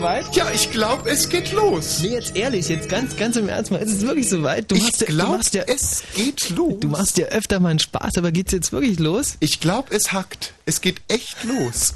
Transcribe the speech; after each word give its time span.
soweit? 0.00 0.34
Ja, 0.34 0.50
ich 0.50 0.70
glaube, 0.70 1.10
es 1.10 1.28
geht 1.28 1.52
los. 1.52 2.00
Nee, 2.00 2.08
jetzt 2.14 2.34
ehrlich, 2.36 2.68
jetzt 2.68 2.88
ganz, 2.88 3.16
ganz 3.16 3.36
im 3.36 3.48
Ernst 3.48 3.70
mal. 3.70 3.78
Ist 3.78 3.92
es 3.92 4.00
wirklich 4.00 4.28
soweit? 4.28 4.70
Du 4.70 4.74
ich 4.76 4.82
machst 4.84 5.00
ja- 5.02 5.06
du 5.08 5.14
machst 5.16 5.54
ja, 5.54 5.62
es 5.66 6.02
geht 6.14 6.50
los. 6.50 6.80
du 6.80 6.88
machst 6.88 7.18
ja 7.18 7.26
öfter 7.26 7.60
mal 7.60 7.68
einen 7.70 7.78
Spaß, 7.78 8.16
aber 8.16 8.32
geht's 8.32 8.52
jetzt 8.52 8.72
wirklich 8.72 8.98
los? 8.98 9.36
Ich 9.40 9.60
glaube, 9.60 9.94
es 9.94 10.12
hackt. 10.12 10.54
Es 10.64 10.80
geht 10.80 11.02
echt 11.08 11.44
los. 11.44 11.94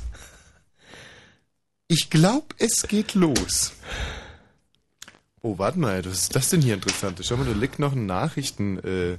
Ich 1.89 2.11
glaube, 2.11 2.47
es 2.59 2.83
geht 2.89 3.15
los. 3.15 3.73
Oh, 5.43 5.59
warte 5.59 5.78
mal, 5.78 6.05
was 6.05 6.23
ist 6.23 6.37
das 6.37 6.48
denn 6.50 6.62
hier 6.62 6.75
Interessantes? 6.75 7.27
Schau 7.27 7.37
mal, 7.37 7.47
da 7.47 7.53
liegt 7.53 7.78
noch 7.78 7.93
ein 7.93 8.06
Nachrichtenmanuskript 8.06 9.19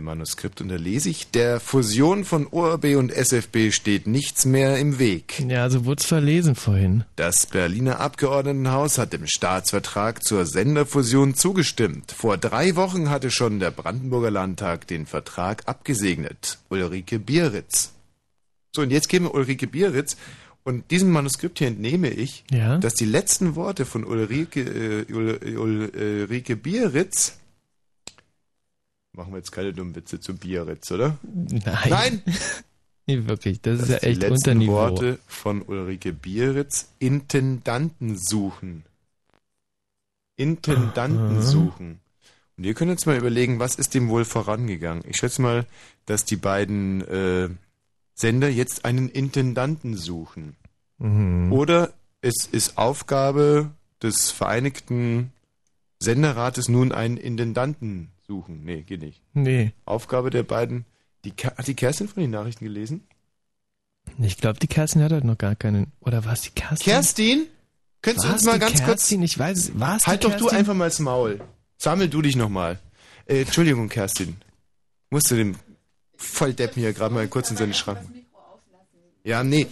Manuskript 0.00 0.60
und 0.60 0.68
da 0.68 0.76
lese 0.76 1.10
ich, 1.10 1.30
der 1.30 1.60
Fusion 1.60 2.24
von 2.24 2.46
ORB 2.50 2.96
und 2.96 3.12
SFB 3.12 3.70
steht 3.72 4.06
nichts 4.06 4.44
mehr 4.46 4.78
im 4.78 4.98
Weg. 4.98 5.42
Ja, 5.48 5.68
so 5.68 5.84
wurd's 5.84 6.06
verlesen 6.06 6.54
vorhin. 6.54 7.04
Das 7.16 7.46
Berliner 7.46 8.00
Abgeordnetenhaus 8.00 8.98
hat 8.98 9.12
dem 9.12 9.26
Staatsvertrag 9.26 10.24
zur 10.24 10.46
Senderfusion 10.46 11.34
zugestimmt. 11.34 12.12
Vor 12.12 12.38
drei 12.38 12.76
Wochen 12.76 13.10
hatte 13.10 13.30
schon 13.30 13.60
der 13.60 13.70
Brandenburger 13.70 14.30
Landtag 14.30 14.86
den 14.86 15.06
Vertrag 15.06 15.62
abgesegnet. 15.66 16.58
Ulrike 16.70 17.18
Bieritz. 17.18 17.92
So, 18.74 18.82
und 18.82 18.90
jetzt 18.90 19.08
käme 19.08 19.28
Ulrike 19.30 19.66
Bieritz 19.66 20.16
und 20.64 20.90
diesem 20.90 21.10
Manuskript 21.10 21.58
hier 21.58 21.68
entnehme 21.68 22.08
ich, 22.08 22.44
Ja. 22.50 22.78
dass 22.78 22.94
die 22.94 23.04
letzten 23.04 23.56
Worte 23.56 23.84
von 23.84 24.04
Ulrike, 24.04 24.60
äh, 24.60 25.12
Ul, 25.12 25.38
Ul, 25.58 25.92
Ulrike 26.30 26.56
Bieritz 26.56 27.34
Machen 29.14 29.32
wir 29.32 29.38
jetzt 29.38 29.52
keine 29.52 29.72
dummen 29.72 29.94
Witze 29.94 30.20
zu 30.20 30.34
Bieritz, 30.36 30.90
oder? 30.90 31.18
Nein. 31.22 31.88
Nein! 31.88 32.22
Nee, 33.04 33.26
wirklich, 33.26 33.60
das 33.60 33.80
ist 33.80 33.82
dass 33.82 33.88
ja 33.90 33.98
die 33.98 34.06
echt 34.06 34.20
letzten 34.20 34.34
Unterniveau. 34.50 34.74
Worte 34.74 35.18
von 35.26 35.60
Ulrike 35.62 36.12
Bieritz 36.12 36.88
Intendanten 37.00 38.16
suchen. 38.16 38.84
Intendanten 40.36 41.38
Aha. 41.38 41.42
suchen. 41.42 41.98
Und 42.56 42.64
ihr 42.64 42.74
könnt 42.74 42.92
jetzt 42.92 43.06
mal 43.06 43.16
überlegen, 43.16 43.58
was 43.58 43.74
ist 43.74 43.94
dem 43.94 44.08
wohl 44.08 44.24
vorangegangen? 44.24 45.02
Ich 45.08 45.16
schätze 45.16 45.42
mal, 45.42 45.66
dass 46.06 46.24
die 46.24 46.36
beiden 46.36 47.00
äh, 47.08 47.48
Sender 48.14 48.48
jetzt 48.48 48.84
einen 48.84 49.08
Intendanten 49.08 49.96
suchen. 49.96 50.54
Mhm. 50.98 51.52
Oder 51.52 51.92
es 52.20 52.46
ist 52.46 52.78
Aufgabe 52.78 53.72
des 54.00 54.30
Vereinigten 54.30 55.32
Senderrates 55.98 56.68
nun 56.68 56.92
einen 56.92 57.16
Intendanten 57.16 58.12
suchen. 58.32 58.64
Nee, 58.64 58.82
geht 58.82 59.02
nicht. 59.02 59.20
Nee. 59.34 59.72
Aufgabe 59.84 60.30
der 60.30 60.42
beiden. 60.42 60.86
Die, 61.24 61.32
hat 61.32 61.66
die 61.66 61.74
Kerstin 61.74 62.08
von 62.08 62.22
den 62.22 62.30
Nachrichten 62.30 62.64
gelesen? 62.64 63.02
Ich 64.18 64.38
glaube, 64.38 64.58
die 64.58 64.66
Kerstin 64.66 65.02
hat 65.02 65.12
halt 65.12 65.24
noch 65.24 65.36
gar 65.38 65.54
keinen. 65.54 65.92
Oder 66.00 66.24
war 66.24 66.32
es 66.32 66.40
die 66.42 66.50
Kerstin? 66.50 66.84
Kerstin? 66.92 67.46
Könntest 68.00 68.24
du 68.24 68.28
War's 68.30 68.40
uns 68.42 68.46
mal 68.50 68.58
ganz 68.58 68.82
Kerstin? 68.82 69.22
Ich 69.22 69.38
weiß 69.38 69.58
es. 69.58 69.72
Kurz. 69.72 70.06
Halt 70.06 70.22
die 70.22 70.28
doch 70.28 70.32
du 70.32 70.38
Kerstin? 70.44 70.58
einfach 70.58 70.74
mal 70.74 70.86
das 70.88 70.98
Maul. 70.98 71.40
Sammel 71.76 72.08
du 72.08 72.22
dich 72.22 72.36
nochmal. 72.36 72.80
Äh, 73.26 73.42
Entschuldigung, 73.42 73.88
Kerstin. 73.88 74.36
Musst 75.10 75.30
du 75.30 75.36
dem 75.36 75.56
Volldeppen 76.16 76.80
hier 76.80 76.92
gerade 76.94 77.14
mal 77.14 77.28
kurz 77.28 77.50
in 77.50 77.56
seine 77.56 77.74
Schranken. 77.74 78.24
Ja, 79.24 79.44
nee. 79.44 79.66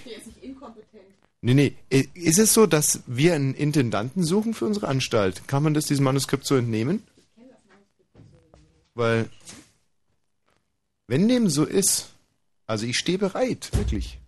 Nee, 1.43 1.55
nee. 1.55 1.75
Äh, 1.89 2.05
Ist 2.15 2.39
es 2.39 2.53
so, 2.53 2.67
dass 2.67 3.01
wir 3.07 3.35
einen 3.35 3.55
Intendanten 3.55 4.23
suchen 4.23 4.53
für 4.55 4.67
unsere 4.67 4.89
Anstalt? 4.89 5.49
Kann 5.49 5.63
man 5.63 5.75
das 5.75 5.87
diesem 5.87 6.05
Manuskript 6.05 6.45
so 6.45 6.57
entnehmen? 6.57 7.03
Weil, 9.01 9.31
wenn 11.07 11.27
dem 11.27 11.49
so 11.49 11.65
ist, 11.65 12.11
also 12.67 12.85
ich 12.85 12.99
stehe 12.99 13.17
bereit, 13.17 13.71
wirklich. 13.73 14.19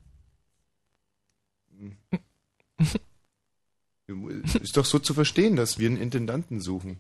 Ist 4.63 4.79
doch 4.79 4.87
so 4.87 4.99
zu 4.99 5.13
verstehen, 5.13 5.57
dass 5.57 5.79
wir 5.79 5.91
einen 5.91 5.99
Intendanten 5.99 6.63
suchen. 6.63 6.99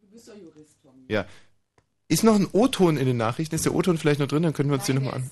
Du 0.00 0.08
bist 0.10 0.26
doch 0.26 0.36
Jurist, 0.36 0.74
Tommy. 0.82 1.04
Ja. 1.06 1.24
Ist 2.08 2.24
noch 2.24 2.34
ein 2.34 2.48
O-Ton 2.50 2.96
in 2.96 3.06
den 3.06 3.16
Nachrichten? 3.16 3.54
Ist 3.54 3.64
der 3.64 3.72
O-Ton 3.72 3.96
vielleicht 3.96 4.18
noch 4.18 4.26
drin? 4.26 4.42
Dann 4.42 4.52
können 4.52 4.70
wir 4.70 4.74
uns 4.74 4.86
den 4.86 4.96
nochmal 4.96 5.14
an. 5.14 5.30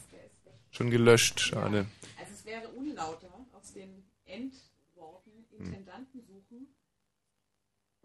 Schon 0.71 0.91
gelöscht, 0.91 1.41
schade. 1.41 1.87
Also 2.17 2.33
es 2.33 2.45
wäre 2.45 2.69
unlauter 2.69 3.29
aus 3.55 3.73
den 3.73 4.05
Endworten 4.25 5.33
Intendanten 5.59 6.23
suchen. 6.23 6.69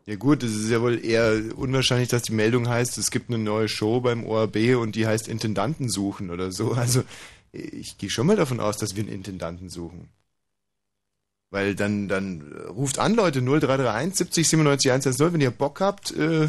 Ja 0.05 0.15
gut, 0.15 0.43
es 0.43 0.53
ist 0.53 0.69
ja 0.69 0.81
wohl 0.81 1.03
eher 1.03 1.41
unwahrscheinlich, 1.55 2.09
dass 2.09 2.23
die 2.23 2.33
Meldung 2.33 2.67
heißt, 2.67 2.97
es 2.97 3.09
gibt 3.09 3.29
eine 3.29 3.37
neue 3.37 3.69
Show 3.69 4.01
beim 4.01 4.25
ORB 4.25 4.75
und 4.77 4.95
die 4.95 5.07
heißt 5.07 5.29
Intendanten 5.29 5.87
suchen 5.89 6.29
oder 6.29 6.51
so. 6.51 6.73
Also 6.73 7.03
ich 7.53 7.97
gehe 7.97 8.09
schon 8.09 8.27
mal 8.27 8.35
davon 8.35 8.59
aus, 8.59 8.77
dass 8.77 8.95
wir 8.95 9.03
einen 9.03 9.13
Intendanten 9.13 9.69
suchen. 9.69 10.09
Weil 11.51 11.75
dann, 11.75 12.07
dann 12.07 12.41
ruft 12.69 12.99
an, 12.99 13.13
Leute, 13.15 13.39
0331 13.41 14.17
70 14.17 14.49
97 14.49 14.91
110, 14.91 15.33
wenn 15.33 15.41
ihr 15.41 15.51
Bock 15.51 15.79
habt. 15.81 16.11
Äh, 16.11 16.47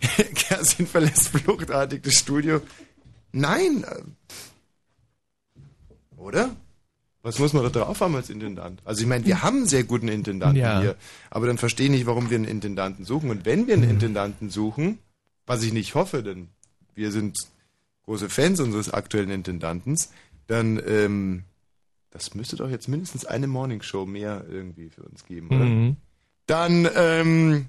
Kerstin 0.34 0.86
verlässt 0.86 1.28
fluchtartig 1.28 2.02
das 2.02 2.14
Studio. 2.14 2.62
Nein! 3.32 3.84
äh, 3.84 4.02
Oder? 6.16 6.56
Was 7.22 7.38
muss 7.38 7.52
man 7.52 7.62
doch 7.62 7.70
drauf 7.72 8.00
haben 8.00 8.16
als 8.16 8.30
Intendant? 8.30 8.80
Also 8.84 9.02
ich 9.02 9.06
meine, 9.06 9.24
wir 9.24 9.42
haben 9.42 9.58
einen 9.58 9.66
sehr 9.68 9.84
guten 9.84 10.08
Intendanten 10.08 10.60
Ja. 10.60 10.80
hier, 10.80 10.96
aber 11.30 11.46
dann 11.46 11.56
verstehe 11.58 11.86
ich 11.86 11.92
nicht, 11.92 12.06
warum 12.06 12.30
wir 12.30 12.36
einen 12.36 12.46
Intendanten 12.46 13.04
suchen. 13.04 13.30
Und 13.30 13.44
wenn 13.44 13.66
wir 13.68 13.74
einen 13.74 13.88
Intendanten 13.88 14.50
suchen, 14.50 14.98
was 15.46 15.62
ich 15.62 15.72
nicht 15.72 15.94
hoffe, 15.94 16.22
denn 16.24 16.48
wir 16.94 17.12
sind 17.12 17.38
große 18.04 18.28
Fans 18.28 18.58
unseres 18.58 18.90
aktuellen 18.92 19.30
Intendantens, 19.30 20.10
dann 20.48 20.82
ähm, 20.86 21.44
das 22.10 22.34
müsste 22.34 22.56
doch 22.56 22.68
jetzt 22.68 22.88
mindestens 22.88 23.24
eine 23.24 23.46
Morningshow 23.46 24.04
mehr 24.04 24.44
irgendwie 24.50 24.90
für 24.90 25.02
uns 25.02 25.24
geben, 25.24 25.46
oder? 25.46 25.64
Mhm. 25.64 25.96
Dann, 26.46 26.88
ähm, 26.94 27.66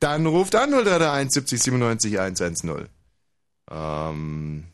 dann 0.00 0.26
ruft 0.26 0.54
an 0.54 0.70
0331 0.70 1.32
70 1.32 1.62
97 1.62 2.18
110. 2.20 2.88
Ähm, 3.70 4.64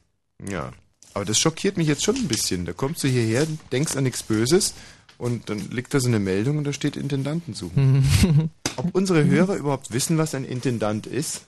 ja. 0.49 0.73
Aber 1.19 1.25
das 1.25 1.39
schockiert 1.41 1.77
mich 1.77 1.89
jetzt 1.89 2.05
schon 2.05 2.15
ein 2.15 2.29
bisschen. 2.29 2.65
Da 2.65 2.73
kommst 2.73 3.03
du 3.03 3.09
hierher, 3.09 3.45
denkst 3.73 3.97
an 3.97 4.05
nichts 4.05 4.23
Böses 4.23 4.75
und 5.19 5.51
dann 5.51 5.59
liegt 5.73 5.93
da 5.93 5.99
so 5.99 6.07
eine 6.07 6.21
Meldung 6.21 6.59
und 6.59 6.65
da 6.65 6.73
steht 6.73 6.97
Intendanten 6.97 7.55
suchen. 7.55 8.51
Ob 8.77 8.95
unsere 8.95 9.25
Hörer 9.25 9.57
überhaupt 9.57 9.91
wissen, 9.93 10.17
was 10.17 10.37
ein 10.37 10.45
Intendant 10.45 11.09
ist? 11.09 11.43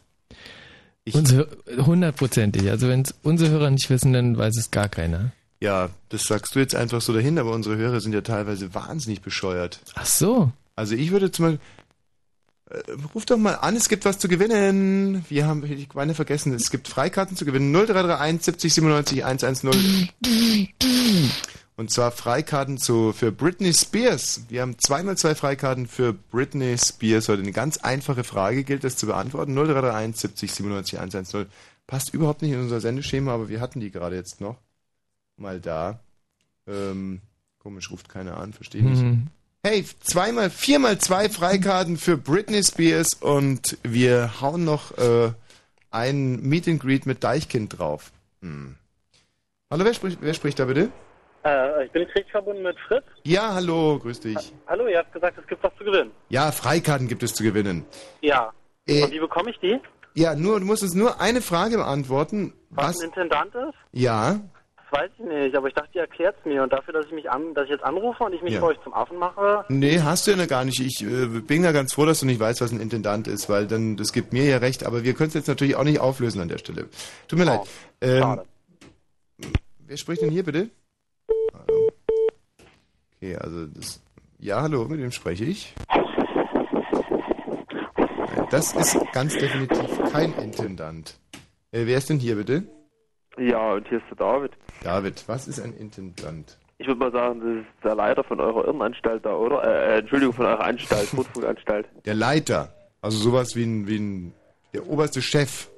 Ich- 1.04 1.14
Unsere, 1.14 1.48
hundertprozentig. 1.78 2.68
Also 2.68 2.88
wenn 2.88 3.02
es 3.02 3.14
unsere 3.22 3.50
Hörer 3.50 3.70
nicht 3.70 3.88
wissen, 3.90 4.12
dann 4.12 4.36
weiß 4.36 4.56
es 4.58 4.72
gar 4.72 4.88
keiner. 4.88 5.30
Ja, 5.60 5.90
das 6.08 6.22
sagst 6.24 6.54
du 6.54 6.58
jetzt 6.58 6.74
einfach 6.74 7.00
so 7.00 7.12
dahin, 7.12 7.38
aber 7.38 7.52
unsere 7.52 7.76
Hörer 7.76 8.00
sind 8.00 8.12
ja 8.12 8.22
teilweise 8.22 8.74
wahnsinnig 8.74 9.20
bescheuert. 9.20 9.80
Ach 9.94 10.06
so. 10.06 10.50
Also 10.74 10.94
ich 10.96 11.10
würde 11.12 11.30
zum 11.30 11.44
Beispiel, 11.44 11.60
ruf 13.14 13.26
doch 13.26 13.36
mal 13.36 13.54
an, 13.54 13.76
es 13.76 13.88
gibt 13.88 14.04
was 14.04 14.18
zu 14.18 14.28
gewinnen. 14.28 15.24
Wir 15.28 15.46
haben 15.46 15.64
ich 15.64 15.92
meine 15.94 16.14
vergessen, 16.14 16.52
es 16.54 16.70
gibt 16.70 16.88
Freikarten 16.88 17.36
zu 17.36 17.44
gewinnen. 17.44 17.72
0331 17.72 18.44
70 18.44 18.74
97 18.74 19.24
110. 19.24 20.10
Und 21.76 21.90
zwar 21.90 22.10
Freikarten 22.10 22.76
zu, 22.78 23.12
für 23.12 23.32
Britney 23.32 23.72
Spears. 23.72 24.42
Wir 24.48 24.60
haben 24.62 24.78
zweimal 24.78 25.16
zwei 25.16 25.34
Freikarten 25.34 25.86
für 25.86 26.12
Britney 26.12 26.76
Spears. 26.76 27.28
Heute 27.28 27.42
eine 27.42 27.52
ganz 27.52 27.78
einfache 27.78 28.22
Frage 28.22 28.64
gilt 28.64 28.84
es 28.84 28.96
zu 28.96 29.06
beantworten. 29.06 29.54
0331 29.54 30.20
70 30.20 30.52
97 30.52 30.98
110. 30.98 31.46
Passt 31.86 32.12
überhaupt 32.14 32.42
nicht 32.42 32.52
in 32.52 32.60
unser 32.60 32.80
Sendeschema, 32.80 33.32
aber 33.32 33.48
wir 33.48 33.60
hatten 33.60 33.80
die 33.80 33.90
gerade 33.90 34.14
jetzt 34.16 34.40
noch. 34.40 34.58
Mal 35.36 35.58
da. 35.60 36.00
Ähm, 36.66 37.22
komisch, 37.58 37.90
ruft 37.90 38.08
keiner 38.08 38.36
an, 38.36 38.52
verstehe 38.52 38.82
nicht. 38.84 39.02
Mhm. 39.02 39.28
Hey, 39.62 39.84
zweimal, 40.02 40.48
viermal 40.48 40.96
zwei 40.98 41.28
Freikarten 41.28 41.98
für 41.98 42.16
Britney 42.16 42.62
Spears 42.64 43.12
und 43.20 43.76
wir 43.82 44.40
hauen 44.40 44.64
noch 44.64 44.96
äh, 44.96 45.32
ein 45.90 46.40
Meet 46.40 46.66
and 46.68 46.80
Greet 46.80 47.04
mit 47.04 47.22
Deichkind 47.22 47.78
drauf. 47.78 48.10
Hm. 48.40 48.76
Hallo, 49.70 49.84
wer 49.84 49.92
spricht, 49.92 50.16
wer 50.22 50.32
spricht 50.32 50.58
da 50.58 50.64
bitte? 50.64 50.90
Äh, 51.44 51.84
ich 51.84 51.92
bin 51.92 52.02
jetzt 52.02 52.14
richtig 52.14 52.30
verbunden 52.32 52.62
mit 52.62 52.78
Fritz. 52.88 53.04
Ja, 53.24 53.52
hallo, 53.52 53.98
grüß 53.98 54.20
dich. 54.20 54.52
Hallo, 54.66 54.86
ihr 54.86 54.96
habt 54.96 55.12
gesagt, 55.12 55.36
es 55.38 55.46
gibt 55.46 55.62
was 55.62 55.72
zu 55.76 55.84
gewinnen. 55.84 56.10
Ja, 56.30 56.52
Freikarten 56.52 57.06
gibt 57.06 57.22
es 57.22 57.34
zu 57.34 57.42
gewinnen. 57.42 57.84
Ja. 58.22 58.54
Äh, 58.86 59.02
Und 59.04 59.12
wie 59.12 59.20
bekomme 59.20 59.50
ich 59.50 59.58
die? 59.58 59.78
ja, 60.14 60.34
nur, 60.34 60.58
du 60.60 60.64
musst 60.64 60.82
uns 60.82 60.94
nur 60.94 61.20
eine 61.20 61.42
Frage 61.42 61.76
beantworten. 61.76 62.54
Was 62.70 62.86
Was? 62.96 63.00
ein 63.00 63.08
Intendant 63.08 63.54
ist? 63.54 63.74
Ja, 63.92 64.40
weiß 64.92 65.10
ich 65.18 65.24
nicht, 65.24 65.56
aber 65.56 65.68
ich 65.68 65.74
dachte, 65.74 65.90
ihr 65.94 66.02
erklärt 66.02 66.36
es 66.38 66.44
mir. 66.44 66.62
Und 66.62 66.72
dafür, 66.72 66.94
dass 66.94 67.06
ich 67.06 67.12
mich 67.12 67.30
an, 67.30 67.54
dass 67.54 67.64
ich 67.64 67.70
jetzt 67.70 67.84
anrufe 67.84 68.24
und 68.24 68.32
ich 68.32 68.42
mich 68.42 68.54
Ja. 68.54 68.60
für 68.60 68.66
euch 68.66 68.80
zum 68.82 68.92
Affen 68.94 69.18
mache, 69.18 69.64
nee, 69.68 70.00
hast 70.00 70.26
du 70.26 70.32
ja 70.32 70.46
gar 70.46 70.64
nicht. 70.64 70.80
Ich 70.80 71.02
äh, 71.02 71.26
bin 71.40 71.62
ja 71.64 71.72
ganz 71.72 71.94
froh, 71.94 72.06
dass 72.06 72.20
du 72.20 72.26
nicht 72.26 72.40
weißt, 72.40 72.60
was 72.60 72.72
ein 72.72 72.80
Intendant 72.80 73.28
ist, 73.28 73.48
weil 73.48 73.66
dann, 73.66 73.96
das 73.96 74.12
gibt 74.12 74.32
mir 74.32 74.44
ja 74.44 74.58
recht, 74.58 74.84
aber 74.84 75.04
wir 75.04 75.14
können 75.14 75.28
es 75.28 75.34
jetzt 75.34 75.48
natürlich 75.48 75.76
auch 75.76 75.84
nicht 75.84 76.00
auflösen 76.00 76.40
an 76.40 76.48
der 76.48 76.58
Stelle. 76.58 76.88
Tut 77.28 77.38
mir 77.38 77.44
leid. 77.44 77.60
Ähm, 78.00 78.20
schade. 78.20 78.44
Wer 79.86 79.96
spricht 79.96 80.22
denn 80.22 80.30
hier 80.30 80.44
bitte? 80.44 80.70
Hallo. 81.52 81.90
Okay, 83.16 83.36
also 83.36 83.66
das. 83.66 84.00
Ja, 84.38 84.62
hallo, 84.62 84.86
mit 84.86 85.00
wem 85.00 85.10
spreche 85.10 85.44
ich? 85.44 85.74
Nein, 88.34 88.46
Das 88.50 88.72
ist 88.72 88.96
ganz 89.12 89.36
definitiv 89.36 89.86
kein 90.12 90.32
Intendant. 90.34 91.18
Äh, 91.72 91.86
wer 91.86 91.98
ist 91.98 92.08
denn 92.08 92.18
hier 92.18 92.36
bitte? 92.36 92.64
Ja, 93.40 93.72
und 93.72 93.88
hier 93.88 93.98
ist 93.98 94.06
der 94.10 94.18
David. 94.18 94.52
David, 94.82 95.24
was 95.26 95.48
ist 95.48 95.60
ein 95.60 95.72
Intendant? 95.72 96.58
Ich 96.76 96.86
würde 96.86 97.00
mal 97.00 97.10
sagen, 97.10 97.40
das 97.40 97.64
ist 97.64 97.84
der 97.84 97.94
Leiter 97.94 98.22
von 98.22 98.38
eurer 98.38 98.66
Irrenanstalt 98.66 99.24
da, 99.24 99.34
oder? 99.34 99.64
Äh, 99.64 99.94
äh, 99.94 99.98
Entschuldigung, 100.00 100.34
von 100.34 100.44
eurer 100.44 100.62
Anstalt, 100.62 101.08
Rundfunkanstalt. 101.16 101.88
Der 102.04 102.14
Leiter. 102.14 102.74
Also 103.00 103.16
sowas 103.16 103.56
wie 103.56 103.64
ein, 103.64 103.86
wie 103.86 103.98
ein 103.98 104.34
der 104.74 104.86
oberste 104.86 105.22
Chef. 105.22 105.70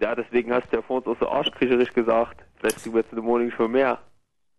Ja, 0.00 0.14
deswegen 0.14 0.50
hast 0.52 0.72
du 0.72 0.76
ja 0.76 0.82
vor 0.82 0.96
uns 0.96 1.06
auch 1.06 1.20
so 1.20 1.28
arschkriecherisch 1.28 1.92
gesagt. 1.92 2.42
Vielleicht 2.56 2.82
kriegen 2.82 2.94
wir 2.94 3.02
jetzt 3.02 3.12
in 3.12 3.16
der 3.16 3.24
Morning 3.24 3.50
schon 3.50 3.70
mehr. 3.72 3.98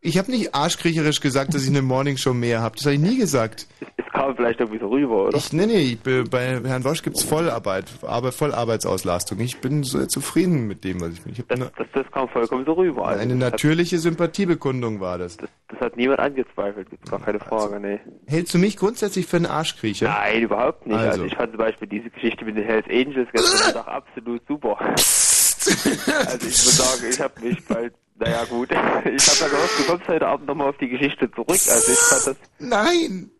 Ich 0.05 0.19
habe 0.19 0.29
nicht 0.29 0.53
arschkriecherisch 0.53 1.19
gesagt, 1.19 1.55
dass 1.55 1.63
ich 1.63 1.69
eine 1.69 1.81
Morningshow 1.81 2.31
mehr 2.33 2.61
habe. 2.61 2.75
Das 2.75 2.85
habe 2.85 2.93
ich 2.93 3.01
nie 3.01 3.17
gesagt. 3.17 3.65
Es 3.97 4.05
kam 4.13 4.35
vielleicht 4.35 4.59
irgendwie 4.59 4.77
so 4.77 4.87
rüber, 4.87 5.25
oder? 5.27 5.37
Ich, 5.37 5.51
nee, 5.51 5.65
nee, 5.65 5.79
ich, 5.79 6.29
bei 6.29 6.61
Herrn 6.63 6.83
Wosch 6.83 7.01
gibt's 7.01 7.23
Vollarbeit, 7.23 7.85
aber 8.03 8.31
Vollarbeitsauslastung. 8.31 9.39
Ich 9.39 9.59
bin 9.61 9.81
so 9.81 10.05
zufrieden 10.05 10.67
mit 10.67 10.83
dem, 10.83 11.01
was 11.01 11.13
ich 11.13 11.23
bin. 11.23 11.33
Ich 11.33 11.43
Das, 11.47 11.59
das, 11.59 11.87
das 11.91 12.11
kam 12.11 12.29
vollkommen 12.29 12.65
so 12.65 12.73
rüber. 12.73 13.07
Also, 13.07 13.19
eine 13.19 13.33
das, 13.33 13.45
hat, 13.45 13.51
natürliche 13.53 13.97
Sympathiebekundung 13.97 14.99
war 14.99 15.17
das. 15.17 15.37
das, 15.37 15.49
das 15.69 15.79
hat 15.79 15.97
niemand 15.97 16.19
angezweifelt, 16.19 16.87
gibt's 16.91 17.09
gar 17.09 17.19
keine 17.19 17.39
Frage, 17.39 17.79
nee. 17.79 17.99
Hältst 18.27 18.53
du 18.53 18.59
mich 18.59 18.77
grundsätzlich 18.77 19.25
für 19.25 19.37
einen 19.37 19.47
Arschkriecher? 19.47 20.07
Nein, 20.07 20.43
überhaupt 20.43 20.85
nicht. 20.85 20.95
Also, 20.97 21.09
Also. 21.09 21.25
ich 21.25 21.35
fand 21.35 21.49
zum 21.49 21.57
Beispiel 21.57 21.87
diese 21.87 22.11
Geschichte 22.11 22.45
mit 22.45 22.55
den 22.57 22.63
Hells 22.63 22.85
Angels 22.87 23.27
gestern 23.33 23.73
Tag 23.73 23.87
absolut 23.87 24.41
super. 24.47 24.77
also 24.79 26.37
ich 26.37 26.43
muss 26.43 26.77
sagen, 26.77 27.09
ich 27.09 27.19
habe 27.19 27.33
mich 27.41 27.65
bald, 27.65 27.93
naja 28.15 28.43
gut, 28.45 28.71
ich 28.71 28.77
habe 28.77 29.05
ja 29.05 29.47
gehofft, 29.49 29.79
du 29.79 29.83
kommst 29.91 30.07
heute 30.07 30.27
Abend 30.27 30.47
nochmal 30.47 30.69
auf 30.69 30.77
die 30.77 30.87
Geschichte 30.89 31.29
zurück. 31.31 31.49
Also 31.49 31.91
ich 31.91 31.99
fand 31.99 32.27
das 32.27 32.37
Nein! 32.59 33.31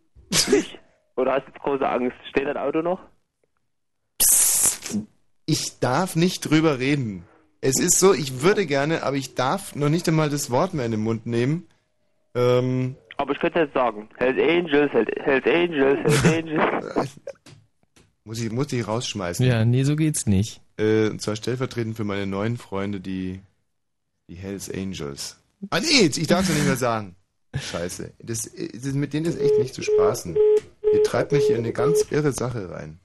nicht. 0.52 0.80
Oder 1.16 1.34
hast 1.34 1.44
du 1.48 1.52
jetzt 1.52 1.62
große 1.62 1.88
Angst? 1.88 2.18
Steht 2.30 2.46
dein 2.48 2.58
Auto 2.58 2.82
noch? 2.82 3.00
Ich 5.46 5.80
darf 5.80 6.16
nicht 6.16 6.42
drüber 6.50 6.80
reden. 6.80 7.24
Es 7.62 7.80
ist 7.80 8.00
so, 8.00 8.14
ich 8.14 8.42
würde 8.42 8.66
gerne, 8.66 9.04
aber 9.04 9.16
ich 9.16 9.36
darf 9.36 9.76
noch 9.76 9.90
nicht 9.90 10.08
einmal 10.08 10.30
das 10.30 10.50
Wort 10.52 10.74
mehr 10.74 10.86
in 10.86 10.92
den 10.92 11.02
Mund 11.04 11.26
nehmen. 11.26 11.68
Ähm, 12.36 12.96
Aber 13.18 13.32
ich 13.34 13.40
könnte 13.40 13.60
jetzt 13.60 13.74
sagen, 13.74 14.10
Hells 14.18 14.38
Angels, 14.38 14.92
Hells, 14.92 15.10
Hells 15.24 15.46
Angels, 15.46 16.00
Hells 16.24 16.26
Angels. 16.96 17.20
muss 18.24 18.40
ich, 18.42 18.52
muss 18.52 18.74
ich 18.74 18.88
rausschmeißen. 18.88 19.46
Ja, 19.46 19.64
nee, 19.66 19.84
so 19.84 19.96
geht's 19.96 20.26
nicht. 20.26 20.62
Äh, 20.78 21.08
und 21.10 21.22
zwar 21.22 21.36
stellvertretend 21.36 21.96
für 21.96 22.04
meine 22.04 22.26
neuen 22.28 22.58
Freunde, 22.58 23.00
die, 23.00 23.40
die 24.28 24.36
Hells 24.36 24.70
Angels. 24.72 25.40
Ah 25.70 25.80
nee, 25.80 26.06
ich 26.16 26.28
darf 26.28 26.42
es 26.42 26.50
ja 26.50 26.56
nicht 26.56 26.66
mehr 26.68 26.76
sagen. 26.76 27.16
Scheiße. 27.58 28.14
Das, 28.20 28.50
das, 28.74 28.94
mit 28.94 29.14
denen 29.14 29.26
ist 29.26 29.40
echt 29.40 29.58
nicht 29.60 29.74
zu 29.74 29.82
spaßen. 29.82 30.36
Ihr 30.94 31.04
treibt 31.04 31.32
mich 31.32 31.46
hier 31.46 31.56
in 31.56 31.64
eine 31.64 31.74
ganz 31.74 32.06
irre 32.12 32.32
Sache 32.34 32.70
rein. 32.70 33.00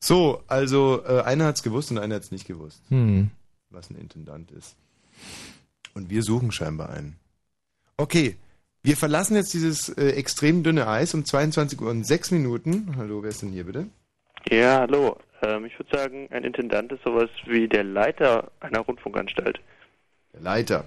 So, 0.00 0.42
also 0.46 1.02
äh, 1.06 1.22
einer 1.22 1.46
hat's 1.46 1.62
gewusst 1.62 1.90
und 1.90 1.98
einer 1.98 2.16
hat's 2.16 2.30
nicht 2.30 2.46
gewusst, 2.46 2.82
Hm. 2.88 3.30
was 3.70 3.88
ein 3.90 3.96
Intendant 3.96 4.50
ist. 4.50 4.76
Und 5.94 6.10
wir 6.10 6.22
suchen 6.22 6.52
scheinbar 6.52 6.90
einen. 6.90 7.16
Okay, 7.96 8.36
wir 8.82 8.96
verlassen 8.98 9.34
jetzt 9.36 9.54
dieses 9.54 9.88
äh, 9.88 10.10
extrem 10.10 10.62
dünne 10.62 10.86
Eis 10.86 11.14
um 11.14 11.24
22 11.24 11.80
Uhr 11.80 11.90
und 11.90 12.04
6 12.04 12.32
Minuten. 12.32 12.94
Hallo, 12.98 13.22
wer 13.22 13.30
ist 13.30 13.40
denn 13.40 13.50
hier 13.50 13.64
bitte? 13.64 13.86
Ja, 14.50 14.80
hallo. 14.80 15.16
Ähm, 15.42 15.64
ich 15.64 15.78
würde 15.78 15.96
sagen, 15.96 16.28
ein 16.32 16.44
Intendant 16.44 16.92
ist 16.92 17.02
sowas 17.02 17.30
wie 17.46 17.66
der 17.66 17.84
Leiter 17.84 18.50
einer 18.60 18.80
Rundfunkanstalt. 18.80 19.58
Der 20.34 20.40
Leiter. 20.42 20.84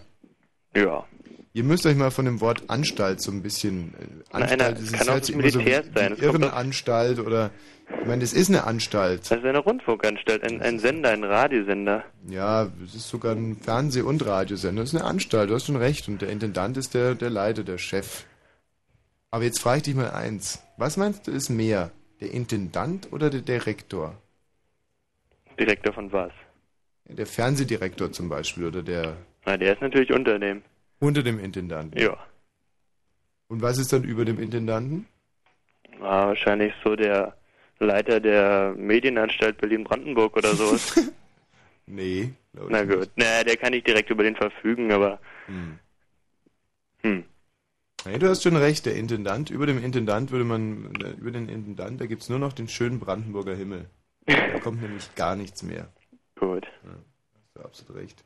Ja. 0.76 1.06
Ihr 1.54 1.64
müsst 1.64 1.86
euch 1.88 1.96
mal 1.96 2.12
von 2.12 2.26
dem 2.26 2.40
Wort 2.40 2.64
Anstalt 2.70 3.20
so 3.22 3.32
ein 3.32 3.42
bisschen. 3.42 3.94
Äh, 3.96 4.36
Anstalt, 4.36 4.62
einer- 4.62 4.72
das 4.74 4.92
kann 4.92 5.10
auch 5.10 5.18
das 5.18 5.28
so 5.28 5.36
Militär 5.38 5.84
wie- 5.86 6.00
sein. 6.00 6.18
Irrenanstalt 6.18 7.20
oder. 7.20 7.50
Ich 8.02 8.06
meine, 8.06 8.20
das 8.22 8.34
ist 8.34 8.50
eine 8.50 8.66
Anstalt. 8.66 9.22
Das 9.32 9.40
ist 9.40 9.46
eine 9.46 9.60
Rundfunkanstalt, 9.60 10.44
ein, 10.44 10.62
ein 10.62 10.78
Sender, 10.78 11.10
ein 11.12 11.24
Radiosender. 11.24 12.04
Ja, 12.28 12.70
es 12.86 12.94
ist 12.96 13.08
sogar 13.08 13.34
ein 13.34 13.56
Fernseh- 13.56 14.02
und 14.02 14.26
Radiosender. 14.26 14.82
Das 14.84 14.92
ist 14.94 15.00
eine 15.00 15.06
Anstalt, 15.10 15.50
du 15.50 15.56
hast 15.56 15.66
schon 15.68 15.78
recht. 15.78 16.08
Und 16.10 16.22
der 16.22 16.30
Intendant 16.30 16.76
ist 16.78 16.94
der, 16.94 17.16
der 17.16 17.30
Leiter, 17.30 17.64
der 17.64 17.78
Chef. 17.78 18.26
Aber 19.32 19.46
jetzt 19.46 19.60
frage 19.62 19.78
ich 19.78 19.84
dich 19.84 19.96
mal 19.96 20.12
eins. 20.12 20.62
Was 20.78 20.98
meinst 20.98 21.28
du 21.28 21.32
ist 21.32 21.50
mehr? 21.50 21.92
Der 22.20 22.32
Intendant 22.32 23.12
oder 23.14 23.30
der 23.30 23.42
Direktor? 23.42 24.16
Direktor 25.60 25.94
von 25.94 26.12
was? 26.12 26.32
Der 27.06 27.26
Fernsehdirektor 27.26 28.12
zum 28.12 28.28
Beispiel 28.28 28.66
oder 28.66 28.84
der 28.84 29.16
Na, 29.48 29.56
der 29.56 29.74
ist 29.74 29.82
natürlich 29.82 30.12
unter 30.12 30.38
dem. 30.40 30.62
unter 31.00 31.24
dem 31.24 31.40
Intendanten. 31.40 31.98
Ja. 31.98 32.18
Und 33.48 33.62
was 33.62 33.78
ist 33.78 33.94
dann 33.94 34.04
über 34.04 34.26
dem 34.26 34.40
Intendanten? 34.40 35.08
War 36.00 36.28
wahrscheinlich 36.28 36.74
so 36.84 36.98
der 36.98 37.34
Leiter 37.80 38.20
der 38.20 38.76
Medienanstalt 38.78 39.58
Berlin-Brandenburg 39.58 40.36
oder 40.38 40.54
so. 40.54 40.78
Nee. 41.90 42.34
Na 42.52 42.84
nicht. 42.84 42.94
gut. 42.94 43.10
Na, 43.16 43.46
der 43.46 43.56
kann 43.56 43.72
nicht 43.72 43.88
direkt 43.88 44.10
über 44.10 44.22
den 44.22 44.36
verfügen, 44.36 44.92
aber. 44.92 45.22
Hm. 45.46 45.80
Hm. 47.02 47.24
Nee, 48.04 48.20
du 48.20 48.28
hast 48.28 48.44
schon 48.44 48.58
recht, 48.58 48.86
der 48.86 48.98
Intendant, 48.98 49.50
über 49.50 49.66
dem 49.66 49.82
Intendant 49.82 50.32
würde 50.32 50.44
man, 50.44 50.92
über 51.18 51.32
den 51.32 51.48
Intendant, 51.48 52.02
da 52.02 52.06
gibt's 52.06 52.28
nur 52.28 52.40
noch 52.40 52.52
den 52.52 52.68
schönen 52.68 53.00
Brandenburger 53.00 53.56
Himmel. 53.56 53.86
Da 54.26 54.60
kommt 54.60 54.82
nämlich 54.82 55.16
gar 55.16 55.38
nichts 55.38 55.64
mehr. 55.64 55.88
Gut. 56.38 56.68
Hast 56.84 57.56
du 57.56 57.62
absolut 57.62 58.04
recht. 58.04 58.26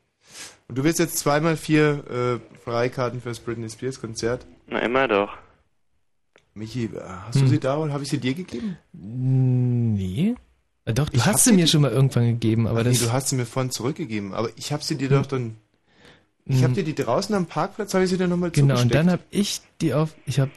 Und 0.68 0.78
du 0.78 0.84
willst 0.84 0.98
jetzt 0.98 1.18
zweimal 1.18 1.56
vier 1.56 2.40
äh, 2.54 2.56
Freikarten 2.64 3.20
fürs 3.20 3.40
Britney 3.40 3.68
Spears 3.68 4.00
Konzert? 4.00 4.46
Na, 4.66 4.78
immer 4.80 5.08
doch. 5.08 5.36
Michi, 6.54 6.84
äh, 6.84 7.00
hast 7.26 7.36
du 7.36 7.40
Hm. 7.40 7.48
sie 7.48 7.60
da 7.60 7.76
oder 7.78 7.92
habe 7.92 8.02
ich 8.04 8.08
sie 8.10 8.18
dir 8.18 8.34
gegeben? 8.34 8.76
Nee. 8.92 10.34
Äh, 10.84 10.94
Doch, 10.94 11.08
du 11.08 11.16
Ich 11.16 11.26
hast 11.26 11.44
sie 11.44 11.52
mir 11.52 11.66
schon 11.66 11.82
mal 11.82 11.90
irgendwann 11.92 12.26
gegeben, 12.26 12.66
aber 12.66 12.80
Ach 12.80 12.84
das. 12.84 12.98
nee, 13.00 13.06
du 13.06 13.12
hast 13.12 13.28
sie 13.28 13.36
mir 13.36 13.46
vorhin 13.46 13.70
zurückgegeben, 13.70 14.34
aber 14.34 14.50
ich 14.56 14.72
habe 14.72 14.82
sie 14.82 14.96
dir 14.96 15.08
doch 15.08 15.26
dann. 15.26 15.56
Ich 16.46 16.56
Hm, 16.56 16.64
habe 16.64 16.74
dir 16.74 16.84
die 16.84 16.94
draußen 16.94 17.34
am 17.34 17.46
Parkplatz, 17.46 17.94
habe 17.94 18.04
ich 18.04 18.10
sie 18.10 18.18
dir 18.18 18.26
nochmal 18.28 18.50
Genau, 18.50 18.74
und 18.80 18.80
zugesteckt. 18.80 18.94
dann 18.94 19.10
habe 19.10 19.22
ich 19.30 19.60
die 19.80 19.94
auf. 19.94 20.14
Ich 20.26 20.40
habe 20.40 20.50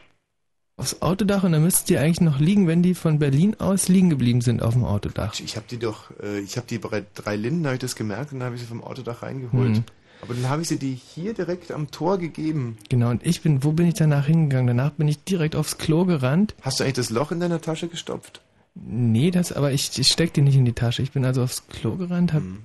aufs 0.77 1.01
Autodach 1.01 1.43
und 1.43 1.53
dann 1.53 1.63
müsste 1.63 1.85
die 1.87 1.97
eigentlich 1.97 2.21
noch 2.21 2.39
liegen, 2.39 2.67
wenn 2.67 2.83
die 2.83 2.95
von 2.95 3.19
Berlin 3.19 3.55
aus 3.59 3.87
liegen 3.87 4.09
geblieben 4.09 4.41
sind 4.41 4.61
auf 4.61 4.73
dem 4.73 4.83
Autodach. 4.83 5.39
Ich 5.39 5.55
habe 5.55 5.65
die 5.69 5.77
doch, 5.77 6.11
äh, 6.21 6.39
ich 6.39 6.57
habe 6.57 6.67
die 6.67 6.77
bei 6.79 7.05
drei 7.13 7.35
Linden, 7.35 7.65
habe 7.65 7.75
ich 7.75 7.81
das 7.81 7.95
gemerkt 7.95 8.33
und 8.33 8.39
dann 8.39 8.47
habe 8.47 8.55
ich 8.55 8.61
sie 8.61 8.67
vom 8.67 8.83
Autodach 8.83 9.21
reingeholt. 9.23 9.77
Hm. 9.77 9.83
Aber 10.21 10.33
dann 10.33 10.49
habe 10.49 10.61
ich 10.63 10.67
sie 10.69 10.77
dir 10.77 10.93
hier 10.93 11.33
direkt 11.33 11.71
am 11.71 11.91
Tor 11.91 12.17
gegeben. 12.17 12.77
Genau, 12.89 13.09
und 13.09 13.25
ich 13.25 13.41
bin, 13.41 13.63
wo 13.63 13.71
bin 13.71 13.87
ich 13.87 13.93
danach 13.93 14.25
hingegangen? 14.25 14.67
Danach 14.67 14.91
bin 14.91 15.07
ich 15.07 15.23
direkt 15.23 15.55
aufs 15.55 15.77
Klo 15.77 16.05
gerannt. 16.05 16.55
Hast 16.61 16.79
du 16.79 16.83
eigentlich 16.83 16.95
das 16.95 17.09
Loch 17.09 17.31
in 17.31 17.39
deiner 17.39 17.61
Tasche 17.61 17.87
gestopft? 17.87 18.41
Nee, 18.75 19.31
das, 19.31 19.51
aber 19.51 19.71
ich, 19.71 19.97
ich 19.97 20.07
steck 20.07 20.33
die 20.33 20.41
nicht 20.41 20.55
in 20.55 20.65
die 20.65 20.73
Tasche. 20.73 21.01
Ich 21.01 21.11
bin 21.11 21.23
also 21.25 21.43
aufs 21.43 21.67
Klo 21.67 21.95
gerannt, 21.95 22.33
hab, 22.33 22.41
Hm. 22.41 22.63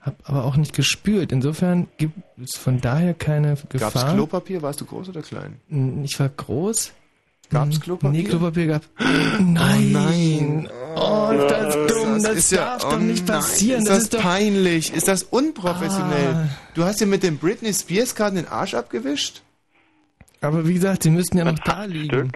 hab 0.00 0.16
aber 0.28 0.44
auch 0.44 0.56
nicht 0.56 0.72
gespült. 0.74 1.32
Insofern 1.32 1.88
gibt 1.98 2.14
es 2.42 2.56
von 2.56 2.80
daher 2.80 3.12
keine 3.12 3.56
Gefahr. 3.68 3.92
Gab's 3.92 4.12
Klopapier? 4.14 4.62
Warst 4.62 4.80
du 4.80 4.86
groß 4.86 5.10
oder 5.10 5.22
klein? 5.22 5.60
Ich 6.04 6.18
war 6.20 6.28
groß. 6.30 6.92
Gab's 7.50 7.76
Hm, 7.76 7.82
Klopapier? 7.82 8.22
Nee, 8.22 8.24
Klopapier 8.28 8.66
gab. 8.66 8.82
Nein. 9.40 9.92
nein. 9.92 10.70
Oh, 10.96 11.30
das 11.48 11.74
ist 11.76 11.90
dumm. 11.94 12.22
Das, 12.22 12.34
ist 12.36 12.52
ja, 12.52 12.64
darf 12.64 12.84
oh 12.86 12.90
doch 12.92 12.98
nicht 13.00 13.26
nein, 13.26 13.38
passieren. 13.38 13.80
Ist 13.82 13.88
das, 13.88 13.96
das, 13.96 14.04
ist 14.04 14.14
doch. 14.14 14.22
peinlich? 14.22 14.92
Ist 14.94 15.08
das 15.08 15.22
unprofessionell? 15.24 16.34
Ah. 16.34 16.48
Du 16.74 16.84
hast 16.84 17.00
dir 17.00 17.06
mit 17.06 17.22
dem 17.22 17.38
Britney 17.38 17.72
Spears 17.74 18.14
Karten 18.14 18.36
den 18.36 18.48
Arsch 18.48 18.74
abgewischt? 18.74 19.42
Aber 20.40 20.66
wie 20.68 20.74
gesagt, 20.74 21.02
sie 21.02 21.10
müssten 21.10 21.38
ja 21.38 21.44
noch 21.44 21.58
da 21.58 21.84
liegen. 21.84 22.32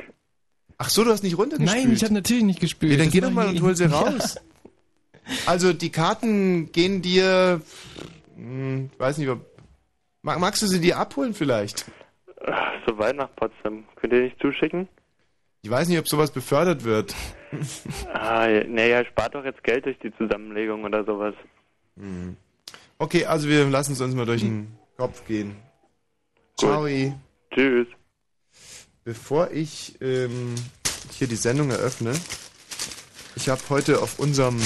Ach 0.79 0.89
so, 0.89 1.05
du 1.05 1.11
hast 1.11 1.23
nicht 1.23 1.37
runtergespült. 1.39 1.85
Nein, 1.85 1.93
ich 1.93 2.03
habe 2.05 2.15
natürlich 2.15 2.45
nicht 2.45 2.61
gespült. 2.61 2.93
ja, 2.93 2.99
dann 2.99 3.07
Das 3.07 3.13
geh 3.13 3.21
doch 3.21 3.31
mal 3.31 3.49
und 3.49 3.61
hol 3.63 3.75
sie 3.77 3.85
Ja. 3.89 3.91
raus. 3.99 4.37
Also 5.47 5.73
die 5.75 5.91
Karten 5.91 6.73
gehen 6.73 7.03
dir, 7.03 7.61
hm, 8.37 8.89
ich 8.93 8.99
weiß 9.01 9.19
nicht, 9.19 9.31
magst 10.23 10.63
du 10.63 10.67
sie 10.67 10.81
dir 10.81 10.97
abholen 10.99 11.35
vielleicht? 11.35 11.85
So 12.87 12.97
weit 12.99 13.17
nach 13.17 13.29
Potsdam. 13.37 13.85
Könnt 13.97 14.13
ihr 14.15 14.23
nicht 14.23 14.41
zuschicken? 14.41 14.89
Ich 15.63 15.71
weiß 15.71 15.89
nicht, 15.89 15.99
ob 15.99 16.09
sowas 16.09 16.31
befördert 16.31 16.85
wird. 16.85 17.15
Ah, 18.13 18.47
naja, 18.67 19.03
spart 19.07 19.35
doch 19.35 19.43
jetzt 19.45 19.65
Geld 19.65 19.87
durch 19.87 19.99
die 20.01 20.13
Zusammenlegung 20.19 20.85
oder 20.85 21.03
sowas. 21.05 21.35
Hm. 21.97 22.37
Okay, 22.99 23.25
also 23.25 23.49
wir 23.49 23.65
lassen 23.71 23.93
es 23.93 24.03
uns 24.03 24.15
mal 24.15 24.27
durch 24.27 24.43
den 24.43 24.77
Kopf 24.99 25.25
gehen. 25.27 25.57
Ciao. 26.61 26.87
Tschüss. 27.55 27.87
Bevor 29.05 29.51
ich 29.51 29.97
ähm, 30.03 30.55
hier 31.13 31.27
die 31.27 31.37
Sendung 31.37 31.71
eröffne, 31.71 32.13
ich 33.35 33.49
habe 33.49 33.63
heute 33.71 34.03
auf 34.03 34.19
unserem 34.19 34.61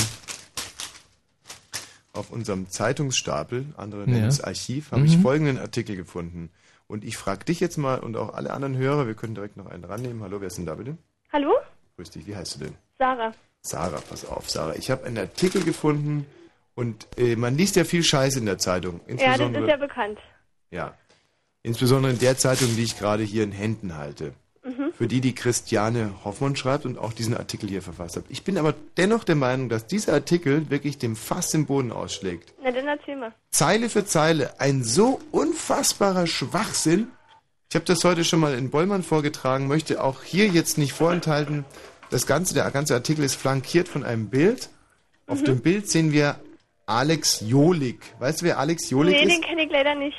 auf 2.15 2.31
unserem 2.31 2.69
Zeitungsstapel, 2.69 3.67
andere 3.77 4.03
nennen 4.07 4.23
Ja. 4.23 4.27
es 4.29 4.41
Archiv, 4.43 4.91
habe 4.91 5.07
ich 5.07 5.19
Mhm. 5.19 5.23
folgenden 5.23 5.59
Artikel 5.59 5.95
gefunden. 5.95 6.51
Und 6.87 7.05
ich 7.05 7.17
frage 7.17 7.45
dich 7.45 7.61
jetzt 7.61 7.79
mal 7.79 8.01
und 8.01 8.17
auch 8.17 8.35
alle 8.35 8.53
anderen 8.53 8.77
Hörer, 8.77 9.07
wir 9.07 9.15
können 9.15 9.35
direkt 9.35 9.57
noch 9.57 9.67
einen 9.67 9.85
rannehmen. 9.85 10.23
Hallo, 10.23 10.41
wer 10.41 10.49
ist 10.49 10.59
denn 10.59 10.67
da 10.67 10.75
bitte? 10.75 10.97
Hallo? 11.33 11.53
Grüß 11.97 12.11
dich, 12.11 12.27
wie 12.27 12.37
heißt 12.37 12.57
du 12.57 12.65
denn? 12.65 12.75
Sarah. 12.99 13.33
Sarah, 13.63 14.01
pass 14.09 14.25
auf, 14.27 14.51
Sarah. 14.51 14.75
Ich 14.75 14.91
habe 14.91 15.05
einen 15.05 15.19
Artikel 15.19 15.63
gefunden 15.63 16.27
und 16.75 17.07
äh, 17.17 17.37
man 17.37 17.57
liest 17.57 17.77
ja 17.77 17.85
viel 17.85 18.03
Scheiß 18.03 18.37
in 18.37 18.47
der 18.47 18.59
Zeitung. 18.59 19.01
Ja, 19.09 19.37
das 19.39 19.51
ist 19.51 19.69
ja 19.69 19.77
bekannt. 19.77 20.19
ja. 20.71 20.95
Insbesondere 21.65 22.13
in 22.13 22.19
der 22.19 22.37
Zeitung, 22.37 22.75
die 22.75 22.83
ich 22.83 22.99
gerade 22.99 23.23
hier 23.23 23.45
in 23.45 23.53
Händen 23.53 23.97
halte. 23.97 24.35
Mhm. 24.65 24.93
für 24.97 25.09
die 25.09 25.21
die 25.21 25.35
Christiane 25.35 26.13
Hoffmann 26.25 26.55
schreibt 26.55 26.85
und 26.87 26.97
auch 26.97 27.13
diesen 27.13 27.37
Artikel 27.37 27.69
hier 27.69 27.83
verfasst 27.83 28.17
hat. 28.17 28.25
Ich 28.29 28.45
bin 28.45 28.57
aber 28.59 28.75
dennoch 28.97 29.25
der 29.25 29.35
Meinung, 29.35 29.69
dass 29.69 29.87
dieser 29.89 30.13
Artikel 30.13 30.71
wirklich 30.71 30.99
dem 30.99 31.17
Fass 31.17 31.53
im 31.55 31.67
Boden 31.67 31.91
ausschlägt. 31.91 32.55
Na, 32.63 32.71
dann 32.71 32.87
erzähl 32.87 33.17
mal. 33.17 33.33
Zeile 33.51 33.89
für 33.89 34.05
Zeile 34.07 34.61
ein 34.61 34.85
so 34.85 35.21
unfassbarer 35.33 36.29
Schwachsinn. 36.29 37.09
Ich 37.71 37.75
habe 37.75 37.85
das 37.87 38.05
heute 38.05 38.23
schon 38.23 38.39
mal 38.39 38.55
in 38.55 38.71
Bollmann 38.71 39.03
vorgetragen, 39.03 39.67
möchte 39.67 40.03
auch 40.05 40.23
hier 40.23 40.47
jetzt 40.47 40.79
nicht 40.79 40.93
vorenthalten. 40.93 41.65
Das 42.11 42.27
ganze, 42.27 42.55
der 42.55 42.71
ganze 42.71 42.95
Artikel 42.95 43.25
ist 43.25 43.35
flankiert 43.35 43.89
von 43.89 44.05
einem 44.05 44.29
Bild. 44.29 44.69
Auf 45.27 45.41
Mhm. 45.41 45.45
dem 45.47 45.61
Bild 45.61 45.91
sehen 45.91 46.13
wir 46.13 46.37
Alex 46.87 47.41
Jolik. 47.41 48.01
Weißt 48.19 48.43
du, 48.43 48.45
wer 48.45 48.59
Alex 48.59 48.91
Jolik 48.91 49.15
nee, 49.15 49.23
ist? 49.25 49.33
den 49.35 49.41
kenne 49.43 49.65
ich 49.65 49.71
leider 49.73 49.95
nicht. 49.95 50.17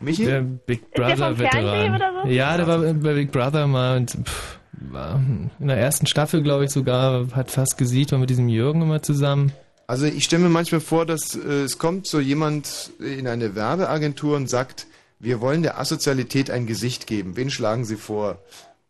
Michi? 0.00 0.24
Der 0.24 0.40
Big 0.42 0.92
der 0.94 1.16
vom 1.16 1.16
Brother 1.16 1.38
Veteran. 1.38 1.94
oder 1.94 2.12
so? 2.24 2.28
Ja, 2.28 2.56
der 2.56 2.66
war 2.66 2.78
bei 2.78 3.14
Big 3.14 3.32
Brother 3.32 3.66
mal 3.66 3.96
und 3.98 4.10
pff, 4.10 4.58
war 4.72 5.20
in 5.58 5.68
der 5.68 5.78
ersten 5.78 6.06
Staffel, 6.06 6.42
glaube 6.42 6.64
ich, 6.64 6.70
sogar, 6.70 7.28
hat 7.32 7.50
fast 7.50 7.78
gesiegt, 7.78 8.12
war 8.12 8.18
mit 8.18 8.30
diesem 8.30 8.48
Jürgen 8.48 8.82
immer 8.82 9.02
zusammen. 9.02 9.52
Also 9.86 10.06
ich 10.06 10.24
stelle 10.24 10.42
mir 10.42 10.48
manchmal 10.48 10.80
vor, 10.80 11.06
dass 11.06 11.34
äh, 11.36 11.62
es 11.62 11.78
kommt 11.78 12.06
so 12.06 12.18
jemand 12.20 12.90
in 12.98 13.26
eine 13.28 13.54
Werbeagentur 13.54 14.36
und 14.36 14.50
sagt, 14.50 14.86
wir 15.20 15.40
wollen 15.40 15.62
der 15.62 15.78
Asozialität 15.78 16.50
ein 16.50 16.66
Gesicht 16.66 17.06
geben. 17.06 17.36
Wen 17.36 17.50
schlagen 17.50 17.84
Sie 17.84 17.96
vor? 17.96 18.38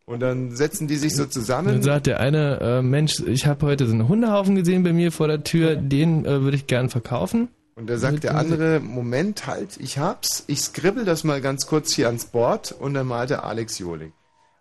Und 0.06 0.20
dann 0.20 0.54
setzen 0.54 0.86
die 0.88 0.96
sich 0.96 1.14
so 1.14 1.24
Dann 1.24 1.30
zusammen. 1.32 1.82
sagt 1.82 2.06
der 2.06 2.20
eine, 2.20 2.60
äh, 2.60 2.82
Mensch, 2.82 3.20
ich 3.26 3.46
habe 3.46 3.66
heute 3.66 3.86
so 3.86 3.92
einen 3.92 4.08
Hundehaufen 4.08 4.54
gesehen 4.54 4.84
bei 4.84 4.92
mir 4.92 5.10
vor 5.12 5.26
der 5.28 5.42
Tür, 5.44 5.76
den 5.76 6.24
äh, 6.24 6.42
würde 6.42 6.56
ich 6.56 6.66
gern 6.66 6.88
verkaufen. 6.88 7.48
Und 7.76 7.88
da 7.88 7.98
sagt 7.98 8.24
der 8.24 8.36
andere, 8.36 8.80
Moment, 8.80 9.46
halt, 9.46 9.76
ich 9.78 9.98
hab's, 9.98 10.44
ich 10.46 10.62
skribbel 10.62 11.04
das 11.04 11.24
mal 11.24 11.42
ganz 11.42 11.66
kurz 11.66 11.92
hier 11.92 12.06
ans 12.06 12.24
Board 12.24 12.72
und 12.72 12.94
dann 12.94 13.06
malt 13.06 13.30
er 13.30 13.44
Alex 13.44 13.78
Jolik. 13.78 14.12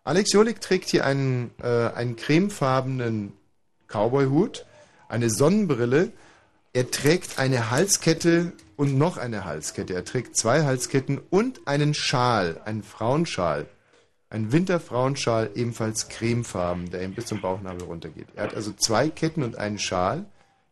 Alex 0.03 0.33
Jolik 0.33 0.59
trägt 0.59 0.89
hier 0.89 1.05
einen, 1.05 1.51
äh, 1.63 1.87
einen 1.95 2.17
cremefarbenen 2.17 3.31
Cowboy-Hut, 3.87 4.65
eine 5.07 5.29
Sonnenbrille, 5.29 6.11
er 6.73 6.91
trägt 6.91 7.39
eine 7.39 7.71
Halskette 7.71 8.51
und 8.75 8.97
noch 8.97 9.15
eine 9.15 9.45
Halskette. 9.45 9.93
Er 9.93 10.03
trägt 10.03 10.35
zwei 10.35 10.65
Halsketten 10.65 11.21
und 11.29 11.69
einen 11.69 11.93
Schal, 11.93 12.59
einen 12.65 12.83
Frauenschal. 12.83 13.65
Ein 14.29 14.51
Winterfrauenschal, 14.51 15.51
ebenfalls 15.55 16.09
cremefarben, 16.09 16.89
der 16.89 17.03
ihm 17.03 17.13
bis 17.13 17.27
zum 17.27 17.39
Bauchnabel 17.39 17.83
runtergeht. 17.83 18.27
Er 18.35 18.43
hat 18.43 18.55
also 18.55 18.73
zwei 18.73 19.07
Ketten 19.07 19.41
und 19.41 19.57
einen 19.57 19.79
Schal. 19.79 20.25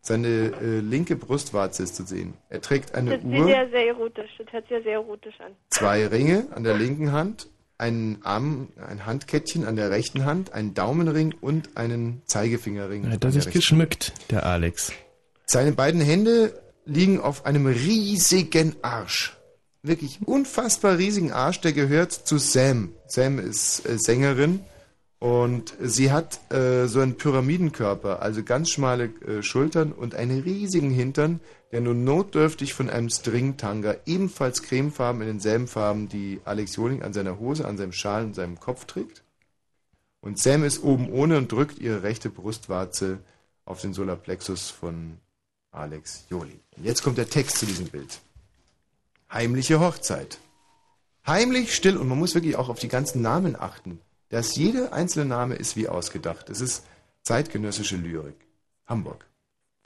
Seine 0.06 0.28
äh, 0.62 0.80
linke 0.82 1.16
Brustwarze 1.16 1.82
ist 1.82 1.96
zu 1.96 2.04
sehen. 2.04 2.34
Er 2.50 2.60
trägt 2.60 2.94
eine 2.94 3.12
Das 3.12 3.22
sieht 3.22 3.40
Uhr, 3.40 3.50
ja 3.50 3.70
sehr 3.70 3.88
erotisch. 3.88 4.32
Das 4.38 4.52
hört 4.52 4.64
sich 4.68 4.72
ja 4.78 4.84
sehr 4.84 4.94
erotisch 4.96 5.40
an. 5.40 5.54
zwei 5.70 6.06
Ringe 6.06 6.48
an 6.54 6.66
der 6.66 6.74
linken 6.78 7.14
Hand, 7.14 7.48
einen 7.78 8.20
Arm, 8.24 8.68
ein 8.86 9.06
Handkettchen 9.06 9.64
an 9.64 9.78
der 9.78 9.92
rechten 9.92 10.26
Hand, 10.26 10.52
einen 10.54 10.74
Daumenring 10.74 11.34
und 11.40 11.78
einen 11.78 12.22
Zeigefingerring. 12.26 13.10
Hat 13.10 13.24
an 13.24 13.32
er 13.32 13.32
sich 13.32 13.54
geschmückt, 13.54 14.12
der 14.30 14.46
Alex. 14.46 14.92
seine 15.46 15.72
beiden 15.72 16.02
Hände 16.02 16.62
liegen 16.86 17.22
auf 17.22 17.46
einem 17.46 17.66
riesigen 17.66 18.76
Arsch. 18.82 19.38
Wirklich 19.84 20.20
unfassbar 20.26 20.98
riesigen 20.98 21.32
Arsch, 21.32 21.62
der 21.62 21.72
gehört 21.72 22.12
zu 22.12 22.40
Sam. 22.40 22.94
Sam 23.08 23.40
ist 23.40 23.88
äh, 23.88 23.98
Sängerin 23.98 24.60
und 25.24 25.74
sie 25.80 26.12
hat 26.12 26.52
äh, 26.52 26.86
so 26.88 27.00
einen 27.00 27.16
Pyramidenkörper, 27.16 28.22
also 28.22 28.44
ganz 28.44 28.72
schmale 28.72 29.06
äh, 29.06 29.42
Schultern 29.42 29.94
und 29.94 30.16
einen 30.16 30.42
riesigen 30.42 30.92
Hintern, 30.92 31.40
der 31.72 31.80
nur 31.80 31.94
notdürftig 31.94 32.74
von 32.74 32.90
einem 32.90 33.08
Stringtanga, 33.08 33.96
ebenfalls 34.06 34.64
cremefarben 34.64 35.22
in 35.22 35.28
denselben 35.30 35.68
Farben, 35.68 36.10
die 36.10 36.42
Alex 36.44 36.76
Joling 36.76 37.04
an 37.04 37.14
seiner 37.14 37.40
Hose, 37.40 37.66
an 37.66 37.78
seinem 37.78 37.94
Schal 37.94 38.26
und 38.26 38.36
seinem 38.36 38.60
Kopf 38.60 38.84
trägt. 38.84 39.24
Und 40.20 40.40
Sam 40.40 40.66
ist 40.66 40.84
oben 40.84 41.10
ohne 41.10 41.38
und 41.38 41.50
drückt 41.50 41.80
ihre 41.80 42.04
rechte 42.04 42.30
Brustwarze 42.30 43.20
auf 43.64 43.80
den 43.80 43.94
Solarplexus 43.94 44.72
von 44.72 45.20
Alex 45.72 46.26
Joling. 46.30 46.60
Und 46.76 46.84
jetzt 46.84 47.02
kommt 47.02 47.18
der 47.18 47.30
Text 47.30 47.60
zu 47.60 47.66
diesem 47.66 47.88
Bild. 47.88 48.20
Heimliche 49.32 49.80
Hochzeit. 49.80 50.38
Heimlich, 51.26 51.74
still 51.74 51.96
und 51.96 52.10
man 52.10 52.20
muss 52.20 52.36
wirklich 52.36 52.58
auch 52.58 52.68
auf 52.68 52.80
die 52.80 52.90
ganzen 52.90 53.22
Namen 53.22 53.56
achten. 53.56 54.02
Dass 54.34 54.56
jeder 54.56 54.94
einzelne 54.94 55.26
Name 55.26 55.54
ist 55.54 55.76
wie 55.76 55.88
ausgedacht. 55.88 56.50
Es 56.50 56.60
ist 56.60 56.86
zeitgenössische 57.22 57.98
Lyrik. 57.98 58.48
Hamburg. 58.88 59.28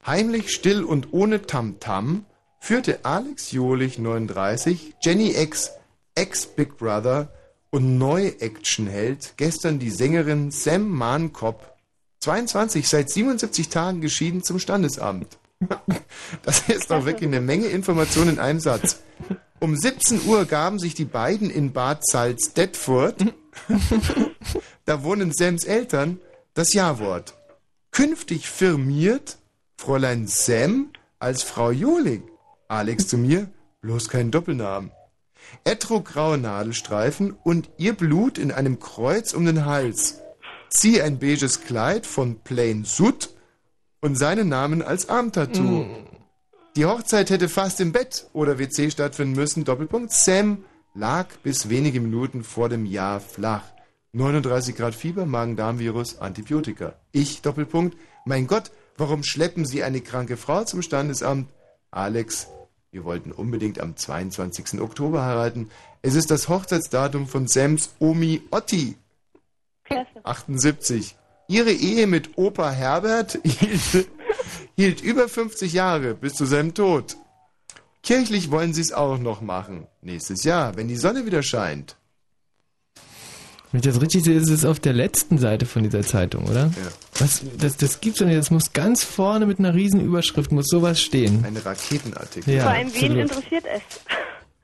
Heimlich, 0.06 0.54
still 0.54 0.86
und 0.86 1.12
ohne 1.12 1.42
Tamtam 1.42 2.24
führte 2.62 3.04
Alex 3.04 3.52
Jolich 3.52 4.00
39, 4.00 4.96
Jenny 5.02 5.36
X, 5.36 5.72
Ex-Big 6.16 6.78
Brother 6.78 7.30
und 7.72 7.98
Neu-Action-Held 7.98 9.34
gestern 9.36 9.80
die 9.80 9.92
Sängerin 9.92 10.50
Sam 10.50 10.88
Mahnkop, 10.88 11.76
22, 12.22 12.88
seit 12.88 13.10
77 13.10 13.68
Tagen 13.68 14.00
geschieden 14.00 14.44
zum 14.44 14.60
Standesamt. 14.60 15.40
Das 16.44 16.70
ist 16.70 16.90
doch 16.90 17.06
wirklich 17.06 17.28
eine 17.28 17.42
Menge 17.42 17.66
Informationen 17.68 18.30
in 18.30 18.40
einem 18.40 18.62
Satz. 18.62 19.02
Um 19.60 19.76
17 19.76 20.28
Uhr 20.28 20.46
gaben 20.46 20.78
sich 20.78 20.94
die 20.94 21.06
beiden 21.06 21.50
in 21.50 21.74
Bad 21.74 22.06
Salzdetfurt, 22.06 23.34
da 24.86 25.04
wohnen 25.04 25.32
Sams 25.34 25.64
Eltern, 25.64 26.20
das 26.54 26.74
Ja-Wort. 26.74 27.34
Künftig 27.90 28.48
firmiert 28.48 29.38
Fräulein 29.76 30.28
Sam 30.28 30.92
als 31.18 31.42
Frau 31.42 31.72
Joling. 31.72 32.24
Alex 32.68 33.08
zu 33.08 33.18
mir, 33.18 33.50
bloß 33.82 34.10
kein 34.10 34.30
Doppelnamen. 34.30 34.92
Er 35.64 35.80
trug 35.80 36.06
graue 36.06 36.38
Nadelstreifen 36.38 37.32
und 37.32 37.70
ihr 37.78 37.94
Blut 37.94 38.38
in 38.38 38.52
einem 38.52 38.80
Kreuz 38.80 39.34
um 39.34 39.46
den 39.46 39.66
Hals. 39.66 40.20
Sie 40.70 41.02
ein 41.02 41.18
beiges 41.18 41.62
Kleid 41.62 42.06
von 42.06 42.42
Plain 42.42 42.84
Sud 42.84 43.30
und 44.02 44.18
seinen 44.18 44.50
Namen 44.50 44.84
als 44.84 45.10
Armtattoo. 45.10 45.86
Die 46.78 46.86
Hochzeit 46.86 47.32
hätte 47.32 47.50
fast 47.50 47.82
im 47.82 47.92
Bett 47.92 48.28
oder 48.34 48.60
WC 48.60 48.92
stattfinden 48.92 49.34
müssen. 49.34 49.64
Doppelpunkt. 49.64 50.14
Sam 50.14 50.64
lag 50.94 51.28
bis 51.42 51.70
wenige 51.70 52.00
Minuten 52.00 52.44
vor 52.44 52.70
dem 52.70 52.86
Jahr 52.86 53.20
flach. 53.20 53.64
39 54.12 54.76
Grad 54.76 54.94
Fieber, 54.94 55.26
Magen-Darm-Virus, 55.26 56.20
Antibiotika. 56.20 56.94
Ich, 57.12 57.42
Doppelpunkt. 57.42 57.98
Mein 58.26 58.46
Gott, 58.46 58.70
warum 58.96 59.24
schleppen 59.24 59.66
Sie 59.66 59.82
eine 59.82 60.02
kranke 60.02 60.38
Frau 60.38 60.66
zum 60.66 60.84
Standesamt? 60.84 61.50
Alex, 61.90 62.48
wir 62.92 63.06
wollten 63.06 63.32
unbedingt 63.32 63.82
am 63.82 63.96
22. 63.96 64.80
Oktober 64.80 65.26
heiraten. 65.26 65.72
Es 66.04 66.14
ist 66.14 66.30
das 66.30 66.48
Hochzeitsdatum 66.48 67.28
von 67.28 67.48
Sams 67.48 67.96
Omi 67.98 68.44
Otti. 68.52 68.98
78. 70.22 71.16
Ihre 71.48 71.72
Ehe 71.72 72.06
mit 72.06 72.38
Opa 72.38 72.70
Herbert 72.70 73.40
hielt, 73.44 74.10
hielt 74.78 75.02
über 75.02 75.28
50 75.28 75.74
Jahre 75.74 76.14
bis 76.14 76.36
zu 76.36 76.46
seinem 76.46 76.74
Tod. 76.74 77.18
Kirchlich 78.04 78.52
wollen 78.52 78.74
sie 78.74 78.82
es 78.82 78.94
auch 78.94 79.18
noch 79.18 79.42
machen. 79.42 79.88
Nächstes 80.02 80.44
Jahr, 80.44 80.78
wenn 80.78 80.88
die 80.88 80.96
Sonne 80.96 81.26
wieder 81.26 81.44
scheint. 81.44 81.98
Wenn 83.72 83.82
ich 83.82 83.86
das 83.86 84.00
richtig 84.00 84.24
sehe, 84.24 84.36
ist 84.38 84.50
es 84.50 84.64
auf 84.64 84.80
der 84.80 84.94
letzten 84.94 85.40
Seite 85.40 85.66
von 85.66 85.84
dieser 85.84 86.02
Zeitung, 86.02 86.46
oder? 86.46 86.68
Ja. 86.68 86.72
Was, 87.20 87.42
das, 87.58 87.76
das 87.76 88.00
gibt's 88.00 88.20
doch 88.20 88.26
nicht. 88.26 88.38
Das 88.38 88.50
muss 88.50 88.72
ganz 88.72 89.04
vorne 89.04 89.46
mit 89.46 89.60
einer 89.60 89.74
riesen 89.74 90.00
Überschrift, 90.00 90.52
muss 90.54 90.68
sowas 90.68 91.02
stehen. 91.02 91.44
Ein 91.44 91.58
Raketenartikel. 91.58 92.54
Ja, 92.54 92.64
Vor 92.64 92.72
allem, 92.72 92.88
wen 92.94 93.12
absolut. 93.12 93.18
interessiert 93.24 93.64
es? 93.66 93.82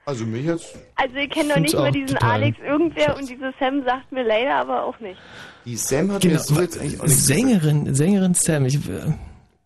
Also 0.05 0.25
mich 0.25 0.45
jetzt. 0.45 0.67
Also, 0.95 1.15
ich 1.15 1.29
kenne 1.29 1.49
doch 1.53 1.59
nicht 1.59 1.73
mal 1.73 1.87
auch 1.89 1.91
diesen 1.91 2.07
total 2.07 2.31
Alex 2.31 2.57
irgendwer 2.65 3.17
und 3.17 3.29
diese 3.29 3.53
Sam 3.59 3.83
sagt 3.85 4.11
mir 4.11 4.23
leider 4.23 4.55
aber 4.55 4.83
auch 4.85 4.99
nicht. 4.99 5.17
Die 5.65 5.75
Sam 5.75 6.11
hat 6.11 6.21
Genau, 6.21 6.33
mir 6.35 6.39
so 6.39 6.61
jetzt 6.61 6.77
eigentlich 6.77 6.99
auch 6.99 7.03
gesagt. 7.05 7.25
Sängerin, 7.25 7.95
Sängerin 7.95 8.33
Sam, 8.33 8.65
ich, 8.65 8.75
äh, 8.75 9.13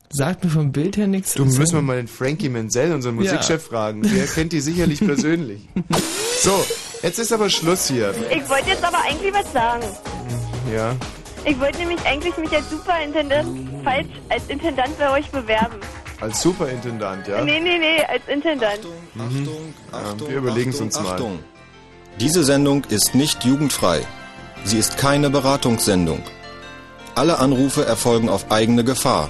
sagt 0.10 0.44
mir 0.44 0.50
vom 0.50 0.72
Bild 0.72 0.98
her 0.98 1.08
nichts. 1.08 1.34
Du 1.34 1.46
müssen 1.46 1.74
wir 1.74 1.82
mal 1.82 1.98
den 1.98 2.08
Frankie 2.08 2.50
Menzel, 2.50 2.94
unseren 2.94 3.22
Ja. 3.22 3.34
Musikchef, 3.34 3.64
fragen. 3.64 4.02
Der 4.04 4.26
kennt 4.34 4.54
die 4.54 4.62
sicherlich 4.62 5.00
persönlich. 5.00 5.62
So, 6.42 6.66
jetzt 7.04 7.20
ist 7.20 7.32
aber 7.34 7.50
Schluss 7.50 7.88
hier. 7.88 8.14
Ich 8.32 8.48
wollte 8.50 8.70
jetzt 8.70 8.84
aber 8.84 9.00
eigentlich 9.02 9.34
was 9.34 9.52
sagen. 9.52 9.84
Ja. 10.74 10.96
Ich 11.46 11.60
wollte 11.60 11.80
nämlich 11.80 12.00
eigentlich 12.06 12.36
mich 12.38 12.52
als 12.52 12.70
Superintendant, 12.70 13.70
falsch, 13.84 14.08
als 14.30 14.48
Intendant 14.48 14.98
bei 14.98 15.10
euch 15.12 15.30
bewerben. 15.30 15.76
Als 16.20 16.42
Superintendant, 16.42 17.28
ja? 17.28 17.44
Nee, 17.44 17.60
nee, 17.60 17.78
nee, 17.78 18.04
als 18.08 18.24
Intendant. 18.28 18.80
Mhm. 19.14 19.48
Ja, 19.92 20.28
wir 20.30 20.38
überlegen 20.38 20.72
es 20.72 20.82
uns 20.82 21.00
mal. 21.00 21.12
Achtung. 21.14 21.40
Diese 22.20 22.44
Sendung 22.44 22.84
ist 22.90 23.14
nicht 23.14 23.46
jugendfrei. 23.46 24.02
Sie 24.64 24.78
ist 24.80 24.98
keine 24.98 25.30
Beratungssendung. 25.30 26.24
Alle 27.14 27.38
Anrufe 27.40 27.86
erfolgen 27.86 28.30
auf 28.30 28.52
eigene 28.52 28.84
Gefahr. 28.84 29.30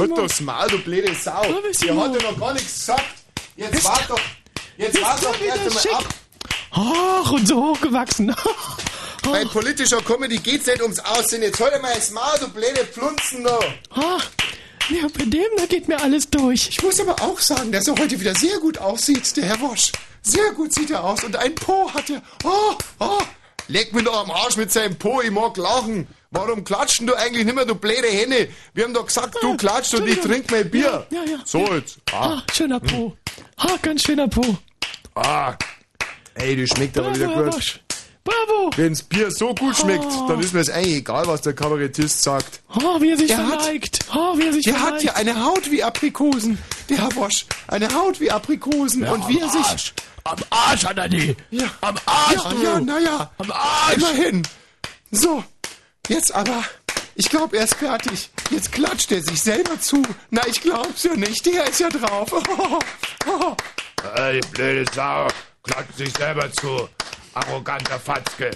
Halt 0.00 0.10
doch 0.10 0.26
das 0.26 0.40
Maul, 0.40 0.68
du 0.68 0.78
blöde 0.78 1.14
Sau. 1.14 1.42
Ihr 1.42 1.96
hat 1.96 2.22
ja 2.22 2.30
noch 2.30 2.38
gar 2.38 2.52
nichts 2.52 2.78
gesagt. 2.78 3.04
Jetzt 3.56 3.84
wart 3.84 4.04
doch, 4.08 4.20
jetzt 4.76 5.02
wart 5.02 5.24
doch 5.24 5.40
wieder 5.40 5.56
erst 5.56 5.86
einmal 5.86 6.04
ab. 6.04 6.14
Ach, 6.70 7.30
und 7.32 7.48
so 7.48 7.70
hochgewachsen. 7.70 8.34
Bei 9.22 9.44
politischer 9.44 10.00
Comedy 10.00 10.38
geht's 10.38 10.66
nicht 10.66 10.80
ums 10.80 11.00
Aussehen. 11.00 11.42
Jetzt 11.42 11.60
hol 11.60 11.70
dir 11.70 11.80
mal 11.80 11.94
das 11.94 12.10
Maul, 12.10 12.38
du 12.40 12.48
blöde 12.48 12.84
Plunzen 12.84 13.44
da. 13.44 13.58
Ah, 13.90 14.18
ja, 14.90 15.06
bei 15.12 15.24
dem, 15.24 15.48
da 15.56 15.66
geht 15.66 15.86
mir 15.86 16.00
alles 16.00 16.30
durch. 16.30 16.68
Ich 16.70 16.82
muss 16.82 16.98
aber 16.98 17.20
auch 17.22 17.38
sagen, 17.38 17.72
dass 17.72 17.86
er 17.88 17.94
heute 17.98 18.18
wieder 18.18 18.34
sehr 18.34 18.58
gut 18.58 18.78
aussieht, 18.78 19.36
der 19.36 19.44
Herr 19.44 19.60
Wosch. 19.60 19.92
Sehr 20.22 20.52
gut 20.52 20.72
sieht 20.72 20.90
er 20.90 21.04
aus. 21.04 21.24
Und 21.24 21.36
ein 21.36 21.54
Po 21.54 21.92
hat 21.92 22.08
er. 22.08 22.22
Oh, 22.44 22.74
oh. 23.00 23.22
Leg 23.66 23.92
mir 23.92 24.02
doch 24.02 24.18
am 24.18 24.30
Arsch 24.30 24.56
mit 24.56 24.72
seinem 24.72 24.96
Po, 24.96 25.20
ich 25.20 25.30
mag 25.30 25.56
lachen. 25.58 26.06
Warum 26.30 26.62
klatschen 26.62 27.06
du 27.06 27.14
eigentlich 27.14 27.44
nicht 27.46 27.54
mehr, 27.54 27.64
du 27.64 27.74
blöde 27.74 28.06
Henne? 28.08 28.48
Wir 28.74 28.84
haben 28.84 28.92
doch 28.92 29.06
gesagt, 29.06 29.36
du 29.40 29.56
klatscht 29.56 29.94
und 29.94 30.06
ich 30.06 30.16
Entschuldigung. 30.16 30.46
trink 30.46 30.50
mein 30.50 30.70
Bier. 30.70 31.06
Ja, 31.10 31.24
ja. 31.24 31.38
So 31.44 31.72
jetzt. 31.74 31.98
Ah, 32.12 32.42
schöner 32.52 32.80
Po. 32.80 33.16
Ah, 33.56 33.76
ganz 33.80 34.02
schöner 34.02 34.28
Po. 34.28 34.42
Ah. 35.14 35.54
Ey, 36.34 36.54
die 36.54 36.66
schmeckt 36.66 36.98
aber 36.98 37.08
Bravo, 37.10 37.18
wieder 37.20 37.34
Herr 37.34 37.42
gut. 37.44 37.52
Bosch. 37.54 37.80
Bravo. 38.24 38.70
Wenn's 38.76 39.02
Bier 39.02 39.30
so 39.30 39.54
gut 39.54 39.74
schmeckt, 39.74 40.04
Oh. 40.04 40.26
dann 40.28 40.40
ist 40.40 40.52
mir 40.52 40.60
es 40.60 40.68
eigentlich 40.68 40.96
egal, 40.96 41.26
was 41.26 41.40
der 41.40 41.54
Kabarettist 41.54 42.22
sagt. 42.22 42.60
Oh, 42.76 43.00
wie 43.00 43.10
er 43.12 43.16
sich 43.16 43.30
Er 43.30 43.38
hat- 43.48 43.62
verneigt. 43.62 43.98
Oh, 44.14 44.36
wie 44.36 44.46
er 44.48 44.52
sich 44.52 44.64
Der 44.64 44.74
verneigt. 44.74 44.96
hat 44.96 45.02
ja 45.04 45.12
eine 45.14 45.42
Haut 45.44 45.70
wie 45.70 45.82
Aprikosen, 45.82 46.58
der 46.90 46.98
Herr 46.98 47.16
Wosch. 47.16 47.46
Eine 47.68 47.88
Haut 47.94 48.20
wie 48.20 48.30
Aprikosen. 48.30 49.04
und 49.08 49.26
wie 49.28 49.40
er 49.40 49.48
sich... 49.48 49.94
Am 50.24 50.36
Arsch 50.50 50.84
hat 50.84 50.98
er 50.98 51.08
die. 51.08 51.34
Ja. 51.50 51.64
Am 51.80 51.96
Arsch, 52.04 52.34
Ja, 52.34 52.50
du. 52.50 52.62
ja, 52.62 52.80
naja. 52.80 53.30
Am 53.38 53.50
Arsch. 53.50 53.94
Immerhin. 53.96 54.42
So, 55.10 55.42
jetzt 56.08 56.34
aber. 56.34 56.64
Ich 57.14 57.28
glaube, 57.30 57.56
er 57.58 57.64
ist 57.64 57.74
fertig. 57.74 58.30
Jetzt 58.50 58.70
klatscht 58.72 59.10
er 59.10 59.22
sich 59.22 59.40
selber 59.42 59.80
zu. 59.80 60.02
Na, 60.30 60.46
ich 60.46 60.60
glaub's 60.60 61.02
ja 61.02 61.14
nicht. 61.14 61.44
Der 61.46 61.66
ist 61.66 61.80
ja 61.80 61.88
drauf. 61.88 62.30
Oh, 63.26 63.54
Ey, 64.14 64.40
blöde 64.52 64.90
Sau, 64.94 65.28
klatscht 65.62 65.96
sich 65.98 66.12
selber 66.16 66.50
zu. 66.52 66.88
Arroganter 67.34 67.98
Fatzke. 68.00 68.52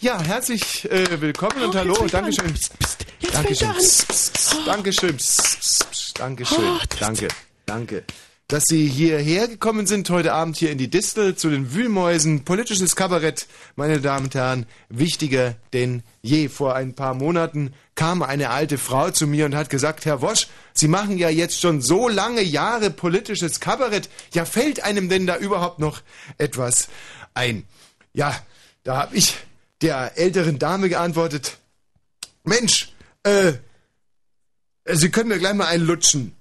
Ja, 0.00 0.18
herzlich 0.22 0.90
äh, 0.90 1.20
willkommen 1.20 1.62
und 1.64 1.74
Oh, 1.74 1.78
hallo. 1.78 1.94
fängt 1.96 2.14
er 2.14 2.20
Dankeschön. 2.22 2.46
an. 2.46 2.54
Psst, 2.54 2.78
psst. 2.78 3.06
Jetzt 3.20 3.34
Dankeschön. 3.34 3.68
fängt 3.68 3.76
an. 3.76 3.78
Psst. 3.78 4.66
Dankeschön. 4.66 5.18
Dankeschön. 6.14 6.64
Oh, 6.64 6.78
Danke. 7.00 7.28
Danke. 7.66 8.04
Dass 8.52 8.64
Sie 8.66 8.86
hierher 8.86 9.48
gekommen 9.48 9.86
sind 9.86 10.10
heute 10.10 10.34
Abend 10.34 10.58
hier 10.58 10.70
in 10.70 10.76
die 10.76 10.90
Distel 10.90 11.34
zu 11.36 11.48
den 11.48 11.72
Wühlmäusen. 11.72 12.44
Politisches 12.44 12.96
Kabarett, 12.96 13.46
meine 13.76 13.98
Damen 13.98 14.26
und 14.26 14.34
Herren, 14.34 14.66
wichtiger 14.90 15.54
denn 15.72 16.02
je. 16.20 16.50
Vor 16.50 16.74
ein 16.74 16.92
paar 16.92 17.14
Monaten 17.14 17.72
kam 17.94 18.20
eine 18.20 18.50
alte 18.50 18.76
Frau 18.76 19.10
zu 19.10 19.26
mir 19.26 19.46
und 19.46 19.54
hat 19.54 19.70
gesagt, 19.70 20.04
Herr 20.04 20.20
Wosch, 20.20 20.48
Sie 20.74 20.86
machen 20.86 21.16
ja 21.16 21.30
jetzt 21.30 21.62
schon 21.62 21.80
so 21.80 22.10
lange 22.10 22.42
Jahre 22.42 22.90
politisches 22.90 23.58
Kabarett. 23.58 24.10
Ja, 24.34 24.44
fällt 24.44 24.84
einem 24.84 25.08
denn 25.08 25.26
da 25.26 25.38
überhaupt 25.38 25.78
noch 25.78 26.02
etwas 26.36 26.88
ein? 27.32 27.64
Ja, 28.12 28.38
da 28.84 28.98
habe 28.98 29.16
ich 29.16 29.34
der 29.80 30.18
älteren 30.18 30.58
Dame 30.58 30.90
geantwortet, 30.90 31.56
Mensch, 32.44 32.92
äh, 33.22 33.54
Sie 34.84 35.10
können 35.10 35.30
mir 35.30 35.38
gleich 35.38 35.54
mal 35.54 35.68
einen 35.68 35.86
lutschen. 35.86 36.36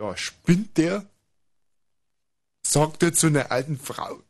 Ja, 0.00 0.16
spinnt 0.16 0.76
der? 0.76 1.04
Sagt 2.66 3.02
er 3.02 3.12
zu 3.12 3.28
einer 3.28 3.50
alten 3.50 3.78
Frau. 3.78 4.20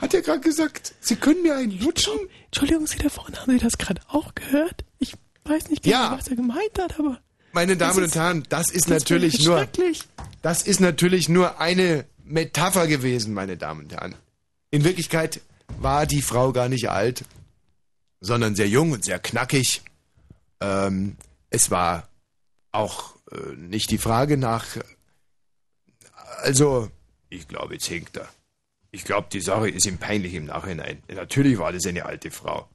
Hat 0.00 0.14
er 0.14 0.22
gerade 0.22 0.40
gesagt, 0.40 0.94
Sie 1.00 1.16
können 1.16 1.42
mir 1.42 1.56
einen 1.56 1.78
lutschen? 1.80 2.14
Entschuldigung, 2.46 2.86
Sie 2.86 2.98
da 2.98 3.08
vorne, 3.08 3.36
haben 3.40 3.52
Sie 3.52 3.58
das 3.58 3.76
gerade 3.78 4.00
auch 4.08 4.34
gehört? 4.34 4.84
Ich 4.98 5.14
weiß 5.44 5.68
nicht 5.68 5.82
genau, 5.82 5.96
Ja. 5.96 6.18
was 6.18 6.28
er 6.28 6.36
gemeint 6.36 6.78
hat, 6.78 6.98
aber 6.98 7.20
Meine 7.52 7.76
Damen 7.76 7.98
ist- 8.04 8.14
und 8.16 8.20
Herren, 8.22 8.42
das 8.48 8.70
ist 8.70 8.90
das 8.90 9.02
natürlich 9.02 9.44
nur, 9.44 9.66
das 10.42 10.62
ist 10.62 10.80
natürlich 10.80 11.28
nur 11.28 11.60
eine 11.60 12.06
Metapher 12.24 12.86
gewesen, 12.86 13.34
meine 13.34 13.56
Damen 13.56 13.84
und 13.84 13.92
Herren. 13.92 14.14
In 14.70 14.84
Wirklichkeit 14.84 15.40
war 15.78 16.06
die 16.06 16.22
Frau 16.22 16.52
gar 16.52 16.68
nicht 16.68 16.90
alt, 16.90 17.24
sondern 18.20 18.54
sehr 18.56 18.68
jung 18.68 18.92
und 18.92 19.04
sehr 19.04 19.18
knackig. 19.18 19.82
Ähm, 20.60 21.16
es 21.50 21.70
war 21.70 22.08
auch 22.72 23.15
nicht 23.56 23.90
die 23.90 23.98
Frage 23.98 24.36
nach. 24.36 24.66
Also, 26.42 26.90
ich 27.28 27.48
glaube, 27.48 27.74
jetzt 27.74 27.86
hinkt 27.86 28.16
er. 28.16 28.28
Ich 28.90 29.04
glaube, 29.04 29.28
die 29.32 29.40
Sache 29.40 29.68
ist 29.68 29.86
ihm 29.86 29.98
peinlich 29.98 30.34
im 30.34 30.46
Nachhinein. 30.46 31.02
Natürlich 31.12 31.58
war 31.58 31.72
das 31.72 31.86
eine 31.86 32.06
alte 32.06 32.30
Frau. 32.30 32.68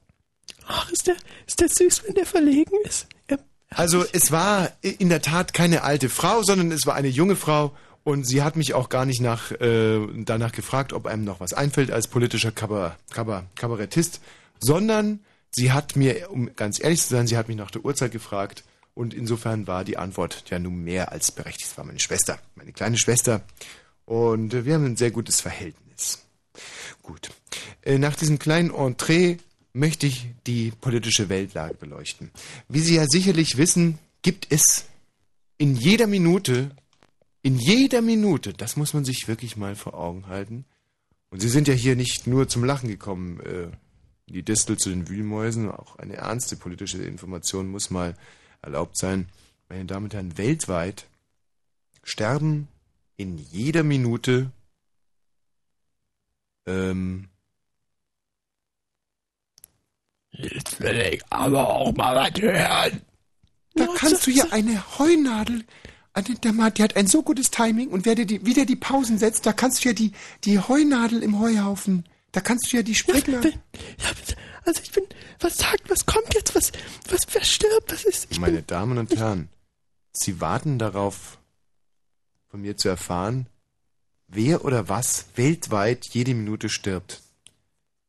Ach, 0.66 0.90
ist 0.90 1.06
der, 1.06 1.16
ist 1.46 1.60
der 1.60 1.68
süß, 1.68 2.04
wenn 2.06 2.14
der 2.14 2.26
verlegen 2.26 2.76
ist? 2.84 3.06
Er, 3.26 3.38
Also 3.70 4.04
es 4.12 4.30
war 4.30 4.70
in 4.82 5.08
der 5.08 5.22
Tat 5.22 5.54
keine 5.54 5.82
alte 5.82 6.08
Frau, 6.08 6.42
sondern 6.42 6.70
es 6.70 6.86
war 6.86 6.94
eine 6.94 7.08
junge 7.08 7.36
Frau 7.36 7.74
und 8.04 8.24
sie 8.24 8.42
hat 8.42 8.56
mich 8.56 8.74
auch 8.74 8.88
gar 8.88 9.04
nicht 9.04 9.20
nach, 9.20 9.50
äh, 9.52 10.00
danach 10.24 10.52
gefragt, 10.52 10.92
ob 10.92 11.06
einem 11.06 11.24
noch 11.24 11.40
was 11.40 11.52
einfällt 11.52 11.90
als 11.90 12.08
politischer 12.08 12.52
Kabar 12.52 12.96
Kabar 13.10 13.46
Kabarettist, 13.54 14.20
sondern 14.60 15.20
sie 15.50 15.72
hat 15.72 15.96
mir, 15.96 16.30
um 16.30 16.54
ganz 16.54 16.82
ehrlich 16.82 17.02
zu 17.02 17.08
sein, 17.08 17.26
sie 17.26 17.36
hat 17.36 17.48
mich 17.48 17.56
nach 17.56 17.70
der 17.70 17.84
Uhrzeit 17.84 18.12
gefragt 18.12 18.64
und 18.94 19.14
insofern 19.14 19.66
war 19.66 19.84
die 19.84 19.96
Antwort 19.96 20.44
ja 20.50 20.58
nun 20.58 20.82
mehr 20.84 21.12
als 21.12 21.32
berechtigt. 21.32 21.70
Es 21.70 21.78
war 21.78 21.84
meine 21.84 22.00
Schwester, 22.00 22.38
meine 22.54 22.72
kleine 22.72 22.98
Schwester 22.98 23.42
und 24.04 24.52
wir 24.64 24.74
haben 24.74 24.84
ein 24.84 24.96
sehr 24.96 25.10
gutes 25.10 25.40
Verhältnis. 25.40 26.22
Gut. 27.02 27.30
Äh, 27.82 27.98
Nach 27.98 28.14
diesem 28.14 28.38
kleinen 28.38 28.72
Entree 28.72 29.38
möchte 29.72 30.06
ich 30.06 30.28
die 30.46 30.70
politische 30.70 31.28
Weltlage 31.28 31.74
beleuchten. 31.74 32.30
Wie 32.68 32.80
Sie 32.80 32.96
ja 32.96 33.06
sicherlich 33.06 33.56
wissen, 33.56 33.98
gibt 34.20 34.46
es 34.50 34.84
in 35.58 35.76
jeder 35.76 36.06
Minute, 36.06 36.70
in 37.42 37.58
jeder 37.58 38.02
Minute, 38.02 38.52
das 38.52 38.76
muss 38.76 38.94
man 38.94 39.04
sich 39.04 39.28
wirklich 39.28 39.56
mal 39.56 39.74
vor 39.74 39.94
Augen 39.94 40.26
halten. 40.26 40.64
Und 41.30 41.40
Sie 41.40 41.48
sind 41.48 41.68
ja 41.68 41.74
hier 41.74 41.96
nicht 41.96 42.26
nur 42.26 42.48
zum 42.48 42.64
Lachen 42.64 42.88
gekommen, 42.88 43.40
äh, 43.40 43.68
die 44.28 44.42
Distel 44.42 44.76
zu 44.76 44.90
den 44.90 45.08
Wühlmäusen, 45.08 45.70
auch 45.70 45.96
eine 45.96 46.16
ernste 46.16 46.56
politische 46.56 47.02
Information 47.02 47.68
muss 47.68 47.90
mal 47.90 48.16
erlaubt 48.62 48.96
sein. 48.96 49.28
Meine 49.68 49.84
Damen 49.84 50.04
und 50.04 50.14
Herren, 50.14 50.38
weltweit 50.38 51.06
sterben 52.02 52.68
in 53.16 53.38
jeder 53.38 53.82
Minute 53.82 54.50
ähm, 56.66 57.28
Jetzt 60.32 60.80
will 60.80 60.98
ich 61.12 61.22
aber 61.30 61.68
auch 61.68 61.92
mal 61.94 62.16
was 62.16 62.40
hören. 62.40 63.02
Da 63.74 63.86
kannst 63.96 64.26
du 64.26 64.30
ja 64.30 64.46
eine 64.50 64.98
Heunadel. 64.98 65.64
Der 66.42 66.52
Mann, 66.52 66.74
die 66.74 66.82
hat 66.82 66.96
ein 66.96 67.06
so 67.06 67.22
gutes 67.22 67.50
Timing 67.50 67.88
und 67.88 68.04
wer 68.04 68.14
dir 68.14 68.26
die, 68.26 68.44
wie 68.44 68.52
der 68.52 68.66
die 68.66 68.76
Pausen 68.76 69.16
setzt, 69.16 69.46
da 69.46 69.52
kannst 69.54 69.82
du 69.82 69.88
ja 69.88 69.94
die, 69.94 70.12
die 70.44 70.58
Heunadel 70.58 71.22
im 71.22 71.38
Heuhaufen. 71.38 72.04
Da 72.32 72.40
kannst 72.40 72.72
du 72.72 72.76
ja 72.76 72.82
die 72.82 72.94
Springer. 72.94 73.42
Wenn- 73.44 73.52
Ja, 73.52 74.10
also 74.64 74.80
ich 74.82 74.92
bin, 74.92 75.04
was 75.40 75.56
sagt, 75.58 75.88
was 75.90 76.06
kommt 76.06 76.34
jetzt, 76.34 76.54
was, 76.54 76.72
was, 77.08 77.20
wer 77.32 77.44
stirbt, 77.44 77.92
was 77.92 78.04
ist, 78.04 78.28
ich 78.30 78.40
Meine 78.40 78.58
bin, 78.58 78.66
Damen 78.66 78.98
und 78.98 79.14
Herren, 79.16 79.48
Sie 80.12 80.40
warten 80.40 80.78
darauf, 80.78 81.38
von 82.48 82.60
mir 82.62 82.76
zu 82.76 82.88
erfahren, 82.88 83.46
wer 84.28 84.64
oder 84.64 84.88
was 84.88 85.26
weltweit 85.36 86.06
jede 86.06 86.34
Minute 86.34 86.68
stirbt. 86.68 87.22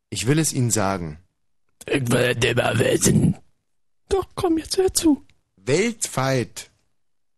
Ich 0.10 0.28
will 0.28 0.38
es 0.40 0.54
Ihnen 0.54 0.70
sagen. 0.72 1.20
ich 1.86 2.10
will 2.12 2.34
nicht 2.36 2.56
mehr 2.56 2.78
wissen. 2.80 3.38
Doch, 4.10 4.28
komm, 4.36 4.58
jetzt 4.58 4.78
hör 4.78 4.94
zu. 4.94 5.26
Weltweit 5.56 6.70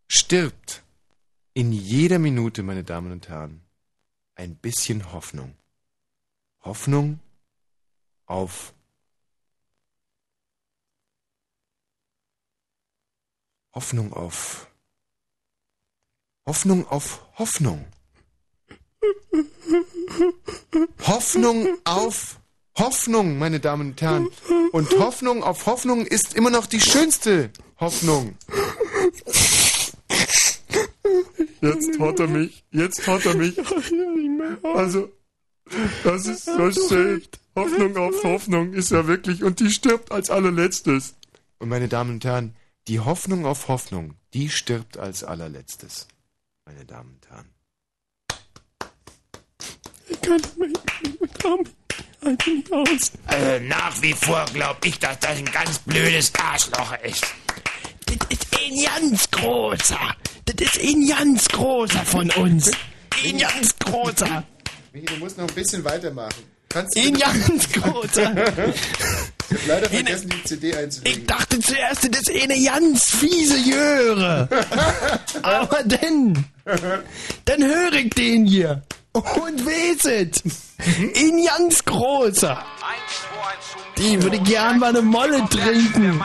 stirbt 0.08 0.84
in 1.54 1.72
jeder 1.72 2.20
Minute, 2.20 2.64
meine 2.64 2.84
Damen 2.84 3.12
und 3.12 3.30
Herren, 3.30 3.62
ein 4.36 4.56
bisschen 4.56 5.14
Hoffnung. 5.14 5.56
Hoffnung 6.66 7.20
auf 8.26 8.74
Hoffnung 13.72 14.12
auf 14.14 14.68
Hoffnung 16.48 16.88
auf 16.88 17.22
Hoffnung. 17.38 17.86
Hoffnung 21.02 21.78
auf 21.84 22.40
Hoffnung, 22.78 23.38
meine 23.38 23.60
Damen 23.60 23.92
und 23.92 24.02
Herren. 24.02 24.30
Und 24.72 24.90
Hoffnung 24.98 25.44
auf 25.44 25.66
Hoffnung 25.68 26.06
ist 26.06 26.34
immer 26.34 26.50
noch 26.50 26.66
die 26.66 26.82
schönste 26.82 27.52
Hoffnung. 27.80 28.38
Jetzt 31.62 32.00
hat 32.00 32.20
er 32.20 32.28
mich. 32.28 32.64
Jetzt 32.72 33.08
hat 33.08 33.26
er 33.26 33.36
mich. 33.36 33.56
Also, 34.64 35.12
das 36.04 36.26
ist 36.26 36.46
so 36.46 36.72
schön. 36.72 37.24
Hoffnung 37.56 37.98
auf 37.98 38.24
Hoffnung 38.24 38.74
ist 38.74 38.92
ja 38.92 39.08
wirklich, 39.08 39.44
und 39.44 39.60
die 39.60 39.72
stirbt 39.72 40.12
als 40.12 40.30
allerletztes. 40.30 41.16
Und 41.58 41.70
meine 41.70 41.88
Damen 41.88 42.16
und 42.16 42.26
Herren, 42.26 42.56
die 42.88 43.00
Hoffnung 43.00 43.46
auf 43.46 43.68
Hoffnung, 43.68 44.16
die 44.34 44.50
stirbt 44.50 44.98
als 44.98 45.24
allerletztes. 45.24 46.08
Meine 46.66 46.86
Damen 46.86 47.16
und 47.16 47.30
Herren. 47.30 47.50
Ich 50.08 50.22
kann 50.22 50.42
mich, 50.58 50.74
ich 51.04 51.34
kann 51.34 51.58
mich, 51.60 51.70
halte 52.24 52.50
nicht 52.52 52.72
aus. 52.72 53.12
Also 53.26 53.66
nach 53.66 54.02
wie 54.02 54.14
vor 54.14 54.46
glaube 54.54 54.88
ich, 54.88 55.00
dass 55.00 55.20
das 55.20 55.38
ein 55.38 55.46
ganz 55.46 55.80
blödes 55.80 56.34
Arschloch 56.36 56.94
ist. 57.04 57.26
Das 58.06 58.18
ist 58.30 58.48
ein 58.60 58.84
ganz 58.84 59.32
großer. 59.32 60.16
Das 60.46 60.56
ist 60.68 60.82
ein 60.82 61.08
ganz 61.08 61.48
großer 61.48 62.06
von 62.06 62.30
uns. 62.32 62.72
Ein 63.24 63.38
ganz 63.38 63.76
großer. 63.80 64.44
Michi, 64.96 65.08
du 65.08 65.18
musst 65.18 65.38
noch 65.38 65.46
ein 65.46 65.54
bisschen 65.54 65.84
weitermachen. 65.84 66.46
Kannst 66.70 66.96
du 66.96 67.12
ganz 67.12 67.72
großer. 67.74 68.34
Ich 69.48 69.58
hab 69.58 69.68
leider 69.68 69.90
vergessen, 69.90 70.30
die 70.30 70.44
CD 70.44 70.76
einzulegen. 70.76 71.22
Ich 71.22 71.28
dachte 71.28 71.60
zuerst, 71.60 72.04
das 72.12 72.22
ist 72.22 72.44
eine 72.44 72.64
ganz 72.64 73.12
fiese 73.12 73.58
Jöre. 73.58 74.50
Aber 75.44 75.84
dann, 75.84 76.46
dann 77.46 77.64
höre 77.64 77.94
ich 77.94 78.10
den 78.16 78.48
hier. 78.48 78.82
Und 79.14 79.64
weet 79.64 80.44
Ein 81.16 81.46
ganz 81.46 81.86
großer. 81.86 82.66
Die 84.00 84.24
würde 84.24 84.40
gern 84.40 84.80
mal 84.80 84.90
eine 84.90 85.04
Molle 85.04 85.48
trinken. 85.48 86.20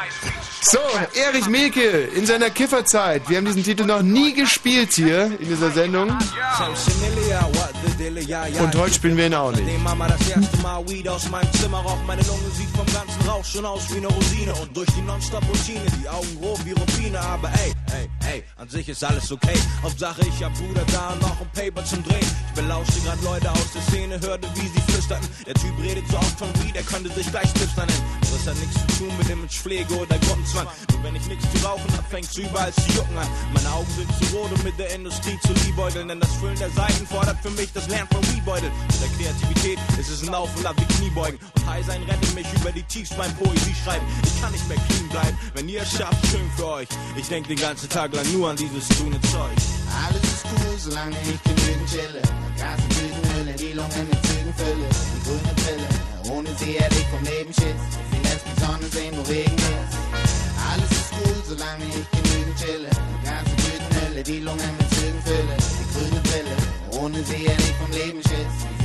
So, 0.63 0.79
Erich 1.15 1.47
Mielke 1.47 2.09
in 2.15 2.27
seiner 2.27 2.51
Kifferzeit. 2.51 3.29
Wir 3.29 3.39
haben 3.39 3.47
diesen 3.47 3.65
Titel 3.65 3.85
noch 3.85 4.03
nie 4.03 4.35
gespielt 4.35 4.93
hier 4.93 5.27
in 5.39 5.49
dieser 5.49 5.71
Sendung. 5.71 6.17
Und 8.01 8.75
heute 8.77 8.95
spielen 8.95 9.17
wir 9.17 9.27
ihn 9.27 9.35
auch 9.35 9.53
nicht. 9.53 9.83
Mama 9.83 10.09
das 10.09 10.27
erste 10.31 10.57
Mal 10.59 10.89
Weed 10.89 11.07
aus 11.07 11.29
meinem 11.29 11.53
Zimmer 11.53 11.81
raucht, 11.81 12.07
meine 12.07 12.23
Lunge 12.23 12.49
sieht 12.57 12.71
vom 12.71 12.87
ganzen 12.87 13.29
Rauch 13.29 13.45
schon 13.45 13.67
aus 13.67 13.83
wie 13.93 13.99
eine 13.99 14.07
Rosine. 14.07 14.55
Und 14.55 14.75
durch 14.75 14.89
die 14.97 15.03
Nonstop-Routine, 15.03 15.83
die 16.01 16.09
Augen 16.09 16.41
grob 16.41 16.65
wie 16.65 16.73
Rupine. 16.73 17.21
Aber 17.21 17.49
ey, 17.49 17.73
ey, 17.93 18.09
ey, 18.33 18.45
an 18.57 18.69
sich 18.71 18.89
ist 18.89 19.05
alles 19.05 19.31
okay. 19.31 19.59
Hauptsache 19.83 20.23
ich 20.23 20.43
hab 20.43 20.55
Bruder 20.55 20.83
da 20.93 21.11
und 21.11 21.21
noch 21.21 21.41
ein 21.41 21.51
Paper 21.53 21.85
zum 21.85 22.03
Drehen. 22.05 22.27
Ich 22.49 22.63
belauschte 22.63 23.01
grad 23.01 23.23
Leute 23.23 23.51
aus 23.51 23.73
der 23.75 23.83
Szene, 23.83 24.21
hörte 24.21 24.49
wie 24.55 24.69
sie 24.69 24.93
flüsterten. 24.93 25.29
Der 25.47 25.55
Typ 25.55 25.79
redet 25.83 26.09
so 26.09 26.17
oft 26.17 26.39
von 26.39 26.49
Weed, 26.63 26.77
er 26.77 26.83
könnte 26.85 27.13
sich 27.13 27.31
gleich 27.31 27.53
Tipster 27.53 27.85
nennen. 27.85 28.05
Das 28.21 28.47
hat 28.47 28.57
nichts 28.57 28.81
zu 28.81 29.05
tun 29.05 29.13
mit 29.19 29.29
Imagepflege 29.29 29.95
oder 29.95 30.17
Gruppenzwang. 30.19 30.67
Nur 30.93 31.05
wenn 31.05 31.17
ich 31.17 31.27
nichts 31.27 31.45
zu 31.53 31.67
rauchen 31.67 31.91
hab, 31.97 32.09
fängt's 32.11 32.37
überall 32.39 32.73
zu 32.73 32.91
jucken 32.93 33.19
an. 33.19 33.29
Meine 33.53 33.71
Augen 33.73 33.91
sind 33.95 34.09
zu 34.17 34.37
rot, 34.37 34.51
um 34.53 34.63
mit 34.65 34.79
der 34.79 34.95
Industrie 34.95 35.39
zu 35.45 35.53
liebäugeln. 35.65 36.09
Denn 36.09 36.21
das 36.21 36.33
Füllen 36.37 36.59
der 36.59 36.71
Seiten 36.71 37.07
fordert 37.07 37.37
für 37.43 37.51
mich 37.51 37.71
das 37.75 37.90
Lernen 37.91 38.09
von 38.09 38.23
Weedbeutel. 38.33 38.71
Mit 38.71 39.03
der 39.03 39.09
Kreativität 39.19 39.79
ist 39.99 40.11
es 40.11 40.27
ein 40.27 40.33
Auf 40.33 40.55
und 40.57 40.65
Ab 40.65 40.77
wie 40.79 40.95
Kniebeugen. 40.95 41.39
Und 41.57 41.67
High 41.67 41.85
sein 41.85 42.03
rettet 42.05 42.35
mich 42.35 42.47
über 42.55 42.71
die 42.71 42.85
Tiefs 42.85 43.11
beim 43.15 43.35
Poesie 43.35 43.75
schreiben. 43.85 44.07
Ich 44.23 44.41
kann 44.41 44.53
nicht 44.53 44.67
mehr 44.69 44.79
clean 44.89 45.09
bleiben, 45.09 45.39
wenn 45.55 45.69
ihr 45.69 45.83
es 45.83 45.91
schafft, 45.91 46.25
schön 46.29 46.49
für 46.57 46.67
euch. 46.67 46.89
Ich 47.17 47.29
denk 47.29 47.49
den 47.49 47.59
ganzen 47.59 47.89
Tag 47.89 48.15
lang 48.15 48.25
nur 48.33 48.51
an 48.51 48.57
dieses 48.57 48.89
grüne 48.97 49.21
Zeug. 49.23 49.59
Alles 50.07 50.23
ist 50.23 50.45
cool, 50.47 50.79
solange 50.79 51.17
ich 51.23 51.43
genügend 51.43 51.91
chille. 51.91 52.23
Gas 52.57 52.79
und 52.79 52.95
Blütenhülle, 52.95 53.55
die 53.59 53.73
Lungen 53.73 54.07
mit 54.09 54.27
Zügen 54.27 54.55
fülle. 54.55 54.89
Die 55.13 55.23
grüne 55.27 55.55
Pille, 55.59 56.33
ohne 56.33 56.49
sie 56.59 56.73
hätte 56.79 56.95
ich 56.95 57.07
vom 57.09 57.25
Leben 57.25 57.53
Schiss. 57.53 57.83
Sie 58.13 58.23
lässt 58.23 58.47
die 58.47 58.61
Sonne 58.61 58.87
sehen, 58.93 59.15
wo 59.19 59.23
Regen 59.23 59.57
ist. 59.57 59.99
Alles 60.71 60.91
ist 60.91 61.11
cool, 61.19 61.37
solange 61.49 61.85
ich 61.91 62.07
genügend 62.15 62.57
chille. 62.57 62.91
Gas 63.25 63.45
und 63.51 63.57
Blütenhülle, 63.57 64.23
die 64.23 64.41
Lungen 64.41 64.77
mit 64.79 64.91
Zügen 64.95 65.60
ohne 67.11 67.25
sie 67.25 67.49
hätte 67.49 67.63
ich 67.63 67.73
vom 67.73 67.91
Leben 67.91 68.23
Schiss. 68.23 68.80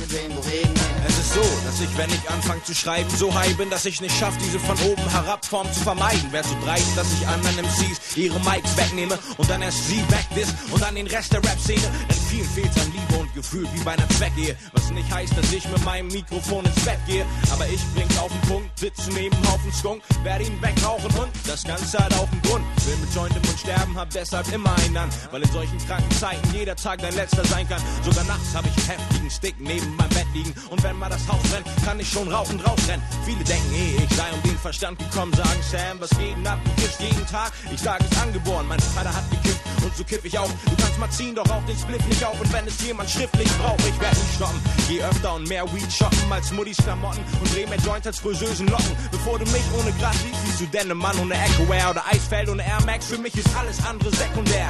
Sie 0.00 0.06
lässt 0.06 0.06
die 0.06 0.06
Sonne 0.06 0.06
sehen, 0.06 0.32
wo 0.36 0.40
Regen 0.48 0.74
ist. 0.74 0.90
Es 1.08 1.18
ist 1.18 1.34
so, 1.34 1.42
dass 1.64 1.80
ich, 1.80 1.98
wenn 1.98 2.10
ich 2.10 2.30
anfange 2.30 2.62
zu 2.64 2.74
schreiben, 2.74 3.08
so 3.10 3.34
high 3.34 3.56
bin, 3.56 3.70
dass 3.70 3.84
ich 3.84 4.00
nicht 4.00 4.16
schaffe, 4.16 4.38
diese 4.44 4.58
von 4.58 4.76
oben 4.90 5.08
herab 5.10 5.44
Form 5.44 5.70
zu 5.72 5.80
vermeiden. 5.80 6.32
Wär 6.32 6.44
so 6.44 6.54
dreist, 6.64 6.96
dass 6.96 7.06
ich 7.12 7.26
anderen 7.26 7.56
MCs 7.64 8.16
ihre 8.16 8.38
Mics 8.40 8.76
wegnehme 8.76 9.18
und 9.36 9.50
dann 9.50 9.62
erst 9.62 9.88
sie 9.88 10.02
wegdiss 10.08 10.54
und 10.70 10.82
dann 10.82 10.94
den 10.94 11.06
Rest 11.06 11.32
der 11.32 11.42
Rap-Szene. 11.42 11.82
Denn 12.08 12.16
vielen 12.28 12.48
fehlt 12.50 12.78
an 12.78 12.92
Liebe 12.92 13.20
und 13.20 13.34
Gefühl 13.34 13.66
wie 13.72 13.80
bei 13.82 13.92
einer 13.92 14.08
Zweckehe. 14.10 14.56
Was 14.72 14.90
nicht 14.90 15.10
heißt, 15.12 15.36
dass 15.36 15.52
ich 15.52 15.68
mit 15.68 15.84
meinem 15.84 16.08
Mikrofon 16.08 16.64
ins 16.64 16.84
Bett 16.84 16.98
gehe. 17.06 17.24
Aber 17.52 17.66
ich 17.68 17.80
bring's 17.94 18.18
auf 18.18 18.30
den 18.30 18.40
Punkt, 18.48 18.78
sitze 18.78 19.10
neben 19.12 19.34
einem 19.36 19.52
Haufen 19.52 19.72
Skunk, 19.72 20.02
werde 20.22 20.44
ihn 20.44 20.60
wegrauchen 20.60 21.10
und 21.18 21.30
das 21.46 21.64
Ganze 21.64 21.98
hat 21.98 22.12
auch 22.14 22.30
einen 22.30 22.42
Grund. 22.42 22.64
Will 22.86 22.96
mit 22.96 23.14
Joint 23.14 23.36
im 23.36 23.42
Mund 23.42 23.58
sterben, 23.58 23.96
hab 23.96 24.10
deshalb 24.10 24.50
immer 24.52 24.74
einen 24.78 24.96
an. 24.96 25.08
Weil 25.30 25.42
in 25.42 25.52
solchen 25.52 25.78
kranken 25.86 26.10
Zeiten 26.16 26.48
jeder 26.52 26.76
Tag 26.76 27.00
dein 27.00 27.14
letzter 27.14 27.44
sein 27.44 27.68
kann. 27.68 27.82
Sogar 28.04 28.24
nachts 28.24 28.54
hab 28.54 28.64
ich 28.66 28.76
einen 28.78 28.98
heftigen 28.98 29.30
Stick 29.30 29.54
neben 29.60 29.89
meinem 29.96 30.10
Bett 30.10 30.26
liegen. 30.34 30.54
Und 30.70 30.82
wenn 30.82 30.98
mal 30.98 31.08
das 31.08 31.26
Haus 31.28 31.42
brennt, 31.50 31.66
kann 31.84 31.98
ich 32.00 32.08
schon 32.08 32.28
rauchend 32.32 32.66
rausrennen. 32.66 33.04
Viele 33.24 33.44
denken, 33.44 33.72
eh, 33.74 34.04
ich 34.04 34.16
sei 34.16 34.30
um 34.32 34.42
den 34.42 34.58
Verstand 34.58 34.98
gekommen, 34.98 35.32
sagen 35.32 35.60
Sam, 35.70 36.00
was 36.00 36.10
geht 36.10 36.36
denn 36.36 36.46
ab? 36.46 36.58
Du 36.64 36.82
kiffst 36.82 37.00
jeden 37.00 37.26
Tag. 37.26 37.52
Ich 37.72 37.80
sage 37.80 38.04
es 38.10 38.18
angeboren, 38.22 38.66
mein 38.68 38.80
Vater 38.80 39.14
hat 39.14 39.28
gekifft 39.30 39.60
und 39.82 39.96
so 39.96 40.04
kiff 40.04 40.24
ich 40.24 40.38
auch. 40.38 40.48
Du 40.48 40.76
kannst 40.76 40.98
mal 40.98 41.10
ziehen, 41.10 41.34
doch 41.34 41.48
auch 41.50 41.64
den 41.66 41.78
Spliff 41.78 42.04
nicht 42.06 42.24
auf. 42.24 42.40
Und 42.40 42.52
wenn 42.52 42.66
es 42.66 42.80
jemand 42.82 43.10
schriftlich 43.10 43.48
braucht, 43.58 43.80
ich 43.80 44.00
werde 44.00 44.16
nicht 44.16 44.34
stoppen. 44.34 44.60
Geh 44.88 45.02
öfter 45.02 45.34
und 45.34 45.48
mehr 45.48 45.64
Weed 45.72 45.92
shoppen 45.92 46.32
als 46.32 46.52
Muddis 46.52 46.76
Klamotten 46.78 47.22
und 47.40 47.54
dreh 47.54 47.66
mehr 47.66 47.78
Joints 47.78 48.06
als 48.06 48.18
friseuse 48.18 48.64
Locken. 48.64 48.96
Bevor 49.10 49.38
du 49.38 49.44
mich 49.46 49.64
ohne 49.78 49.92
Gras 49.98 50.16
siehst, 50.22 50.46
siehst 50.46 50.60
du 50.60 50.66
denn 50.66 50.96
Mann 50.96 51.18
ohne 51.18 51.34
Echo-Wear 51.34 51.90
oder 51.90 52.04
Eisfeld 52.06 52.48
ohne 52.48 52.62
Air 52.62 52.80
Max. 52.86 53.06
Für 53.06 53.18
mich 53.18 53.34
ist 53.36 53.48
alles 53.56 53.84
andere 53.84 54.10
sekundär. 54.14 54.68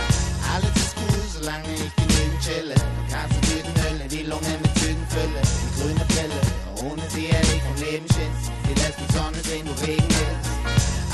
Alles 0.54 0.70
ist 0.76 0.94
cool, 0.98 1.40
solange 1.40 1.64
ich 1.74 1.94
genügend 1.96 2.40
chille. 2.40 2.74
Und 2.74 3.40
Blütenhülle, 3.40 4.08
die 4.08 4.22
Lungen 4.22 4.62
mit 4.62 4.69
Zügen 4.69 4.69
fülle. 5.10 5.42
Die 5.42 5.70
grüne 5.80 6.04
Pille, 6.14 6.40
ohne 6.86 7.02
sie 7.10 7.26
hätte 7.26 7.52
ich 7.56 7.62
vom 7.62 7.76
Leben 7.84 8.06
Schiss. 8.14 8.40
Sie 8.66 8.74
lässt 8.80 8.98
die 9.02 9.10
Sonne 9.12 9.40
sehen, 9.42 9.66
wo 9.66 9.74
Regen 9.84 10.14
ist. 10.24 10.48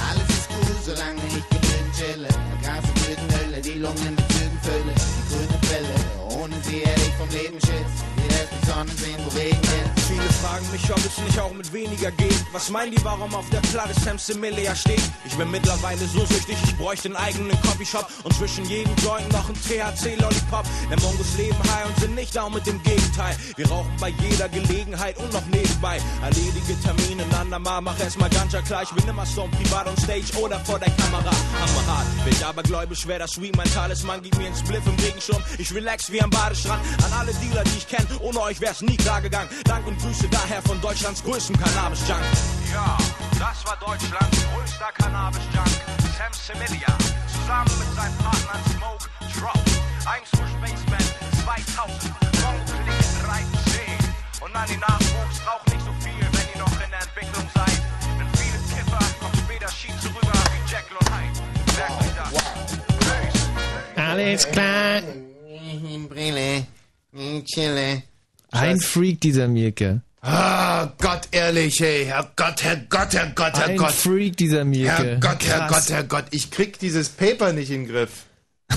Alles 0.09 0.29
ist 0.29 0.49
cool, 0.53 0.77
solange 0.85 1.23
ich 1.29 1.45
genügend 1.49 1.93
chille. 1.97 2.29
Und 2.29 2.95
Blütenhülle, 3.01 3.61
die 3.63 3.79
Lungen 3.79 4.15
mit 4.17 4.27
Zügen 4.33 4.61
fülle. 4.63 4.93
Die 4.97 5.25
grüne 5.31 5.59
Pille, 5.69 5.97
ohne 6.41 6.57
sie 6.63 6.81
hätte 6.85 7.07
ich 7.09 7.17
vom 7.17 7.29
Leben 7.31 7.61
Schiss. 7.61 7.93
Die 8.17 8.67
Sonne 8.67 8.93
sehen, 9.01 9.21
wo 9.25 9.31
Regen 9.37 9.61
ist. 9.61 10.06
Viele 10.27 10.39
fragen 10.39 10.67
mich, 10.73 10.91
ob 10.91 10.99
es 10.99 11.19
nicht 11.19 11.39
auch 11.39 11.53
mit 11.53 11.73
weniger 11.73 12.11
geht. 12.11 12.45
Was 12.51 12.69
meinen 12.69 12.91
die, 12.91 13.05
warum 13.05 13.33
auf 13.33 13.49
der 13.51 13.61
Platte 13.61 13.95
Sam 14.01 14.19
Similia 14.19 14.75
steht? 14.75 15.01
Ich 15.25 15.37
bin 15.37 15.49
mittlerweile 15.53 16.05
so 16.05 16.27
süchtig, 16.27 16.57
ich 16.65 16.77
bräuchte 16.77 17.07
einen 17.07 17.17
eigenen 17.17 17.61
Coffeeshop 17.61 18.09
und 18.25 18.35
zwischen 18.35 18.65
jedem 18.65 18.93
Joint 18.97 19.31
noch 19.31 19.49
ein 19.49 19.55
THC-Lollipop. 19.55 20.65
Denn 20.91 21.01
Mongos 21.01 21.37
leben 21.37 21.57
high 21.63 21.87
und 21.87 22.01
sind 22.01 22.17
nicht 22.17 22.37
auch 22.37 22.51
mit 22.51 22.67
dem 22.67 22.83
Gegenteil. 22.83 23.37
Wir 23.55 23.69
rauchen 23.69 23.93
bei 24.01 24.09
jeder 24.09 24.49
Gelegenheit 24.49 25.17
und 25.19 25.33
noch 25.33 25.47
nebenbei. 25.47 26.01
Erledige 26.21 26.81
Termine 26.83 27.23
ein 27.23 27.35
andermal, 27.35 27.83
mach 27.83 28.01
erstmal 28.01 28.31
ganz 28.31 28.53
klar. 28.67 28.83
Ich 28.83 28.91
bin 28.91 29.07
immer 29.07 29.27
so 29.27 29.47
privat 29.47 29.87
on 29.87 29.97
stage 29.99 30.37
oder 30.43 30.59
vor 30.65 30.81
der 30.81 30.91
Kamera. 30.91 31.31
Hammerhart, 31.61 32.25
bin 32.25 32.33
ich 32.33 32.45
aber 32.45 32.65
gläubig, 32.65 32.99
schwer 32.99 33.21
das 33.21 33.31
Sweet, 33.31 33.57
mein 33.57 33.73
Talisman 33.73 34.23
gibt 34.23 34.39
mir 34.39 34.47
einen 34.47 34.57
Spliff 34.57 34.85
im 34.87 34.97
Regenschirm. 35.05 35.43
Ich 35.59 35.73
relax 35.73 36.11
wie 36.11 36.21
am 36.21 36.31
Badestrand. 36.31 36.83
An 37.05 37.13
alle 37.13 37.33
Dealer, 37.35 37.63
die 37.63 37.79
ich 37.79 37.87
kenne, 37.87 38.09
ohne 38.19 38.41
euch 38.41 38.61
wär's 38.61 38.83
nie 38.83 38.97
klar 38.97 39.21
gegangen. 39.21 39.51
Dank 39.65 39.87
und 39.87 39.97
Grüße 40.01 40.16
daher 40.29 40.63
von 40.63 40.81
Deutschlands 40.81 41.23
größtem 41.23 41.57
Cannabis-Junk. 41.59 42.23
Ja, 42.73 42.97
das 43.39 43.67
war 43.67 43.77
Deutschlands 43.77 44.39
größter 44.55 44.91
Cannabis-Junk, 44.95 45.69
Sam 46.17 46.33
Similia. 46.33 46.93
Zusammen 47.27 47.71
mit 47.79 47.91
seinem 47.95 48.17
Partner 48.19 48.59
Smoke 48.73 49.05
Drop. 49.37 49.65
Eins 50.07 50.29
für 50.31 50.47
Spaceman 50.57 51.07
2000, 51.45 52.13
Mongo 52.43 52.65
Klick 52.85 53.03
13. 53.25 54.45
Und 54.45 54.57
an 54.57 54.69
den 54.69 54.81
Nachwuchs 54.81 55.41
raucht 55.47 55.69
nicht 55.73 55.85
so 55.85 55.93
viel, 56.01 56.25
wenn 56.33 56.47
ihr 56.55 56.61
noch 56.65 56.77
in 56.81 56.91
der 56.91 57.03
Entwicklung 57.03 57.47
seid. 57.55 57.79
Denn 58.19 58.29
viele 58.41 58.59
Kiffer 58.73 59.03
kommen 59.21 59.37
später 59.45 59.69
schief 59.69 59.97
rüber 60.05 60.39
wie 60.53 60.63
Jekyll 60.71 60.97
und 60.97 61.09
Hyde. 61.13 61.39
Merkt 61.77 61.97
euch 62.01 62.15
das. 62.17 62.33
Peace. 63.05 63.97
Alles 63.97 64.51
klar. 64.51 65.03
Brille, 66.09 66.67
chille. 67.45 68.03
Ein 68.53 68.81
Freak, 68.81 69.21
dieser 69.21 69.49
Mirke. 69.49 70.01
Ah, 70.29 70.93
Gott, 71.01 71.29
ehrlich, 71.31 71.79
hey. 71.81 72.07
Herr 72.07 72.31
Gott, 72.35 72.63
Herr 72.65 72.77
Gott, 72.89 73.13
Herr 73.15 73.31
Gott, 73.35 73.55
Herr 73.57 73.67
Ein 73.69 73.77
Gott. 73.77 73.93
Freak, 73.93 74.37
dieser 74.37 74.65
Mirke. 74.65 74.91
Herr 75.05 75.21
Gott, 75.21 75.45
Herr 75.47 75.59
Krass. 75.69 75.87
Gott, 75.87 75.91
Herr 75.97 76.05
Gott, 76.05 76.25
ich 76.33 76.51
krieg 76.51 76.79
dieses 76.81 77.09
Paper 77.11 77.53
nicht 77.53 77.71
in 77.71 77.85
den 77.85 77.93
Griff. 77.93 78.25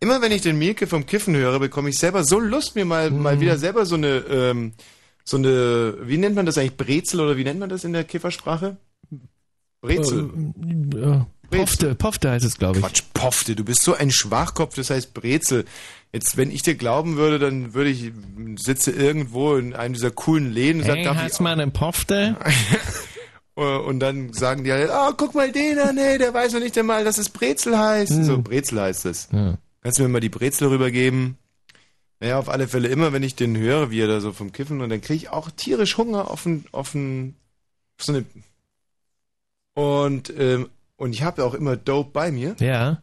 Immer 0.00 0.22
wenn 0.22 0.30
ich 0.30 0.42
den 0.42 0.56
Mielke 0.58 0.86
vom 0.86 1.04
Kiffen 1.06 1.34
höre, 1.34 1.58
bekomme 1.58 1.88
ich 1.90 1.98
selber 1.98 2.22
so 2.22 2.38
Lust, 2.38 2.76
mir 2.76 2.84
mal, 2.84 3.10
Mhm. 3.10 3.22
mal 3.22 3.40
wieder 3.40 3.58
selber 3.58 3.84
so 3.86 3.96
eine, 3.96 4.18
ähm, 4.30 4.72
so 5.24 5.36
eine, 5.36 5.96
wie 6.02 6.16
nennt 6.16 6.36
man 6.36 6.46
das 6.46 6.56
eigentlich, 6.56 6.76
Brezel 6.76 7.20
oder 7.20 7.36
wie 7.36 7.42
nennt 7.44 7.58
man 7.58 7.68
das 7.68 7.82
in 7.82 7.92
der 7.92 8.04
Kiffersprache? 8.04 8.76
Brezel. 9.80 10.30
Äh, 10.94 10.98
äh, 10.98 11.20
Pofte, 11.50 11.94
Pofte 11.94 12.30
heißt 12.30 12.44
es, 12.44 12.58
glaube 12.58 12.78
ich. 12.78 12.84
Quatsch, 12.84 13.02
Pofte, 13.14 13.56
du 13.56 13.64
bist 13.64 13.82
so 13.82 13.94
ein 13.94 14.10
Schwachkopf, 14.10 14.74
das 14.76 14.90
heißt 14.90 15.14
Brezel. 15.14 15.64
Jetzt, 16.12 16.36
wenn 16.36 16.50
ich 16.50 16.62
dir 16.62 16.74
glauben 16.74 17.16
würde, 17.16 17.38
dann 17.38 17.74
würde 17.74 17.90
ich 17.90 18.12
sitze 18.56 18.90
irgendwo 18.90 19.56
in 19.56 19.74
einem 19.74 19.94
dieser 19.94 20.10
coolen 20.10 20.52
Läden 20.52 20.80
und 20.80 20.86
sag, 20.86 20.96
Hey, 20.96 21.04
darf 21.04 21.16
hast 21.16 21.34
ich, 21.34 21.40
mal 21.40 21.52
eine 21.52 21.70
Pofte? 21.70 22.36
und 23.54 24.00
dann 24.00 24.32
sagen 24.32 24.64
die 24.64 24.72
alle, 24.72 24.90
oh, 24.90 25.12
guck 25.16 25.34
mal 25.34 25.52
den 25.52 25.78
an, 25.78 25.98
hey, 25.98 26.16
der 26.16 26.32
weiß 26.32 26.54
noch 26.54 26.60
nicht 26.60 26.78
einmal, 26.78 27.04
dass 27.04 27.18
es 27.18 27.28
Brezel 27.28 27.78
heißt. 27.78 28.12
Hm. 28.12 28.24
So, 28.24 28.40
Brezel 28.40 28.80
heißt 28.80 29.04
es. 29.06 29.28
Ja. 29.32 29.58
Kannst 29.82 29.98
du 29.98 30.02
mir 30.02 30.08
mal 30.08 30.20
die 30.20 30.30
Brezel 30.30 30.68
rübergeben? 30.68 31.36
Naja, 32.20 32.38
auf 32.38 32.48
alle 32.48 32.68
Fälle 32.68 32.88
immer, 32.88 33.12
wenn 33.12 33.22
ich 33.22 33.36
den 33.36 33.56
höre, 33.56 33.90
wie 33.90 34.00
er 34.00 34.08
da 34.08 34.20
so 34.20 34.32
vom 34.32 34.50
Kiffen, 34.50 34.80
und 34.80 34.88
dann 34.88 35.00
kriege 35.00 35.14
ich 35.14 35.28
auch 35.28 35.50
tierisch 35.50 35.98
Hunger 35.98 36.30
auf, 36.30 36.46
ein, 36.46 36.64
auf, 36.72 36.94
ein, 36.94 37.36
auf 37.98 38.04
so 38.04 38.12
eine... 38.12 38.24
Und, 39.74 40.32
ähm, 40.36 40.68
und 40.96 41.12
ich 41.12 41.22
habe 41.22 41.44
auch 41.44 41.54
immer 41.54 41.76
Dope 41.76 42.10
bei 42.12 42.32
mir. 42.32 42.56
Ja. 42.58 43.00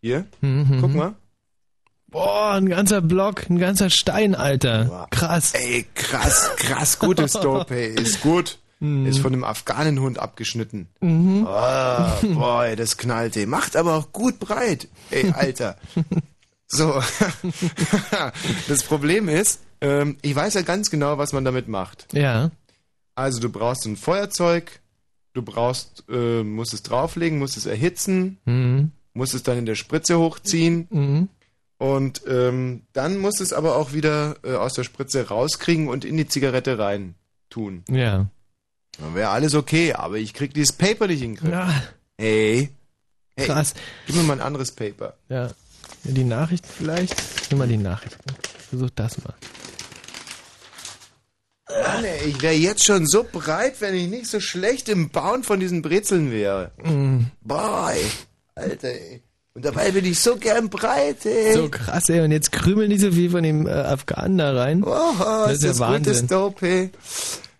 Hier, 0.00 0.26
Mhm, 0.40 0.78
guck 0.80 0.90
mhm. 0.90 0.96
mal. 0.96 1.14
Boah, 2.10 2.52
ein 2.54 2.68
ganzer 2.68 3.00
Block, 3.02 3.48
ein 3.50 3.58
ganzer 3.58 3.90
Stein, 3.90 4.34
Alter. 4.34 5.06
Krass. 5.10 5.52
Ey, 5.54 5.84
krass, 5.94 6.50
krass 6.56 6.98
gutes 6.98 7.32
Dope, 7.32 7.74
ey. 7.74 7.94
Ist 7.94 8.22
gut. 8.22 8.58
Ist 8.80 9.18
von 9.18 9.32
einem 9.32 9.42
Afghanenhund 9.42 10.18
abgeschnitten. 10.20 10.88
Mhm. 11.00 11.44
Ah, 11.48 12.16
boy, 12.22 12.76
das 12.76 12.96
knallt, 12.96 13.36
ey. 13.36 13.44
Macht 13.44 13.74
aber 13.76 13.94
auch 13.96 14.12
gut 14.12 14.38
breit. 14.38 14.86
Ey, 15.10 15.32
Alter. 15.32 15.76
So. 16.68 17.02
das 18.68 18.82
Problem 18.84 19.28
ist, 19.28 19.60
ähm, 19.80 20.16
ich 20.22 20.34
weiß 20.34 20.54
ja 20.54 20.62
ganz 20.62 20.90
genau, 20.90 21.18
was 21.18 21.32
man 21.32 21.44
damit 21.44 21.66
macht. 21.68 22.06
Ja. 22.12 22.50
Also 23.16 23.40
du 23.40 23.48
brauchst 23.50 23.84
ein 23.86 23.96
Feuerzeug, 23.96 24.80
du 25.34 25.42
brauchst, 25.42 26.04
äh, 26.08 26.42
musst 26.44 26.72
es 26.72 26.82
drauflegen, 26.84 27.38
musst 27.38 27.56
es 27.56 27.66
erhitzen, 27.66 28.38
Mhm. 28.44 28.92
musst 29.12 29.34
es 29.34 29.42
dann 29.42 29.58
in 29.58 29.66
der 29.66 29.74
Spritze 29.74 30.18
hochziehen 30.18 30.86
Mhm. 30.90 31.28
Und 31.78 32.22
ähm, 32.26 32.82
dann 32.92 33.18
musst 33.18 33.40
es 33.40 33.52
aber 33.52 33.76
auch 33.76 33.92
wieder 33.92 34.36
äh, 34.42 34.54
aus 34.54 34.74
der 34.74 34.84
Spritze 34.84 35.28
rauskriegen 35.28 35.88
und 35.88 36.04
in 36.04 36.16
die 36.16 36.28
Zigarette 36.28 36.78
rein 36.78 37.14
tun. 37.50 37.84
Ja. 37.88 38.26
Dann 38.98 39.14
wäre 39.14 39.30
alles 39.30 39.54
okay, 39.54 39.92
aber 39.92 40.16
ich 40.16 40.34
krieg 40.34 40.52
dieses 40.52 40.72
Paper 40.72 41.06
nicht 41.06 41.22
in 41.22 41.34
den 41.34 41.36
Griff. 41.36 41.50
Ja. 41.50 41.82
Ey. 42.16 42.70
hey. 43.36 43.46
Krass. 43.46 43.74
Gib 44.06 44.16
mir 44.16 44.24
mal 44.24 44.34
ein 44.34 44.40
anderes 44.40 44.72
Paper. 44.72 45.14
Ja. 45.28 45.50
die 46.02 46.24
Nachricht 46.24 46.66
vielleicht? 46.66 47.14
Nimm 47.50 47.58
mal 47.58 47.68
die 47.68 47.76
Nachricht. 47.76 48.18
Versuch 48.68 48.90
das 48.90 49.22
mal. 49.24 49.34
Mann, 51.68 52.04
ey, 52.04 52.28
ich 52.28 52.42
wäre 52.42 52.54
jetzt 52.54 52.84
schon 52.84 53.06
so 53.06 53.24
breit, 53.30 53.80
wenn 53.80 53.94
ich 53.94 54.08
nicht 54.08 54.26
so 54.26 54.40
schlecht 54.40 54.88
im 54.88 55.10
Bauen 55.10 55.42
von 55.42 55.60
diesen 55.60 55.82
Brezeln 55.82 56.30
wäre. 56.30 56.72
Mhm. 56.82 57.30
Boah, 57.42 57.92
ey. 57.92 58.04
Alter, 58.54 58.88
ey. 58.88 59.22
Und 59.58 59.64
dabei 59.64 59.90
bin 59.90 60.04
ich 60.04 60.20
so 60.20 60.36
gern 60.36 60.68
breit, 60.70 61.26
ey. 61.26 61.52
So 61.52 61.68
krass, 61.68 62.08
ey. 62.10 62.20
Und 62.20 62.30
jetzt 62.30 62.52
krümel 62.52 62.86
nicht 62.86 63.00
so 63.00 63.10
viel 63.10 63.28
von 63.28 63.42
dem 63.42 63.66
äh, 63.66 63.72
Afghanen 63.72 64.38
da 64.38 64.52
rein. 64.52 64.84
Oh, 64.84 64.92
das 65.18 65.54
ist 65.54 65.64
das 65.64 65.78
gutes 65.78 65.80
Wahnsinn. 65.80 66.26
Dope, 66.28 66.68
ey. 66.68 66.90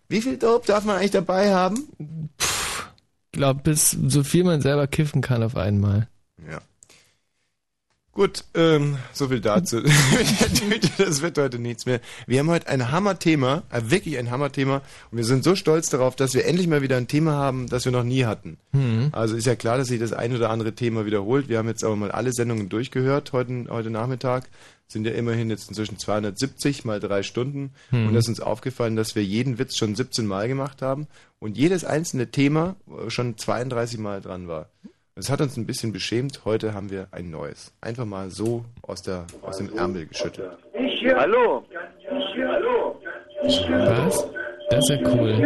Wie 0.09 0.23
viel 0.23 0.37
Dope 0.37 0.65
darf 0.65 0.85
man 0.85 0.95
eigentlich 0.95 1.11
dabei 1.11 1.53
haben? 1.53 1.89
Ich 1.99 3.33
glaube, 3.33 3.63
bis 3.65 3.91
so 3.91 4.23
viel 4.23 4.45
man 4.45 4.61
selber 4.61 4.87
kiffen 4.87 5.23
kann 5.23 5.43
auf 5.43 5.57
einmal. 5.57 6.07
Gut, 8.19 8.43
ähm, 8.55 8.99
so 9.13 9.29
viel 9.29 9.41
dazu. 9.41 9.81
Das 10.99 11.23
wird 11.23 11.39
heute 11.39 11.61
nichts 11.61 11.87
mehr. 11.87 12.01
Wir 12.27 12.41
haben 12.41 12.51
heute 12.51 12.67
ein 12.67 12.91
Hammerthema, 12.91 13.63
äh, 13.71 13.81
wirklich 13.85 14.19
ein 14.19 14.33
Hammerthema. 14.33 14.83
Und 15.13 15.19
wir 15.19 15.25
sind 15.25 15.45
so 15.45 15.55
stolz 15.55 15.89
darauf, 15.89 16.17
dass 16.17 16.35
wir 16.35 16.45
endlich 16.45 16.67
mal 16.67 16.83
wieder 16.83 16.97
ein 16.97 17.07
Thema 17.07 17.35
haben, 17.35 17.69
das 17.69 17.85
wir 17.85 17.93
noch 17.93 18.03
nie 18.03 18.25
hatten. 18.25 18.59
Mhm. 18.73 19.11
Also 19.13 19.37
ist 19.37 19.47
ja 19.47 19.55
klar, 19.55 19.79
dass 19.79 19.87
sich 19.87 20.01
das 20.01 20.13
ein 20.13 20.35
oder 20.35 20.51
andere 20.51 20.73
Thema 20.73 21.07
wiederholt. 21.07 21.49
Wir 21.49 21.59
haben 21.59 21.69
jetzt 21.69 21.85
aber 21.85 21.95
mal 21.95 22.11
alle 22.11 22.33
Sendungen 22.33 22.69
durchgehört 22.69 23.33
heute, 23.33 23.67
heute 23.69 23.91
Nachmittag. 23.91 24.49
Sind 24.89 25.07
ja 25.07 25.13
immerhin 25.13 25.49
jetzt 25.49 25.69
inzwischen 25.69 25.97
270 25.97 26.85
mal 26.85 26.99
drei 26.99 27.23
Stunden. 27.23 27.71
Hm. 27.91 28.09
Und 28.09 28.15
da 28.15 28.19
ist 28.19 28.29
uns 28.29 28.41
aufgefallen, 28.41 28.97
dass 28.97 29.15
wir 29.15 29.23
jeden 29.23 29.61
Witz 29.61 29.77
schon 29.77 29.95
17 29.95 30.27
Mal 30.27 30.49
gemacht 30.49 30.83
haben 30.83 31.07
und 31.39 31.57
jedes 31.57 31.85
einzelne 31.85 32.33
Thema 32.33 32.75
äh, 32.89 33.11
schon 33.11 33.39
32 33.39 34.01
Mal 34.01 34.21
dran 34.21 34.49
war. 34.49 34.71
Das 35.19 35.31
hat 35.31 35.41
uns 35.41 35.57
ein 35.57 35.67
bisschen 35.67 35.93
beschämt. 35.93 36.43
Heute 36.45 36.75
haben 36.75 36.93
wir 36.93 37.09
ein 37.11 37.29
neues. 37.29 37.73
Einfach 37.81 38.05
mal 38.05 38.31
so 38.31 38.65
aus, 38.83 39.03
der, 39.03 39.27
aus 39.43 39.59
dem 39.59 39.77
Ärmel 39.77 40.07
geschüttelt. 40.07 40.53
Hallo. 41.17 41.65
Was? 43.43 44.29
Das 44.71 44.79
ist 44.79 44.91
ja 44.91 45.11
cool. 45.11 45.41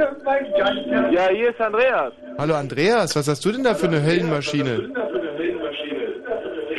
Ja, 1.11 1.29
hier 1.31 1.49
ist 1.49 1.59
Andreas. 1.59 2.13
Hallo 2.37 2.55
Andreas, 2.55 3.17
was 3.17 3.27
hast 3.27 3.43
du 3.47 3.51
denn 3.51 3.65
da 3.65 3.75
für 3.75 3.87
eine 3.87 4.03
Höllenmaschine? 4.03 4.91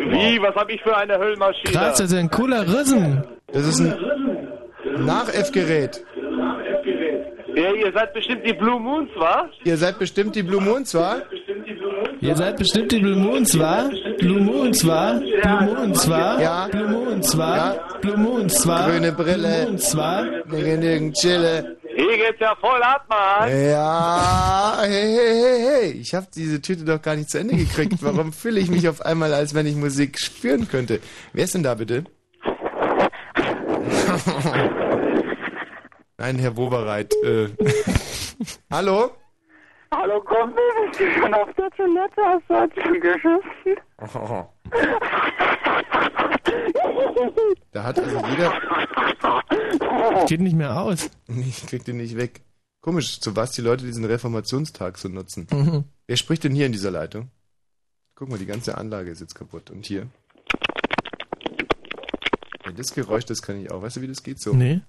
Wie? 0.10 0.40
Was 0.40 0.54
habe 0.54 0.74
ich 0.74 0.82
für 0.84 0.96
eine 0.96 1.18
Höllmaschine? 1.18 1.72
Krass, 1.72 1.98
das 1.98 2.12
ist 2.12 2.18
ein 2.18 2.30
cooler 2.30 2.62
Rissen. 2.62 3.24
Das 3.52 3.68
ist 3.68 3.80
ein 3.80 3.96
Nachäffgerät. 5.04 6.06
Ja, 7.56 7.72
ihr 7.74 7.92
seid 7.92 8.14
bestimmt 8.14 8.46
die 8.46 8.54
Blue 8.54 8.80
Moons, 8.80 9.10
wa? 9.16 9.50
Ihr 9.64 9.78
seid 9.78 9.98
bestimmt 9.98 10.36
die 10.36 10.44
Blue 10.44 10.62
Moons, 10.62 10.94
wa? 10.94 11.24
Ihr 12.24 12.36
seid 12.38 12.56
bestimmt 12.56 12.90
die 12.90 13.00
Blue 13.00 13.18
Moons, 13.18 13.60
wa? 13.60 13.90
Blue 14.18 14.40
Moons, 14.40 14.88
wa? 14.88 15.20
Blue 15.20 15.76
Moons, 15.76 16.10
wa? 16.10 16.40
Ja. 16.40 16.68
Blue 16.68 16.88
Moons, 16.88 17.38
wa? 17.38 17.76
Blue 18.00 18.16
Moons, 18.18 18.66
wa? 18.66 18.90
Grüne 18.90 19.12
Brille. 19.12 19.64
Blue 19.64 19.72
Moons, 19.72 19.98
wa? 19.98 20.24
Genügend 20.50 21.18
Chille. 21.18 21.76
Hier 21.94 22.18
geht's 22.18 22.40
ja 22.40 22.56
voll 22.56 22.82
ab, 22.82 23.04
Mann. 23.10 23.50
Ja, 23.70 24.78
hey, 24.84 25.18
hey, 25.18 25.42
hey, 25.42 25.60
hey. 25.68 25.92
Ich 25.92 26.16
habe 26.16 26.28
diese 26.34 26.62
Tüte 26.62 26.86
doch 26.86 27.02
gar 27.02 27.18
nicht 27.18 27.30
zu 27.30 27.40
Ende 27.40 27.58
gekriegt. 27.58 27.96
Warum 28.00 28.32
fühle 28.34 28.62
ich 28.62 28.70
mich 28.70 28.88
auf 28.88 29.06
einmal, 29.06 29.34
als 29.34 29.54
wenn 29.54 29.66
ich 29.66 29.76
Musik 29.76 30.18
spüren 30.18 30.70
könnte? 30.70 31.02
Wer 31.34 31.44
ist 31.44 31.56
denn 31.56 31.64
da 31.64 31.76
bitte? 31.76 32.06
Nein, 36.18 36.40
Herr 36.40 36.56
Wobereit. 36.56 37.14
Äh. 37.22 37.50
Hallo? 38.72 39.12
Hallo, 39.96 40.22
komm, 40.26 40.54
bist 40.56 41.00
du 41.00 41.12
schon 41.14 41.34
auf 41.36 41.50
der 41.54 41.70
Toilette? 41.72 42.22
Hast 42.26 42.50
du 42.50 42.56
heute 42.56 42.82
schon 42.82 43.00
geschissen? 43.00 43.78
Oh. 44.02 44.46
Da 47.72 47.84
hat 47.84 48.00
also 48.00 48.26
jeder. 48.28 48.54
Geht 50.28 50.42
nicht 50.42 50.56
mehr 50.56 50.82
aus. 50.82 51.12
Ich 51.28 51.68
krieg 51.68 51.86
den 51.86 51.98
nicht 51.98 52.18
weg. 52.18 52.42
Komisch, 52.82 53.20
zu 53.20 53.36
was 53.36 53.52
die 53.52 53.62
Leute 53.62 53.86
diesen 53.86 54.04
Reformationstag 54.06 54.98
so 54.98 55.10
nutzen. 55.10 55.48
Mhm. 55.52 55.84
Wer 56.08 56.18
spricht 56.18 56.44
denn 56.44 56.56
hier 56.56 56.66
in 56.66 56.72
dieser 56.72 56.92
Leitung? 56.92 57.30
Guck 58.16 58.30
mal, 58.30 58.40
die 58.40 58.48
ganze 58.48 58.78
Anlage 58.78 59.12
ist 59.12 59.22
jetzt 59.22 59.36
kaputt. 59.36 59.70
Und 59.70 59.86
hier? 59.86 60.08
Ja, 62.66 62.72
das 62.72 62.94
Geräusch, 62.94 63.26
das 63.26 63.44
kann 63.44 63.62
ich 63.62 63.72
auch. 63.72 63.84
Weißt 63.84 63.98
du, 63.98 64.02
wie 64.02 64.08
das 64.08 64.24
geht 64.24 64.40
so? 64.40 64.54
Nee. 64.54 64.82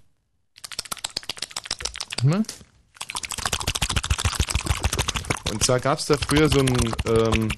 Warte 2.23 2.27
mal. 2.27 2.43
Und 5.51 5.63
zwar 5.63 5.79
gab 5.79 5.99
es 5.99 6.05
da 6.05 6.15
früher 6.17 6.49
so 6.49 6.59
ein, 6.59 6.75
ähm, 7.07 7.49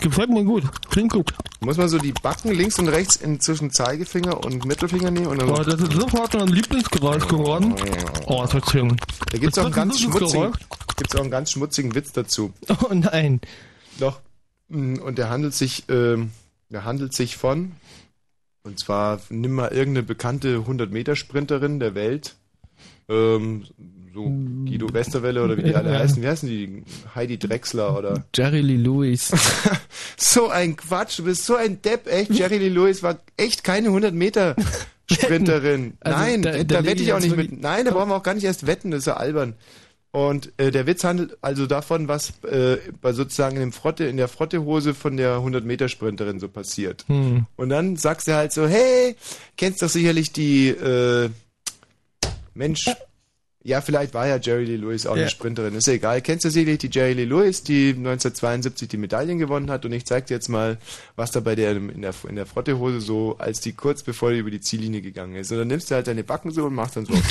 Gefällt 0.00 0.30
mir 0.30 0.44
gut. 0.44 0.62
Klingt 0.90 1.12
gut. 1.12 1.32
muss 1.60 1.78
man 1.78 1.88
so 1.88 1.98
die 1.98 2.12
Backen 2.12 2.52
links 2.52 2.78
und 2.78 2.88
rechts 2.88 3.16
in 3.16 3.40
zwischen 3.40 3.70
Zeigefinger 3.70 4.44
und 4.44 4.64
Mittelfinger 4.64 5.10
nehmen 5.10 5.26
und 5.26 5.40
dann. 5.40 5.50
Oh, 5.50 5.62
das 5.62 5.80
ist 5.80 5.92
sofort 5.92 6.34
mein 6.34 6.48
Lieblingsgeräusch 6.48 7.26
geworden. 7.26 7.74
Oh, 8.26 8.42
das 8.42 8.54
wird 8.54 8.70
schön. 8.70 8.96
Da 9.32 9.38
gibt's 9.38 9.58
auch 9.58 9.64
einen 9.64 9.74
ganz 9.74 9.98
schmutzigen, 10.00 10.52
gibt's 10.96 11.16
auch 11.16 11.22
einen 11.22 11.30
ganz 11.30 11.50
schmutzigen 11.50 11.94
Witz 11.94 12.12
dazu. 12.12 12.52
Oh 12.88 12.94
nein. 12.94 13.40
Doch. 13.98 14.20
Mm, 14.68 14.96
Und 14.96 15.18
der 15.18 15.28
handelt 15.30 15.54
sich, 15.54 15.84
ähm, 15.88 16.30
der 16.68 16.84
handelt 16.84 17.12
sich 17.14 17.36
von, 17.36 17.72
und 18.62 18.78
zwar 18.78 19.20
nimm 19.30 19.54
mal 19.54 19.72
irgendeine 19.72 20.04
bekannte 20.06 20.58
100-Meter-Sprinterin 20.58 21.80
der 21.80 21.94
Welt, 21.94 22.36
ähm, 23.08 23.64
so 24.16 24.24
Guido 24.24 24.92
Westerwelle 24.92 25.44
oder 25.44 25.56
wie 25.56 25.62
die 25.62 25.74
alle 25.74 25.92
Ja. 25.92 25.98
heißen. 26.00 26.20
Wie 26.22 26.26
heißen 26.26 26.48
die? 26.48 26.82
Heidi 27.14 27.38
Drexler 27.38 27.96
oder? 27.96 28.24
Jerry 28.34 28.60
Lee 28.62 28.76
Lewis. 28.76 29.30
So 30.18 30.48
ein 30.48 30.76
Quatsch, 30.76 31.18
du 31.18 31.24
bist 31.24 31.44
so 31.44 31.56
ein 31.56 31.82
Depp, 31.82 32.06
echt. 32.08 32.30
Jerry 32.30 32.56
Lee 32.58 32.68
Lewis 32.70 33.02
war 33.02 33.18
echt 33.36 33.62
keine 33.64 33.90
100-Meter-Sprinterin. 33.90 35.94
Also 36.00 36.18
Nein, 36.18 36.42
da- 36.42 36.52
da, 36.52 36.64
da 36.64 36.84
wette 36.84 37.02
ich 37.02 37.12
auch 37.12 37.20
nicht 37.20 37.30
wirklich- 37.36 37.50
mit. 37.52 37.60
Nein, 37.60 37.84
da 37.84 37.90
brauchen 37.92 38.08
wir 38.10 38.16
auch 38.16 38.22
gar 38.22 38.34
nicht 38.34 38.44
erst 38.44 38.66
wetten, 38.66 38.90
das 38.90 39.00
ist 39.00 39.06
ja 39.06 39.16
albern. 39.18 39.54
Und 40.10 40.52
äh, 40.56 40.70
der 40.70 40.86
Witz 40.86 41.04
handelt 41.04 41.36
also 41.42 41.66
davon, 41.66 42.08
was 42.08 42.32
äh, 42.44 42.78
bei 43.02 43.12
sozusagen 43.12 43.56
in, 43.56 43.60
dem 43.60 43.72
Frotte, 43.72 44.04
in 44.04 44.16
der 44.16 44.28
Frottehose 44.28 44.94
von 44.94 45.16
der 45.18 45.36
100-Meter-Sprinterin 45.38 46.40
so 46.40 46.48
passiert. 46.48 47.04
Hm. 47.08 47.44
Und 47.56 47.68
dann 47.68 47.96
sagst 47.96 48.26
du 48.26 48.34
halt 48.34 48.52
so, 48.52 48.66
hey, 48.66 49.16
kennst 49.58 49.82
doch 49.82 49.90
sicherlich 49.90 50.32
die 50.32 50.68
äh, 50.68 51.28
Mensch, 52.54 52.86
ja, 53.66 53.80
vielleicht 53.80 54.14
war 54.14 54.26
ja 54.26 54.36
Jerry 54.36 54.64
Lee 54.64 54.76
Lewis 54.76 55.06
auch 55.06 55.16
Ja. 55.16 55.22
eine 55.22 55.30
Sprinterin, 55.30 55.74
ist 55.74 55.86
ja 55.86 55.94
egal. 55.94 56.22
Kennst 56.22 56.44
du 56.44 56.50
sicherlich 56.50 56.78
die 56.78 56.88
Jerry 56.90 57.14
Lee 57.14 57.24
Lewis, 57.24 57.62
die 57.62 57.88
1972 57.90 58.88
die 58.88 58.96
Medaillen 58.96 59.38
gewonnen 59.38 59.70
hat? 59.70 59.84
Und 59.84 59.92
ich 59.92 60.06
zeig 60.06 60.26
dir 60.26 60.34
jetzt 60.34 60.48
mal, 60.48 60.78
was 61.16 61.30
da 61.32 61.40
bei 61.40 61.54
der 61.54 61.72
in 61.72 62.02
der, 62.02 62.14
in 62.28 62.36
der 62.36 62.46
Frottehose 62.46 63.00
so, 63.00 63.36
als 63.38 63.60
die 63.60 63.72
kurz 63.72 64.02
bevor 64.02 64.30
die 64.32 64.38
über 64.38 64.50
die 64.50 64.60
Ziellinie 64.60 65.00
gegangen 65.02 65.36
ist. 65.36 65.50
Und 65.52 65.58
dann 65.58 65.68
nimmst 65.68 65.90
du 65.90 65.94
halt 65.96 66.06
deine 66.06 66.22
Backen 66.24 66.50
so 66.50 66.64
und 66.66 66.74
machst 66.74 66.96
dann 66.96 67.06
so. 67.06 67.14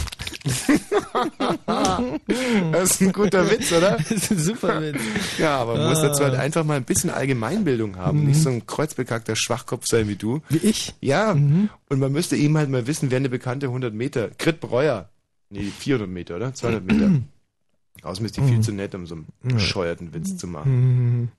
das 2.71 2.91
ist 2.91 3.01
ein 3.01 3.11
guter 3.13 3.49
Witz, 3.49 3.71
oder? 3.71 3.91
Das 3.97 4.11
ist 4.11 4.31
ein 4.31 4.39
super 4.39 4.81
Witz. 4.81 4.99
Ja, 5.37 5.57
aber 5.57 5.77
man 5.77 5.89
muss 5.89 6.01
dazu 6.01 6.23
halt 6.23 6.35
Ah. 6.35 6.39
einfach 6.39 6.63
mal 6.63 6.75
ein 6.77 6.83
bisschen 6.83 7.09
Allgemeinbildung 7.09 7.97
haben. 7.97 8.21
Mhm. 8.21 8.27
Nicht 8.27 8.41
so 8.41 8.49
ein 8.49 8.65
kreuzbekackter 8.65 9.35
Schwachkopf 9.35 9.85
sein 9.87 10.07
wie 10.07 10.15
du. 10.15 10.41
Wie 10.49 10.57
ich? 10.57 10.93
Ja. 11.01 11.33
Mhm. 11.33 11.69
Und 11.89 11.99
man 11.99 12.11
müsste 12.11 12.35
eben 12.35 12.57
halt 12.57 12.69
mal 12.69 12.87
wissen, 12.87 13.11
wer 13.11 13.17
eine 13.17 13.29
bekannte 13.29 13.67
100 13.67 13.93
Meter. 13.93 14.29
Grit 14.37 14.59
Breuer. 14.59 15.09
Nee, 15.55 15.71
400 15.71 16.09
Meter, 16.09 16.35
oder? 16.35 16.53
200 16.53 16.83
Meter. 16.83 17.11
Außerdem 18.03 18.25
ist 18.25 18.37
die 18.37 18.41
viel 18.41 18.59
zu 18.61 18.71
nett, 18.73 18.93
um 18.93 19.05
so 19.07 19.15
einen 19.15 19.27
bescheuerten 19.41 20.13
Witz 20.13 20.37
zu 20.37 20.47
machen. 20.47 20.71
Mhm. 20.71 21.29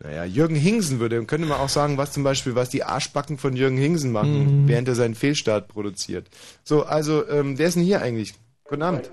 Naja, 0.00 0.24
Jürgen 0.24 0.56
Hingsen 0.56 0.98
würde, 0.98 1.24
könnte 1.24 1.46
man 1.46 1.58
auch 1.58 1.68
sagen, 1.68 1.96
was 1.96 2.10
zum 2.12 2.24
Beispiel, 2.24 2.54
was 2.56 2.68
die 2.70 2.82
Arschbacken 2.82 3.38
von 3.38 3.54
Jürgen 3.54 3.76
Hingsen 3.76 4.10
machen, 4.12 4.64
Mhm. 4.64 4.68
während 4.68 4.88
er 4.88 4.94
seinen 4.96 5.14
Fehlstart 5.14 5.68
produziert. 5.68 6.28
So, 6.64 6.82
also, 6.84 7.26
ähm, 7.28 7.58
wer 7.58 7.68
ist 7.68 7.74
denn 7.76 7.84
hier 7.84 8.02
eigentlich? 8.02 8.34
Guten 8.64 8.82
Abend. 8.82 9.10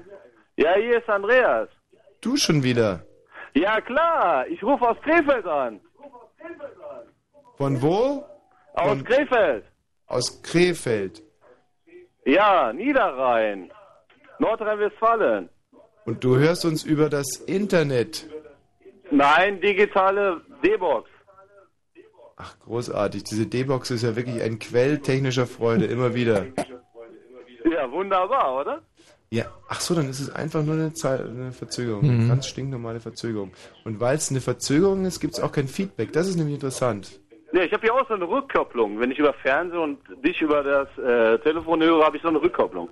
Ja, 0.57 0.73
hier 0.75 0.97
ist 0.97 1.07
Andreas. 1.09 1.69
Du 2.21 2.35
schon 2.37 2.63
wieder. 2.63 3.05
Ja, 3.53 3.79
klar. 3.81 4.47
Ich 4.47 4.61
rufe 4.63 4.87
aus 4.89 4.97
Krefeld 5.03 5.45
an. 5.45 5.79
Von 7.57 7.81
wo? 7.81 8.25
Aus. 8.73 9.03
Krefeld. 9.03 9.65
Aus 10.07 10.41
Krefeld. 10.41 11.21
Ja, 12.25 12.71
Niederrhein. 12.73 13.71
Nordrhein-Westfalen. 14.39 15.49
Und 16.05 16.23
du 16.23 16.37
hörst 16.37 16.65
uns 16.65 16.83
über 16.83 17.09
das 17.09 17.35
Internet. 17.45 18.27
Nein, 19.11 19.59
digitale 19.61 20.41
D-Box. 20.63 21.09
Ach, 22.37 22.55
großartig. 22.65 23.23
Diese 23.25 23.45
D-Box 23.45 23.91
ist 23.91 24.03
ja 24.03 24.15
wirklich 24.15 24.41
ein 24.41 24.59
Quell 24.59 24.99
technischer 24.99 25.45
Freude, 25.45 25.85
immer 25.85 26.13
wieder. 26.15 26.45
Ja, 27.69 27.91
wunderbar, 27.91 28.61
oder? 28.61 28.81
Ja, 29.31 29.45
ach 29.67 29.79
so, 29.81 29.93
dann 29.93 30.09
ist 30.09 30.19
es 30.19 30.33
einfach 30.33 30.63
nur 30.63 30.73
eine, 30.75 30.93
Zeit, 30.93 31.21
eine 31.21 31.51
Verzögerung, 31.51 32.03
Mhm. 32.05 32.19
eine 32.21 32.27
ganz 32.29 32.47
stinknormale 32.47 32.99
Verzögerung. 32.99 33.51
Und 33.83 33.99
weil 33.99 34.15
es 34.15 34.31
eine 34.31 34.41
Verzögerung 34.41 35.05
ist, 35.05 35.19
gibt 35.19 35.33
es 35.33 35.39
auch 35.39 35.51
kein 35.51 35.67
Feedback. 35.67 36.11
Das 36.13 36.27
ist 36.27 36.35
nämlich 36.37 36.55
interessant. 36.55 37.19
Ja, 37.51 37.61
ich 37.63 37.71
habe 37.73 37.81
hier 37.81 37.93
auch 37.93 38.07
so 38.07 38.13
eine 38.15 38.27
Rückkopplung. 38.27 38.99
Wenn 38.99 39.11
ich 39.11 39.19
über 39.19 39.33
Fernsehen 39.33 39.79
und 39.79 39.99
dich 40.25 40.41
über 40.41 40.63
das 40.63 40.87
äh, 40.97 41.37
Telefon 41.39 41.81
höre, 41.83 42.03
habe 42.05 42.15
ich 42.17 42.23
so 42.23 42.29
eine 42.29 42.41
Rückkopplung. 42.41 42.89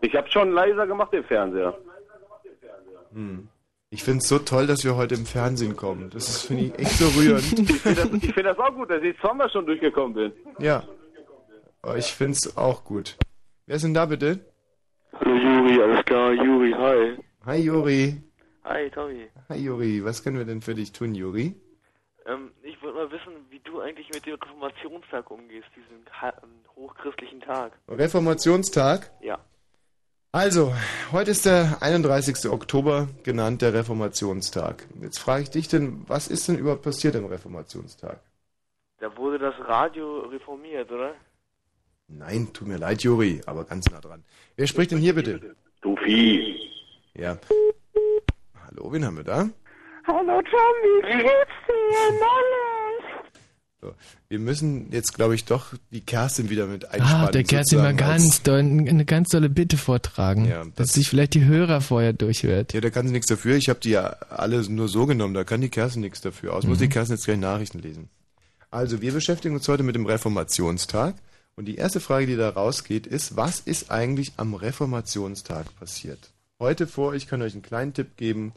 Ich 0.00 0.14
habe 0.14 0.30
schon 0.30 0.52
leiser 0.52 0.86
gemacht 0.86 1.12
den 1.12 1.24
Fernseher. 1.24 1.76
Hm. 3.12 3.48
Ich 3.90 4.04
finde 4.04 4.18
es 4.18 4.28
so 4.28 4.38
toll, 4.38 4.66
dass 4.66 4.84
wir 4.84 4.96
heute 4.96 5.14
im 5.14 5.24
Fernsehen 5.24 5.74
kommen. 5.74 6.10
Das 6.10 6.28
ist, 6.28 6.42
finde 6.42 6.64
ich, 6.64 6.78
echt 6.78 6.90
so 6.90 7.06
rührend. 7.18 7.42
Ich 7.58 7.80
finde 7.80 8.02
das, 8.02 8.22
ich 8.22 8.34
find 8.34 8.46
das 8.46 8.58
auch 8.58 8.74
gut, 8.74 8.90
dass 8.90 9.02
ich 9.02 9.18
zweimal 9.18 9.50
schon 9.50 9.64
durchgekommen 9.64 10.14
bin. 10.14 10.32
Ja. 10.58 10.82
Aber 11.82 11.96
ich 11.96 12.12
finde 12.12 12.32
es 12.32 12.56
auch 12.56 12.84
gut. 12.84 13.16
Wer 13.66 13.76
ist 13.76 13.84
denn 13.84 13.94
da 13.94 14.04
bitte? 14.04 14.40
Hallo 15.14 15.34
Juri, 15.34 15.82
alles 15.82 16.04
klar, 16.04 16.32
Juri, 16.32 16.72
hi. 16.72 17.16
Hi 17.46 17.56
Juri. 17.56 18.22
Hi 18.64 18.90
Tommy. 18.90 19.28
Hi 19.48 19.56
Juri. 19.56 20.04
Was 20.04 20.22
können 20.22 20.36
wir 20.36 20.44
denn 20.44 20.60
für 20.60 20.74
dich 20.74 20.92
tun, 20.92 21.14
Juri? 21.14 21.54
Ähm, 22.26 22.50
ich 22.62 22.80
wollte 22.82 22.98
mal 22.98 23.10
wissen, 23.10 23.32
wie 23.48 23.60
du 23.60 23.80
eigentlich 23.80 24.10
mit 24.12 24.26
dem 24.26 24.34
Reformationstag 24.34 25.30
umgehst, 25.30 25.68
diesen 25.74 26.04
hochchristlichen 26.76 27.40
Tag. 27.40 27.72
Reformationstag. 27.88 29.10
Ja. 29.22 29.38
Also, 30.32 30.74
heute 31.10 31.30
ist 31.30 31.46
der 31.46 31.78
31. 31.80 32.50
Oktober, 32.50 33.08
genannt 33.24 33.62
der 33.62 33.72
Reformationstag. 33.72 34.86
Jetzt 35.00 35.18
frage 35.18 35.44
ich 35.44 35.50
dich 35.50 35.68
denn, 35.68 36.04
was 36.06 36.28
ist 36.28 36.46
denn 36.48 36.58
überhaupt 36.58 36.82
passiert 36.82 37.16
am 37.16 37.24
Reformationstag? 37.24 38.20
Da 39.00 39.16
wurde 39.16 39.38
das 39.38 39.54
Radio 39.60 40.20
reformiert, 40.26 40.92
oder? 40.92 41.14
Nein, 42.08 42.52
tut 42.52 42.68
mir 42.68 42.76
leid, 42.76 43.02
Juri, 43.02 43.40
aber 43.46 43.64
ganz 43.64 43.90
nah 43.90 44.00
dran. 44.00 44.22
Wer 44.56 44.66
spricht 44.66 44.90
denn 44.90 44.98
hier 44.98 45.14
bitte? 45.14 45.56
Du 45.80 45.96
Vieh. 45.96 46.60
Ja. 47.14 47.38
Hallo, 48.66 48.92
wen 48.92 49.06
haben 49.06 49.16
wir 49.16 49.24
da? 49.24 49.48
Hallo 50.06 50.42
Tommy, 50.42 51.02
wie 51.04 51.22
geht's 51.22 51.58
dir? 51.66 52.12
Neulich. 52.20 52.77
So, 53.80 53.94
wir 54.28 54.40
müssen 54.40 54.90
jetzt, 54.90 55.14
glaube 55.14 55.36
ich, 55.36 55.44
doch 55.44 55.72
die 55.92 56.00
Kerstin 56.00 56.50
wieder 56.50 56.66
mit 56.66 56.86
einspannen. 56.90 57.28
Ah, 57.28 57.30
der 57.30 57.44
Kerstin 57.44 57.78
mal 57.78 57.94
ganz 57.94 58.42
doll, 58.42 58.58
eine 58.58 59.04
ganz 59.04 59.28
tolle 59.28 59.48
Bitte 59.48 59.76
vortragen, 59.76 60.46
Ja, 60.46 60.64
dass 60.74 60.94
sich 60.94 61.08
vielleicht 61.08 61.34
die 61.34 61.44
Hörer 61.44 61.80
vorher 61.80 62.12
durchhört. 62.12 62.72
Ja, 62.72 62.80
da 62.80 62.90
kann 62.90 63.06
sie 63.06 63.12
nichts 63.12 63.28
dafür. 63.28 63.54
Ich 63.54 63.68
habe 63.68 63.78
die 63.78 63.90
ja 63.90 64.16
alle 64.30 64.68
nur 64.68 64.88
so 64.88 65.06
genommen. 65.06 65.32
Da 65.34 65.44
kann 65.44 65.60
die 65.60 65.68
Kerstin 65.68 66.02
nichts 66.02 66.20
dafür. 66.20 66.54
Aus 66.54 66.64
muss 66.66 66.78
Mhm. 66.78 66.82
die 66.82 66.88
Kerstin 66.88 67.16
jetzt 67.16 67.24
gleich 67.26 67.38
Nachrichten 67.38 67.78
lesen. 67.78 68.08
Also, 68.72 69.00
wir 69.00 69.12
beschäftigen 69.12 69.54
uns 69.54 69.68
heute 69.68 69.84
mit 69.84 69.94
dem 69.94 70.06
Reformationstag. 70.06 71.14
Und 71.54 71.66
die 71.66 71.76
erste 71.76 72.00
Frage, 72.00 72.26
die 72.26 72.36
da 72.36 72.50
rausgeht, 72.50 73.06
ist, 73.06 73.36
was 73.36 73.60
ist 73.60 73.90
eigentlich 73.92 74.32
am 74.38 74.54
Reformationstag 74.54 75.74
passiert? 75.78 76.18
Heute 76.58 76.86
vor, 76.88 77.14
ich 77.14 77.28
kann 77.28 77.42
euch 77.42 77.52
einen 77.52 77.62
kleinen 77.62 77.94
Tipp 77.94 78.16
geben, 78.16 78.52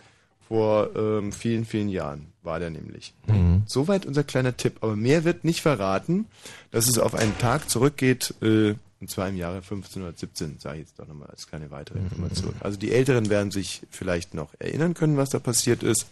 vor 0.51 0.89
ähm, 0.97 1.31
vielen, 1.31 1.63
vielen 1.63 1.87
Jahren 1.87 2.33
war 2.43 2.59
der 2.59 2.71
nämlich. 2.71 3.13
Mhm. 3.25 3.63
Soweit 3.67 4.05
unser 4.05 4.25
kleiner 4.25 4.57
Tipp. 4.57 4.79
Aber 4.81 4.97
mehr 4.97 5.23
wird 5.23 5.45
nicht 5.45 5.61
verraten, 5.61 6.25
dass 6.71 6.89
es 6.89 6.99
auf 6.99 7.15
einen 7.15 7.37
Tag 7.37 7.69
zurückgeht, 7.69 8.33
äh, 8.41 8.75
und 8.99 9.09
zwar 9.09 9.29
im 9.29 9.37
Jahre 9.37 9.57
1517, 9.57 10.57
sage 10.59 10.79
ich 10.79 10.81
jetzt 10.81 10.99
doch 10.99 11.07
nochmal 11.07 11.29
als 11.29 11.47
kleine 11.47 11.71
weitere 11.71 11.99
Information. 11.99 12.53
Also 12.59 12.77
die 12.77 12.91
Älteren 12.91 13.29
werden 13.29 13.49
sich 13.49 13.83
vielleicht 13.91 14.33
noch 14.33 14.49
erinnern 14.59 14.93
können, 14.93 15.15
was 15.15 15.29
da 15.29 15.39
passiert 15.39 15.83
ist. 15.83 16.07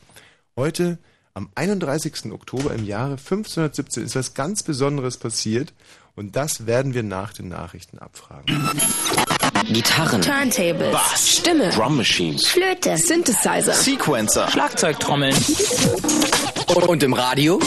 Heute, 0.55 0.99
am 1.33 1.49
31. 1.55 2.31
Oktober 2.31 2.73
im 2.73 2.85
Jahre 2.85 3.17
1517, 3.17 4.05
ist 4.05 4.15
was 4.15 4.35
ganz 4.35 4.63
Besonderes 4.63 5.17
passiert 5.17 5.73
und 6.15 6.37
das 6.37 6.65
werden 6.65 6.93
wir 6.93 7.03
nach 7.03 7.33
den 7.33 7.49
Nachrichten 7.49 7.99
abfragen. 7.99 8.57
Gitarren, 9.67 10.21
Turntables, 10.21 10.91
Bass, 10.91 11.37
Stimme, 11.37 11.69
Drum 11.69 11.97
Machines, 11.97 12.47
Flöte, 12.47 12.97
Synthesizer, 12.97 13.73
Sequencer, 13.73 14.49
Schlagzeugtrommeln. 14.49 15.35
Und 16.87 17.03
im 17.03 17.13
Radio? 17.13 17.59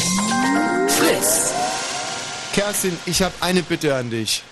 Fritz. 0.89 1.53
Kerstin, 2.55 2.97
ich 3.07 3.23
habe 3.23 3.35
eine 3.41 3.63
Bitte 3.63 3.95
an 3.95 4.11
dich. 4.11 4.43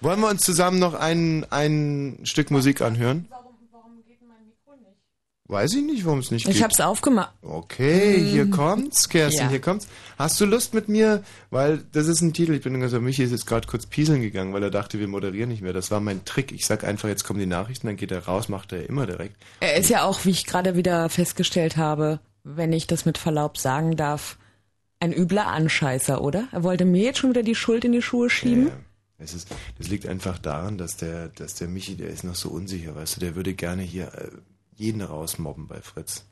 Wollen 0.00 0.20
wir 0.20 0.28
uns 0.28 0.42
zusammen 0.42 0.78
noch 0.78 0.94
ein, 0.94 1.46
ein 1.50 2.18
Stück 2.24 2.50
Musik 2.50 2.80
anhören? 2.80 3.28
Weiß 5.52 5.74
ich 5.74 5.82
nicht, 5.84 6.04
warum 6.06 6.20
es 6.20 6.30
nicht 6.30 6.46
geht. 6.46 6.54
Ich 6.56 6.62
hab's 6.62 6.80
aufgemacht. 6.80 7.32
Okay, 7.42 8.18
hier 8.18 8.46
Mm. 8.46 8.50
kommt's, 8.50 9.08
Kerstin, 9.08 9.42
Ja. 9.44 9.48
hier 9.50 9.60
kommt's. 9.60 9.86
Hast 10.18 10.40
du 10.40 10.46
Lust 10.46 10.72
mit 10.72 10.88
mir? 10.88 11.22
Weil 11.50 11.84
das 11.92 12.06
ist 12.08 12.22
ein 12.22 12.32
Titel. 12.32 12.54
Ich 12.54 12.62
bin 12.62 12.80
gesagt, 12.80 13.02
Michi 13.02 13.22
ist 13.22 13.32
jetzt 13.32 13.46
gerade 13.46 13.68
kurz 13.68 13.84
pieseln 13.84 14.22
gegangen, 14.22 14.54
weil 14.54 14.62
er 14.62 14.70
dachte, 14.70 14.98
wir 14.98 15.08
moderieren 15.08 15.50
nicht 15.50 15.60
mehr. 15.60 15.74
Das 15.74 15.90
war 15.90 16.00
mein 16.00 16.24
Trick. 16.24 16.52
Ich 16.52 16.64
sag 16.64 16.84
einfach, 16.84 17.08
jetzt 17.08 17.24
kommen 17.24 17.38
die 17.38 17.44
Nachrichten, 17.46 17.86
dann 17.86 17.96
geht 17.96 18.10
er 18.12 18.24
raus, 18.24 18.48
macht 18.48 18.72
er 18.72 18.88
immer 18.88 19.06
direkt. 19.06 19.36
Er 19.60 19.76
ist 19.76 19.90
ja 19.90 20.04
auch, 20.04 20.24
wie 20.24 20.30
ich 20.30 20.46
gerade 20.46 20.74
wieder 20.74 21.08
festgestellt 21.10 21.76
habe, 21.76 22.20
wenn 22.44 22.72
ich 22.72 22.86
das 22.86 23.04
mit 23.04 23.18
Verlaub 23.18 23.58
sagen 23.58 23.94
darf, 23.96 24.38
ein 25.00 25.12
übler 25.12 25.48
Anscheißer, 25.48 26.22
oder? 26.22 26.48
Er 26.52 26.62
wollte 26.62 26.84
mir 26.86 27.02
jetzt 27.02 27.18
schon 27.18 27.28
wieder 27.30 27.42
die 27.42 27.54
Schuld 27.56 27.84
in 27.84 27.92
die 27.92 28.02
Schuhe 28.02 28.30
schieben. 28.30 28.70
Es 29.18 29.34
ist, 29.34 29.48
das 29.78 29.88
liegt 29.88 30.06
einfach 30.06 30.38
daran, 30.38 30.78
dass 30.78 30.96
der, 30.96 31.28
dass 31.28 31.54
der 31.54 31.68
Michi, 31.68 31.94
der 31.96 32.08
ist 32.08 32.24
noch 32.24 32.34
so 32.34 32.48
unsicher, 32.48 32.96
weißt 32.96 33.16
du, 33.16 33.20
der 33.20 33.36
würde 33.36 33.52
gerne 33.54 33.82
hier 33.82 34.06
äh, 34.14 34.28
jeden 34.76 35.02
rausmobben 35.02 35.66
bei 35.66 35.80
Fritz. 35.82 36.24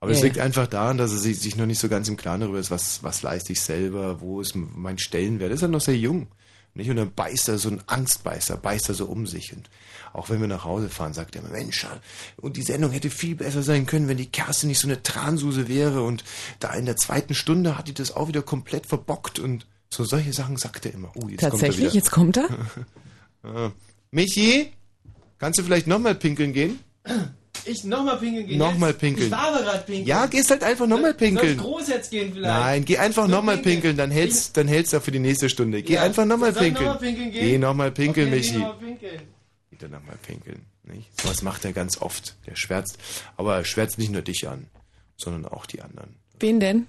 Aber 0.00 0.10
es 0.12 0.18
Ja, 0.18 0.24
liegt 0.24 0.36
ja. 0.36 0.44
einfach 0.44 0.66
daran, 0.66 0.98
dass 0.98 1.12
er 1.12 1.18
sich, 1.18 1.40
sich 1.40 1.56
noch 1.56 1.66
nicht 1.66 1.78
so 1.80 1.88
ganz 1.88 2.08
im 2.08 2.16
Klaren 2.16 2.40
darüber 2.42 2.58
ist, 2.58 2.70
was, 2.70 3.02
was 3.02 3.22
leiste 3.22 3.52
ich 3.52 3.60
selber, 3.60 4.20
wo 4.20 4.40
ist 4.40 4.54
mein 4.54 4.98
Stellenwert. 4.98 5.50
Er 5.50 5.54
ist 5.54 5.62
ja 5.62 5.68
noch 5.68 5.80
sehr 5.80 5.96
jung. 5.96 6.28
Nicht? 6.74 6.90
Und 6.90 6.96
dann 6.96 7.14
beißt 7.14 7.48
er 7.48 7.56
so 7.56 7.70
ein 7.70 7.82
Angstbeißer, 7.86 8.58
beißt 8.58 8.90
er 8.90 8.94
so 8.94 9.06
um 9.06 9.26
sich. 9.26 9.54
Und 9.54 9.70
auch 10.12 10.28
wenn 10.28 10.42
wir 10.42 10.48
nach 10.48 10.64
Hause 10.64 10.90
fahren, 10.90 11.14
sagt 11.14 11.34
er 11.34 11.40
immer, 11.42 11.50
Mensch, 11.50 11.86
und 12.36 12.58
die 12.58 12.62
Sendung 12.62 12.90
hätte 12.90 13.08
viel 13.08 13.34
besser 13.34 13.62
sein 13.62 13.86
können, 13.86 14.08
wenn 14.08 14.18
die 14.18 14.30
Kerstin 14.30 14.68
nicht 14.68 14.80
so 14.80 14.86
eine 14.86 15.02
Transuse 15.02 15.68
wäre. 15.68 16.02
Und 16.02 16.22
da 16.60 16.74
in 16.74 16.84
der 16.84 16.96
zweiten 16.98 17.34
Stunde 17.34 17.78
hat 17.78 17.88
die 17.88 17.94
das 17.94 18.14
auch 18.14 18.28
wieder 18.28 18.42
komplett 18.42 18.84
verbockt. 18.86 19.38
Und 19.38 19.66
so 19.90 20.04
solche 20.04 20.34
Sachen 20.34 20.58
sagt 20.58 20.84
er 20.84 20.92
immer. 20.92 21.10
Oh, 21.14 21.28
jetzt 21.28 21.40
Tatsächlich, 21.40 21.70
kommt 21.70 21.78
er 21.78 21.84
wieder. 21.86 21.94
jetzt 21.94 22.10
kommt 22.10 22.36
er. 22.36 22.48
Ah. 23.42 23.70
Michi, 24.10 24.72
kannst 25.38 25.58
du 25.60 25.62
vielleicht 25.62 25.86
nochmal 25.86 26.16
pinkeln 26.16 26.52
gehen? 26.52 26.80
Ich 27.68 27.84
nochmal 27.84 28.16
pinkeln 28.18 28.46
gehen. 28.46 28.58
Nochmal 28.58 28.94
pinkeln. 28.94 29.26
Ich 29.26 29.32
war 29.32 29.48
aber 29.48 29.62
gerade 29.62 29.78
pinkeln. 29.84 30.06
Ja, 30.06 30.26
gehst 30.26 30.50
halt 30.50 30.62
einfach 30.62 30.86
nochmal 30.86 31.12
Soll 31.18 31.28
ich 31.28 31.34
pinkeln. 31.34 31.58
groß 31.58 31.88
jetzt 31.88 32.10
gehen 32.10 32.32
vielleicht? 32.32 32.54
Nein, 32.60 32.84
geh 32.84 32.98
einfach 32.98 33.26
nochmal 33.28 33.58
pinkeln, 33.58 33.96
dann 33.96 34.10
hältst, 34.10 34.56
dann 34.56 34.68
hältst 34.68 34.92
du 34.92 35.00
für 35.00 35.10
die 35.10 35.18
nächste 35.18 35.48
Stunde. 35.48 35.82
Geh 35.82 35.94
Ja. 35.94 36.02
einfach 36.02 36.24
nochmal 36.24 36.52
Soll 36.54 36.64
pinkeln. 36.64 36.86
noch 36.86 37.00
pinkeln 37.00 37.32
gehen? 37.32 37.44
Geh 37.44 37.58
nochmal 37.58 37.90
pinkeln, 37.90 38.28
Okay, 38.28 38.36
Michi. 38.36 38.52
geh 38.52 38.58
noch 38.58 38.66
mal 38.80 38.86
pinkeln. 38.86 39.20
Geht 39.70 39.82
er 39.82 39.88
nochmal 39.88 40.16
pinkeln. 40.26 40.62
Nicht? 40.84 41.20
Sowas 41.20 41.42
macht 41.42 41.64
er 41.64 41.72
ganz 41.72 42.00
oft. 42.00 42.36
Der 42.46 42.54
schwärzt. 42.56 42.98
Aber 43.36 43.56
er 43.56 43.64
schwärzt 43.64 43.98
nicht 43.98 44.12
nur 44.12 44.22
dich 44.22 44.48
an, 44.48 44.66
sondern 45.16 45.44
auch 45.46 45.66
die 45.66 45.82
anderen. 45.82 46.14
Wen 46.38 46.60
denn? 46.60 46.86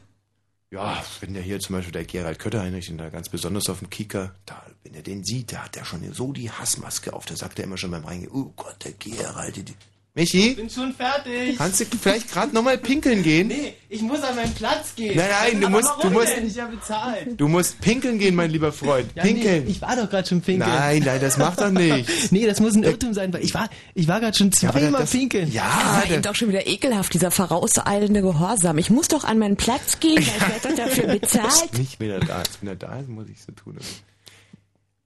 Ja, 0.69 1.03
wenn 1.21 1.33
der 1.33 1.41
hier 1.41 1.59
zum 1.61 1.77
Beispiel 1.77 1.93
der 1.93 2.03
Gerald 2.03 2.39
Kötterheinrich, 2.39 2.87
den 2.87 2.97
da 2.97 3.09
ganz 3.09 3.29
besonders 3.29 3.69
auf 3.69 3.79
dem 3.79 3.89
Kicker, 3.89 4.35
da, 4.45 4.61
wenn 4.83 4.93
er 4.93 5.01
den 5.01 5.23
sieht, 5.23 5.53
da 5.53 5.63
hat 5.63 5.77
er 5.77 5.85
schon 5.85 6.01
so 6.13 6.33
die 6.33 6.51
Hassmaske 6.51 7.13
auf. 7.13 7.25
Da 7.25 7.35
sagt 7.37 7.57
er 7.57 7.63
immer 7.65 7.77
schon 7.77 7.89
beim 7.91 8.03
Reingehen, 8.03 8.31
oh 8.33 8.51
Gott, 8.55 8.75
der 8.83 8.91
Gerald. 8.91 9.55
Die. 9.55 9.63
Michi, 10.17 10.55
Bin 10.55 10.67
schon 10.67 10.93
fertig. 10.95 11.57
kannst 11.59 11.79
du 11.79 11.85
vielleicht 12.01 12.31
gerade 12.31 12.51
nochmal 12.53 12.79
pinkeln 12.79 13.21
gehen? 13.21 13.49
Nee, 13.49 13.73
ich 13.87 14.01
muss 14.01 14.23
an 14.23 14.35
meinen 14.35 14.51
Platz 14.55 14.95
gehen. 14.95 15.15
Nein, 15.15 15.27
nein, 15.29 15.61
du 15.61 15.67
Aber 15.67 15.77
musst- 15.79 15.91
du 16.03 16.09
musst- 16.09 16.35
Denn? 16.35 16.47
Ich 16.47 16.59
habe 16.59 16.75
bezahlt. 16.75 17.39
Du 17.39 17.47
musst 17.47 17.79
pinkeln 17.81 18.17
gehen, 18.17 18.33
mein 18.33 18.49
lieber 18.49 18.71
Freund. 18.73 19.11
Ja, 19.13 19.21
Pinkeln. 19.21 19.65
Nee, 19.65 19.69
ich 19.71 19.79
war 19.79 19.95
doch 19.95 20.09
gerade 20.09 20.27
schon 20.27 20.41
pinkeln. 20.41 20.67
Nein, 20.71 21.03
nein, 21.05 21.21
das 21.21 21.37
macht 21.37 21.61
doch 21.61 21.69
nichts. 21.69 22.31
nee, 22.31 22.47
das 22.47 22.59
muss 22.59 22.73
ein 22.73 22.81
Irrtum 22.81 23.13
sein, 23.13 23.31
weil 23.31 23.43
ich 23.43 23.53
war, 23.53 23.69
ich 23.93 24.07
war 24.07 24.19
gerade 24.19 24.35
schon 24.35 24.51
zweimal 24.51 24.91
das- 25.01 25.11
pinkeln. 25.11 25.51
Ja, 25.51 25.63
Das 26.01 26.09
war 26.09 26.15
ihm 26.17 26.21
doch 26.23 26.33
schon 26.35 26.49
wieder 26.49 26.65
ekelhaft, 26.65 27.13
dieser 27.13 27.29
vorauseilende 27.29 28.23
Gehorsam. 28.23 28.79
Ich 28.79 28.89
muss 28.89 29.07
doch 29.09 29.23
an 29.23 29.37
meinen 29.37 29.55
Platz 29.55 29.99
gehen, 29.99 30.15
weil 30.15 30.23
ich 30.23 30.41
werde 30.65 30.75
doch 30.75 30.83
dafür 30.85 31.07
bezahlt. 31.19 31.77
Nicht, 31.77 31.99
wenn 31.99 32.09
er 32.09 32.19
da 32.21 32.41
ist. 32.41 32.57
Wenn 32.61 32.69
er 32.69 32.75
da 32.75 32.99
ist, 32.99 33.07
muss 33.07 33.27
ich 33.29 33.37
so 33.39 33.51
tun. 33.51 33.77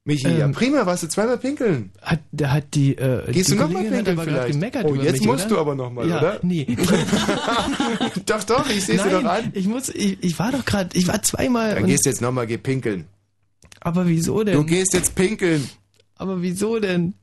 Michi, 0.03 0.29
ja 0.29 0.47
prima, 0.47 0.83
warst 0.87 1.03
du 1.03 1.07
zweimal 1.07 1.37
pinkeln. 1.37 1.91
Hat, 2.01 2.21
da 2.31 2.51
hat 2.51 2.73
die, 2.73 2.97
äh, 2.97 3.31
Gehst 3.31 3.49
die 3.51 3.55
du 3.55 3.61
nochmal 3.61 3.83
pinkeln 3.83 4.19
vielleicht? 4.19 4.53
gemeckert 4.53 4.85
Oh, 4.85 4.95
jetzt 4.95 5.19
mich, 5.19 5.27
musst 5.27 5.45
oder? 5.45 5.55
du 5.55 5.61
aber 5.61 5.75
noch 5.75 5.91
mal, 5.91 6.07
ja, 6.09 6.17
oder? 6.17 6.39
Nee. 6.41 6.65
doch, 8.25 8.43
doch, 8.43 8.67
ich 8.67 8.83
sehe 8.83 8.97
sie 8.97 9.03
Nein, 9.09 9.23
doch 9.23 9.29
an. 9.29 9.51
Ich 9.53 9.67
muss, 9.67 9.89
ich, 9.89 10.17
ich 10.23 10.39
war 10.39 10.51
doch 10.51 10.65
gerade, 10.65 10.97
ich 10.97 11.07
war 11.07 11.21
zweimal. 11.21 11.75
Dann 11.75 11.83
und- 11.83 11.89
gehst 11.89 12.05
du 12.05 12.09
jetzt 12.09 12.21
nochmal, 12.21 12.47
geh 12.47 12.57
pinkeln. 12.57 13.05
aber 13.79 14.07
wieso 14.07 14.43
denn? 14.43 14.55
Du 14.55 14.63
gehst 14.63 14.93
jetzt 14.95 15.13
pinkeln. 15.13 15.69
aber 16.15 16.41
wieso 16.41 16.79
denn? 16.79 17.13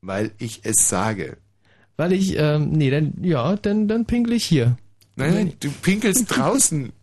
Weil 0.00 0.32
ich 0.38 0.60
es 0.64 0.88
sage. 0.88 1.36
Weil 1.96 2.12
ich, 2.12 2.36
ähm, 2.36 2.70
nee, 2.72 2.90
dann, 2.90 3.14
ja, 3.22 3.54
dann, 3.56 3.86
dann 3.86 4.06
pinkel 4.06 4.32
ich 4.34 4.44
hier. 4.44 4.76
Nein, 5.14 5.34
nein, 5.34 5.52
du 5.60 5.70
pinkelst 5.82 6.26
draußen. 6.36 6.90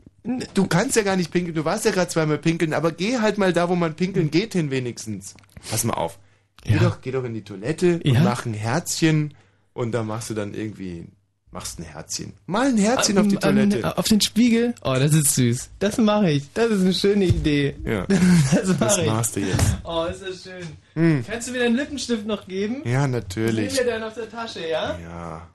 Du 0.53 0.65
kannst 0.67 0.95
ja 0.95 1.03
gar 1.03 1.15
nicht 1.15 1.31
pinkeln, 1.31 1.53
du 1.55 1.65
warst 1.65 1.85
ja 1.85 1.91
gerade 1.91 2.09
zweimal 2.09 2.37
pinkeln, 2.39 2.73
aber 2.73 2.91
geh 2.91 3.19
halt 3.19 3.37
mal 3.37 3.53
da, 3.53 3.69
wo 3.69 3.75
man 3.75 3.95
pinkeln 3.95 4.31
geht 4.31 4.53
hin 4.53 4.71
wenigstens. 4.71 5.35
Pass 5.69 5.83
mal 5.83 5.93
auf. 5.93 6.17
Geh, 6.63 6.77
doch, 6.79 7.01
geh 7.01 7.11
doch 7.11 7.23
in 7.23 7.33
die 7.35 7.43
Toilette 7.43 7.99
Ja. 8.03 8.11
und 8.19 8.23
mach 8.23 8.45
ein 8.45 8.53
Herzchen 8.55 9.35
und 9.73 9.91
da 9.91 10.01
machst 10.03 10.31
du 10.31 10.33
dann 10.33 10.55
irgendwie, 10.55 11.05
machst 11.51 11.77
ein 11.79 11.83
Herzchen. 11.83 12.33
Mal 12.47 12.69
ein 12.69 12.77
Herzchen 12.77 13.17
auf 13.19 13.27
die 13.27 13.37
An- 13.43 13.57
an- 13.59 13.69
Toilette. 13.69 13.97
Auf 13.99 14.07
den 14.07 14.19
Spiegel? 14.21 14.73
Oh, 14.83 14.95
das 14.95 15.13
ist 15.13 15.35
süß. 15.35 15.69
Das 15.77 15.97
mache 15.99 16.31
ich. 16.31 16.51
Das 16.55 16.71
ist 16.71 16.81
eine 16.81 16.93
schöne 16.95 17.25
Idee. 17.25 17.75
Ja. 17.85 18.07
Das, 18.51 18.77
Das 18.79 18.97
ich. 18.97 19.05
machst 19.05 19.35
du 19.35 19.41
jetzt. 19.41 19.77
Oh, 19.83 20.05
ist 20.05 20.23
das 20.23 20.41
schön. 20.43 20.65
Hm. 20.95 21.23
Kannst 21.29 21.47
du 21.47 21.51
mir 21.51 21.59
deinen 21.59 21.75
Lippenstift 21.75 22.25
noch 22.25 22.47
geben? 22.47 22.81
Ja, 22.83 23.07
natürlich. 23.07 23.75
Nimm 23.75 23.85
mir 23.85 23.91
deinen 23.91 24.03
aus 24.03 24.15
der 24.15 24.29
Tasche, 24.29 24.61
ja? 24.67 24.97
Ja. 24.99 25.47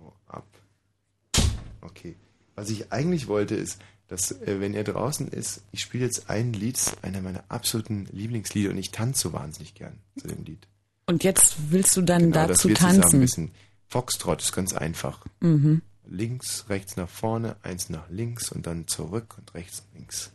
Hau 0.00 0.14
ab. 0.28 0.46
Okay. 1.82 2.16
Was 2.58 2.70
ich 2.70 2.90
eigentlich 2.90 3.28
wollte 3.28 3.54
ist, 3.54 3.78
dass, 4.08 4.32
äh, 4.32 4.56
wenn 4.58 4.74
er 4.74 4.82
draußen 4.82 5.28
ist, 5.28 5.60
ich 5.70 5.80
spiele 5.80 6.04
jetzt 6.06 6.28
ein 6.28 6.52
Lied, 6.52 6.76
einer 7.02 7.20
meiner 7.20 7.44
absoluten 7.48 8.08
Lieblingslieder 8.10 8.70
und 8.70 8.78
ich 8.78 8.90
tanze 8.90 9.20
so 9.28 9.32
wahnsinnig 9.32 9.74
gern 9.74 9.92
zu 10.20 10.26
dem 10.26 10.42
Lied. 10.44 10.66
Und 11.06 11.22
jetzt 11.22 11.54
willst 11.70 11.96
du 11.96 12.02
dann 12.02 12.32
Genau, 12.32 12.48
dazu 12.48 12.68
tanzen. 12.70 13.20
bisschen. 13.20 13.52
Foxtrot 13.86 14.42
ist 14.42 14.52
ganz 14.52 14.72
einfach. 14.72 15.24
Mhm. 15.38 15.82
Links, 16.04 16.64
rechts 16.68 16.96
nach 16.96 17.08
vorne, 17.08 17.54
eins 17.62 17.90
nach 17.90 18.10
links 18.10 18.50
und 18.50 18.66
dann 18.66 18.88
zurück 18.88 19.36
und 19.38 19.54
rechts 19.54 19.84
und 19.92 19.98
links. 20.00 20.32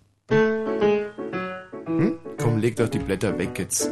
Hm? 1.88 2.20
Komm, 2.38 2.58
leg 2.60 2.78
doch 2.78 2.88
die 2.88 3.00
Blätter 3.00 3.38
weg 3.38 3.60
jetzt. 3.60 3.90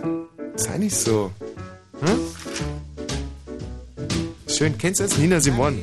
Sei 0.55 0.77
nicht 0.77 0.95
so. 0.95 1.33
Hm? 1.99 2.19
Schön, 4.47 4.77
kennst 4.77 5.01
du 5.01 5.03
das? 5.03 5.17
Nina 5.17 5.41
Simon. 5.41 5.77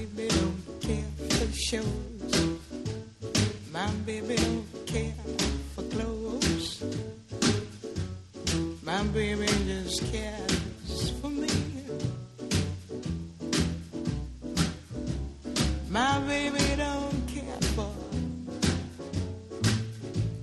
My 15.98 16.20
baby 16.20 16.76
don't 16.76 17.26
care 17.26 17.60
for 17.74 17.92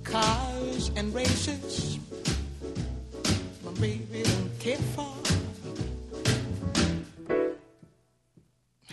cars 0.04 0.90
and 0.96 1.14
races. 1.14 1.98
My 3.64 3.70
baby 3.80 4.22
don't 4.22 4.58
care 4.58 4.84
for 4.94 5.14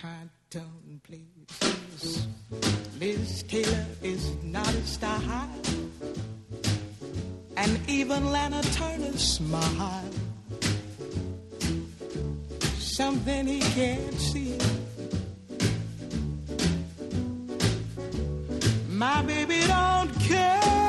high 0.02 0.30
tone 0.50 1.02
places. 1.04 2.28
Liz 2.98 3.44
Taylor 3.44 3.86
is 4.02 4.24
not 4.42 4.74
a 4.74 4.84
star. 4.86 5.20
high, 5.20 5.60
And 7.58 7.78
even 7.90 8.32
Lana 8.32 8.62
Turner 8.72 9.18
smile. 9.18 10.10
Something 12.80 13.48
he 13.48 13.60
can't 13.60 14.14
see. 14.14 14.58
My 18.94 19.24
baby 19.24 19.60
don't 19.66 20.08
care. 20.20 20.83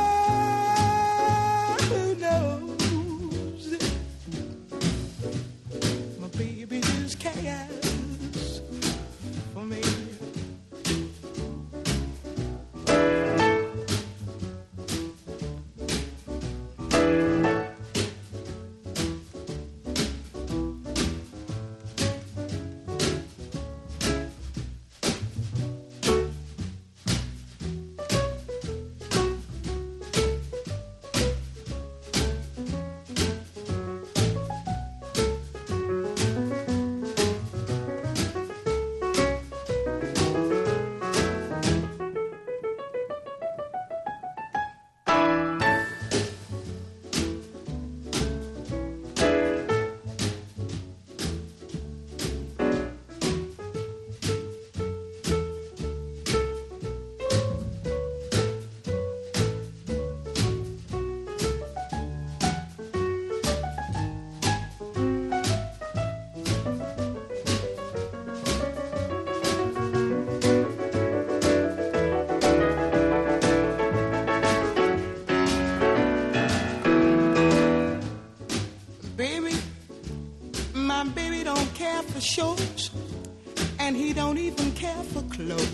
And 83.78 83.96
he 83.96 84.12
don't 84.12 84.38
even 84.38 84.72
care 84.72 85.02
for 85.12 85.22
clothes. 85.22 85.73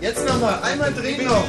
Jetzt 0.00 0.26
nochmal. 0.26 0.60
Einmal 0.62 0.92
drehen 0.92 1.24
noch. 1.26 1.44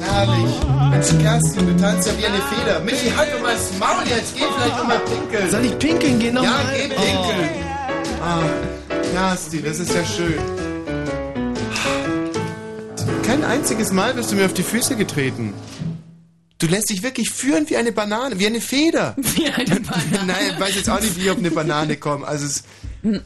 Herrlich. 0.00 0.54
Mensch, 0.90 1.22
Kerstin, 1.22 1.66
du 1.66 1.76
tanzt 1.82 2.08
ja 2.08 2.18
wie 2.18 2.26
eine 2.26 2.40
Feder. 2.42 2.80
Michi, 2.80 3.10
halt 3.16 3.32
doch 3.34 3.40
mal 3.42 3.54
das 3.54 3.70
Maul 3.78 4.02
jetzt. 4.08 4.34
Geh 4.34 4.44
vielleicht 4.56 4.76
noch 4.76 4.86
mal 4.86 4.98
pinkeln. 5.00 5.50
Soll 5.50 5.64
ich 5.64 5.78
pinkeln 5.78 6.18
gehen 6.18 6.34
noch 6.34 6.42
Ja, 6.44 6.50
mal? 6.50 6.64
geh 6.74 6.88
pinkeln. 6.88 7.48
Ah, 8.22 8.42
Kerstin, 9.12 9.64
das 9.64 9.78
ist 9.78 9.94
ja 9.94 10.04
schön. 10.04 10.38
Kein 13.24 13.44
einziges 13.44 13.92
Mal 13.92 14.14
bist 14.14 14.30
du 14.32 14.36
mir 14.36 14.46
auf 14.46 14.54
die 14.54 14.62
Füße 14.62 14.96
getreten. 14.96 15.54
Du 16.58 16.66
lässt 16.68 16.90
dich 16.90 17.02
wirklich 17.02 17.30
führen 17.30 17.68
wie 17.70 17.76
eine 17.76 17.90
Banane, 17.92 18.38
wie 18.38 18.46
eine 18.46 18.60
Feder. 18.60 19.16
Wie 19.34 19.46
eine 19.48 19.80
Banane. 19.80 20.04
Nein, 20.26 20.36
ich 20.54 20.60
weiß 20.60 20.74
jetzt 20.76 20.88
auch 20.90 21.00
nicht, 21.00 21.16
wie 21.16 21.22
ich 21.22 21.30
auf 21.30 21.38
eine 21.38 21.50
Banane 21.50 21.96
komme. 21.96 22.26
Also 22.26 22.46
es 22.46 22.56
ist 22.58 22.64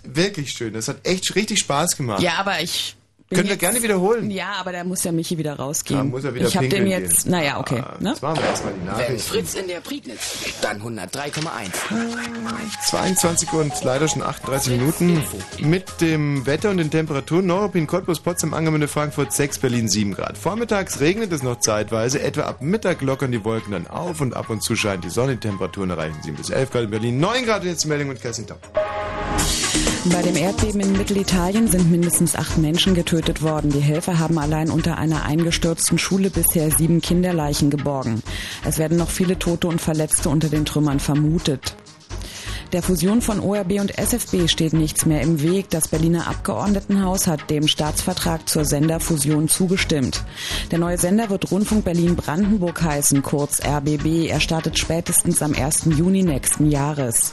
wirklich 0.05 0.53
schön. 0.53 0.73
Das 0.73 0.89
hat 0.89 1.07
echt 1.07 1.35
richtig 1.35 1.59
Spaß 1.59 1.97
gemacht. 1.99 2.23
Ja, 2.23 2.35
aber 2.39 2.61
ich. 2.63 2.96
Bin 3.29 3.39
Können 3.39 3.49
wir 3.49 3.57
gerne 3.57 3.83
wiederholen. 3.83 4.31
Ja, 4.31 4.53
aber 4.61 4.71
da 4.71 4.85
muss 4.85 5.03
ja 5.03 5.11
Michi 5.11 5.37
wieder 5.37 5.57
rausgehen. 5.57 5.99
Da 5.99 6.05
muss 6.05 6.23
er 6.23 6.33
wieder 6.33 6.47
ich 6.47 6.57
habe 6.57 6.69
dem 6.69 6.87
jetzt, 6.87 7.25
gehen. 7.25 7.33
naja, 7.33 7.59
okay. 7.59 7.83
ne? 7.99 8.11
Jetzt 8.11 8.23
machen 8.23 8.37
wir 8.39 8.45
erstmal 8.45 8.73
die 8.75 8.79
Wenn 8.79 8.87
Nachrichten. 8.87 9.19
Fritz 9.19 9.55
in 9.55 9.67
der 9.67 9.81
Prignitz, 9.81 10.45
dann 10.63 10.81
103,1. 10.81 11.41
22 12.89 13.53
und 13.53 13.73
leider 13.83 14.07
schon 14.07 14.23
38 14.23 14.73
Minuten. 14.79 15.25
Mit 15.59 16.01
dem 16.01 16.47
Wetter 16.47 16.71
und 16.71 16.77
den 16.77 16.93
Temperaturen 16.93 17.47
Neuruppin, 17.47 17.89
Cottbus, 17.89 18.21
Potsdam, 18.21 18.55
Angermünde, 18.55 18.87
Frankfurt 18.87 19.33
6, 19.33 19.59
Berlin 19.59 19.89
7 19.89 20.15
Grad. 20.15 20.39
Vormittags 20.39 21.01
regnet 21.01 21.33
es 21.33 21.43
noch 21.43 21.59
zeitweise, 21.59 22.23
etwa 22.23 22.43
ab 22.43 22.63
Mittag 22.63 23.03
lockern 23.03 23.33
die 23.33 23.45
Wolken 23.45 23.73
dann 23.73 23.89
auf 23.89 24.21
und 24.21 24.35
ab 24.35 24.51
und 24.51 24.63
zu 24.63 24.77
scheint 24.77 25.05
die 25.05 25.11
Sonne. 25.11 25.33
Die 25.35 25.41
Temperaturen 25.41 25.91
erreichen 25.91 26.19
7 26.23 26.37
bis 26.37 26.51
11 26.51 26.71
Grad 26.71 26.85
in 26.85 26.91
Berlin, 26.91 27.19
9 27.19 27.45
Grad 27.45 27.63
und 27.63 27.69
jetzt 27.69 27.83
die 27.83 27.89
Meldung 27.89 28.07
mit 28.07 28.23
Kerstin 28.23 28.47
Taub. 28.47 28.61
Bei 30.13 30.23
dem 30.23 30.37
Erdbeben 30.37 30.81
in 30.81 30.93
Mittelitalien 30.93 31.69
sind 31.69 31.91
mindestens 31.91 32.37
acht 32.37 32.59
Menschen 32.59 32.95
getötet 32.95 33.43
worden. 33.43 33.71
Die 33.71 33.81
Helfer 33.81 34.19
haben 34.19 34.39
allein 34.39 34.71
unter 34.71 34.99
einer 34.99 35.25
eingestürzten 35.25 35.99
Schule 35.99 36.31
bisher 36.31 36.71
sieben 36.71 37.01
Kinderleichen 37.01 37.71
geborgen. 37.71 38.23
Es 38.65 38.79
werden 38.79 38.97
noch 38.99 39.11
viele 39.11 39.39
Tote 39.39 39.69
und 39.69 39.81
Verletzte 39.81 40.29
unter 40.29 40.49
den 40.49 40.65
Trümmern 40.65 41.01
vermutet. 41.01 41.75
Der 42.73 42.83
Fusion 42.83 43.23
von 43.23 43.41
ORB 43.41 43.81
und 43.81 43.97
SFB 43.97 44.49
steht 44.49 44.73
nichts 44.73 45.07
mehr 45.07 45.23
im 45.23 45.41
Weg. 45.41 45.71
Das 45.71 45.89
Berliner 45.89 46.27
Abgeordnetenhaus 46.27 47.27
hat 47.27 47.49
dem 47.49 47.69
Staatsvertrag 47.69 48.49
zur 48.49 48.65
Senderfusion 48.65 49.49
zugestimmt. 49.49 50.25
Der 50.71 50.79
neue 50.79 50.99
Sender 50.99 51.31
wird 51.31 51.51
Rundfunk 51.51 51.85
Berlin-Brandenburg 51.85 52.83
heißen, 52.83 53.23
kurz 53.23 53.61
RBB. 53.65 54.29
Er 54.29 54.41
startet 54.41 54.79
spätestens 54.79 55.43
am 55.43 55.55
1. 55.55 55.87
Juni 55.97 56.23
nächsten 56.23 56.71
Jahres. 56.71 57.33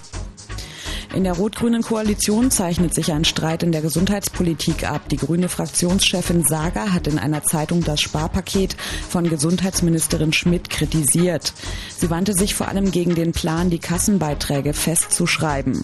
In 1.13 1.23
der 1.23 1.33
rot-grünen 1.33 1.83
Koalition 1.83 2.49
zeichnet 2.49 2.95
sich 2.95 3.11
ein 3.11 3.23
Streit 3.23 3.61
in 3.61 3.71
der 3.71 3.81
Gesundheitspolitik 3.81 4.89
ab. 4.89 5.07
Die 5.09 5.17
grüne 5.17 5.47
Fraktionschefin 5.47 6.43
Sager 6.43 6.91
hat 6.91 7.05
in 7.05 7.19
einer 7.19 7.43
Zeitung 7.43 7.83
das 7.83 8.01
Sparpaket 8.01 8.75
von 9.09 9.29
Gesundheitsministerin 9.29 10.33
Schmidt 10.33 10.71
kritisiert. 10.71 11.53
Sie 11.95 12.09
wandte 12.09 12.33
sich 12.33 12.55
vor 12.55 12.67
allem 12.67 12.89
gegen 12.89 13.13
den 13.13 13.31
Plan, 13.31 13.69
die 13.69 13.77
Kassenbeiträge 13.77 14.73
festzuschreiben. 14.73 15.83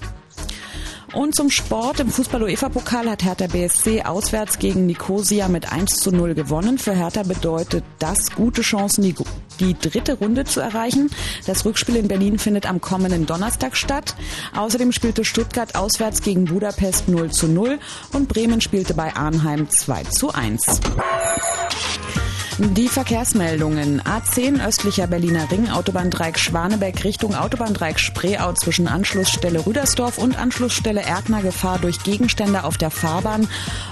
Und 1.13 1.35
zum 1.35 1.49
Sport. 1.49 1.99
Im 1.99 2.09
Fußball-UEFA-Pokal 2.09 3.09
hat 3.09 3.23
Hertha 3.23 3.47
BSC 3.47 4.03
auswärts 4.03 4.59
gegen 4.59 4.85
Nicosia 4.85 5.47
mit 5.47 5.71
1 5.71 5.97
zu 5.97 6.11
0 6.11 6.35
gewonnen. 6.35 6.77
Für 6.77 6.93
Hertha 6.93 7.23
bedeutet 7.23 7.83
das 7.97 8.31
gute 8.31 8.61
Chancen, 8.61 9.03
die, 9.03 9.15
die 9.59 9.73
dritte 9.73 10.13
Runde 10.13 10.45
zu 10.45 10.59
erreichen. 10.59 11.09
Das 11.47 11.65
Rückspiel 11.65 11.95
in 11.95 12.07
Berlin 12.07 12.37
findet 12.37 12.69
am 12.69 12.79
kommenden 12.79 13.25
Donnerstag 13.25 13.75
statt. 13.75 14.15
Außerdem 14.55 14.91
spielte 14.91 15.25
Stuttgart 15.25 15.75
auswärts 15.75 16.21
gegen 16.21 16.45
Budapest 16.45 17.09
0 17.09 17.31
zu 17.31 17.47
0 17.47 17.79
und 18.13 18.27
Bremen 18.27 18.61
spielte 18.61 18.93
bei 18.93 19.15
Arnheim 19.15 19.69
2 19.69 20.03
zu 20.03 20.31
1. 20.31 20.81
Die 22.61 22.89
Verkehrsmeldungen. 22.89 24.01
A10 24.01 24.65
östlicher 24.67 25.07
Berliner 25.07 25.49
Ring, 25.49 25.69
Autobahndreieck 25.69 26.37
Schwanebeck 26.37 27.05
Richtung 27.05 27.33
Autobahndreieck 27.33 27.97
Spreeau 28.01 28.51
zwischen 28.51 28.89
Anschlussstelle 28.89 29.65
Rüdersdorf 29.65 30.17
und 30.17 30.37
Anschlussstelle 30.37 31.01
Erkner 31.01 31.41
Gefahr 31.41 31.79
durch 31.79 32.03
Gegenstände 32.03 32.65
auf 32.65 32.77
der 32.77 32.91
Fahrbahn 32.91 33.47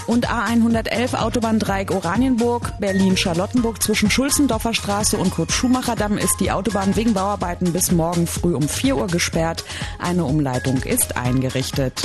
und 0.05 0.30
A111 0.30 1.15
Autobahndreieck 1.15 1.91
Oranienburg, 1.91 2.78
Berlin-Charlottenburg 2.80 3.82
zwischen 3.82 4.11
Schulzendorfer 4.11 4.74
Straße 4.74 5.18
und 5.18 5.32
Kurt-Schumacher-Damm 5.32 6.18
ist 6.18 6.41
die 6.41 6.51
Autobahn 6.51 6.97
wegen 6.97 7.13
Bauarbeiten 7.13 7.72
bis 7.72 7.93
morgen 7.93 8.28
früh 8.28 8.53
um 8.53 8.68
4 8.68 8.97
Uhr 8.97 9.07
gesperrt. 9.07 9.63
Eine 9.97 10.26
Umleitung 10.26 10.84
ist 10.84 11.15
eingerichtet. 11.15 12.01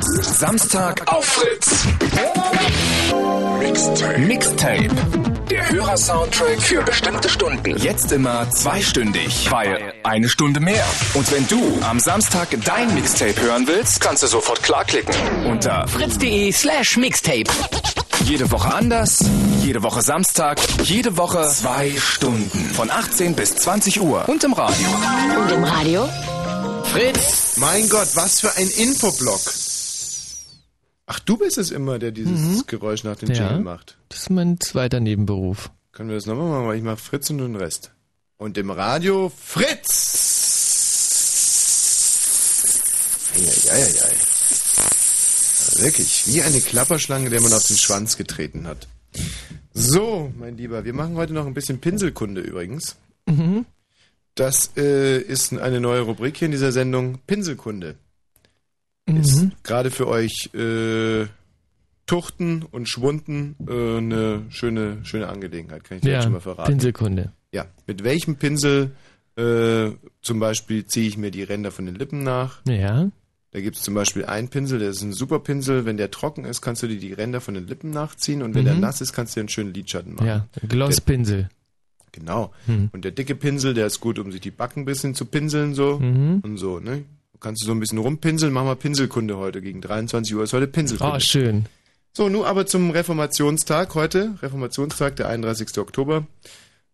Samstag 0.00 1.12
auf 1.12 1.26
Fritz. 1.26 1.84
Mixtape. 3.60 4.18
Mixtape. 4.18 5.33
Der 5.54 5.70
Hörersoundtrack 5.70 6.60
für 6.60 6.82
bestimmte 6.82 7.28
Stunden. 7.28 7.76
Jetzt 7.76 8.10
immer 8.10 8.50
zweistündig, 8.50 9.48
weil 9.52 9.94
eine 10.02 10.28
Stunde 10.28 10.58
mehr. 10.58 10.84
Und 11.14 11.30
wenn 11.30 11.46
du 11.46 11.78
am 11.88 12.00
Samstag 12.00 12.48
dein 12.64 12.92
Mixtape 12.92 13.40
hören 13.40 13.64
willst, 13.68 14.00
kannst 14.00 14.24
du 14.24 14.26
sofort 14.26 14.64
klarklicken. 14.64 15.14
Unter 15.46 15.86
fritz.de 15.86 16.50
slash 16.50 16.96
Mixtape. 16.96 17.44
jede 18.24 18.50
Woche 18.50 18.74
anders, 18.74 19.24
jede 19.62 19.84
Woche 19.84 20.02
Samstag, 20.02 20.58
jede 20.82 21.16
Woche 21.16 21.46
zwei 21.48 21.92
Stunden. 22.00 22.70
Von 22.74 22.90
18 22.90 23.36
bis 23.36 23.54
20 23.54 24.00
Uhr. 24.00 24.28
Und 24.28 24.42
im 24.42 24.54
Radio. 24.54 24.88
Und 25.40 25.52
im 25.52 25.62
Radio? 25.62 26.08
Fritz. 26.82 27.52
Mein 27.58 27.88
Gott, 27.88 28.08
was 28.16 28.40
für 28.40 28.52
ein 28.56 28.68
Infoblock. 28.70 29.40
Ach, 31.06 31.18
du 31.20 31.36
bist 31.36 31.58
es 31.58 31.70
immer, 31.70 31.98
der 31.98 32.12
dieses 32.12 32.66
Geräusch 32.66 33.04
nach 33.04 33.16
dem 33.16 33.30
Ja. 33.30 33.48
Jingle 33.48 33.64
macht. 33.64 33.98
Das 34.08 34.20
ist 34.22 34.30
mein 34.30 34.58
zweiter 34.60 35.00
Nebenberuf. 35.00 35.70
Können 35.92 36.08
wir 36.08 36.16
das 36.16 36.26
nochmal 36.26 36.48
machen, 36.50 36.66
weil 36.68 36.76
ich 36.78 36.82
mache 36.82 36.96
Fritz 36.96 37.30
und 37.30 37.38
den 37.38 37.56
Rest. 37.56 37.92
Und 38.36 38.58
im 38.58 38.70
Radio 38.70 39.30
Fritz! 39.36 40.52
Eieieiei. 43.34 44.14
Wirklich, 45.82 46.24
wie 46.26 46.42
eine 46.42 46.60
Klapperschlange, 46.60 47.30
der 47.30 47.40
man 47.40 47.52
auf 47.52 47.66
den 47.66 47.76
Schwanz 47.76 48.16
getreten 48.16 48.66
hat. 48.66 48.86
So, 49.72 50.32
mein 50.38 50.56
Lieber, 50.56 50.84
wir 50.84 50.92
machen 50.94 51.16
heute 51.16 51.32
noch 51.32 51.46
ein 51.46 51.54
bisschen 51.54 51.80
Pinselkunde 51.80 52.40
übrigens. 52.40 52.96
Mhm. 53.26 53.66
Das 54.36 54.70
äh, 54.76 55.18
ist 55.20 55.52
eine 55.52 55.80
neue 55.80 56.02
Rubrik 56.02 56.36
hier 56.36 56.46
in 56.46 56.52
dieser 56.52 56.72
Sendung, 56.72 57.18
Pinselkunde. 57.26 57.96
Ist 59.06 59.42
Mhm. 59.42 59.52
gerade 59.62 59.90
für 59.90 60.08
euch 60.08 60.50
äh, 60.54 61.26
Tuchten 62.06 62.62
und 62.62 62.88
Schwunden 62.88 63.56
äh, 63.68 63.98
eine 63.98 64.42
schöne, 64.50 64.98
schöne 65.04 65.28
Angelegenheit, 65.28 65.84
kann 65.84 65.98
ich 65.98 66.02
dir 66.02 66.10
Ja, 66.10 66.14
jetzt 66.16 66.24
schon 66.24 66.32
mal 66.32 66.40
verraten. 66.40 66.70
Pinselkunde. 66.72 67.32
Ja, 67.52 67.66
mit 67.86 68.02
welchem 68.04 68.36
Pinsel 68.36 68.92
äh, 69.36 69.90
zum 70.22 70.38
Beispiel 70.40 70.86
ziehe 70.86 71.06
ich 71.08 71.16
mir 71.18 71.30
die 71.30 71.42
Ränder 71.42 71.70
von 71.70 71.86
den 71.86 71.94
Lippen 71.96 72.22
nach? 72.22 72.60
Ja. 72.66 73.10
Da 73.50 73.60
gibt 73.60 73.76
es 73.76 73.82
zum 73.82 73.94
Beispiel 73.94 74.24
einen 74.24 74.48
Pinsel, 74.48 74.78
der 74.80 74.90
ist 74.90 75.02
ein 75.02 75.12
super 75.12 75.38
Pinsel. 75.38 75.84
Wenn 75.84 75.96
der 75.96 76.10
trocken 76.10 76.44
ist, 76.44 76.60
kannst 76.60 76.82
du 76.82 76.88
dir 76.88 76.98
die 76.98 77.12
Ränder 77.12 77.40
von 77.40 77.54
den 77.54 77.66
Lippen 77.68 77.90
nachziehen 77.90 78.42
und 78.42 78.54
wenn 78.54 78.62
Mhm. 78.62 78.66
der 78.66 78.74
nass 78.76 79.00
ist, 79.00 79.12
kannst 79.12 79.34
du 79.34 79.38
dir 79.40 79.42
einen 79.42 79.48
schönen 79.48 79.72
Lidschatten 79.74 80.14
machen. 80.14 80.26
Ja, 80.26 80.46
Glosspinsel. 80.68 81.48
Genau. 82.12 82.52
Mhm. 82.66 82.90
Und 82.92 83.04
der 83.04 83.12
dicke 83.12 83.34
Pinsel, 83.34 83.74
der 83.74 83.86
ist 83.86 84.00
gut, 84.00 84.18
um 84.18 84.32
sich 84.32 84.40
die 84.40 84.50
Backen 84.50 84.80
ein 84.80 84.84
bisschen 84.84 85.14
zu 85.14 85.24
pinseln 85.26 85.74
so 85.74 85.98
Mhm. 86.00 86.40
und 86.42 86.56
so, 86.58 86.80
ne? 86.80 87.04
Kannst 87.44 87.60
du 87.60 87.66
so 87.66 87.72
ein 87.72 87.80
bisschen 87.80 87.98
rumpinseln, 87.98 88.54
mach 88.54 88.64
mal 88.64 88.74
Pinselkunde 88.74 89.36
heute 89.36 89.60
gegen 89.60 89.82
23 89.82 90.34
Uhr 90.34 90.44
ist 90.44 90.54
heute 90.54 90.66
Pinselkunde. 90.66 91.16
Oh, 91.16 91.20
schön. 91.20 91.66
So, 92.14 92.30
nun 92.30 92.46
aber 92.46 92.64
zum 92.64 92.90
Reformationstag 92.90 93.94
heute, 93.94 94.38
Reformationstag, 94.40 95.16
der 95.16 95.28
31. 95.28 95.76
Oktober. 95.76 96.26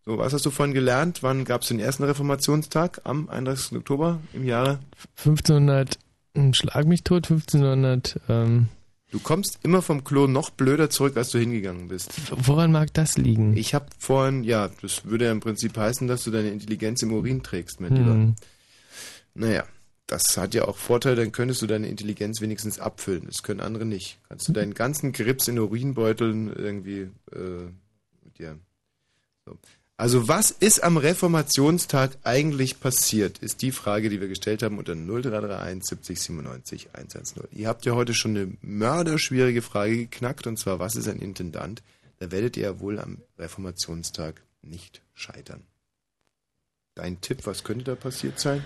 So, 0.04 0.18
was 0.18 0.32
hast 0.32 0.44
du 0.44 0.50
vorhin 0.50 0.74
gelernt? 0.74 1.22
Wann 1.22 1.44
gab 1.44 1.62
es 1.62 1.68
den 1.68 1.78
ersten 1.78 2.02
Reformationstag? 2.02 3.00
Am 3.04 3.28
31. 3.28 3.78
Oktober 3.78 4.18
im 4.32 4.44
Jahre? 4.44 4.80
1500, 5.18 6.00
hm, 6.34 6.52
schlag 6.52 6.84
mich 6.84 7.04
tot, 7.04 7.30
1500, 7.30 8.18
ähm, 8.28 8.66
Du 9.12 9.20
kommst 9.20 9.60
immer 9.62 9.82
vom 9.82 10.02
Klo 10.02 10.26
noch 10.26 10.50
blöder 10.50 10.90
zurück, 10.90 11.16
als 11.16 11.30
du 11.30 11.38
hingegangen 11.38 11.86
bist. 11.86 12.10
woran 12.44 12.72
mag 12.72 12.92
das 12.92 13.16
liegen? 13.16 13.56
Ich 13.56 13.72
habe 13.72 13.86
vorhin, 13.98 14.42
ja, 14.42 14.68
das 14.82 15.04
würde 15.04 15.26
ja 15.26 15.30
im 15.30 15.38
Prinzip 15.38 15.76
heißen, 15.76 16.08
dass 16.08 16.24
du 16.24 16.32
deine 16.32 16.50
Intelligenz 16.50 17.02
im 17.02 17.12
Urin 17.12 17.44
trägst, 17.44 17.80
mein 17.80 17.94
Lieber. 17.94 18.12
Hm. 18.14 18.34
Naja, 19.34 19.64
das 20.10 20.36
hat 20.36 20.54
ja 20.54 20.66
auch 20.66 20.76
Vorteil, 20.76 21.14
dann 21.14 21.30
könntest 21.30 21.62
du 21.62 21.66
deine 21.66 21.86
Intelligenz 21.86 22.40
wenigstens 22.40 22.80
abfüllen. 22.80 23.26
Das 23.26 23.42
können 23.42 23.60
andere 23.60 23.84
nicht. 23.84 24.18
Kannst 24.28 24.48
du 24.48 24.52
deinen 24.52 24.74
ganzen 24.74 25.12
Grips 25.12 25.46
in 25.46 25.58
Urinbeuteln 25.58 26.52
irgendwie 26.52 27.10
äh, 27.32 27.70
mit 28.24 28.38
dir. 28.38 28.58
So. 29.46 29.56
Also 29.96 30.28
was 30.28 30.50
ist 30.50 30.82
am 30.82 30.96
Reformationstag 30.96 32.16
eigentlich 32.24 32.80
passiert, 32.80 33.38
ist 33.38 33.62
die 33.62 33.70
Frage, 33.70 34.08
die 34.08 34.20
wir 34.20 34.28
gestellt 34.28 34.62
haben 34.62 34.78
unter 34.78 34.94
0331 34.94 35.84
70 35.84 36.20
97 36.20 36.88
110. 36.94 37.42
Ihr 37.52 37.68
habt 37.68 37.84
ja 37.84 37.92
heute 37.92 38.14
schon 38.14 38.36
eine 38.36 38.52
mörderschwierige 38.62 39.62
Frage 39.62 39.96
geknackt, 39.96 40.46
und 40.46 40.58
zwar, 40.58 40.78
was 40.78 40.96
ist 40.96 41.06
ein 41.06 41.18
Intendant? 41.18 41.82
Da 42.18 42.32
werdet 42.32 42.56
ihr 42.56 42.62
ja 42.64 42.80
wohl 42.80 42.98
am 42.98 43.18
Reformationstag 43.38 44.42
nicht 44.62 45.02
scheitern. 45.14 45.62
Dein 46.94 47.20
Tipp, 47.20 47.46
was 47.46 47.62
könnte 47.62 47.84
da 47.84 47.94
passiert 47.94 48.40
sein? 48.40 48.64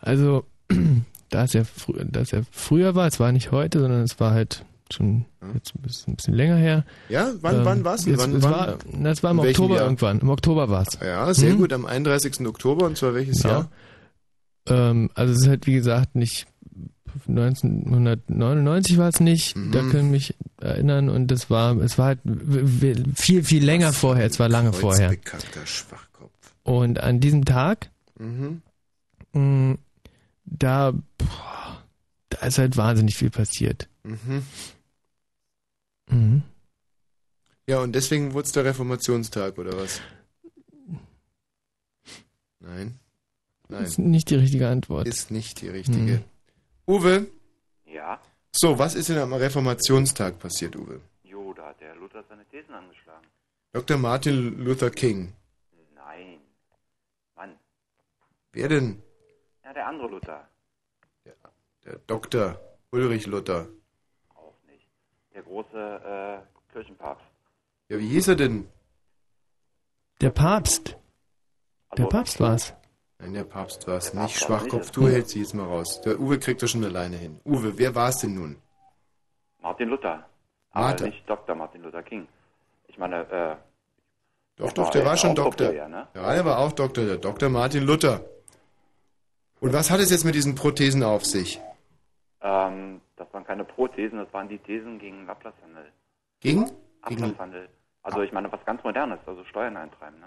Also, 0.00 0.46
da 1.30 1.44
es 1.44 1.52
ja, 1.52 1.62
da 2.10 2.20
es 2.20 2.30
ja 2.30 2.40
früher 2.50 2.94
war, 2.94 3.06
es 3.06 3.18
war 3.20 3.32
nicht 3.32 3.50
heute, 3.52 3.80
sondern 3.80 4.02
es 4.02 4.18
war 4.20 4.32
halt 4.32 4.64
schon 4.92 5.24
jetzt 5.54 5.74
ein 5.74 5.82
bisschen, 5.82 6.12
ein 6.12 6.16
bisschen 6.16 6.34
länger 6.34 6.56
her. 6.56 6.84
Ja, 7.08 7.32
wann, 7.40 7.64
wann 7.64 7.84
war's 7.84 8.02
denn? 8.04 8.12
jetzt- 8.14 8.22
Wann- 8.22 8.36
es 8.36 8.42
wann- 8.44 8.52
war, 8.52 8.78
na, 8.92 9.10
es 9.10 9.22
war 9.22 9.30
im 9.32 9.38
Oktober 9.40 9.74
Jahr? 9.76 9.84
irgendwann. 9.84 10.20
Im 10.20 10.28
Oktober 10.28 10.68
war 10.68 10.82
es. 10.86 10.98
Ja, 11.04 11.32
sehr 11.34 11.54
Mhm. 11.54 11.58
gut, 11.58 11.72
am 11.72 11.86
31. 11.86 12.46
Oktober, 12.46 12.86
und 12.86 12.96
zwar 12.96 13.14
welches 13.14 13.42
Ja. 13.42 13.50
Jahr? 13.50 13.70
Ähm, 14.68 15.10
also 15.14 15.32
es 15.32 15.40
ist 15.42 15.48
halt, 15.48 15.66
wie 15.66 15.74
gesagt, 15.74 16.14
nicht 16.14 16.46
1999 17.26 18.98
war 18.98 19.08
es 19.08 19.20
nicht, 19.20 19.56
da 19.72 19.82
Mhm. 19.82 19.90
können 19.90 20.10
mich 20.10 20.34
erinnern 20.60 21.08
und 21.08 21.30
es 21.32 21.50
war, 21.50 21.76
es 21.78 21.98
war 21.98 22.06
halt 22.06 22.20
viel, 23.14 23.42
viel 23.42 23.64
länger 23.64 23.92
vorher, 23.92 24.26
es 24.26 24.38
war 24.38 24.48
lange 24.48 24.72
vorher. 24.72 25.16
Schwachkopf. 25.64 26.30
Und 26.62 27.00
an 27.00 27.20
diesem 27.20 27.44
Tag, 27.44 27.90
Mhm. 28.18 28.62
Da, 30.46 30.92
boah, 31.18 31.82
da 32.30 32.46
ist 32.46 32.58
halt 32.58 32.76
wahnsinnig 32.76 33.16
viel 33.16 33.30
passiert. 33.30 33.88
Mhm. 34.04 34.42
Mhm. 36.08 36.42
Ja, 37.68 37.80
und 37.80 37.92
deswegen 37.92 38.32
wurde 38.32 38.46
es 38.46 38.52
der 38.52 38.64
Reformationstag, 38.64 39.58
oder 39.58 39.76
was? 39.76 40.00
Nein. 42.60 42.98
Nein. 43.68 43.84
Ist 43.84 43.98
nicht 43.98 44.30
die 44.30 44.36
richtige 44.36 44.68
Antwort. 44.68 45.06
Ist 45.08 45.30
nicht 45.30 45.60
die 45.60 45.68
richtige. 45.68 45.98
Mhm. 46.18 46.24
Uwe? 46.86 47.26
Ja, 47.86 48.20
So, 48.52 48.78
was 48.78 48.94
ist 48.94 49.08
denn 49.08 49.18
am 49.18 49.32
Reformationstag 49.32 50.38
passiert, 50.38 50.76
Uwe? 50.76 51.00
jo, 51.24 51.52
da 51.54 51.66
hat 51.68 51.80
der 51.80 51.94
Luther 51.96 52.22
seine 52.28 52.44
Thesen 52.46 52.72
angeschlagen. 52.74 53.26
Dr. 53.72 53.98
Martin 53.98 54.58
Luther 54.64 54.90
King. 54.90 55.32
Nein. 55.94 56.38
Mann. 57.34 57.50
Wer 58.52 58.68
denn? 58.68 59.02
Der 59.76 59.86
andere 59.86 60.08
Luther. 60.08 60.48
Der 61.84 61.98
Dr. 62.08 62.58
Ulrich 62.90 63.26
Luther. 63.26 63.66
Der 65.34 65.42
große 65.42 65.78
äh, 66.42 66.72
Kirchenpapst. 66.72 67.26
Ja, 67.90 67.98
wie 67.98 68.08
hieß 68.08 68.28
er 68.28 68.36
denn? 68.36 68.68
Der 70.22 70.30
Papst. 70.30 70.96
Der 71.98 72.06
Papst 72.06 72.40
war's. 72.40 72.74
Nein, 73.18 73.34
der 73.34 73.44
Papst 73.44 73.86
war 73.86 73.98
es 73.98 74.10
Der 74.12 74.22
nicht. 74.22 74.32
Papst 74.34 74.44
Schwachkopf, 74.46 74.86
nicht. 74.86 74.96
du 74.96 75.08
hältst 75.08 75.30
sie 75.32 75.40
jetzt 75.40 75.54
mal 75.54 75.66
raus. 75.66 76.00
Der 76.00 76.18
Uwe 76.18 76.38
kriegt 76.38 76.62
das 76.62 76.70
schon 76.70 76.84
alleine 76.84 77.16
hin. 77.16 77.38
Uwe, 77.44 77.76
wer 77.78 77.94
war 77.94 78.08
es 78.08 78.18
denn 78.18 78.34
nun? 78.34 78.56
Martin 79.60 79.90
Luther. 79.90 80.26
Aber 80.70 80.86
Martin. 80.86 81.10
nicht 81.10 81.28
Dr. 81.28 81.54
Martin 81.54 81.82
Luther 81.82 82.02
King. 82.02 82.26
Ich 82.88 82.96
meine, 82.98 83.20
äh, 83.30 83.56
Doch, 84.56 84.72
Der 84.72 84.74
doch, 84.74 84.84
war- 84.84 84.90
der 84.90 84.92
der 84.92 85.04
war 85.04 85.10
war 85.10 85.16
schon 85.18 85.30
auch 85.32 85.34
Doktor. 85.34 85.66
populär, 85.66 85.88
ne? 85.88 86.08
Ja, 86.14 86.32
der 86.34 86.44
war 86.46 86.58
auch 86.58 86.72
Doktor, 86.72 87.04
der 87.04 87.18
Dr. 87.18 87.50
Martin 87.50 87.82
Luther. 87.84 88.24
Und 89.60 89.72
was 89.72 89.90
hat 89.90 90.00
es 90.00 90.10
jetzt 90.10 90.24
mit 90.24 90.34
diesen 90.34 90.54
Prothesen 90.54 91.02
auf 91.02 91.24
sich? 91.24 91.60
ähm, 92.42 93.00
das 93.16 93.26
waren 93.32 93.44
keine 93.44 93.64
Prothesen, 93.64 94.18
das 94.18 94.32
waren 94.32 94.48
die 94.48 94.58
Thesen 94.58 94.98
gegen 94.98 95.28
Ablasshandel. 95.28 95.86
Gegen? 96.40 96.64
Gegen 97.08 97.22
Ablasshandel. 97.22 97.68
Also 98.02 98.22
ich 98.22 98.30
meine, 98.32 98.52
was 98.52 98.64
ganz 98.64 98.84
Modernes, 98.84 99.18
also 99.26 99.42
Steuern 99.44 99.76
eintreiben, 99.76 100.20
ne? 100.20 100.26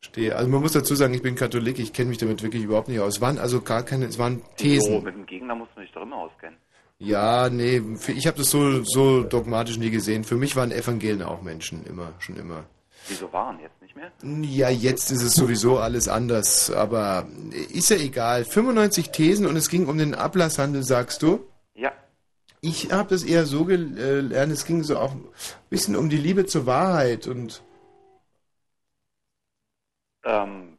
Stehe. 0.00 0.36
Also 0.36 0.48
man 0.50 0.60
muss 0.60 0.72
dazu 0.72 0.94
sagen, 0.94 1.14
ich 1.14 1.22
bin 1.22 1.34
Katholik, 1.34 1.78
ich 1.78 1.92
kenne 1.92 2.10
mich 2.10 2.18
damit 2.18 2.42
wirklich 2.42 2.62
überhaupt 2.62 2.88
nicht 2.88 3.00
aus. 3.00 3.16
Es 3.16 3.20
waren 3.20 3.38
also 3.38 3.60
gar 3.62 3.82
keine, 3.82 4.04
es 4.04 4.18
waren 4.18 4.38
So, 4.40 4.46
Thesen. 4.56 5.02
mit 5.02 5.14
dem 5.14 5.26
Gegner 5.26 5.54
musst 5.54 5.72
du 5.74 5.80
dich 5.80 5.90
doch 5.92 6.02
immer 6.02 6.16
auskennen. 6.16 6.58
Ja, 6.98 7.48
nee, 7.50 7.82
ich 8.08 8.26
habe 8.26 8.38
das 8.38 8.50
so, 8.50 8.82
so 8.84 9.22
dogmatisch 9.22 9.78
nie 9.78 9.90
gesehen. 9.90 10.22
Für 10.24 10.36
mich 10.36 10.54
waren 10.54 10.70
Evangelien 10.70 11.22
auch 11.22 11.42
Menschen, 11.42 11.84
immer, 11.86 12.12
schon 12.20 12.36
immer. 12.36 12.64
Wieso 13.08 13.32
waren 13.32 13.60
jetzt 13.60 13.80
nicht 13.80 13.94
mehr? 13.96 14.10
Ja, 14.22 14.68
jetzt 14.68 15.10
ist 15.10 15.22
es 15.22 15.34
sowieso 15.34 15.78
alles 15.78 16.08
anders, 16.08 16.70
aber 16.70 17.26
ist 17.72 17.90
ja 17.90 17.96
egal. 17.96 18.44
95 18.44 19.10
Thesen 19.10 19.46
und 19.46 19.56
es 19.56 19.68
ging 19.68 19.86
um 19.86 19.98
den 19.98 20.14
Ablasshandel, 20.14 20.82
sagst 20.82 21.22
du? 21.22 21.46
Ja. 21.74 21.92
Ich 22.60 22.92
habe 22.92 23.10
das 23.10 23.22
eher 23.22 23.44
so 23.46 23.64
gelernt, 23.64 24.52
es 24.52 24.64
ging 24.64 24.82
so 24.82 24.98
auch 24.98 25.12
ein 25.12 25.24
bisschen 25.70 25.94
um 25.96 26.08
die 26.08 26.16
Liebe 26.16 26.46
zur 26.46 26.66
Wahrheit 26.66 27.26
und 27.26 27.62
Ähm, 30.26 30.76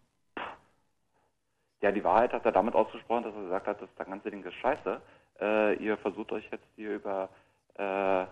ja, 1.82 1.92
die 1.92 2.04
Wahrheit 2.04 2.34
hat 2.34 2.46
er 2.46 2.52
damit 2.52 2.76
ausgesprochen, 2.76 3.24
dass 3.24 3.34
er 3.34 3.44
gesagt 3.44 3.68
hat, 3.68 3.82
das 3.82 4.06
ganze 4.06 4.30
Ding 4.30 4.44
ist 4.44 4.56
scheiße. 4.56 5.02
Äh, 5.40 5.76
ihr 5.76 5.98
versucht 5.98 6.32
euch 6.34 6.48
jetzt 6.52 6.66
hier 6.76 6.96
über 6.96 7.30
äh, 7.76 8.26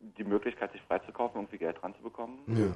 die 0.00 0.24
Möglichkeit, 0.24 0.72
sich 0.72 0.80
freizukaufen, 0.82 1.40
irgendwie 1.40 1.58
Geld 1.58 1.82
ranzubekommen. 1.82 2.38
ja. 2.46 2.74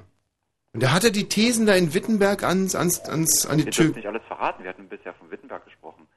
Und 0.73 0.83
da 0.83 0.93
hat 0.93 1.03
er 1.03 1.11
die 1.11 1.27
Thesen 1.27 1.65
da 1.65 1.73
in 1.75 1.93
Wittenberg 1.93 2.43
ans, 2.43 2.75
ans, 2.75 3.01
ans, 3.01 3.45
an 3.45 3.57
die 3.57 3.65
Wir 3.65 3.71
Tür. 3.71 3.85
dürfen 3.85 3.97
nicht 3.97 4.07
alles 4.07 4.23
verraten. 4.27 4.63
Wir 4.63 4.69
hatten 4.69 4.87
bisher 4.87 5.13
von 5.15 5.29
Wittenberg 5.29 5.65
gesprochen. 5.65 6.07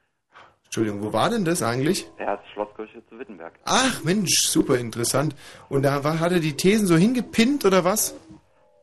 Entschuldigung, 0.65 1.03
wo 1.03 1.13
war 1.13 1.29
denn 1.29 1.45
das 1.45 1.61
eigentlich? 1.61 2.09
Er 2.17 2.35
ist 2.35 2.49
Schlosskirche 2.53 3.05
zu 3.07 3.19
Wittenberg. 3.19 3.53
Ach 3.65 4.03
Mensch, 4.03 4.31
super 4.47 4.77
interessant. 4.77 5.35
Und 5.69 5.83
da 5.83 6.03
war, 6.03 6.19
hat 6.19 6.31
er 6.31 6.39
die 6.39 6.55
Thesen 6.55 6.87
so 6.87 6.95
hingepinnt 6.95 7.65
oder 7.65 7.83
was? 7.83 8.15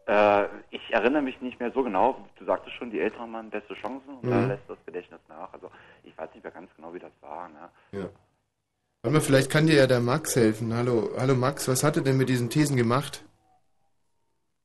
Äh, 0.06 0.44
ich 0.70 0.80
erinnere 0.90 1.22
mich 1.22 1.40
nicht 1.40 1.58
mehr 1.58 1.70
so 1.72 1.82
genau. 1.82 2.28
Du 2.38 2.44
sagtest 2.44 2.76
schon, 2.76 2.90
die 2.90 3.00
Älteren 3.00 3.34
haben 3.34 3.50
beste 3.50 3.74
Chancen 3.74 4.14
und 4.20 4.30
da 4.30 4.36
Mhm. 4.40 4.48
lässt 4.48 4.62
das 4.68 4.78
Gedächtnis 4.84 5.20
nach. 5.28 5.52
Also 5.52 5.70
ich 6.04 6.16
weiß 6.16 6.28
nicht 6.34 6.42
mehr 6.42 6.52
ganz 6.52 6.70
genau, 6.76 6.92
wie 6.92 6.98
das 6.98 7.12
war. 7.20 7.48
Ne? 7.48 7.70
Ja. 7.92 8.08
Warte 9.02 9.14
mal, 9.14 9.20
vielleicht 9.20 9.50
kann 9.50 9.66
dir 9.66 9.74
ja 9.76 9.86
der 9.86 10.00
Max 10.00 10.36
helfen. 10.36 10.74
Hallo, 10.74 11.10
hallo 11.18 11.34
Max, 11.34 11.66
was 11.68 11.82
hat 11.82 11.96
er 11.96 12.02
denn 12.02 12.16
mit 12.18 12.28
diesen 12.28 12.50
Thesen 12.50 12.76
gemacht? 12.76 13.24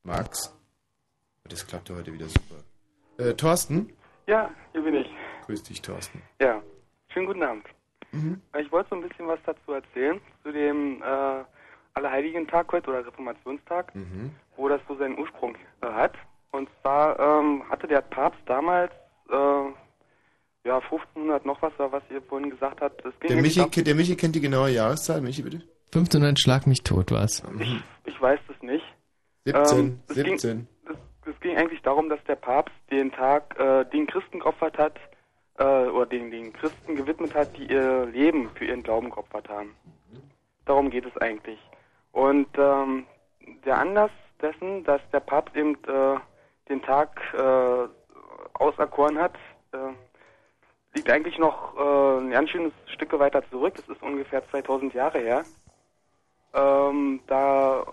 Max? 0.04 0.54
Das 1.50 1.66
klappt 1.66 1.90
ja 1.90 1.96
heute 1.96 2.14
wieder 2.14 2.28
super. 2.28 2.56
Äh, 3.18 3.34
Thorsten? 3.34 3.94
Ja, 4.28 4.50
hier 4.74 4.82
bin 4.82 4.96
ich. 4.96 5.08
Grüß 5.46 5.64
dich, 5.64 5.82
Thorsten. 5.82 6.22
Ja, 6.42 6.62
schönen 7.10 7.28
guten 7.28 7.44
Abend. 7.44 7.66
Mhm. 8.12 8.42
Ich 8.60 8.72
wollte 8.72 8.90
so 8.90 8.96
ein 8.96 9.08
bisschen 9.08 9.28
was 9.28 9.40
dazu 9.46 9.72
erzählen, 9.74 10.20
zu 10.44 10.52
dem 10.52 11.02
äh, 11.02 11.44
Allerheiligen-Tag 11.94 12.72
heute 12.72 12.90
oder 12.90 13.06
Reformationstag, 13.06 13.94
Mhm. 13.96 14.32
wo 14.56 14.68
das 14.70 14.82
so 14.88 14.96
seinen 14.98 15.18
Ursprung 15.18 15.56
äh, 15.82 15.88
hat. 15.88 16.14
Und 16.52 16.70
zwar 16.82 17.20
ähm, 17.20 17.64
hatte 17.70 17.88
der 17.88 18.02
Papst 18.02 18.40
damals, 18.46 18.92
äh, 19.30 19.36
ja, 20.68 20.80
1500 20.80 21.46
noch 21.46 21.62
was, 21.62 21.72
was 21.78 22.04
ihr 22.10 22.22
vorhin 22.22 22.50
gesagt 22.50 22.82
habt. 22.82 23.04
Das 23.06 23.14
ging 23.20 23.30
Der 23.30 23.42
Michi, 23.42 23.84
der 23.84 23.96
Michi 23.96 24.16
kennt 24.16 24.36
die 24.36 24.42
genaue 24.42 24.70
Jahreszahl. 24.70 25.22
Michi, 25.22 25.42
bitte. 25.44 25.62
1500 25.94 26.40
Schlag 26.40 26.68
mich 26.68 26.84
tot 26.84 27.12
war's. 27.12 27.44
Mhm. 27.50 27.82
Ich 28.06 28.20
weiß 28.22 28.40
es 28.54 28.62
nicht. 28.62 28.84
17, 29.46 29.80
Ähm, 29.80 30.00
es 30.10 30.16
17. 30.16 30.58
Ging, 30.58 30.68
es, 31.28 31.40
ging 31.42 31.58
eigentlich 31.58 31.82
darum, 31.82 32.10
dass 32.10 32.24
der 32.26 32.36
Papst 32.36 32.76
den 32.92 33.12
Tag 33.12 33.60
äh, 33.60 33.86
den 33.86 34.08
Christen 34.08 34.40
geopfert 34.40 34.78
hat, 34.78 35.00
äh, 35.58 35.64
oder 35.64 36.06
den, 36.06 36.32
den 36.32 36.54
Christen 36.54 36.96
gewidmet 36.96 37.34
hat, 37.36 37.56
die 37.58 37.66
ihr 37.72 38.06
Leben 38.06 38.50
für 38.56 38.66
ihren 38.66 38.84
Glauben 38.84 39.10
geopfert 39.10 39.50
haben. 39.50 39.76
Darum 40.66 40.90
geht 40.90 41.06
es 41.06 41.18
eigentlich. 41.18 41.60
Und 42.12 42.48
ähm, 42.58 43.06
der 43.66 43.78
Anlass 43.78 44.12
dessen, 44.42 44.84
dass 44.84 45.02
der 45.12 45.20
Papst 45.20 45.56
eben 45.56 45.76
äh, 45.86 46.20
den 46.70 46.82
Tag 46.82 47.22
äh, 47.34 47.88
auserkoren 48.54 49.18
hat, 49.18 49.36
äh, 49.72 49.78
liegt 50.96 51.10
eigentlich 51.10 51.38
noch 51.38 51.76
äh, 51.78 52.20
ein 52.20 52.32
ganz 52.32 52.50
schönes 52.50 52.74
Stück 52.94 53.18
weiter 53.18 53.48
zurück. 53.50 53.76
Es 53.78 53.88
ist 53.88 54.02
ungefähr 54.02 54.48
2000 54.50 54.94
Jahre 54.94 55.20
her. 55.20 55.44
Ähm, 56.54 57.22
da 57.28 57.86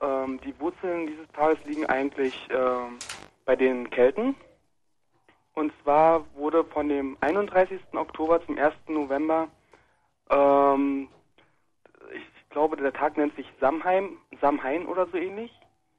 ähm, 0.00 0.40
die 0.44 0.58
Wurzeln 0.60 1.06
dieses 1.06 1.28
Tages 1.32 1.58
liegen 1.64 1.86
eigentlich 1.86 2.48
ähm, 2.50 2.98
bei 3.44 3.56
den 3.56 3.90
Kelten. 3.90 4.34
Und 5.54 5.72
zwar 5.82 6.24
wurde 6.34 6.64
von 6.64 6.88
dem 6.88 7.16
31. 7.20 7.80
Oktober 7.92 8.44
zum 8.44 8.58
1. 8.58 8.74
November, 8.88 9.48
ähm, 10.30 11.08
ich 12.12 12.48
glaube, 12.50 12.76
der 12.76 12.92
Tag 12.92 13.16
nennt 13.16 13.34
sich 13.36 13.46
Samhain, 13.60 14.16
Samhain 14.40 14.86
oder 14.86 15.06
so 15.06 15.16
ähnlich. 15.16 15.52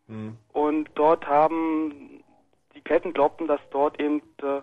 Mhm. 0.08 0.38
Und 0.54 0.90
dort 0.96 1.26
haben 1.28 2.24
die 2.76 2.82
Kelten 2.82 3.14
glaubten, 3.14 3.48
dass 3.48 3.62
dort 3.72 4.00
eben 4.00 4.22
äh, 4.42 4.58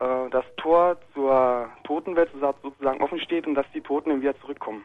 äh, 0.00 0.30
das 0.30 0.44
Tor 0.56 0.98
zur 1.14 1.70
Totenwelt 1.84 2.30
sozusagen 2.62 3.02
offen 3.02 3.20
steht 3.20 3.46
und 3.46 3.54
dass 3.54 3.66
die 3.72 3.80
Toten 3.80 4.10
eben 4.10 4.20
wieder 4.20 4.38
zurückkommen, 4.40 4.84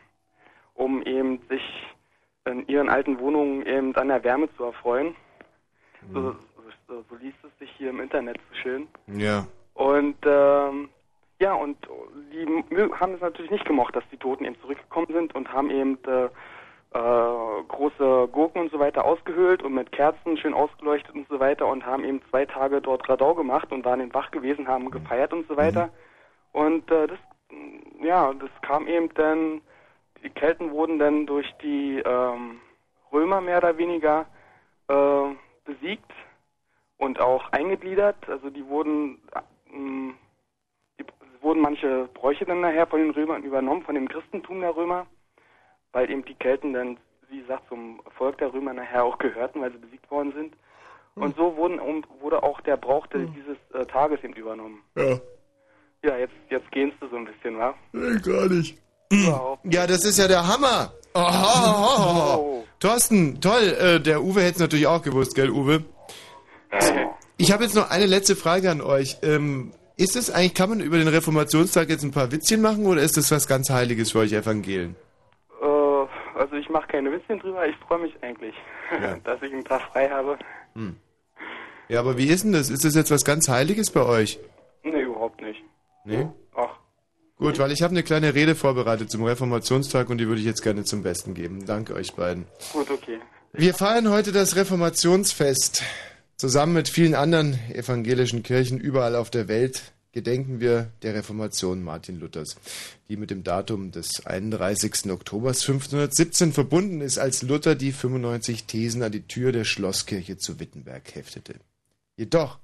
um 0.74 1.02
eben 1.04 1.42
sich 1.50 1.62
in 2.46 2.68
ihren 2.68 2.90
alten 2.90 3.20
Wohnungen 3.20 3.66
eben 3.66 3.96
an 3.96 4.08
der 4.08 4.24
Wärme 4.24 4.50
zu 4.56 4.64
erfreuen. 4.64 5.16
So, 6.14 6.36
so, 6.88 7.04
so 7.10 7.16
liest 7.18 7.38
es 7.44 7.60
sich 7.60 7.70
hier 7.78 7.92
im 7.92 8.00
Internet 8.00 8.38
so 8.50 8.56
schön. 8.56 8.88
Ja. 9.08 9.46
Und 9.76 10.18
ähm, 10.26 10.90
ja, 11.40 11.54
und 11.54 11.78
die 12.32 12.46
haben 13.00 13.16
es 13.16 13.22
natürlich 13.22 13.52
nicht 13.52 13.66
gemocht, 13.66 13.96
dass 13.96 14.04
die 14.12 14.18
Toten 14.18 14.46
eben 14.46 14.60
zurückgekommen 14.62 15.08
sind 15.12 15.34
und 15.36 15.52
haben 15.52 15.70
eben 15.72 15.98
äh, 16.06 16.26
äh, 16.94 17.64
große 17.68 18.28
Gurken 18.32 18.62
und 18.62 18.72
so 18.72 18.80
weiter 18.80 19.06
ausgehöhlt 19.06 19.64
und 19.64 19.74
mit 19.74 19.92
Kerzen 19.92 20.38
schön 20.38 20.54
ausgeleuchtet 20.54 21.16
und 21.16 21.28
so 21.30 21.40
weiter 21.40 21.68
und 21.68 21.86
haben 21.86 22.04
eben 22.04 22.22
zwei 22.30 22.46
Tage 22.46 22.82
dort 22.82 23.08
Radau 23.08 23.34
gemacht 23.34 23.72
und 23.72 23.86
waren 23.86 24.02
eben 24.02 24.14
wach 24.14 24.30
gewesen, 24.32 24.68
haben 24.68 24.92
gefeiert 24.92 25.34
und 25.34 25.48
so 25.48 25.56
weiter. 25.58 25.90
Und 26.52 26.92
äh, 26.92 27.08
das, 27.08 27.20
ja, 28.04 28.34
das 28.34 28.50
kam 28.62 28.88
eben 28.88 29.10
dann, 29.14 29.62
die 30.24 30.30
Kelten 30.30 30.72
wurden 30.72 31.00
dann 31.00 31.26
durch 31.26 31.52
die 31.64 32.00
ähm, 32.06 32.60
Römer 33.12 33.42
mehr 33.42 33.58
oder 33.58 33.78
weniger 33.78 34.26
äh, 34.88 35.36
besiegt 35.66 36.12
und 36.98 37.20
auch 37.20 37.52
eingegliedert. 37.52 38.30
Also 38.30 38.50
die 38.50 38.66
wurden, 38.68 39.22
äh, 39.34 39.76
mh, 39.76 40.14
die, 41.00 41.06
wurden 41.42 41.62
manche 41.62 42.08
Bräuche 42.14 42.46
dann 42.46 42.62
nachher 42.62 42.88
von 42.88 43.00
den 43.00 43.12
Römern 43.12 43.44
übernommen, 43.44 43.84
von 43.84 43.96
dem 43.96 44.08
Christentum 44.08 44.62
der 44.62 44.76
Römer, 44.76 45.08
weil 45.92 46.10
eben 46.10 46.24
die 46.26 46.36
Kelten 46.36 46.74
dann, 46.74 46.98
wie 47.30 47.40
gesagt, 47.42 47.68
zum 47.70 48.02
Volk 48.18 48.38
der 48.38 48.54
Römer 48.54 48.74
nachher 48.74 49.04
auch 49.04 49.18
gehörten, 49.18 49.62
weil 49.62 49.72
sie 49.72 49.80
besiegt 49.80 50.10
worden 50.12 50.34
sind. 50.34 50.56
Und 51.16 51.36
so 51.36 51.58
wurden, 51.58 51.78
und 51.80 52.08
wurde 52.22 52.42
auch 52.42 52.62
der 52.62 52.78
Brauch 52.78 53.06
des, 53.08 53.30
dieses 53.36 53.58
äh, 53.74 53.86
Tages 53.86 54.24
eben 54.24 54.34
übernommen. 54.34 54.82
Ja. 54.96 55.20
Ja, 56.04 56.18
jetzt, 56.18 56.34
jetzt 56.50 56.72
gehst 56.72 56.96
du 57.00 57.08
so 57.10 57.18
ein 57.18 57.26
bisschen, 57.26 57.58
wa? 57.60 57.76
Nee, 57.92 58.18
gar 58.20 58.48
nicht. 58.48 58.82
Ja, 59.64 59.88
das 59.88 60.06
ist 60.06 60.18
ja 60.18 60.28
der 60.28 60.48
Hammer. 60.48 60.94
Oh, 61.14 61.20
oh, 61.20 62.36
oh. 62.38 62.64
Thorsten, 62.80 63.42
toll. 63.42 63.76
Äh, 63.80 64.00
der 64.00 64.24
Uwe 64.24 64.42
hätte 64.42 64.54
es 64.56 64.60
natürlich 64.60 64.88
auch 64.88 65.02
gewusst, 65.02 65.36
gell, 65.36 65.50
Uwe? 65.52 65.84
Ich 67.38 67.52
habe 67.52 67.64
jetzt 67.64 67.76
noch 67.76 67.90
eine 67.90 68.06
letzte 68.06 68.36
Frage 68.36 68.72
an 68.72 68.82
euch. 68.82 69.18
Ähm, 69.24 69.72
ist 69.98 70.16
es 70.16 70.32
eigentlich, 70.32 70.54
kann 70.54 70.70
man 70.70 70.80
über 70.80 70.98
den 70.98 71.08
Reformationstag 71.10 71.90
jetzt 71.90 72.04
ein 72.04 72.12
paar 72.12 72.32
Witzchen 72.32 72.62
machen 72.62 72.86
oder 72.86 73.02
ist 73.02 73.18
das 73.18 73.30
was 73.32 73.48
ganz 73.48 73.70
Heiliges 73.70 74.12
für 74.14 74.20
euch 74.20 74.32
Evangelien? 74.34 74.96
Äh, 75.62 75.66
also 76.40 76.56
ich 76.56 76.70
mache 76.70 76.88
keine 76.88 77.12
Witzchen 77.12 77.40
drüber, 77.40 77.68
ich 77.68 77.76
freue 77.88 78.00
mich 78.00 78.14
eigentlich, 78.22 78.56
Ja. 79.02 79.18
dass 79.24 79.42
ich 79.42 79.52
einen 79.52 79.66
Tag 79.66 79.82
frei 79.92 80.10
habe. 80.10 80.38
Hm. 80.76 80.96
Ja, 81.90 82.00
aber 82.00 82.18
wie 82.18 82.28
ist 82.28 82.46
denn 82.46 82.54
das? 82.54 82.70
Ist 82.70 82.86
das 82.86 82.96
jetzt 82.96 83.12
was 83.12 83.26
ganz 83.26 83.50
Heiliges 83.50 83.92
bei 83.92 84.04
euch? 84.06 84.40
Nee, 84.84 85.02
überhaupt 85.02 85.42
nicht. 85.42 85.62
Nee? 86.06 86.28
Gut, 87.42 87.58
weil 87.58 87.72
ich 87.72 87.82
habe 87.82 87.90
eine 87.90 88.04
kleine 88.04 88.36
Rede 88.36 88.54
vorbereitet 88.54 89.10
zum 89.10 89.24
Reformationstag 89.24 90.12
und 90.12 90.20
die 90.20 90.28
würde 90.28 90.40
ich 90.40 90.46
jetzt 90.46 90.62
gerne 90.62 90.84
zum 90.84 91.02
Besten 91.02 91.34
geben. 91.34 91.66
Danke 91.66 91.96
euch 91.96 92.14
beiden. 92.14 92.46
Gut, 92.72 92.92
okay. 92.92 93.18
Wir 93.52 93.74
feiern 93.74 94.12
heute 94.12 94.32
das 94.32 94.56
Reformationsfest 94.56 95.82
zusammen 96.38 96.74
mit 96.74 96.88
vielen 96.88 97.16
anderen 97.16 97.58
evangelischen 97.74 98.44
Kirchen 98.44 98.80
überall 98.80 99.16
auf 99.16 99.32
der 99.32 99.48
Welt. 99.48 99.82
gedenken 100.12 100.60
wir 100.60 100.92
der 101.02 101.16
Reformation 101.16 101.82
Martin 101.84 102.20
Luthers, 102.20 102.58
die 103.10 103.18
mit 103.18 103.32
dem 103.32 103.44
Datum 103.44 103.92
des 103.92 104.24
31. 104.24 105.10
Oktobers 105.10 105.62
1517 105.62 106.54
verbunden 106.54 107.02
ist, 107.02 107.18
als 107.18 107.42
Luther 107.42 107.74
die 107.74 107.92
95 107.92 108.66
Thesen 108.66 109.02
an 109.02 109.12
die 109.12 109.26
Tür 109.26 109.52
der 109.52 109.64
Schlosskirche 109.64 110.38
zu 110.38 110.60
Wittenberg 110.60 111.16
heftete. 111.16 111.56
Jedoch, 112.18 112.60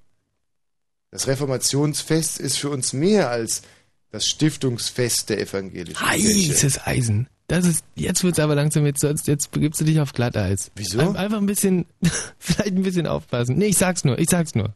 das 1.10 1.26
Reformationsfest 1.26 2.40
ist 2.40 2.60
für 2.60 2.70
uns 2.70 2.94
mehr 2.94 3.32
als 3.32 3.64
das 4.12 4.26
Stiftungsfest 4.26 5.30
der 5.30 5.40
evangelischen. 5.42 6.06
Heißes 6.06 6.86
Eisen. 6.88 7.28
Das 7.48 7.66
ist, 7.66 7.84
jetzt 7.96 8.24
wird's 8.24 8.40
aber 8.40 8.56
langsam, 8.56 8.86
jetzt, 8.86 9.00
sonst- 9.02 9.28
jetzt 9.28 9.52
begibst 9.52 9.80
du 9.80 9.86
dich 9.86 10.00
auf 10.02 10.12
Glatteis. 10.14 10.70
Wieso? 10.76 11.00
Ein- 11.00 11.16
Einfach 11.16 11.38
ein 11.38 11.46
bisschen, 11.46 11.86
vielleicht 12.40 12.74
ein 12.76 12.84
bisschen 12.84 13.08
aufpassen. 13.08 13.58
Nee, 13.58 13.68
ich 13.68 13.78
sag's 13.78 14.04
nur, 14.04 14.20
ich 14.20 14.30
sag's 14.30 14.54
nur. 14.56 14.74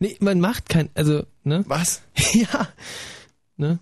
Nee, 0.00 0.16
man 0.20 0.38
macht 0.40 0.68
kein, 0.68 0.90
also, 0.94 1.24
ne? 1.44 1.64
Was? 1.66 2.02
ja. 2.32 2.68
Ne? 3.56 3.78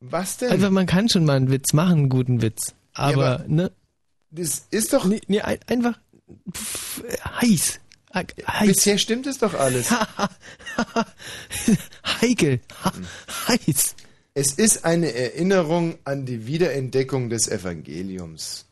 Was 0.00 0.36
denn? 0.38 0.50
Einfach, 0.50 0.70
man 0.70 0.86
kann 0.86 1.08
schon 1.08 1.24
mal 1.24 1.36
einen 1.36 1.50
Witz 1.50 1.72
machen, 1.72 1.98
einen 1.98 2.08
guten 2.08 2.42
Witz. 2.42 2.74
Aber, 2.94 3.34
aber 3.40 3.44
ne? 3.48 3.72
Das 4.30 4.66
ist 4.70 4.92
doch. 4.92 5.04
Nee, 5.04 5.20
nee 5.26 5.40
ein, 5.40 5.58
einfach 5.66 5.98
pff, 6.54 7.02
heiß. 7.40 7.80
Heiß. 8.14 8.66
Bisher 8.66 8.98
stimmt 8.98 9.26
es 9.26 9.38
doch 9.38 9.54
alles. 9.54 9.90
Heikel. 12.20 12.60
Ha, 12.82 12.92
heiß. 13.48 13.94
Es 14.34 14.52
ist 14.52 14.84
eine 14.84 15.12
Erinnerung 15.14 15.98
an 16.04 16.24
die 16.24 16.46
Wiederentdeckung 16.46 17.28
des 17.28 17.48
Evangeliums. 17.48 18.66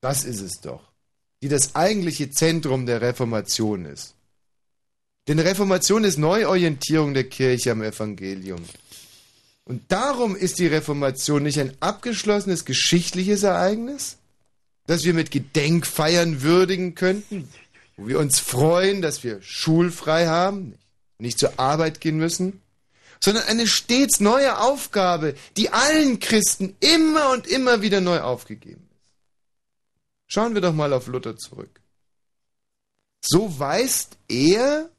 Das 0.00 0.24
ist 0.24 0.40
es 0.40 0.60
doch. 0.60 0.92
Die 1.42 1.48
das 1.48 1.74
eigentliche 1.74 2.30
Zentrum 2.30 2.86
der 2.86 3.00
Reformation 3.00 3.84
ist. 3.84 4.14
Denn 5.28 5.38
Reformation 5.38 6.04
ist 6.04 6.18
Neuorientierung 6.18 7.14
der 7.14 7.24
Kirche 7.24 7.72
am 7.72 7.82
Evangelium. 7.82 8.64
Und 9.64 9.82
darum 9.88 10.34
ist 10.34 10.58
die 10.58 10.66
Reformation 10.66 11.44
nicht 11.44 11.60
ein 11.60 11.76
abgeschlossenes 11.80 12.64
geschichtliches 12.64 13.44
Ereignis, 13.44 14.18
das 14.86 15.04
wir 15.04 15.14
mit 15.14 15.30
Gedenkfeiern 15.30 16.42
würdigen 16.42 16.94
könnten, 16.94 17.48
wo 17.96 18.06
wir 18.08 18.18
uns 18.18 18.38
freuen, 18.38 19.02
dass 19.02 19.24
wir 19.24 19.42
schulfrei 19.42 20.26
haben, 20.26 20.78
nicht 21.18 21.38
zur 21.38 21.58
Arbeit 21.58 22.00
gehen 22.00 22.16
müssen, 22.16 22.62
sondern 23.22 23.44
eine 23.44 23.66
stets 23.66 24.20
neue 24.20 24.58
Aufgabe, 24.58 25.34
die 25.56 25.70
allen 25.70 26.18
Christen 26.18 26.76
immer 26.80 27.30
und 27.30 27.46
immer 27.46 27.80
wieder 27.80 28.00
neu 28.00 28.20
aufgegeben 28.20 28.88
ist. 28.90 29.14
Schauen 30.26 30.54
wir 30.54 30.60
doch 30.60 30.72
mal 30.72 30.92
auf 30.92 31.06
Luther 31.06 31.36
zurück. 31.36 31.80
So 33.20 33.58
weist 33.58 34.16
er 34.28 34.90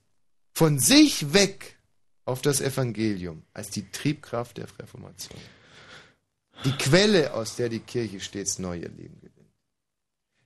von 0.54 0.80
sich 0.80 1.34
weg 1.34 1.78
auf 2.26 2.42
das 2.42 2.62
Evangelium 2.62 3.44
als 3.54 3.70
die 3.70 3.90
Triebkraft 3.92 4.58
der 4.58 4.68
Reformation. 4.80 5.42
Die 6.64 6.72
Quelle, 6.72 7.34
aus 7.34 7.58
der 7.58 7.68
die 7.68 7.80
Kirche 7.80 8.22
stets 8.22 8.60
neu 8.60 8.78
ihr 8.78 8.90
Leben. 8.90 9.20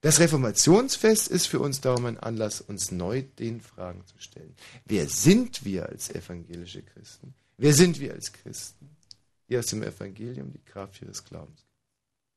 Das 0.02 0.20
Reformationsfest 0.20 1.28
ist 1.28 1.48
für 1.48 1.60
uns 1.60 1.82
darum 1.82 2.06
ein 2.06 2.20
Anlass, 2.20 2.62
uns 2.62 2.92
neu 2.92 3.24
den 3.40 3.62
Fragen 3.62 4.06
zu 4.06 4.16
stellen. 4.20 4.56
Wer 4.86 5.08
sind 5.10 5.66
wir 5.66 5.90
als 5.90 6.10
evangelische 6.10 6.84
Christen? 6.84 7.34
Wer 7.58 7.74
sind 7.74 8.00
wir 8.00 8.14
als 8.14 8.32
Christen, 8.32 8.90
die 9.50 9.58
aus 9.58 9.68
dem 9.68 9.82
Evangelium 9.82 10.52
die 10.52 10.64
Kraft 10.64 11.02
ihres 11.02 11.24
Glaubens 11.24 11.68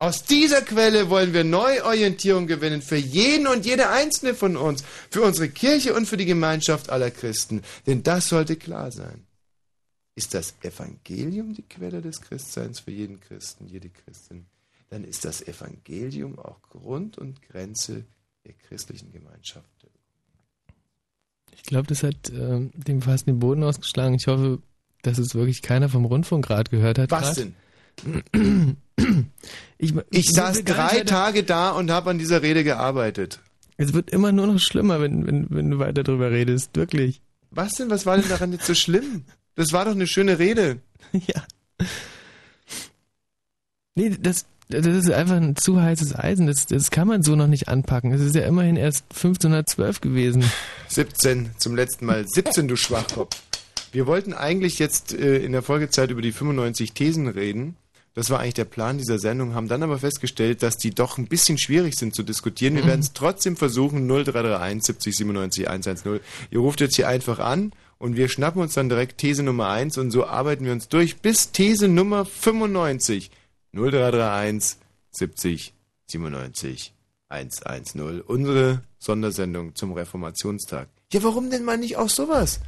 aus 0.02 0.24
dieser 0.24 0.62
Quelle 0.62 1.10
wollen 1.10 1.34
wir 1.34 1.44
Neuorientierung 1.44 2.46
gewinnen 2.46 2.80
für 2.80 2.96
jeden 2.96 3.46
und 3.46 3.66
jede 3.66 3.90
einzelne 3.90 4.34
von 4.34 4.56
uns, 4.56 4.82
für 5.10 5.20
unsere 5.20 5.50
Kirche 5.50 5.92
und 5.94 6.06
für 6.06 6.16
die 6.16 6.24
Gemeinschaft 6.24 6.88
aller 6.88 7.10
Christen. 7.10 7.62
Denn 7.86 8.02
das 8.02 8.30
sollte 8.30 8.56
klar 8.56 8.90
sein. 8.90 9.26
Ist 10.14 10.32
das 10.32 10.54
Evangelium 10.62 11.52
die 11.52 11.68
Quelle 11.68 12.00
des 12.00 12.22
Christseins 12.22 12.80
für 12.80 12.92
jeden 12.92 13.20
Christen, 13.20 13.66
jede 13.66 13.90
Christin, 13.90 14.46
dann 14.90 15.04
ist 15.04 15.24
das 15.24 15.40
Evangelium 15.46 16.38
auch 16.38 16.60
Grund 16.62 17.16
und 17.18 17.40
Grenze 17.42 18.04
der 18.44 18.52
christlichen 18.54 19.12
Gemeinschaft. 19.12 19.66
Ich 21.54 21.62
glaube, 21.64 21.86
das 21.88 22.02
hat 22.02 22.30
ähm, 22.30 22.70
dem 22.74 23.02
fast 23.02 23.26
den 23.26 23.38
Boden 23.38 23.62
ausgeschlagen. 23.64 24.14
Ich 24.14 24.26
hoffe, 24.26 24.60
dass 25.02 25.18
es 25.18 25.34
wirklich 25.34 25.62
keiner 25.62 25.88
vom 25.88 26.04
Rundfunk 26.04 26.44
gerade 26.46 26.70
gehört 26.70 26.98
hat. 26.98 27.10
Was 27.10 27.36
grad. 27.36 27.46
denn? 28.34 28.76
Ich, 29.78 29.94
Ich 30.10 30.30
saß 30.30 30.56
will 30.58 30.62
gar 30.64 30.76
drei 30.88 30.96
weiter- 30.98 31.04
Tage 31.06 31.42
da 31.42 31.70
und 31.70 31.90
habe 31.90 32.10
an 32.10 32.18
dieser 32.18 32.42
Rede 32.42 32.64
gearbeitet. 32.64 33.40
Es 33.78 33.94
wird 33.94 34.10
immer 34.10 34.30
nur 34.30 34.46
noch 34.46 34.58
schlimmer, 34.58 35.00
wenn, 35.00 35.26
wenn, 35.26 35.46
wenn 35.48 35.70
du 35.70 35.78
weiter 35.78 36.02
drüber 36.02 36.30
redest. 36.30 36.76
Wirklich. 36.76 37.22
Was 37.50 37.72
denn? 37.76 37.88
Was 37.88 38.04
war 38.04 38.18
denn 38.18 38.28
daran 38.28 38.52
jetzt 38.52 38.66
so 38.66 38.74
schlimm? 38.74 39.24
Das 39.54 39.72
war 39.72 39.86
doch 39.86 39.92
eine 39.92 40.06
schöne 40.06 40.38
Rede. 40.38 40.80
ja. 41.12 41.42
Nee, 43.94 44.10
das, 44.20 44.44
das 44.70 44.86
ist 44.86 45.10
einfach 45.10 45.36
ein 45.36 45.56
zu 45.56 45.80
heißes 45.80 46.14
Eisen. 46.16 46.46
Das, 46.46 46.66
das 46.66 46.90
kann 46.90 47.08
man 47.08 47.22
so 47.22 47.36
noch 47.36 47.46
nicht 47.46 47.68
anpacken. 47.68 48.12
Es 48.12 48.20
ist 48.20 48.34
ja 48.34 48.42
immerhin 48.42 48.76
erst 48.76 49.04
1512 49.10 50.00
gewesen. 50.00 50.44
17 50.88 51.50
zum 51.58 51.74
letzten 51.76 52.06
Mal. 52.06 52.24
17, 52.26 52.68
du 52.68 52.76
Schwachkopf. 52.76 53.36
Wir 53.92 54.06
wollten 54.06 54.32
eigentlich 54.32 54.78
jetzt 54.78 55.12
äh, 55.12 55.38
in 55.38 55.52
der 55.52 55.62
Folgezeit 55.62 56.10
über 56.10 56.22
die 56.22 56.32
95 56.32 56.92
Thesen 56.92 57.26
reden. 57.28 57.76
Das 58.14 58.28
war 58.30 58.40
eigentlich 58.40 58.54
der 58.54 58.64
Plan 58.64 58.98
dieser 58.98 59.18
Sendung, 59.20 59.54
haben 59.54 59.68
dann 59.68 59.84
aber 59.84 59.98
festgestellt, 59.98 60.62
dass 60.64 60.76
die 60.76 60.90
doch 60.90 61.16
ein 61.16 61.26
bisschen 61.26 61.58
schwierig 61.58 61.94
sind 61.96 62.14
zu 62.14 62.22
diskutieren. 62.24 62.74
Wir 62.74 62.82
Mhm. 62.82 62.88
werden 62.88 63.00
es 63.00 63.12
trotzdem 63.12 63.56
versuchen. 63.56 64.06
0331 64.08 64.82
70 64.84 65.16
97 65.16 65.68
110. 65.70 66.20
Ihr 66.50 66.58
ruft 66.58 66.80
jetzt 66.80 66.96
hier 66.96 67.06
einfach 67.08 67.38
an 67.38 67.72
und 67.98 68.16
wir 68.16 68.28
schnappen 68.28 68.60
uns 68.62 68.74
dann 68.74 68.88
direkt 68.88 69.18
These 69.18 69.42
Nummer 69.44 69.68
1 69.68 69.96
und 69.98 70.10
so 70.10 70.26
arbeiten 70.26 70.64
wir 70.64 70.72
uns 70.72 70.88
durch 70.88 71.18
bis 71.18 71.52
These 71.52 71.86
Nummer 71.88 72.24
95. 72.24 73.30
0331 73.72 74.76
70 75.12 75.74
97 76.06 76.94
110. 77.28 78.22
Unsere 78.22 78.82
Sondersendung 78.98 79.74
zum 79.74 79.92
Reformationstag. 79.92 80.88
Ja, 81.12 81.22
warum 81.22 81.50
denn 81.50 81.64
mal 81.64 81.78
nicht 81.78 81.96
auch 81.96 82.08
sowas? 82.08 82.60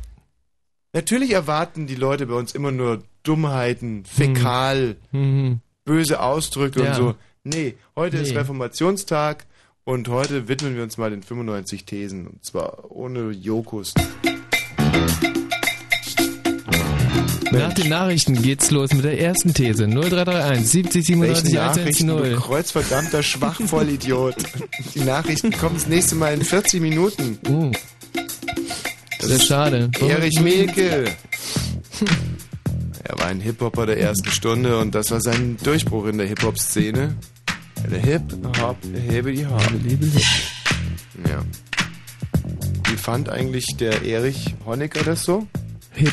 Natürlich 0.93 1.33
erwarten 1.33 1.87
die 1.87 1.95
Leute 1.95 2.27
bei 2.27 2.35
uns 2.35 2.55
immer 2.55 2.71
nur 2.71 3.03
Dummheiten, 3.23 4.05
Fäkal, 4.05 4.97
Mhm. 5.11 5.61
böse 5.85 6.21
Ausdrücke 6.21 6.83
Ja. 6.85 6.91
und 6.91 6.97
so. 6.97 7.15
Nee, 7.45 7.75
heute 7.97 8.19
ist 8.19 8.31
Nee. 8.33 8.39
Reformationstag 8.39 9.47
und 9.85 10.09
heute 10.09 10.47
widmen 10.49 10.77
wir 10.77 10.83
uns 10.85 10.97
mal 10.99 11.11
den 11.11 11.23
95 11.23 11.85
Thesen 11.85 12.27
und 12.29 12.45
zwar 12.45 12.91
ohne 12.91 13.31
Jokus. 13.31 13.95
Nach 17.53 17.73
den 17.75 17.89
Nachrichten 17.89 18.41
geht's 18.41 18.71
los 18.71 18.93
mit 18.93 19.05
der 19.05 19.21
ersten 19.21 19.53
These. 19.53 19.87
0331 19.87 20.67
70 20.67 21.21
Welche 21.21 21.43
97 21.43 21.55
Nachrichten, 21.55 22.07
du 22.07 22.15
110. 22.15 22.41
kreuzverdammter 22.41 23.23
Schwachvollidiot. 23.23 24.37
Die 24.95 25.01
Nachrichten 25.01 25.53
kommen 25.53 25.75
das 25.75 25.87
nächste 25.87 26.15
Mal 26.15 26.35
in 26.35 26.43
40 26.43 26.81
Minuten. 26.81 27.39
Uh. 27.49 27.71
Das 29.21 29.31
ist 29.31 29.47
schade. 29.47 29.91
Erich 30.01 30.41
Mielke. 30.41 31.05
Er 33.05 33.19
war 33.19 33.27
ein 33.27 33.41
Hip-Hopper 33.41 33.87
der 33.87 33.99
ersten 34.01 34.31
Stunde 34.31 34.79
und 34.79 34.95
das 34.95 35.11
war 35.11 35.21
sein 35.21 35.57
Durchbruch 35.63 36.07
in 36.07 36.19
der 36.19 36.27
Hip-Hop-Szene. 36.27 37.15
Der 37.91 37.99
Hip-Hop, 37.99 38.77
Hebeli 39.09 39.45
Hop. 39.45 39.63
Ja. 41.29 41.43
Wie 42.89 42.97
fand 42.97 43.29
eigentlich 43.29 43.67
der 43.79 44.03
Erich 44.05 44.55
Honecker 44.65 45.03
das 45.03 45.25
so? 45.25 45.47
Hip. 45.93 46.13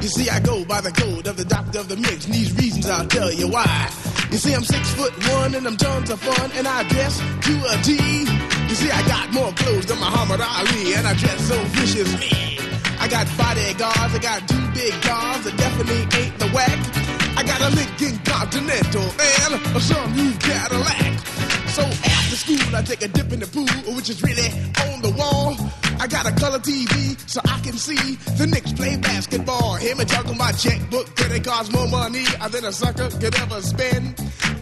You 0.00 0.08
see, 0.08 0.30
I 0.30 0.38
go 0.40 0.64
by 0.64 0.80
the 0.80 0.92
code 0.92 1.26
of 1.26 1.36
the 1.36 1.44
doctor 1.44 1.80
of 1.80 1.88
the 1.88 1.96
mix, 1.96 2.24
and 2.26 2.34
these 2.34 2.54
reasons 2.54 2.88
I'll 2.88 3.06
tell 3.06 3.32
you 3.32 3.48
why. 3.48 3.90
You 4.30 4.38
see, 4.38 4.54
I'm 4.54 4.62
six 4.62 4.94
foot 4.94 5.12
one, 5.34 5.54
and 5.54 5.66
I'm 5.66 5.76
tons 5.76 6.10
of 6.10 6.20
fun, 6.20 6.50
and 6.54 6.68
I 6.68 6.86
dress 6.88 7.18
to 7.18 7.54
a 7.66 7.76
T. 7.82 7.98
You 8.68 8.74
see, 8.74 8.90
I 8.90 9.02
got 9.08 9.32
more 9.32 9.50
clothes 9.52 9.86
than 9.86 9.98
Muhammad 9.98 10.40
Ali, 10.40 10.94
and 10.94 11.06
I 11.06 11.14
dress 11.14 11.40
so 11.48 11.58
viciously. 11.74 12.30
I 13.00 13.08
got 13.08 13.26
bodyguards, 13.36 14.14
I 14.14 14.18
got 14.22 14.48
two 14.48 14.66
big 14.70 14.94
guns 15.02 15.44
that 15.44 15.56
definitely 15.56 16.06
ain't 16.18 16.38
the 16.38 16.48
whack. 16.54 16.78
I 17.36 17.42
got 17.42 17.60
a 17.60 17.70
Lincoln 17.74 18.18
Continental 18.24 19.02
and 19.02 19.54
a 19.54 20.08
new 20.14 20.32
Cadillac. 20.38 21.18
So 21.74 21.82
after 21.82 22.36
school, 22.36 22.76
I 22.76 22.82
take 22.82 23.02
a 23.02 23.08
dip 23.08 23.32
in 23.32 23.40
the 23.40 23.46
pool, 23.46 23.94
which 23.94 24.10
is 24.10 24.22
really 24.22 24.48
on 24.86 25.02
the 25.02 25.10
wall. 25.10 25.56
I 26.00 26.06
got 26.06 26.26
a 26.26 26.32
color 26.38 26.60
TV 26.60 27.18
so 27.28 27.40
I 27.44 27.58
can 27.60 27.74
see 27.74 28.14
the 28.38 28.46
Knicks 28.46 28.72
play 28.72 28.96
basketball. 28.96 29.74
Him 29.74 29.98
and 29.98 30.08
juggle 30.08 30.34
my 30.34 30.52
checkbook, 30.52 31.14
credit 31.16 31.38
it 31.38 31.44
costs 31.44 31.72
more 31.72 31.88
money 31.88 32.24
than 32.50 32.64
a 32.64 32.72
sucker 32.72 33.10
could 33.18 33.34
ever 33.34 33.60
spend. 33.62 34.14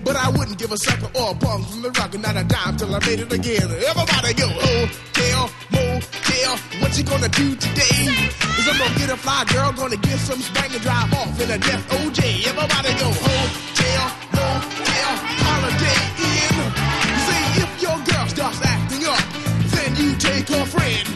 But 0.03 0.17
I 0.17 0.31
wouldn't 0.31 0.59
give 0.59 0.73
a 0.73 0.79
sucker 0.79 1.11
or 1.19 1.33
a 1.33 1.35
bum 1.35 1.65
from 1.65 1.83
the 1.83 1.91
rock, 1.91 2.17
not 2.19 2.37
a 2.37 2.45
dime 2.45 2.77
till 2.77 2.95
I 2.95 3.01
made 3.05 3.21
it 3.21 3.33
again. 3.33 3.69
Everybody 3.69 4.33
go, 4.33 4.49
oh, 4.49 4.87
hotel, 5.13 5.51
motel, 5.73 6.57
what 6.81 6.97
you 6.97 7.05
gonna 7.05 7.29
do 7.29 7.55
today? 7.57 8.01
Is 8.57 8.69
I'm 8.69 8.79
gonna 8.79 8.99
get 8.99 9.11
a 9.11 9.17
fly 9.17 9.45
girl, 9.53 9.73
gonna 9.73 9.97
get 9.97 10.19
some 10.19 10.41
spank 10.41 10.73
and 10.73 10.83
drive 10.83 11.13
off 11.13 11.41
in 11.41 11.51
a 11.51 11.59
death 11.59 11.85
OJ. 12.01 12.49
Everybody 12.49 12.93
go, 12.97 13.09
hotel, 13.13 14.05
motel, 14.33 15.13
holiday 15.45 16.01
in. 16.33 16.57
See 17.29 17.45
if 17.61 17.71
your 17.83 17.99
girl 18.09 18.27
starts 18.29 18.61
acting 18.65 19.05
up, 19.05 19.25
then 19.75 19.97
you 19.97 20.17
take 20.17 20.49
her 20.49 20.65
friend. 20.65 21.16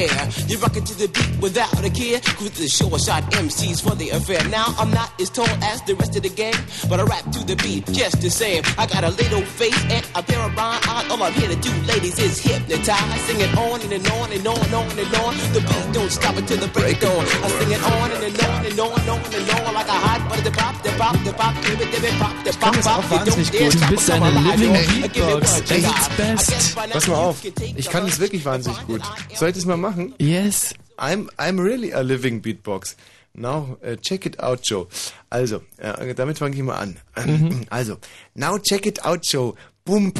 air. 0.01 0.21
You 0.47 0.57
rock 0.57 0.75
it 0.77 0.85
to 0.85 0.95
the 0.97 1.07
beat 1.07 1.31
without 1.41 1.73
a 1.83 1.89
care. 1.89 2.19
Cruise 2.37 2.57
the 2.57 2.67
short 2.67 3.01
shot 3.01 3.23
MCs 3.31 3.81
for 3.85 3.95
the 3.95 4.09
affair. 4.09 4.41
Now 4.49 4.73
I'm 4.77 4.91
not 4.91 5.09
as 5.21 5.29
tall 5.29 5.53
as 5.71 5.81
the 5.83 5.95
rest 5.95 6.15
of 6.15 6.23
the 6.23 6.29
gang, 6.29 6.57
but 6.89 6.99
I 6.99 7.03
rap 7.03 7.23
to 7.31 7.45
the 7.45 7.55
beat 7.63 7.85
just 7.91 8.21
the 8.21 8.29
same. 8.29 8.63
I 8.77 8.87
got 8.87 9.03
a 9.03 9.11
little 9.21 9.41
face 9.41 9.81
and 9.89 10.05
a 10.15 10.23
pair 10.23 10.41
of 10.41 10.55
rhyme 10.57 10.81
eyes. 10.89 11.05
All 11.11 11.21
I'm 11.21 11.33
here 11.33 11.49
to 11.49 11.59
do, 11.59 11.71
ladies, 11.85 12.17
is 12.17 12.39
hypnotize. 12.41 13.21
Sing 13.27 13.39
it 13.39 13.53
on 13.57 13.81
and, 13.81 13.93
and 13.93 14.07
on 14.17 14.31
and 14.31 14.47
on 14.47 14.57
and 14.57 14.73
on 14.73 14.99
and 15.03 15.15
on. 15.21 15.33
The 15.53 15.61
beat 15.61 15.87
don't 15.93 16.11
stop 16.11 16.35
until 16.37 16.57
the 16.57 16.67
break 16.69 17.03
of 17.03 17.11
dawn. 17.11 17.25
I 17.43 17.47
sing 17.59 17.71
it 17.71 17.83
on 17.83 18.11
and, 18.11 18.23
and 18.23 18.39
on 18.41 18.65
and 18.65 18.79
on 18.79 18.99
and 18.99 19.09
on 19.09 19.19
and 19.33 19.49
on 19.51 19.73
like 19.73 19.87
a 19.87 19.99
hot 20.05 20.21
butter. 20.29 20.41
The 20.41 20.51
pop, 20.51 20.75
the 20.83 20.91
pop, 20.97 21.15
the 21.23 21.33
pop, 21.33 21.53
the 21.63 21.73
pop, 21.73 21.93
the 22.01 22.11
pop, 22.17 22.35
the 22.45 22.51
pop, 22.59 22.75
pop. 22.81 22.97
auch 22.97 23.11
wahnsinnig 23.11 23.51
gut. 23.51 23.73
Du 23.73 23.87
bist 23.87 24.09
eine 24.09 24.29
Living 24.31 24.73
Beatbox. 24.73 25.63
Dates 25.63 26.09
best. 26.17 26.75
Pass 26.75 27.07
mal 27.07 27.15
auf, 27.15 27.37
ich 27.43 27.89
kann 27.89 28.05
das 28.05 28.19
wirklich 28.19 28.43
wahnsinnig 28.45 28.85
gut. 28.87 29.01
Soll 29.35 29.49
ich 29.49 29.55
das 29.55 29.65
mal 29.65 29.77
machen? 29.77 29.90
Yes. 30.19 30.73
I'm, 30.97 31.29
I'm 31.39 31.59
really 31.59 31.91
a 31.91 32.01
living 32.03 32.41
beatbox. 32.41 32.95
Now, 33.33 33.77
uh, 33.83 33.95
check 33.95 34.25
it 34.25 34.39
out, 34.39 34.61
Joe. 34.61 34.87
Also, 35.29 35.61
äh, 35.77 36.13
damit 36.13 36.37
fange 36.37 36.55
ich 36.55 36.63
mal 36.63 36.75
an. 36.75 36.97
Mhm. 37.15 37.65
Also, 37.69 37.97
now 38.35 38.57
check 38.57 38.85
it 38.85 39.03
out, 39.05 39.25
Joe. 39.25 39.55
Bum, 39.85 40.11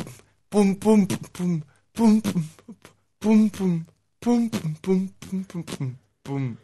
bum, 0.50 0.78
bum, 0.80 1.08
bum, 1.34 1.64
bum, 1.94 2.22
bum, 2.22 2.22
bum, 3.20 3.52
bum, 3.52 3.86
bum, 4.22 4.50
bum, 4.52 4.52
bum, 4.82 5.10
bum, 5.22 5.66
bum, 5.66 5.98
bum. 6.24 6.58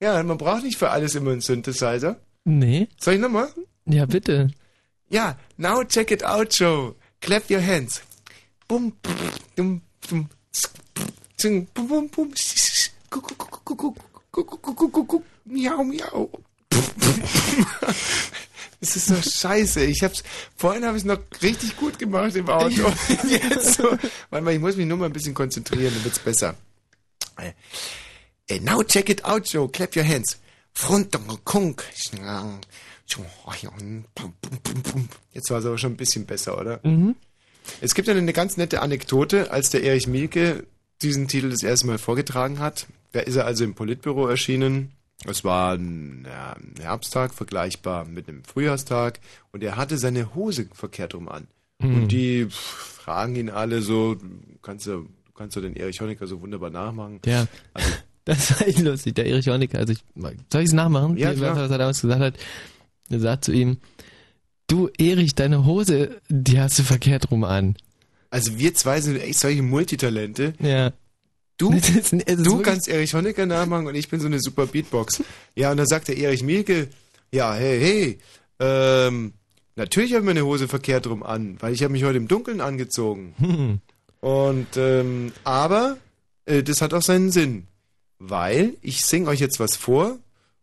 Ja, 0.00 0.22
man 0.22 0.38
braucht 0.38 0.64
nicht 0.64 0.78
für 0.78 0.90
alles 0.90 1.14
immer 1.14 1.32
einen 1.32 1.42
Synthesizer. 1.42 2.18
Nee. 2.44 2.88
Soll 2.98 3.14
ich 3.14 3.20
nochmal? 3.20 3.48
Ja, 3.84 4.06
bitte. 4.06 4.50
Ja, 5.10 5.36
now 5.58 5.84
check 5.84 6.10
it 6.10 6.24
out, 6.24 6.58
Joe. 6.58 6.94
Clap 7.20 7.50
your 7.50 7.60
hands. 7.60 8.00
Bum, 8.66 8.92
bum, 9.02 9.14
bum, 9.56 9.82
bum, 10.08 10.28
bum, 11.42 11.88
bum, 11.88 12.08
bum, 12.08 12.32
guck, 13.10 13.38
guck, 13.38 13.38
guck, 13.38 13.64
guck, 13.64 13.78
guck, 13.78 13.96
guck, 14.32 14.62
guck, 14.62 14.76
guck, 14.76 14.92
guck, 14.92 15.08
guck, 15.08 15.24
miau, 15.44 15.84
miau. 15.84 16.30
Das 18.80 18.96
ist 18.96 19.06
so 19.06 19.16
scheiße. 19.20 19.84
Ich 19.84 20.02
hab's, 20.02 20.22
vorhin 20.56 20.84
habe 20.84 20.96
ich 20.96 21.02
es 21.02 21.06
noch 21.06 21.18
richtig 21.42 21.76
gut 21.76 21.98
gemacht 21.98 22.34
im 22.34 22.48
Auto. 22.48 22.90
Jetzt 23.28 23.74
so. 23.74 23.84
Warte 24.30 24.44
mal, 24.44 24.54
ich 24.54 24.60
muss 24.60 24.76
mich 24.76 24.86
nur 24.86 24.96
mal 24.96 25.06
ein 25.06 25.12
bisschen 25.12 25.34
konzentrieren, 25.34 25.92
dann 25.94 26.04
wird's 26.04 26.18
besser. 26.18 26.54
Äh, 28.48 28.60
now 28.60 28.82
check 28.82 29.08
it 29.08 29.24
out, 29.24 29.46
Joe. 29.48 29.68
Clap 29.68 29.96
your 29.96 30.04
hands. 30.04 30.38
Front, 30.72 31.18
kunk. 31.44 31.84
Jetzt 35.32 35.50
war 35.50 35.58
es 35.58 35.66
aber 35.66 35.78
schon 35.78 35.92
ein 35.92 35.96
bisschen 35.96 36.26
besser, 36.26 36.58
oder? 36.58 36.80
Mhm. 36.82 37.16
Es 37.80 37.94
gibt 37.94 38.08
eine 38.08 38.32
ganz 38.32 38.56
nette 38.56 38.80
Anekdote, 38.80 39.50
als 39.50 39.70
der 39.70 39.82
Erich 39.82 40.06
Mielke 40.06 40.66
diesen 41.02 41.28
Titel 41.28 41.50
das 41.50 41.62
erste 41.62 41.86
Mal 41.86 41.98
vorgetragen 41.98 42.58
hat. 42.58 42.86
Da 43.12 43.20
ist 43.20 43.36
er 43.36 43.46
also 43.46 43.64
im 43.64 43.74
Politbüro 43.74 44.26
erschienen. 44.28 44.92
Es 45.26 45.44
war 45.44 45.74
ein, 45.74 46.26
ja, 46.26 46.54
ein 46.54 46.74
Herbsttag, 46.80 47.34
vergleichbar 47.34 48.04
mit 48.06 48.28
einem 48.28 48.44
Frühjahrstag. 48.44 49.20
Und 49.52 49.62
er 49.62 49.76
hatte 49.76 49.98
seine 49.98 50.34
Hose 50.34 50.68
verkehrt 50.72 51.14
rum 51.14 51.28
an. 51.28 51.46
Mhm. 51.78 51.94
Und 51.94 52.08
die 52.08 52.46
pff, 52.46 52.54
fragen 52.54 53.36
ihn 53.36 53.50
alle 53.50 53.82
so, 53.82 54.16
kannst 54.62 54.86
du, 54.86 55.06
kannst 55.34 55.56
du 55.56 55.60
den 55.60 55.76
Erich 55.76 56.00
Honecker 56.00 56.26
so 56.26 56.40
wunderbar 56.40 56.70
nachmachen. 56.70 57.20
Ja. 57.26 57.46
Also, 57.74 57.90
Das 58.24 58.60
war 58.60 58.68
echt 58.68 58.80
lustig, 58.80 59.14
der 59.14 59.26
Erich 59.26 59.48
Honecker. 59.48 59.78
Also 59.78 59.92
ich, 59.92 60.04
soll 60.52 60.62
ich 60.62 60.68
es 60.68 60.72
nachmachen? 60.72 61.16
Ja, 61.16 61.32
klar. 61.32 61.56
Was 61.56 61.70
er 61.70 61.78
damals 61.78 62.00
gesagt 62.00 62.20
hat. 62.20 62.34
Er 63.08 63.18
sagt 63.18 63.44
zu 63.44 63.52
ihm, 63.52 63.78
du 64.68 64.88
Erich, 64.98 65.34
deine 65.34 65.64
Hose, 65.64 66.20
die 66.28 66.60
hast 66.60 66.78
du 66.78 66.82
verkehrt 66.82 67.30
rum 67.30 67.44
an. 67.44 67.76
Also 68.30 68.58
wir 68.58 68.74
zwei 68.74 69.00
sind 69.00 69.20
echt 69.20 69.38
solche 69.38 69.62
Multitalente. 69.62 70.54
Ja. 70.60 70.92
Du, 71.58 71.72
ist 71.74 72.12
du 72.12 72.62
kannst 72.62 72.88
Erich 72.88 73.12
Honecker 73.12 73.44
nachmachen 73.44 73.86
und 73.86 73.94
ich 73.94 74.08
bin 74.08 74.20
so 74.20 74.26
eine 74.26 74.40
super 74.40 74.66
Beatbox. 74.66 75.22
Ja, 75.54 75.70
und 75.70 75.76
dann 75.76 75.86
sagt 75.86 76.08
der 76.08 76.16
Erich 76.16 76.42
Mielke, 76.42 76.88
ja, 77.32 77.52
hey, 77.54 77.78
hey, 77.80 78.18
ähm, 78.60 79.34
natürlich 79.76 80.12
habe 80.12 80.20
ich 80.22 80.26
meine 80.26 80.44
Hose 80.44 80.68
verkehrt 80.68 81.06
rum 81.06 81.22
an, 81.22 81.56
weil 81.60 81.74
ich 81.74 81.82
habe 81.82 81.92
mich 81.92 82.04
heute 82.04 82.16
im 82.16 82.28
Dunkeln 82.28 82.60
angezogen. 82.60 83.34
Hm. 83.40 83.80
Und, 84.20 84.76
ähm, 84.76 85.32
aber 85.44 85.96
äh, 86.44 86.62
das 86.62 86.82
hat 86.82 86.92
auch 86.92 87.00
seinen 87.00 87.30
Sinn, 87.30 87.66
weil 88.18 88.74
ich 88.82 89.00
sing 89.00 89.26
euch 89.26 89.40
jetzt 89.40 89.60
was 89.60 89.76
vor 89.76 90.18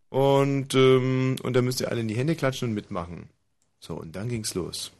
und, 0.09 0.75
ähm, 0.75 1.37
und 1.41 1.55
da 1.55 1.63
müsst 1.63 1.81
ihr 1.81 1.89
alle 1.89 2.01
in 2.01 2.07
die 2.07 2.15
Hände 2.15 2.35
klatschen 2.35 2.69
und 2.69 2.75
mitmachen. 2.75 3.29
So, 3.79 3.95
und 3.95 4.15
dann 4.15 4.29
ging's 4.29 4.53
los. 4.53 4.91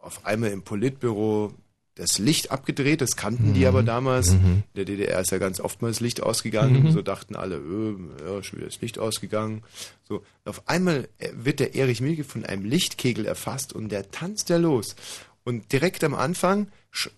Auf 0.00 0.24
einmal 0.24 0.50
im 0.50 0.62
Politbüro 0.62 1.52
das 1.96 2.18
Licht 2.18 2.50
abgedreht, 2.50 3.00
das 3.00 3.16
kannten 3.16 3.54
die 3.54 3.60
Mhm. 3.60 3.66
aber 3.66 3.82
damals. 3.82 4.32
Mhm. 4.32 4.62
In 4.72 4.76
der 4.76 4.84
DDR 4.84 5.20
ist 5.20 5.30
ja 5.32 5.38
ganz 5.38 5.60
oftmals 5.60 6.00
Licht 6.00 6.22
ausgegangen. 6.22 6.84
Mhm. 6.84 6.92
So 6.92 7.02
dachten 7.02 7.34
alle, 7.34 7.56
äh, 7.56 7.96
ja, 8.24 8.42
schon 8.42 8.58
wieder 8.58 8.68
das 8.68 8.80
Licht 8.80 8.98
ausgegangen. 8.98 9.62
So, 10.04 10.22
auf 10.44 10.68
einmal 10.68 11.08
äh, 11.18 11.30
wird 11.34 11.58
der 11.58 11.74
Erich 11.74 12.00
Mielke 12.00 12.24
von 12.24 12.44
einem 12.44 12.64
Lichtkegel 12.64 13.26
erfasst 13.26 13.72
und 13.72 13.88
der 13.88 14.10
tanzt 14.10 14.50
ja 14.50 14.58
los. 14.58 14.94
Und 15.42 15.72
direkt 15.72 16.04
am 16.04 16.14
Anfang 16.14 16.68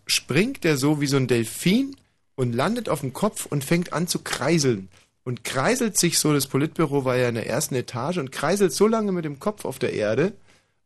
springt 0.06 0.64
er 0.64 0.76
so 0.76 1.00
wie 1.00 1.06
so 1.06 1.16
ein 1.16 1.26
Delfin 1.28 1.96
und 2.36 2.52
landet 2.54 2.88
auf 2.88 3.00
dem 3.00 3.12
Kopf 3.12 3.46
und 3.46 3.64
fängt 3.64 3.92
an 3.92 4.06
zu 4.06 4.20
kreiseln. 4.20 4.88
Und 5.24 5.44
kreiselt 5.44 5.98
sich 5.98 6.18
so, 6.18 6.32
das 6.32 6.46
Politbüro 6.46 7.04
war 7.04 7.16
ja 7.16 7.28
in 7.28 7.34
der 7.34 7.48
ersten 7.48 7.74
Etage 7.74 8.18
und 8.18 8.32
kreiselt 8.32 8.72
so 8.72 8.86
lange 8.86 9.12
mit 9.12 9.24
dem 9.24 9.40
Kopf 9.40 9.64
auf 9.64 9.78
der 9.78 9.92
Erde, 9.92 10.32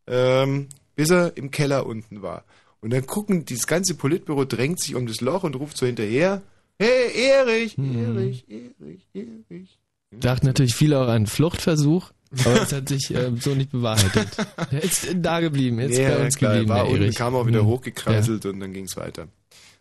ähm, 0.07 0.68
bis 0.97 1.11
er 1.11 1.36
im 1.36 1.51
Keller 1.51 1.86
unten 1.86 2.22
war. 2.22 2.45
Und 2.83 2.93
dann 2.93 3.07
gucken, 3.07 3.45
dieses 3.47 3.66
ganze 3.66 3.95
Politbüro 3.95 4.45
drängt 4.45 4.80
sich 4.80 4.95
um 4.97 5.07
das 5.07 5.20
Loch 5.22 5.45
und 5.45 5.55
ruft 5.57 5.76
so 5.78 5.87
hinterher, 5.87 6.43
hey, 6.78 7.28
Erich, 7.30 7.78
Erich, 7.78 8.45
Erich, 8.49 9.07
Erich. 9.14 9.78
Dachten 10.11 10.47
natürlich 10.47 10.74
viele 10.74 11.01
auch 11.01 11.09
an 11.09 11.26
Fluchtversuch, 11.26 12.11
aber 12.45 12.62
es 12.62 12.72
hat 12.72 12.89
sich 12.89 13.14
äh, 13.14 13.30
so 13.39 13.55
nicht 13.55 13.70
bewahrheitet. 13.70 14.28
Er 14.70 14.83
ist 14.83 15.07
da 15.16 15.41
geblieben, 15.41 15.78
ist 15.78 15.97
Ja, 15.97 16.11
bei 16.16 16.24
uns 16.26 16.37
klar, 16.37 16.53
geblieben, 16.55 16.70
war 16.74 16.87
unten, 16.87 17.03
Erich. 17.03 17.16
kam 17.16 17.35
auch 17.35 17.47
wieder 17.47 17.61
Hm. 17.61 17.66
hochgekreiselt 17.68 18.45
und 18.47 18.61
dann 18.61 18.72
ging's 18.74 18.97
weiter. 18.97 19.28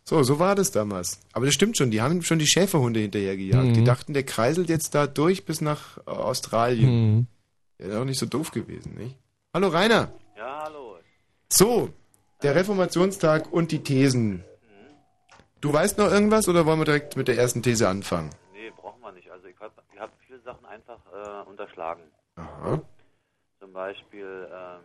So, 0.03 0.21
so 0.23 0.39
war 0.39 0.55
das 0.55 0.71
damals. 0.71 1.19
Aber 1.33 1.45
das 1.45 1.53
stimmt 1.55 1.77
schon, 1.77 1.91
die 1.91 2.01
haben 2.01 2.21
schon 2.23 2.39
die 2.39 2.47
Schäferhunde 2.47 2.99
hinterhergejagt. 3.01 3.67
Mhm. 3.69 3.73
Die 3.73 3.83
dachten, 3.83 4.13
der 4.13 4.23
kreiselt 4.23 4.67
jetzt 4.69 4.95
da 4.95 5.05
durch 5.07 5.45
bis 5.45 5.59
nach 5.61 5.97
äh, 5.99 6.01
Australien. 6.11 6.89
Hm. 6.89 7.27
Ja, 7.79 7.85
ist 7.87 7.95
auch 7.95 8.05
nicht 8.05 8.19
so 8.19 8.25
doof 8.25 8.51
gewesen, 8.51 8.93
nicht? 8.95 9.15
Hallo 9.53 9.67
Rainer. 9.69 10.11
Ja, 10.37 10.61
hallo. 10.65 10.95
So, 11.49 11.89
der 12.43 12.55
Reformationstag 12.55 13.51
und 13.51 13.71
die 13.71 13.83
Thesen. 13.83 14.43
Du 15.59 15.71
weißt 15.71 15.97
noch 15.99 16.11
irgendwas 16.11 16.47
oder 16.47 16.65
wollen 16.65 16.79
wir 16.79 16.85
direkt 16.85 17.15
mit 17.15 17.27
der 17.27 17.37
ersten 17.37 17.61
These 17.61 17.87
anfangen? 17.87 18.31
Nee, 18.51 18.71
brauchen 18.75 18.99
wir 19.01 19.11
nicht. 19.11 19.29
Also 19.29 19.45
ich 19.47 19.59
habe 19.59 19.73
ich 19.93 19.99
hab 19.99 20.09
viele 20.25 20.39
Sachen 20.41 20.65
einfach 20.65 20.99
äh, 21.13 21.47
unterschlagen. 21.47 22.03
Aha. 22.35 22.81
Zum 23.59 23.71
Beispiel 23.73 24.49
ähm, 24.51 24.79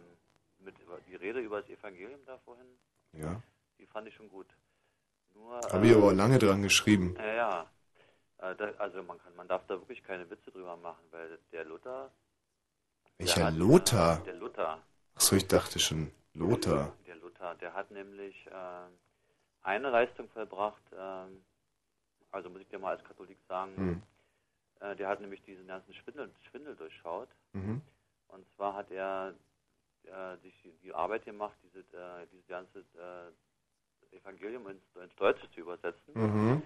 mit 0.58 0.74
die 1.08 1.14
Rede 1.16 1.40
über 1.40 1.62
das 1.62 1.70
Evangelium 1.70 2.20
da 2.26 2.36
vorhin, 2.44 2.66
Ja. 3.14 3.40
die 3.78 3.86
fand 3.86 4.06
ich 4.08 4.14
schon 4.14 4.28
gut. 4.28 4.46
Nur, 5.34 5.60
Habe 5.72 5.86
ich 5.86 5.96
aber 5.96 6.10
ähm, 6.10 6.16
lange 6.18 6.38
dran 6.38 6.62
geschrieben. 6.62 7.14
Ja, 7.18 7.34
ja. 7.34 7.66
Äh, 8.38 8.54
da, 8.56 8.70
also 8.78 9.02
man 9.02 9.18
kann, 9.18 9.34
man 9.34 9.48
darf 9.48 9.62
da 9.66 9.74
wirklich 9.80 10.02
keine 10.04 10.28
Witze 10.28 10.50
drüber 10.50 10.76
machen, 10.76 11.02
weil 11.10 11.38
der 11.52 11.64
Luther, 11.64 12.10
Welcher 13.16 13.46
hat- 13.46 13.54
Lothar? 13.54 14.18
der 14.26 14.34
Luther, 14.34 14.82
Achso, 15.14 15.36
ich 15.36 15.46
dachte 15.48 15.78
schon. 15.78 16.10
Lothar. 16.38 16.92
der 17.06 17.16
Luther, 17.16 17.54
der 17.56 17.74
hat 17.74 17.90
nämlich 17.90 18.34
ähm, 18.52 18.90
eine 19.62 19.90
Leistung 19.90 20.28
vollbracht, 20.30 20.82
ähm, 20.96 21.44
also 22.30 22.50
muss 22.50 22.60
ich 22.60 22.68
dir 22.68 22.78
mal 22.78 22.96
als 22.96 23.04
Katholik 23.04 23.38
sagen, 23.48 23.76
Hm. 23.76 24.02
äh, 24.80 24.96
der 24.96 25.08
hat 25.08 25.20
nämlich 25.20 25.42
diesen 25.42 25.66
ganzen 25.66 25.94
Schwindel, 25.94 26.30
Schwindel 26.50 26.76
durchschaut. 26.76 27.28
Mhm. 27.52 27.80
Und 28.28 28.46
zwar 28.56 28.74
hat 28.74 28.90
er 28.90 29.34
äh, 30.04 30.36
sich 30.42 30.54
die, 30.62 30.72
die 30.82 30.92
Arbeit 30.94 31.24
gemacht, 31.24 31.56
diese, 31.62 31.80
äh, 31.80 32.26
dieses 32.32 32.46
ganze 32.48 32.80
äh, 32.80 34.16
Evangelium 34.16 34.68
ins, 34.68 34.82
ins 35.02 35.14
Deutsche 35.16 35.50
zu 35.52 35.60
übersetzen. 35.60 36.14
Mhm. 36.14 36.62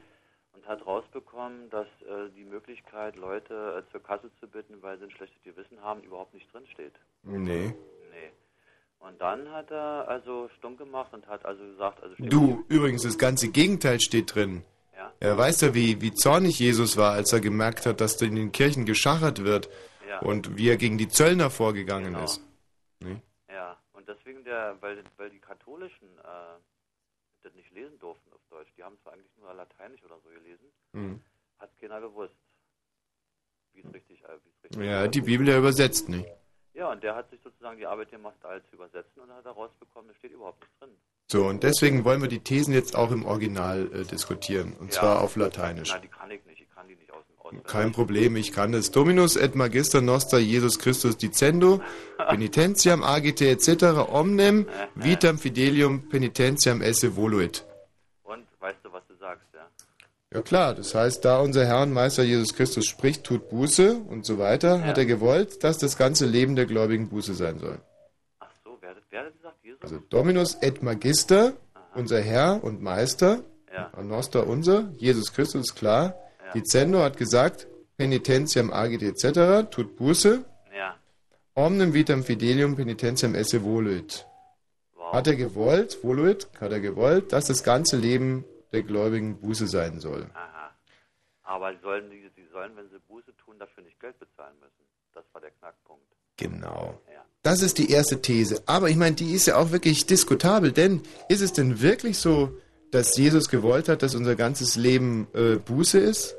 Und 0.53 0.67
hat 0.67 0.85
rausbekommen, 0.85 1.71
dass 1.71 1.87
äh, 2.03 2.29
die 2.31 2.45
Möglichkeit, 2.45 3.15
Leute 3.15 3.85
äh, 3.87 3.93
zur 3.93 4.03
Kasse 4.03 4.35
zu 4.41 4.49
bitten, 4.49 4.83
weil 4.83 4.99
sie 4.99 5.05
ein 5.05 5.11
schlechtes 5.13 5.41
Gewissen 5.45 5.81
haben, 5.81 6.03
überhaupt 6.03 6.35
nicht 6.35 6.53
drinsteht. 6.53 6.95
Nee. 7.23 7.73
Und 9.01 9.19
dann 9.21 9.51
hat 9.51 9.71
er 9.71 10.07
also 10.09 10.49
stumm 10.59 10.77
gemacht 10.77 11.13
und 11.15 11.27
hat 11.27 11.45
also 11.45 11.63
gesagt, 11.65 12.03
also 12.03 12.15
Du, 12.19 12.65
übrigens, 12.69 13.03
das 13.03 13.17
ganze 13.19 13.49
Gegenteil 13.51 13.99
steht 14.01 14.35
drin. 14.35 14.63
Ja. 14.95 15.13
Er 15.21 15.37
weiß 15.39 15.63
ja, 15.63 15.75
wie, 15.75 16.01
wie 16.03 16.13
zornig 16.13 16.59
Jesus 16.59 16.97
war, 16.99 17.13
als 17.13 17.33
er 17.33 17.41
gemerkt 17.41 17.87
hat, 17.87 18.01
dass 18.01 18.21
in 18.21 18.37
den 18.37 18.53
Kirchen 18.53 18.85
geschachert 18.85 19.43
wird 19.43 19.71
Ja. 20.07 20.19
und 20.21 20.57
wie 20.59 20.69
er 20.69 20.77
gegen 20.77 20.99
die 20.99 21.09
Zöllner 21.09 21.51
vorgegangen 21.51 22.13
Genau. 22.13 22.25
ist. 22.25 22.43
Nee? 23.01 23.21
Ja, 23.51 23.79
und 23.95 24.07
deswegen 24.07 24.45
der, 24.45 24.77
weil, 24.83 25.03
weil 25.17 25.31
die 25.31 25.39
Katholischen 25.41 26.07
äh, 26.19 26.59
das 27.43 27.55
nicht 27.55 27.71
lesen 27.73 27.99
durften 27.99 28.31
auf 28.35 28.41
Deutsch, 28.51 28.69
die 28.77 28.83
haben 28.85 28.99
zwar 29.03 29.15
eigentlich 29.15 29.33
nur 29.41 29.53
Lateinisch 29.55 30.03
oder 30.05 30.17
so 30.23 30.29
gelesen, 30.29 30.67
Mhm. 30.93 31.21
hat 31.59 31.71
keiner 31.81 32.03
gewusst, 32.03 32.35
wie 33.73 33.81
es 33.81 33.95
richtig, 33.95 34.23
äh, 34.25 34.33
richtig 34.63 34.85
Ja, 34.85 35.09
die 35.09 35.23
Bibel 35.23 35.49
ja 35.49 35.57
übersetzt 35.57 36.11
nicht. 36.11 36.29
Ja, 36.75 36.91
und 36.93 37.03
der 37.03 37.17
hat 37.17 37.29
sich 37.31 37.41
sozusagen 37.43 37.79
die 37.79 37.87
Arbeit 37.87 38.11
gemacht, 38.11 38.37
alles 38.43 38.63
zu 38.71 38.77
übersetzen 38.77 39.23
und 39.23 39.33
hat 39.33 39.45
herausbekommen, 39.45 40.11
es 40.11 40.17
steht 40.19 40.33
überhaupt 40.33 40.61
nichts 40.61 40.79
drin. 40.79 40.91
So, 41.27 41.47
und 41.47 41.63
deswegen 41.63 42.05
wollen 42.05 42.21
wir 42.23 42.29
die 42.29 42.41
Thesen 42.41 42.75
jetzt 42.75 42.97
auch 42.97 43.11
im 43.11 43.25
Original 43.25 43.89
äh, 43.93 44.05
diskutieren. 44.05 44.75
Und 44.79 44.93
zwar 44.93 45.21
auf 45.21 45.37
Lateinisch. 45.37 45.91
Nein, 45.93 46.03
die 46.03 46.09
kann 46.09 46.31
ich 46.31 46.45
nicht, 46.47 46.61
ich 46.61 46.71
kann 46.75 46.89
die 46.89 46.97
nicht 46.97 47.13
aus 47.13 47.25
dem 47.29 47.39
Auswendig. 47.39 47.67
Kein 47.67 47.93
Problem, 47.93 48.37
ich 48.37 48.53
kann 48.53 48.75
es. 48.75 48.91
Dominus 48.91 49.37
et 49.37 49.55
Magister 49.55 50.01
Noster 50.01 50.39
Jesus 50.39 50.79
Christus 50.79 51.17
dicendo, 51.17 51.81
penitentiam 52.19 53.05
agite 53.05 53.49
etc. 53.49 54.09
omnem, 54.11 54.67
vitam 54.95 55.39
fidelium 55.39 56.09
penitentiam 56.09 56.83
esse 56.83 57.17
voluit. 57.17 57.65
Und 58.25 58.47
weißt 58.59 58.79
du, 58.83 58.93
was 58.93 59.07
du 59.07 59.15
sagst, 59.17 59.47
ja? 59.55 59.69
Ja 60.33 60.43
klar, 60.43 60.75
das 60.77 60.95
heißt, 60.95 61.25
da 61.25 61.41
unser 61.41 61.67
Herr 61.67 61.83
und 61.83 61.93
Meister 61.93 62.23
Jesus 62.23 62.55
Christus 62.55 62.87
spricht, 62.87 63.25
tut 63.25 63.49
Buße 63.49 63.97
und 64.09 64.25
so 64.25 64.39
weiter, 64.39 64.85
hat 64.85 64.97
er 64.97 65.05
gewollt, 65.07 65.65
dass 65.65 65.79
das 65.79 65.97
ganze 65.99 66.25
Leben 66.25 66.55
der 66.55 66.67
Gläubigen 66.67 67.09
Buße 67.09 67.35
sein 67.35 67.59
soll. 67.59 67.79
So, 68.63 68.77
wer, 68.81 68.91
hat- 68.91 68.97
wer 69.11 69.25
hat 69.25 69.33
gesagt? 69.37 69.57
Jesus? 69.65 69.83
Also 69.83 69.99
Dominus 70.09 70.55
et 70.61 70.85
Magister, 70.85 71.55
unser 71.97 72.21
Herr 72.21 72.63
und 72.63 72.81
Meister, 72.81 73.41
Ja. 73.73 73.91
Noster 74.03 74.47
unser, 74.49 74.91
Jesus 74.99 75.33
Christus 75.33 75.63
ist 75.63 75.77
klar, 75.77 76.15
Dicendo 76.55 77.01
hat 77.03 77.17
gesagt, 77.17 77.67
penitentiam 77.97 78.73
agite 78.73 79.07
etc., 79.07 79.69
tut 79.71 79.97
Buße, 79.97 80.45
Ja. 80.77 80.95
omnem 81.55 81.93
vitam 81.93 82.23
fidelium 82.25 82.77
penitentiam 82.77 83.35
esse 83.35 83.63
voluit. 83.65 84.27
Hat 85.13 85.27
er 85.27 85.35
gewollt, 85.37 85.99
voluit, 86.05 86.49
hat 86.61 86.71
er 86.73 86.81
gewollt, 86.81 87.33
dass 87.33 87.47
das 87.47 87.63
ganze 87.65 87.97
Leben 87.97 88.45
der 88.73 88.83
Gläubigen 88.83 89.41
Buße 89.41 89.67
sein 89.67 90.01
soll. 90.01 90.31
Aha. 90.35 90.71
Aber 91.43 91.73
sollen 91.83 92.11
die, 92.11 92.31
die 92.37 92.47
sollen, 92.53 92.77
wenn 92.77 92.89
sie 92.91 92.99
Buße 93.09 93.37
tun, 93.37 93.59
dafür 93.59 93.83
nicht 93.83 93.99
Geld 94.01 94.19
bezahlen 94.19 94.55
müssen. 94.61 94.87
Das 95.15 95.25
war 95.33 95.41
der 95.41 95.51
Knackpunkt. 95.51 96.05
Genau. 96.37 97.01
Das 97.43 97.63
ist 97.63 97.79
die 97.79 97.91
erste 97.91 98.21
These. 98.21 98.63
Aber 98.67 98.89
ich 98.89 98.97
meine, 98.97 99.17
die 99.17 99.33
ist 99.33 99.47
ja 99.47 99.57
auch 99.57 99.73
wirklich 99.73 100.07
diskutabel, 100.07 100.73
denn 100.73 101.03
ist 101.29 101.41
es 101.41 101.53
denn 101.53 101.81
wirklich 101.81 102.19
so, 102.19 102.57
dass 102.91 103.17
Jesus 103.17 103.49
gewollt 103.49 103.89
hat, 103.89 104.03
dass 104.03 104.15
unser 104.15 104.37
ganzes 104.37 104.77
Leben 104.77 105.27
äh, 105.35 105.57
Buße 105.57 105.99
ist? 105.99 106.37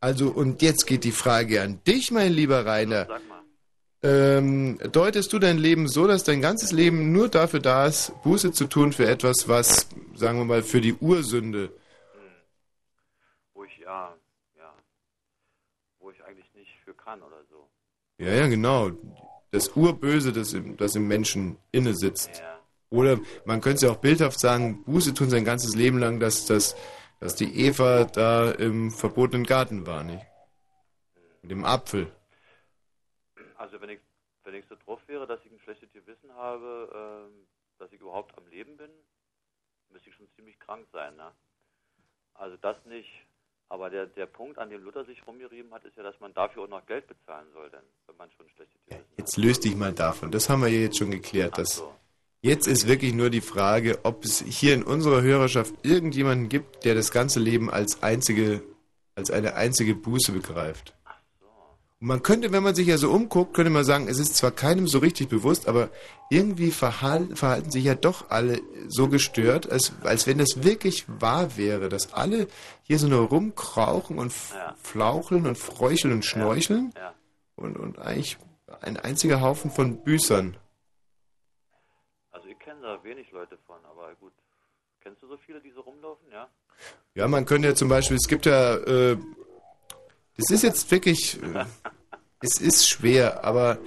Also, 0.00 0.30
und 0.30 0.62
jetzt 0.62 0.86
geht 0.86 1.02
die 1.04 1.12
Frage 1.12 1.60
an 1.60 1.80
dich, 1.86 2.12
mein 2.12 2.32
lieber 2.32 2.64
Rainer. 2.64 3.08
Ähm, 4.02 4.78
deutest 4.92 5.32
du 5.32 5.40
dein 5.40 5.58
Leben 5.58 5.88
so, 5.88 6.06
dass 6.06 6.22
dein 6.22 6.40
ganzes 6.40 6.70
Leben 6.70 7.10
nur 7.10 7.28
dafür 7.28 7.58
da 7.58 7.86
ist, 7.86 8.12
Buße 8.22 8.52
zu 8.52 8.66
tun 8.66 8.92
für 8.92 9.06
etwas, 9.08 9.48
was, 9.48 9.88
sagen 10.14 10.38
wir 10.38 10.44
mal, 10.44 10.62
für 10.62 10.80
die 10.80 10.94
Ursünde, 10.94 11.72
Wo 13.54 13.64
ich, 13.64 13.76
ja, 13.78 14.14
ja, 14.56 14.72
wo 15.98 16.10
ich 16.10 16.24
eigentlich 16.24 16.46
nicht 16.54 16.70
für 16.84 16.94
kann 16.94 17.20
oder 17.22 17.42
so. 17.50 17.68
ja, 18.18 18.32
ja, 18.32 18.46
genau, 18.46 18.92
das 19.50 19.70
Urböse, 19.74 20.32
das 20.32 20.52
im, 20.52 20.76
das 20.76 20.94
im 20.94 21.08
Menschen 21.08 21.56
inne 21.72 21.94
sitzt. 21.94 22.42
Oder 22.90 23.18
man 23.44 23.60
könnte 23.60 23.76
es 23.76 23.82
ja 23.82 23.90
auch 23.90 23.96
bildhaft 23.96 24.38
sagen, 24.38 24.84
Buße 24.84 25.12
tun 25.12 25.28
sein 25.28 25.44
ganzes 25.44 25.74
Leben 25.74 25.98
lang, 25.98 26.20
dass, 26.20 26.46
dass, 26.46 26.76
dass 27.18 27.34
die 27.34 27.66
Eva 27.66 28.04
da 28.04 28.50
im 28.52 28.92
verbotenen 28.92 29.44
Garten 29.44 29.86
war, 29.86 30.04
nicht? 30.04 30.24
Mit 31.42 31.50
dem 31.50 31.64
Apfel. 31.64 32.12
Also 33.68 33.82
wenn 33.82 33.90
ich, 33.90 34.00
wenn 34.44 34.54
ich 34.54 34.64
so 34.66 34.76
drauf 34.86 34.98
wäre, 35.08 35.26
dass 35.26 35.44
ich 35.44 35.52
ein 35.52 35.60
schlechtes 35.60 35.92
Gewissen 35.92 36.32
habe, 36.32 37.28
ähm, 37.28 37.46
dass 37.78 37.92
ich 37.92 38.00
überhaupt 38.00 38.36
am 38.38 38.46
Leben 38.46 38.78
bin, 38.78 38.88
müsste 39.90 40.08
ich 40.08 40.14
schon 40.14 40.26
ziemlich 40.36 40.58
krank 40.58 40.86
sein, 40.90 41.14
ne? 41.16 41.32
Also 42.32 42.56
das 42.56 42.76
nicht. 42.86 43.10
Aber 43.68 43.90
der, 43.90 44.06
der 44.06 44.24
Punkt, 44.24 44.56
an 44.56 44.70
dem 44.70 44.82
Luther 44.82 45.04
sich 45.04 45.26
rumgerieben 45.26 45.74
hat, 45.74 45.84
ist 45.84 45.98
ja, 45.98 46.02
dass 46.02 46.18
man 46.18 46.32
dafür 46.32 46.62
auch 46.62 46.68
noch 46.68 46.86
Geld 46.86 47.06
bezahlen 47.06 47.46
soll, 47.52 47.68
denn, 47.68 47.82
wenn 48.06 48.16
man 48.16 48.30
schon 48.32 48.46
ein 48.46 48.50
schlechtes 48.56 48.80
Gewissen 48.86 49.04
Jetzt 49.18 49.36
löst 49.36 49.64
dich 49.64 49.76
mal 49.76 49.92
davon. 49.92 50.30
Das 50.30 50.48
haben 50.48 50.62
wir 50.62 50.68
ja 50.68 50.80
jetzt 50.80 50.96
schon 50.96 51.10
geklärt. 51.10 51.58
Dass 51.58 51.84
jetzt 52.40 52.66
ist 52.66 52.88
wirklich 52.88 53.12
nur 53.12 53.28
die 53.28 53.42
Frage, 53.42 53.98
ob 54.04 54.24
es 54.24 54.40
hier 54.40 54.72
in 54.72 54.82
unserer 54.82 55.20
Hörerschaft 55.20 55.74
irgendjemanden 55.84 56.48
gibt, 56.48 56.86
der 56.86 56.94
das 56.94 57.10
ganze 57.10 57.38
Leben 57.38 57.70
als 57.70 58.02
einzige, 58.02 58.62
als 59.14 59.30
eine 59.30 59.56
einzige 59.56 59.94
Buße 59.94 60.32
begreift. 60.32 60.94
Und 62.00 62.06
man 62.06 62.22
könnte, 62.22 62.52
wenn 62.52 62.62
man 62.62 62.76
sich 62.76 62.86
ja 62.86 62.96
so 62.96 63.10
umguckt, 63.10 63.54
könnte 63.54 63.70
man 63.70 63.82
sagen, 63.84 64.06
es 64.06 64.18
ist 64.18 64.36
zwar 64.36 64.52
keinem 64.52 64.86
so 64.86 64.98
richtig 65.00 65.28
bewusst, 65.28 65.66
aber 65.66 65.90
irgendwie 66.30 66.70
verhalten, 66.70 67.34
verhalten 67.34 67.70
sich 67.72 67.82
ja 67.84 67.96
doch 67.96 68.30
alle 68.30 68.60
so 68.86 69.08
gestört, 69.08 69.68
als, 69.70 69.92
als 70.02 70.26
wenn 70.28 70.38
das 70.38 70.62
wirklich 70.62 71.06
wahr 71.08 71.56
wäre, 71.56 71.88
dass 71.88 72.12
alle 72.12 72.46
hier 72.84 73.00
so 73.00 73.08
nur 73.08 73.26
rumkrauchen 73.28 74.16
und 74.18 74.28
f- 74.28 74.54
flaucheln 74.80 75.46
und 75.46 75.58
fräucheln 75.58 76.12
und 76.14 76.24
schnorcheln 76.24 76.92
Ja. 76.96 77.14
und, 77.56 77.76
und 77.76 77.98
eigentlich 77.98 78.38
ein 78.80 78.96
einziger 78.96 79.40
Haufen 79.40 79.72
von 79.72 80.04
Büßern. 80.04 80.56
Also 82.30 82.46
ich 82.46 82.58
kenne 82.60 82.80
da 82.82 83.02
wenig 83.02 83.28
Leute 83.32 83.58
von, 83.66 83.78
aber 83.90 84.14
gut. 84.20 84.32
Kennst 85.00 85.20
du 85.22 85.26
so 85.26 85.36
viele, 85.38 85.60
die 85.60 85.72
so 85.72 85.80
rumlaufen, 85.80 86.30
ja? 86.30 86.48
Ja, 87.14 87.26
man 87.26 87.44
könnte 87.44 87.66
ja 87.68 87.74
zum 87.74 87.88
Beispiel, 87.88 88.16
es 88.16 88.28
gibt 88.28 88.46
ja, 88.46 88.76
äh, 88.76 89.16
das 90.38 90.50
ist 90.50 90.62
jetzt 90.62 90.90
wirklich, 90.90 91.38
es 92.40 92.60
ist 92.60 92.88
schwer, 92.88 93.44
aber 93.44 93.78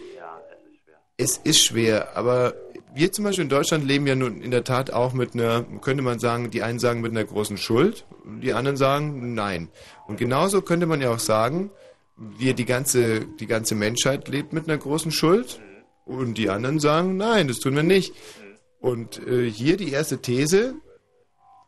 es 1.17 1.37
ist 1.37 1.63
schwer, 1.63 2.15
aber 2.15 2.53
wir 2.93 3.11
zum 3.11 3.23
Beispiel 3.23 3.43
in 3.43 3.49
Deutschland 3.49 3.85
leben 3.85 4.05
ja 4.05 4.15
nun 4.15 4.41
in 4.41 4.51
der 4.51 4.65
Tat 4.65 4.91
auch 4.91 5.13
mit 5.13 5.33
einer, 5.33 5.63
könnte 5.81 6.03
man 6.03 6.19
sagen, 6.19 6.51
die 6.51 6.61
einen 6.61 6.79
sagen 6.79 7.01
mit 7.01 7.11
einer 7.11 7.23
großen 7.23 7.57
Schuld, 7.57 8.05
die 8.41 8.53
anderen 8.53 8.75
sagen 8.75 9.33
nein. 9.33 9.69
Und 10.07 10.17
genauso 10.17 10.61
könnte 10.61 10.87
man 10.87 10.99
ja 10.99 11.11
auch 11.13 11.19
sagen, 11.19 11.71
wir 12.17 12.53
die 12.53 12.65
ganze, 12.65 13.21
die 13.21 13.47
ganze 13.47 13.75
Menschheit 13.75 14.27
lebt 14.27 14.51
mit 14.51 14.67
einer 14.67 14.77
großen 14.77 15.11
Schuld 15.11 15.61
und 16.05 16.37
die 16.37 16.49
anderen 16.49 16.79
sagen 16.79 17.15
nein, 17.15 17.47
das 17.47 17.59
tun 17.59 17.75
wir 17.75 17.83
nicht. 17.83 18.13
Und 18.81 19.25
äh, 19.25 19.49
hier 19.49 19.77
die 19.77 19.91
erste 19.91 20.21
These 20.21 20.75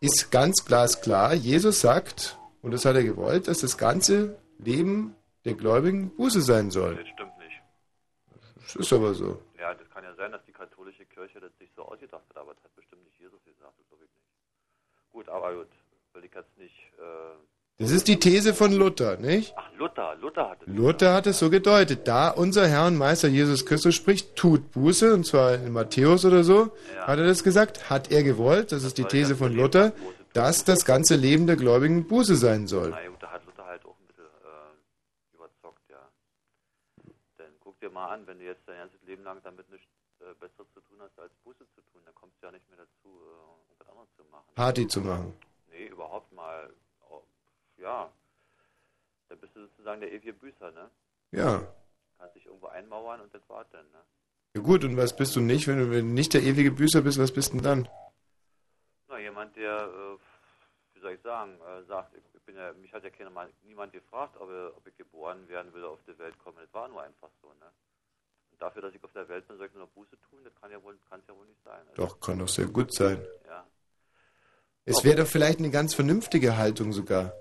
ist 0.02 0.30
ganz 0.32 0.66
glasklar. 0.66 1.34
Jesus 1.34 1.80
sagt, 1.80 2.38
und 2.62 2.72
das 2.72 2.84
hat 2.84 2.96
er 2.96 3.04
gewollt, 3.04 3.48
dass 3.48 3.60
das 3.60 3.78
ganze 3.78 4.36
Leben 4.60 5.16
der 5.46 5.54
Gläubigen 5.56 6.16
Buße 6.16 6.42
sein 6.42 6.72
soll. 6.72 6.96
Das 6.96 7.08
stimmt 7.08 7.38
nicht. 7.38 7.62
Das 8.62 8.76
ist 8.76 8.94
aber 8.94 9.14
so. 9.14 9.42
Ja, 9.60 9.74
das 9.74 9.90
kann 9.90 10.04
ja 10.04 10.14
sein, 10.16 10.32
dass 10.32 10.44
die 10.46 10.52
katholische 10.54 11.06
Kirche 11.06 11.40
das 11.40 11.52
sich 11.60 11.70
so 11.76 11.84
ausgedacht 11.84 12.24
hat, 12.30 12.38
aber 12.38 12.54
das 12.54 12.64
hat 12.64 12.76
bestimmt 12.76 13.04
nicht 13.06 13.20
Jesus 13.20 13.44
gesagt, 13.44 13.74
das 13.78 13.88
glaube 13.90 14.04
ich 14.06 14.12
nicht. 14.12 15.12
Gut, 15.12 15.30
aber 15.30 15.54
gut, 15.56 15.68
will 16.14 16.24
ich 16.26 16.34
jetzt 16.34 16.58
nicht. 16.58 16.74
Äh, 16.98 17.36
Das 17.78 17.92
ist 17.92 18.08
die 18.08 18.20
These 18.20 18.54
von 18.54 18.72
Luther, 18.72 19.18
nicht? 19.18 19.54
ach, 19.58 19.70
Luther, 19.78 20.16
Luther 20.16 20.50
hat 20.50 20.62
es. 20.62 20.68
Luther 20.68 21.14
hat 21.14 21.28
es 21.28 21.40
so 21.40 21.50
gedeutet. 21.50 22.08
Da 22.08 22.30
unser 22.30 22.68
Herr 22.68 22.88
und 22.88 22.98
Meister 22.98 23.28
Jesus 23.28 23.66
Christus 23.66 23.96
spricht, 23.96 24.36
tut 24.36 24.72
Buße, 24.72 25.14
und 25.14 25.26
zwar 25.26 25.56
in 25.56 25.72
Matthäus 25.74 26.24
oder 26.26 26.44
so, 26.44 26.72
hat 27.02 27.20
er 27.20 27.26
das 27.26 27.44
gesagt, 27.44 27.90
hat 27.90 28.12
er 28.12 28.24
gewollt, 28.24 28.72
das 28.72 28.84
ist 28.84 28.98
die 28.98 29.04
These 29.06 29.36
von 29.36 29.54
Luther, 29.54 29.92
dass 30.34 30.64
das 30.64 30.86
ganze 30.86 31.16
Leben 31.16 31.48
der 31.48 31.58
Gläubigen 31.58 32.08
Buße 32.08 32.36
sein 32.36 32.66
soll. 32.68 32.92
Ja, 32.92 33.08
gut, 33.10 33.22
da 33.22 33.30
hat 33.32 33.46
Luther 33.46 33.66
halt 33.66 33.86
auch 33.86 33.96
ein 34.00 34.08
bisschen 34.08 34.24
äh, 34.26 35.36
überzockt, 35.36 35.82
ja. 35.90 36.00
Denn 37.38 37.54
guck 37.60 37.80
dir 37.80 37.83
mal 37.94 38.10
an, 38.10 38.28
wenn 38.28 38.40
du 38.40 38.46
jetzt 38.46 38.68
dein 38.68 38.78
ganzes 38.78 39.02
Leben 39.04 39.24
lang 39.24 39.42
damit 39.44 39.70
nichts 39.70 39.88
äh, 40.20 40.34
Besseres 40.40 40.68
zu 40.74 40.82
tun 40.82 40.98
hast, 41.00 41.18
als 41.20 41.34
Buße 41.44 41.66
zu 41.76 41.82
tun, 41.92 42.02
dann 42.06 42.16
kommst 42.16 42.42
du 42.42 42.48
ja 42.48 42.52
nicht 42.52 42.68
mehr 42.70 42.80
dazu, 42.80 43.10
äh, 43.10 43.70
irgendwas 43.70 43.88
anderes 43.90 44.10
zu 44.16 44.24
machen. 44.26 44.46
Party 44.56 44.88
zu 44.88 45.02
machen. 45.02 45.34
Nee, 45.70 45.88
überhaupt 45.88 46.32
mal. 46.32 46.74
Oh, 47.10 47.22
ja. 47.78 48.12
Dann 49.30 49.40
bist 49.40 49.56
du 49.56 49.62
sozusagen 49.62 50.02
der 50.02 50.12
ewige 50.12 50.34
Büßer, 50.34 50.72
ne? 50.72 50.90
Ja. 51.32 51.68
Kannst 52.18 52.36
dich 52.36 52.46
irgendwo 52.46 52.68
einmauern 52.68 53.22
und 53.22 53.34
das 53.34 53.42
war's 53.48 53.68
dann, 53.72 53.86
ne? 53.92 54.04
Ja 54.56 54.62
gut, 54.62 54.84
und 54.84 54.98
was 54.98 55.16
bist 55.16 55.36
du 55.36 55.42
nicht? 55.42 55.68
Wenn 55.68 55.80
du 55.80 55.90
wenn 55.90 56.10
du 56.10 56.14
nicht 56.14 56.34
der 56.34 56.44
ewige 56.44 56.72
Büßer 56.72 57.02
bist, 57.02 57.18
was 57.18 57.34
bist 57.34 57.54
denn 57.54 57.64
dann? 57.64 57.90
Na, 59.08 59.18
jemand, 59.20 59.56
der, 59.56 59.88
äh, 59.88 60.18
wie 60.94 61.00
soll 61.00 61.14
ich 61.14 61.22
sagen, 61.22 61.60
äh, 61.62 61.84
sagt, 61.86 62.16
ich 62.16 62.24
bin 62.54 62.62
ja, 62.62 62.74
mich 62.74 62.94
hat 62.94 63.04
ja 63.04 63.10
keiner 63.10 63.30
mal, 63.30 63.50
niemand 63.64 63.92
gefragt, 63.92 64.36
ob, 64.40 64.50
er, 64.50 64.72
ob 64.78 64.86
ich 64.88 64.96
geboren 64.96 65.48
werden 65.48 65.74
will 65.74 65.84
oder 65.84 65.94
auf 65.94 66.04
die 66.08 66.18
Welt 66.20 66.38
kommen. 66.40 66.58
Das 66.62 66.74
war 66.74 66.88
nur 66.88 67.02
einfach 67.02 67.30
so, 67.42 67.48
ne? 67.48 67.66
Und 68.52 68.62
dafür, 68.62 68.84
dass 68.84 68.94
ich 68.94 69.04
auf 69.04 69.12
der 69.14 69.28
Welt 69.28 69.48
bin, 69.48 69.58
soll 69.58 69.68
ich 69.68 69.74
nur 69.74 69.88
Buße 69.88 70.18
tun, 70.30 70.40
das 70.44 70.54
kann 70.62 70.72
ja 70.72 70.82
wohl, 70.84 70.98
kann's 71.10 71.26
ja 71.28 71.36
wohl 71.36 71.46
nicht 71.46 71.64
sein. 71.64 71.82
Also, 71.90 72.04
Doch, 72.04 72.20
kann 72.20 72.40
doch 72.40 72.48
sehr 72.48 72.68
gut 72.68 72.94
sein. 72.94 73.26
Ja. 73.48 73.66
Es 74.86 75.04
wäre 75.04 75.18
doch 75.24 75.28
vielleicht 75.28 75.60
eine 75.60 75.72
ganz 75.72 75.94
vernünftige 75.96 76.58
Haltung 76.58 76.92
sogar. 76.92 77.34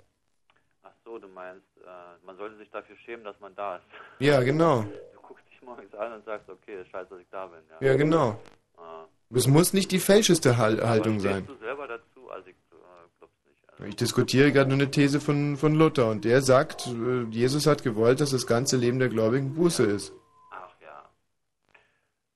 Ach 0.83 0.93
so, 1.05 1.19
du 1.19 1.29
meinst, 1.29 1.67
äh, 1.79 2.25
man 2.25 2.37
sollte 2.37 2.57
sich 2.57 2.71
dafür 2.71 2.97
schämen, 2.97 3.25
dass 3.25 3.39
man 3.41 3.55
da 3.55 3.77
ist. 3.77 3.85
Ja, 4.21 4.43
genau. 4.43 4.83
Du 4.83 5.21
guckst 5.21 5.45
dich 5.51 5.61
morgens 5.63 5.93
an 5.95 6.13
und 6.15 6.25
sagst, 6.25 6.49
okay, 6.49 6.85
scheiße, 6.91 7.11
dass 7.11 7.21
ich 7.21 7.29
da 7.31 7.47
bin, 7.47 7.61
ja. 7.69 7.89
Ja, 7.89 7.97
genau. 7.97 8.41
Ah. 8.77 9.05
Es 9.35 9.47
muss 9.47 9.73
nicht 9.73 9.91
die 9.91 9.99
fälscheste 9.99 10.57
Hal 10.57 10.87
Haltung 10.87 11.19
sein. 11.21 11.47
du 11.47 11.57
selber 11.57 11.89
dazu? 11.89 12.31
Also 12.31 12.49
ich 12.49 12.55
äh, 12.55 12.77
glaub's 13.19 13.35
nicht. 13.47 13.69
Also, 13.69 13.72
Ich 13.89 13.97
diskutiere 13.97 14.53
gerade 14.53 14.71
nur 14.71 14.79
eine 14.79 14.91
These 14.91 15.21
von, 15.21 15.57
von 15.57 15.75
Luther 15.75 16.09
und 16.11 16.25
der 16.25 16.43
sagt, 16.43 16.87
äh, 16.87 17.25
Jesus 17.31 17.67
hat 17.67 17.83
gewollt, 17.83 18.21
dass 18.21 18.31
das 18.31 18.47
ganze 18.47 18.77
Leben 18.77 18.99
der 18.99 19.09
Gläubigen 19.09 19.55
Buße 19.55 19.85
ist. 19.85 20.13
ach 20.51 20.71
ja. 20.81 21.05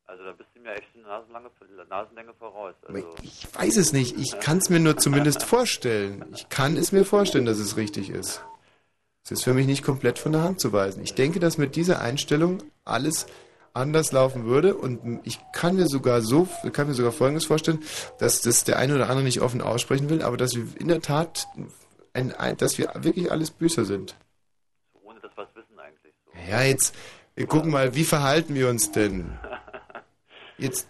Also 0.07 0.24
da 0.24 0.32
bist 0.32 0.51
du 0.55 0.61
mir 0.61 0.74
echt 0.74 0.88
eine 0.94 1.05
Nasenlange, 1.05 1.51
Nasenlänge 1.88 2.34
voraus. 2.34 2.74
Also, 2.86 3.14
Ich 3.22 3.47
weiß 3.55 3.76
es 3.76 3.92
nicht, 3.92 4.18
ich 4.18 4.38
kann 4.40 4.59
es 4.59 4.70
mir 4.70 4.80
nur 4.80 4.97
zumindest 4.97 5.44
vorstellen. 5.44 6.24
Ich 6.34 6.49
kann 6.49 6.76
es 6.76 6.92
mir 6.92 7.05
vorstellen, 7.05 7.47
dass 7.47 7.59
es 7.59 7.76
richtig 7.76 8.11
ist. 8.11 8.42
Es 9.24 9.32
ist 9.32 9.44
für 9.44 9.55
mich 9.55 9.66
nicht 9.66 9.82
komplett 9.82 10.18
von 10.18 10.32
der 10.32 10.42
Hand 10.42 10.61
zu 10.61 10.72
weisen. 10.72 11.03
Ich 11.03 11.14
denke, 11.14 11.40
dass 11.40 11.59
mit 11.59 11.74
dieser 11.74 12.01
Einstellung 12.01 12.62
alles 12.84 13.26
anders 13.77 14.12
laufen 14.12 14.45
würde 14.45 14.74
und 14.74 15.20
ich 15.24 15.39
kann 15.53 15.77
mir 15.77 15.87
sogar 15.87 16.22
so, 16.22 16.49
kann 16.72 16.89
mir 16.89 16.95
sogar 16.95 17.12
Folgendes 17.12 17.45
vorstellen, 17.45 17.83
dass 18.18 18.41
das 18.41 18.64
der 18.64 18.79
eine 18.79 18.95
oder 18.95 19.09
andere 19.09 19.24
nicht 19.24 19.41
offen 19.41 19.61
aussprechen 19.61 20.09
will, 20.09 20.22
aber 20.22 20.37
dass 20.37 20.55
wir 20.55 20.66
in 20.81 20.89
der 20.89 21.01
Tat, 21.01 21.47
ein, 22.12 22.33
ein, 22.35 22.57
dass 22.57 22.79
wir 22.79 22.91
wirklich 22.97 23.31
alles 23.31 23.51
Büßer 23.51 23.85
sind. 23.85 24.16
ohne 25.03 25.20
dass 25.20 25.37
wir 25.37 25.45
es 25.45 25.55
wissen 25.55 25.79
eigentlich. 25.79 26.14
So. 26.24 26.51
Ja, 26.51 26.62
jetzt, 26.62 26.95
wir 27.35 27.47
gucken 27.47 27.70
mal, 27.70 27.95
wie 27.95 28.05
verhalten 28.05 28.55
wir 28.55 28.68
uns 28.68 28.93
denn? 28.93 29.39
Jetzt 30.59 30.89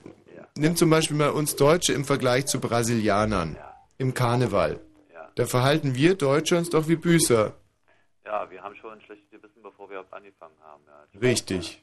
nimm 0.57 0.77
zum 0.77 0.91
Beispiel 0.91 1.17
mal 1.17 1.31
uns 1.31 1.57
Deutsche 1.57 1.93
im 1.93 2.05
Vergleich 2.05 2.47
zu 2.47 2.61
Brasilianern 2.61 3.57
im 3.99 4.15
Karneval. 4.15 4.79
Da 5.35 5.45
verhalten 5.45 5.95
wir 5.95 6.15
Deutsche 6.15 6.57
uns 6.57 6.71
doch 6.71 6.89
wie 6.89 6.97
Büßer. 6.97 7.53
Ja, 8.25 8.51
wir 8.51 8.63
haben 8.63 8.75
schon 8.77 8.93
ein 8.93 9.01
schlechtes 9.03 9.31
Gewissen, 9.31 9.63
bevor 9.63 9.91
wir 9.91 10.05
angefangen 10.11 10.55
haben. 10.63 10.83
Ja. 10.87 11.21
Richtig. 11.21 11.83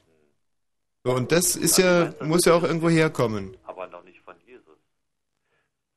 So, 1.06 1.12
und 1.12 1.30
das 1.32 1.54
ist 1.54 1.76
ja, 1.76 2.14
muss 2.22 2.46
ja 2.46 2.54
auch 2.54 2.62
irgendwo 2.62 2.88
herkommen. 2.88 3.56
Aber 3.64 3.86
noch 3.88 4.02
nicht 4.04 4.20
von 4.22 4.40
Jesus. 4.46 4.78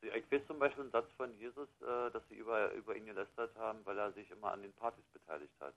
Ich 0.02 0.32
weiß 0.32 0.46
zum 0.48 0.60
Beispiel 0.60 0.84
einen 0.84 0.92
Satz 0.92 1.10
von 1.16 1.34
Jesus, 1.40 1.70
äh, 1.82 2.12
dass 2.12 2.22
sie 2.28 2.36
über, 2.36 2.74
über 2.74 2.94
ihn 2.96 3.06
gelästert 3.06 3.56
haben, 3.56 3.80
weil 3.86 3.98
er 3.98 4.12
sich 4.12 4.30
immer 4.32 4.52
an 4.52 4.62
den 4.62 4.74
Partys 4.74 5.06
beteiligt 5.14 5.54
hat. 5.62 5.74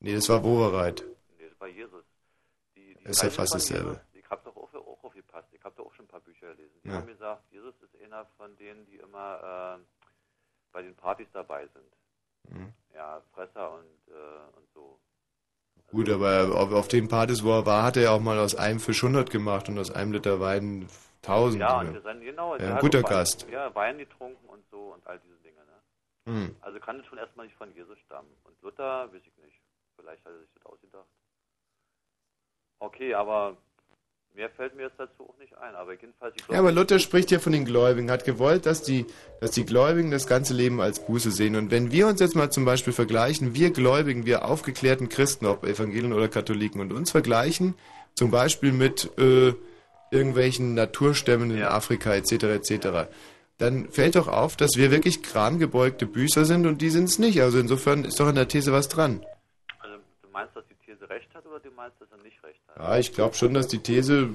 Nee, 0.00 0.14
das 0.14 0.28
war 0.28 0.42
Wovereit. 0.42 1.04
Nee, 1.38 1.48
das 1.48 1.60
war 1.60 1.68
Jesus. 1.68 2.04
Die, 2.74 2.96
die 2.96 3.04
Das 3.04 3.18
ist 3.18 3.22
ja 3.22 3.30
fast 3.30 3.54
dasselbe. 3.54 3.90
Jesus, 3.90 4.02
Ich 4.14 4.28
habe 4.28 4.42
doch 4.44 4.56
auch, 4.56 4.74
auch 4.74 5.04
aufgepasst. 5.04 5.48
Ich 5.52 5.62
habe 5.62 5.76
doch 5.76 5.86
auch 5.86 5.94
schon 5.94 6.06
ein 6.06 6.08
paar 6.08 6.20
Bücher 6.20 6.48
gelesen. 6.54 6.74
Die 6.82 6.88
Ja. 6.88 6.94
haben 6.94 7.06
gesagt, 7.06 7.44
Jesus 7.52 7.74
ist 7.80 8.02
einer 8.02 8.26
von 8.36 8.56
denen, 8.56 8.84
die 8.86 8.96
immer 8.96 9.78
äh, 9.78 9.84
bei 10.72 10.82
den 10.82 10.96
Partys 10.96 11.28
dabei 11.32 11.68
sind. 11.68 12.56
Mhm. 12.56 12.72
Ja, 12.92 13.22
Fresser 13.32 13.72
und, 13.72 14.12
äh, 14.12 14.56
und 14.56 14.68
so. 14.74 14.98
Gut, 15.88 16.08
aber 16.08 16.54
auf, 16.54 16.72
auf 16.72 16.88
den 16.88 17.08
Partys, 17.08 17.44
wo 17.44 17.52
er 17.52 17.66
war, 17.66 17.82
hat 17.82 17.96
er 17.96 18.12
auch 18.12 18.20
mal 18.20 18.38
aus 18.38 18.54
einem 18.54 18.80
Fisch 18.80 19.02
100 19.02 19.30
gemacht 19.30 19.68
und 19.68 19.78
aus 19.78 19.90
einem 19.90 20.12
Liter 20.12 20.40
Wein 20.40 20.88
1000. 21.22 21.60
Ja, 21.60 21.80
und 21.80 21.94
wir 21.94 22.00
sind, 22.02 22.20
genau. 22.22 22.56
Ja, 22.56 22.66
ein 22.66 22.74
hat 22.74 22.80
guter 22.80 23.02
Gast. 23.02 23.46
Ja, 23.50 23.74
Wein 23.74 23.98
getrunken 23.98 24.48
und 24.48 24.64
so 24.70 24.94
und 24.94 25.06
all 25.06 25.18
diese 25.20 25.36
Dinge. 25.38 25.60
Ne? 25.64 26.32
Hm. 26.32 26.56
Also 26.60 26.80
kann 26.80 27.00
es 27.00 27.06
schon 27.06 27.18
erstmal 27.18 27.46
nicht 27.46 27.56
von 27.56 27.72
Jesus 27.74 27.98
stammen. 28.06 28.30
Und 28.44 28.60
Luther, 28.62 29.12
weiß 29.12 29.22
ich 29.24 29.44
nicht. 29.44 29.60
Vielleicht 29.96 30.24
hat 30.24 30.32
er 30.32 30.40
sich 30.40 30.50
das 30.54 30.66
ausgedacht. 30.66 31.06
Okay, 32.78 33.14
aber 33.14 33.56
mehr 34.36 34.50
fällt 34.50 34.76
mir 34.76 34.84
jetzt 34.84 34.98
dazu 34.98 35.24
auch 35.28 35.38
nicht 35.38 35.56
ein. 35.58 35.74
Aber 35.74 35.92
jedenfalls, 35.92 36.34
ich 36.36 36.46
Ja, 36.48 36.58
aber 36.58 36.70
Luther 36.70 36.98
spricht 36.98 37.30
ja 37.30 37.38
von 37.38 37.52
den 37.52 37.64
Gläubigen, 37.64 38.10
hat 38.10 38.24
gewollt, 38.24 38.66
dass 38.66 38.82
die, 38.82 39.06
dass 39.40 39.50
die 39.50 39.64
Gläubigen 39.64 40.10
das 40.10 40.26
ganze 40.26 40.54
Leben 40.54 40.80
als 40.80 41.04
Buße 41.04 41.30
sehen. 41.30 41.56
Und 41.56 41.70
wenn 41.70 41.90
wir 41.90 42.06
uns 42.06 42.20
jetzt 42.20 42.36
mal 42.36 42.50
zum 42.50 42.64
Beispiel 42.64 42.92
vergleichen, 42.92 43.54
wir 43.54 43.70
Gläubigen, 43.70 44.26
wir 44.26 44.44
aufgeklärten 44.44 45.08
Christen, 45.08 45.46
ob 45.46 45.64
Evangelien 45.64 46.12
oder 46.12 46.28
Katholiken, 46.28 46.80
und 46.80 46.92
uns 46.92 47.10
vergleichen 47.10 47.74
zum 48.14 48.30
Beispiel 48.30 48.72
mit 48.72 49.10
äh, 49.18 49.52
irgendwelchen 50.10 50.74
Naturstämmen 50.74 51.50
in 51.50 51.62
Afrika 51.62 52.14
etc. 52.14 52.44
etc., 52.44 53.08
dann 53.58 53.88
fällt 53.88 54.16
doch 54.16 54.28
auf, 54.28 54.56
dass 54.56 54.76
wir 54.76 54.90
wirklich 54.90 55.22
kramgebeugte 55.22 56.04
Büßer 56.04 56.44
sind 56.44 56.66
und 56.66 56.82
die 56.82 56.90
sind 56.90 57.04
es 57.04 57.18
nicht. 57.18 57.40
Also 57.40 57.58
insofern 57.58 58.04
ist 58.04 58.20
doch 58.20 58.26
an 58.26 58.34
der 58.34 58.48
These 58.48 58.70
was 58.70 58.88
dran. 58.88 59.24
Also 59.78 59.96
du 60.20 60.28
meinst, 60.30 60.54
dass 60.54 60.66
die 60.66 60.75
recht 61.08 61.34
hat 61.34 61.46
oder 61.46 61.60
du 61.60 61.70
meinst, 61.70 62.00
dass 62.00 62.10
er 62.10 62.18
nicht 62.18 62.42
recht 62.42 62.60
hat? 62.68 62.76
Ja, 62.76 62.98
ich 62.98 63.12
glaube 63.12 63.34
schon, 63.34 63.54
dass 63.54 63.68
die 63.68 63.78
These, 63.78 64.28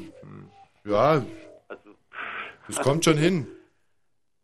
ja, 0.83 1.23
Also, 1.67 1.89
das 2.67 2.79
kommt 2.81 3.05
schon 3.05 3.17
hin. 3.17 3.47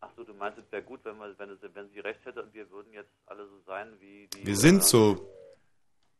ach 0.01 0.09
so, 0.15 0.23
du 0.23 0.33
meinst, 0.33 0.57
es 0.59 0.71
wäre 0.71 0.83
gut, 0.83 0.99
wenn, 1.03 1.17
wir, 1.17 1.33
wenn, 1.37 1.49
es, 1.49 1.57
wenn 1.73 1.89
sie 1.89 1.99
recht 1.99 2.23
hätte 2.25 2.43
und 2.43 2.53
wir 2.53 2.69
würden 2.71 2.91
jetzt 2.93 3.11
alle 3.25 3.45
so 3.47 3.59
sein 3.65 3.87
wie 3.99 4.27
die... 4.35 4.45
Wir 4.45 4.55
sind 4.55 4.83
so. 4.83 5.27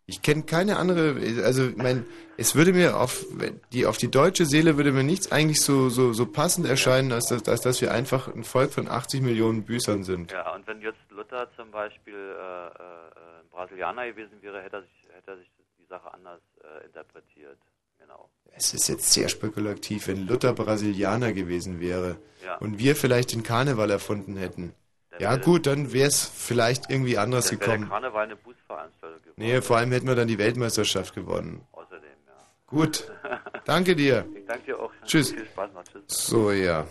Ich 0.09 0.21
kenne 0.21 0.43
keine 0.43 0.77
andere, 0.77 1.17
also 1.43 1.67
ich 1.67 1.75
mein, 1.75 2.05
es 2.37 2.55
würde 2.55 2.71
mir 2.71 2.97
auf 2.97 3.25
die 3.73 3.85
auf 3.85 3.97
die 3.97 4.09
deutsche 4.09 4.45
Seele 4.45 4.77
würde 4.77 4.93
mir 4.93 5.03
nichts 5.03 5.33
eigentlich 5.33 5.59
so 5.59 5.89
so 5.89 6.13
so 6.13 6.25
passend 6.25 6.65
erscheinen, 6.65 7.11
als 7.11 7.25
dass, 7.25 7.45
als 7.49 7.59
dass 7.59 7.81
wir 7.81 7.91
einfach 7.91 8.29
ein 8.33 8.45
Volk 8.45 8.71
von 8.71 8.87
80 8.87 9.19
Millionen 9.21 9.65
Büßern 9.65 10.03
sind. 10.05 10.31
Ja, 10.31 10.55
und 10.55 10.65
wenn 10.65 10.79
jetzt 10.81 11.01
Luther 11.09 11.49
zum 11.57 11.71
Beispiel 11.71 12.13
äh, 12.13 12.19
äh, 12.19 12.67
äh, 12.67 13.41
ein 13.41 13.49
Brasilianer 13.51 14.07
gewesen 14.07 14.41
wäre, 14.41 14.61
hätte 14.61 14.77
er 14.77 14.81
sich, 14.83 15.07
hätte 15.11 15.31
er 15.31 15.37
sich 15.39 15.49
Sache 15.89 16.13
anders 16.13 16.41
äh, 16.63 16.85
interpretiert. 16.85 17.57
Genau. 17.99 18.29
Es 18.55 18.73
ist 18.73 18.87
jetzt 18.89 19.11
sehr 19.11 19.27
spekulativ, 19.29 20.07
wenn 20.07 20.27
Luther 20.27 20.53
Brasilianer 20.53 21.33
gewesen 21.33 21.79
wäre 21.79 22.17
Ja. 22.45 22.57
und 22.57 22.79
wir 22.79 22.95
vielleicht 22.95 23.33
den 23.33 23.43
Karneval 23.43 23.89
erfunden 23.91 24.37
hätten. 24.37 24.73
Ja 25.19 25.35
gut, 25.37 25.65
dann 25.65 25.93
wäre 25.93 26.07
es 26.07 26.23
vielleicht 26.23 26.91
irgendwie 26.91 27.17
anders 27.17 27.49
Dann 27.49 27.59
wäre 27.59 27.65
der 27.69 27.77
gekommen. 27.77 27.89
Karneval 27.89 28.23
eine 28.25 28.35
Bußveranstaltung 28.35 29.19
geworden. 29.21 29.33
Nee, 29.37 29.61
vor 29.61 29.77
allem 29.77 29.91
hätten 29.91 30.07
wir 30.07 30.15
dann 30.15 30.27
die 30.27 30.37
Weltmeisterschaft 30.37 31.15
gewonnen. 31.15 31.65
Außerdem, 31.71 32.03
ja. 32.27 32.33
Gut. 32.67 33.11
Danke 33.65 33.95
dir. 33.95 34.25
Ich 34.35 34.45
danke 34.45 34.65
dir 34.65 34.79
auch. 34.79 34.91
Tschüss. 35.05 35.31
Viel 35.31 35.45
Spaß 35.45 35.71
noch. 35.73 35.83
Tschüss. 35.85 36.03
So, 36.07 36.51
ja. 36.51 36.85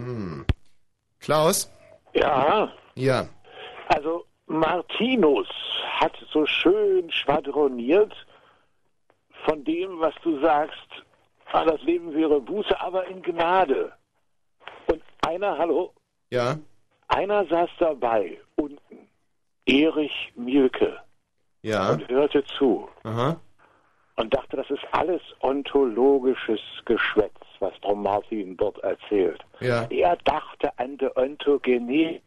Hm. 0.00 0.46
Klaus? 1.20 1.70
Ja, 2.14 2.72
Ja. 2.94 3.28
also 3.88 4.24
Martinus 4.46 5.46
hat 6.00 6.12
so 6.32 6.46
schön 6.46 7.10
schwadroniert 7.12 8.14
von 9.44 9.64
dem, 9.64 9.98
was 10.00 10.14
du 10.22 10.40
sagst, 10.40 10.88
ah, 11.52 11.64
das 11.64 11.80
Leben 11.82 12.14
wäre 12.14 12.40
Buße, 12.40 12.78
aber 12.80 13.06
in 13.06 13.22
Gnade. 13.22 13.92
Und 14.90 15.02
einer, 15.26 15.56
hallo, 15.58 15.92
Ja. 16.30 16.56
einer 17.08 17.44
saß 17.46 17.70
dabei, 17.78 18.38
unten, 18.56 19.08
Erich 19.66 20.32
Mielke, 20.34 20.98
Ja. 21.62 21.92
und 21.92 22.08
hörte 22.08 22.44
zu 22.44 22.88
Aha. 23.04 23.38
und 24.16 24.34
dachte, 24.34 24.56
das 24.56 24.70
ist 24.70 24.84
alles 24.92 25.20
ontologisches 25.40 26.60
Geschwätz, 26.84 27.34
was 27.60 27.72
Frau 27.82 27.94
Martin 27.94 28.56
dort 28.56 28.78
erzählt. 28.78 29.42
Ja. 29.60 29.86
Er 29.90 30.16
dachte 30.24 30.70
an 30.78 30.96
die 30.98 31.08
Ontogenese. 31.16 32.20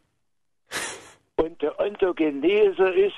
Und 1.36 1.60
die 1.60 1.70
Ontogenese 1.78 2.88
ist, 2.90 3.16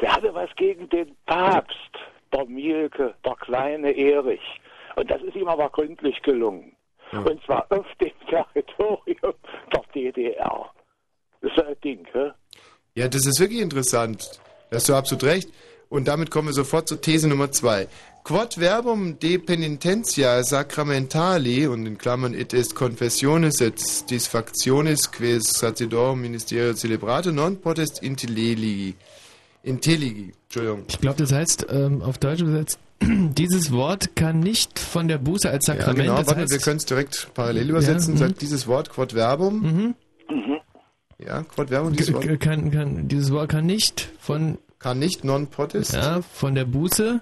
der 0.00 0.12
hatte 0.14 0.34
was 0.34 0.48
gegen 0.56 0.88
den 0.88 1.14
Papst, 1.26 1.70
der 2.32 2.46
Mielke, 2.46 3.14
der 3.24 3.34
kleine 3.36 3.92
Erich. 3.96 4.60
Und 4.96 5.10
das 5.10 5.22
ist 5.22 5.36
ihm 5.36 5.48
aber 5.48 5.70
gründlich 5.70 6.20
gelungen. 6.22 6.76
Und 7.12 7.42
zwar 7.44 7.66
auf 7.70 7.86
dem 8.00 8.12
Territorium 8.30 9.34
der 9.72 9.82
DDR. 9.94 10.70
Das 11.40 11.52
ist 11.52 11.62
ein 11.62 11.76
Ding, 11.84 12.06
hä? 12.12 12.30
Ja, 12.94 13.08
das 13.08 13.26
ist 13.26 13.40
wirklich 13.40 13.60
interessant. 13.60 14.40
Da 14.70 14.76
hast 14.76 14.88
du 14.88 14.94
absolut 14.94 15.24
recht. 15.24 15.50
Und 15.88 16.08
damit 16.08 16.30
kommen 16.30 16.48
wir 16.48 16.54
sofort 16.54 16.88
zur 16.88 17.00
These 17.00 17.28
Nummer 17.28 17.50
zwei. 17.50 17.86
Quod 18.24 18.56
verbum 18.56 19.18
de 19.18 19.38
penitentia 19.38 20.42
sacramentali 20.44 21.66
und 21.66 21.86
in 21.86 21.98
Klammern 21.98 22.34
it 22.34 22.54
est 22.54 22.74
confessionis 22.74 23.60
et 23.60 24.08
disfactionis 24.08 25.10
quis 25.10 25.42
sacerdorum 25.42 26.20
ministerio 26.20 26.72
celebrate 26.72 27.32
non 27.32 27.60
potest 27.60 28.02
intelligi. 28.02 28.94
Intelligi. 29.62 30.32
Entschuldigung. 30.44 30.84
Ich 30.88 31.00
glaube, 31.00 31.18
das 31.18 31.32
heißt, 31.32 31.66
ähm, 31.70 32.02
auf 32.02 32.18
Deutsch 32.18 32.40
übersetzt, 32.40 32.78
dieses 33.00 33.72
Wort 33.72 34.16
kann 34.16 34.40
nicht 34.40 34.78
von 34.78 35.08
der 35.08 35.18
Buße 35.18 35.48
als 35.48 35.66
Ja, 35.66 35.74
Sakrament, 35.74 36.04
genau, 36.04 36.16
das 36.16 36.26
warte, 36.26 36.40
heißt, 36.42 36.52
wir 36.52 36.58
können 36.58 36.76
es 36.78 36.84
direkt 36.84 37.28
parallel 37.34 37.70
übersetzen. 37.70 38.14
Ja, 38.14 38.26
Sagt 38.26 38.42
dieses 38.42 38.66
Wort 38.66 38.90
Quod 38.90 39.14
verbum. 39.14 39.62
Mhm. 39.62 39.94
Ja, 41.18 41.42
Quod 41.42 41.70
verbum, 41.70 41.92
dieses 41.94 42.12
Wort. 42.12 42.40
Kann, 42.40 42.70
kann, 42.70 43.08
dieses 43.08 43.30
Wort 43.30 43.48
kann 43.50 43.66
nicht 43.66 44.10
von 44.18 44.58
kann 44.82 44.98
nicht 44.98 45.22
non 45.22 45.46
potest 45.46 45.94
ja, 45.94 46.22
von 46.22 46.56
der 46.56 46.64
Buße 46.64 47.20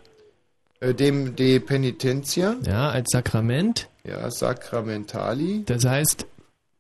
äh, 0.81 0.95
dem 0.95 1.37
de 1.37 1.61
penitentia 1.61 2.57
ja, 2.67 2.89
als 2.89 3.11
Sakrament 3.11 3.89
ja 4.03 4.31
sacramentali 4.31 5.65
das 5.67 5.85
heißt 5.85 6.27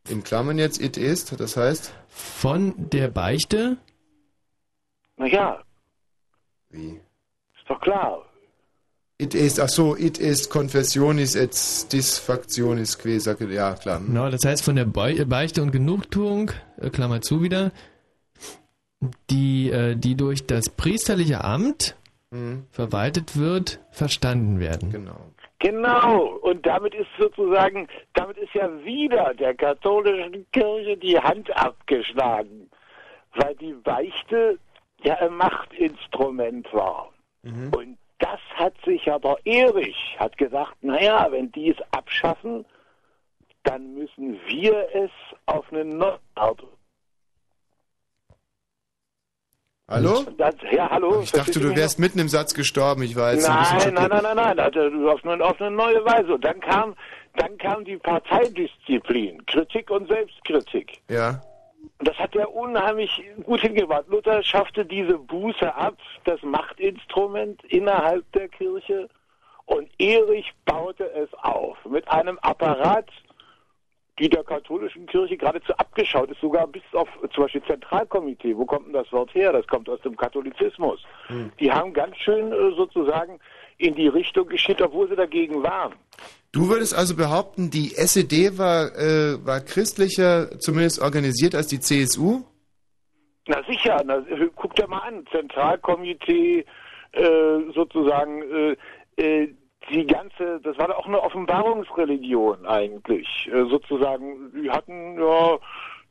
in 0.09 0.23
Klammern 0.23 0.59
jetzt 0.59 0.81
it 0.81 0.97
ist 0.97 1.39
das 1.39 1.59
heißt 1.59 1.93
von 2.09 2.73
der 2.78 3.09
Beichte 3.09 3.77
Naja, 5.21 5.63
wie 6.71 6.93
ist 7.55 7.69
doch 7.69 7.81
klar. 7.81 8.25
it 9.19 9.35
ist 9.35 9.61
ach 9.61 9.69
so 9.69 9.95
it 9.97 10.17
ist 10.19 10.49
confessionis 10.51 11.35
et 11.37 11.53
disfactionis 11.93 12.97
que 12.97 13.19
ja 13.19 13.75
klar 13.75 14.01
Genau, 14.01 14.31
das 14.31 14.45
heißt 14.47 14.65
von 14.65 14.77
der 14.77 14.87
Beichte 14.87 15.61
und 15.63 15.73
Genugtuung, 15.73 16.53
äh, 16.81 16.89
Klammer 16.89 17.21
zu 17.21 17.43
wieder, 17.43 17.71
die, 19.29 19.71
äh, 19.71 19.95
die 19.95 20.15
durch 20.17 20.47
das 20.47 20.71
priesterliche 20.71 21.45
Amt 21.45 21.97
Mhm. 22.33 22.67
verwaltet 22.71 23.37
wird, 23.37 23.81
verstanden 23.91 24.61
werden. 24.61 24.91
Genau. 24.93 25.21
Genau, 25.59 26.27
und 26.43 26.65
damit 26.65 26.95
ist 26.95 27.09
sozusagen, 27.19 27.89
damit 28.15 28.39
ist 28.39 28.55
ja 28.55 28.69
wieder 28.85 29.35
der 29.35 29.53
katholischen 29.55 30.47
Kirche 30.53 30.97
die 30.97 31.19
Hand 31.19 31.55
abgeschlagen, 31.55 32.71
weil 33.35 33.55
die 33.57 33.75
Beichte 33.75 34.59
ja 35.05 35.17
ein 35.17 35.35
Machtinstrument 35.35 36.73
war. 36.73 37.11
Und 37.43 37.97
das 38.19 38.39
hat 38.55 38.75
sich 38.85 39.11
aber 39.11 39.39
Erich 39.45 40.17
hat 40.19 40.37
gesagt, 40.37 40.83
naja, 40.83 41.27
wenn 41.31 41.51
die 41.53 41.71
es 41.71 41.79
abschaffen, 41.93 42.67
dann 43.65 43.95
müssen 43.95 44.39
wir 44.47 44.89
es 44.95 45.11
auf 45.47 45.73
eine 45.73 45.85
neue 45.85 46.19
Art. 46.35 46.63
Hallo? 49.89 50.25
Das, 50.39 50.55
ja, 50.71 50.89
hallo. 50.89 51.21
Ich 51.23 51.33
dachte, 51.33 51.59
du 51.59 51.75
wärst 51.75 51.99
mitten 51.99 52.21
im 52.21 52.29
Satz 52.29 52.55
gestorben. 52.55 53.03
Ich 53.03 53.17
war 53.17 53.33
jetzt 53.33 53.49
ein 53.49 53.75
bisschen 53.75 53.95
Nein, 53.95 54.09
nein, 54.09 54.23
nein, 54.23 54.37
nein, 54.37 54.57
nein, 54.57 54.59
also 54.61 55.11
auf 55.11 55.25
eine, 55.25 55.45
auf 55.45 55.61
eine 55.61 55.73
neue 55.73 56.05
Weise. 56.05 56.35
Und 56.35 56.45
dann 56.45 56.61
kam, 56.61 56.95
dann 57.37 57.59
kam 57.59 57.85
die 57.85 57.97
Parteidisziplin, 57.97 59.45
Kritik 59.47 59.91
und 59.91 60.07
Selbstkritik. 60.07 61.01
Ja. 61.09 61.43
Und 62.01 62.09
das 62.09 62.19
hat 62.19 62.35
er 62.35 62.55
unheimlich 62.55 63.23
gut 63.45 63.61
hingebracht. 63.61 64.07
Luther 64.09 64.43
schaffte 64.43 64.87
diese 64.87 65.19
Buße 65.19 65.75
ab, 65.75 65.99
das 66.25 66.43
Machtinstrument 66.43 67.63
innerhalb 67.65 68.25
der 68.33 68.49
Kirche. 68.49 69.11
Und 69.67 69.87
Erich 69.99 70.51
baute 70.65 71.05
es 71.13 71.29
auf 71.35 71.77
mit 71.85 72.11
einem 72.11 72.39
Apparat, 72.39 73.07
die 74.19 74.31
der 74.31 74.45
katholischen 74.45 75.05
Kirche 75.07 75.37
geradezu 75.37 75.75
abgeschaut 75.75 76.31
ist, 76.31 76.41
sogar 76.41 76.67
bis 76.67 76.83
auf 76.93 77.09
zum 77.35 77.45
Beispiel 77.45 77.63
Zentralkomitee. 77.65 78.57
Wo 78.57 78.65
kommt 78.65 78.87
denn 78.87 78.95
das 78.95 79.13
Wort 79.13 79.35
her? 79.35 79.53
Das 79.53 79.67
kommt 79.67 79.89
aus 79.91 80.01
dem 80.01 80.17
Katholizismus. 80.17 81.05
Die 81.61 81.71
haben 81.71 81.93
ganz 81.93 82.17
schön 82.17 82.51
äh, 82.51 82.75
sozusagen 82.77 83.39
in 83.77 83.95
die 83.95 84.09
Richtung 84.09 84.49
geschickt, 84.49 84.81
obwohl 84.81 85.07
sie 85.09 85.17
dagegen 85.17 85.63
waren. 85.63 85.95
Du 86.53 86.69
würdest 86.69 86.95
also 86.95 87.15
behaupten, 87.15 87.71
die 87.71 87.95
SED 87.95 88.59
war, 88.59 88.97
äh, 88.97 89.45
war 89.47 89.61
christlicher 89.61 90.59
zumindest 90.59 91.01
organisiert 91.01 91.55
als 91.55 91.69
die 91.69 91.79
CSU? 91.79 92.43
Na 93.47 93.63
sicher, 93.69 94.03
na, 94.05 94.25
guck 94.57 94.75
dir 94.75 94.89
mal 94.89 94.99
an, 94.99 95.25
Zentralkomitee, 95.31 96.65
äh, 97.13 97.59
sozusagen, 97.75 98.43
äh, 98.43 98.77
äh, 99.17 99.55
die 99.93 100.07
ganze, 100.07 100.61
das 100.63 100.77
war 100.79 100.89
doch 100.89 100.99
auch 100.99 101.07
eine 101.07 101.23
Offenbarungsreligion 101.23 102.67
eigentlich, 102.67 103.27
äh, 103.53 103.65
sozusagen, 103.69 104.53
die 104.53 104.71
hatten 104.71 105.21
ja, 105.21 105.59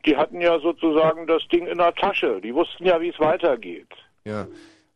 die 0.05 0.15
hatten 0.15 0.41
ja 0.41 0.59
sozusagen 0.59 1.27
das 1.27 1.45
Ding 1.49 1.67
in 1.67 1.77
der 1.77 1.93
Tasche, 1.95 2.39
die 2.41 2.55
wussten 2.55 2.85
ja, 2.85 2.99
wie 3.01 3.09
es 3.09 3.19
weitergeht. 3.19 3.89
Ja. 4.23 4.47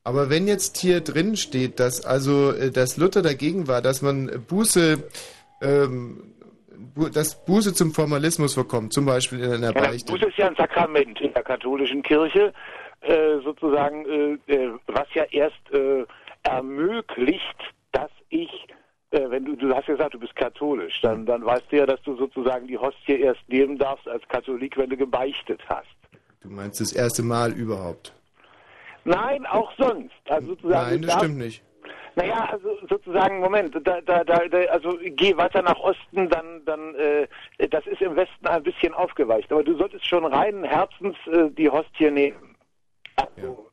Aber 0.06 0.30
wenn 0.30 0.48
jetzt 0.48 0.78
hier 0.78 1.00
drin 1.00 1.38
steht, 1.38 1.80
dass 1.80 2.04
also 2.04 2.52
äh, 2.52 2.72
dass 2.72 2.98
Luther 2.98 3.22
dagegen 3.22 3.68
war, 3.68 3.82
dass 3.82 4.02
man 4.02 4.44
Buße, 4.48 5.04
ähm, 5.64 6.34
dass 7.14 7.44
Buße 7.46 7.74
zum 7.74 7.92
Formalismus 7.92 8.54
verkommt, 8.54 8.94
zum 8.94 9.06
Beispiel 9.06 9.40
in 9.40 9.54
einer 9.54 9.74
Ja, 9.74 9.82
Beichte. 9.82 10.12
Buße 10.12 10.26
ist 10.26 10.38
ja 10.38 10.48
ein 10.48 10.56
Sakrament 10.56 11.20
in 11.22 11.34
der 11.34 11.44
katholischen 11.44 12.04
Kirche, 12.04 12.54
äh, 13.02 13.38
sozusagen, 13.44 14.06
äh, 14.48 14.54
äh, 14.54 14.72
was 14.88 15.08
ja 15.14 15.24
erst 15.32 15.72
äh, 15.72 16.06
ermöglicht, 16.44 17.58
dass 17.92 18.12
ich, 18.30 18.50
äh, 19.12 19.30
wenn 19.30 19.46
du, 19.46 19.56
du 19.56 19.74
hast 19.74 19.88
ja 19.88 19.96
gesagt, 19.96 20.14
du 20.14 20.20
bist 20.20 20.36
katholisch, 20.36 21.00
dann, 21.02 21.26
dann 21.26 21.46
weißt 21.46 21.66
du 21.70 21.78
ja, 21.78 21.86
dass 21.86 22.02
du 22.04 22.16
sozusagen 22.16 22.68
die 22.68 22.78
Hostie 22.78 23.20
erst 23.20 23.42
nehmen 23.48 23.78
darfst 23.78 24.08
als 24.08 24.24
Katholik, 24.28 24.78
wenn 24.78 24.90
du 24.90 24.98
gebeichtet 24.98 25.62
hast. 25.68 25.88
Du 26.42 26.50
meinst 26.50 26.82
das 26.82 26.92
erste 26.92 27.24
Mal 27.24 27.54
überhaupt? 27.54 28.14
Nein, 29.06 29.46
auch 29.46 29.72
sonst. 29.78 30.14
Also 30.30 30.48
sozusagen, 30.50 30.92
Nein, 30.92 31.02
das 31.02 31.14
stimmt 31.16 31.38
nicht. 31.38 31.64
Naja, 32.16 32.48
also 32.52 32.78
sozusagen, 32.88 33.40
Moment, 33.40 33.76
da, 33.84 34.02
da, 34.02 34.24
da, 34.24 34.36
also 34.70 34.98
geh 35.02 35.36
weiter 35.36 35.62
nach 35.62 35.80
Osten, 35.80 36.30
dann, 36.30 36.64
dann, 36.66 36.94
äh, 36.96 37.28
das 37.70 37.86
ist 37.88 38.02
im 38.02 38.16
Westen 38.16 38.48
ein 38.48 38.64
bisschen 38.64 38.94
aufgeweicht. 38.94 39.52
Aber 39.52 39.64
du 39.64 39.76
solltest 39.76 40.06
schon 40.08 40.26
reinen 40.26 40.64
Herzens 40.64 41.16
äh, 41.28 41.50
die 41.50 41.70
Hostie 41.70 42.12
nehmen. 42.12 42.56
Also, 43.16 43.70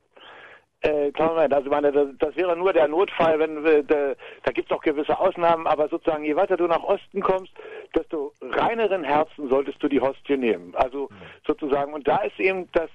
äh, 0.82 1.10
klar, 1.12 1.34
Moment, 1.34 1.52
also 1.52 1.68
meine, 1.68 1.92
das, 1.92 2.08
das 2.18 2.36
wäre 2.36 2.56
nur 2.56 2.72
der 2.72 2.88
Notfall, 2.88 3.38
wenn 3.38 3.62
wir, 3.62 3.82
da, 3.82 4.14
da 4.44 4.52
gibt 4.52 4.70
es 4.70 4.76
auch 4.76 4.82
gewisse 4.82 5.18
Ausnahmen, 5.18 5.66
aber 5.66 5.88
sozusagen, 5.88 6.24
je 6.24 6.36
weiter 6.36 6.56
du 6.56 6.66
nach 6.66 6.82
Osten 6.82 7.20
kommst, 7.20 7.52
desto 7.94 8.32
reineren 8.40 9.04
Herzen 9.04 9.50
solltest 9.50 9.82
du 9.82 9.88
die 9.88 10.00
Hostie 10.00 10.38
nehmen. 10.38 10.74
Also 10.76 11.10
sozusagen, 11.46 11.92
und 11.92 12.08
da 12.08 12.18
ist 12.18 12.40
eben 12.40 12.68
das 12.72 12.88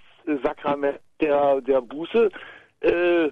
Sakrament 0.43 0.99
der, 1.21 1.61
der 1.61 1.81
Buße, 1.81 2.29
äh, 2.81 3.29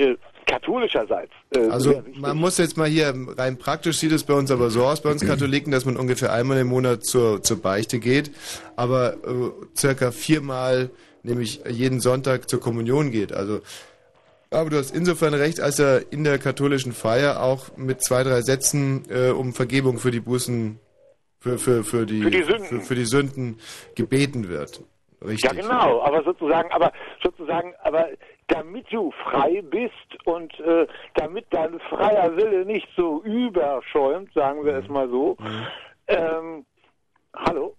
äh, 0.00 0.16
katholischerseits. 0.46 1.32
Äh, 1.54 1.68
Also 1.68 2.02
man 2.16 2.36
muss 2.36 2.58
jetzt 2.58 2.76
mal 2.76 2.88
hier, 2.88 3.14
rein 3.36 3.58
praktisch 3.58 3.98
sieht 3.98 4.12
es 4.12 4.24
bei 4.24 4.34
uns 4.34 4.50
aber 4.50 4.70
so 4.70 4.84
aus, 4.84 5.02
bei 5.02 5.10
uns 5.10 5.24
Katholiken, 5.24 5.70
dass 5.72 5.84
man 5.84 5.96
ungefähr 5.96 6.32
einmal 6.32 6.58
im 6.58 6.68
Monat 6.68 7.04
zur, 7.04 7.42
zur 7.42 7.60
Beichte 7.62 7.98
geht, 7.98 8.30
aber 8.76 9.14
äh, 9.14 9.76
circa 9.76 10.10
viermal, 10.10 10.90
nämlich 11.22 11.60
jeden 11.68 12.00
Sonntag 12.00 12.48
zur 12.48 12.60
Kommunion 12.60 13.10
geht. 13.10 13.32
Also 13.32 13.60
aber 14.52 14.70
du 14.70 14.78
hast 14.78 14.94
insofern 14.94 15.32
recht, 15.34 15.60
als 15.60 15.78
er 15.78 16.12
in 16.12 16.24
der 16.24 16.38
katholischen 16.38 16.92
Feier 16.92 17.40
auch 17.40 17.76
mit 17.76 18.02
zwei, 18.02 18.24
drei 18.24 18.42
Sätzen 18.42 19.04
äh, 19.08 19.30
um 19.30 19.52
Vergebung 19.52 19.98
für 19.98 20.10
die 20.10 20.18
Bußen, 20.18 20.80
für, 21.38 21.56
für, 21.56 21.84
für, 21.84 22.04
die, 22.04 22.22
Für 22.22 22.30
die 22.30 22.42
Sünden. 22.42 22.64
Für, 22.64 22.80
für 22.80 22.94
die 22.96 23.04
Sünden 23.04 23.58
gebeten 23.94 24.48
wird. 24.48 24.82
Richtig. 25.22 25.52
Ja, 25.52 25.60
genau, 25.60 26.02
aber 26.02 26.22
sozusagen, 26.22 26.70
aber 26.72 26.92
sozusagen, 27.22 27.74
aber 27.82 28.08
damit 28.48 28.86
du 28.90 29.12
frei 29.24 29.62
bist 29.62 30.26
und 30.26 30.58
äh, 30.60 30.86
damit 31.14 31.46
dein 31.50 31.78
freier 31.80 32.36
Wille 32.36 32.64
nicht 32.64 32.88
so 32.96 33.22
überschäumt, 33.22 34.32
sagen 34.32 34.64
wir 34.64 34.76
es 34.76 34.88
mal 34.88 35.08
so. 35.08 35.36
Ähm, 36.08 36.64
hallo? 37.36 37.76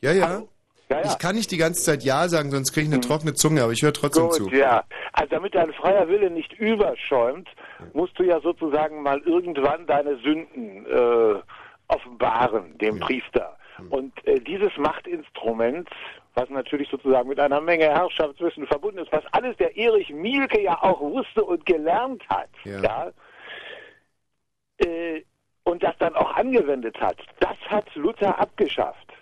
Ja, 0.00 0.12
ja. 0.12 0.42
Ja, 0.88 1.00
ja. 1.00 1.06
Ich 1.06 1.18
kann 1.18 1.34
nicht 1.34 1.50
die 1.50 1.56
ganze 1.56 1.82
Zeit 1.82 2.04
Ja 2.04 2.28
sagen, 2.28 2.50
sonst 2.50 2.72
kriege 2.72 2.86
ich 2.86 2.92
eine 2.92 3.00
trockene 3.00 3.34
Zunge, 3.34 3.62
aber 3.62 3.72
ich 3.72 3.82
höre 3.82 3.92
trotzdem 3.92 4.30
zu. 4.30 4.44
Gut, 4.44 4.52
ja. 4.52 4.84
Also 5.12 5.30
damit 5.30 5.54
dein 5.54 5.72
freier 5.72 6.08
Wille 6.08 6.30
nicht 6.30 6.52
überschäumt, 6.52 7.48
musst 7.92 8.16
du 8.18 8.22
ja 8.22 8.40
sozusagen 8.40 9.02
mal 9.02 9.18
irgendwann 9.22 9.86
deine 9.86 10.16
Sünden 10.18 10.86
äh, 10.86 11.40
offenbaren, 11.88 12.78
dem 12.78 13.00
Priester. 13.00 13.56
Und 13.90 14.12
äh, 14.26 14.40
dieses 14.40 14.70
Machtinstrument, 14.78 15.88
was 16.36 16.50
natürlich 16.50 16.88
sozusagen 16.90 17.28
mit 17.30 17.40
einer 17.40 17.60
Menge 17.60 17.86
Herrschaftswissen 17.86 18.66
verbunden 18.66 18.98
ist, 18.98 19.10
was 19.10 19.24
alles 19.32 19.56
der 19.56 19.76
Erich 19.76 20.10
Mielke 20.10 20.60
ja 20.60 20.80
auch 20.82 21.00
wusste 21.00 21.42
und 21.42 21.64
gelernt 21.64 22.22
hat, 22.28 22.50
ja, 22.82 23.10
äh, 24.78 25.22
und 25.64 25.82
das 25.82 25.96
dann 25.98 26.14
auch 26.14 26.34
angewendet 26.34 27.00
hat, 27.00 27.16
das 27.40 27.56
hat 27.66 27.92
Luther 27.96 28.38
abgeschafft. 28.38 29.12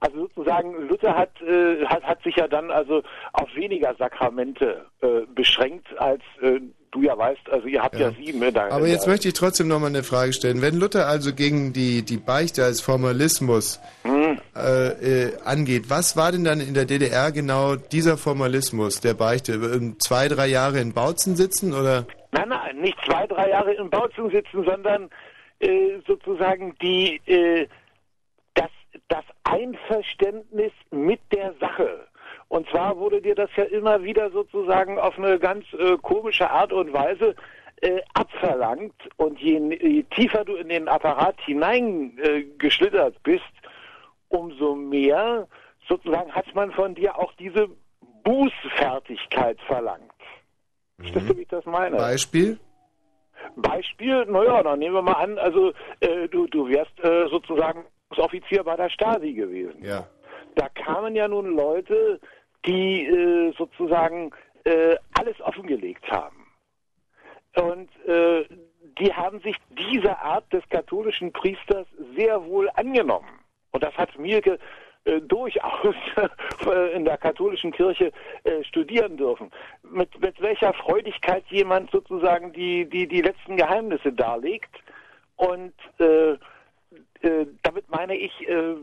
Also 0.00 0.22
sozusagen, 0.22 0.88
Luther 0.88 1.16
hat, 1.16 1.40
äh, 1.42 1.84
hat, 1.84 2.02
hat 2.02 2.22
sich 2.24 2.34
ja 2.34 2.48
dann 2.48 2.70
also 2.72 3.02
auf 3.34 3.54
weniger 3.54 3.94
Sakramente 3.94 4.86
äh, 5.00 5.20
beschränkt, 5.32 5.96
als 5.98 6.22
äh, 6.40 6.60
du 6.92 7.02
ja 7.02 7.18
weißt, 7.18 7.50
also 7.50 7.66
ihr 7.66 7.82
habt 7.82 7.98
ja, 7.98 8.12
sieben 8.12 8.42
in 8.42 8.54
der 8.54 8.72
Aber 8.72 8.86
jetzt 8.86 9.06
in 9.06 9.10
möchte 9.10 9.28
ich 9.28 9.34
trotzdem 9.34 9.66
noch 9.66 9.80
mal 9.80 9.86
eine 9.86 10.02
Frage 10.02 10.32
stellen. 10.32 10.62
Wenn 10.62 10.78
Luther 10.78 11.08
also 11.08 11.34
gegen 11.34 11.72
die, 11.72 12.02
die 12.02 12.18
Beichte 12.18 12.64
als 12.64 12.80
Formalismus 12.80 13.80
Hm. 14.02 14.38
äh, 14.54 15.26
äh, 15.26 15.38
angeht, 15.44 15.84
was 15.88 16.16
war 16.16 16.30
denn 16.32 16.44
dann 16.44 16.60
in 16.60 16.74
der 16.74 16.84
DDR 16.84 17.32
genau 17.32 17.76
dieser 17.76 18.16
Formalismus 18.16 19.00
der 19.00 19.14
Beichte? 19.14 19.54
Ähm, 19.54 19.96
Zwei, 19.98 20.28
drei 20.28 20.46
Jahre 20.46 20.80
in 20.80 20.92
Bautzen 20.92 21.34
sitzen 21.34 21.72
oder? 21.72 22.06
Nein, 22.30 22.48
nein, 22.48 22.76
nicht 22.80 22.98
zwei, 23.04 23.26
drei 23.26 23.50
Jahre 23.50 23.72
im 23.74 23.90
Bauzug 23.90 24.30
sitzen, 24.32 24.64
sondern 24.64 25.10
äh, 25.60 25.98
sozusagen 26.06 26.74
die, 26.80 27.20
äh, 27.26 27.66
das, 28.54 28.70
das 29.08 29.24
Einverständnis 29.44 30.72
mit 30.90 31.20
der 31.32 31.54
Sache. 31.60 32.06
Und 32.52 32.68
zwar 32.68 32.98
wurde 32.98 33.22
dir 33.22 33.34
das 33.34 33.48
ja 33.56 33.64
immer 33.64 34.02
wieder 34.04 34.30
sozusagen 34.30 34.98
auf 34.98 35.16
eine 35.16 35.38
ganz 35.38 35.64
äh, 35.72 35.96
komische 35.96 36.50
Art 36.50 36.70
und 36.70 36.92
Weise 36.92 37.34
äh, 37.80 38.02
abverlangt. 38.12 38.92
Und 39.16 39.40
je, 39.40 39.58
je 39.80 40.02
tiefer 40.14 40.44
du 40.44 40.56
in 40.56 40.68
den 40.68 40.86
Apparat 40.86 41.40
hineingeschlittert 41.46 42.26
äh, 42.28 42.58
geschlittert 42.58 43.22
bist, 43.22 43.54
umso 44.28 44.74
mehr 44.74 45.48
sozusagen 45.88 46.30
hat 46.30 46.54
man 46.54 46.70
von 46.72 46.94
dir 46.94 47.18
auch 47.18 47.32
diese 47.38 47.68
Bußfertigkeit 48.22 49.58
verlangt. 49.62 50.12
Verstehst 50.98 51.30
du, 51.30 51.36
wie 51.38 51.42
ich 51.42 51.48
das 51.48 51.64
meine? 51.64 51.96
Beispiel? 51.96 52.58
Beispiel, 53.56 54.26
naja, 54.26 54.62
dann 54.62 54.78
nehmen 54.78 54.96
wir 54.96 55.02
mal 55.02 55.12
an, 55.12 55.38
also 55.38 55.72
äh, 56.00 56.28
du, 56.28 56.46
du 56.48 56.68
wärst 56.68 57.02
äh, 57.02 57.28
sozusagen 57.30 57.86
Offizier 58.14 58.62
bei 58.62 58.76
der 58.76 58.90
Stasi 58.90 59.32
gewesen. 59.32 59.82
Ja. 59.82 60.06
Da 60.54 60.68
kamen 60.68 61.16
ja 61.16 61.26
nun 61.28 61.56
Leute, 61.56 62.20
die 62.66 63.06
äh, 63.06 63.52
sozusagen 63.56 64.30
äh, 64.64 64.96
alles 65.18 65.40
offengelegt 65.40 66.10
haben. 66.10 66.46
Und 67.56 67.90
äh, 68.06 68.44
die 68.98 69.12
haben 69.12 69.40
sich 69.40 69.56
dieser 69.70 70.20
Art 70.22 70.50
des 70.52 70.66
katholischen 70.68 71.32
Priesters 71.32 71.86
sehr 72.16 72.44
wohl 72.44 72.70
angenommen. 72.74 73.40
Und 73.70 73.82
das 73.82 73.96
hat 73.96 74.16
Mielke 74.18 74.58
äh, 75.04 75.20
durchaus 75.20 75.94
in 76.94 77.04
der 77.04 77.18
katholischen 77.18 77.72
Kirche 77.72 78.12
äh, 78.44 78.62
studieren 78.64 79.16
dürfen. 79.16 79.50
Mit, 79.82 80.20
mit 80.20 80.40
welcher 80.40 80.72
Freudigkeit 80.74 81.44
jemand 81.48 81.90
sozusagen 81.90 82.52
die, 82.52 82.88
die, 82.88 83.08
die 83.08 83.22
letzten 83.22 83.56
Geheimnisse 83.56 84.12
darlegt. 84.12 84.70
Und 85.36 85.74
äh, 85.98 86.32
äh, 87.22 87.46
damit 87.62 87.88
meine 87.90 88.16
ich, 88.16 88.48
äh, 88.48 88.76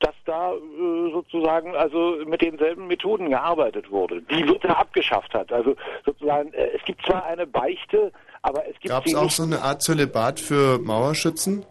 dass 0.00 0.14
da 0.26 0.52
äh, 0.52 1.10
sozusagen 1.12 1.74
also 1.74 2.16
mit 2.26 2.42
denselben 2.42 2.86
Methoden 2.86 3.30
gearbeitet 3.30 3.90
wurde, 3.90 4.20
die 4.22 4.42
Luther 4.42 4.78
abgeschafft 4.78 5.32
hat. 5.32 5.52
Also 5.52 5.74
sozusagen, 6.04 6.52
äh, 6.52 6.70
es 6.76 6.84
gibt 6.84 7.04
zwar 7.06 7.24
eine 7.24 7.46
Beichte, 7.46 8.12
aber 8.42 8.66
es 8.66 8.74
gibt 8.80 8.88
Gab 8.88 9.06
es 9.06 9.14
auch 9.14 9.30
so 9.30 9.44
eine 9.44 9.62
Art 9.62 9.82
Zölibat 9.82 10.38
für 10.38 10.78
Mauerschützen? 10.78 11.64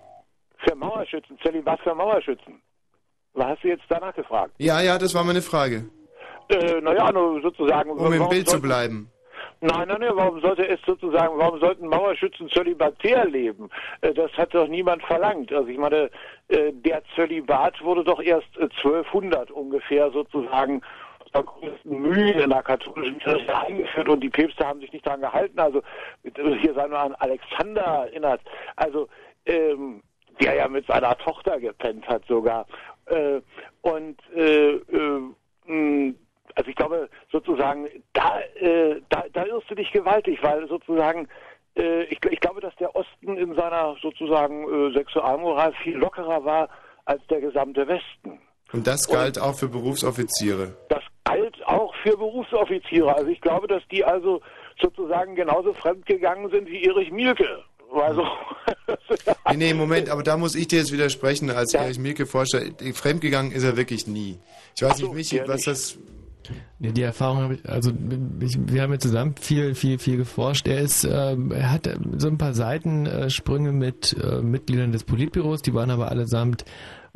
für 0.65 0.76
Mauerschützen, 0.76 1.38
Zölibat 1.41 1.80
für 1.81 1.95
Mauerschützen. 1.95 2.61
Was 3.34 3.47
hast 3.47 3.64
du 3.64 3.68
jetzt 3.69 3.84
danach 3.89 4.15
gefragt? 4.15 4.53
Ja, 4.57 4.81
ja, 4.81 4.97
das 4.97 5.14
war 5.14 5.23
meine 5.23 5.41
Frage. 5.41 5.89
Äh, 6.49 6.81
naja, 6.81 7.11
nur 7.11 7.41
sozusagen. 7.41 7.91
Um 7.91 8.14
im 8.14 8.30
Bild 8.30 8.49
zu 8.49 8.61
bleiben. 8.61 9.10
Nein, 9.66 9.88
nein, 9.88 9.98
nein, 10.00 10.12
warum 10.14 10.40
sollte 10.42 10.68
es 10.68 10.80
sozusagen, 10.86 11.40
warum 11.40 11.60
sollten 11.60 11.88
Mauerschützen 11.88 12.48
zölibatär 12.50 13.26
leben? 13.26 13.70
Äh, 14.02 14.14
Das 14.14 14.32
hat 14.34 14.54
doch 14.54 14.68
niemand 14.68 15.02
verlangt. 15.02 15.52
Also 15.52 15.68
ich 15.70 15.78
meine, 15.80 16.12
äh, 16.50 16.72
der 16.72 17.02
Zölibat 17.16 17.82
wurde 17.84 18.04
doch 18.04 18.22
erst 18.22 18.56
äh, 18.58 18.70
1200 18.84 19.50
ungefähr 19.50 20.12
sozusagen 20.12 20.82
größten 21.32 22.00
Mühen 22.00 22.40
in 22.40 22.50
der 22.50 22.64
katholischen 22.64 23.18
Kirche 23.20 23.58
eingeführt 23.58 24.08
und 24.08 24.22
die 24.22 24.30
Päpste 24.30 24.66
haben 24.66 24.80
sich 24.80 24.94
nicht 24.94 25.06
daran 25.06 25.22
gehalten. 25.22 25.60
Also 25.60 25.82
äh, 26.24 26.32
hier 26.62 26.74
sei 26.76 26.88
nur 26.88 27.00
an 27.00 27.16
Alexander 27.16 27.82
erinnert. 27.82 28.42
Also 28.76 29.08
ähm, 29.48 30.02
der 30.40 30.54
ja 30.54 30.68
mit 30.68 30.86
seiner 30.86 31.18
Tochter 31.18 31.60
gepennt 31.60 32.08
hat 32.08 32.24
sogar. 32.28 32.68
Äh, 33.08 33.42
und 33.82 34.18
äh, 34.36 34.76
äh, 34.76 36.14
also 36.56 36.69
ich 36.69 36.76
glaube 36.76 37.10
sozusagen, 37.32 37.88
da, 38.14 38.40
äh, 38.60 39.02
da, 39.10 39.26
da 39.34 39.45
irrst 39.45 39.69
du 39.69 39.76
dich 39.76 39.91
gewaltig, 39.91 40.40
weil 40.41 40.68
sozusagen, 40.68 41.27
äh, 41.77 42.03
ich, 42.06 42.19
ich 42.30 42.40
glaube, 42.40 42.61
dass 42.61 42.76
der 42.77 42.95
Osten 42.95 43.38
in 43.38 43.53
seiner 43.56 43.95
sozusagen 44.02 44.64
äh, 44.64 44.94
Sexualmoral 44.94 45.73
viel 45.84 45.98
lockerer 45.98 46.44
war 46.44 46.69
als 47.06 47.22
der 47.27 47.41
gesamte 47.41 47.88
Westen. 47.88 48.40
Und 48.72 48.88
das 48.88 49.07
galt 49.07 49.40
auch 49.40 49.56
für 49.56 49.68
Berufsoffiziere. 49.68 50.76
Das 50.90 51.03
galt 51.23 51.56
auch 51.68 51.94
für 52.03 52.18
Berufsoffiziere. 52.18 53.14
Also 53.14 53.30
ich 53.30 53.41
glaube, 53.41 53.68
dass 53.68 53.84
die 53.90 54.03
also 54.03 54.41
sozusagen 54.82 55.36
genauso 55.36 55.73
fremdgegangen 55.73 56.49
sind 56.49 56.68
wie 56.68 56.84
Erich 56.84 57.11
Mielke. 57.11 57.64
Also, 57.94 58.26
Nee, 59.52 59.57
nee, 59.57 59.73
Moment, 59.73 60.10
aber 60.10 60.23
da 60.23 60.38
muss 60.38 60.56
ich 60.56 60.68
dir 60.68 60.80
jetzt 60.80 60.91
widersprechen. 60.91 61.49
Als 61.49 61.73
Erich 61.73 61.99
Mielke 61.99 62.26
Forscher, 62.26 62.61
fremdgegangen 62.94 63.52
ist 63.52 63.64
er 63.64 63.77
wirklich 63.77 64.07
nie. 64.07 64.40
Ich 64.76 64.82
weiß 64.82 64.99
nicht, 64.99 65.14
Michi, 65.14 65.41
was 65.45 65.61
das... 65.64 65.98
Nee, 66.80 66.92
die 66.92 67.02
Erfahrung 67.02 67.38
habe 67.44 67.54
ich, 67.56 67.70
also 67.70 67.92
ich, 68.42 68.58
wir 68.60 68.82
haben 68.82 68.92
ja 68.94 69.00
zusammen 69.00 69.36
viel, 69.40 69.76
viel, 69.76 69.98
viel 70.00 70.18
geforscht. 70.18 70.68
Er 70.68 70.80
ist, 70.80 71.04
ähm, 71.04 71.52
er 71.52 71.72
hat 71.72 71.90
so 72.18 72.28
ein 72.28 72.38
paar 72.38 72.54
Seitensprünge 72.54 73.72
mit 73.72 74.16
äh, 74.22 74.42
Mitgliedern 74.42 74.92
des 74.92 75.04
Politbüros, 75.04 75.62
die 75.62 75.74
waren 75.74 75.90
aber 75.92 76.10
allesamt 76.10 76.66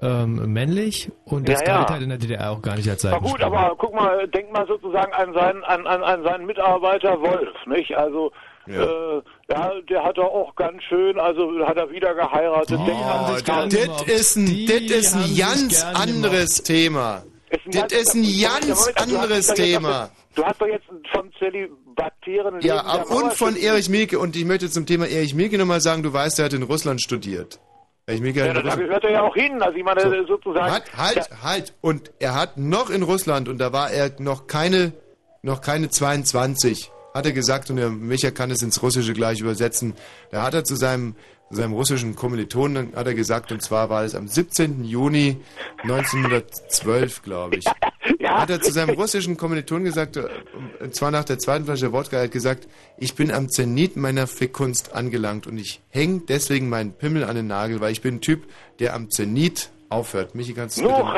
ähm, 0.02 0.54
männlich 0.54 1.12
und 1.26 1.50
das 1.50 1.62
Ja, 1.62 1.68
ja. 1.68 1.76
galt 1.80 1.90
halt 1.90 2.04
in 2.04 2.10
der 2.10 2.18
DDR 2.18 2.52
auch 2.52 2.62
gar 2.62 2.76
nicht 2.78 2.90
als 2.90 3.04
Na 3.04 3.18
gut, 3.18 3.32
Seitensprung. 3.32 3.54
aber 3.58 3.76
guck 3.78 3.94
mal, 3.94 4.28
denk 4.30 4.52
mal 4.52 4.66
sozusagen 4.66 5.12
an 5.14 5.34
seinen, 5.34 5.64
an, 5.66 5.86
an, 5.88 6.04
an 6.04 6.24
seinen 6.24 6.46
Mitarbeiter 6.46 7.20
Wolf, 7.20 7.50
nicht? 7.68 7.96
Also, 7.98 8.32
ja. 8.66 8.84
Äh, 8.84 9.22
ja, 9.50 9.72
der 9.90 10.04
hat 10.04 10.18
er 10.18 10.26
auch 10.26 10.56
ganz 10.56 10.84
schön, 10.84 11.20
also 11.20 11.50
hat 11.66 11.76
er 11.78 11.90
wieder 11.90 12.14
geheiratet. 12.14 12.78
nicht. 13.66 13.90
Das 14.08 14.08
ist 14.08 14.36
ein, 14.38 14.68
das 14.68 14.82
ist 14.92 15.16
ein 15.16 15.36
ganz 15.36 15.84
anderes 15.84 16.64
Thema. 16.64 17.24
Das 17.52 17.92
ist 17.92 18.16
ein 18.16 18.40
ganz 18.68 18.88
anderes 18.96 19.48
Thema. 19.48 20.10
Du 20.36 20.46
hast 20.46 20.62
doch 20.62 20.68
jetzt 20.68 20.86
vom 21.12 21.32
zölibatären 21.38 22.62
Ja, 22.62 22.82
ab- 22.82 23.10
und 23.10 23.34
von 23.34 23.56
Erich 23.56 23.90
Mielke. 23.90 24.20
Und 24.20 24.36
ich 24.36 24.46
möchte 24.46 24.70
zum 24.70 24.86
Thema 24.86 25.08
Erich 25.08 25.34
Mielke 25.34 25.58
nochmal 25.58 25.82
sagen, 25.82 26.04
du 26.04 26.14
weißt, 26.14 26.40
er 26.40 26.46
hat 26.46 26.54
in 26.54 26.64
Russland 26.64 27.02
studiert. 27.02 27.60
Erich 28.06 28.22
Mielke 28.22 28.40
Ja, 28.40 28.54
hat 28.54 28.66
da 28.66 28.76
gehört 28.76 29.04
er 29.04 29.12
ja 29.12 29.22
auch 29.22 29.36
hin. 29.36 29.62
Also 29.62 29.78
ich 29.78 29.84
meine 29.84 30.26
sozusagen. 30.26 30.72
Halt, 30.72 30.84
halt, 30.96 31.30
halt. 31.44 31.74
Und 31.82 32.12
er 32.20 32.36
hat 32.36 32.58
noch 32.58 32.90
in 32.90 33.04
Russland, 33.04 33.50
und 33.50 33.58
da 33.58 33.74
war 33.74 33.92
er 33.92 34.12
noch 34.20 34.48
keine, 34.48 34.94
noch 35.42 35.62
keine 35.62 35.90
22, 35.90 36.92
hat 37.14 37.26
er 37.26 37.32
gesagt, 37.32 37.70
und 37.70 37.78
der 37.78 37.90
Micha 37.90 38.32
kann 38.32 38.52
es 38.52 38.62
ins 38.62 38.82
Russische 38.82 39.14
gleich 39.14 39.42
übersetzen, 39.42 39.96
da 40.32 40.44
hat 40.44 40.54
er 40.54 40.64
zu 40.64 40.76
seinem, 40.76 41.16
seinem 41.50 41.74
russischen 41.74 42.16
Kommilitonen, 42.16 42.94
hat 42.96 43.08
er 43.08 43.14
gesagt, 43.14 43.52
und 43.52 43.62
zwar 43.62 43.90
war 43.90 44.04
es 44.04 44.16
am 44.16 44.28
17. 44.28 44.84
Juni 44.84 45.38
1912, 45.84 47.22
glaube 47.24 47.58
ich. 47.58 47.66
Hat 48.24 48.50
er 48.50 48.62
zu 48.62 48.72
seinem 48.72 48.96
russischen 48.96 49.38
Kommilitonen 49.38 49.86
gesagt, 49.86 50.18
äh, 50.18 50.28
und 50.80 50.94
zwar 50.94 51.10
nach 51.10 51.24
der 51.24 51.40
zweiten 51.40 51.66
Flasche 51.66 51.92
Wodka, 51.92 52.20
hat 52.20 52.32
gesagt, 52.32 52.68
ich 52.98 53.16
bin 53.16 53.32
am 53.32 53.50
Zenit 53.50 53.96
meiner 53.96 54.28
Fickkunst 54.28 54.94
angelangt 54.94 55.48
und 55.48 55.58
ich 55.58 55.82
hänge 55.90 56.22
deswegen 56.28 56.70
meinen 56.70 56.94
Pimmel 56.94 57.24
an 57.24 57.36
den 57.36 57.48
Nagel, 57.48 57.82
weil 57.82 57.92
ich 57.92 58.02
bin 58.02 58.16
ein 58.16 58.22
Typ, 58.22 58.48
der 58.80 58.94
am 58.94 59.10
Zenit 59.10 59.72
aufhört. 59.90 60.36
Michi, 60.36 60.54
kannst 60.54 60.78
du 60.78 60.84
No. 60.84 61.12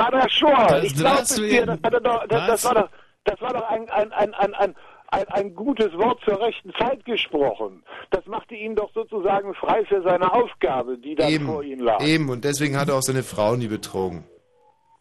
Ich 0.84 0.96
glaube 0.96 1.24
dir. 1.36 1.66
Das, 1.66 1.80
das, 1.82 1.92
das 2.30 2.50
Was? 2.50 2.64
war 2.66 2.76
doch, 2.76 2.90
das 3.26 3.42
war 3.42 3.54
doch 3.54 3.70
ein, 3.70 3.90
ein, 3.90 4.12
ein, 4.14 4.34
ein, 4.34 4.54
ein, 4.54 4.76
ein, 5.12 5.28
ein 5.28 5.56
gutes 5.56 5.94
Wort 5.98 6.20
zur 6.26 6.42
rechten 6.42 6.74
Zeit 6.80 7.06
gesprochen. 7.06 7.84
Das 8.10 8.26
machte 8.26 8.56
ihn 8.56 8.76
doch 8.76 8.92
sozusagen 8.94 9.54
frei 9.54 9.86
für 9.86 10.02
seine 10.02 10.34
Aufgabe, 10.34 10.98
die 10.98 11.16
da 11.16 11.28
vor 11.46 11.64
ihm 11.64 11.82
lag. 11.82 12.02
Eben, 12.02 12.30
und 12.30 12.44
deswegen 12.44 12.80
hat 12.80 12.90
er 12.90 12.96
auch 12.96 13.02
seine 13.02 13.24
Frau 13.24 13.56
nie 13.56 13.68
betrogen. 13.68 14.24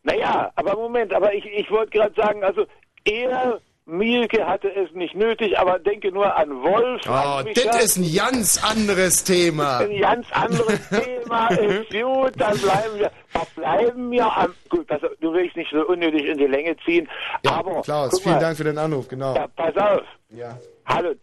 Naja, 0.02 0.50
aber 0.56 0.76
Moment, 0.76 1.12
aber 1.14 1.34
ich, 1.34 1.44
ich 1.46 1.70
wollte 1.70 1.90
gerade 1.90 2.14
sagen, 2.14 2.42
also 2.42 2.66
er, 3.04 3.60
Mielke 3.86 4.46
hatte 4.46 4.68
es 4.74 4.92
nicht 4.92 5.14
nötig, 5.14 5.58
aber 5.58 5.78
denke 5.78 6.12
nur 6.12 6.34
an 6.36 6.50
Wolf. 6.62 7.02
Oh, 7.08 7.12
an 7.12 7.46
das 7.54 7.84
ist 7.84 7.96
ein 7.96 8.14
ganz 8.14 8.62
anderes 8.62 9.24
Thema. 9.24 9.78
Ein 9.78 9.98
ganz 9.98 10.26
anderes 10.32 10.88
Thema 10.88 11.48
ist 11.48 11.90
gut, 11.90 12.32
dann 12.36 12.56
bleiben 12.58 12.98
wir, 12.98 13.10
da 13.32 13.42
bleiben 13.56 14.10
wir 14.10 14.36
am, 14.36 14.54
gut, 14.68 14.90
also, 14.90 15.08
du 15.20 15.32
willst 15.32 15.56
nicht 15.56 15.70
so 15.70 15.84
unnötig 15.86 16.26
in 16.26 16.38
die 16.38 16.46
Länge 16.46 16.76
ziehen, 16.84 17.08
aber, 17.46 17.82
Klaus, 17.82 18.20
vielen 18.20 18.36
mal, 18.36 18.40
Dank 18.40 18.56
für 18.56 18.64
den 18.64 18.78
Anruf, 18.78 19.08
genau. 19.08 19.34
Ja, 19.34 19.48
pass 19.48 19.76
auf. 19.76 20.02
Ja. 20.30 20.56
Hallo, 20.86 21.14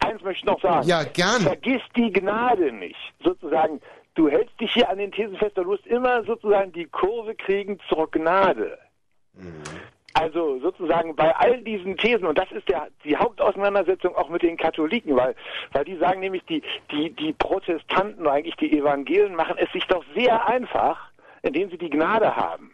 eins 0.00 0.22
möchte 0.22 0.40
ich 0.40 0.44
noch 0.44 0.60
sagen. 0.60 0.86
Ja, 0.86 1.04
gern. 1.04 1.42
Vergiss 1.42 1.82
die 1.96 2.12
Gnade 2.12 2.72
nicht. 2.72 2.96
Sozusagen, 3.22 3.80
du 4.14 4.28
hältst 4.28 4.58
dich 4.60 4.72
hier 4.72 4.88
an 4.88 4.98
den 4.98 5.12
Thesen 5.12 5.36
fest, 5.36 5.56
du 5.56 5.64
musst 5.64 5.86
immer 5.86 6.24
sozusagen 6.24 6.72
die 6.72 6.86
Kurve 6.86 7.34
kriegen 7.34 7.78
zur 7.88 8.10
Gnade. 8.10 8.78
Also 10.14 10.60
sozusagen 10.60 11.16
bei 11.16 11.34
all 11.34 11.60
diesen 11.62 11.96
Thesen, 11.96 12.26
und 12.26 12.38
das 12.38 12.50
ist 12.52 12.68
der, 12.68 12.88
die 13.04 13.16
Hauptauseinandersetzung 13.16 14.14
auch 14.14 14.28
mit 14.28 14.42
den 14.42 14.56
Katholiken, 14.56 15.16
weil, 15.16 15.34
weil 15.72 15.84
die 15.84 15.96
sagen 15.96 16.20
nämlich, 16.20 16.44
die, 16.44 16.62
die, 16.92 17.10
die 17.10 17.32
Protestanten, 17.32 18.26
eigentlich 18.28 18.54
die 18.56 18.78
Evangelen, 18.78 19.34
machen 19.34 19.56
es 19.58 19.70
sich 19.72 19.84
doch 19.88 20.04
sehr 20.14 20.46
einfach, 20.46 21.10
indem 21.42 21.68
sie 21.68 21.78
die 21.78 21.90
Gnade 21.90 22.36
haben. 22.36 22.70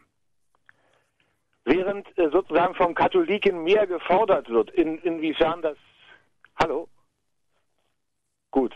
Während 1.65 2.07
äh, 2.19 2.29
sozusagen 2.31 2.75
vom 2.75 2.95
Katholiken 2.95 3.65
mehr 3.65 3.87
gefordert 3.87 4.51
wird. 4.51 4.71
In, 4.73 4.99
inwiefern 4.99 5.63
das. 5.63 5.79
Hallo? 6.63 6.89
Gut. 8.51 8.75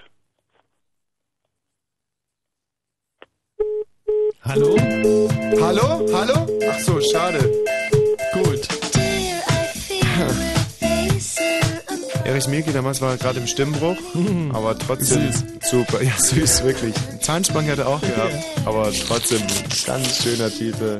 Hallo? 4.43 4.77
Hallo? 5.61 6.07
Hallo? 6.15 6.47
Ach 6.66 6.78
so, 6.78 7.01
schade. 7.01 7.84
Erich 12.24 12.49
Mielke 12.49 12.73
damals 12.73 13.01
war 13.01 13.16
gerade 13.16 13.41
im 13.41 13.47
Stimmbruch, 13.47 13.97
aber 14.53 14.78
trotzdem 14.78 15.31
super. 15.62 16.03
Ja, 16.03 16.12
süß, 16.16 16.65
wirklich. 16.65 16.95
Zahnspange 17.20 17.73
hat 17.73 17.78
er 17.78 17.89
auch 17.89 18.01
gehabt, 18.01 18.35
aber 18.65 18.93
trotzdem 18.93 19.43
ganz 19.86 20.23
schöner 20.23 20.51
Titel. 20.51 20.99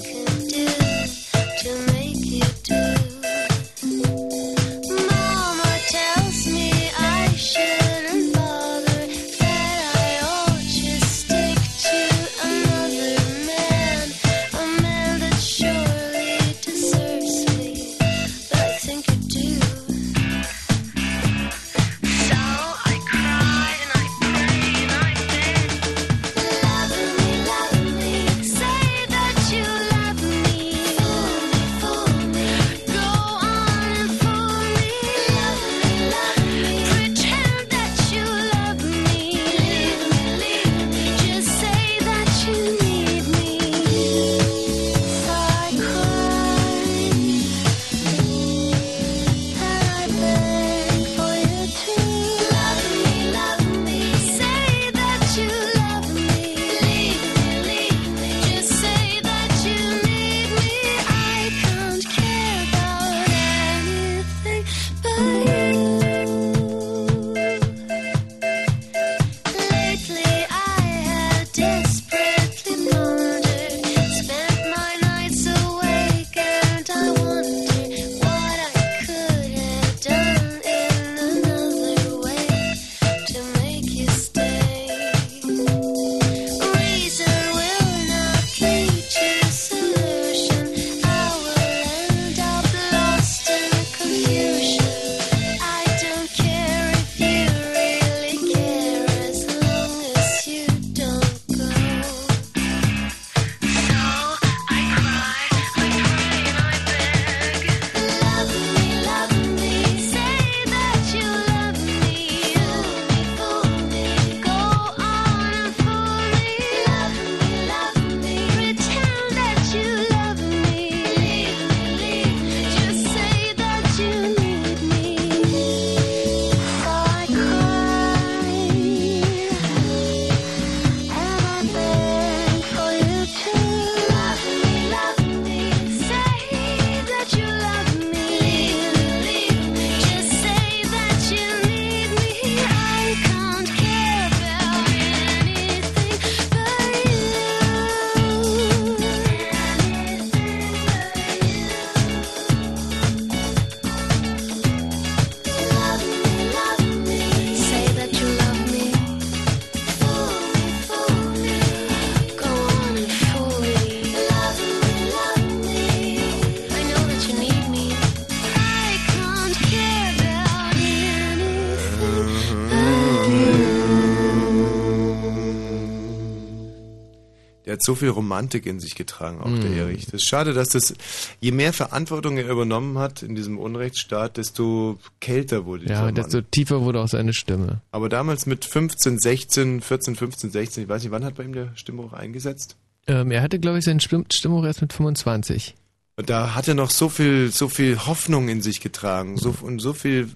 So 177.85 177.95
viel 177.95 178.09
Romantik 178.09 178.67
in 178.67 178.81
sich 178.81 178.95
getragen, 178.95 179.41
auch 179.41 179.59
der 179.61 179.71
Mhm. 179.71 179.77
Erich. 179.79 180.05
Das 180.07 180.15
ist 180.15 180.27
schade, 180.29 180.53
dass 180.53 180.69
das, 180.69 180.95
je 181.41 181.53
mehr 181.53 181.73
Verantwortung 181.73 182.37
er 182.39 182.49
übernommen 182.49 182.99
hat 182.99 183.23
in 183.23 183.35
diesem 183.35 183.59
Unrechtsstaat, 183.59 184.37
desto 184.37 184.99
kälter 185.21 185.67
wurde 185.67 185.87
Ja, 185.87 186.11
desto 186.13 186.41
tiefer 186.41 186.83
wurde 186.83 187.01
auch 187.01 187.09
seine 187.09 187.33
Stimme. 187.35 187.81
Aber 187.91 188.09
damals 188.09 188.47
mit 188.47 188.65
15, 188.65 189.19
16, 189.19 189.81
14, 189.81 190.17
15, 190.17 190.51
16, 190.51 190.83
ich 190.85 190.89
weiß 190.89 191.03
nicht, 191.03 191.13
wann 191.13 191.25
hat 191.25 191.35
bei 191.37 191.45
ihm 191.45 191.53
der 191.53 191.73
Stimmbruch 191.77 192.13
eingesetzt? 192.13 192.77
Ähm, 193.07 193.31
er 193.31 193.43
hatte, 193.43 193.59
glaube 193.59 193.79
ich, 193.79 193.85
seinen 193.85 194.01
Stimm 194.01 194.25
Stimmhoch 194.33 194.65
erst 194.65 194.81
mit 194.81 194.93
25. 194.93 195.75
Und 196.17 196.31
da 196.31 196.55
hat 196.55 196.69
er 196.69 196.75
noch 196.75 196.91
so 196.91 197.09
viel, 197.09 197.51
so 197.51 197.69
viel 197.69 197.99
Hoffnung 198.07 198.49
in 198.49 198.63
sich 198.63 198.81
getragen, 198.81 199.37
so, 199.37 199.55
und 199.63 199.81
so 199.81 199.93
viel, 199.93 200.31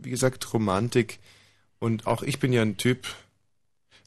wie 0.00 0.10
gesagt, 0.10 0.52
Romantik. 0.54 1.18
Und 1.80 2.06
auch 2.06 2.22
ich 2.22 2.38
bin 2.38 2.52
ja 2.52 2.62
ein 2.62 2.76
Typ, 2.76 3.06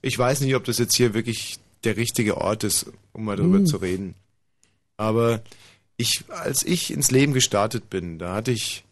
ich 0.02 0.18
weiß 0.18 0.42
nicht, 0.42 0.56
ob 0.56 0.64
das 0.64 0.78
jetzt 0.78 0.96
hier 0.96 1.14
wirklich 1.14 1.60
der 1.88 1.98
richtige 1.98 2.38
Ort 2.38 2.64
ist, 2.64 2.86
um 3.14 3.26
mal 3.26 3.36
darüber 3.38 3.60
Uh. 3.60 3.64
zu 3.66 3.78
reden. 3.78 4.14
Aber 4.98 5.42
ich, 5.98 6.24
als 6.30 6.64
ich 6.64 6.92
ins 6.92 7.10
Leben 7.12 7.34
gestartet 7.34 7.90
bin, 7.90 8.20
da 8.20 8.36
hatte 8.36 8.52
ich, 8.52 8.84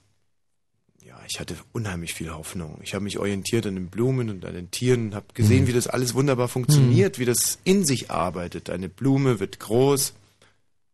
ja, 1.06 1.16
ich 1.30 1.40
hatte 1.40 1.56
unheimlich 1.74 2.14
viel 2.14 2.32
Hoffnung. 2.34 2.80
Ich 2.84 2.94
habe 2.96 3.04
mich 3.04 3.20
orientiert 3.20 3.66
an 3.68 3.76
den 3.76 3.88
Blumen 3.88 4.30
und 4.30 4.46
an 4.46 4.54
den 4.56 4.72
Tieren, 4.72 5.14
habe 5.14 5.26
gesehen, 5.34 5.64
Mhm. 5.64 5.68
wie 5.68 5.74
das 5.74 5.88
alles 5.88 6.14
wunderbar 6.16 6.48
funktioniert, 6.48 7.20
wie 7.20 7.26
das 7.26 7.60
in 7.64 7.86
sich 7.86 8.10
arbeitet. 8.12 8.70
Eine 8.70 8.90
Blume 8.90 9.40
wird 9.40 9.60
groß, 9.60 10.14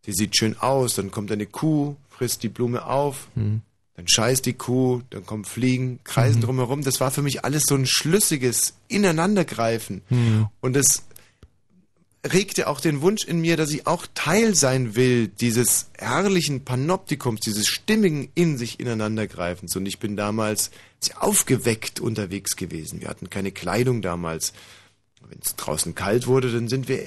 sie 0.06 0.14
sieht 0.14 0.36
schön 0.38 0.58
aus, 0.60 0.96
dann 0.96 1.12
kommt 1.12 1.32
eine 1.32 1.46
Kuh, 1.46 1.96
frisst 2.10 2.44
die 2.44 2.50
Blume 2.50 2.86
auf, 2.86 3.28
Mhm. 3.36 3.62
dann 3.96 4.08
scheißt 4.08 4.46
die 4.46 4.54
Kuh, 4.54 5.02
dann 5.12 5.26
kommen 5.26 5.46
Fliegen, 5.46 6.00
kreisen 6.04 6.40
Mhm. 6.40 6.46
drumherum. 6.46 6.84
Das 6.84 7.00
war 7.00 7.12
für 7.12 7.22
mich 7.22 7.46
alles 7.46 7.64
so 7.68 7.76
ein 7.76 7.86
schlüssiges 7.86 8.74
Ineinandergreifen. 8.88 10.02
Mhm. 10.10 10.48
Und 10.62 10.74
das 10.76 11.04
regte 12.26 12.68
auch 12.68 12.80
den 12.80 13.02
Wunsch 13.02 13.24
in 13.26 13.42
mir, 13.42 13.58
dass 13.58 13.72
ich 13.72 13.88
auch 13.88 14.06
Teil 14.14 14.54
sein 14.54 14.96
will 14.96 15.28
dieses 15.28 15.90
herrlichen 15.98 16.64
Panoptikums, 16.64 17.40
dieses 17.42 17.68
stimmigen 17.68 18.30
in 18.36 18.58
sich 18.58 18.80
ineinandergreifens. 18.80 19.76
Und 19.76 19.86
ich 19.88 20.00
bin 20.00 20.16
damals 20.16 20.70
sehr 21.00 21.24
aufgeweckt 21.24 22.00
unterwegs 22.00 22.56
gewesen. 22.56 23.02
Wir 23.02 23.08
hatten 23.08 23.30
keine 23.30 23.52
Kleidung 23.52 24.02
damals. 24.02 24.54
Wenn 25.28 25.40
es 25.44 25.56
draußen 25.56 25.96
kalt 25.96 26.28
wurde, 26.28 26.52
dann 26.52 26.68
sind 26.68 26.88
wir 26.88 27.00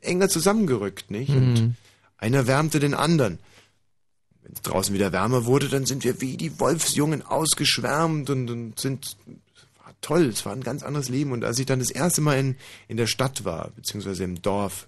enger 0.00 0.28
zusammengerückt, 0.28 1.10
nicht? 1.10 1.30
Und 1.30 1.54
Mhm. 1.54 1.76
einer 2.16 2.46
wärmte 2.46 2.80
den 2.80 2.94
anderen. 2.94 3.38
Wenn 4.42 4.52
es 4.54 4.62
draußen 4.62 4.94
wieder 4.94 5.12
wärmer 5.12 5.44
wurde, 5.44 5.68
dann 5.68 5.84
sind 5.86 6.02
wir 6.02 6.20
wie 6.20 6.36
die 6.36 6.58
Wolfsjungen 6.58 7.22
ausgeschwärmt 7.22 8.30
und, 8.30 8.50
und 8.50 8.80
sind 8.80 9.16
toll. 10.00 10.26
Es 10.26 10.44
war 10.46 10.52
ein 10.52 10.62
ganz 10.62 10.82
anderes 10.82 11.08
Leben. 11.08 11.32
Und 11.32 11.44
als 11.44 11.58
ich 11.58 11.66
dann 11.66 11.78
das 11.78 11.90
erste 11.90 12.20
Mal 12.20 12.38
in, 12.38 12.56
in 12.88 12.96
der 12.96 13.06
Stadt 13.06 13.44
war, 13.44 13.70
beziehungsweise 13.76 14.24
im 14.24 14.40
Dorf, 14.42 14.86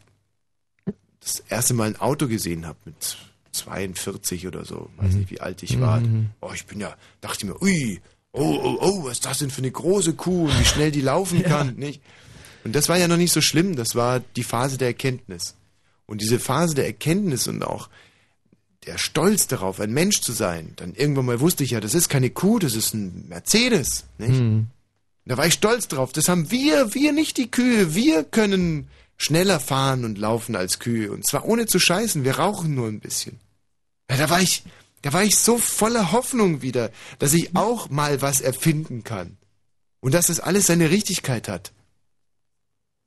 das 1.20 1.40
erste 1.48 1.74
Mal 1.74 1.88
ein 1.88 2.00
Auto 2.00 2.28
gesehen 2.28 2.66
habe 2.66 2.78
mit 2.84 3.16
42 3.52 4.46
oder 4.46 4.64
so, 4.64 4.90
weiß 4.96 5.14
nicht, 5.14 5.30
wie 5.30 5.40
alt 5.40 5.62
ich 5.62 5.80
war. 5.80 6.00
Mhm. 6.00 6.30
Oh, 6.40 6.52
ich 6.54 6.66
bin 6.66 6.80
ja, 6.80 6.96
dachte 7.20 7.46
mir, 7.46 7.60
ui, 7.60 8.00
oh, 8.32 8.60
oh, 8.62 8.78
oh, 8.80 9.04
was 9.04 9.14
ist 9.14 9.26
das 9.26 9.38
denn 9.38 9.50
für 9.50 9.58
eine 9.58 9.70
große 9.70 10.14
Kuh 10.14 10.44
und 10.44 10.58
wie 10.58 10.64
schnell 10.64 10.90
die 10.90 11.00
laufen 11.00 11.42
kann, 11.44 11.76
nicht? 11.76 12.02
Und 12.64 12.74
das 12.74 12.88
war 12.88 12.98
ja 12.98 13.08
noch 13.08 13.16
nicht 13.16 13.32
so 13.32 13.40
schlimm, 13.40 13.76
das 13.76 13.94
war 13.94 14.20
die 14.20 14.42
Phase 14.42 14.78
der 14.78 14.88
Erkenntnis. 14.88 15.56
Und 16.06 16.20
diese 16.20 16.38
Phase 16.38 16.74
der 16.74 16.86
Erkenntnis 16.86 17.46
und 17.46 17.62
auch 17.62 17.88
der 18.86 18.98
Stolz 18.98 19.46
darauf, 19.46 19.80
ein 19.80 19.92
Mensch 19.92 20.20
zu 20.20 20.32
sein. 20.32 20.72
Dann 20.76 20.94
irgendwann 20.94 21.26
mal 21.26 21.40
wusste 21.40 21.64
ich 21.64 21.70
ja, 21.70 21.80
das 21.80 21.94
ist 21.94 22.08
keine 22.08 22.30
Kuh, 22.30 22.58
das 22.58 22.74
ist 22.74 22.94
ein 22.94 23.28
Mercedes. 23.28 24.04
Nicht? 24.18 24.38
Hm. 24.38 24.68
Da 25.30 25.36
war 25.36 25.46
ich 25.46 25.54
stolz 25.54 25.86
drauf. 25.86 26.12
Das 26.12 26.28
haben 26.28 26.50
wir, 26.50 26.92
wir 26.92 27.12
nicht 27.12 27.36
die 27.36 27.48
Kühe. 27.48 27.94
Wir 27.94 28.24
können 28.24 28.88
schneller 29.16 29.60
fahren 29.60 30.04
und 30.04 30.18
laufen 30.18 30.56
als 30.56 30.80
Kühe. 30.80 31.12
Und 31.12 31.24
zwar 31.24 31.44
ohne 31.44 31.66
zu 31.66 31.78
scheißen. 31.78 32.24
Wir 32.24 32.40
rauchen 32.40 32.74
nur 32.74 32.88
ein 32.88 32.98
bisschen. 32.98 33.38
Ja, 34.10 34.16
da 34.16 34.28
war 34.28 34.40
ich, 34.40 34.64
da 35.02 35.12
war 35.12 35.22
ich 35.22 35.36
so 35.36 35.56
voller 35.56 36.10
Hoffnung 36.10 36.62
wieder, 36.62 36.90
dass 37.20 37.32
ich 37.32 37.54
auch 37.54 37.90
mal 37.90 38.20
was 38.22 38.40
erfinden 38.40 39.04
kann. 39.04 39.36
Und 40.00 40.14
dass 40.14 40.26
das 40.26 40.40
alles 40.40 40.66
seine 40.66 40.90
Richtigkeit 40.90 41.46
hat. 41.46 41.70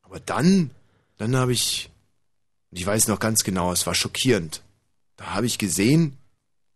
Aber 0.01 0.21
dann, 0.21 0.71
dann 1.17 1.35
habe 1.35 1.51
ich, 1.51 1.89
und 2.71 2.79
ich 2.79 2.85
weiß 2.85 3.09
noch 3.09 3.19
ganz 3.19 3.43
genau, 3.43 3.73
es 3.73 3.85
war 3.85 3.95
schockierend. 3.95 4.61
Da 5.17 5.33
habe 5.33 5.45
ich 5.45 5.57
gesehen, 5.57 6.17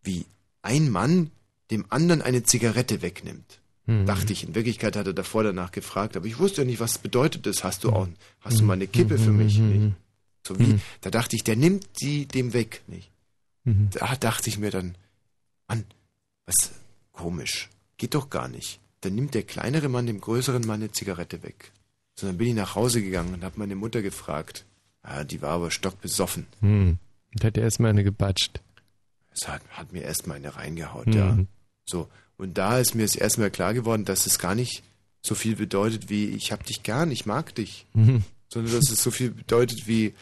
wie 0.04 0.26
ein 0.62 0.90
Mann 0.90 1.32
dem 1.72 1.86
anderen 1.88 2.22
eine 2.22 2.44
Zigarette 2.44 3.02
wegnimmt. 3.02 3.62
Mhm. 3.88 4.06
Dachte 4.06 4.34
ich, 4.34 4.44
in 4.44 4.54
Wirklichkeit 4.54 4.96
hat 4.96 5.08
er 5.08 5.14
davor 5.14 5.44
danach 5.44 5.72
gefragt, 5.72 6.16
aber 6.18 6.26
ich 6.28 6.38
wusste 6.40 6.62
ja 6.62 6.66
nicht, 6.68 6.80
was 6.80 6.98
bedeutet 6.98 7.46
das. 7.46 7.64
Hast 7.64 7.84
du 7.84 7.92
auch, 7.92 8.08
hast 8.42 8.60
du 8.60 8.64
mal 8.64 8.74
eine 8.74 8.88
Kippe 8.88 9.18
für 9.18 9.32
mich? 9.32 9.58
Nicht? 9.58 9.96
So 10.46 10.60
wie, 10.60 10.80
da 11.02 11.10
dachte 11.10 11.36
ich, 11.36 11.44
der 11.44 11.56
nimmt 11.56 11.88
die 12.02 12.26
dem 12.28 12.54
weg, 12.54 12.82
nicht? 12.88 13.10
Mhm. 13.64 13.90
Da 13.92 14.16
dachte 14.16 14.50
ich 14.50 14.58
mir 14.60 14.72
dann, 14.72 14.96
Mann, 15.68 15.86
was 16.46 16.72
komisch, 17.14 17.70
geht 17.98 18.14
doch 18.14 18.30
gar 18.30 18.48
nicht. 18.48 18.80
Dann 19.02 19.16
nimmt 19.16 19.34
der 19.34 19.44
kleinere 19.44 19.90
Mann 19.90 20.06
dem 20.06 20.20
größeren 20.22 20.66
Mann 20.66 20.82
eine 20.82 20.92
Zigarette 20.92 21.44
weg. 21.44 21.72
So, 22.16 22.28
dann 22.28 22.38
bin 22.38 22.48
ich 22.48 22.56
nach 22.56 22.76
Hause 22.76 23.02
gegangen 23.02 23.34
und 23.34 23.44
habe 23.44 23.58
meine 23.60 23.76
Mutter 23.76 24.02
gefragt. 24.02 24.66
Ah, 25.02 25.24
die 25.24 25.42
war 25.42 25.52
aber 25.52 25.72
stockbesoffen. 25.72 26.46
Hm. 26.62 26.98
Und 27.34 27.44
hat 27.44 27.56
er 27.58 27.64
erstmal 27.64 27.92
eine 27.92 28.04
gebatscht. 28.04 28.60
Es 29.32 29.48
hat, 29.48 29.62
hat 29.70 29.94
mir 29.94 30.02
erstmal 30.04 30.38
eine 30.38 30.56
reingehaut, 30.56 31.08
Mhm. 31.08 31.14
ja. 31.14 31.38
So. 31.86 32.10
Und 32.38 32.58
da 32.58 32.80
ist 32.80 32.96
mir 32.96 33.04
das 33.04 33.16
erstmal 33.16 33.52
klar 33.52 33.74
geworden, 33.74 34.06
dass 34.06 34.26
es 34.28 34.40
gar 34.40 34.56
nicht 34.56 34.84
so 35.22 35.36
viel 35.36 35.56
bedeutet 35.56 36.10
wie 36.10 36.26
ich 36.28 36.52
hab 36.52 36.66
dich 36.66 36.84
gern, 36.84 37.12
ich 37.12 37.26
mag 37.26 37.54
dich. 37.56 37.86
Mhm. 37.94 38.24
Sondern 38.48 38.74
dass 38.74 38.92
es 38.92 39.02
so 39.02 39.12
viel 39.12 39.32
bedeutet 39.32 39.88
wie 39.88 40.14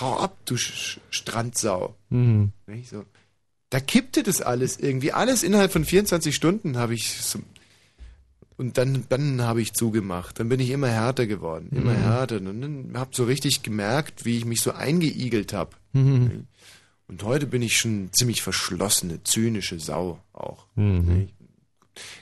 hau 0.00 0.18
ab, 0.18 0.36
du 0.44 0.56
Sch 0.56 1.00
Strandsau. 1.10 1.94
Mhm. 2.08 2.52
So. 2.84 3.04
Da 3.70 3.80
kippte 3.80 4.22
das 4.22 4.40
alles 4.40 4.78
irgendwie. 4.78 5.12
Alles 5.12 5.42
innerhalb 5.42 5.72
von 5.72 5.84
24 5.84 6.34
Stunden 6.34 6.78
habe 6.78 6.94
ich 6.94 7.20
so, 7.20 7.40
und 8.56 8.76
dann, 8.76 9.04
dann 9.08 9.42
habe 9.42 9.60
ich 9.62 9.72
zugemacht. 9.74 10.40
Dann 10.40 10.48
bin 10.48 10.58
ich 10.58 10.70
immer 10.70 10.88
härter 10.88 11.26
geworden, 11.26 11.68
immer 11.72 11.92
Mhm. 11.92 12.02
härter. 12.02 12.36
Und 12.38 12.60
dann 12.60 12.92
habe 12.94 13.10
so 13.14 13.24
richtig 13.24 13.62
gemerkt, 13.62 14.24
wie 14.24 14.36
ich 14.36 14.44
mich 14.44 14.60
so 14.60 14.72
eingeigelt 14.72 15.52
habe. 15.52 15.76
Mhm. 15.92 16.46
Und 17.08 17.22
heute 17.22 17.46
bin 17.46 17.62
ich 17.62 17.78
schon 17.78 18.10
ziemlich 18.12 18.42
verschlossene, 18.42 19.22
zynische 19.24 19.80
Sau 19.80 20.20
auch. 20.32 20.66
Mhm. 20.74 21.30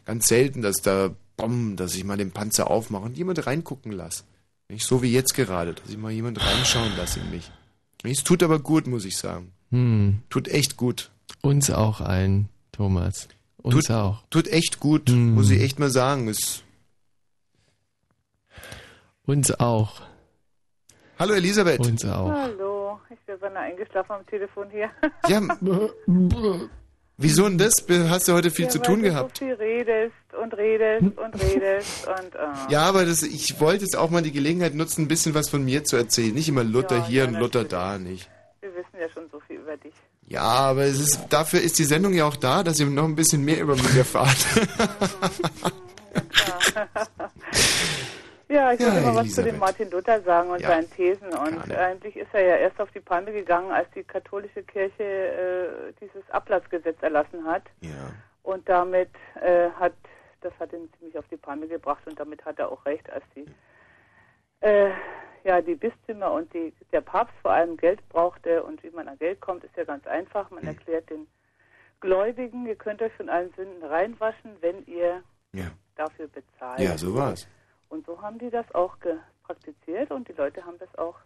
Ganz 0.05 0.29
selten, 0.29 0.63
dass 0.63 0.77
da, 0.77 1.15
bom, 1.37 1.77
dass 1.77 1.95
ich 1.97 2.05
mal 2.05 2.17
den 2.17 2.31
Panzer 2.31 2.71
aufmache 2.71 3.03
und 3.05 3.17
jemand 3.17 3.47
reingucken 3.47 3.93
lasse. 3.93 4.23
Nicht 4.69 4.87
so 4.87 5.03
wie 5.03 5.13
jetzt 5.13 5.35
gerade, 5.35 5.75
dass 5.75 5.91
ich 5.91 5.97
mal 5.99 6.13
jemand 6.13 6.41
reinschauen 6.41 6.97
lasse 6.97 7.21
in 7.21 7.31
mich. 7.31 7.51
Es 8.05 8.23
tut 8.25 8.43
aber 8.43 8.59
gut, 8.61 8.87
muss 8.87 9.05
ich 9.05 9.17
sagen. 9.17 9.53
Hm. 9.71 10.23
Tut 10.31 10.49
echt 10.49 10.77
gut. 10.77 11.11
Uns 11.43 11.71
auch 11.71 12.01
allen, 12.01 12.49
Thomas. 12.73 13.29
Uns 13.59 13.87
tut, 13.87 13.91
auch. 13.91 14.23
Tut 14.31 14.47
echt 14.49 14.79
gut, 14.81 15.11
Hm. 15.11 15.35
muss 15.35 15.51
ich 15.51 15.61
echt 15.61 15.79
mal 15.81 15.91
sagen. 15.91 16.29
Es, 16.29 16.63
Uns 19.25 19.51
auch. 19.59 20.03
Hallo 21.19 21.35
Elisabeth. 21.35 21.81
Uns 21.81 22.05
auch. 22.05 22.31
Hallo, 22.31 22.76
ich 23.11 23.19
bin 23.27 23.39
beinahe 23.39 23.65
eingeschlafen 23.65 24.13
am 24.13 24.27
Telefon 24.27 24.69
hier. 24.71 24.91
Ja, 25.29 25.41
wieso 27.17 27.49
denn 27.49 27.59
das? 27.59 27.73
Hast 28.09 28.29
du 28.29 28.33
heute 28.33 28.51
viel 28.51 28.67
ja, 28.67 28.71
zu 28.71 28.79
weil 28.81 28.87
tun 28.87 29.03
du 29.03 29.09
gehabt? 29.09 29.39
so 29.39 29.45
viel 29.45 29.55
redest 29.55 30.15
und 30.43 30.57
redest 30.57 31.19
und 31.19 31.43
redest 31.43 32.09
und 32.09 32.35
äh, 32.35 32.73
Ja, 32.73 32.83
aber 32.83 33.05
das, 33.07 33.23
ich 33.23 33.61
wollte 33.61 33.85
jetzt 33.85 33.97
auch 33.97 34.11
mal 34.11 34.23
die 34.23 34.33
Gelegenheit 34.33 34.75
nutzen, 34.75 35.03
ein 35.03 35.09
bisschen 35.09 35.35
was 35.35 35.49
von 35.49 35.65
mir 35.65 35.85
zu 35.85 35.97
erzählen. 35.97 36.35
Nicht 36.35 36.49
immer 36.49 36.65
Luther 36.65 36.99
Ja, 36.99 37.07
hier 37.07 37.23
ja, 37.25 37.29
und 37.29 37.35
Luther 37.35 37.65
da, 37.65 37.99
nicht. 37.99 38.29
wir 38.61 38.75
wissen 38.75 38.99
ja 39.01 39.09
schon 39.09 39.29
so 39.31 39.41
viel 39.41 39.57
über 39.57 39.77
dich. 39.77 39.95
Ja, 40.29 40.43
aber 40.43 40.83
es 40.85 40.99
ist, 40.99 41.21
dafür 41.31 41.61
ist 41.61 41.79
die 41.79 41.85
Sendung 41.85 42.13
ja 42.13 42.27
auch 42.27 42.35
da, 42.37 42.65
dass 42.65 42.81
ihr 42.81 42.87
noch 42.87 43.05
ein 43.05 43.15
bisschen 43.15 43.45
mehr 43.45 43.61
über 43.61 43.77
mich 43.77 43.97
erfahrt. 43.97 44.37
Ja, 44.79 44.89
ich 48.73 48.81
Ja, 48.81 48.87
wollte 48.93 49.01
mal 49.07 49.15
was 49.17 49.35
zu 49.35 49.43
dem 49.43 49.59
Martin 49.59 49.91
Luther 49.91 50.21
sagen 50.23 50.51
und 50.51 50.61
Ja, 50.61 50.69
seinen 50.69 50.91
Thesen. 50.91 51.29
Und 51.29 51.75
eigentlich 51.75 52.17
ist 52.17 52.29
er 52.33 52.43
ja 52.43 52.57
erst 52.57 52.81
auf 52.81 52.91
die 52.93 53.01
Palme 53.01 53.33
gegangen, 53.33 53.71
als 53.73 53.89
die 53.95 54.05
katholische 54.05 54.63
Kirche 54.63 55.03
äh, 55.03 55.93
dieses 56.01 56.29
Ablassgesetz 56.31 56.97
erlassen 57.03 57.45
hat. 57.47 57.63
Ja. 57.81 57.91
Und 58.43 58.69
damit 58.69 59.11
äh, 59.41 59.71
hat, 59.71 59.95
das 60.41 60.53
hat 60.61 60.73
ihn 60.73 60.89
ziemlich 60.99 61.19
auf 61.19 61.27
die 61.29 61.37
Palme 61.37 61.67
gebracht 61.67 62.03
und 62.07 62.19
damit 62.19 62.45
hat 62.45 62.59
er 62.59 62.71
auch 62.71 62.85
recht, 62.87 63.09
als 63.11 63.25
die, 63.35 63.45
äh, 64.61 64.91
ja, 65.45 65.61
die 65.61 65.75
Bistümer 65.75 66.33
und 66.33 66.53
die, 66.55 66.73
der 66.93 67.01
Papst 67.01 67.35
vor 67.43 67.53
allem 67.53 67.77
Geld 67.77 68.07
brauchte 68.09 68.63
und 68.63 68.83
wie 68.83 68.91
man 68.91 69.09
an 69.09 69.19
Geld 69.19 69.41
kommt, 69.41 69.65
ist 69.65 69.77
ja 69.77 69.85
ganz 69.85 70.07
einfach. 70.07 70.51
Man 70.51 70.67
erklärt 70.67 71.11
den 71.11 71.27
Gläubigen, 72.01 72.67
ihr 72.67 72.77
könnt 72.77 73.03
euch 73.03 73.13
von 73.15 73.29
allen 73.29 73.53
Sünden 73.55 73.83
reinwaschen, 73.83 74.57
wenn 74.61 74.85
ihr 74.87 75.23
Ja. 75.53 75.67
dafür 75.97 76.29
bezahlt. 76.29 76.81
Ja, 76.81 76.97
so 76.99 77.15
war's. 77.15 77.49
Und 77.89 78.07
so 78.07 78.21
haben 78.21 78.39
die 78.39 78.51
das 78.51 78.67
auch 78.75 78.97
praktiziert 79.45 80.11
und 80.11 80.29
die 80.29 80.33
Leute 80.33 80.65
haben 80.65 80.79
das 80.79 80.93
auch 80.99 81.17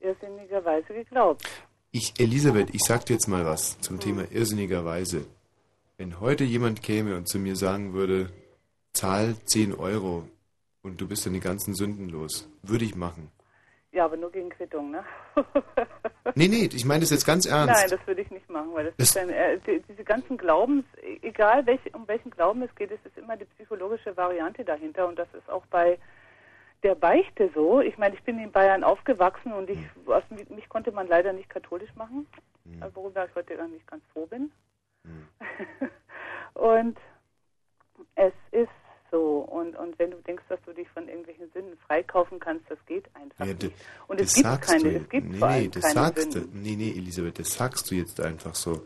irrsinnigerweise 0.00 0.94
geglaubt. 0.94 1.46
Ich, 1.90 2.14
Elisabeth, 2.18 2.74
ich 2.74 2.82
sag 2.82 3.06
dir 3.06 3.14
jetzt 3.14 3.28
mal 3.28 3.44
was 3.44 3.80
zum 3.80 4.00
Thema 4.00 4.30
irrsinnigerweise. 4.30 5.26
Wenn 5.96 6.20
heute 6.20 6.44
jemand 6.44 6.82
käme 6.82 7.16
und 7.16 7.28
zu 7.28 7.38
mir 7.38 7.56
sagen 7.56 7.94
würde, 7.94 8.30
zahl 8.92 9.34
10 9.44 9.74
Euro 9.74 10.28
und 10.82 11.00
du 11.00 11.08
bist 11.08 11.24
dann 11.24 11.32
die 11.32 11.40
ganzen 11.40 11.74
Sünden 11.74 12.08
los, 12.08 12.48
würde 12.62 12.84
ich 12.84 12.94
machen. 12.94 13.30
Ja, 13.96 14.04
aber 14.04 14.18
nur 14.18 14.30
gegen 14.30 14.50
Quittung, 14.50 14.90
ne? 14.90 15.02
Nee, 16.34 16.48
nee, 16.48 16.68
ich 16.70 16.84
meine 16.84 17.00
das 17.00 17.08
jetzt 17.10 17.24
ganz 17.24 17.46
ernst. 17.46 17.72
Nein, 17.74 17.88
das 17.88 18.06
würde 18.06 18.20
ich 18.20 18.30
nicht 18.30 18.50
machen, 18.50 18.74
weil 18.74 18.84
das, 18.84 18.96
Das- 18.98 19.08
ist 19.08 19.16
ein, 19.16 19.30
äh, 19.30 19.58
die, 19.60 19.80
diese 19.88 20.04
ganzen 20.04 20.36
Glaubens, 20.36 20.84
egal 21.22 21.64
welch, 21.64 21.80
um 21.94 22.06
welchen 22.06 22.30
Glauben 22.30 22.60
es 22.62 22.74
geht, 22.74 22.90
es 22.90 23.00
ist 23.06 23.16
immer 23.16 23.38
die 23.38 23.46
psychologische 23.46 24.14
Variante 24.18 24.66
dahinter 24.66 25.08
und 25.08 25.18
das 25.18 25.28
ist 25.32 25.48
auch 25.48 25.64
bei 25.66 25.98
der 26.82 26.94
Beichte 26.94 27.48
so. 27.54 27.80
Ich 27.80 27.96
meine, 27.96 28.14
ich 28.16 28.22
bin 28.22 28.38
in 28.38 28.52
Bayern 28.52 28.84
aufgewachsen 28.84 29.54
und 29.54 29.70
ich, 29.70 29.78
aus, 30.04 30.24
mich, 30.30 30.68
konnte 30.68 30.92
man 30.92 31.06
leider 31.08 31.32
nicht 31.32 31.48
katholisch 31.48 31.94
machen, 31.94 32.26
äh, 32.82 32.90
worüber 32.92 33.24
ich 33.24 33.34
heute 33.34 33.56
gar 33.56 33.68
nicht 33.68 33.86
ganz 33.86 34.04
froh 34.12 34.26
bin. 34.26 34.52
Hm. 35.04 35.28
und 36.52 36.98
es 38.14 38.34
ist 38.50 38.68
so. 39.10 39.38
Und, 39.40 39.76
und 39.76 39.98
wenn 39.98 40.10
du 40.10 40.16
denkst, 40.18 40.44
dass 40.48 40.60
du 40.64 40.72
dich 40.72 40.88
von 40.90 41.08
irgendwelchen 41.08 41.50
Sünden 41.52 41.76
freikaufen 41.86 42.38
kannst, 42.38 42.70
das 42.70 42.78
geht 42.86 43.04
einfach 43.14 43.46
Ja, 43.46 43.52
nicht. 43.54 43.72
Und 44.08 44.20
es 44.20 44.34
gibt 44.34 44.60
keine, 44.62 44.82
du 44.82 44.96
es 44.98 45.08
gibt 45.08 45.28
nee, 45.30 45.38
vor 45.38 45.50
nee, 45.50 45.68
das 45.68 45.82
keine 45.82 45.94
sagst 45.94 46.32
Sünden. 46.32 46.52
du. 46.52 46.58
Nee, 46.58 46.76
nee, 46.76 46.90
Elisabeth, 46.90 47.38
das 47.38 47.52
sagst 47.54 47.90
du 47.90 47.94
jetzt 47.94 48.20
einfach 48.20 48.54
so. 48.54 48.82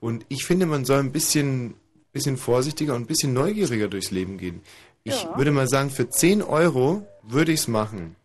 Und 0.00 0.26
ich 0.28 0.44
finde, 0.44 0.66
man 0.66 0.84
soll 0.84 1.00
ein 1.00 1.12
bisschen, 1.12 1.74
bisschen 2.12 2.36
vorsichtiger 2.36 2.94
und 2.94 3.02
ein 3.02 3.06
bisschen 3.06 3.32
neugieriger 3.32 3.88
durchs 3.88 4.10
Leben 4.10 4.38
gehen. 4.38 4.62
Ich 5.02 5.24
Ja. 5.24 5.36
würde 5.36 5.50
mal 5.50 5.68
sagen, 5.68 5.90
für 5.90 6.08
10 6.08 6.42
Euro 6.42 7.06
würde 7.22 7.52
ich 7.52 7.60
es 7.60 7.68
machen. 7.68 8.16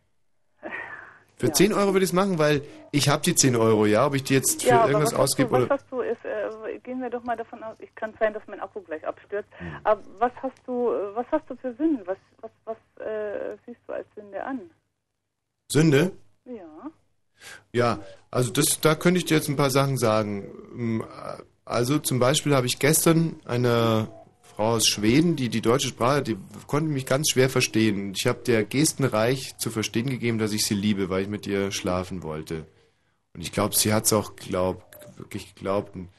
Für 1.38 1.52
10 1.54 1.72
Euro 1.74 1.94
würde 1.94 2.04
ich 2.04 2.10
es 2.10 2.14
machen, 2.14 2.38
weil 2.38 2.62
ich 2.92 3.08
habe 3.08 3.22
die 3.24 3.34
10 3.34 3.56
Euro, 3.56 3.86
ja, 3.86 4.06
ob 4.06 4.14
ich 4.16 4.24
die 4.24 4.34
jetzt 4.34 4.64
für 4.64 4.70
ja, 4.70 4.86
irgendwas 4.88 5.14
was 5.14 5.20
ausgebe 5.20 5.52
was 5.52 5.64
oder... 5.64 5.70
hast 5.76 5.86
du, 5.90 6.02
ist, 6.02 6.26
äh, 6.26 6.39
gehen 6.84 7.02
wir 7.02 7.10
doch 7.10 7.24
mal 7.24 7.38
davon 7.38 7.64
aus, 7.64 7.78
ich 7.80 7.94
kann 7.96 8.14
sein, 8.20 8.34
dass 8.34 8.44
mein 8.48 8.60
Akku 8.60 8.82
gleich 8.82 9.06
abstürzt, 9.06 9.50
Hm. 9.58 9.68
aber 9.84 10.02
was 10.20 10.32
hast 10.42 10.58
du, 10.66 10.88
was 11.16 11.26
hast 11.32 11.50
du 11.50 11.56
für 11.58 11.74
Sünden? 11.76 12.06
Was, 12.06 12.18
was, 12.42 12.52
was 12.66 13.06
äh, 13.06 13.58
siehst 13.66 13.80
du 13.88 13.94
als 13.94 14.08
Sünde 14.16 14.44
an? 14.44 14.62
Sünde? 15.72 16.12
Ja. 16.46 16.92
Ja, 17.72 18.00
also 18.32 18.52
das, 18.52 18.82
da 18.82 18.96
könnte 18.96 19.20
ich 19.20 19.26
dir 19.26 19.36
jetzt 19.36 19.48
ein 19.48 19.56
paar 19.56 19.70
Sachen 19.70 19.98
sagen. 19.98 20.46
Ähm, 20.74 21.06
Also 21.66 22.00
zum 22.00 22.18
Beispiel 22.20 22.56
habe 22.56 22.66
ich 22.66 22.80
gestern 22.80 23.40
eine 23.46 24.08
Frau 24.42 24.72
aus 24.74 24.88
Schweden, 24.88 25.36
die 25.36 25.50
die 25.50 25.62
deutsche 25.62 25.90
Sprache, 25.90 26.24
die 26.24 26.38
konnte 26.68 26.90
mich 26.90 27.06
ganz 27.06 27.30
schwer 27.30 27.48
verstehen. 27.50 28.14
Ich 28.16 28.26
habe 28.26 28.40
der 28.40 28.66
gestenreich 28.66 29.56
zu 29.58 29.70
verstehen 29.70 30.10
gegeben, 30.10 30.40
dass 30.40 30.52
ich 30.52 30.66
sie 30.66 30.74
liebe, 30.74 31.10
weil 31.10 31.22
ich 31.22 31.30
mit 31.30 31.46
ihr 31.46 31.72
schlafen 31.72 32.24
wollte. 32.24 32.66
Und 33.36 33.42
ich 33.42 33.52
glaube, 33.52 33.76
sie 33.76 33.94
hat 33.94 34.06
es 34.06 34.14
auch 34.14 34.36
glaubt, 34.36 34.84
wirklich 35.18 35.54
geglaubt. 35.54 35.96
Und, 35.96 36.10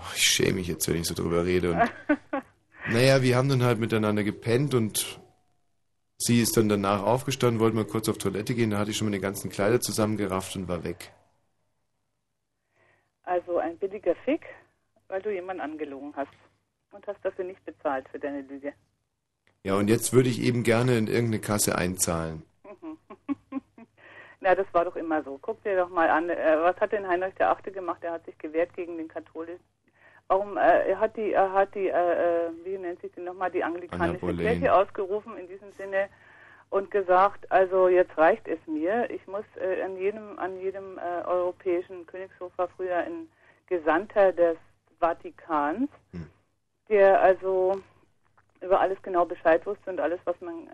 ach, 0.00 0.16
ich 0.16 0.22
schäme 0.22 0.54
mich 0.54 0.68
jetzt, 0.68 0.88
wenn 0.88 0.96
ich 0.96 1.06
so 1.06 1.14
drüber 1.14 1.44
rede. 1.44 1.72
Und, 1.72 1.92
naja, 2.92 3.22
wir 3.22 3.36
haben 3.36 3.48
dann 3.48 3.62
halt 3.62 3.78
miteinander 3.78 4.24
gepennt 4.24 4.74
und 4.74 5.20
sie 6.18 6.40
ist 6.40 6.56
dann 6.56 6.68
danach 6.68 7.02
aufgestanden, 7.02 7.60
wollte 7.60 7.76
mal 7.76 7.84
kurz 7.84 8.08
auf 8.08 8.18
Toilette 8.18 8.54
gehen, 8.54 8.70
da 8.70 8.78
hatte 8.78 8.90
ich 8.90 8.96
schon 8.96 9.08
meine 9.08 9.20
ganzen 9.20 9.50
Kleider 9.50 9.80
zusammengerafft 9.80 10.56
und 10.56 10.68
war 10.68 10.84
weg. 10.84 11.12
Also 13.22 13.58
ein 13.58 13.78
billiger 13.78 14.14
Fick, 14.24 14.44
weil 15.08 15.22
du 15.22 15.32
jemanden 15.32 15.62
angelogen 15.62 16.12
hast 16.16 16.32
und 16.92 17.06
hast 17.06 17.24
dafür 17.24 17.44
nicht 17.44 17.64
bezahlt 17.64 18.08
für 18.08 18.18
deine 18.18 18.42
Lüge. 18.42 18.72
Ja, 19.62 19.74
und 19.74 19.88
jetzt 19.88 20.12
würde 20.12 20.28
ich 20.28 20.40
eben 20.40 20.62
gerne 20.62 20.96
in 20.96 21.06
irgendeine 21.06 21.40
Kasse 21.40 21.76
einzahlen. 21.76 22.42
Na, 24.40 24.54
das 24.54 24.66
war 24.72 24.86
doch 24.86 24.96
immer 24.96 25.22
so. 25.22 25.38
Guck 25.40 25.62
dir 25.62 25.76
doch 25.76 25.90
mal 25.90 26.08
an, 26.08 26.30
äh, 26.30 26.56
was 26.60 26.76
hat 26.76 26.92
denn 26.92 27.06
Heinrich 27.06 27.34
der 27.34 27.50
Achte 27.50 27.70
gemacht? 27.70 28.02
Er 28.02 28.12
hat 28.12 28.24
sich 28.24 28.38
gewehrt 28.38 28.74
gegen 28.74 28.96
den 28.96 29.08
katholischen. 29.08 29.62
Warum? 30.30 30.56
Äh, 30.56 30.90
er 30.90 31.00
hat 31.00 31.16
die, 31.16 31.32
er 31.32 31.52
hat 31.52 31.74
die, 31.74 31.88
äh, 31.88 32.46
äh, 32.46 32.50
wie 32.62 32.78
nennt 32.78 33.00
sich 33.00 33.10
die 33.16 33.20
nochmal, 33.20 33.50
die 33.50 33.64
anglikanische. 33.64 34.32
Kirche 34.36 34.72
ausgerufen 34.72 35.36
in 35.36 35.48
diesem 35.48 35.72
Sinne 35.76 36.08
und 36.70 36.88
gesagt, 36.92 37.50
also 37.50 37.88
jetzt 37.88 38.16
reicht 38.16 38.46
es 38.46 38.60
mir. 38.68 39.10
Ich 39.10 39.26
muss 39.26 39.44
äh, 39.56 39.82
an 39.82 39.96
jedem, 39.96 40.38
an 40.38 40.56
jedem 40.60 40.98
äh, 40.98 41.26
europäischen 41.26 42.06
Königshof 42.06 42.52
war 42.58 42.68
früher 42.68 42.98
ein 42.98 43.28
Gesandter 43.66 44.32
des 44.32 44.56
Vatikans, 45.00 45.90
Hm. 46.12 46.30
der 46.88 47.20
also 47.20 47.82
über 48.60 48.78
alles 48.80 49.02
genau 49.02 49.24
Bescheid 49.24 49.66
wusste 49.66 49.90
und 49.90 49.98
alles, 49.98 50.20
was 50.26 50.40
man 50.40 50.68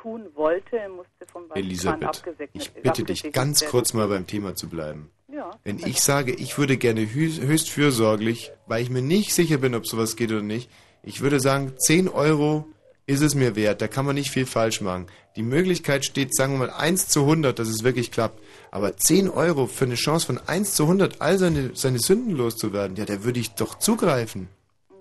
tun 0.00 0.26
wollte, 0.34 0.88
musste 0.88 1.26
vom 1.30 1.48
Vatikan 1.48 1.64
Elisabeth, 1.64 2.08
abgesegnet 2.08 2.50
ich 2.52 2.70
bitte 2.72 3.04
dich 3.04 3.32
ganz 3.32 3.64
kurz 3.64 3.92
mal 3.92 4.08
beim 4.08 4.26
Thema 4.26 4.54
zu 4.54 4.68
bleiben. 4.68 5.10
Ja. 5.28 5.50
Wenn 5.64 5.78
ich 5.78 6.00
sage, 6.00 6.32
ich 6.32 6.56
würde 6.56 6.76
gerne 6.76 7.12
höchst 7.12 7.70
fürsorglich, 7.70 8.52
weil 8.66 8.82
ich 8.82 8.90
mir 8.90 9.02
nicht 9.02 9.34
sicher 9.34 9.58
bin, 9.58 9.74
ob 9.74 9.86
sowas 9.86 10.16
geht 10.16 10.30
oder 10.30 10.42
nicht, 10.42 10.70
ich 11.02 11.20
würde 11.20 11.40
sagen, 11.40 11.74
10 11.78 12.08
Euro 12.08 12.66
ist 13.06 13.22
es 13.22 13.34
mir 13.34 13.56
wert. 13.56 13.80
Da 13.80 13.88
kann 13.88 14.04
man 14.04 14.14
nicht 14.14 14.30
viel 14.30 14.46
falsch 14.46 14.80
machen. 14.80 15.06
Die 15.36 15.42
Möglichkeit 15.42 16.04
steht, 16.04 16.34
sagen 16.34 16.54
wir 16.54 16.66
mal, 16.66 16.70
1 16.70 17.08
zu 17.08 17.20
100, 17.20 17.58
dass 17.58 17.68
es 17.68 17.82
wirklich 17.82 18.12
klappt. 18.12 18.42
Aber 18.70 18.96
10 18.96 19.30
Euro 19.30 19.66
für 19.66 19.86
eine 19.86 19.94
Chance 19.94 20.26
von 20.26 20.38
1 20.46 20.74
zu 20.74 20.82
100, 20.84 21.20
all 21.20 21.38
seine, 21.38 21.70
seine 21.74 21.98
Sünden 21.98 22.36
loszuwerden, 22.36 22.96
ja, 22.96 23.04
da 23.04 23.24
würde 23.24 23.40
ich 23.40 23.54
doch 23.54 23.78
zugreifen. 23.78 24.48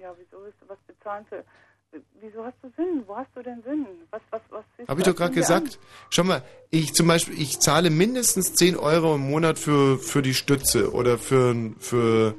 Ja, 0.02 0.14
wieso 0.18 0.42
willst 0.44 0.62
du 0.62 0.70
was 0.70 0.80
bezahlen 0.88 1.26
für... 1.28 1.44
Wieso 2.22 2.44
hast 2.44 2.58
du 2.62 2.70
Sinn? 2.76 3.04
Wo 3.06 3.16
hast 3.16 3.30
du 3.36 3.42
denn 3.42 3.62
Sinn? 3.64 3.86
Was, 4.12 4.22
was, 4.32 4.42
was 4.50 4.88
Habe 4.88 5.02
ich 5.02 5.06
doch 5.06 5.16
gerade 5.16 5.34
gesagt. 5.34 5.80
Schau 6.10 6.24
mal, 6.24 6.44
ich 6.70 6.94
zum 6.94 7.08
Beispiel, 7.08 7.40
ich 7.40 7.60
zahle 7.60 7.90
mindestens 7.90 8.54
10 8.54 8.78
Euro 8.78 9.16
im 9.16 9.30
Monat 9.30 9.60
für, 9.60 9.98
für 9.98 10.22
die 10.22 10.34
Stütze 10.34 10.92
oder 10.94 11.18
für, 11.18 11.56
für 11.80 12.36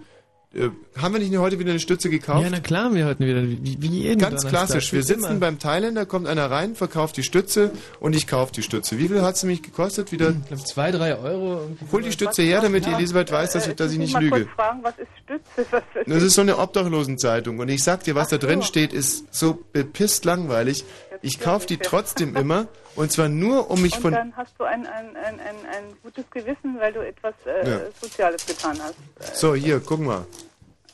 äh, 0.55 0.71
haben 0.97 1.13
wir 1.13 1.21
nicht 1.21 1.37
heute 1.37 1.59
wieder 1.59 1.71
eine 1.71 1.79
Stütze 1.79 2.09
gekauft? 2.09 2.43
Ja, 2.43 2.49
na 2.51 2.61
klar, 2.61 2.95
wir 2.95 3.05
hatten 3.05 3.25
wieder, 3.25 3.43
wie, 3.43 3.77
wie 3.83 3.87
jeden 3.87 4.19
Ganz 4.19 4.43
Donnerstag, 4.43 4.51
klassisch. 4.51 4.93
Wir 4.95 5.03
sitzen 5.03 5.33
immer. 5.33 5.41
beim 5.41 5.59
Thailänder, 5.59 6.07
kommt 6.07 6.27
einer 6.27 6.51
rein, 6.51 6.75
verkauft 6.75 7.19
die 7.19 7.23
Stütze 7.23 7.71
und 8.01 8.17
ich 8.17 8.27
kaufe 8.27 8.53
die 8.53 8.63
Stütze. 8.63 8.99
Wie 8.99 9.09
viel 9.09 9.21
hat 9.21 9.37
sie 9.37 9.47
mich 9.47 9.63
gekostet? 9.63 10.11
Wieder? 10.11 10.31
Ich 10.31 10.47
glaube 10.47 10.65
zwei, 10.65 10.91
drei 10.91 11.19
Euro. 11.19 11.69
Hol 11.93 12.03
die 12.03 12.13
Stütze 12.13 12.43
her, 12.43 12.63
damit 12.63 12.87
die 12.87 12.91
Elisabeth 12.91 13.31
weiß, 13.31 13.53
dass 13.53 13.69
ich, 13.69 13.77
dass 13.77 13.93
ich 13.93 13.99
nicht 13.99 14.15
mal 14.15 14.23
lüge. 14.23 14.47
kurz 14.47 14.55
fragen, 14.57 14.81
was 14.83 14.95
ist 14.99 15.09
Stütze? 15.23 15.67
Was 15.71 15.83
ist 15.95 16.09
Das 16.09 16.23
ist 16.23 16.35
so 16.35 16.41
eine 16.41 16.59
Obdachlosenzeitung 16.59 17.59
und 17.59 17.69
ich 17.69 17.85
sag 17.85 18.05
dir, 18.05 18.15
was 18.15 18.29
da 18.29 18.39
drin 18.39 18.63
steht, 18.63 18.95
ist 18.95 19.35
so 19.35 19.63
bepisst 19.73 20.25
langweilig. 20.25 20.85
Ich 21.23 21.41
kaufe 21.41 21.67
die 21.67 21.79
trotzdem 21.79 22.37
immer 22.37 22.69
und 22.95 23.13
zwar 23.13 23.29
nur, 23.29 23.71
um 23.71 23.81
mich 23.81 23.95
und 23.97 24.03
von... 24.03 24.13
dann 24.13 24.37
hast 24.37 24.55
du 24.59 24.65
ein, 24.65 24.87
ein, 24.87 25.17
ein, 25.17 25.41
ein, 25.41 25.57
ein 25.67 25.97
gutes 26.03 26.25
Gewissen, 26.31 26.79
weil 26.81 26.93
du 26.93 27.01
etwas 27.01 27.35
äh, 27.47 27.69
Ja. 27.71 27.81
Soziales 28.01 28.45
getan 28.47 28.79
hast. 28.83 29.37
So, 29.37 29.55
hier, 29.55 29.81
guck 29.81 30.01
mal. 30.01 30.27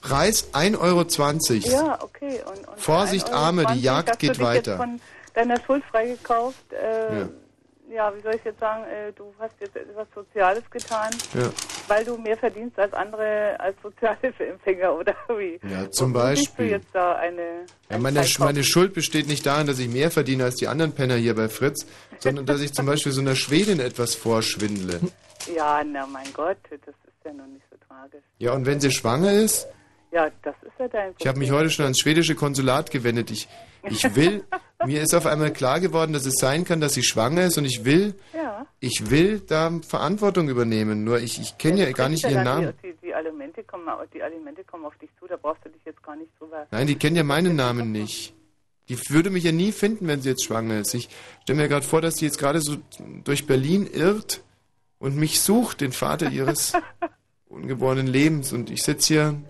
Preis 0.00 0.52
1,20 0.52 0.78
Euro. 0.80 1.86
Ja, 1.86 1.98
okay. 2.02 2.40
Und, 2.46 2.68
und 2.68 2.78
Vorsicht, 2.80 3.28
1,20 3.28 3.30
Euro, 3.32 3.36
Arme, 3.38 3.66
die 3.74 3.80
Jagd 3.80 4.18
geht 4.18 4.38
weiter. 4.38 4.72
Jetzt 4.72 4.80
von 4.80 5.00
deiner 5.32 5.60
Schuld 5.62 5.82
freigekauft. 5.90 6.72
Äh, 6.72 7.20
Ja. 7.20 7.28
Ja. 7.94 8.12
wie 8.16 8.20
soll 8.22 8.34
ich 8.34 8.44
jetzt 8.44 8.60
sagen? 8.60 8.84
Äh, 8.84 9.12
du 9.12 9.32
hast 9.38 9.54
jetzt 9.60 9.76
etwas 9.76 10.06
Soziales 10.14 10.62
getan, 10.70 11.10
Ja. 11.34 11.50
weil 11.88 12.04
du 12.04 12.16
mehr 12.18 12.36
verdienst 12.36 12.78
als 12.78 12.92
andere, 12.92 13.58
als 13.60 13.76
Sozialhilfeempfänger 13.82 14.94
oder 14.98 15.14
wie? 15.36 15.60
Ja, 15.68 15.90
zum 15.90 16.12
siehst 16.12 16.14
Beispiel. 16.24 16.66
du 16.66 16.72
jetzt 16.72 16.88
da 16.92 17.16
eine... 17.16 17.42
Ja, 17.88 17.96
ein 17.96 18.02
meine, 18.02 18.24
meine 18.38 18.64
Schuld 18.64 18.94
besteht 18.94 19.26
nicht 19.28 19.46
darin, 19.46 19.66
dass 19.66 19.78
ich 19.78 19.88
mehr 19.88 20.10
verdiene 20.10 20.44
als 20.44 20.56
die 20.56 20.68
anderen 20.68 20.92
Penner 20.92 21.16
hier 21.16 21.34
bei 21.34 21.48
Fritz, 21.48 21.86
sondern 22.18 22.46
dass 22.46 22.60
ich 22.60 22.72
zum 22.72 22.86
Beispiel 22.86 23.12
so 23.12 23.20
einer 23.20 23.36
Schwedin 23.36 23.80
etwas 23.80 24.14
vorschwindle. 24.14 25.00
Ja, 25.54 25.82
na 25.84 26.06
mein 26.06 26.32
Gott, 26.32 26.56
das 26.70 26.78
ist 26.80 26.94
ja 27.24 27.32
noch 27.32 27.46
nicht 27.46 27.64
so 27.70 27.76
tragisch. 27.88 28.22
Ja, 28.38 28.52
und 28.52 28.66
wenn 28.66 28.80
sie 28.80 28.90
schwanger 28.90 29.32
ist, 29.32 29.66
Ja, 30.10 30.30
das 30.42 30.54
ist 30.62 30.72
ja 30.78 30.88
dein 30.88 31.12
ich 31.18 31.26
habe 31.26 31.38
mich 31.38 31.50
heute 31.50 31.70
schon 31.70 31.84
ans 31.84 31.98
schwedische 31.98 32.34
Konsulat 32.34 32.90
gewendet. 32.90 33.30
Ich, 33.30 33.48
ich 33.90 34.14
will, 34.16 34.44
mir 34.86 35.02
ist 35.02 35.14
auf 35.14 35.26
einmal 35.26 35.52
klar 35.52 35.80
geworden, 35.80 36.12
dass 36.12 36.26
es 36.26 36.34
sein 36.36 36.64
kann, 36.64 36.80
dass 36.80 36.94
sie 36.94 37.02
schwanger 37.02 37.44
ist 37.44 37.58
und 37.58 37.64
ich 37.64 37.84
will, 37.84 38.14
Ja. 38.34 38.66
ich 38.80 39.10
will 39.10 39.40
da 39.40 39.70
Verantwortung 39.86 40.48
übernehmen. 40.48 41.04
Nur 41.04 41.18
ich, 41.20 41.40
ich 41.40 41.56
kenne 41.58 41.84
ja 41.84 41.92
gar 41.92 42.08
nicht 42.08 42.22
Ja, 42.24 42.30
ihren 42.30 42.44
Namen. 42.44 42.72
Die, 42.82 42.92
die, 42.92 42.96
die, 43.06 43.14
Alimente 43.14 43.62
kommen, 43.64 43.86
die 44.12 44.22
Alimente 44.22 44.64
kommen 44.64 44.84
auf 44.84 44.96
dich 44.98 45.10
zu, 45.18 45.26
da 45.26 45.36
brauchst 45.36 45.64
du 45.64 45.68
dich 45.68 45.82
jetzt 45.84 46.02
gar 46.02 46.16
nicht 46.16 46.30
drüber. 46.38 46.66
Nein, 46.70 46.86
die 46.86 46.96
kennen 46.96 47.16
ja 47.16 47.24
meinen 47.24 47.56
Namen 47.56 47.92
nicht. 47.92 48.34
Die 48.88 48.98
würde 49.10 49.30
mich 49.30 49.44
ja 49.44 49.52
nie 49.52 49.72
finden, 49.72 50.06
wenn 50.08 50.20
sie 50.20 50.28
jetzt 50.30 50.44
schwanger 50.44 50.80
ist. 50.80 50.92
Ich 50.94 51.08
stelle 51.42 51.62
mir 51.62 51.68
gerade 51.68 51.86
vor, 51.86 52.00
dass 52.02 52.16
sie 52.16 52.26
jetzt 52.26 52.38
gerade 52.38 52.60
so 52.60 52.76
durch 53.24 53.46
Berlin 53.46 53.86
irrt 53.90 54.42
und 54.98 55.16
mich 55.16 55.40
sucht, 55.40 55.80
den 55.80 55.92
Vater 55.92 56.30
ihres 56.30 56.72
ungeborenen 57.48 58.06
Lebens. 58.06 58.52
Und 58.52 58.70
ich 58.70 58.82
sitze 58.82 59.14
hier, 59.14 59.40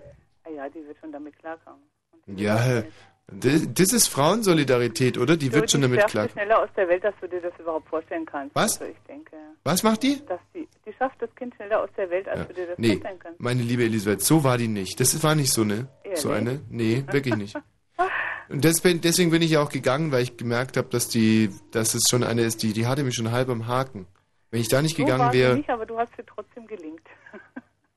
Ah 0.45 0.49
ja, 0.55 0.69
die 0.69 0.85
wird 0.87 0.97
schon 1.01 1.11
damit 1.11 1.37
klarkommen. 1.39 1.81
ja, 2.27 2.83
das, 3.27 3.67
das 3.73 3.91
ist 3.93 4.07
Frauensolidarität, 4.07 5.17
oder? 5.17 5.35
Die 5.37 5.47
So, 5.47 5.53
wird 5.53 5.71
schon 5.71 5.81
die 5.81 5.87
damit 5.87 6.01
schafft 6.01 6.11
klar. 6.11 6.25
es 6.25 6.31
schneller 6.33 6.59
aus 6.61 6.69
der 6.75 6.87
Welt, 6.87 7.03
dass 7.03 7.13
du 7.21 7.27
dir 7.27 7.41
das 7.41 7.53
überhaupt 7.59 7.89
vorstellen 7.89 8.25
kannst. 8.25 8.55
Was? 8.55 8.79
Also 8.79 8.91
ich 8.91 8.99
denke, 9.07 9.35
Was 9.63 9.81
macht 9.83 10.03
die? 10.03 10.21
dass 10.27 10.39
die, 10.53 10.67
die 10.85 10.93
schafft 10.93 11.21
das 11.21 11.33
Kind 11.35 11.55
schneller 11.55 11.81
aus 11.81 11.89
der 11.97 12.09
Welt, 12.09 12.27
als 12.27 12.47
du 12.47 12.53
dir 12.53 12.67
das 12.67 12.77
Nee, 12.77 12.93
vorstellen 12.93 13.19
kannst. 13.19 13.39
meine 13.39 13.63
liebe 13.63 13.83
Elisabeth, 13.83 14.21
so 14.21 14.43
war 14.43 14.57
die 14.57 14.67
nicht. 14.67 14.99
Das 14.99 15.21
war 15.23 15.33
nicht 15.35 15.51
so 15.51 15.61
eine. 15.63 15.87
So 16.15 16.29
Ehrlich? 16.31 16.49
eine? 16.49 16.61
Nee, 16.69 17.03
wirklich 17.11 17.35
nicht. 17.35 17.55
Und 18.49 18.63
deswegen, 18.63 19.01
deswegen 19.01 19.31
bin 19.31 19.41
ich 19.41 19.51
ja 19.51 19.61
auch 19.63 19.69
gegangen, 19.69 20.11
weil 20.11 20.21
ich 20.21 20.37
gemerkt 20.37 20.77
habe, 20.77 20.87
dass 20.89 21.07
die, 21.09 21.49
dass 21.71 21.95
es 21.95 22.03
schon 22.07 22.23
eine 22.23 22.43
ist, 22.43 22.61
die, 22.61 22.73
die 22.73 22.85
hatte 22.85 23.03
mich 23.03 23.15
schon 23.15 23.31
halb 23.31 23.49
am 23.49 23.65
Haken. 23.65 24.05
Wenn 24.51 24.61
ich 24.61 24.67
da 24.67 24.83
nicht 24.83 24.95
so 24.97 25.03
gegangen 25.03 25.33
wäre, 25.33 25.55
nicht, 25.55 25.69
aber 25.71 25.87
du 25.87 25.97
hast 25.97 26.11
sie 26.15 26.23
trotzdem 26.27 26.67
gelingt, 26.67 27.01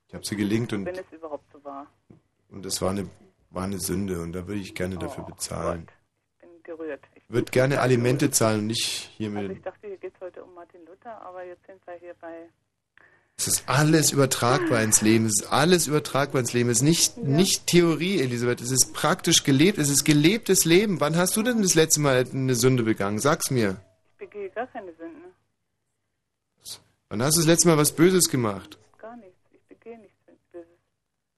ich 0.09 0.15
habe 0.15 0.25
sie 0.25 0.37
gelingt 0.37 0.73
und, 0.73 0.87
wenn 0.87 0.95
es 0.95 1.05
überhaupt 1.13 1.45
so 1.53 1.63
war. 1.65 1.87
und 2.51 2.65
das 2.65 2.81
war 2.81 2.91
eine, 2.91 3.11
war 3.51 3.65
eine 3.65 3.79
Sünde 3.79 4.21
und 4.21 4.33
da 4.33 4.47
würde 4.47 4.61
ich 4.61 4.75
gerne 4.75 4.97
dafür 4.99 5.25
Oh, 5.27 5.31
bezahlen. 5.31 5.89
Bin 6.41 6.51
gerührt. 6.63 7.01
Ich 7.15 7.23
Ich 7.25 7.31
würde 7.31 7.51
gerne 7.51 7.81
Alimente 7.81 8.31
zahlen 8.31 8.61
und 8.61 8.67
nicht 8.69 9.11
hier 9.17 9.29
Also 9.29 9.41
ich 9.43 9.49
mit. 9.49 9.67
dachte, 9.67 9.87
hier 9.87 9.97
geht 9.97 10.15
es 10.15 10.21
heute 10.21 10.45
um 10.45 10.55
Martin 10.55 10.81
Luther, 10.87 11.21
aber 11.23 11.45
jetzt 11.45 11.65
sind 11.67 11.81
wir 11.87 11.95
hier 11.95 12.15
bei... 12.21 12.49
Es 13.41 13.47
ist 13.47 13.69
alles 13.69 14.11
übertragbar 14.11 14.83
ins 14.83 15.01
Leben. 15.01 15.27
Es 15.27 15.41
ist 15.43 15.53
alles 15.53 15.87
übertragbar 15.87 16.41
ins 16.41 16.53
Leben. 16.55 16.71
Es 16.71 16.79
ist 16.79 16.83
nicht, 16.83 17.19
nicht 17.19 17.69
Theorie, 17.69 18.21
Elisabeth. 18.21 18.61
Es 18.61 18.73
ist 18.73 18.93
praktisch 18.95 19.45
gelebt. 19.45 19.79
Es 19.79 19.89
ist 19.91 20.05
gelebtes 20.05 20.65
Leben. 20.65 20.99
Wann 21.01 21.17
hast 21.17 21.37
du 21.37 21.45
denn 21.45 21.63
das 21.63 21.77
letzte 21.77 22.01
Mal 22.01 22.25
eine 22.33 22.57
Sünde 22.57 22.83
begangen? 22.83 23.21
Sag's 23.21 23.53
mir. 23.53 23.81
Ich 24.13 24.19
begehe 24.27 24.51
gar 24.51 24.67
keine 24.67 24.93
Sünden. 24.95 25.23
Wann 27.11 27.23
hast 27.23 27.37
du 27.37 27.41
das 27.43 27.47
letzte 27.47 27.69
Mal 27.69 27.79
was 27.79 27.93
Böses 27.93 28.29
gemacht? 28.29 28.77
Gar 28.99 29.17
nichts. 29.19 29.39
Ich 29.53 29.63
begehe 29.69 29.99
nichts 30.01 30.17
Böses. 30.53 30.67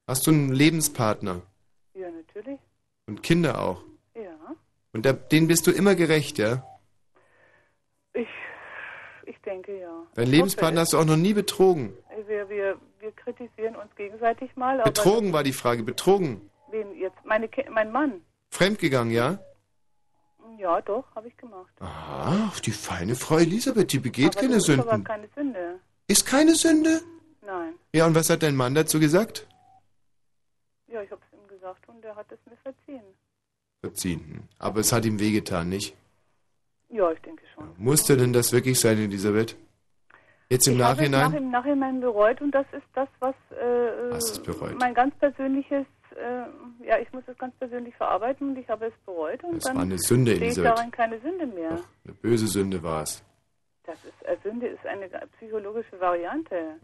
Hast 0.07 0.27
du 0.27 0.31
einen 0.31 0.53
Lebenspartner? 0.55 1.43
Und 3.11 3.25
Kinder 3.25 3.61
auch? 3.61 3.83
Ja. 4.15 4.55
Und 4.93 5.05
da, 5.05 5.13
denen 5.13 5.49
bist 5.49 5.67
du 5.67 5.73
immer 5.73 5.97
gerecht, 5.97 6.39
ja? 6.39 6.65
Ich, 8.13 8.29
ich 9.27 9.37
denke 9.41 9.81
ja. 9.81 10.07
Dein 10.15 10.29
Lebenspartner 10.29 10.83
hast 10.83 10.93
du 10.93 10.99
auch 10.99 11.05
noch 11.05 11.17
nie 11.17 11.35
betrogen. 11.35 11.93
Wir, 12.29 12.49
wir, 12.49 12.79
wir 13.01 13.11
kritisieren 13.13 13.75
uns 13.75 13.93
gegenseitig 13.97 14.55
mal. 14.55 14.81
Betrogen 14.85 15.33
war 15.33 15.43
die 15.43 15.53
Frage. 15.53 15.83
Betrogen. 15.83 16.49
Wen 16.71 16.97
jetzt? 16.97 17.17
Meine, 17.25 17.51
mein 17.73 17.91
Mann? 17.91 18.21
Fremdgegangen, 18.51 19.13
ja? 19.13 19.41
Ja, 20.57 20.81
doch, 20.81 21.05
habe 21.17 21.27
ich 21.27 21.37
gemacht. 21.37 21.73
Ach, 21.81 22.61
die 22.61 22.71
feine 22.71 23.17
Frau 23.17 23.39
Elisabeth, 23.39 23.93
die 23.93 23.99
begeht 23.99 24.37
aber 24.37 24.43
keine 24.43 24.55
das 24.55 24.69
ist 24.69 24.79
aber 24.79 24.91
Sünden. 24.91 25.05
keine 25.05 25.29
Sünde. 25.35 25.81
Ist 26.07 26.27
keine 26.27 26.55
Sünde? 26.55 27.01
Nein. 27.45 27.75
Ja, 27.93 28.07
und 28.07 28.15
was 28.15 28.31
hat 28.31 28.45
dein 28.45 28.55
Mann 28.55 28.77
dazu 28.77 29.01
gesagt? 29.01 29.49
Ja, 30.87 31.03
ich 31.03 31.11
habe 31.11 31.23
es 31.27 31.39
ihm 31.39 31.49
gesagt 31.49 31.89
und 31.89 32.05
er 32.05 32.10
hat 32.21 32.31
es 32.33 32.39
mir 32.49 32.57
verziehen. 32.59 33.03
Verziehen. 33.81 34.49
Aber 34.59 34.81
es 34.81 34.93
hat 34.93 35.05
ihm 35.07 35.19
wehgetan, 35.19 35.69
nicht? 35.71 35.97
Ja, 36.91 37.11
ich 37.13 37.21
denke 37.21 37.43
schon. 37.55 37.65
Musste 37.79 38.17
denn 38.17 38.33
das 38.33 38.53
wirklich 38.53 38.79
sein, 38.79 38.99
Elisabeth? 38.99 39.57
Jetzt 40.51 40.67
im 40.67 40.75
ich 40.77 40.83
habe 40.83 41.05
es 41.05 41.11
Nachhinein? 41.11 41.31
nach, 41.33 41.39
im 41.39 41.51
Nachhinein 41.51 42.01
bereut 42.01 42.41
und 42.43 42.51
das 42.51 42.67
ist 42.73 42.87
das, 42.95 43.09
was 43.21 43.35
äh, 43.53 44.13
Hast 44.13 44.31
es 44.33 44.43
bereut? 44.43 44.79
mein 44.81 44.93
ganz 44.95 45.15
persönliches, 45.17 45.87
äh, 46.17 46.87
ja, 46.87 46.99
ich 46.99 47.11
muss 47.13 47.23
es 47.29 47.39
ganz 47.39 47.55
persönlich 47.57 47.95
verarbeiten 47.95 48.51
und 48.51 48.59
ich 48.59 48.69
habe 48.69 48.87
es 48.87 48.95
bereut 49.07 49.43
und 49.45 49.55
Das 49.57 49.65
dann 49.65 49.77
war 49.77 49.83
eine 49.85 49.99
Sünde, 49.99 50.37
sehe 50.37 50.49
ich 50.49 50.55
darin 50.57 50.91
keine 50.91 51.21
Sünde 51.21 51.47
mehr. 51.47 51.79
Eine 52.05 52.15
böse 52.15 52.49
Sünde 52.49 52.83
war 52.83 53.05
es. 53.05 53.23
Das 53.85 53.97
ist, 54.05 54.23
äh, 54.27 54.37
Sünde 54.43 54.67
ist 54.67 54.85
eine 54.85 55.09
psychologische 55.39 55.99
Variante. 56.01 56.75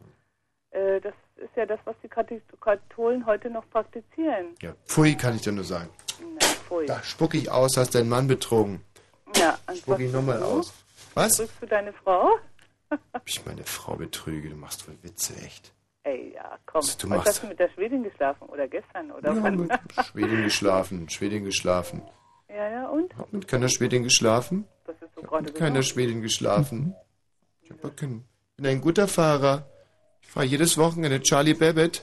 Äh, 0.76 1.00
das 1.00 1.14
ist 1.36 1.56
ja 1.56 1.64
das, 1.66 1.80
was 1.84 1.96
die 2.02 2.08
Katholen 2.08 3.24
heute 3.24 3.48
noch 3.50 3.68
praktizieren. 3.70 4.54
Ja, 4.60 4.74
pfui, 4.86 5.14
kann 5.16 5.34
ich 5.36 5.42
dir 5.42 5.52
nur 5.52 5.64
sagen. 5.64 5.88
Na, 6.20 6.46
pfui. 6.46 6.86
Da 6.86 7.02
spuck 7.02 7.34
ich 7.34 7.50
aus, 7.50 7.76
hast 7.76 7.94
deinen 7.94 8.08
Mann 8.10 8.26
betrogen. 8.26 8.82
Ja, 9.36 9.58
Spuck 9.74 10.00
ich 10.00 10.12
nochmal 10.12 10.42
aus. 10.42 10.72
Was? 11.14 11.36
Drückst 11.38 11.56
du 11.62 11.66
deine 11.66 11.92
Frau? 11.94 12.30
Ob 12.90 13.22
ich 13.24 13.44
meine 13.46 13.64
Frau 13.64 13.96
betrüge? 13.96 14.50
Du 14.50 14.56
machst 14.56 14.86
wohl 14.86 14.96
Witze, 15.02 15.34
echt. 15.44 15.72
Ey, 16.04 16.34
ja, 16.34 16.58
komm. 16.66 16.82
Was 16.82 16.96
du 16.96 17.08
machst. 17.08 17.26
hast 17.26 17.42
du 17.42 17.46
mit 17.48 17.58
der 17.58 17.68
Schwedin 17.70 18.02
geschlafen 18.04 18.48
oder 18.48 18.68
gestern 18.68 19.10
oder 19.10 19.32
Ja, 19.32 19.42
wann? 19.42 19.56
mit 19.56 19.72
Schwedin 20.12 20.42
geschlafen, 20.44 21.08
Schwedin 21.08 21.44
geschlafen. 21.44 22.02
ja, 22.48 22.68
ja, 22.68 22.88
und? 22.88 23.16
Hab 23.16 23.32
mit 23.32 23.48
keiner 23.48 23.68
Schwedin 23.68 24.02
geschlafen. 24.04 24.66
Das 24.84 24.94
ist 25.02 25.14
so 25.16 25.22
gerade 25.22 25.44
Mit 25.44 25.54
keiner. 25.56 25.82
Schwedin 25.82 26.22
geschlafen. 26.22 26.94
Ich 27.62 27.70
hab 27.70 27.84
Ich 27.84 27.96
bin 27.96 28.66
ein 28.66 28.80
guter 28.80 29.08
Fahrer. 29.08 29.66
Ich 30.36 30.38
fahre 30.38 30.50
jedes 30.50 30.76
Wochenende 30.76 31.22
Charlie 31.22 31.54
Babbitt. 31.54 32.02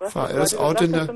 Fahre 0.00 0.34
das 0.34 0.52
Auto 0.56 0.82
in 0.82 0.92
der... 0.94 1.06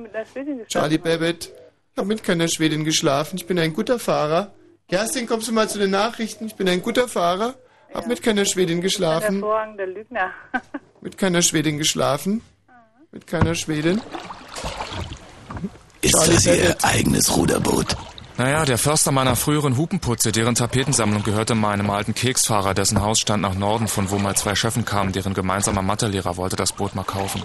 Charlie. 0.69 0.97
Babbitt. 0.97 1.47
Ich 1.47 1.99
habe 1.99 2.07
mit 2.07 2.23
keiner 2.23 2.47
Schwedin 2.47 2.85
geschlafen. 2.85 3.35
Ich 3.37 3.49
bin 3.49 3.59
ein 3.59 3.73
guter 3.73 3.99
Fahrer. 3.99 4.55
Kerstin, 4.89 5.27
kommst 5.27 5.49
du 5.49 5.53
mal 5.53 5.69
zu 5.69 5.81
den 5.81 5.91
Nachrichten? 5.91 6.47
Ich 6.47 6.55
bin 6.55 6.69
ein 6.69 6.81
guter 6.81 7.09
Fahrer. 7.09 7.57
Hab 7.93 8.07
mit 8.07 8.23
keiner 8.23 8.45
Schwedin 8.45 8.79
Ein 8.79 8.83
geschlafen. 8.83 9.35
hervorragender 9.41 9.87
Lügner. 9.89 10.31
Mit 11.01 11.19
keiner 11.19 11.43
Schwedin 11.43 11.79
geschlafen. 11.79 12.43
Mit 13.11 13.27
keiner 13.27 13.57
Schwedin. 13.57 14.01
Ist 16.01 16.15
das 16.15 16.47
Ihr 16.47 16.77
eigenes 16.83 17.37
Ruderboot? 17.37 17.97
Naja, 18.39 18.65
der 18.65 18.79
Förster 18.79 19.13
meiner 19.13 19.37
früheren 19.37 19.77
Hupenputze, 19.77 20.33
deren 20.33 20.55
Tapetensammlung 20.55 21.23
gehörte 21.23 21.55
meinem 21.55 21.91
alten 21.91 22.15
Keksfahrer, 22.15 22.73
dessen 22.75 23.01
Haus 23.03 23.21
stand 23.21 23.43
nach 23.43 23.55
Norden, 23.55 23.89
von 23.89 24.11
wo 24.11 24.19
mal 24.19 24.35
zwei 24.37 24.55
Chefen 24.55 24.85
kamen, 24.85 25.13
deren 25.13 25.35
gemeinsamer 25.35 25.83
Mathelehrer 25.83 26.37
wollte 26.37 26.57
das 26.57 26.73
Boot 26.73 26.95
mal 26.95 27.05
kaufen. 27.05 27.43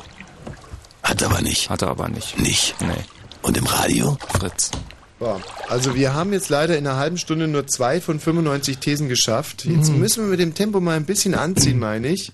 Hat 1.03 1.22
aber 1.23 1.41
nicht. 1.41 1.69
Hat 1.69 1.81
er 1.81 1.89
aber 1.89 2.07
nicht. 2.07 2.39
Nicht? 2.39 2.76
Nee. 2.81 3.03
Und 3.41 3.57
im 3.57 3.65
Radio? 3.65 4.18
Fritz. 4.39 4.72
Boah, 5.19 5.41
also 5.68 5.95
wir 5.95 6.14
haben 6.14 6.31
jetzt 6.31 6.49
leider 6.49 6.77
in 6.77 6.85
einer 6.88 6.97
halben 6.97 7.18
Stunde 7.18 7.47
nur 7.47 7.68
zwei 7.68 7.99
von 8.01 8.19
95 8.19 8.77
Thesen 8.77 9.09
geschafft. 9.09 9.65
Jetzt 9.65 9.89
Mhm. 9.91 9.99
müssen 9.99 10.23
wir 10.23 10.30
mit 10.31 10.39
dem 10.39 10.53
Tempo 10.53 10.80
mal 10.80 10.95
ein 10.95 11.05
bisschen 11.05 11.34
anziehen, 11.35 11.80
meine 11.80 12.07
ich. 12.07 12.31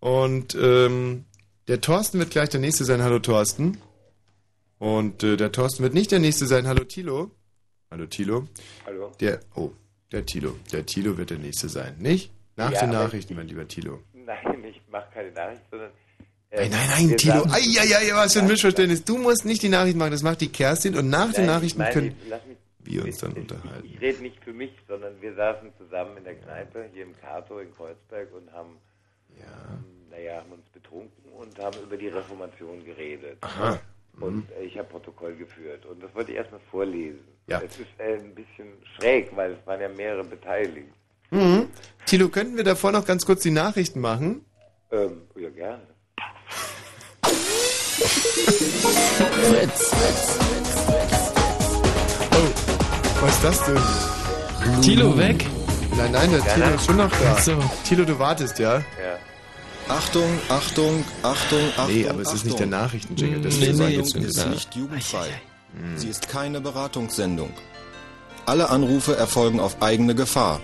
Und 0.00 0.54
ähm, 0.54 1.24
der 1.68 1.80
Thorsten 1.80 2.18
wird 2.18 2.30
gleich 2.30 2.48
der 2.48 2.60
Nächste 2.60 2.84
sein. 2.84 3.02
Hallo 3.02 3.18
Thorsten. 3.18 3.78
Und 4.78 5.22
äh, 5.22 5.36
der 5.36 5.52
Thorsten 5.52 5.82
wird 5.82 5.92
nicht 5.94 6.10
der 6.12 6.18
Nächste 6.20 6.46
sein. 6.46 6.66
Hallo 6.66 6.84
Tilo. 6.84 7.30
Hallo 7.92 8.06
Tilo. 8.06 8.46
Hallo. 8.86 9.10
Der, 9.20 9.40
oh, 9.56 9.72
der 10.12 10.24
Tilo. 10.24 10.54
Der 10.70 10.86
Tilo 10.86 11.18
wird 11.18 11.30
der 11.30 11.38
Nächste 11.38 11.68
sein. 11.68 11.96
Nicht? 11.98 12.30
Nach 12.54 12.70
Ja, 12.70 12.82
den 12.82 12.90
Nachrichten, 12.90 13.34
mein 13.34 13.48
lieber 13.48 13.66
Tilo. 13.66 13.98
Nein, 14.14 14.62
ich 14.64 14.80
mache 14.88 15.08
keine 15.12 15.32
Nachricht, 15.32 15.62
sondern. 15.72 15.90
äh, 16.50 16.68
Nein, 16.68 16.70
nein, 16.70 17.08
nein, 17.08 17.16
Tilo. 17.16 17.42
Eieiei, 17.50 18.14
was 18.14 18.34
für 18.34 18.40
ein 18.42 18.46
Missverständnis. 18.46 19.04
Du 19.04 19.18
musst 19.18 19.44
nicht 19.44 19.62
die 19.64 19.68
Nachrichten 19.68 19.98
machen, 19.98 20.12
das 20.12 20.22
macht 20.22 20.40
die 20.40 20.52
Kerstin. 20.52 20.96
Und 20.96 21.10
nach 21.10 21.32
den 21.32 21.46
Nein, 21.46 21.56
Nachrichten 21.56 21.80
nein, 21.80 21.92
können 21.92 22.16
ich- 22.24 22.86
wir 22.92 23.04
uns 23.04 23.18
dann 23.18 23.32
unterhalten. 23.32 23.84
Ich 23.92 24.00
rede 24.00 24.22
nicht 24.22 24.42
für 24.44 24.52
mich, 24.52 24.70
sondern 24.86 25.20
wir 25.20 25.34
saßen 25.34 25.70
zusammen 25.76 26.16
in 26.18 26.22
der 26.24 26.36
Kneipe 26.36 26.88
hier 26.94 27.02
im 27.02 27.16
Kato 27.20 27.58
in 27.58 27.74
Kreuzberg 27.74 28.32
und 28.34 28.52
haben, 28.52 28.76
ähm, 29.36 29.84
naja, 30.10 30.36
haben 30.36 30.52
uns 30.52 30.64
betrunken 30.72 31.32
und 31.32 31.58
haben 31.58 31.76
über 31.82 31.96
die 31.96 32.06
Reformation 32.08 32.84
geredet. 32.84 33.38
Aha. 33.40 33.80
Und 34.18 34.50
äh, 34.52 34.64
ich 34.64 34.76
habe 34.78 34.88
Protokoll 34.88 35.36
geführt. 35.36 35.86
Und 35.86 36.02
das 36.02 36.14
wollte 36.14 36.32
ich 36.32 36.36
erstmal 36.36 36.60
vorlesen. 36.70 37.26
Ja. 37.46 37.60
Es 37.64 37.78
ist 37.78 37.88
äh, 37.98 38.16
ein 38.16 38.34
bisschen 38.34 38.68
schräg, 38.96 39.34
weil 39.36 39.52
es 39.52 39.66
waren 39.66 39.80
ja 39.80 39.88
mehrere 39.88 40.24
beteiligt. 40.24 40.88
Mhm. 41.30 41.68
Tilo, 42.06 42.28
könnten 42.28 42.56
wir 42.56 42.64
davor 42.64 42.92
noch 42.92 43.04
ganz 43.04 43.24
kurz 43.24 43.42
die 43.42 43.50
Nachrichten 43.50 44.00
machen? 44.00 44.44
Ähm, 44.90 45.22
ja, 45.36 45.50
gerne. 45.50 45.82
Fritz. 49.48 49.92
Oh, 52.32 53.22
was 53.22 53.34
ist 53.34 53.44
das 53.44 53.64
denn? 53.66 54.82
Tilo 54.82 55.16
weg? 55.16 55.46
Nein, 55.96 56.12
nein, 56.12 56.30
der 56.30 56.54
Tilo 56.54 56.74
ist 56.74 56.86
schon 56.86 56.96
noch 56.96 57.10
da. 57.10 57.36
So. 57.36 57.58
Tilo, 57.84 58.04
du 58.04 58.18
wartest, 58.18 58.58
ja? 58.58 58.78
Ja. 58.78 59.18
Achtung, 59.90 60.38
Achtung, 60.48 61.04
Achtung, 61.22 61.60
Achtung. 61.76 61.94
Nee, 61.94 62.08
aber 62.08 62.20
es 62.20 62.32
ist 62.32 62.44
nicht 62.44 62.58
der 62.58 62.66
Achtung. 62.66 62.80
Nachrichtenjingle, 62.80 63.40
das 63.40 63.56
Sendung 63.56 63.88
jetzt 63.88 64.14
ist 64.14 64.46
nicht 64.46 64.76
jugendfrei. 64.76 65.28
Sie 65.96 66.08
ist 66.08 66.28
keine 66.28 66.60
Beratungssendung. 66.60 67.50
Alle 68.46 68.70
Anrufe 68.70 69.16
erfolgen 69.16 69.60
auf 69.60 69.82
eigene 69.82 70.14
Gefahr. 70.14 70.60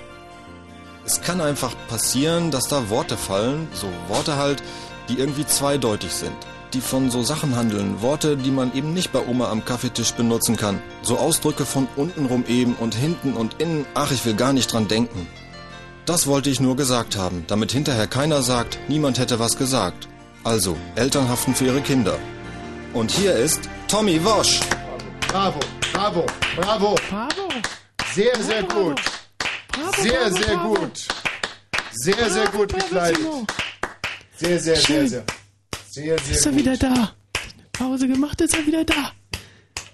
Es 1.04 1.20
kann 1.20 1.40
einfach 1.40 1.74
passieren, 1.88 2.50
dass 2.50 2.68
da 2.68 2.88
Worte 2.88 3.16
fallen, 3.16 3.68
so 3.72 3.88
Worte 4.08 4.36
halt, 4.36 4.62
die 5.08 5.18
irgendwie 5.18 5.46
zweideutig 5.46 6.12
sind. 6.12 6.36
Die 6.72 6.80
von 6.80 7.10
so 7.10 7.22
Sachen 7.22 7.56
handeln, 7.56 8.02
Worte, 8.02 8.36
die 8.36 8.50
man 8.50 8.74
eben 8.74 8.92
nicht 8.92 9.12
bei 9.12 9.24
Oma 9.24 9.50
am 9.50 9.64
Kaffeetisch 9.64 10.12
benutzen 10.12 10.56
kann. 10.56 10.82
So 11.02 11.16
Ausdrücke 11.18 11.64
von 11.64 11.86
untenrum 11.96 12.44
eben 12.48 12.74
und 12.74 12.94
hinten 12.94 13.34
und 13.34 13.60
innen, 13.60 13.86
ach, 13.94 14.10
ich 14.10 14.24
will 14.24 14.34
gar 14.34 14.52
nicht 14.52 14.72
dran 14.72 14.88
denken. 14.88 15.28
Das 16.06 16.28
wollte 16.28 16.50
ich 16.50 16.60
nur 16.60 16.76
gesagt 16.76 17.16
haben, 17.16 17.44
damit 17.48 17.72
hinterher 17.72 18.06
keiner 18.06 18.40
sagt, 18.42 18.78
niemand 18.88 19.18
hätte 19.18 19.40
was 19.40 19.56
gesagt. 19.56 20.06
Also, 20.44 20.76
Eltern 20.94 21.28
haften 21.28 21.52
für 21.54 21.64
ihre 21.66 21.80
Kinder. 21.80 22.16
Und 22.92 23.10
hier 23.10 23.34
ist 23.34 23.68
Tommy 23.88 24.24
Wosch. 24.24 24.60
Bravo, 25.26 25.58
bravo, 25.92 26.24
bravo. 26.54 26.94
Bravo. 27.10 27.48
Sehr, 28.14 28.40
sehr 28.40 28.62
gut. 28.62 29.00
Sehr, 29.98 30.12
bravo, 30.12 30.36
sehr 30.36 30.56
bravo. 30.56 30.74
gut. 30.74 31.08
Sehr, 31.92 32.30
sehr 32.30 32.46
gut 32.50 32.72
gekleidet. 32.72 33.18
Sehr, 34.36 34.60
sehr, 34.60 34.60
sehr, 34.60 34.76
Schön. 34.76 35.08
sehr. 35.08 35.24
Sehr, 35.90 36.18
sehr 36.20 36.34
Ist 36.36 36.46
er 36.46 36.52
gut. 36.52 36.60
wieder 36.60 36.76
da? 36.76 37.12
Pause 37.72 38.06
gemacht, 38.06 38.40
ist 38.40 38.54
er 38.54 38.64
wieder 38.64 38.84
da. 38.84 39.10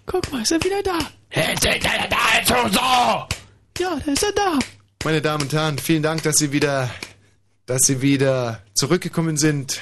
Guck 0.05 0.30
mal, 0.30 0.43
ist 0.43 0.52
er 0.52 0.62
wieder 0.62 0.82
da? 0.82 0.98
Jetzt 1.30 1.64
ist 1.64 1.84
er 1.84 2.09
da, 2.09 2.16
jetzt 2.36 2.48
so. 2.48 2.78
Ja, 3.82 3.97
da 4.05 4.12
ist 4.12 4.22
er 4.22 4.32
da. 4.32 4.59
Meine 5.05 5.20
Damen 5.20 5.43
und 5.43 5.53
Herren, 5.53 5.79
vielen 5.79 6.05
Dank, 6.05 6.23
dass 6.23 6.37
Sie 6.37 6.53
wieder, 6.53 6.89
dass 7.66 7.83
Sie 7.83 8.03
wieder 8.03 8.62
zurückgekommen 8.73 9.37
sind. 9.37 9.81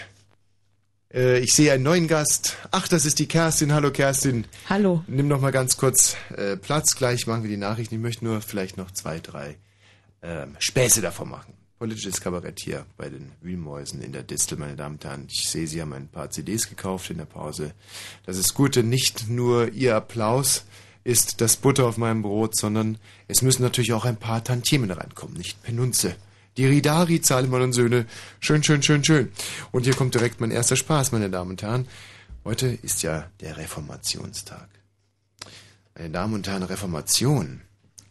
Äh, 1.12 1.40
ich 1.40 1.52
sehe 1.52 1.72
einen 1.72 1.82
neuen 1.82 2.08
Gast. 2.08 2.56
Ach, 2.70 2.88
das 2.88 3.04
ist 3.04 3.18
die 3.18 3.28
Kerstin. 3.28 3.74
Hallo 3.74 3.90
Kerstin. 3.90 4.46
Hallo. 4.70 5.04
Nimm 5.08 5.28
noch 5.28 5.42
mal 5.42 5.52
ganz 5.52 5.76
kurz 5.76 6.16
äh, 6.34 6.56
Platz. 6.56 6.96
Gleich 6.96 7.26
machen 7.26 7.42
wir 7.42 7.50
die 7.50 7.58
Nachrichten. 7.58 7.96
Ich 7.96 8.00
möchte 8.00 8.24
nur 8.24 8.40
vielleicht 8.40 8.78
noch 8.78 8.92
zwei, 8.92 9.20
drei 9.20 9.58
ähm, 10.22 10.56
Späße 10.58 11.02
davon 11.02 11.28
machen. 11.28 11.52
Politisches 11.78 12.22
Kabarett 12.22 12.58
hier 12.58 12.86
bei 12.96 13.10
den 13.10 13.30
Wühlmäusen 13.42 14.00
in 14.00 14.12
der 14.12 14.22
Distel, 14.22 14.56
meine 14.56 14.74
Damen 14.74 14.94
und 14.94 15.04
Herren. 15.04 15.26
Ich 15.30 15.50
sehe, 15.50 15.66
Sie 15.66 15.82
haben 15.82 15.92
ein 15.92 16.08
paar 16.08 16.30
CDs 16.30 16.66
gekauft 16.66 17.10
in 17.10 17.18
der 17.18 17.26
Pause. 17.26 17.72
Das 18.24 18.38
ist 18.38 18.54
gut, 18.54 18.74
denn 18.74 18.88
nicht 18.88 19.28
nur 19.28 19.70
Ihr 19.72 19.96
Applaus 19.96 20.64
ist 21.04 21.40
das 21.40 21.56
Butter 21.56 21.86
auf 21.86 21.96
meinem 21.96 22.22
Brot, 22.22 22.56
sondern 22.56 22.98
es 23.28 23.42
müssen 23.42 23.62
natürlich 23.62 23.92
auch 23.92 24.04
ein 24.04 24.16
paar 24.16 24.44
Tantiemen 24.44 24.90
reinkommen, 24.90 25.36
nicht 25.36 25.62
Penunze. 25.62 26.16
Die 26.56 26.66
Ridari, 26.66 27.20
Zahlemann 27.20 27.62
und 27.62 27.72
Söhne. 27.72 28.06
Schön, 28.40 28.62
schön, 28.62 28.82
schön, 28.82 29.04
schön. 29.04 29.32
Und 29.70 29.84
hier 29.84 29.94
kommt 29.94 30.14
direkt 30.14 30.40
mein 30.40 30.50
erster 30.50 30.76
Spaß, 30.76 31.12
meine 31.12 31.30
Damen 31.30 31.50
und 31.50 31.62
Herren. 31.62 31.86
Heute 32.44 32.66
ist 32.66 33.02
ja 33.02 33.30
der 33.40 33.56
Reformationstag. 33.56 34.68
Meine 35.94 36.10
Damen 36.10 36.34
und 36.34 36.48
Herren, 36.48 36.64
Reformation. 36.64 37.62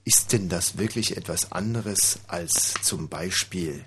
Ist 0.06 0.32
denn 0.34 0.49
das 0.49 0.78
wirklich 0.78 1.18
etwas 1.18 1.52
anderes 1.52 2.20
als 2.28 2.74
zum 2.82 3.10
Beispiel 3.10 3.86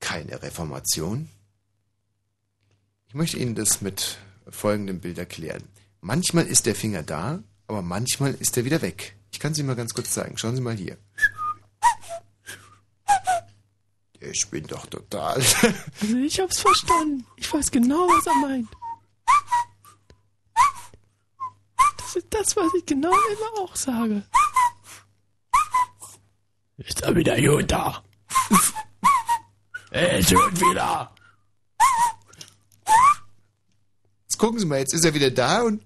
keine 0.00 0.42
Reformation? 0.42 1.28
Ich 3.08 3.14
möchte 3.14 3.38
Ihnen 3.38 3.54
das 3.54 3.80
mit 3.82 4.18
folgendem 4.48 5.00
Bild 5.00 5.18
erklären. 5.18 5.64
Manchmal 6.06 6.46
ist 6.46 6.66
der 6.66 6.76
Finger 6.76 7.02
da, 7.02 7.42
aber 7.66 7.82
manchmal 7.82 8.34
ist 8.34 8.56
er 8.56 8.64
wieder 8.64 8.80
weg. 8.80 9.16
Ich 9.32 9.40
kann 9.40 9.50
es 9.50 9.58
Ihnen 9.58 9.66
mal 9.66 9.74
ganz 9.74 9.92
kurz 9.92 10.12
zeigen. 10.12 10.38
Schauen 10.38 10.54
Sie 10.54 10.62
mal 10.62 10.76
hier. 10.76 10.98
Ich 14.20 14.46
bin 14.48 14.64
doch 14.68 14.86
total. 14.86 15.34
Also 15.34 16.16
ich 16.18 16.38
hab's 16.38 16.60
verstanden. 16.60 17.26
Ich 17.34 17.52
weiß 17.52 17.72
genau, 17.72 18.06
was 18.06 18.24
er 18.24 18.34
meint. 18.36 18.68
Das 21.96 22.14
ist 22.14 22.28
das, 22.30 22.56
was 22.56 22.72
ich 22.74 22.86
genau 22.86 23.10
immer 23.10 23.62
auch 23.62 23.74
sage. 23.74 24.22
Ist 26.76 27.02
er 27.02 27.16
wieder 27.16 27.36
gut 27.40 27.68
da? 27.68 28.04
Er 29.90 30.18
ist 30.18 30.32
gut 30.32 30.60
wieder. 30.60 31.12
Jetzt 34.22 34.38
gucken 34.38 34.60
Sie 34.60 34.66
mal, 34.66 34.78
jetzt 34.78 34.94
ist 34.94 35.04
er 35.04 35.12
wieder 35.12 35.32
da 35.32 35.62
und 35.62 35.82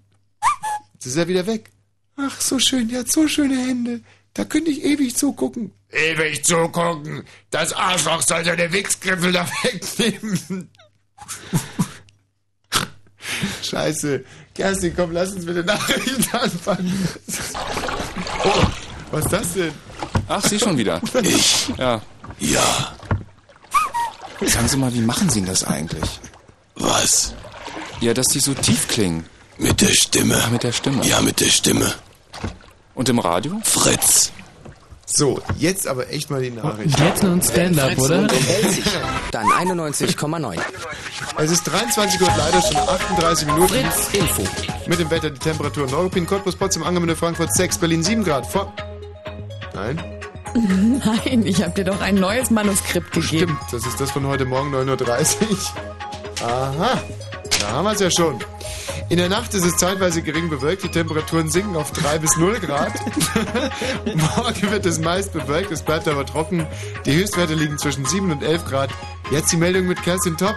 jetzt 1.01 1.07
ist 1.07 1.17
er 1.17 1.29
wieder 1.29 1.47
weg. 1.47 1.71
Ach, 2.17 2.41
so 2.43 2.59
schön, 2.59 2.89
der 2.89 3.01
hat 3.01 3.11
so 3.11 3.27
schöne 3.27 3.57
Hände. 3.57 4.03
Da 4.35 4.45
könnte 4.45 4.71
ich 4.71 4.85
ewig 4.85 5.17
zugucken. 5.17 5.73
Ewig 5.91 6.45
zugucken. 6.45 7.25
Das 7.51 7.73
Arschloch 7.73 8.21
soll 8.21 8.45
seine 8.45 8.71
Wichsgriffel 8.71 9.33
da 9.33 9.49
wegnehmen. 9.63 10.71
Scheiße. 13.63 14.25
Kerstin, 14.55 14.95
komm, 14.95 15.13
lass 15.13 15.33
uns 15.33 15.47
mit 15.47 15.57
den 15.57 15.65
Nachrichten 15.65 16.37
anfangen. 16.37 17.09
Oh, 18.45 18.67
was 19.11 19.25
ist 19.25 19.33
das 19.33 19.53
denn? 19.55 19.73
Ach, 20.29 20.45
Sie 20.45 20.59
schon 20.59 20.77
wieder. 20.77 21.01
Ich? 21.23 21.69
Ja. 21.79 22.03
Ja. 22.39 22.95
Sagen 24.43 24.69
Sie 24.69 24.77
mal, 24.77 24.93
wie 24.93 25.01
machen 25.01 25.31
Sie 25.31 25.41
denn 25.41 25.49
das 25.49 25.65
eigentlich? 25.65 26.21
Was? 26.75 27.35
Ja, 28.01 28.13
dass 28.13 28.27
die 28.27 28.41
so 28.41 28.53
tief 28.53 28.87
klingen. 28.89 29.25
Mit 29.61 29.81
der 29.83 29.89
Stimme. 29.89 30.43
Mit 30.51 30.63
der 30.63 30.73
Stimme. 30.73 31.05
Ja, 31.07 31.21
mit 31.21 31.39
der 31.39 31.51
Stimme. 31.51 31.93
Und 32.95 33.09
im 33.11 33.19
Radio? 33.19 33.61
Fritz. 33.63 34.33
So, 35.05 35.41
jetzt 35.59 35.87
aber 35.87 36.09
echt 36.11 36.31
mal 36.31 36.41
die 36.41 36.51
Nachrichten. 36.51 37.03
Jetzt 37.03 37.23
noch 37.23 37.33
ein 37.33 37.43
Stand-up, 37.43 37.99
oder? 37.99 38.27
Dann 39.33 39.47
91,9. 39.47 40.59
Es 41.37 41.51
ist 41.51 41.65
23 41.65 42.21
Uhr, 42.23 42.29
leider 42.39 42.63
schon 42.63 42.77
38 42.77 43.47
Minuten. 43.49 43.69
Fritz 43.69 44.15
Info. 44.15 44.43
Mit 44.87 44.99
dem 44.99 45.11
Wetter, 45.11 45.31
die 45.31 45.39
Temperatur 45.39 45.85
in 45.85 45.91
Neuruppin, 45.91 46.27
Cottbus, 46.27 46.57
Potsdam, 46.57 46.85
Angermünde, 46.85 47.17
Frankfurt 47.17 47.53
6, 47.55 47.79
Berlin 47.79 48.03
7 48.03 48.25
Grad. 48.25 48.47
Vor 48.47 48.73
Nein? 49.75 50.01
Nein, 51.05 51.45
ich 51.45 51.63
habe 51.63 51.73
dir 51.73 51.85
doch 51.85 52.01
ein 52.01 52.15
neues 52.15 52.51
Manuskript 52.51 53.13
gegeben. 53.13 53.59
Stimmt, 53.59 53.61
das 53.73 53.87
ist 53.87 54.01
das 54.01 54.11
von 54.11 54.27
heute 54.27 54.47
Morgen 54.47 54.75
9.30 54.75 54.91
Uhr. 55.51 56.49
Aha, 56.49 57.03
da 57.61 57.71
haben 57.71 57.85
wir 57.85 57.93
es 57.93 58.01
ja 58.01 58.11
schon. 58.11 58.43
In 59.11 59.17
der 59.17 59.29
Nacht 59.29 59.53
ist 59.55 59.65
es 59.65 59.77
zeitweise 59.77 60.23
gering 60.23 60.49
bewölkt, 60.49 60.85
die 60.85 60.89
Temperaturen 60.89 61.51
sinken 61.51 61.75
auf 61.75 61.91
3 61.91 62.21
bis 62.21 62.37
0 62.37 62.61
Grad. 62.61 62.93
Morgen 64.05 64.71
wird 64.71 64.87
es 64.87 65.01
meist 65.01 65.33
bewölkt, 65.33 65.73
es 65.73 65.83
bleibt 65.83 66.07
aber 66.07 66.25
trocken. 66.25 66.65
Die 67.05 67.15
Höchstwerte 67.15 67.55
liegen 67.55 67.77
zwischen 67.77 68.05
7 68.05 68.31
und 68.31 68.45
11 68.45 68.67
Grad. 68.67 68.91
Jetzt 69.33 69.51
die 69.51 69.57
Meldung 69.57 69.89
mit 69.89 70.01
Kerstin 70.01 70.37
Top. 70.37 70.55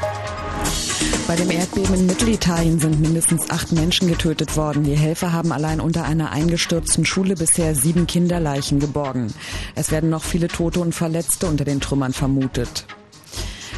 Bei 1.25 1.35
dem 1.35 1.49
Erdbeben 1.49 1.95
in 1.95 2.05
Mittelitalien 2.05 2.79
sind 2.79 2.99
mindestens 3.01 3.49
acht 3.49 3.71
Menschen 3.71 4.07
getötet 4.07 4.55
worden. 4.55 4.83
Die 4.83 4.95
Helfer 4.95 5.33
haben 5.33 5.51
allein 5.51 5.81
unter 5.81 6.03
einer 6.03 6.31
eingestürzten 6.31 7.07
Schule 7.07 7.33
bisher 7.33 7.73
sieben 7.73 8.05
Kinderleichen 8.05 8.79
geborgen. 8.79 9.33
Es 9.73 9.89
werden 9.89 10.11
noch 10.11 10.23
viele 10.23 10.47
Tote 10.47 10.79
und 10.79 10.93
Verletzte 10.93 11.47
unter 11.47 11.65
den 11.65 11.81
Trümmern 11.81 12.13
vermutet. 12.13 12.85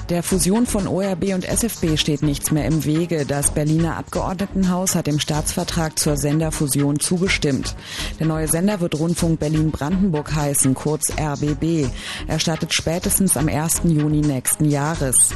Der 0.10 0.22
Fusion 0.22 0.68
von 0.68 0.88
ORB 0.88 1.34
und 1.34 1.46
SFB 1.46 1.98
steht 1.98 2.22
nichts 2.22 2.52
mehr 2.52 2.66
im 2.66 2.86
Wege. 2.86 3.26
Das 3.26 3.50
Berliner 3.50 3.98
Abgeordnetenhaus 3.98 4.94
hat 4.94 5.08
dem 5.08 5.20
Staatsvertrag 5.20 5.98
zur 5.98 6.16
Senderfusion 6.16 7.00
zugestimmt. 7.00 7.76
Der 8.20 8.28
neue 8.28 8.48
Sender 8.48 8.82
wird 8.82 9.00
Rundfunk 9.00 9.40
Berlin-Brandenburg 9.40 10.36
heißen, 10.36 10.76
kurz 10.76 11.12
RBB. 11.20 11.90
Er 12.28 12.38
startet 12.38 12.72
spätestens 12.72 13.36
am 13.36 13.48
1. 13.48 13.82
Juni 13.86 14.22
nächsten 14.22 14.66
Jahres. 14.66 15.34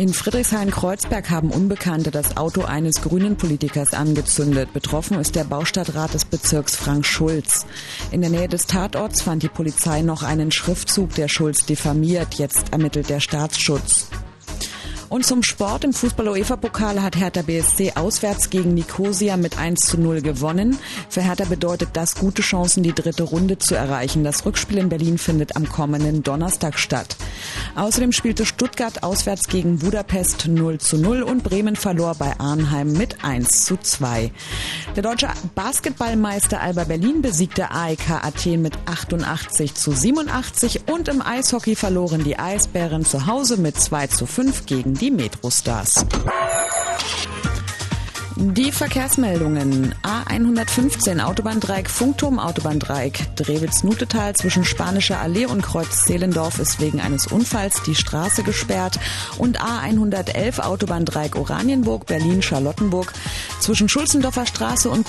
In 0.00 0.14
Friedrichshain-Kreuzberg 0.14 1.28
haben 1.28 1.50
Unbekannte 1.50 2.10
das 2.10 2.38
Auto 2.38 2.62
eines 2.62 3.02
grünen 3.02 3.36
Politikers 3.36 3.92
angezündet. 3.92 4.72
Betroffen 4.72 5.18
ist 5.18 5.36
der 5.36 5.44
Baustadtrat 5.44 6.14
des 6.14 6.24
Bezirks 6.24 6.74
Frank 6.74 7.04
Schulz. 7.04 7.66
In 8.10 8.22
der 8.22 8.30
Nähe 8.30 8.48
des 8.48 8.66
Tatorts 8.66 9.20
fand 9.20 9.42
die 9.42 9.50
Polizei 9.50 10.00
noch 10.00 10.22
einen 10.22 10.52
Schriftzug, 10.52 11.14
der 11.16 11.28
Schulz 11.28 11.66
diffamiert. 11.66 12.36
Jetzt 12.36 12.72
ermittelt 12.72 13.10
der 13.10 13.20
Staatsschutz. 13.20 14.08
Und 15.10 15.26
zum 15.26 15.42
Sport 15.42 15.82
im 15.82 15.92
Fußball-UEFA-Pokal 15.92 17.02
hat 17.02 17.16
Hertha 17.16 17.42
BSC 17.42 17.94
auswärts 17.96 18.48
gegen 18.48 18.74
Nicosia 18.74 19.36
mit 19.36 19.58
1 19.58 19.80
zu 19.80 19.98
0 19.98 20.22
gewonnen. 20.22 20.78
Für 21.08 21.20
Hertha 21.20 21.46
bedeutet 21.46 21.88
das 21.94 22.14
gute 22.14 22.42
Chancen, 22.42 22.84
die 22.84 22.92
dritte 22.92 23.24
Runde 23.24 23.58
zu 23.58 23.74
erreichen. 23.74 24.22
Das 24.22 24.46
Rückspiel 24.46 24.78
in 24.78 24.88
Berlin 24.88 25.18
findet 25.18 25.56
am 25.56 25.68
kommenden 25.68 26.22
Donnerstag 26.22 26.78
statt. 26.78 27.16
Außerdem 27.74 28.12
spielte 28.12 28.46
Stuttgart 28.46 29.02
auswärts 29.02 29.48
gegen 29.48 29.80
Budapest 29.80 30.46
0 30.46 30.78
zu 30.78 30.96
0 30.96 31.22
und 31.22 31.42
Bremen 31.42 31.74
verlor 31.74 32.14
bei 32.14 32.38
Arnheim 32.38 32.92
mit 32.92 33.24
1 33.24 33.64
zu 33.64 33.78
2. 33.78 34.30
Der 34.94 35.02
deutsche 35.02 35.28
Basketballmeister 35.56 36.60
Alba 36.60 36.84
Berlin 36.84 37.20
besiegte 37.20 37.72
AEK 37.72 38.10
Athen 38.22 38.62
mit 38.62 38.74
88 38.86 39.74
zu 39.74 39.90
87 39.90 40.88
und 40.88 41.08
im 41.08 41.20
Eishockey 41.20 41.74
verloren 41.74 42.22
die 42.22 42.38
Eisbären 42.38 43.04
zu 43.04 43.26
Hause 43.26 43.56
mit 43.56 43.76
2 43.76 44.06
zu 44.06 44.26
5 44.26 44.66
gegen 44.66 44.99
die 45.00 45.10
Metrostars. 45.10 46.04
Die 48.36 48.70
Verkehrsmeldungen. 48.70 49.94
A115 50.02 51.20
Autobahndreieck 51.22 51.88
Funkturm 51.88 52.38
Autobahndreieck 52.38 53.34
Drewitz-Nutetal 53.36 54.34
zwischen 54.34 54.64
Spanischer 54.64 55.20
Allee 55.20 55.46
und 55.46 55.62
Kreuz 55.62 56.04
Zehlendorf 56.04 56.58
ist 56.58 56.80
wegen 56.80 57.00
eines 57.00 57.26
Unfalls 57.26 57.82
die 57.82 57.94
Straße 57.94 58.42
gesperrt 58.42 58.98
und 59.38 59.60
A111 59.60 60.60
Autobahndreieck 60.60 61.36
Oranienburg 61.36 62.06
Berlin-Charlottenburg 62.06 63.12
zwischen 63.60 63.88
Schulzendorfer 63.88 64.46
Straße 64.46 64.90
und 64.90 65.06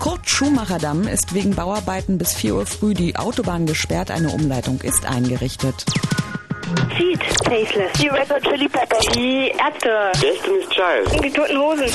Kurt-Schumacher-Damm 0.00 1.08
ist 1.08 1.34
wegen 1.34 1.54
Bauarbeiten 1.54 2.18
bis 2.18 2.32
4 2.34 2.54
Uhr 2.54 2.66
früh 2.66 2.94
die 2.94 3.16
Autobahn 3.16 3.66
gesperrt. 3.66 4.10
Eine 4.10 4.30
Umleitung 4.30 4.80
ist 4.82 5.04
eingerichtet. 5.06 5.84
Seed, 6.96 7.20
Tasteless. 7.44 7.92
Die 8.00 8.08
Red 8.08 8.30
Hot 8.30 8.42
Chili 8.42 8.68
Peppers. 8.68 9.06
Die 9.14 9.52
Ärzte. 9.58 10.12
Destiny's 10.20 10.68
Child. 10.68 11.24
Die 11.24 11.30
Toten 11.30 11.58
Hosen. 11.58 11.86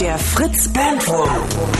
Der 0.00 0.18
Fritz 0.18 0.68
Bandwurm 0.68 1.30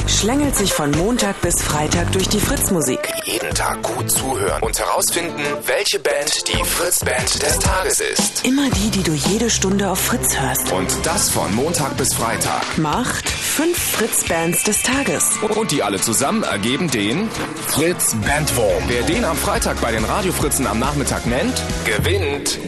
schlängelt 0.07 0.57
sich 0.57 0.73
von 0.73 0.91
Montag 0.93 1.39
bis 1.43 1.63
Freitag 1.63 2.11
durch 2.13 2.29
die 2.29 2.41
Fritz-Musik. 2.41 3.01
Jeden 3.25 3.55
Tag 3.55 3.83
gut 3.83 4.11
zuhören 4.11 4.63
und 4.63 4.79
herausfinden, 4.79 5.43
welche 5.67 5.99
Band 5.99 6.49
die 6.49 6.65
Fritz-Band 6.65 7.43
des 7.43 7.59
Tages 7.59 8.01
ist. 8.01 8.47
Immer 8.47 8.71
die, 8.71 8.91
die 8.91 9.03
du 9.03 9.13
jede 9.13 9.51
Stunde 9.51 9.91
auf 9.91 9.99
Fritz 9.99 10.39
hörst. 10.39 10.73
Und 10.73 10.89
das 11.05 11.29
von 11.31 11.55
Montag 11.55 11.97
bis 11.99 12.15
Freitag. 12.15 12.79
Macht 12.79 13.29
fünf 13.29 13.77
Fritz-Bands 13.77 14.65
des 14.65 14.83
Tages. 14.83 15.39
Und 15.55 15.71
die 15.71 15.83
alle 15.83 16.01
zusammen 16.01 16.43
ergeben 16.43 16.91
den 16.91 17.29
Fritz 17.67 18.15
Bandwurm. 18.15 18.85
Wer 18.87 19.03
den 19.03 19.25
am 19.25 19.37
Freitag 19.37 19.81
bei 19.81 19.93
den 19.93 20.05
Radiofritzen 20.05 20.67
am 20.67 20.79
Nachmittag 20.79 21.27
nennt, 21.27 21.55
gewinnt 21.85 21.96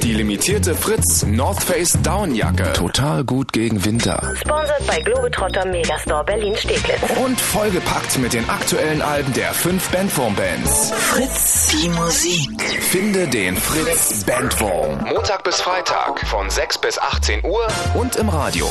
die 0.02 0.14
limitierte 0.14 0.74
Fritz 0.74 1.24
North 1.26 1.62
Face 1.62 1.98
Downjacke. 2.02 2.72
Total 2.72 3.24
gut 3.24 3.52
gegen 3.52 3.84
Winter. 3.84 4.34
Sponsored 4.36 4.86
bei 4.86 5.00
Globetrotter 5.02 5.66
Megastore 5.66 6.24
Berlin 6.24 6.56
Steglitz. 6.56 6.98
Und 7.22 7.38
vollgepackt 7.38 8.18
mit 8.18 8.32
den 8.32 8.48
aktuellen 8.48 9.02
Alben 9.02 9.32
der 9.34 9.52
fünf 9.52 9.90
Bandwurm-Bands. 9.90 10.92
Fritz, 10.92 11.68
die 11.72 11.88
Musik. 11.90 12.62
Finde 12.80 13.28
den 13.28 13.56
Fritz 13.56 14.24
Bandwurm. 14.24 15.04
Montag 15.04 15.44
bis 15.44 15.60
Freitag 15.60 16.26
von 16.26 16.48
6 16.48 16.78
bis 16.78 16.98
18 16.98 17.44
Uhr 17.44 17.68
und 17.94 18.16
im 18.16 18.30
Radio. 18.30 18.66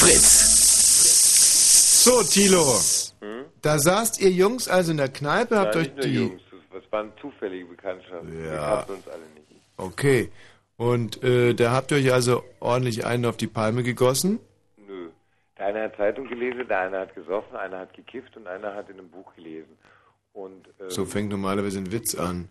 Fritz. 0.00 0.52
So, 2.04 2.22
Tilo. 2.24 2.78
Da 3.62 3.78
saßt 3.78 4.20
ihr 4.20 4.30
Jungs 4.30 4.68
also 4.68 4.90
in 4.90 4.98
der 4.98 5.08
Kneipe, 5.08 5.58
habt 5.58 5.76
ja, 5.76 5.80
euch 5.80 5.90
die... 6.02 6.41
Das 6.72 6.82
waren 6.90 7.12
zufällige 7.20 7.66
Bekanntschaften. 7.66 8.32
Wir 8.42 8.52
Ja. 8.54 8.76
kannten 8.76 8.92
uns 8.92 9.08
alle 9.08 9.22
nicht. 9.34 9.60
Okay. 9.76 10.30
Und 10.76 11.22
äh, 11.22 11.54
da 11.54 11.72
habt 11.72 11.90
ihr 11.90 11.98
euch 11.98 12.12
also 12.12 12.42
ordentlich 12.60 13.04
einen 13.06 13.26
auf 13.26 13.36
die 13.36 13.46
Palme 13.46 13.82
gegossen? 13.82 14.40
Nö. 14.76 15.10
Der 15.58 15.66
eine 15.66 15.82
hat 15.84 15.96
Zeitung 15.96 16.26
gelesen, 16.28 16.66
der 16.68 16.80
eine 16.80 16.98
hat 17.00 17.14
gesoffen, 17.14 17.56
einer 17.56 17.78
hat 17.80 17.94
gekifft 17.94 18.36
und 18.36 18.46
einer 18.46 18.74
hat 18.74 18.88
in 18.88 18.98
einem 18.98 19.10
Buch 19.10 19.34
gelesen. 19.36 19.76
Und, 20.32 20.66
ähm, 20.80 20.90
So 20.90 21.04
fängt 21.04 21.30
normalerweise 21.30 21.78
ein 21.78 21.92
Witz 21.92 22.14
an. 22.14 22.48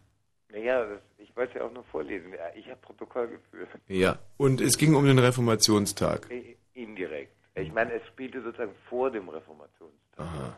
Naja, 0.51 0.85
das, 0.85 0.99
ich 1.17 1.35
wollte 1.35 1.59
ja 1.59 1.65
auch 1.65 1.71
nur 1.73 1.83
vorlesen. 1.85 2.33
Ich 2.55 2.67
habe 2.67 2.79
Protokoll 2.81 3.27
geführt. 3.29 3.69
Ja. 3.87 4.19
Und 4.37 4.61
es 4.61 4.77
ging 4.77 4.93
um 4.95 5.05
den 5.05 5.17
Reformationstag. 5.19 6.29
Indirekt. 6.73 7.33
Ich 7.55 7.71
meine, 7.73 7.93
es 7.93 8.05
spielte 8.07 8.41
sozusagen 8.41 8.73
vor 8.89 9.09
dem 9.11 9.27
Reformationstag. 9.29 10.17
Aha. 10.17 10.57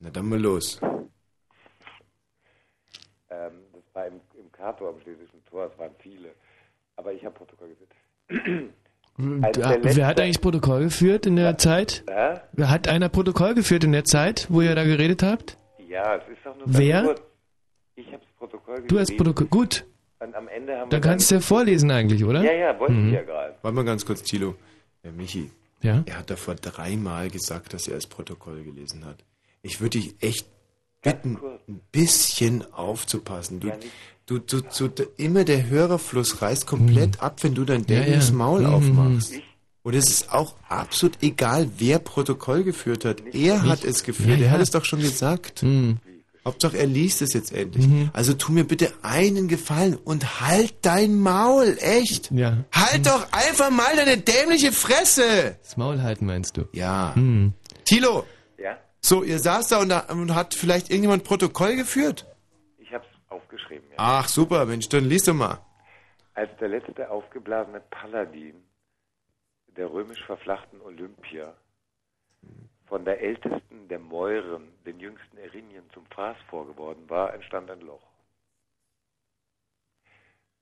Na 0.00 0.10
dann 0.10 0.28
mal 0.28 0.38
los. 0.40 0.80
Ähm, 3.30 3.52
das 3.72 3.82
war 3.94 4.06
im, 4.06 4.20
im 4.38 4.50
Kato 4.52 4.88
am 4.88 5.00
Schlesischen 5.00 5.44
Tor, 5.50 5.70
es 5.72 5.78
waren 5.78 5.92
viele. 5.98 6.30
Aber 6.96 7.12
ich 7.12 7.24
habe 7.24 7.34
Protokoll 7.34 7.68
geführt. 7.68 7.92
Als 9.42 9.58
Da, 9.58 9.68
der 9.68 9.78
letzte- 9.78 9.96
wer 9.96 10.06
hat 10.06 10.20
eigentlich 10.20 10.40
Protokoll 10.40 10.84
geführt 10.84 11.26
in 11.26 11.36
der 11.36 11.56
Zeit? 11.58 12.04
Hä? 12.08 12.40
Wer 12.52 12.70
hat 12.70 12.86
einer 12.88 13.08
Protokoll 13.08 13.54
geführt 13.54 13.84
in 13.84 13.92
der 13.92 14.04
Zeit, 14.04 14.46
wo 14.50 14.60
ihr 14.60 14.74
da 14.74 14.84
geredet 14.84 15.22
habt? 15.22 15.56
Ja, 15.88 16.16
es 16.16 16.28
ist 16.28 16.38
doch 16.44 16.56
nur 16.56 16.66
Wer? 16.68 17.02
ganz 17.02 17.06
kurz. 17.08 17.22
Ich 17.96 18.06
habe 18.08 18.18
das 18.18 18.32
Protokoll 18.36 18.82
Du 18.86 18.98
hast. 18.98 19.16
Protokoll. 19.16 19.46
Gut, 19.46 19.86
Und 20.18 20.34
am 20.34 20.48
Ende 20.48 20.74
haben 20.78 20.90
dann 20.90 21.02
wir 21.02 21.08
kannst 21.08 21.30
du 21.30 21.36
ja 21.36 21.40
vorlesen 21.40 21.90
eigentlich, 21.90 22.24
oder? 22.24 22.42
Ja, 22.42 22.52
ja, 22.52 22.78
wollte 22.78 22.92
Mhm. 22.94 23.08
ich 23.08 23.14
ja 23.14 23.22
gerade. 23.22 23.54
Warte 23.62 23.74
mal 23.74 23.84
ganz 23.84 24.04
kurz, 24.04 24.22
Tilo. 24.22 24.54
Ja, 25.02 25.12
Michi. 25.12 25.50
Ja? 25.82 26.02
Er 26.06 26.18
hat 26.18 26.30
davor 26.30 26.54
dreimal 26.56 27.30
gesagt, 27.30 27.72
dass 27.72 27.86
er 27.88 27.94
das 27.94 28.06
Protokoll 28.06 28.62
gelesen 28.64 29.04
hat. 29.06 29.24
Ich 29.62 29.80
würde 29.80 29.98
dich 29.98 30.14
echt 30.22 30.46
bitten, 31.12 31.38
ein 31.68 31.80
bisschen 31.92 32.64
aufzupassen. 32.72 33.60
Du, 33.60 33.70
du, 34.26 34.38
du, 34.38 34.60
du, 34.60 34.88
du, 34.88 35.02
immer 35.16 35.44
der 35.44 35.68
Hörerfluss 35.68 36.42
reißt 36.42 36.66
komplett 36.66 37.22
ab, 37.22 37.42
wenn 37.42 37.54
du 37.54 37.64
dein 37.64 37.82
Mhm. 37.82 37.86
Ja, 37.88 38.00
dämliches 38.00 38.28
ja. 38.30 38.34
Maul 38.34 38.60
Mhm. 38.62 38.66
aufmachst. 38.74 39.32
Und 39.82 39.94
es 39.94 40.10
ist 40.10 40.32
auch 40.32 40.56
absolut 40.68 41.18
egal, 41.22 41.68
wer 41.78 42.00
Protokoll 42.00 42.64
geführt 42.64 43.04
hat. 43.04 43.22
Er 43.32 43.62
hat 43.62 43.84
es 43.84 44.02
geführt. 44.02 44.40
Ja, 44.40 44.46
Er 44.46 44.50
hat 44.52 44.60
es 44.60 44.70
doch 44.70 44.84
schon 44.84 45.00
gesagt. 45.00 45.62
Mhm. 45.62 45.98
Hauptsache, 46.44 46.76
er 46.78 46.86
liest 46.86 47.22
es 47.22 47.32
jetzt 47.32 47.52
endlich. 47.52 47.86
Mhm. 47.88 48.10
Also 48.12 48.32
tu 48.34 48.52
mir 48.52 48.62
bitte 48.64 48.92
einen 49.02 49.48
Gefallen 49.48 49.94
und 49.96 50.40
halt 50.40 50.74
dein 50.82 51.18
Maul, 51.18 51.76
echt. 51.80 52.30
Ja. 52.30 52.58
Halt 52.72 53.06
doch 53.06 53.26
einfach 53.32 53.70
mal 53.70 53.94
deine 53.96 54.16
dämliche 54.18 54.70
Fresse. 54.72 55.56
Das 55.62 55.76
Maul 55.76 56.02
halten 56.02 56.26
meinst 56.26 56.56
du? 56.56 56.62
Ja. 56.72 57.12
Mhm. 57.16 57.52
Tilo. 57.84 58.24
So, 59.08 59.22
ihr 59.22 59.38
saßt 59.38 59.70
da 59.70 59.78
und, 59.82 59.90
da 59.90 60.00
und 60.10 60.34
hat 60.34 60.52
vielleicht 60.52 60.90
irgendjemand 60.90 61.22
Protokoll 61.22 61.76
geführt? 61.76 62.26
Ich 62.76 62.92
habe 62.92 63.04
es 63.04 63.30
aufgeschrieben, 63.30 63.88
ja. 63.90 63.94
Ach, 63.98 64.26
super, 64.26 64.66
Mensch, 64.66 64.88
dann 64.88 65.04
liest 65.04 65.28
doch 65.28 65.34
mal. 65.34 65.64
Als 66.34 66.50
der 66.58 66.70
letzte 66.70 67.08
aufgeblasene 67.08 67.82
Paladin 67.88 68.60
der 69.68 69.92
römisch 69.92 70.24
verflachten 70.24 70.80
Olympia 70.80 71.54
von 72.86 73.04
der 73.04 73.20
ältesten 73.20 73.86
der 73.86 74.00
Mäuren, 74.00 74.72
den 74.84 74.98
jüngsten 74.98 75.38
Erinien, 75.38 75.84
zum 75.94 76.04
Fraß 76.06 76.36
vorgeworden 76.50 77.08
war, 77.08 77.32
entstand 77.32 77.70
ein 77.70 77.82
Loch. 77.82 78.08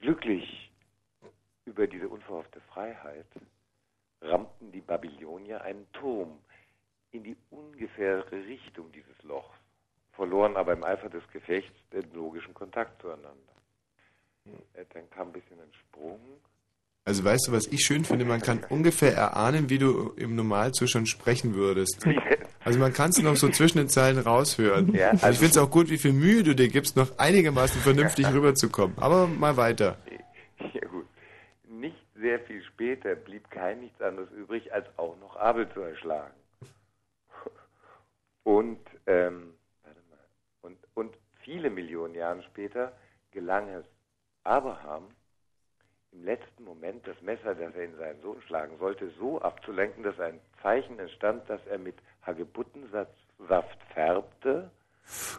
Glücklich 0.01 0.71
über 1.65 1.87
diese 1.87 2.11
unverhoffte 2.11 2.61
Freiheit 2.75 3.25
rammten 4.21 4.71
die 4.71 4.83
Babylonier 4.83 5.63
einen 5.63 5.91
Turm 5.95 6.44
in 7.15 7.23
die 7.23 7.37
ungefähre 7.51 8.25
Richtung 8.33 8.91
dieses 8.93 9.23
Lochs 9.23 9.57
verloren 10.13 10.57
aber 10.57 10.73
im 10.73 10.85
Eifer 10.85 11.09
des 11.09 11.23
Gefechts 11.33 11.77
den 11.93 12.13
logischen 12.13 12.55
Kontakt 12.55 13.01
zueinander. 13.03 13.33
Äh, 14.75 14.85
Dann 14.93 15.09
kam 15.11 15.29
ein 15.29 15.33
bisschen 15.33 15.59
ein 15.61 15.73
Sprung. 15.73 16.21
Also 17.05 17.25
weißt 17.25 17.49
du, 17.49 17.53
was 17.53 17.67
ich 17.67 17.85
schön 17.85 18.05
finde? 18.05 18.25
Man 18.25 18.41
kann 18.41 18.65
ungefähr 18.69 19.15
erahnen, 19.15 19.69
wie 19.71 19.79
du 19.79 20.13
im 20.17 20.37
Normalzustand 20.37 21.09
sprechen 21.09 21.55
würdest. 21.55 22.07
Also 22.67 22.79
man 22.79 22.95
kann 22.95 23.11
es 23.11 23.19
noch 23.21 23.37
so 23.37 23.51
zwischen 23.51 23.77
den 23.77 23.91
Zeilen 23.91 24.17
raushören. 24.19 24.95
Ja, 24.95 25.11
Und 25.11 25.17
ich 25.17 25.23
also- 25.25 25.39
finde 25.41 25.51
es 25.51 25.59
auch 25.59 25.71
gut, 25.71 25.91
wie 25.91 25.99
viel 25.99 26.15
Mühe 26.15 26.43
du 26.43 26.55
dir 26.55 26.69
gibst, 26.69 26.97
noch 26.97 27.19
einigermaßen 27.19 27.79
vernünftig 27.83 28.27
rüberzukommen. 28.33 28.97
Aber 28.97 29.27
mal 29.27 29.59
weiter. 29.59 29.99
Ja 30.73 30.81
gut. 30.89 31.05
Nicht 31.69 31.99
sehr 32.15 32.41
viel 32.41 32.63
später 32.65 33.17
blieb 33.17 33.51
kein 33.51 33.81
nichts 33.81 34.01
anderes 34.01 34.31
übrig, 34.33 34.73
als 34.73 34.87
auch 34.97 35.15
noch 35.21 35.37
Abel 35.37 35.69
zu 35.75 35.81
erschlagen. 35.81 36.33
Und, 38.45 38.79
ähm, 39.07 39.55
mal, 39.83 40.19
und, 40.63 40.79
und 40.95 41.17
viele 41.41 41.71
Millionen 41.71 42.15
Jahre 42.15 42.43
später 42.45 42.93
gelang 43.33 43.69
es 43.69 43.85
Abraham, 44.45 45.09
im 46.13 46.25
letzten 46.25 46.65
Moment 46.65 47.07
das 47.07 47.21
Messer, 47.23 47.55
das 47.55 47.75
er 47.75 47.85
in 47.85 47.97
seinen 47.97 48.21
Sohn 48.21 48.41
schlagen 48.43 48.79
sollte, 48.79 49.11
so 49.19 49.41
abzulenken, 49.41 50.05
dass 50.05 50.19
ein 50.21 50.41
Zeichen 50.63 50.99
entstand, 50.99 51.43
das 51.49 51.61
er 51.67 51.79
mit 51.79 51.97
Hagebuttensaft 52.23 53.11
färbte, 53.93 54.71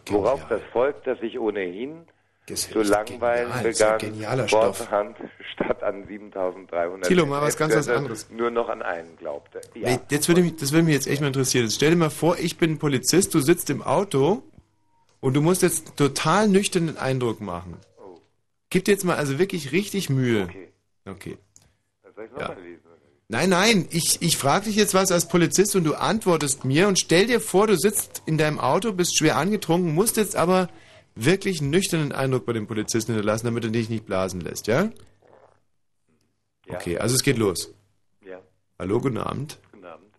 worauf 0.08 0.46
das 0.48 0.62
Volk, 0.64 1.02
das 1.04 1.18
sich 1.20 1.38
ohnehin 1.38 2.06
zu 2.54 2.82
langweilen 2.82 3.48
genial, 3.52 3.62
begann, 3.72 3.98
genialer 3.98 4.48
Stoff. 4.48 4.78
Kurzerhand 4.78 5.16
statt 5.54 5.82
an 5.82 6.06
7300 6.06 7.08
Thilo, 7.08 7.26
mal 7.26 7.42
was 7.42 7.56
ganz 7.56 7.74
was 7.74 7.88
anderes. 7.88 8.28
nur 8.30 8.50
noch 8.50 8.68
an 8.68 8.82
einen 8.82 9.16
glaubte. 9.16 9.60
Ja. 9.74 9.90
Nee, 9.90 9.98
Jetzt 10.10 10.28
würde 10.28 10.42
mich, 10.42 10.56
das 10.56 10.72
würde 10.72 10.84
mich 10.84 10.94
jetzt 10.94 11.06
echt 11.08 11.20
mal 11.20 11.26
interessieren. 11.28 11.64
Jetzt 11.64 11.74
stell 11.76 11.90
dir 11.90 11.96
mal 11.96 12.10
vor, 12.10 12.38
ich 12.38 12.56
bin 12.58 12.78
Polizist, 12.78 13.34
du 13.34 13.40
sitzt 13.40 13.68
im 13.70 13.82
Auto 13.82 14.42
und 15.20 15.34
du 15.34 15.40
musst 15.40 15.62
jetzt 15.62 15.86
einen 15.88 15.96
total 15.96 16.48
nüchternen 16.48 16.96
Eindruck 16.98 17.40
machen. 17.40 17.76
Gib 18.70 18.84
dir 18.84 18.92
jetzt 18.92 19.04
mal 19.04 19.16
also 19.16 19.38
wirklich 19.38 19.72
richtig 19.72 20.10
Mühe. 20.10 20.44
Okay. 20.44 20.68
Okay. 21.08 21.38
Soll 22.14 22.24
ich 22.26 22.30
Ja. 22.32 22.48
nochmal 22.48 22.62
lesen? 22.62 22.80
Nein, 23.28 23.50
nein, 23.50 23.88
ich, 23.90 24.22
ich 24.22 24.36
frage 24.36 24.66
dich 24.66 24.76
jetzt 24.76 24.94
was 24.94 25.10
als 25.10 25.26
Polizist 25.26 25.74
und 25.74 25.82
du 25.82 25.94
antwortest 25.94 26.64
mir 26.64 26.86
und 26.86 26.96
stell 26.96 27.26
dir 27.26 27.40
vor, 27.40 27.66
du 27.66 27.76
sitzt 27.76 28.22
in 28.26 28.38
deinem 28.38 28.60
Auto, 28.60 28.92
bist 28.92 29.18
schwer 29.18 29.36
angetrunken, 29.36 29.94
musst 29.96 30.16
jetzt 30.16 30.36
aber 30.36 30.68
wirklich 31.16 31.60
einen 31.60 31.70
nüchternen 31.70 32.12
Eindruck 32.12 32.46
bei 32.46 32.52
dem 32.52 32.66
Polizisten 32.66 33.12
hinterlassen, 33.12 33.46
damit 33.46 33.64
er 33.64 33.70
dich 33.70 33.88
nicht 33.90 34.06
blasen 34.06 34.40
lässt, 34.40 34.66
ja? 34.68 34.90
Okay, 36.68 36.98
also 36.98 37.14
es 37.14 37.22
geht 37.22 37.38
los. 37.38 37.74
Ja. 38.24 38.40
Hallo, 38.78 39.00
guten 39.00 39.18
Abend. 39.18 39.58
Guten 39.72 39.84
Abend. 39.86 40.14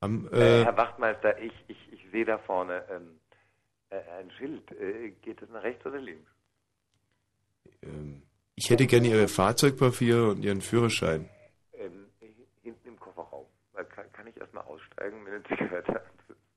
Am, 0.00 0.28
Äh, 0.32 0.60
äh, 0.60 0.64
Herr 0.64 0.76
Wachtmeister, 0.76 1.38
ich, 1.40 1.52
ich, 1.68 1.78
ich 1.92 2.00
sehe 2.10 2.24
da 2.24 2.38
vorne 2.38 2.84
ähm, 2.90 3.20
äh, 3.90 4.00
ein 4.18 4.30
Schild. 4.32 4.70
Äh, 4.72 5.10
geht 5.22 5.40
es 5.42 5.48
nach 5.50 5.62
rechts 5.62 5.84
oder 5.86 5.98
links? 6.00 6.28
ähm, 7.82 8.22
ich 8.56 8.68
hätte 8.68 8.86
gerne 8.86 9.08
Ihre 9.08 9.28
Fahrzeugpapiere 9.28 10.30
und 10.30 10.42
Ihren 10.44 10.60
Führerschein. 10.60 11.28
Ähm, 11.72 12.06
hinten 12.62 12.88
im 12.88 12.98
Kofferraum. 13.00 13.46
Da 13.72 13.84
kann, 13.84 14.12
kann 14.12 14.26
ich 14.26 14.36
erstmal 14.36 14.64
aussteigen 14.64 15.22
mit 15.22 15.32
einer 15.32 15.44
Zigarette? 15.44 16.02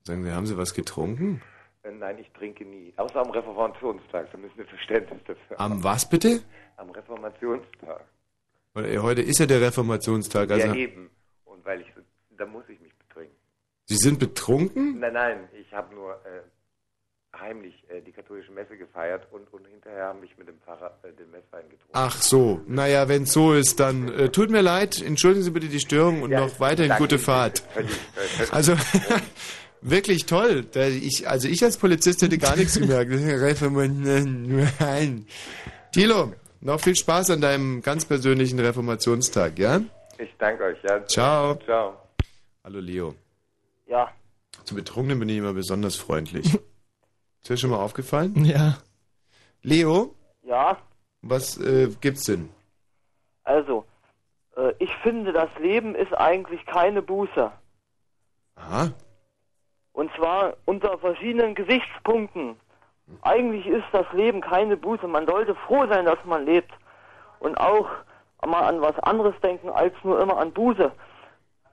Sagen 0.04 0.24
Sie, 0.24 0.32
haben 0.32 0.48
Sie 0.48 0.58
was 0.58 0.74
getrunken? 0.74 1.42
Äh, 1.84 1.92
nein, 1.92 2.18
ich 2.20 2.30
trinke 2.32 2.66
nie. 2.66 2.94
Außer 2.98 3.18
am 3.22 3.30
Reformationstag. 3.32 4.32
Da 4.32 4.38
müssen 4.38 4.58
wir 4.58 4.66
Verständnis 4.66 5.20
dafür 5.28 5.60
Am 5.60 5.72
haben. 5.74 5.84
was 5.84 6.08
bitte? 6.10 6.42
Am 6.78 6.90
Reformationstag. 6.90 8.06
Weil, 8.74 9.02
Heute 9.02 9.22
ist 9.22 9.40
ja 9.40 9.46
der 9.46 9.62
Reformationstag. 9.62 10.50
Also 10.52 10.68
ja, 10.68 10.74
eben. 10.76 11.10
Und 11.46 11.64
weil 11.66 11.82
ich, 11.82 11.88
so- 11.96 12.02
da 12.38 12.46
muss 12.46 12.64
ich 12.70 12.80
mich 12.82 12.94
betrinken. 12.98 13.36
Sie 13.86 13.98
sind 13.98 14.18
betrunken? 14.20 15.00
Nein, 15.00 15.14
nein, 15.14 15.50
ich 15.60 15.72
habe 15.74 15.94
nur 15.94 16.14
äh, 16.26 17.38
heimlich 17.38 17.76
äh, 17.90 18.02
die 18.02 18.12
katholische 18.14 18.52
Messe 18.54 18.78
gefeiert 18.78 19.28
und, 19.32 19.52
und 19.54 19.68
hinterher 19.68 20.06
habe 20.06 20.26
ich 20.26 20.38
mit 20.38 20.48
dem 20.48 20.58
Pfarrer 20.62 20.98
äh, 21.04 21.12
den 21.12 21.30
Messwein 21.32 21.64
getrunken. 21.70 21.92
Ach 21.92 22.20
so, 22.22 22.62
naja, 22.66 23.10
wenn 23.10 23.24
es 23.24 23.34
so 23.34 23.54
ist, 23.54 23.80
dann 23.82 24.08
äh, 24.14 24.30
tut 24.30 24.50
mir 24.50 24.62
leid, 24.62 25.02
entschuldigen 25.02 25.44
Sie 25.44 25.52
bitte 25.52 25.68
die 25.68 25.80
Störung 25.82 26.22
und 26.22 26.32
Ja, 26.32 26.40
noch 26.42 26.60
weiterhin 26.62 26.94
gute 26.98 27.16
Ihnen. 27.16 27.24
Fahrt. 27.26 27.60
Völlig, 27.74 27.92
völlig. 27.92 28.54
Also 28.54 28.74
wirklich 29.84 30.26
toll. 30.26 30.66
Ich, 30.76 31.28
also 31.30 31.48
ich 31.48 31.64
als 31.64 31.78
Polizist 31.78 32.22
hätte 32.22 32.38
gar 32.38 32.56
nichts 32.56 32.80
gemerkt. 32.80 33.12
Nein. 34.80 35.26
Thilo, 35.92 36.34
noch 36.62 36.80
viel 36.80 36.96
Spaß 36.96 37.30
an 37.32 37.42
deinem 37.42 37.82
ganz 37.82 38.06
persönlichen 38.06 38.60
Reformationstag, 38.60 39.60
ja? 39.60 39.82
Ich 40.18 40.34
danke 40.40 40.64
euch, 40.64 40.78
ja. 40.84 41.06
Ciao. 41.06 41.56
Ciao. 41.66 41.98
Hallo 42.64 42.80
Leo. 42.80 43.16
Ja. 43.88 44.10
Zu 44.64 44.76
Betrunkenen 44.76 45.20
bin 45.20 45.30
ich 45.30 45.38
immer 45.38 45.54
besonders 45.54 45.96
freundlich. 45.96 46.46
Ist 47.42 47.50
dir 47.50 47.58
schon 47.58 47.72
mal 47.72 47.80
aufgefallen? 47.80 48.46
Ja. 48.46 48.78
Leo, 49.62 50.16
Ja, 50.44 50.78
was 51.22 51.58
äh, 51.58 51.90
gibt's 52.02 52.24
denn? 52.26 52.50
also, 53.46 53.86
äh, 54.56 54.74
ich 54.80 54.90
finde, 55.04 55.32
das 55.34 55.50
Leben 55.60 55.96
ist 55.96 56.14
eigentlich 56.14 56.66
keine 56.66 57.02
Buße. 57.02 57.52
Aha. 58.56 58.92
Und 59.94 60.12
zwar 60.16 60.56
unter 60.66 60.98
verschiedenen 60.98 61.56
Gesichtspunkten. 61.56 62.56
Eigentlich 63.22 63.68
ist 63.68 63.86
das 63.92 64.06
Leben 64.14 64.42
keine 64.42 64.76
Buße. 64.76 65.08
Man 65.08 65.28
sollte 65.28 65.56
froh 65.56 65.86
sein, 65.88 66.06
dass 66.06 66.18
man 66.26 66.46
lebt. 66.46 66.72
Und 67.40 67.58
auch 67.58 67.88
mal 68.46 68.64
an 68.64 68.82
was 68.82 68.98
anderes 69.00 69.36
denken, 69.42 69.70
als 69.70 69.94
nur 70.04 70.20
immer 70.20 70.38
an 70.38 70.52
Buße. 70.52 70.92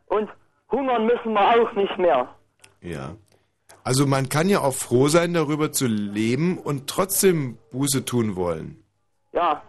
Und 0.06 0.28
hungern 0.70 1.06
müssen 1.06 1.32
wir 1.32 1.40
auch 1.40 1.72
nicht 1.72 1.96
mehr. 1.98 2.28
Ja. 2.80 3.14
Also 3.82 4.06
man 4.06 4.28
kann 4.28 4.48
ja 4.48 4.60
auch 4.60 4.74
froh 4.74 5.08
sein, 5.08 5.32
darüber 5.32 5.72
zu 5.72 5.86
leben 5.86 6.58
und 6.58 6.88
trotzdem 6.88 7.58
Buße 7.72 8.04
tun 8.04 8.36
wollen. 8.36 8.82
Ja, 9.32 9.62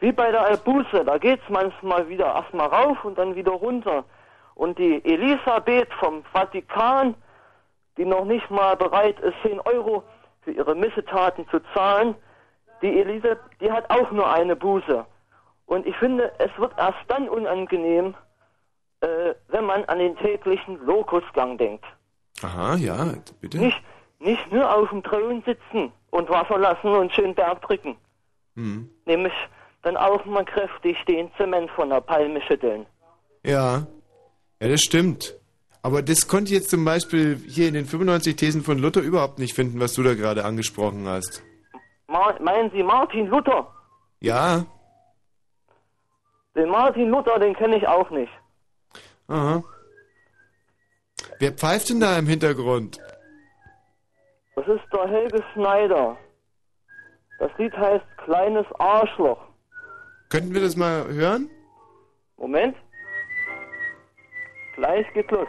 wie 0.00 0.12
bei 0.12 0.32
der 0.32 0.56
Buße, 0.56 1.04
da 1.04 1.18
geht's 1.18 1.44
manchmal 1.48 2.08
wieder 2.08 2.26
erstmal 2.26 2.66
rauf 2.66 3.04
und 3.04 3.16
dann 3.16 3.36
wieder 3.36 3.52
runter. 3.52 4.04
Und 4.54 4.78
die 4.78 5.04
Elisabeth 5.04 5.88
vom 6.00 6.24
Vatikan, 6.32 7.14
die 7.96 8.04
noch 8.04 8.24
nicht 8.24 8.50
mal 8.50 8.76
bereit 8.76 9.18
ist, 9.20 9.34
10 9.42 9.60
Euro 9.60 10.02
für 10.42 10.52
ihre 10.52 10.74
Missetaten 10.74 11.48
zu 11.48 11.60
zahlen, 11.72 12.14
die 12.82 13.00
Elise, 13.00 13.38
die 13.60 13.70
hat 13.70 13.88
auch 13.90 14.10
nur 14.10 14.30
eine 14.30 14.56
Buße. 14.56 15.06
Und 15.66 15.86
ich 15.86 15.96
finde, 15.96 16.32
es 16.38 16.50
wird 16.58 16.72
erst 16.76 16.98
dann 17.08 17.28
unangenehm, 17.28 18.14
äh, 19.00 19.34
wenn 19.48 19.64
man 19.64 19.84
an 19.86 19.98
den 19.98 20.16
täglichen 20.16 20.84
Lokusgang 20.84 21.56
denkt. 21.56 21.84
Aha, 22.42 22.76
ja, 22.76 23.14
bitte. 23.40 23.58
Nicht, 23.58 23.80
nicht 24.18 24.52
nur 24.52 24.74
auf 24.74 24.90
dem 24.90 25.02
Thron 25.02 25.42
sitzen 25.46 25.92
und 26.10 26.28
Wasser 26.28 26.58
lassen 26.58 26.88
und 26.88 27.12
schön 27.12 27.34
Berg 27.34 27.62
drücken. 27.62 27.96
Hm. 28.56 28.90
Nämlich 29.06 29.32
dann 29.82 29.96
auch 29.96 30.24
mal 30.24 30.44
kräftig 30.44 30.96
den 31.06 31.30
Zement 31.36 31.70
von 31.70 31.90
der 31.90 32.00
Palme 32.00 32.40
schütteln. 32.42 32.86
Ja. 33.44 33.86
Ja, 34.60 34.68
das 34.68 34.80
stimmt. 34.80 35.34
Aber 35.84 36.00
das 36.00 36.28
konnte 36.28 36.50
ich 36.50 36.58
jetzt 36.58 36.70
zum 36.70 36.82
Beispiel 36.86 37.36
hier 37.46 37.68
in 37.68 37.74
den 37.74 37.84
95 37.84 38.36
Thesen 38.36 38.62
von 38.62 38.78
Luther 38.78 39.02
überhaupt 39.02 39.38
nicht 39.38 39.54
finden, 39.54 39.80
was 39.80 39.92
du 39.92 40.02
da 40.02 40.14
gerade 40.14 40.42
angesprochen 40.42 41.06
hast. 41.06 41.42
Ma 42.06 42.34
meinen 42.40 42.70
Sie 42.70 42.82
Martin 42.82 43.26
Luther? 43.26 43.70
Ja. 44.20 44.64
Den 46.56 46.70
Martin 46.70 47.10
Luther, 47.10 47.38
den 47.38 47.54
kenne 47.54 47.76
ich 47.76 47.86
auch 47.86 48.08
nicht. 48.08 48.32
Aha. 49.28 49.62
Wer 51.38 51.52
pfeift 51.52 51.90
denn 51.90 52.00
da 52.00 52.18
im 52.18 52.28
Hintergrund? 52.28 52.98
Das 54.56 54.66
ist 54.66 54.84
der 54.90 55.06
Helge 55.06 55.44
Schneider. 55.52 56.16
Das 57.38 57.50
Lied 57.58 57.76
heißt 57.76 58.06
Kleines 58.24 58.66
Arschloch. 58.78 59.42
Könnten 60.30 60.54
wir 60.54 60.62
das 60.62 60.76
mal 60.76 61.06
hören? 61.08 61.50
Moment. 62.38 62.74
Gleich 64.76 65.06
geht's 65.12 65.30
los. 65.30 65.48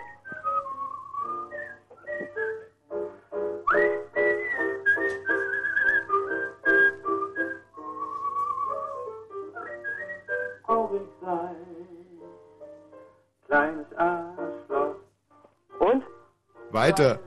Kleines 13.45 13.85
Arschloch. 13.97 14.95
Und? 15.80 16.03
Weiter. 16.72 17.19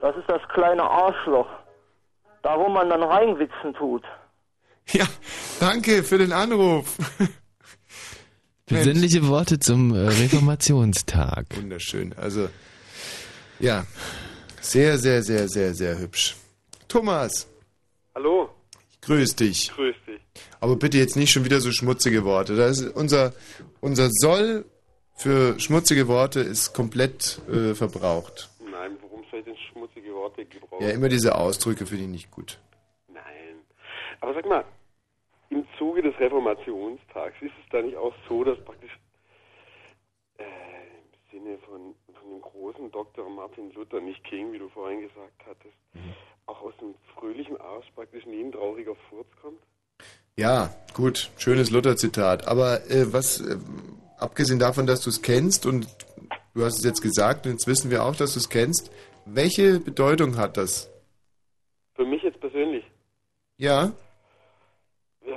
Das 0.00 0.16
ist 0.16 0.28
das 0.28 0.42
kleine 0.52 0.82
Arschloch. 0.82 1.48
Da, 2.42 2.58
wo 2.58 2.68
man 2.68 2.90
dann 2.90 3.02
reinwichsen 3.02 3.72
tut. 3.74 4.04
Ja, 4.88 5.06
danke 5.60 6.02
für 6.02 6.18
den 6.18 6.32
Anruf. 6.32 6.98
Besinnliche 8.66 9.26
Worte 9.28 9.58
zum 9.58 9.94
äh, 9.94 9.98
Reformationstag. 10.08 11.46
Wunderschön. 11.54 12.14
Also, 12.16 12.48
ja, 13.60 13.84
sehr, 14.60 14.98
sehr, 14.98 15.22
sehr, 15.22 15.48
sehr, 15.48 15.74
sehr 15.74 15.98
hübsch. 15.98 16.36
Thomas, 16.88 17.46
Hallo, 18.14 18.50
grüß 19.02 19.36
dich. 19.36 19.70
grüß 19.74 19.94
dich. 20.06 20.20
Aber 20.60 20.76
bitte 20.76 20.98
jetzt 20.98 21.16
nicht 21.16 21.32
schon 21.32 21.44
wieder 21.44 21.60
so 21.60 21.70
schmutzige 21.70 22.24
Worte. 22.24 22.56
Das 22.56 22.80
ist 22.80 22.94
unser, 22.94 23.32
unser 23.80 24.08
Soll 24.10 24.64
für 25.14 25.58
schmutzige 25.60 26.08
Worte 26.08 26.40
ist 26.40 26.72
komplett 26.72 27.40
äh, 27.48 27.74
verbraucht. 27.74 28.50
Nein, 28.70 28.96
worum 29.00 29.24
vielleicht 29.24 29.48
ein 29.48 29.56
schmutzige 29.70 30.14
Worte 30.14 30.44
gebraucht. 30.44 30.82
Ja, 30.82 30.90
immer 30.90 31.08
diese 31.08 31.34
Ausdrücke 31.34 31.86
finde 31.86 32.04
ich 32.04 32.10
nicht 32.10 32.30
gut. 32.30 32.58
Nein. 33.08 33.60
Aber 34.20 34.34
sag 34.34 34.46
mal, 34.46 34.64
im 35.50 35.66
Zuge 35.78 36.02
des 36.02 36.18
Reformationstags 36.18 37.36
ist 37.40 37.52
es 37.62 37.70
da 37.70 37.82
nicht 37.82 37.96
auch 37.96 38.14
so, 38.28 38.42
dass 38.42 38.58
praktisch 38.64 38.98
äh, 40.38 40.44
im 40.44 41.30
Sinne 41.30 41.58
von, 41.58 41.94
von 42.14 42.30
dem 42.30 42.40
großen 42.40 42.90
Dr. 42.90 43.28
Martin 43.28 43.70
Luther, 43.72 44.00
nicht 44.00 44.24
King, 44.24 44.52
wie 44.52 44.58
du 44.58 44.68
vorhin 44.70 45.02
gesagt 45.02 45.42
hattest, 45.46 45.76
auch 46.46 46.62
aus 46.62 46.74
dem 46.80 46.94
fröhlichen 47.14 47.60
Arsch 47.60 47.90
praktisch 47.94 48.24
nie 48.26 48.42
ein 48.42 48.52
trauriger 48.52 48.96
Furz 49.08 49.28
kommt? 49.40 49.60
Ja, 50.36 50.70
gut, 50.94 51.30
schönes 51.36 51.70
Luther-Zitat. 51.70 52.48
Aber 52.48 52.90
äh, 52.90 53.12
was, 53.12 53.40
äh, 53.40 53.56
abgesehen 54.22 54.58
davon, 54.58 54.86
dass 54.86 55.00
du 55.02 55.10
es 55.10 55.22
kennst 55.22 55.66
und 55.66 55.86
du 56.54 56.64
hast 56.64 56.78
es 56.78 56.84
jetzt 56.84 57.02
gesagt 57.02 57.46
und 57.46 57.52
jetzt 57.52 57.66
wissen 57.66 57.90
wir 57.90 58.04
auch, 58.04 58.16
dass 58.16 58.34
du 58.34 58.38
es 58.38 58.48
kennst, 58.48 58.90
welche 59.26 59.80
Bedeutung 59.80 60.36
hat 60.36 60.56
das? 60.56 60.90
Für 61.94 62.04
mich 62.04 62.22
jetzt 62.22 62.40
persönlich. 62.40 62.84
Ja, 63.58 63.92
Äh, 65.24 65.30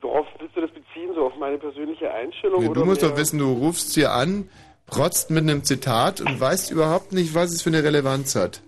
worauf 0.00 0.26
willst 0.38 0.56
du 0.56 0.60
das 0.62 0.70
beziehen? 0.70 1.12
So 1.14 1.26
auf 1.26 1.36
meine 1.36 1.58
persönliche 1.58 2.10
Einstellung? 2.12 2.64
du 2.64 2.70
oder 2.70 2.84
musst 2.84 3.02
doch 3.02 3.16
wissen, 3.16 3.38
du 3.38 3.52
rufst 3.52 3.94
hier 3.94 4.12
an, 4.12 4.48
protzt 4.86 5.30
mit 5.30 5.42
einem 5.42 5.62
Zitat 5.64 6.20
und 6.20 6.40
weißt 6.40 6.70
überhaupt 6.70 7.12
nicht, 7.12 7.34
was 7.34 7.52
es 7.52 7.62
für 7.62 7.70
eine 7.70 7.84
Relevanz 7.84 8.34
hat. 8.34 8.62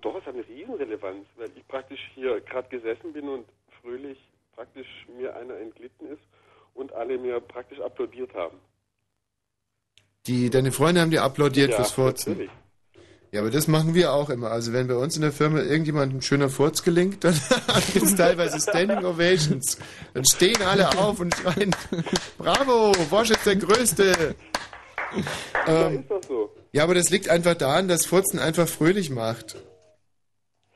Doch, 0.00 0.16
es 0.16 0.24
hat 0.24 0.34
eine 0.34 0.46
Riesenrelevanz, 0.48 1.26
weil 1.36 1.50
ich 1.56 1.66
praktisch 1.68 2.00
hier 2.14 2.40
gerade 2.40 2.68
gesessen 2.68 3.12
bin 3.12 3.28
und 3.28 3.44
fröhlich 3.80 4.18
praktisch 4.54 4.88
mir 5.18 5.34
einer 5.36 5.56
entglitten 5.58 6.06
ist 6.08 6.22
und 6.74 6.92
alle 6.94 7.18
mir 7.18 7.40
praktisch 7.40 7.80
applaudiert 7.80 8.32
haben. 8.34 8.58
Die, 10.26 10.50
deine 10.50 10.72
Freunde 10.72 11.00
haben 11.00 11.10
dir 11.10 11.22
applaudiert 11.22 11.70
Ja, 11.70 11.76
fürs 11.76 11.92
Furzen. 11.92 12.30
natürlich. 12.32 12.50
Ja, 13.32 13.40
aber 13.40 13.50
das 13.50 13.66
machen 13.66 13.94
wir 13.94 14.12
auch 14.12 14.28
immer. 14.28 14.50
Also 14.50 14.74
wenn 14.74 14.88
bei 14.88 14.94
uns 14.94 15.16
in 15.16 15.22
der 15.22 15.32
Firma 15.32 15.60
irgendjemand 15.60 16.14
ein 16.14 16.20
schöner 16.20 16.50
Furz 16.50 16.82
gelingt, 16.82 17.24
dann 17.24 17.32
gibt 17.94 18.04
es 18.04 18.14
teilweise 18.14 18.60
Standing 18.60 19.04
Ovations. 19.06 19.78
Dann 20.12 20.24
stehen 20.26 20.60
alle 20.60 20.98
auf 20.98 21.18
und 21.18 21.34
schreien, 21.34 21.74
bravo, 22.36 22.92
Wosch 23.10 23.30
ist 23.30 23.46
der 23.46 23.56
Größte. 23.56 24.34
Ähm, 25.66 26.00
ist 26.00 26.10
doch 26.10 26.22
so. 26.28 26.50
ja, 26.72 26.82
aber 26.84 26.94
das 26.94 27.08
liegt 27.08 27.30
einfach 27.30 27.54
daran, 27.54 27.88
dass 27.88 28.04
Furzen 28.04 28.38
einfach 28.38 28.68
fröhlich 28.68 29.08
macht. 29.08 29.56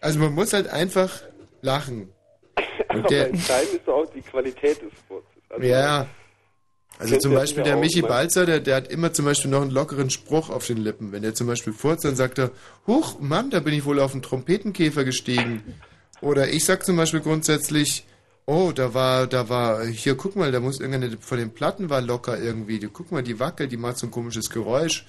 Also 0.00 0.18
man 0.18 0.32
muss 0.32 0.54
halt 0.54 0.68
einfach 0.68 1.10
lachen. 1.60 2.10
Und 2.88 3.00
Aber 3.00 3.08
der, 3.08 3.28
entscheidend 3.28 3.74
ist 3.74 3.88
auch 3.88 4.06
die 4.14 4.22
Qualität 4.22 4.80
des 4.80 4.92
Furzes. 5.06 5.28
Also, 5.50 5.66
ja, 5.66 6.06
also 6.98 7.16
zum 7.18 7.34
Beispiel 7.34 7.62
der 7.62 7.76
Michi 7.76 8.02
ne? 8.02 8.08
Balzer, 8.08 8.46
der, 8.46 8.60
der 8.60 8.76
hat 8.76 8.88
immer 8.88 9.12
zum 9.12 9.24
Beispiel 9.24 9.50
noch 9.50 9.62
einen 9.62 9.70
lockeren 9.70 10.10
Spruch 10.10 10.50
auf 10.50 10.66
den 10.66 10.78
Lippen. 10.78 11.12
Wenn 11.12 11.22
der 11.22 11.34
zum 11.34 11.46
Beispiel 11.46 11.72
furzt, 11.72 12.04
dann 12.04 12.16
sagt 12.16 12.38
er, 12.38 12.50
Huch, 12.86 13.20
Mann, 13.20 13.50
da 13.50 13.60
bin 13.60 13.74
ich 13.74 13.84
wohl 13.84 14.00
auf 14.00 14.12
einen 14.12 14.22
Trompetenkäfer 14.22 15.04
gestiegen. 15.04 15.62
Oder 16.20 16.48
ich 16.48 16.64
sag 16.64 16.84
zum 16.84 16.96
Beispiel 16.96 17.20
grundsätzlich, 17.20 18.06
oh, 18.46 18.72
da 18.74 18.94
war, 18.94 19.26
da 19.26 19.48
war, 19.48 19.84
hier, 19.84 20.14
guck 20.14 20.36
mal, 20.36 20.52
da 20.52 20.60
muss 20.60 20.80
irgendeine 20.80 21.18
von 21.20 21.38
den 21.38 21.50
Platten 21.50 21.90
war 21.90 22.00
locker 22.00 22.38
irgendwie. 22.38 22.78
Du 22.78 22.88
guck 22.88 23.12
mal, 23.12 23.22
die 23.22 23.38
wackelt, 23.38 23.72
die 23.72 23.76
macht 23.76 23.98
so 23.98 24.06
ein 24.06 24.10
komisches 24.10 24.50
Geräusch. 24.50 25.04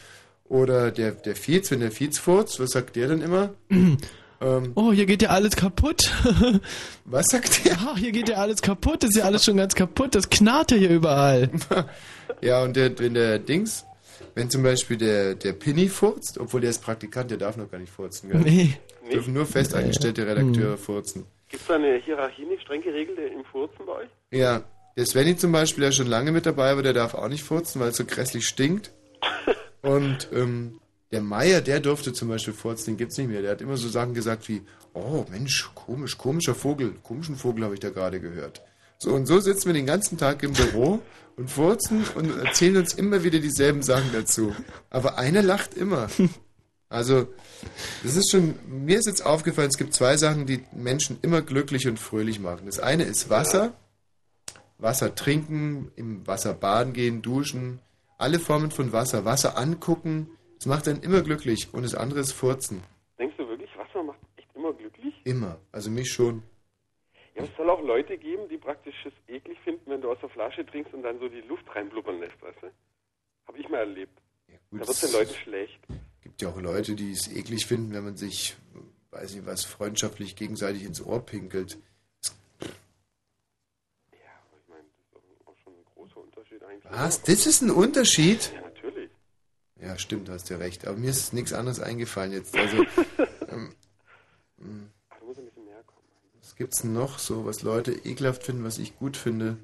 Oder 0.50 0.92
der, 0.92 1.12
der 1.12 1.36
Fietz, 1.36 1.72
wenn 1.72 1.82
der 1.82 1.92
Fietz 1.92 2.18
furzt, 2.18 2.60
was 2.60 2.72
sagt 2.72 2.96
der 2.96 3.10
denn 3.10 3.22
immer? 3.22 3.54
Ähm, 4.42 4.72
Oh, 4.76 4.92
hier 4.92 5.06
geht 5.06 5.22
ja 5.22 5.30
alles 5.30 5.56
kaputt. 5.56 6.12
Was 7.06 7.26
sagt 7.32 7.66
der? 7.66 7.78
Ach, 7.80 7.98
hier 7.98 8.12
geht 8.12 8.30
ja 8.30 8.38
alles 8.38 8.62
kaputt. 8.62 9.04
Das 9.04 9.10
ist 9.12 9.18
ja 9.18 9.24
alles 9.24 9.44
schon 9.46 9.58
ganz 9.58 9.74
kaputt. 9.76 10.14
Das 10.16 10.30
knarrt 10.30 10.72
ja 10.72 10.78
hier 10.78 10.90
überall. 10.90 11.50
Ja, 12.42 12.62
und 12.62 12.76
der, 12.76 13.00
wenn 13.00 13.16
der 13.16 13.40
Dings, 13.40 13.84
wenn 14.36 14.50
zum 14.52 14.62
Beispiel 14.62 14.98
der, 14.98 15.34
der 15.34 15.54
Pinny 15.54 15.88
furzt, 15.90 16.38
obwohl 16.38 16.62
der 16.62 16.70
ist 16.70 16.84
Praktikant, 16.84 17.32
der 17.32 17.40
darf 17.40 17.58
noch 17.58 17.72
gar 17.72 17.80
nicht 17.80 17.92
furzen, 17.92 18.30
gell? 18.30 18.42
Nee. 18.42 18.78
Dürfen 19.12 19.34
nur 19.34 19.48
fest 19.48 19.74
eingestellte 19.74 20.28
Redakteure 20.28 20.78
furzen. 20.78 21.26
Gibt 21.50 21.62
es 21.62 21.68
da 21.68 21.76
eine 21.76 21.96
Hierarchie 21.96 22.46
nicht 22.46 22.62
streng 22.62 22.82
geregelte 22.84 23.22
im 23.22 23.44
Furzen 23.46 23.86
bei 23.88 23.94
euch? 23.94 24.10
Ja, 24.30 24.62
der 24.98 25.06
Svenny 25.08 25.36
zum 25.38 25.52
Beispiel, 25.52 25.84
der 25.86 25.92
schon 25.94 26.08
lange 26.08 26.32
mit 26.32 26.46
dabei 26.46 26.76
war, 26.76 26.84
der 26.84 26.94
darf 26.94 27.16
auch 27.16 27.30
nicht 27.30 27.44
furzen, 27.44 27.80
weil 27.80 27.90
es 27.90 27.98
so 27.98 28.06
grässlich 28.06 28.48
stinkt. 28.48 28.92
Und 29.82 30.28
ähm, 30.34 30.80
der 31.12 31.22
Meier, 31.22 31.62
der 31.62 31.80
durfte 31.80 32.14
zum 32.14 32.28
Beispiel 32.28 32.54
furzen, 32.54 32.92
den 32.92 32.98
gibt's 32.98 33.18
nicht 33.18 33.30
mehr. 33.30 33.42
Der 33.42 33.52
hat 33.52 33.62
immer 33.62 33.78
so 33.78 33.88
Sachen 33.88 34.14
gesagt 34.14 34.50
wie, 34.50 34.62
oh 34.94 35.26
Mensch, 35.30 35.70
komisch, 35.74 36.18
komischer 36.18 36.56
Vogel, 36.56 36.94
komischen 37.04 37.36
Vogel 37.36 37.64
habe 37.64 37.76
ich 37.76 37.80
da 37.80 37.90
gerade 37.90 38.20
gehört. 38.20 38.62
So, 39.00 39.14
und 39.14 39.26
so 39.26 39.40
sitzen 39.40 39.68
wir 39.68 39.74
den 39.74 39.86
ganzen 39.86 40.18
Tag 40.18 40.44
im 40.44 40.54
Büro 40.54 41.00
und 41.36 41.50
furzen 41.50 42.04
und 42.16 42.38
erzählen 42.40 42.78
uns 42.78 42.94
immer 42.94 43.24
wieder 43.24 43.40
dieselben 43.40 43.84
Sachen 43.84 44.12
dazu. 44.12 44.56
Aber 44.90 45.18
einer 45.18 45.44
lacht 45.44 45.76
immer. 45.76 46.10
Also, 46.90 47.28
das 48.04 48.16
ist 48.16 48.32
schon, 48.32 48.56
mir 48.66 48.98
ist 48.98 49.08
jetzt 49.08 49.26
aufgefallen, 49.26 49.68
es 49.70 49.78
gibt 49.78 49.94
zwei 49.94 50.16
Sachen, 50.16 50.46
die 50.46 50.64
Menschen 50.72 51.18
immer 51.22 51.42
glücklich 51.42 51.86
und 51.86 52.00
fröhlich 52.00 52.40
machen. 52.40 52.66
Das 52.66 52.80
eine 52.80 53.04
ist 53.04 53.30
Wasser, 53.30 53.74
Wasser 54.78 55.14
trinken, 55.14 55.92
im 55.98 56.26
Wasser 56.26 56.54
baden 56.54 56.94
gehen, 56.94 57.22
duschen, 57.22 57.80
alle 58.18 58.40
Formen 58.40 58.72
von 58.72 58.94
Wasser, 58.94 59.26
Wasser 59.26 59.58
angucken, 59.58 60.30
macht 60.68 60.88
einen 60.88 61.02
immer 61.02 61.22
glücklich. 61.22 61.74
Und 61.74 61.84
das 61.84 61.96
andere 61.96 62.20
ist 62.20 62.34
Furzen. 62.34 62.84
Denkst 63.18 63.36
du 63.38 63.48
wirklich, 63.48 63.70
Wasser 63.78 64.04
macht 64.04 64.20
echt 64.38 64.50
immer 64.56 64.74
glücklich? 64.74 65.14
Immer. 65.24 65.58
Also 65.72 65.90
mich 65.90 66.12
schon. 66.12 66.44
Ja, 67.36 67.44
aber 67.44 67.52
es 67.52 67.58
soll 67.58 67.70
auch 67.70 67.82
Leute 67.82 68.18
geben, 68.18 68.48
die 68.50 68.58
praktisch 68.58 68.96
es 69.06 69.14
eklig 69.28 69.58
finden, 69.64 69.90
wenn 69.90 70.02
du 70.02 70.12
aus 70.12 70.20
der 70.22 70.30
Flasche 70.30 70.66
trinkst 70.66 70.94
und 70.94 71.04
dann 71.04 71.20
so 71.20 71.28
die 71.30 71.42
Luft 71.42 71.64
reinblubbern 71.74 72.20
lässt, 72.20 72.42
weißt 72.42 72.64
du? 72.64 72.68
Hab 73.48 73.58
ich 73.58 73.70
mal 73.70 73.80
erlebt. 73.80 74.20
gut, 74.70 74.82
da 74.82 74.88
wird 74.88 75.04
den 75.04 75.12
Leuten 75.12 75.34
schlecht. 75.34 75.80
gibt 76.22 76.42
ja 76.42 76.50
auch 76.50 76.60
Leute, 76.60 76.96
die 76.96 77.12
es 77.12 77.32
eklig 77.34 77.66
finden, 77.66 77.94
wenn 77.94 78.04
man 78.04 78.18
sich, 78.18 78.58
weiß 79.12 79.36
ich 79.36 79.46
was, 79.46 79.66
freundschaftlich 79.66 80.36
gegenseitig 80.36 80.84
ins 80.84 81.02
Ohr 81.02 81.26
pinkelt. 81.26 81.78
Großer 85.96 86.18
Unterschied 86.18 86.64
eigentlich. 86.64 86.92
Was? 86.92 87.22
Das 87.24 87.46
ist 87.46 87.62
ein 87.62 87.72
Unterschied? 87.72 88.52
Ja. 88.54 88.67
Ja, 89.82 89.98
stimmt, 89.98 90.30
hast 90.30 90.50
ja 90.50 90.58
recht. 90.58 90.88
Aber 90.88 90.98
mir 90.98 91.10
ist 91.12 91.34
nichts 91.34 91.54
anderes 91.54 91.80
eingefallen 91.80 92.32
jetzt. 92.32 92.56
Also, 92.56 92.78
ähm, 93.50 93.74
mh, 94.58 94.90
Da 95.10 95.26
muss 95.26 95.38
ein 95.38 95.46
bisschen 95.46 95.66
mehr 95.66 95.84
kommen. 95.86 96.08
was 96.42 96.56
gibt's 96.56 96.82
denn 96.82 96.94
noch 96.94 97.20
so, 97.20 97.46
was 97.46 97.62
Leute 97.62 97.92
ekelhaft 97.92 98.44
finden, 98.44 98.64
was 98.64 98.80
ich 98.80 98.98
gut 98.98 99.18
finde? 99.18 99.58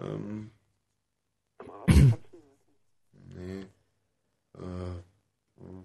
Ähm, 0.00 0.50
nee. 3.34 3.62
Äh, 4.56 4.60
hm. 5.56 5.84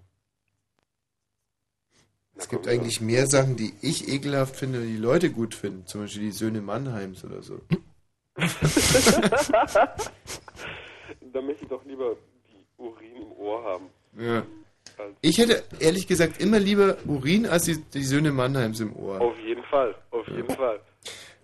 es 2.36 2.48
gibt 2.48 2.68
eigentlich 2.68 3.00
mehr 3.00 3.26
Sachen, 3.26 3.56
die 3.56 3.72
ich 3.80 4.08
ekelhaft 4.08 4.56
finde, 4.56 4.82
die 4.82 4.96
Leute 4.96 5.30
gut 5.30 5.54
finden. 5.54 5.86
Zum 5.86 6.02
Beispiel 6.02 6.22
die 6.22 6.32
Söhne 6.32 6.60
Mannheims 6.60 7.24
oder 7.24 7.42
so. 7.42 7.60
da 8.36 8.46
möchte 11.42 11.62
ich 11.64 11.68
doch 11.68 11.84
lieber 11.84 12.16
Urin 12.84 13.16
im 13.16 13.32
Ohr 13.38 13.64
haben. 13.64 13.84
Ja. 14.18 14.42
Ich 15.22 15.38
hätte 15.38 15.64
ehrlich 15.80 16.06
gesagt 16.06 16.40
immer 16.40 16.58
lieber 16.60 16.96
Urin 17.06 17.46
als 17.46 17.64
die, 17.64 17.78
die 17.94 18.04
Söhne 18.04 18.30
Mannheims 18.32 18.78
im 18.80 18.94
Ohr. 18.94 19.20
Auf 19.20 19.36
jeden 19.44 19.62
Fall, 19.64 19.94
auf 20.10 20.26
jeden 20.28 20.48
Fall. 20.54 20.78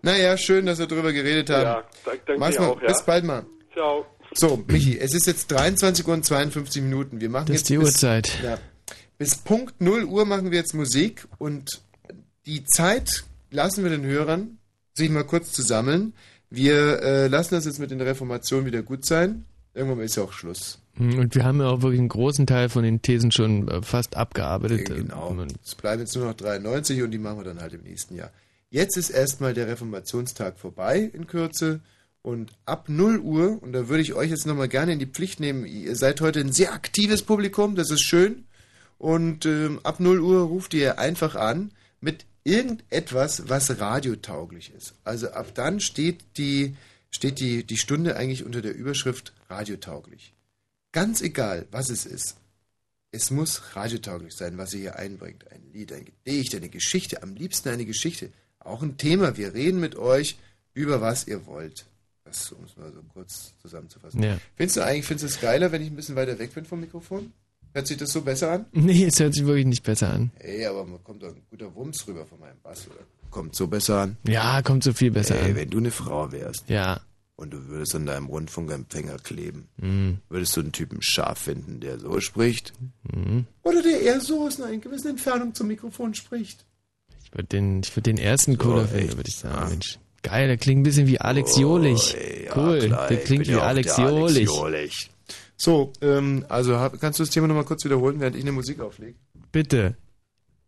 Naja, 0.03 0.37
schön, 0.37 0.67
dass 0.67 0.79
wir 0.79 0.87
darüber 0.87 1.13
geredet 1.13 1.51
haben. 1.51 1.63
Ja, 1.65 1.85
dank- 2.05 2.21
danke 2.27 2.39
Mach's 2.41 2.59
mal. 2.59 2.67
auch, 2.69 2.81
ja. 2.81 2.89
Bis 2.89 3.03
bald 3.05 3.25
mal. 3.25 3.45
Ciao. 3.75 4.07
So, 4.33 4.63
Michi, 4.69 4.97
es 4.99 5.13
ist 5.15 5.27
jetzt 5.27 5.51
23 5.51 6.07
Uhr 6.07 6.15
und 6.15 6.25
52 6.25 6.83
Minuten. 6.83 7.21
Wir 7.21 7.29
machen 7.29 7.47
Das 7.47 7.55
jetzt 7.57 7.63
ist 7.63 7.71
die 7.71 7.79
bis, 7.79 7.89
Uhrzeit. 7.95 8.39
Ja, 8.43 8.59
bis 9.19 9.35
Punkt 9.37 9.81
0 9.81 10.05
Uhr 10.05 10.25
machen 10.25 10.51
wir 10.53 10.59
jetzt 10.59 10.75
Musik 10.75 11.27
und 11.39 11.83
die 12.47 12.65
Zeit 12.65 13.25
lassen 13.51 13.83
wir 13.83 13.91
den 13.91 14.05
Hörern, 14.05 14.59
sich 14.95 15.11
mal 15.11 15.25
kurz 15.25 15.51
zu 15.53 15.63
sammeln. 15.63 16.15
Wir 16.49 17.03
äh, 17.03 17.27
lassen 17.27 17.55
das 17.57 17.65
jetzt 17.65 17.81
mit 17.81 17.91
den 17.91 18.01
Reformationen 18.01 18.65
wieder 18.67 18.83
gut 18.83 19.05
sein. 19.05 19.45
Irgendwann 19.75 20.01
ist 20.05 20.17
ja 20.17 20.23
auch 20.23 20.33
Schluss. 20.33 20.81
Hm, 20.95 21.19
Und 21.19 21.35
wir 21.35 21.45
haben 21.45 21.61
ja 21.61 21.69
auch 21.69 21.83
wirklich 21.83 22.01
einen 22.01 22.09
großen 22.09 22.47
Teil 22.47 22.69
von 22.69 22.83
den 22.83 23.03
Thesen 23.03 23.33
schon 23.33 23.69
äh, 23.69 23.83
fast 23.83 24.17
abgearbeitet. 24.17 24.87
Genau. 24.87 25.37
Es 25.65 25.75
bleiben 25.75 26.01
jetzt 26.01 26.17
nur 26.17 26.27
noch 26.27 26.35
93 26.35 27.03
und 27.03 27.11
die 27.11 27.19
machen 27.19 27.39
wir 27.39 27.45
dann 27.45 27.61
halt 27.61 27.73
im 27.75 27.83
nächsten 27.83 28.17
Jahr. 28.17 28.31
Jetzt 28.71 28.97
ist 28.97 29.11
erstmal 29.11 29.55
der 29.55 29.67
Reformationstag 29.67 30.59
vorbei 30.59 31.11
in 31.13 31.27
Kürze 31.27 31.81
und 32.23 32.53
ab 32.67 32.89
0 32.89 33.19
Uhr, 33.19 33.63
und 33.63 33.73
da 33.73 33.89
würde 33.89 34.03
ich 34.03 34.15
euch 34.15 34.31
jetzt 34.31 34.47
nochmal 34.47 34.69
gerne 34.69 34.93
in 34.93 34.99
die 34.99 35.07
Pflicht 35.07 35.41
nehmen, 35.41 35.65
ihr 35.67 35.97
seid 35.97 36.21
heute 36.21 36.41
ein 36.41 36.53
sehr 36.53 36.73
aktives 36.73 37.23
Publikum, 37.23 37.75
das 37.77 37.91
ist 37.91 38.03
schön. 38.03 38.45
Und 38.99 39.47
ähm, 39.47 39.81
ab 39.83 39.99
0 40.01 40.21
Uhr 40.21 40.43
ruft 40.43 40.75
ihr 40.75 40.99
einfach 40.99 41.35
an 41.35 41.73
mit 42.01 42.27
irgendetwas, 42.45 43.49
was 43.49 43.81
radiotauglich 43.81 44.73
ist. 44.77 44.95
Also 45.05 45.31
ab 45.31 45.55
dann 45.55 45.81
steht 45.81 46.19
die, 46.37 46.77
steht 47.11 47.41
die, 47.41 47.65
die 47.65 47.79
Stunde 47.79 48.17
eigentlich 48.17 48.45
unter 48.45 48.61
der 48.61 48.75
Überschrift 48.75 49.33
radiotauglich. 49.49 50.35
Ganz 50.93 51.21
egal, 51.23 51.67
was 51.71 51.91
es 51.91 52.07
ist. 52.07 52.37
Es 53.13 53.31
muss 53.31 53.75
radiotauglich 53.75 54.35
sein, 54.35 54.57
was 54.59 54.73
ihr 54.75 54.81
hier 54.81 54.97
einbringt. 54.97 55.51
Ein 55.51 55.63
Lied, 55.73 55.93
ein 55.93 56.05
Gedicht, 56.05 56.55
eine 56.55 56.69
Geschichte, 56.69 57.23
am 57.23 57.35
liebsten 57.35 57.69
eine 57.71 57.85
Geschichte. 57.85 58.31
Auch 58.61 58.83
ein 58.83 58.97
Thema. 58.97 59.37
Wir 59.37 59.55
reden 59.55 59.81
mit 59.81 59.97
euch 59.97 60.37
über 60.75 61.01
was 61.01 61.27
ihr 61.27 61.47
wollt. 61.47 61.87
Das, 62.25 62.53
um 62.53 62.65
es 62.65 62.77
mal 62.77 62.93
so 62.93 63.03
kurz 63.13 63.55
zusammenzufassen. 63.61 64.23
Ja. 64.23 64.39
Findest 64.57 64.77
du 64.77 64.85
eigentlich, 64.85 65.07
findest 65.07 65.25
du 65.25 65.35
es 65.37 65.41
geiler, 65.41 65.73
wenn 65.73 65.83
ich 65.83 65.91
ein 65.91 65.97
bisschen 65.97 66.15
weiter 66.17 66.39
weg 66.39 66.55
bin 66.55 66.65
vom 66.65 66.81
Mikrofon? 66.81 67.33
Hört 67.73 67.87
sich 67.87 67.97
das 67.97 68.13
so 68.13 68.21
besser 68.23 68.51
an? 68.53 68.67
Nee, 68.73 69.05
es 69.07 69.19
hört 69.19 69.35
sich 69.35 69.45
wirklich 69.45 69.67
nicht 69.67 69.83
besser 69.85 70.11
an. 70.11 70.31
Ey, 70.39 70.67
aber 70.67 70.85
man 70.85 71.03
kommt 71.03 71.25
ein 71.25 71.43
guter 71.51 71.75
Wumms 71.75 72.07
rüber 72.07 72.27
von 72.27 72.39
meinem 72.41 72.61
Bass, 72.63 72.87
oder? 72.89 73.05
Kommt 73.31 73.55
so 73.57 73.67
besser 73.69 74.03
an. 74.03 74.17
Ja, 74.25 74.61
kommt 74.63 74.83
so 74.85 74.93
viel 74.93 75.11
besser 75.13 75.37
Ey, 75.41 75.51
an. 75.51 75.57
wenn 75.57 75.71
du 75.71 75.79
eine 75.79 75.91
Frau 75.93 76.31
wärst. 76.31 76.69
Ja 76.69 77.01
und 77.41 77.51
du 77.51 77.69
würdest 77.69 77.95
an 77.95 78.07
deinem 78.07 78.27
Rundfunkempfänger 78.27 79.17
kleben, 79.19 79.69
mhm. 79.79 80.19
würdest 80.29 80.57
du 80.57 80.61
einen 80.61 80.73
Typen 80.73 81.01
scharf 81.01 81.39
finden, 81.39 81.81
der 81.81 81.99
so 81.99 82.21
spricht? 82.21 82.75
Mhm. 83.13 83.47
Oder 83.63 83.83
der 83.83 84.03
eher 84.03 84.21
so 84.21 84.47
aus 84.47 84.61
einer 84.61 84.77
gewissen 84.77 85.09
Entfernung 85.09 85.55
zum 85.55 85.69
Mikrofon 85.69 86.15
spricht? 86.15 86.67
Ich 87.25 87.33
würde 87.33 87.49
den, 87.49 87.83
würd 87.83 88.07
den 88.07 88.19
ersten 88.19 88.59
cooler 88.59 88.87
finden, 88.87 89.17
würde 89.17 89.29
ich 89.29 89.37
sagen. 89.37 89.57
Ja. 89.59 89.69
Mensch, 89.71 89.99
geil, 90.23 90.49
der 90.49 90.59
klingt 90.59 90.81
ein 90.81 90.83
bisschen 90.83 91.07
wie 91.07 91.21
Alex 91.21 91.57
oh, 91.57 91.61
Jolich. 91.61 92.17
Ja, 92.45 92.57
cool, 92.57 92.79
klar, 92.81 93.09
der 93.09 93.17
klingt 93.19 93.49
wie 93.49 93.55
Alex, 93.55 93.93
Alex 93.93 94.13
Jolich. 94.13 94.49
Jolich. 94.49 95.11
So, 95.57 95.93
ähm, 96.03 96.45
also 96.49 96.77
hab, 96.79 97.01
kannst 97.01 97.19
du 97.19 97.23
das 97.23 97.31
Thema 97.31 97.47
nochmal 97.47 97.65
kurz 97.65 97.85
wiederholen, 97.85 98.21
während 98.21 98.37
ich 98.37 98.43
eine 98.43 98.53
Musik 98.53 98.81
auflege? 98.81 99.15
Bitte. 99.51 99.97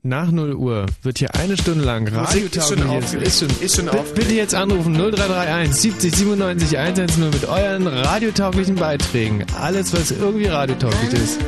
Nach 0.04 0.32
0 0.32 0.54
Uhr 0.54 0.86
wird 1.02 1.18
hier 1.18 1.32
eine 1.36 1.56
Stunde 1.56 1.84
lang 1.84 2.08
Radio 2.08 2.46
ist 2.46 2.68
schon, 2.68 3.22
ist 3.22 3.38
schon, 3.38 3.50
ist 3.60 3.76
schon 3.76 3.88
bitte, 3.88 4.14
bitte 4.14 4.34
jetzt 4.34 4.52
anrufen 4.52 4.94
0331 4.94 5.72
70 5.76 6.16
97 6.16 6.76
110 6.76 7.30
mit 7.30 7.44
euren 7.44 7.86
radiotauglichen 7.86 8.74
Beiträgen. 8.74 9.46
Alles, 9.60 9.92
was 9.92 10.10
irgendwie 10.10 10.46
radiotauglich 10.46 11.12
ist. 11.12 11.38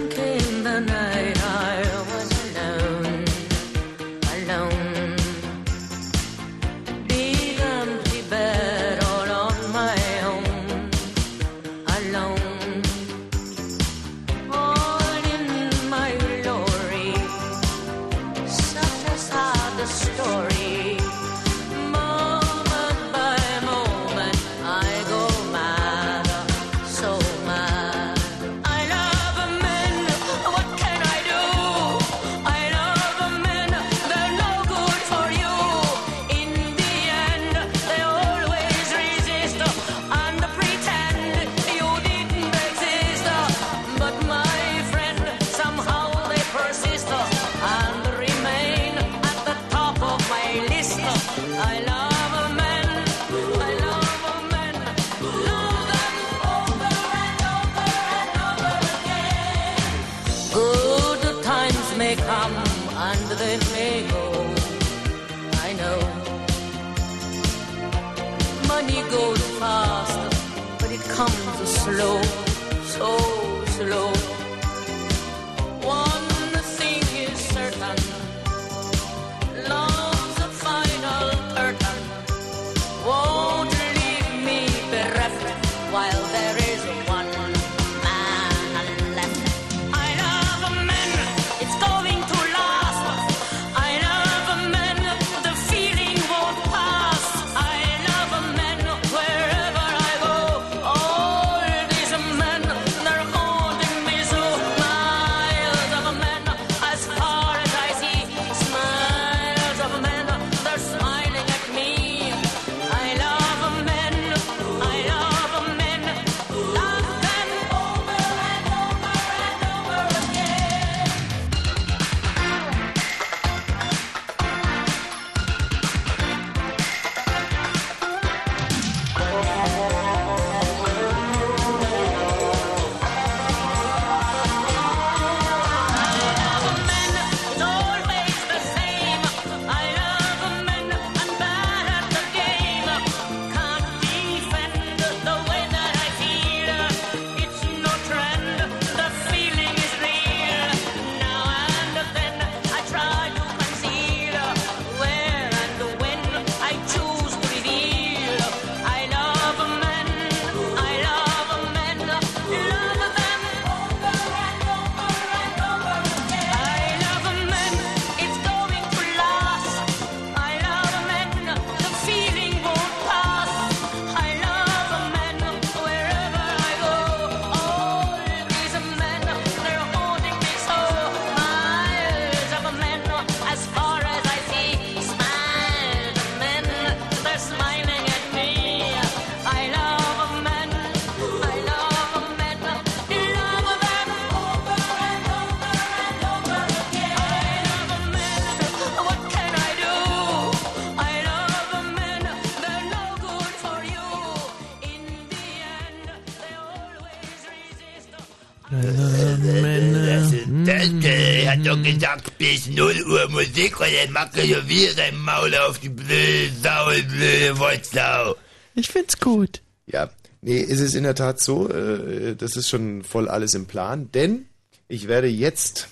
gesagt, 211.84 212.36
bis 212.38 212.66
0 212.66 213.04
Uhr 213.06 213.28
Musik 213.28 213.78
und 213.80 213.86
dann 213.86 214.12
macht 214.12 214.36
er 214.36 214.46
so 214.46 214.68
wieder 214.68 214.92
sein 214.92 215.16
Maul 215.16 215.54
auf 215.54 215.78
die 215.78 215.88
blöde 215.88 216.50
Sau, 216.62 216.86
blöde 216.86 217.58
Wollsau. 217.58 218.36
Ich 218.74 218.88
find's 218.88 219.18
gut. 219.18 219.62
Ja, 219.86 220.10
nee, 220.40 220.60
ist 220.60 220.80
es 220.80 220.94
in 220.94 221.04
der 221.04 221.14
Tat 221.14 221.40
so, 221.40 221.68
äh, 221.68 222.34
das 222.34 222.56
ist 222.56 222.68
schon 222.68 223.04
voll 223.04 223.28
alles 223.28 223.54
im 223.54 223.66
Plan, 223.66 224.10
denn 224.12 224.46
ich 224.88 225.08
werde 225.08 225.28
jetzt 225.28 225.88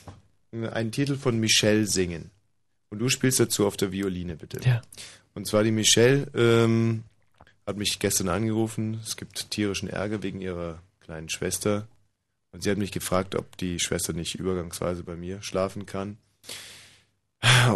äh, 0.53 0.69
einen 0.69 0.93
Titel 0.93 1.17
von 1.17 1.39
Michelle 1.39 1.87
singen. 1.87 2.31
Und 2.91 2.99
du 2.99 3.09
spielst 3.09 3.41
dazu 3.41 3.67
auf 3.67 3.77
der 3.77 3.93
Violine, 3.93 4.37
bitte. 4.37 4.61
Ja. 4.65 4.83
Und 5.35 5.47
zwar 5.47 5.65
die 5.65 5.71
Michelle 5.71 6.27
ähm, 6.35 7.05
hat 7.67 7.77
mich 7.77 7.99
gestern 7.99 8.29
angerufen. 8.29 9.01
Es 9.03 9.17
gibt 9.17 9.51
tierischen 9.51 9.89
Ärger 9.89 10.23
wegen 10.23 10.41
ihrer 10.41 10.83
kleinen 11.01 11.31
Schwester. 11.31 11.87
Und 12.53 12.63
sie 12.63 12.71
hat 12.71 12.79
mich 12.79 12.93
gefragt, 12.93 13.35
ob 13.35 13.57
die 13.57 13.81
Schwester 13.81 14.13
nicht 14.13 14.35
übergangsweise 14.35 15.03
bei 15.03 15.17
mir 15.17 15.43
schlafen 15.43 15.87
kann. 15.87 16.19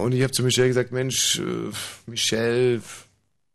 Und 0.01 0.13
ich 0.13 0.23
habe 0.23 0.33
zu 0.33 0.43
Michelle 0.43 0.69
gesagt, 0.69 0.93
Mensch, 0.93 1.41
äh, 1.41 1.71
Michelle, 2.07 2.83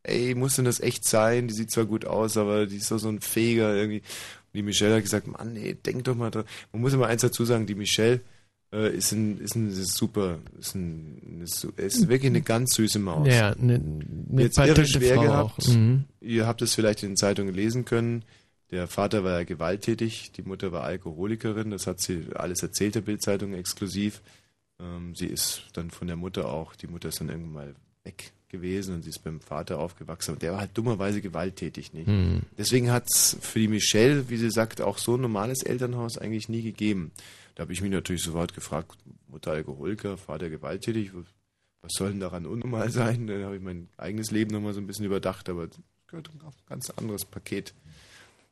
ey, 0.04 0.36
muss 0.36 0.56
denn 0.56 0.66
das 0.66 0.80
echt 0.80 1.08
sein? 1.08 1.48
Die 1.48 1.54
sieht 1.54 1.72
zwar 1.72 1.86
gut 1.86 2.06
aus, 2.06 2.38
aber 2.38 2.66
die 2.66 2.78
ist 2.78 2.92
doch 2.92 2.98
so 2.98 3.08
ein 3.08 3.22
Feger 3.22 3.76
irgendwie. 3.76 4.00
Und 4.00 4.56
die 4.56 4.64
Michelle 4.64 4.96
hat 4.96 5.04
gesagt, 5.04 5.28
Mann, 5.28 5.56
ey, 5.56 5.76
denk 5.76 6.04
doch 6.04 6.16
mal 6.16 6.32
dran. 6.32 6.46
Man 6.74 6.82
muss 6.82 6.94
immer 6.94 7.08
eins 7.08 7.22
dazu 7.22 7.46
sagen, 7.46 7.66
die 7.66 7.76
Michelle 7.76 8.20
äh, 8.74 8.96
ist, 8.96 9.12
ein, 9.12 9.40
ist, 9.40 9.56
ein, 9.56 9.72
super, 9.72 10.40
ist, 10.60 10.76
ein, 10.76 11.42
ist, 11.44 11.64
ist 11.64 12.10
wirklich 12.10 12.32
eine 12.32 12.42
ganz 12.42 12.74
süße 12.76 13.00
Maus. 13.00 13.28
Ja, 13.28 13.52
eine, 13.52 13.76
eine 13.76 14.42
Jetzt 14.42 14.58
irre 14.58 14.86
schwer 14.86 15.16
Frau 15.16 15.22
gehabt. 15.22 15.68
Mhm. 15.70 16.06
Ihr 16.20 16.48
habt 16.48 16.62
es 16.62 16.76
vielleicht 16.76 17.04
in 17.04 17.12
den 17.12 17.18
Zeitungen 17.18 17.54
lesen 17.54 17.86
können. 17.86 18.24
Der 18.72 18.88
Vater 18.88 19.24
war 19.24 19.40
ja 19.40 19.44
gewalttätig, 19.44 20.32
die 20.32 20.44
Mutter 20.44 20.72
war 20.72 20.84
Alkoholikerin, 20.84 21.72
das 21.72 21.88
hat 21.88 22.00
sie 22.00 22.28
alles 22.34 22.64
erzählt, 22.64 22.96
der 22.96 23.02
Bildzeitung 23.02 23.54
exklusiv. 23.54 24.22
Ähm, 24.80 25.14
sie 25.14 25.28
ist 25.28 25.66
dann 25.74 25.92
von 25.92 26.08
der 26.08 26.16
Mutter 26.16 26.50
auch, 26.50 26.76
die 26.76 26.88
Mutter 26.88 27.10
ist 27.10 27.20
dann 27.20 27.30
irgendwann 27.30 27.54
mal 27.54 27.76
weg 28.04 28.32
gewesen 28.48 28.96
und 28.96 29.04
sie 29.04 29.10
ist 29.10 29.24
beim 29.24 29.42
Vater 29.42 29.80
aufgewachsen. 29.80 30.34
Und 30.34 30.42
der 30.42 30.54
war 30.54 30.60
halt 30.60 30.78
dummerweise 30.78 31.22
gewalttätig, 31.22 31.94
nicht? 31.94 32.08
Mhm. 32.08 32.44
Deswegen 32.58 32.92
hat 32.92 33.08
es 33.14 33.38
für 33.42 33.60
die 33.60 33.68
Michelle, 33.68 34.30
wie 34.30 34.38
sie 34.38 34.52
sagt, 34.52 34.82
auch 34.82 34.98
so 34.98 35.16
ein 35.16 35.22
normales 35.22 35.64
Elternhaus 35.64 36.18
eigentlich 36.18 36.50
nie 36.50 36.62
gegeben. 36.62 37.12
Da 37.56 37.64
habe 37.64 37.74
ich 37.74 37.82
mich 37.82 37.92
natürlich 37.92 38.24
sofort 38.24 38.54
gefragt, 38.54 38.98
Mutter 39.28 39.52
Alkoholiker, 39.52 40.18
Vater 40.18 40.50
gewalttätig, 40.50 41.12
was 41.82 41.94
soll 41.94 42.12
denn 42.12 42.20
daran 42.20 42.46
unnormal 42.46 42.90
sein? 42.90 43.28
Dann 43.28 43.44
habe 43.44 43.56
ich 43.56 43.62
mein 43.62 43.90
eigenes 43.98 44.32
Leben 44.32 44.52
nochmal 44.52 44.74
so 44.74 44.80
ein 44.80 44.88
bisschen 44.88 45.06
überdacht, 45.06 45.50
aber 45.50 45.68
das 45.68 45.80
gehört 46.08 46.30
auf 46.46 46.56
ein 46.56 46.70
ganz 46.70 46.90
anderes 46.92 47.26
Paket. 47.26 47.74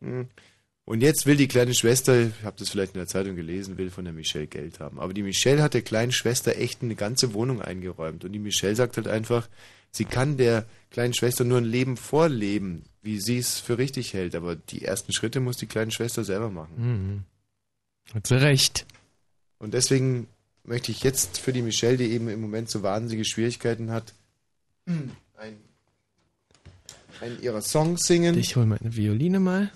Hm. 0.01 0.27
Und 0.89 1.01
jetzt 1.01 1.27
will 1.27 1.37
die 1.37 1.47
kleine 1.47 1.75
Schwester, 1.75 2.19
ich 2.19 2.43
habe 2.43 2.57
das 2.57 2.69
vielleicht 2.69 2.95
in 2.95 2.99
der 2.99 3.07
Zeitung 3.07 3.35
gelesen, 3.35 3.77
will 3.77 3.91
von 3.91 4.05
der 4.05 4.13
Michelle 4.13 4.47
Geld 4.47 4.79
haben. 4.79 4.99
Aber 4.99 5.13
die 5.13 5.21
Michelle 5.21 5.61
hat 5.61 5.75
der 5.75 5.83
kleinen 5.83 6.11
Schwester 6.11 6.57
echt 6.57 6.81
eine 6.81 6.95
ganze 6.95 7.35
Wohnung 7.35 7.61
eingeräumt. 7.61 8.25
Und 8.25 8.31
die 8.31 8.39
Michelle 8.39 8.75
sagt 8.75 8.97
halt 8.97 9.07
einfach, 9.07 9.47
sie 9.91 10.05
kann 10.05 10.37
der 10.37 10.65
kleinen 10.89 11.13
Schwester 11.13 11.43
nur 11.43 11.59
ein 11.59 11.65
Leben 11.65 11.95
vorleben, 11.95 12.85
wie 13.03 13.19
sie 13.19 13.37
es 13.37 13.59
für 13.59 13.77
richtig 13.77 14.15
hält. 14.15 14.33
Aber 14.33 14.55
die 14.55 14.83
ersten 14.83 15.13
Schritte 15.13 15.39
muss 15.41 15.57
die 15.57 15.67
kleine 15.67 15.91
Schwester 15.91 16.23
selber 16.23 16.49
machen. 16.49 16.73
Mhm. 16.77 17.23
Hat 18.15 18.25
sie 18.25 18.41
recht. 18.41 18.87
Und 19.59 19.75
deswegen 19.75 20.27
möchte 20.63 20.91
ich 20.91 21.03
jetzt 21.03 21.39
für 21.39 21.53
die 21.53 21.61
Michelle, 21.61 21.97
die 21.97 22.09
eben 22.11 22.29
im 22.29 22.41
Moment 22.41 22.67
so 22.67 22.81
wahnsinnige 22.81 23.25
Schwierigkeiten 23.25 23.91
hat, 23.91 24.15
ein, 24.87 25.57
einen 27.21 27.41
ihrer 27.43 27.61
Songs 27.61 28.07
singen. 28.07 28.35
Ich 28.39 28.55
hole 28.55 28.65
meine 28.65 28.95
Violine 28.95 29.39
mal. 29.39 29.71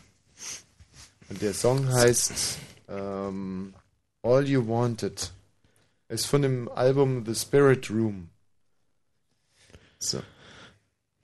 Und 1.33 1.41
der 1.41 1.55
Song 1.55 1.87
heißt 1.91 2.59
ähm, 2.89 3.73
All 4.21 4.47
You 4.47 4.67
Wanted. 4.67 5.31
Ist 6.07 6.27
von 6.27 6.43
dem 6.43 6.69
Album 6.69 7.25
The 7.25 7.33
Spirit 7.33 7.89
Room. 7.89 8.29
So. 9.97 10.21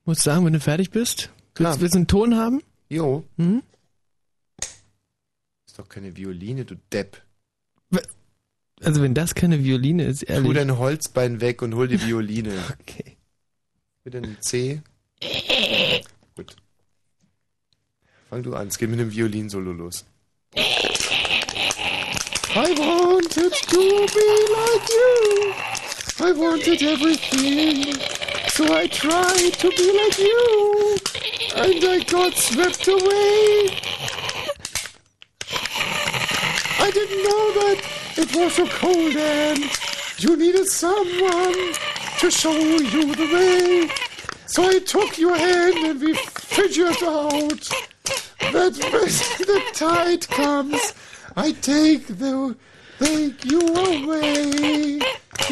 Muss 0.05 0.23
sagen, 0.23 0.45
wenn 0.47 0.53
du 0.53 0.59
fertig 0.59 0.89
bist. 0.89 1.29
Klar. 1.53 1.73
Willst, 1.73 1.81
willst 1.81 1.93
du 1.93 1.97
einen 1.99 2.07
Ton 2.07 2.35
haben? 2.37 2.63
Jo. 2.89 3.23
Mhm. 3.37 3.61
Ist 5.67 5.77
doch 5.77 5.87
keine 5.87 6.15
Violine, 6.17 6.65
du 6.65 6.75
Depp. 6.91 7.21
Also 8.81 9.03
wenn 9.03 9.13
das 9.13 9.35
keine 9.35 9.63
Violine 9.63 10.05
ist, 10.05 10.21
Tu 10.21 10.25
ehrlich. 10.33 10.53
dein 10.55 10.79
Holzbein 10.79 11.39
weg 11.39 11.61
und 11.61 11.75
hol 11.75 11.87
die 11.87 12.01
Violine. 12.01 12.53
Okay. 12.81 13.15
Bitte 14.03 14.17
ein 14.19 14.37
C. 14.39 14.81
Fang 18.29 18.43
du 18.43 18.53
an, 18.53 18.67
es 18.67 18.77
geht 18.77 18.89
mit 18.91 18.99
dem 18.99 19.09
Violinsolo 19.09 19.71
los. 19.71 20.05
I 20.55 20.61
wanted 22.77 23.53
to 23.53 24.05
be 24.13 24.27
like 24.53 24.89
you. 24.89 25.53
I 26.19 26.31
wanted 26.33 26.81
everything. 26.83 27.95
So 28.49 28.65
I 28.71 28.87
tried 28.87 29.53
to 29.53 29.69
be 29.69 29.91
like 29.91 30.19
you. 30.19 30.97
And 31.55 31.83
I 31.83 32.03
got 32.03 32.35
swept 32.35 32.87
away. 32.87 33.71
I 36.79 36.91
didn't 36.91 37.23
know 37.23 37.51
that 37.61 37.81
it 38.15 38.35
was 38.35 38.53
so 38.53 38.67
cold 38.67 39.15
and 39.15 39.63
you 40.19 40.35
needed 40.37 40.67
someone 40.67 41.73
to 42.19 42.29
show 42.29 42.53
you 42.53 43.15
the 43.15 43.27
way. 43.33 43.89
So 44.45 44.69
I 44.69 44.77
took 44.77 45.17
your 45.17 45.35
hand 45.35 45.77
and 45.77 45.99
we 45.99 46.13
figured 46.13 47.01
out 47.01 47.69
that 48.51 48.77
when 48.91 49.47
the 49.47 49.61
tide 49.73 50.27
comes, 50.29 50.93
I 51.35 51.51
take 51.53 52.07
the 52.07 52.55
take 52.99 53.45
you 53.45 53.59
away. 53.59 54.99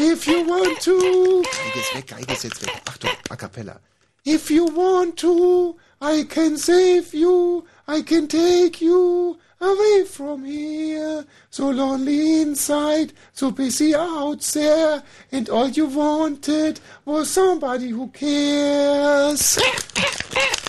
If 0.00 0.26
you 0.26 0.46
want 0.46 0.80
to. 0.82 1.42
Geige 1.42 1.80
ist 1.80 1.94
weg, 1.94 2.06
Geige 2.06 2.32
ist 2.32 2.44
jetzt 2.44 2.62
weg. 2.62 2.82
Achtung, 2.86 3.10
a 3.30 3.36
cappella. 3.36 3.80
If 4.24 4.50
you 4.50 4.66
want 4.66 5.16
to, 5.18 5.76
I 6.00 6.24
can 6.24 6.56
save 6.56 7.14
you. 7.14 7.64
I 7.86 8.02
can 8.02 8.28
take 8.28 8.80
you 8.80 9.38
away 9.60 10.04
from 10.04 10.44
here. 10.44 11.24
So 11.50 11.70
lonely 11.70 12.42
inside, 12.42 13.12
so 13.32 13.50
busy 13.50 13.94
out 13.94 14.40
there. 14.54 15.02
And 15.32 15.48
all 15.48 15.68
you 15.68 15.86
wanted 15.86 16.80
was 17.04 17.30
somebody 17.30 17.88
who 17.88 18.08
cares. 18.08 19.58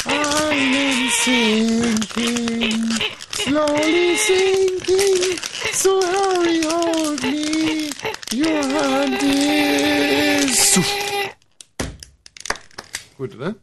I 0.06 0.54
am 0.54 1.10
sinking, 1.24 2.82
slowly 3.32 4.16
sinking. 4.18 5.38
So 5.74 6.02
hurry, 6.02 6.62
hold 6.64 7.24
me. 7.24 7.92
Your 8.32 8.64
hand 8.64 9.18
is. 9.22 10.80
Gut, 13.18 13.36
oder? 13.36 13.56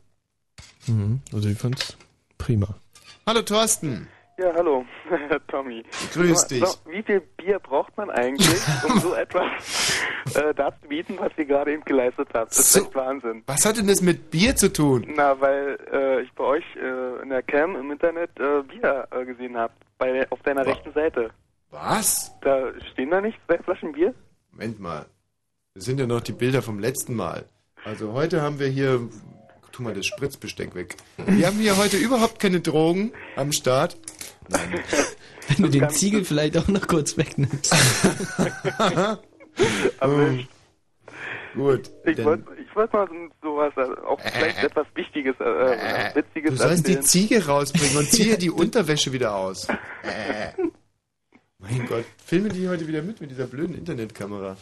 Mhm. 0.86 1.20
Also 1.32 1.48
ich 1.48 1.58
fand's 1.58 1.96
prima. 2.38 2.68
Hallo 3.26 3.42
Thorsten. 3.42 4.08
Ja, 4.38 4.52
hallo, 4.54 4.84
Tommy. 5.48 5.82
Grüß 6.12 6.42
So, 6.42 6.48
dich. 6.48 6.64
So, 6.66 6.90
wie 6.90 7.02
viel 7.02 7.20
Bier 7.38 7.58
braucht 7.58 7.96
man 7.96 8.10
eigentlich, 8.10 8.60
um 8.84 8.98
so 9.00 9.14
etwas 9.24 9.46
äh, 10.34 10.52
darzubieten, 10.52 11.16
was 11.18 11.32
ihr 11.38 11.46
gerade 11.46 11.72
eben 11.72 11.82
geleistet 11.84 12.28
habt? 12.34 12.50
Das 12.50 12.58
ist 12.58 12.72
So. 12.74 12.80
echt 12.82 12.94
Wahnsinn. 12.94 13.42
Was 13.46 13.64
hat 13.64 13.78
denn 13.78 13.86
das 13.86 14.02
mit 14.02 14.30
Bier 14.30 14.54
zu 14.54 14.70
tun? 14.70 15.06
Na, 15.16 15.40
weil 15.40 15.78
äh, 15.90 16.20
ich 16.20 16.30
bei 16.34 16.44
euch 16.44 16.64
äh, 16.76 17.22
in 17.22 17.30
der 17.30 17.42
Cam 17.42 17.76
im 17.76 17.90
Internet 17.90 18.30
äh, 18.38 18.62
Bier 18.62 19.08
äh, 19.10 19.24
gesehen 19.24 19.56
habe, 19.56 19.72
bei 19.96 20.30
auf 20.30 20.42
deiner 20.42 20.66
rechten 20.66 20.92
Seite. 20.92 21.30
Was? 21.70 22.30
Da 22.42 22.72
stehen 22.92 23.10
da 23.10 23.22
nicht 23.22 23.38
zwei 23.46 23.56
Flaschen 23.58 23.92
Bier? 23.92 24.14
Moment 24.52 24.78
mal. 24.80 25.06
Das 25.74 25.84
sind 25.86 25.98
ja 25.98 26.06
noch 26.06 26.20
die 26.20 26.32
Bilder 26.32 26.60
vom 26.60 26.78
letzten 26.78 27.14
Mal. 27.14 27.46
Also 27.86 28.12
heute 28.12 28.42
haben 28.42 28.58
wir 28.58 28.68
hier. 28.68 29.08
Tu 29.76 29.82
mal 29.82 29.92
das 29.92 30.06
Spritzbesteck 30.06 30.74
weg. 30.74 30.96
Wir 31.18 31.46
haben 31.46 31.58
hier 31.58 31.76
heute 31.76 31.98
überhaupt 31.98 32.40
keine 32.40 32.60
Drogen 32.60 33.12
am 33.36 33.52
Start. 33.52 33.98
Nein. 34.48 34.80
Wenn 35.48 35.64
du 35.64 35.68
den 35.68 35.90
Ziegel 35.90 36.24
vielleicht 36.24 36.56
auch 36.56 36.68
noch 36.68 36.86
kurz 36.86 37.16
wegnimmst. 37.18 37.74
Oh. 40.02 40.28
Gut. 41.54 41.90
Ich 42.04 42.22
wollte 42.22 42.44
wollt 42.74 42.92
mal 42.92 43.08
so 43.08 43.48
sowas, 43.48 43.72
äh, 43.78 44.00
auch 44.06 44.20
vielleicht 44.20 44.62
etwas 44.62 44.86
Wichtiges, 44.94 45.34
äh, 45.40 45.44
äh, 45.44 46.14
Witziges 46.14 46.50
Du 46.50 46.56
sollst 46.58 46.86
die. 46.86 47.00
Ziege 47.00 47.46
rausbringen 47.46 47.96
und 47.96 48.10
ziehe 48.10 48.36
die 48.36 48.50
Unterwäsche 48.64 49.14
wieder 49.14 49.34
aus. 49.34 49.66
Äh. 49.66 50.52
Mein 51.58 51.86
Gott, 51.86 52.04
filme 52.22 52.50
die 52.50 52.68
heute 52.68 52.86
wieder 52.86 53.00
mit 53.00 53.22
mit 53.22 53.30
dieser 53.30 53.46
blöden 53.46 53.78
Internetkamera. 53.78 54.58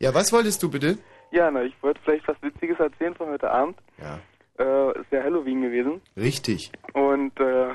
Ja, 0.00 0.12
was 0.12 0.32
wolltest 0.32 0.60
du 0.64 0.68
bitte? 0.68 0.98
Ja, 1.30 1.50
na, 1.50 1.62
ich 1.62 1.74
wollte 1.82 2.00
vielleicht 2.04 2.26
was 2.26 2.36
Witziges 2.42 2.80
erzählen 2.80 3.14
von 3.14 3.28
heute 3.28 3.48
Abend. 3.48 3.78
Ja. 3.98 4.18
Äh, 4.62 5.00
ist 5.00 5.10
ja 5.10 5.22
Halloween 5.22 5.62
gewesen. 5.62 6.00
Richtig. 6.16 6.70
Und 6.94 7.38
äh, 7.40 7.68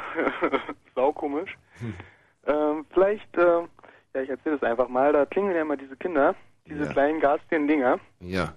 saukomisch. 0.96 1.54
Hm. 1.80 1.94
Ähm, 2.48 2.86
vielleicht, 2.94 3.38
äh, 3.38 3.62
ja, 4.14 4.22
ich 4.22 4.30
erzähle 4.30 4.56
es 4.56 4.64
einfach 4.64 4.88
mal, 4.88 5.12
da 5.12 5.26
klingeln 5.26 5.56
ja 5.56 5.62
immer 5.64 5.76
diese 5.78 5.98
Kinder, 5.98 6.34
diese 6.66 6.86
Ja. 6.86 6.92
kleinen 6.94 7.20
garstigen 7.20 7.68
Dinger 7.68 8.00
Ja. 8.22 8.54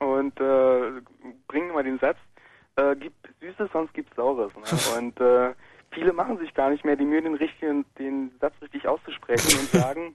und 0.00 0.38
äh, 0.40 1.00
bringen 1.46 1.70
immer 1.70 1.82
den 1.84 1.98
Satz, 2.00 2.16
äh, 2.76 2.96
gib 2.96 3.12
Süßes, 3.40 3.70
sonst 3.72 3.94
gibt's 3.94 4.14
Saures. 4.16 4.52
Ne? 4.56 4.62
und 4.98 5.20
äh, 5.20 5.54
viele 5.92 6.12
machen 6.12 6.38
sich 6.38 6.52
gar 6.54 6.70
nicht 6.70 6.84
mehr 6.84 6.96
die 6.96 7.04
Mühe, 7.04 7.22
den, 7.22 7.34
richtigen, 7.34 7.84
den 7.98 8.32
Satz 8.40 8.54
richtig 8.60 8.88
auszusprechen 8.88 9.56
und 9.60 9.68
sagen, 9.80 10.14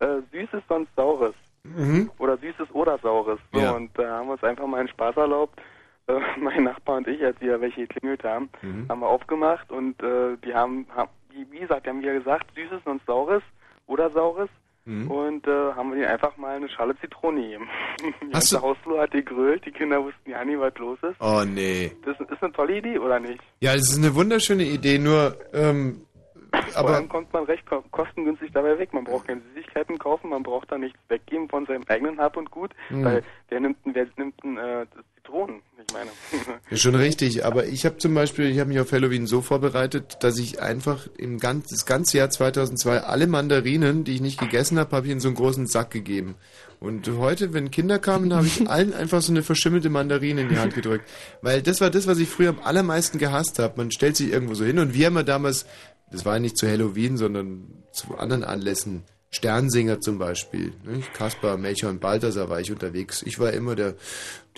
äh, 0.00 0.22
Süßes, 0.32 0.62
sonst 0.68 0.94
Saures. 0.96 1.34
Mhm. 1.64 2.10
Oder 2.18 2.38
Süßes 2.38 2.70
oder 2.72 2.98
Saures. 2.98 3.38
So, 3.52 3.60
Ja. 3.60 3.72
Und 3.72 3.90
da 3.98 4.16
haben 4.18 4.28
wir 4.28 4.32
uns 4.32 4.42
einfach 4.44 4.66
mal 4.66 4.78
einen 4.80 4.88
Spaß 4.88 5.16
erlaubt. 5.16 5.60
Äh, 6.06 6.18
mein 6.40 6.64
Nachbar 6.64 6.96
und 6.96 7.08
ich, 7.08 7.22
als 7.24 7.40
wir 7.40 7.60
welche 7.60 7.86
geklingelt 7.86 8.24
haben, 8.24 8.48
Mhm. 8.62 8.86
haben 8.88 9.00
wir 9.00 9.08
aufgemacht 9.08 9.70
und 9.70 10.02
äh, 10.02 10.36
die 10.44 10.54
haben, 10.54 10.86
haben 10.94 11.10
wie, 11.30 11.58
gesagt, 11.60 11.86
die 11.86 11.90
haben 11.90 12.02
wieder 12.02 12.14
gesagt, 12.14 12.46
Süßes 12.54 12.82
und 12.84 13.02
Saures 13.06 13.42
oder 13.86 14.10
Saures. 14.10 14.50
Mhm. 14.84 15.08
Und 15.10 15.46
äh, 15.46 15.50
haben 15.76 15.90
wir 15.90 15.96
denen 16.00 16.10
einfach 16.10 16.36
mal 16.36 16.56
eine 16.56 16.68
Schale 16.68 16.96
Zitrone 17.00 17.40
gegeben. 17.40 17.68
Die 18.20 18.30
ganze 18.32 18.60
Hausflur 18.60 19.00
hat 19.00 19.12
gegrölt, 19.12 19.64
die 19.64 19.70
Kinder 19.70 20.02
wussten 20.02 20.28
ja 20.28 20.44
nie, 20.44 20.58
was 20.58 20.76
los 20.76 20.98
ist. 21.02 21.20
Oh 21.20 21.44
nee. 21.46 21.92
Das 22.04 22.18
ist 22.18 22.42
eine 22.42 22.52
tolle 22.52 22.78
Idee, 22.78 22.98
oder 22.98 23.20
nicht? 23.20 23.40
Ja, 23.60 23.74
das 23.74 23.90
ist 23.90 23.98
eine 23.98 24.12
wunderschöne 24.16 24.64
Idee, 24.64 24.98
nur 24.98 25.36
ähm, 25.52 26.04
Vor 26.52 26.76
aber 26.76 26.94
allem 26.96 27.08
kommt 27.08 27.32
man 27.32 27.44
recht 27.44 27.64
ko- 27.66 27.84
kostengünstig 27.90 28.50
dabei 28.52 28.78
weg. 28.78 28.92
Man 28.92 29.04
braucht 29.04 29.26
keine 29.28 29.40
Süßigkeiten 29.54 29.98
kaufen, 29.98 30.30
man 30.30 30.42
braucht 30.42 30.70
da 30.70 30.78
nichts 30.78 30.98
weggeben 31.08 31.48
von 31.48 31.66
seinem 31.66 31.82
eigenen 31.88 32.18
Hab 32.18 32.36
und 32.36 32.50
Gut, 32.50 32.70
Hm. 32.88 33.04
weil 33.04 33.22
wer 33.48 33.60
nimmt, 33.60 33.76
denn- 33.84 33.94
wer 33.94 34.06
nimmt 34.16 34.34
äh, 34.58 34.86
Zitronen? 35.16 35.62
Ich 35.86 35.94
meine. 35.94 36.10
Ja, 36.70 36.76
schon 36.76 36.94
richtig, 36.94 37.44
aber 37.44 37.66
ich 37.66 37.84
habe 37.84 37.96
zum 37.98 38.14
Beispiel, 38.14 38.46
ich 38.50 38.58
habe 38.60 38.68
mich 38.68 38.80
auf 38.80 38.92
Halloween 38.92 39.26
so 39.26 39.40
vorbereitet, 39.42 40.18
dass 40.20 40.38
ich 40.38 40.60
einfach 40.62 41.06
im 41.18 41.38
ganz, 41.38 41.68
das 41.70 41.86
ganze 41.86 42.18
Jahr 42.18 42.30
2002 42.30 42.98
alle 43.00 43.26
Mandarinen, 43.26 44.04
die 44.04 44.14
ich 44.14 44.20
nicht 44.20 44.38
gegessen 44.40 44.78
habe, 44.78 44.94
habe 44.96 45.06
ich 45.06 45.12
in 45.12 45.20
so 45.20 45.28
einen 45.28 45.36
großen 45.36 45.66
Sack 45.66 45.90
gegeben. 45.90 46.34
Und 46.80 47.08
heute, 47.18 47.52
wenn 47.52 47.70
Kinder 47.70 47.98
kamen, 48.00 48.34
habe 48.34 48.46
ich 48.46 48.68
allen 48.68 48.92
einfach 48.92 49.20
so 49.22 49.32
eine 49.32 49.42
verschimmelte 49.44 49.88
Mandarine 49.90 50.40
in 50.42 50.48
die 50.48 50.58
Hand 50.58 50.74
gedrückt. 50.74 51.08
Weil 51.40 51.62
das 51.62 51.80
war 51.80 51.90
das, 51.90 52.06
was 52.08 52.18
ich 52.18 52.28
früher 52.28 52.48
am 52.50 52.58
allermeisten 52.60 53.18
gehasst 53.18 53.58
habe. 53.60 53.74
Man 53.76 53.92
stellt 53.92 54.16
sich 54.16 54.32
irgendwo 54.32 54.54
so 54.54 54.64
hin 54.64 54.80
und 54.80 54.92
wir 54.94 55.06
haben 55.06 55.14
ja 55.14 55.22
damals, 55.22 55.64
das 56.12 56.24
war 56.24 56.38
nicht 56.38 56.56
zu 56.56 56.68
Halloween, 56.68 57.16
sondern 57.16 57.84
zu 57.92 58.16
anderen 58.16 58.44
Anlässen, 58.44 59.02
Sternsinger 59.30 60.00
zum 60.00 60.18
Beispiel. 60.18 60.72
Nicht? 60.84 61.12
Kaspar, 61.14 61.56
Melchior 61.56 61.90
und 61.90 62.00
Balthasar 62.00 62.48
war 62.48 62.60
ich 62.60 62.70
unterwegs. 62.70 63.22
Ich 63.22 63.38
war 63.38 63.52
immer 63.52 63.74
der, 63.74 63.94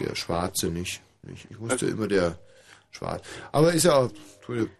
der 0.01 0.14
Schwarze, 0.16 0.66
nicht? 0.66 1.01
nicht? 1.22 1.47
Ich 1.48 1.59
musste 1.59 1.86
immer 1.86 2.09
der 2.09 2.39
Schwarz. 2.90 3.24
Aber 3.52 3.72
ist 3.72 3.85
ja 3.85 3.94
auch, 3.94 4.10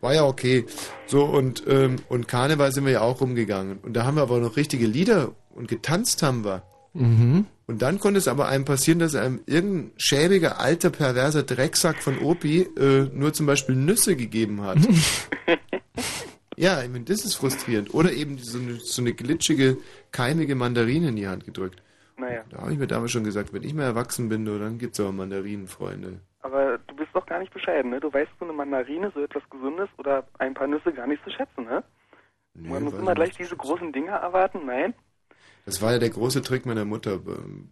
war 0.01 0.15
ja 0.15 0.25
okay. 0.25 0.67
So, 1.07 1.25
und, 1.25 1.63
ähm, 1.69 1.97
und 2.09 2.29
Karneval 2.29 2.73
sind 2.73 2.85
wir 2.85 2.93
ja 2.93 3.01
auch 3.03 3.21
rumgegangen. 3.21 3.79
Und 3.79 3.95
da 3.95 4.05
haben 4.05 4.17
wir 4.17 4.23
aber 4.23 4.39
noch 4.41 4.57
richtige 4.57 4.87
Lieder 4.87 5.33
und 5.55 5.69
getanzt 5.69 6.23
haben 6.23 6.45
wir. 6.45 6.65
Mhm. 6.93 7.47
Und 7.67 7.81
dann 7.81 7.99
konnte 7.99 8.19
es 8.19 8.29
aber 8.29 8.49
einem 8.49 8.65
passieren, 8.65 8.99
dass 8.99 9.15
einem 9.15 9.41
irgendein 9.47 9.93
schäbiger, 9.97 10.61
alter, 10.61 10.91
perverser 10.91 11.45
Drecksack 11.45 12.03
von 12.03 12.19
Opi 12.19 12.63
äh, 12.79 13.09
nur 13.13 13.33
zum 13.33 13.47
Beispiel 13.47 13.75
Nüsse 13.75 14.17
gegeben 14.17 14.63
hat. 14.63 14.79
ja, 16.57 16.83
ich 16.83 16.89
meine, 16.91 17.05
das 17.05 17.25
ist 17.25 17.35
frustrierend. 17.35 17.93
Oder 17.95 18.13
eben 18.13 18.39
so 18.39 18.59
eine, 18.59 18.75
so 18.75 19.03
eine 19.03 19.13
glitschige, 19.15 19.79
keimige 20.13 20.55
Mandarine 20.55 21.09
in 21.09 21.17
die 21.17 21.27
Hand 21.29 21.45
gedrückt. 21.45 21.83
Naja, 22.17 22.45
Da 22.51 22.59
habe 22.59 22.73
ich 22.73 22.79
mir 22.79 22.87
damals 22.87 23.11
schon 23.11 23.25
gesagt, 23.25 23.53
wenn 23.53 23.63
ich 23.65 23.75
mal 23.75 23.85
erwachsen 23.85 24.29
bin, 24.29 24.45
dann 24.47 24.79
gibt's 24.79 25.01
aber 25.01 25.13
Mandarinen, 25.13 25.67
Freunde. 25.67 26.21
aber 26.43 26.79
du 26.87 26.95
bist 26.95 27.11
doch 27.13 27.27
gar 27.27 27.41
nicht 27.41 27.53
bescheiden, 27.53 27.91
ne? 27.91 28.01
Du 28.01 28.13
weißt 28.13 28.31
so 28.39 28.45
eine 28.45 28.55
Mandarine, 28.55 29.11
so 29.15 29.23
etwas 29.23 29.43
Gesundes 29.51 29.89
oder 29.99 30.25
ein 30.39 30.55
paar 30.55 30.67
Nüsse 30.69 30.93
gar 30.93 31.07
nicht 31.07 31.25
zu 31.25 31.31
schätzen, 31.31 31.65
ne? 31.65 31.83
Man 32.55 32.85
muss 32.85 32.95
immer 32.95 33.11
ich 33.13 33.17
gleich 33.17 33.37
diese 33.37 33.57
großen 33.57 33.93
Dinger 33.93 34.13
erwarten, 34.15 34.61
nein? 34.65 34.95
Das 35.67 35.81
war 35.81 35.93
ja 35.93 35.99
der 35.99 36.11
große 36.11 36.43
Trick 36.43 36.67
meiner 36.67 36.85
Mutter. 36.85 37.19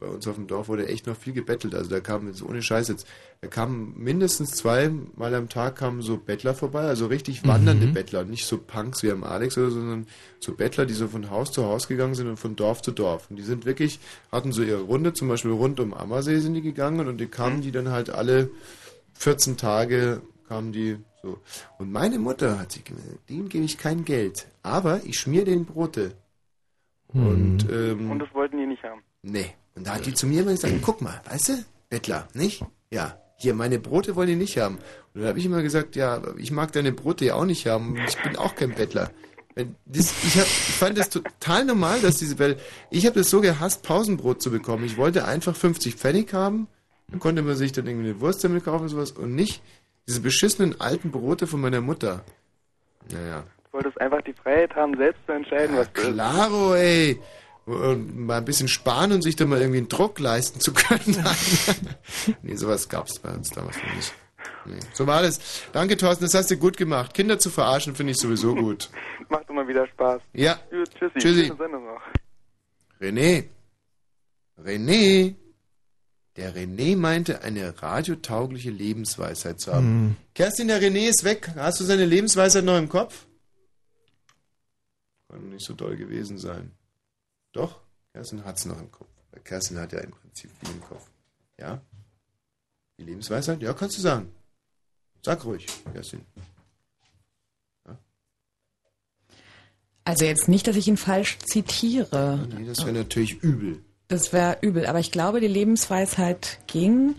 Bei, 0.01 0.07
uns 0.07 0.27
auf 0.27 0.37
dem 0.37 0.47
Dorf 0.47 0.69
wurde 0.69 0.89
echt 0.89 1.07
noch 1.07 1.17
viel 1.17 1.35
gebettelt. 1.35 1.75
Also 1.75 1.91
da 1.91 2.01
kamen, 2.01 2.29
jetzt 2.29 2.43
ohne 2.43 2.63
Scheiß 2.63 2.89
jetzt, 2.89 3.07
da 3.43 3.49
kamen 3.49 3.95
mindestens 3.99 4.53
zweimal 4.53 5.35
am 5.35 5.51
Tag 5.51 5.77
kamen 5.77 6.01
so 6.01 6.17
Bettler 6.17 6.55
vorbei, 6.55 6.83
also 6.83 7.07
richtig 7.07 7.47
wandernde 7.47 7.89
Mhm. 7.89 7.93
Bettler. 7.95 8.25
Nicht 8.25 8.47
so 8.47 8.57
Punks 8.57 9.03
wie 9.03 9.11
am 9.11 9.25
Alex 9.25 9.59
oder 9.59 9.71
so, 9.71 9.81
sondern 9.81 10.07
so 10.41 10.55
Bettler, 10.55 10.87
die 10.87 10.95
so 10.95 11.07
von 11.07 11.29
Haus 11.31 11.53
zu 11.53 11.65
Haus 11.65 11.87
gegangen 11.87 12.15
sind 12.15 12.29
und 12.29 12.39
von 12.39 12.57
Dorf 12.57 12.81
zu 12.81 12.93
Dorf. 12.93 13.27
Und 13.29 13.37
die 13.37 13.43
sind 13.43 13.67
wirklich, 13.67 14.01
hatten 14.31 14.53
so 14.53 14.63
ihre 14.63 14.81
Runde, 14.81 15.13
zum 15.13 15.29
Beispiel 15.29 15.51
rund 15.51 15.79
um 15.79 15.93
Ammersee 15.93 16.39
sind 16.39 16.55
die 16.55 16.63
gegangen 16.63 17.07
und 17.07 17.19
die 17.19 17.27
kamen 17.27 17.61
die 17.61 17.73
dann 17.73 17.91
halt 17.91 18.09
alle 18.09 18.49
14 19.15 19.57
Tage 19.59 20.23
kamen 20.49 20.73
die 20.73 20.97
so. 21.23 21.39
Und 21.79 21.93
meine 21.93 22.19
Mutter 22.19 22.59
hat 22.59 22.73
sich 22.73 22.85
gesagt, 22.85 23.07
dem 23.29 23.49
gebe 23.49 23.65
ich 23.65 23.79
kein 23.79 24.05
Geld. 24.05 24.47
Aber 24.63 25.01
ich 25.05 25.19
schmier 25.19 25.45
den 25.45 25.65
Brote. 25.67 26.13
Und, 27.15 27.67
ähm, 27.71 28.11
Und 28.11 28.19
das 28.19 28.33
wollten 28.35 28.59
die 28.59 28.67
nicht 28.67 28.83
haben. 28.83 29.03
Nee. 29.23 29.55
Und 29.75 29.87
da 29.87 29.95
hat 29.95 30.07
die 30.07 30.15
zu 30.15 30.27
mir 30.27 30.43
immer 30.43 30.53
gesagt, 30.53 30.75
guck 30.83 31.01
mal, 31.01 31.21
weißt 31.29 31.49
du, 31.51 31.53
Bettler, 31.89 32.29
nicht? 32.35 32.65
Ja, 32.91 33.19
hier, 33.37 33.55
meine 33.55 33.79
Brote 33.79 34.17
wollen 34.17 34.29
die 34.29 34.37
nicht 34.37 34.59
haben. 34.59 34.77
Und 34.77 35.21
dann 35.21 35.27
habe 35.27 35.39
ich 35.39 35.47
immer 35.47 35.63
gesagt, 35.63 35.97
ja, 35.97 36.23
ich 36.37 36.51
mag 36.51 36.73
deine 36.73 36.93
Brote 36.93 37.25
ja 37.25 37.35
auch 37.35 37.45
nicht 37.45 37.67
haben. 37.67 37.97
Ich 38.07 38.21
bin 38.23 38.37
auch 38.37 38.55
kein 38.55 38.75
Bettler. 38.75 39.11
Das, 39.85 40.25
ich, 40.25 40.39
hab, 40.39 40.47
ich 40.47 40.77
fand 40.77 40.97
das 40.97 41.11
total 41.11 41.65
normal, 41.67 42.01
dass 42.01 42.17
diese 42.17 42.37
Bettler... 42.37 42.63
Ich 42.91 43.05
habe 43.05 43.19
das 43.19 43.29
so 43.29 43.41
gehasst, 43.41 43.83
Pausenbrot 43.83 44.41
zu 44.41 44.51
bekommen. 44.51 44.85
Ich 44.85 44.97
wollte 44.97 45.27
einfach 45.27 45.55
50 45.55 45.97
Pfennig 45.97 46.33
haben. 46.33 46.69
Dann 47.09 47.21
konnte 47.21 47.43
man 47.43 47.57
sich 47.57 47.73
dann 47.73 47.87
irgendwie 47.87 48.11
eine 48.11 48.21
Wurst 48.21 48.43
damit 48.45 48.65
kaufen 48.65 48.85
und 48.85 48.89
sowas. 48.89 49.13
Und 49.13 49.35
nicht 49.35 49.63
diese 50.07 50.21
beschissenen 50.21 50.81
alten 50.81 51.11
Brote 51.11 51.47
von 51.47 51.61
meiner 51.61 51.81
Mutter. 51.81 52.25
Naja. 53.11 53.45
Du 53.73 53.79
wolltest 53.79 53.99
einfach 54.03 54.21
die 54.21 54.35
Freiheit 54.35 54.77
haben, 54.77 54.95
selbst 54.99 55.25
zu 55.25 55.33
entscheiden, 55.33 55.79
was 55.79 55.91
du. 55.95 56.03
Klaro, 56.13 56.75
ey. 56.75 57.19
Und 57.65 58.19
mal 58.19 58.37
ein 58.37 58.45
bisschen 58.45 58.69
sparen 58.69 59.13
und 59.13 59.23
sich 59.23 59.35
dann 59.35 59.49
mal 59.49 59.61
irgendwie 59.61 59.79
einen 59.79 59.89
Druck 59.89 60.19
leisten 60.19 60.61
zu 60.61 60.75
können. 60.75 61.25
nee, 62.43 62.55
sowas 62.55 62.91
gab's 62.91 63.19
bei 63.19 63.31
uns 63.31 63.49
damals 63.49 63.79
noch 63.79 63.95
nicht. 63.95 64.15
Nee. 64.67 64.79
So 64.93 65.07
war 65.07 65.23
das. 65.23 65.63
Danke, 65.73 65.97
Thorsten, 65.97 66.25
das 66.25 66.35
hast 66.35 66.51
du 66.51 66.59
gut 66.59 66.77
gemacht. 66.77 67.15
Kinder 67.15 67.39
zu 67.39 67.49
verarschen 67.49 67.95
finde 67.95 68.11
ich 68.13 68.19
sowieso 68.19 68.55
gut. 68.55 68.91
Macht 69.31 69.49
immer 69.49 69.67
wieder 69.67 69.87
Spaß. 69.87 70.21
Ja. 70.35 70.59
Gut, 70.71 70.91
tschüssi. 70.91 71.19
Tschüssi. 71.19 71.45
Schöne 71.47 71.57
Sendung 71.57 71.85
noch. 71.87 72.03
René. 73.01 73.45
René. 74.63 75.35
Der 76.37 76.55
René 76.55 76.97
meinte, 76.97 77.43
eine 77.43 77.83
radiotaugliche 77.83 78.71
Lebensweisheit 78.71 79.61
zu 79.61 79.73
haben. 79.73 79.87
Mhm. 79.87 80.17
Kerstin, 80.35 80.69
der 80.69 80.83
René 80.83 81.09
ist 81.09 81.25
weg. 81.25 81.51
Hast 81.57 81.81
du 81.81 81.85
seine 81.85 82.05
Lebensweisheit 82.05 82.65
noch 82.65 82.77
im 82.77 82.91
Kopf? 82.91 83.25
Kann 85.33 85.49
nicht 85.49 85.65
so 85.65 85.73
doll 85.73 85.97
gewesen 85.97 86.37
sein. 86.37 86.73
Doch, 87.53 87.81
Kerstin 88.13 88.45
hat's 88.45 88.67
noch 88.67 88.79
im 88.79 88.91
Kopf. 88.91 89.09
Kerstin 89.45 89.79
hat 89.79 89.93
ja 89.93 90.01
im 90.01 90.11
Prinzip 90.11 90.51
viel 90.61 90.75
im 90.75 90.83
Kopf. 90.83 91.09
Ja? 91.59 91.81
Die 92.99 93.05
Lebensweisheit? 93.05 93.63
Ja, 93.63 93.73
kannst 93.73 93.97
du 93.97 94.03
sagen. 94.03 94.31
Sag 95.23 95.43
ruhig, 95.47 95.67
Kerstin. 95.95 96.21
Also 100.05 100.27
jetzt 100.27 100.49
nicht, 100.49 100.67
dass 100.67 100.77
ich 100.77 100.87
ihn 100.87 100.99
falsch 100.99 101.39
zitiere. 101.39 102.47
Nee, 102.55 102.67
das 102.67 102.85
wäre 102.85 102.93
natürlich 102.93 103.43
übel. 103.43 103.83
Das 104.09 104.35
wäre 104.35 104.59
übel. 104.61 104.85
Aber 104.85 104.99
ich 104.99 105.13
glaube, 105.13 105.41
die 105.41 105.47
Lebensweisheit 105.47 106.59
ging, 106.67 107.15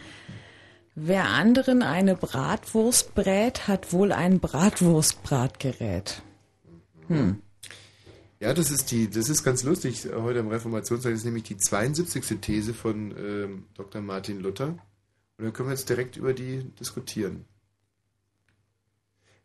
wer 0.93 1.29
anderen 1.29 1.81
eine 1.81 2.15
Bratwurst 2.15 3.15
brät, 3.15 3.67
hat 3.67 3.91
wohl 3.91 4.11
ein 4.11 4.39
Bratwurstbratgerät. 4.39 6.21
Hm. 7.07 7.41
Ja, 8.43 8.53
das 8.53 8.71
ist 8.71 8.91
die, 8.91 9.09
das 9.09 9.29
ist 9.29 9.45
ganz 9.45 9.63
lustig. 9.63 10.05
Heute 10.13 10.41
am 10.41 10.49
Reformationstag 10.49 11.13
ist 11.13 11.23
nämlich 11.23 11.43
die 11.43 11.55
72. 11.55 12.41
These 12.41 12.73
von 12.73 13.13
ähm, 13.17 13.63
Dr. 13.73 14.01
Martin 14.01 14.41
Luther. 14.41 14.67
Und 14.67 15.45
dann 15.45 15.53
können 15.53 15.69
wir 15.69 15.73
jetzt 15.73 15.87
direkt 15.87 16.17
über 16.17 16.33
die 16.33 16.65
diskutieren. 16.77 17.45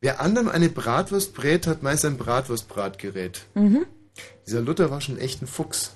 Wer 0.00 0.20
anderem 0.20 0.48
eine 0.48 0.68
Bratwurst 0.68 1.32
brät, 1.32 1.68
hat 1.68 1.84
meist 1.84 2.04
ein 2.04 2.16
Bratwurstbratgerät. 2.16 3.46
Mhm. 3.54 3.86
Dieser 4.44 4.62
Luther 4.62 4.90
war 4.90 5.00
schon 5.00 5.18
echt 5.18 5.42
ein 5.42 5.46
Fuchs. 5.46 5.94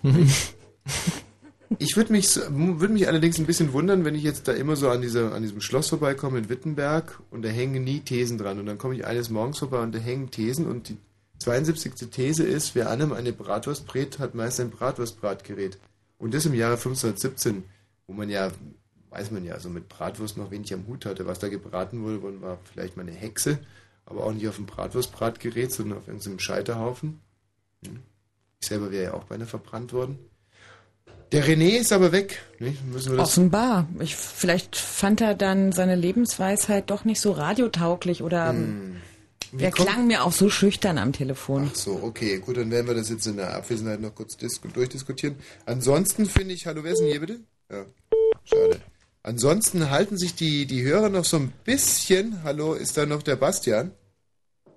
Ich 1.79 1.97
würde 1.97 2.12
mich, 2.12 2.37
würde 2.37 2.93
mich 2.93 3.09
allerdings 3.09 3.39
ein 3.39 3.47
bisschen 3.47 3.73
wundern, 3.73 4.05
wenn 4.05 4.15
ich 4.15 4.23
jetzt 4.23 4.47
da 4.47 4.53
immer 4.53 4.77
so 4.77 4.91
an, 4.91 5.01
dieser, 5.01 5.33
an 5.33 5.43
diesem 5.43 5.62
Schloss 5.62 5.89
vorbeikomme 5.89 6.39
in 6.39 6.51
Wittenberg 6.51 7.20
und 7.31 7.43
da 7.43 7.49
hängen 7.49 7.83
nie 7.83 8.01
Thesen 8.01 8.37
dran. 8.37 8.61
Und 8.61 8.66
dann 8.66 8.77
komme 8.77 8.95
ich 8.95 9.07
eines 9.07 9.31
Morgens 9.31 9.59
vorbei 9.59 9.83
und 9.83 9.93
da 9.93 9.99
hängen 9.99 10.31
Thesen 10.31 10.66
und 10.66 10.91
die 10.91 10.99
72. 11.43 12.10
These 12.10 12.44
ist, 12.44 12.74
wer 12.74 12.90
anderem 12.90 13.12
eine 13.12 13.32
Bratwurst 13.32 13.86
brät, 13.86 14.19
hat 14.19 14.35
meist 14.35 14.60
ein 14.60 14.70
Bratwurstbratgerät. 14.70 15.78
Und 16.19 16.35
das 16.35 16.47
im 16.47 16.55
Jahre 16.55 16.74
1517, 16.74 17.64
wo 18.06 18.12
man 18.12 18.31
ja, 18.31 18.51
weiß 19.10 19.31
man 19.31 19.44
ja, 19.44 19.59
so 19.59 19.69
mit 19.69 19.89
Bratwurst 19.89 20.36
noch 20.36 20.51
wenig 20.51 20.73
am 20.73 20.86
Hut 20.86 21.06
hatte. 21.06 21.27
Was 21.27 21.39
da 21.39 21.48
gebraten 21.48 22.02
wurde, 22.02 22.40
war 22.40 22.59
vielleicht 22.73 22.97
mal 22.97 23.02
eine 23.02 23.12
Hexe, 23.12 23.59
aber 24.06 24.24
auch 24.24 24.32
nicht 24.32 24.48
auf 24.48 24.56
dem 24.56 24.66
Bratwurstbratgerät, 24.66 25.73
sondern 25.73 25.98
auf 25.98 26.09
irgendeinem 26.09 26.39
Scheiterhaufen. 26.39 27.20
Hm. 27.85 28.01
Ich 28.60 28.69
selber 28.69 28.93
wäre 28.93 29.05
ja 29.05 29.14
auch 29.14 29.24
beinahe 29.24 29.48
verbrannt 29.48 29.93
worden. 29.93 30.19
Der 31.32 31.44
René 31.44 31.78
ist 31.78 31.93
aber 31.93 32.12
weg. 32.12 32.43
Das 32.93 33.09
Offenbar. 33.09 33.89
Ich, 34.01 34.14
vielleicht 34.14 34.77
fand 34.77 35.20
er 35.20 35.35
dann 35.35 35.73
seine 35.73 35.97
Lebensweisheit 35.97 36.90
doch 36.90 37.05
nicht 37.05 37.20
so 37.20 37.32
radiotauglich 37.32 38.23
oder 38.23 38.51
Hm. 38.51 39.02
Er 39.59 39.70
kommt- 39.70 39.89
klang 39.89 40.07
mir 40.07 40.24
auch 40.24 40.33
so 40.33 40.49
schüchtern 40.51 40.99
am 40.99 41.12
Telefon. 41.12 41.69
Ach 41.70 41.74
so, 41.77 42.01
okay, 42.03 42.39
gut, 42.39 42.57
dann 42.57 42.70
werden 42.70 42.87
wir 42.87 42.95
das 42.95 43.11
jetzt 43.11 43.27
in 43.27 43.37
der 43.37 43.55
Abwesenheit 43.55 44.01
noch 44.01 44.15
kurz 44.15 44.37
dis- 44.37 44.61
durchdiskutieren. 44.73 45.37
Ansonsten 45.66 46.27
finde 46.27 46.55
ich, 46.55 46.66
hallo, 46.66 46.83
wer 46.85 46.93
ist 46.93 47.01
denn 47.01 47.09
hier 47.11 47.20
bitte? 47.20 47.41
Ja, 47.70 47.85
schade. 48.45 48.81
Ansonsten 49.23 49.91
halten 49.91 50.16
sich 50.19 50.35
die, 50.35 50.66
die 50.66 50.83
Hörer 50.83 51.09
noch 51.09 51.24
so 51.24 51.37
ein 51.37 51.53
bisschen, 51.65 52.43
hallo, 52.43 52.74
ist 52.74 52.97
da 52.97 53.07
noch 53.07 53.23
der 53.23 53.37
Bastian? 53.37 53.93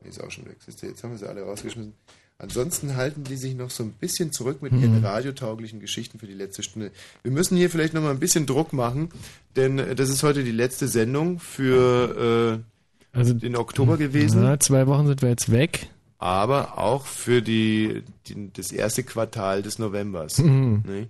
Nee, 0.03 0.10
ist 0.10 0.22
auch 0.22 0.30
schon 0.30 0.45
weg, 0.45 0.57
jetzt 0.68 1.03
haben 1.03 1.11
wir 1.11 1.18
sie 1.18 1.27
alle 1.27 1.41
rausgeschmissen. 1.41 1.93
Ansonsten 2.38 2.97
halten 2.97 3.23
die 3.23 3.38
sich 3.38 3.56
noch 3.56 3.69
so 3.72 3.81
ein 3.84 3.93
bisschen 3.93 4.34
zurück 4.34 4.61
mit 4.61 4.73
ihren 4.73 4.99
Mhm. 4.99 5.06
radiotauglichen 5.06 5.80
Geschichten 5.80 6.19
für 6.19 6.27
die 6.27 6.34
letzte 6.34 6.64
Stunde. 6.64 6.91
Wir 7.23 7.31
müssen 7.31 7.56
hier 7.56 7.69
vielleicht 7.69 7.93
noch 7.93 8.02
mal 8.02 8.11
ein 8.11 8.19
bisschen 8.19 8.45
Druck 8.45 8.73
machen, 8.73 9.10
denn 9.56 9.80
äh, 9.80 9.95
das 9.95 10.10
ist 10.10 10.22
heute 10.22 10.43
die 10.43 10.52
letzte 10.52 10.89
Sendung 10.89 11.39
für 11.39 12.60
äh, 12.61 12.74
Also, 13.15 13.33
den 13.33 13.55
Oktober 13.55 13.97
gewesen 13.97 14.43
Ja, 14.43 14.59
zwei 14.59 14.87
Wochen 14.87 15.07
sind 15.07 15.21
wir 15.21 15.29
jetzt 15.29 15.51
weg. 15.51 15.89
aber 16.17 16.77
auch 16.77 17.05
für 17.05 17.41
die, 17.41 18.03
die, 18.27 18.51
das 18.53 18.71
erste 18.71 19.03
Quartal 19.03 19.61
des 19.63 19.79
Novembers. 19.79 20.39
Mhm. 20.39 20.83
Ne? 20.85 21.07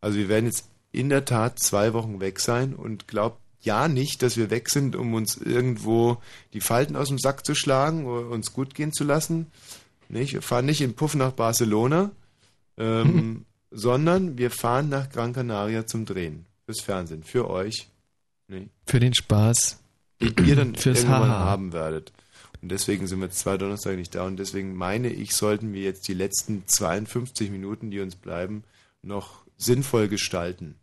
Also 0.00 0.18
wir 0.18 0.28
werden 0.28 0.46
jetzt 0.46 0.68
in 0.92 1.08
der 1.08 1.24
Tat 1.24 1.58
zwei 1.58 1.92
Wochen 1.92 2.20
weg 2.20 2.40
sein 2.40 2.74
und 2.74 3.08
glaubt 3.08 3.40
ja 3.60 3.88
nicht, 3.88 4.22
dass 4.22 4.36
wir 4.36 4.50
weg 4.50 4.68
sind, 4.70 4.94
um 4.96 5.14
uns 5.14 5.36
irgendwo 5.36 6.18
die 6.52 6.60
Falten 6.60 6.94
aus 6.96 7.08
dem 7.08 7.18
Sack 7.18 7.44
zu 7.44 7.54
schlagen 7.54 8.06
oder 8.06 8.28
uns 8.30 8.52
gut 8.52 8.74
gehen 8.74 8.92
zu 8.92 9.04
lassen. 9.04 9.46
Nicht? 10.08 10.34
Wir 10.34 10.42
fahren 10.42 10.66
nicht 10.66 10.80
in 10.80 10.94
Puff 10.94 11.14
nach 11.16 11.32
Barcelona, 11.32 12.10
ähm, 12.76 13.44
sondern 13.70 14.38
wir 14.38 14.50
fahren 14.50 14.88
nach 14.88 15.10
Gran 15.10 15.32
Canaria 15.32 15.86
zum 15.86 16.04
Drehen. 16.06 16.46
Fürs 16.66 16.80
Fernsehen, 16.80 17.22
für 17.24 17.48
euch. 17.50 17.88
Nicht? 18.48 18.68
Für 18.86 19.00
den 19.00 19.14
Spaß. 19.14 19.80
Den 20.20 20.46
ihr 20.46 20.56
dann 20.56 20.74
Fürs 20.74 21.00
irgendwann 21.00 21.30
Haha. 21.30 21.44
haben 21.44 21.72
werdet. 21.72 22.12
Und 22.62 22.70
deswegen 22.70 23.06
sind 23.06 23.20
wir 23.20 23.26
jetzt 23.26 23.38
zwei 23.38 23.58
Donnerstag 23.58 23.96
nicht 23.96 24.14
da 24.14 24.24
und 24.24 24.38
deswegen 24.38 24.74
meine 24.74 25.08
ich, 25.08 25.36
sollten 25.36 25.72
wir 25.72 25.82
jetzt 25.82 26.08
die 26.08 26.14
letzten 26.14 26.66
52 26.66 27.50
Minuten, 27.50 27.90
die 27.90 28.00
uns 28.00 28.16
bleiben, 28.16 28.64
noch 29.02 29.44
sinnvoll 29.56 30.08
gestalten. 30.08 30.76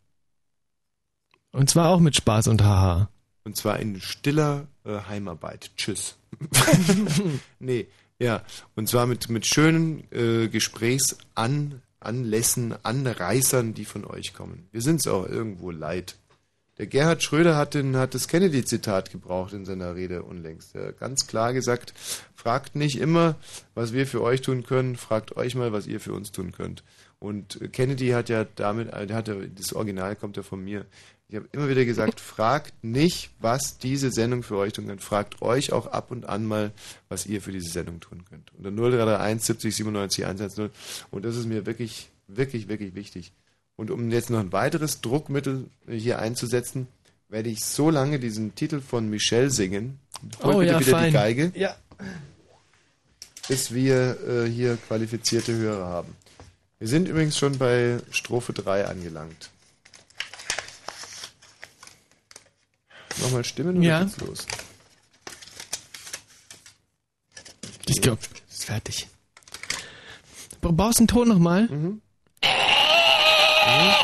Und 1.51 1.69
zwar 1.69 1.89
auch 1.89 1.99
mit 1.99 2.15
Spaß 2.15 2.47
und 2.47 2.63
Haha. 2.63 3.09
Und 3.43 3.57
zwar 3.57 3.79
in 3.79 3.99
stiller 4.01 4.67
äh, 4.85 4.99
Heimarbeit. 5.07 5.71
Tschüss. 5.75 6.15
nee, 7.59 7.87
ja. 8.19 8.43
Und 8.75 8.87
zwar 8.87 9.05
mit, 9.05 9.29
mit 9.29 9.45
schönen 9.45 10.03
äh, 10.11 10.47
Gesprächsanlässen, 10.47 12.75
Anreißern, 12.83 13.73
die 13.73 13.85
von 13.85 14.05
euch 14.05 14.33
kommen. 14.33 14.67
Wir 14.71 14.81
sind 14.81 15.01
es 15.01 15.07
auch 15.07 15.27
irgendwo 15.27 15.71
leid. 15.71 16.15
Der 16.79 16.87
Gerhard 16.87 17.21
Schröder 17.21 17.55
hat, 17.55 17.75
den, 17.75 17.97
hat 17.97 18.15
das 18.15 18.27
Kennedy-Zitat 18.27 19.11
gebraucht 19.11 19.53
in 19.53 19.63
seiner 19.63 19.93
Rede 19.93 20.23
unlängst. 20.23 20.73
Er 20.73 20.87
hat 20.87 20.99
ganz 20.99 21.27
klar 21.27 21.53
gesagt, 21.53 21.93
fragt 22.35 22.75
nicht 22.75 22.99
immer, 22.99 23.35
was 23.75 23.93
wir 23.93 24.07
für 24.07 24.21
euch 24.23 24.41
tun 24.41 24.63
können, 24.63 24.95
fragt 24.95 25.35
euch 25.37 25.53
mal, 25.53 25.71
was 25.71 25.85
ihr 25.85 25.99
für 25.99 26.13
uns 26.13 26.31
tun 26.31 26.51
könnt. 26.51 26.83
Und 27.19 27.59
Kennedy 27.71 28.09
hat 28.09 28.27
ja 28.29 28.45
damit, 28.55 28.89
äh, 28.91 29.07
hat 29.13 29.27
ja, 29.27 29.35
das 29.35 29.73
Original 29.73 30.15
kommt 30.15 30.35
ja 30.35 30.43
von 30.43 30.63
mir. 30.63 30.85
Ich 31.29 31.35
habe 31.35 31.47
immer 31.51 31.69
wieder 31.69 31.85
gesagt, 31.85 32.19
fragt 32.19 32.83
nicht, 32.83 33.29
was 33.39 33.77
diese 33.77 34.11
Sendung 34.11 34.41
für 34.41 34.57
euch 34.57 34.73
tun 34.73 34.87
kann. 34.87 34.99
Fragt 34.99 35.43
euch 35.43 35.73
auch 35.73 35.87
ab 35.87 36.09
und 36.09 36.27
an 36.27 36.43
mal, 36.43 36.71
was 37.07 37.27
ihr 37.27 37.41
für 37.41 37.51
diese 37.51 37.71
Sendung 37.71 37.99
tun 37.99 38.25
könnt. 38.25 38.51
Unter 38.55 38.71
0331 38.71 39.45
70 39.45 39.75
97 39.75 40.25
110. 40.25 40.69
Und 41.11 41.23
das 41.23 41.35
ist 41.35 41.45
mir 41.45 41.67
wirklich, 41.67 42.09
wirklich, 42.27 42.67
wirklich 42.67 42.95
wichtig. 42.95 43.31
Und 43.75 43.89
um 43.91 44.11
jetzt 44.11 44.29
noch 44.29 44.39
ein 44.39 44.51
weiteres 44.51 45.01
Druckmittel 45.01 45.69
hier 45.89 46.19
einzusetzen, 46.19 46.87
werde 47.29 47.49
ich 47.49 47.63
so 47.65 47.89
lange 47.89 48.19
diesen 48.19 48.53
Titel 48.55 48.81
von 48.81 49.09
Michelle 49.09 49.49
singen. 49.49 49.99
Holt 50.43 50.55
Oh 50.55 50.59
bitte 50.59 50.71
ja, 50.73 50.79
wieder 50.79 50.91
fein. 50.91 51.05
die 51.07 51.11
Geige. 51.13 51.51
Ja. 51.55 51.75
Bis 53.47 53.73
wir 53.73 54.17
äh, 54.27 54.49
hier 54.49 54.77
qualifizierte 54.77 55.53
Hörer 55.53 55.85
haben. 55.87 56.15
Wir 56.79 56.87
sind 56.87 57.07
übrigens 57.07 57.37
schon 57.37 57.57
bei 57.57 57.99
Strophe 58.11 58.53
3 58.53 58.85
angelangt. 58.87 59.49
Nochmal 63.21 63.43
Stimmen 63.43 63.77
oder 63.77 63.85
Ja. 63.87 64.03
geht's 64.03 64.17
los? 64.17 64.45
Ich 67.85 68.01
glaube, 68.01 68.21
ist 68.49 68.65
fertig. 68.65 69.07
Brauchst 70.61 70.99
du 70.99 71.01
einen 71.01 71.07
Ton 71.07 71.27
nochmal? 71.27 71.67
Mhm. 71.67 72.01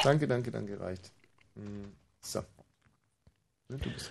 Danke, 0.03 0.27
danke, 0.27 0.51
danke, 0.51 0.79
reicht. 0.79 1.11
Mhm. 1.55 1.93
So. 2.21 2.41
Ne, 3.69 3.77
Du 3.77 3.89
bist 3.89 4.09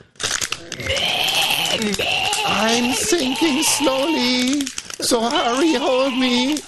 I'm 2.47 2.93
sinking 2.94 3.62
slowly, 3.62 4.64
so 5.01 5.20
hurry, 5.20 5.74
hold 5.74 6.16
me. 6.18 6.59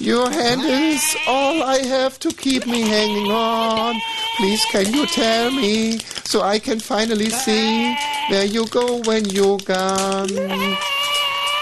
Your 0.00 0.30
hand 0.30 0.62
is 0.64 1.16
all 1.26 1.62
I 1.62 1.78
have 1.86 2.18
to 2.20 2.30
keep 2.30 2.66
me 2.66 2.82
hanging 2.82 3.30
on. 3.30 4.00
Please, 4.36 4.64
can 4.70 4.92
you 4.92 5.06
tell 5.06 5.50
me 5.50 5.98
so 6.24 6.42
I 6.42 6.58
can 6.58 6.80
finally 6.80 7.30
see 7.30 7.94
where 8.30 8.44
you 8.46 8.66
go 8.66 9.00
when 9.04 9.24
you're 9.26 9.58
gone? 9.58 10.76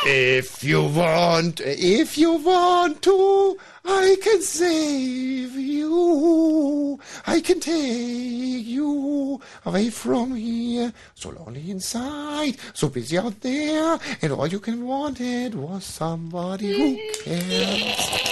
If 0.06 0.62
you 0.62 0.84
want, 0.84 1.60
if 1.60 2.16
you 2.16 2.34
want 2.34 3.02
to, 3.02 3.58
I 3.84 4.16
can 4.22 4.40
save 4.40 5.54
you. 5.56 6.98
I 7.26 7.40
can 7.40 7.60
take 7.60 8.66
you 8.66 9.40
away 9.64 9.90
from 9.90 10.34
here. 10.34 10.92
So 11.14 11.30
lonely 11.30 11.70
inside, 11.70 12.56
so 12.74 12.88
busy 12.88 13.18
out 13.18 13.40
there, 13.40 13.98
and 14.22 14.32
all 14.32 14.46
you 14.46 14.60
can 14.60 14.86
wanted 14.86 15.54
was 15.54 15.84
somebody 15.84 16.72
who 16.76 16.98
cares. 17.24 18.28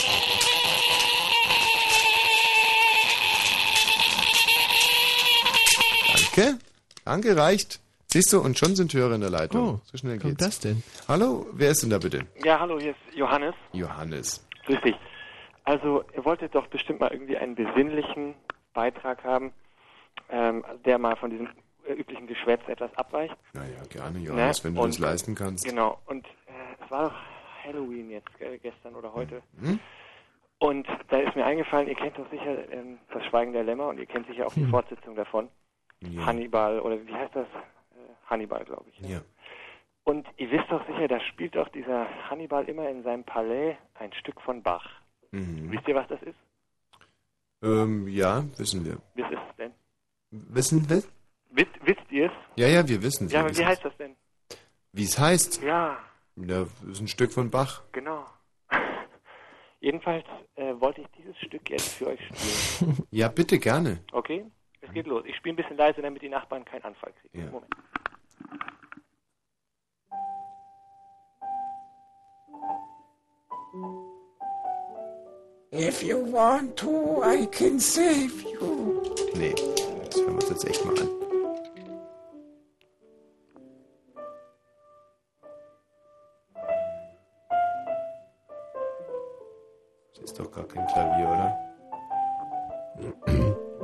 Danke. 6.37 6.59
Danke, 7.05 7.35
reicht. 7.37 7.81
Siehst 8.09 8.33
du, 8.33 8.41
und 8.41 8.57
schon 8.59 8.77
sind 8.77 8.95
Hörer 8.95 9.15
in 9.17 9.21
der 9.21 9.31
Leitung. 9.31 9.75
Oh, 9.75 9.81
so 9.85 9.99
schnell 9.99 10.19
kommt 10.19 10.39
geht's. 10.39 10.45
das 10.45 10.61
denn? 10.61 10.83
Hallo, 11.09 11.47
wer 11.53 11.71
ist 11.73 11.83
denn 11.83 11.91
da 11.91 11.99
bitte? 11.99 12.27
Ja, 12.45 12.59
hallo, 12.61 12.79
hier 12.79 12.93
ist 12.93 13.15
Johannes. 13.17 13.55
Johannes. 13.73 14.47
Grüß 14.67 14.81
dich. 14.83 14.97
Also, 15.65 16.05
ihr 16.17 16.25
wolltet 16.25 16.55
doch 16.55 16.67
bestimmt 16.69 17.01
mal 17.01 17.11
irgendwie 17.13 17.37
einen 17.37 17.57
besinnlichen 17.57 18.35
Beitrag 18.73 19.23
haben, 19.25 19.53
ähm, 20.31 20.65
der 20.85 20.99
mal 20.99 21.17
von 21.17 21.31
diesem 21.31 21.49
äh, 21.89 21.95
üblichen 21.95 22.27
Geschwätz 22.29 22.63
etwas 22.69 22.95
abweicht. 22.97 23.37
Naja, 23.53 23.83
gerne, 23.91 24.19
Johannes, 24.21 24.63
wenn 24.65 24.75
du 24.77 24.83
Und- 24.83 24.91
das 24.95 24.99
leisten 24.99 25.35
kannst. 25.35 25.65
Genau, 25.65 25.99
und 26.07 26.25
äh, 26.25 26.85
es 26.85 26.91
war 26.91 27.05
doch 27.11 27.15
Halloween 27.65 28.11
jetzt, 28.11 28.29
gell, 28.39 28.59
gestern 28.61 28.95
oder 28.95 29.13
heute. 29.13 29.43
Hm? 29.61 29.81
Und 30.59 30.87
da 31.09 31.19
ist 31.19 31.35
mir 31.37 31.45
eingefallen, 31.45 31.89
ihr 31.89 31.97
kennt 31.97 32.17
doch 32.17 32.31
sicher 32.31 32.73
ähm, 32.73 32.99
das 33.13 33.25
Schweigen 33.27 33.53
der 33.53 33.65
Lämmer 33.65 33.89
und 33.89 33.99
ihr 33.99 34.07
kennt 34.07 34.27
sicher 34.29 34.47
auch 34.47 34.55
die 34.55 34.63
Hm. 34.63 34.71
Fortsetzung 34.71 35.17
davon. 35.17 35.49
Ja. 36.01 36.25
Hannibal, 36.27 36.79
oder 36.81 37.05
wie 37.05 37.13
heißt 37.13 37.35
das? 37.35 37.47
Hannibal, 38.27 38.65
glaube 38.65 38.85
ich. 38.91 39.01
Ja. 39.09 39.21
Und 40.05 40.27
ihr 40.37 40.51
wisst 40.51 40.71
doch 40.71 40.87
sicher, 40.87 41.09
da 41.09 41.19
spielt 41.21 41.57
doch 41.57 41.69
dieser 41.71 42.07
Hannibal 42.31 42.65
immer 42.69 42.89
in 42.89 43.03
seinem 43.03 43.25
Palais 43.25 43.77
ein 43.95 44.13
Stück 44.13 44.41
von 44.41 44.63
Bach. 44.63 44.89
Mhm. 45.33 45.73
Wisst 45.73 45.89
ihr, 45.89 45.95
was 45.97 46.07
das 46.09 46.23
ist? 46.23 46.37
Ähm, 47.63 48.07
ja, 48.09 48.45
wissen 48.59 48.85
wir. 48.85 48.99
Was 49.17 49.33
ist 49.33 49.39
es 49.51 49.57
denn? 49.57 49.73
Wissen 50.31 50.89
wir? 50.89 51.03
Wisst, 51.51 51.71
wisst 51.83 52.11
ihr 52.13 52.27
es? 52.27 52.33
Ja, 52.57 52.69
ja, 52.69 52.87
wir 52.87 53.03
wissen 53.03 53.27
es. 53.27 53.33
Ja, 53.33 53.41
aber 53.41 53.57
wie 53.57 53.65
heißt 53.65 53.85
das 53.85 53.97
denn? 53.97 54.15
Wie 54.93 55.05
es 55.05 55.19
heißt? 55.19 55.63
Ja, 55.63 55.99
Ja, 56.37 56.67
ist 56.91 57.01
ein 57.01 57.09
Stück 57.09 57.33
von 57.33 57.51
Bach. 57.51 57.83
genau. 57.93 58.27
Jedenfalls 59.81 60.25
äh, 60.57 60.75
wollte 60.81 61.01
ich 61.03 61.07
dieses 61.19 61.37
Stück 61.39 61.69
jetzt 61.71 61.95
für 61.95 62.09
euch 62.09 62.21
spielen. 62.27 63.07
Ja, 63.11 63.29
bitte, 63.29 63.59
gerne. 63.59 64.01
Okay? 64.13 64.45
Es 64.81 64.93
geht 64.93 65.07
los. 65.07 65.25
Ich 65.27 65.37
spiele 65.37 65.55
ein 65.55 65.57
bisschen 65.57 65.77
leise, 65.77 66.01
damit 66.03 66.23
die 66.23 66.29
Nachbarn 66.29 66.65
keinen 66.65 66.83
Anfall 66.85 67.13
kriegen. 67.21 67.45
Ja. 67.45 67.51
Moment. 67.51 67.75
If 75.73 76.03
you 76.03 76.19
want 76.33 76.77
to, 76.79 77.23
I 77.23 77.47
can 77.47 77.79
save 77.79 78.33
you. 78.43 79.03
Nee, 79.35 79.55
das 80.07 80.17
hören 80.17 80.29
wir 80.29 80.35
uns 80.35 80.49
jetzt 80.49 80.65
echt 80.67 80.85
mal 80.85 80.99
an. 80.99 81.09
Das 90.15 90.25
ist 90.25 90.39
doch 90.39 90.51
gar 90.51 90.65
kein 90.65 90.87
Klavier, 90.87 91.29
oder? 91.29 91.59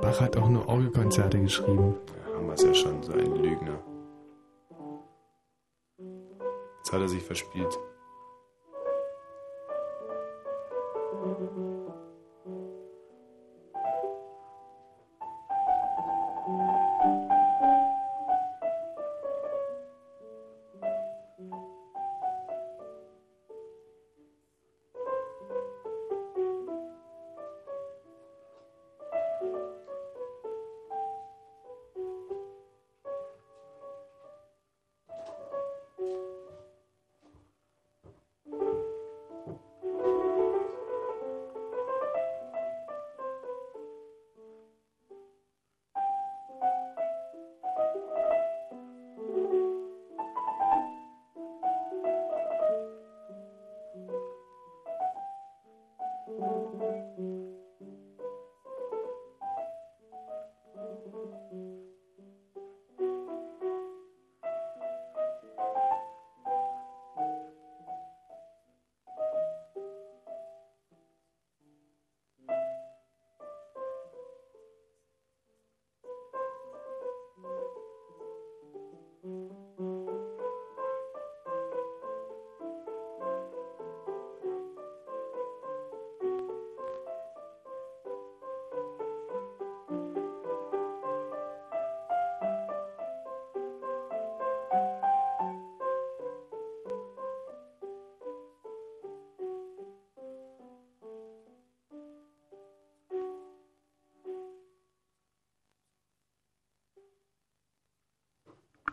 Bach 0.00 0.20
hat 0.20 0.36
auch 0.38 0.48
nur 0.48 0.66
Orgelkonzerte 0.66 1.40
geschrieben. 1.40 1.96
Ja, 2.26 2.36
haben 2.36 2.46
wir 2.46 2.54
es 2.54 2.62
ja 2.62 2.72
schon, 2.74 3.02
so 3.02 3.12
ein 3.12 3.36
Lügner. 3.36 3.78
Hat 6.92 7.00
er 7.00 7.08
sich 7.08 7.22
verspielt. 7.22 7.78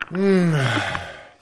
Hm. 0.09 0.53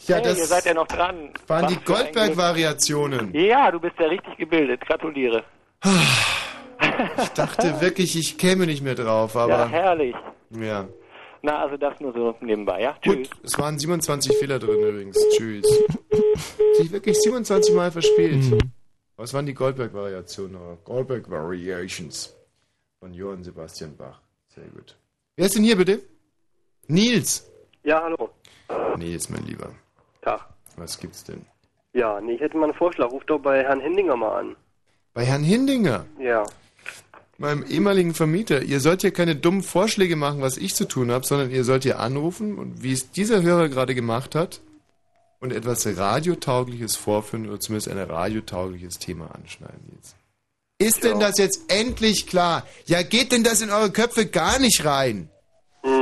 Ja, 0.08 0.16
hey, 0.16 0.24
das 0.24 0.38
ihr 0.38 0.46
seid 0.46 0.66
ja 0.66 0.74
noch 0.74 0.88
dran. 0.88 1.32
waren 1.48 1.64
Was 1.66 1.74
die 1.74 1.84
Goldberg-Variationen. 1.84 3.34
Ja, 3.34 3.72
du 3.72 3.80
bist 3.80 3.96
ja 4.00 4.08
richtig 4.08 4.38
gebildet. 4.38 4.82
Gratuliere. 4.86 5.44
Ich 5.84 7.30
dachte 7.30 7.82
wirklich, 7.82 8.16
ich 8.18 8.38
käme 8.38 8.66
nicht 8.66 8.84
mehr 8.84 8.96
drauf, 8.96 9.36
ja, 9.36 9.42
aber 9.42 9.70
herrlich. 9.70 10.16
ja. 10.52 10.88
Na, 11.44 11.60
also 11.64 11.78
das 11.78 12.00
nur 12.00 12.14
so 12.14 12.36
nebenbei, 12.42 12.82
ja? 12.82 12.96
Gut, 13.04 13.30
es 13.44 13.58
waren 13.60 13.78
27 13.78 14.36
Fehler 14.38 14.58
drin 14.60 14.80
übrigens. 14.80 15.18
Tschüss. 15.38 15.66
Sich 16.78 16.92
wirklich 16.92 17.22
27 17.22 17.76
Mal 17.76 17.92
verspielt. 17.92 18.44
Was 19.18 19.34
waren 19.34 19.46
die 19.46 19.54
Goldberg-Variationen? 19.54 20.56
oder 20.56 20.78
Goldberg-Variations 20.84 22.36
von 23.00 23.14
Johann 23.14 23.44
Sebastian 23.44 23.96
Bach. 23.96 24.20
Sehr 24.48 24.66
gut. 24.66 24.98
Wer 25.36 25.46
ist 25.46 25.56
denn 25.56 25.64
hier 25.64 25.76
bitte? 25.78 26.02
Nils. 26.88 27.50
Ja, 27.84 28.02
hallo. 28.04 28.17
Nils, 28.98 29.30
mein 29.30 29.46
Lieber. 29.46 29.70
Tag. 30.22 30.42
Was 30.76 31.00
gibt's 31.00 31.24
denn? 31.24 31.46
Ja, 31.94 32.20
nee, 32.22 32.34
ich 32.34 32.42
hätte 32.42 32.58
mal 32.58 32.66
einen 32.66 32.74
Vorschlag. 32.74 33.10
Ruf 33.12 33.24
doch 33.26 33.40
bei 33.40 33.64
Herrn 33.64 33.80
Hindinger 33.80 34.16
mal 34.16 34.40
an. 34.40 34.56
Bei 35.14 35.26
Herrn 35.26 35.44
Hindinger, 35.44 36.06
Ja. 36.20 36.44
meinem 37.38 37.64
ehemaligen 37.64 38.14
Vermieter, 38.14 38.62
ihr 38.64 38.80
sollt 38.80 39.02
hier 39.02 39.12
keine 39.12 39.36
dummen 39.36 39.64
Vorschläge 39.64 40.16
machen, 40.16 40.42
was 40.42 40.58
ich 40.58 40.76
zu 40.76 40.86
tun 40.88 41.12
habe, 41.12 41.26
sondern 41.26 41.50
ihr 41.52 41.64
sollt 41.64 41.84
hier 41.84 42.00
anrufen 42.00 42.58
und 42.58 42.84
wie 42.84 42.94
es 42.94 43.12
dieser 43.12 43.42
Hörer 43.42 43.70
gerade 43.70 43.96
gemacht 43.96 44.36
hat 44.36 44.62
und 45.40 45.54
etwas 45.54 45.86
Radiotaugliches 45.98 46.96
vorführen 46.96 47.48
oder 47.48 47.60
zumindest 47.60 47.90
ein 47.90 47.98
radiotaugliches 48.00 49.00
Thema 49.00 49.34
anschneiden 49.34 49.92
jetzt. 49.96 50.16
Ist 50.80 51.04
denn 51.04 51.20
das 51.20 51.40
jetzt 51.40 51.72
endlich 51.72 52.28
klar? 52.28 52.64
Ja, 52.86 53.02
geht 53.02 53.32
denn 53.32 53.44
das 53.44 53.62
in 53.62 53.72
eure 53.72 53.92
Köpfe 53.92 54.28
gar 54.28 54.60
nicht 54.60 54.86
rein? 54.86 55.30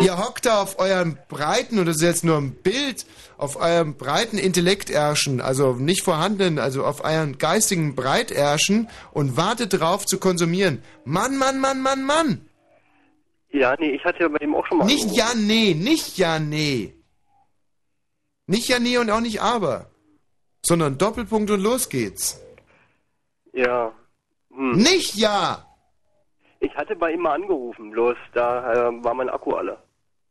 Ihr 0.02 0.18
hockt 0.18 0.46
da 0.46 0.62
auf 0.62 0.80
eurem 0.80 1.18
breiten, 1.30 1.80
und 1.80 1.86
das 1.86 1.98
ist 1.98 2.02
jetzt 2.02 2.24
nur 2.24 2.38
ein 2.38 2.56
Bild, 2.56 3.06
auf 3.38 3.56
eurem 3.56 3.96
breiten 3.96 4.38
Intellektärschen, 4.38 5.42
also 5.42 5.74
nicht 5.74 6.04
vorhandenen, 6.04 6.60
also 6.60 6.84
auf 6.84 7.04
euren 7.04 7.38
geistigen 7.38 7.96
Breitärschen 7.96 8.90
und 9.12 9.38
wartet 9.38 9.80
drauf 9.80 10.06
zu 10.06 10.18
konsumieren. 10.20 10.82
Mann, 11.04 11.38
Mann, 11.38 11.60
Mann, 11.60 11.82
Mann, 11.82 12.04
Mann! 12.04 12.50
Ja, 13.52 13.76
nee, 13.80 13.92
ich 13.92 14.04
hatte 14.04 14.22
ja 14.22 14.28
bei 14.28 14.44
ihm 14.44 14.56
auch 14.56 14.66
schon 14.68 14.80
mal 14.80 14.86
Nicht 14.86 15.04
angerufen. 15.04 15.18
ja, 15.18 15.34
nee, 15.36 15.74
nicht 15.74 16.18
ja, 16.18 16.40
nee. 16.40 16.94
Nicht 18.48 18.68
ja, 18.68 18.80
nee 18.80 18.98
und 18.98 19.10
auch 19.10 19.22
nicht 19.22 19.42
aber. 19.42 19.92
Sondern 20.66 20.98
Doppelpunkt 20.98 21.52
und 21.52 21.62
los 21.62 21.90
geht's. 21.90 22.42
Ja. 23.54 23.94
Hm. 24.52 24.74
Nicht 24.78 25.16
ja! 25.16 25.66
Ich 26.66 26.76
hatte 26.76 26.96
bei 26.96 27.12
ihm 27.12 27.22
mal 27.22 27.36
angerufen, 27.36 27.92
bloß 27.92 28.18
da 28.34 28.90
äh, 28.90 29.04
war 29.04 29.14
mein 29.14 29.30
Akku 29.30 29.52
alle. 29.52 29.78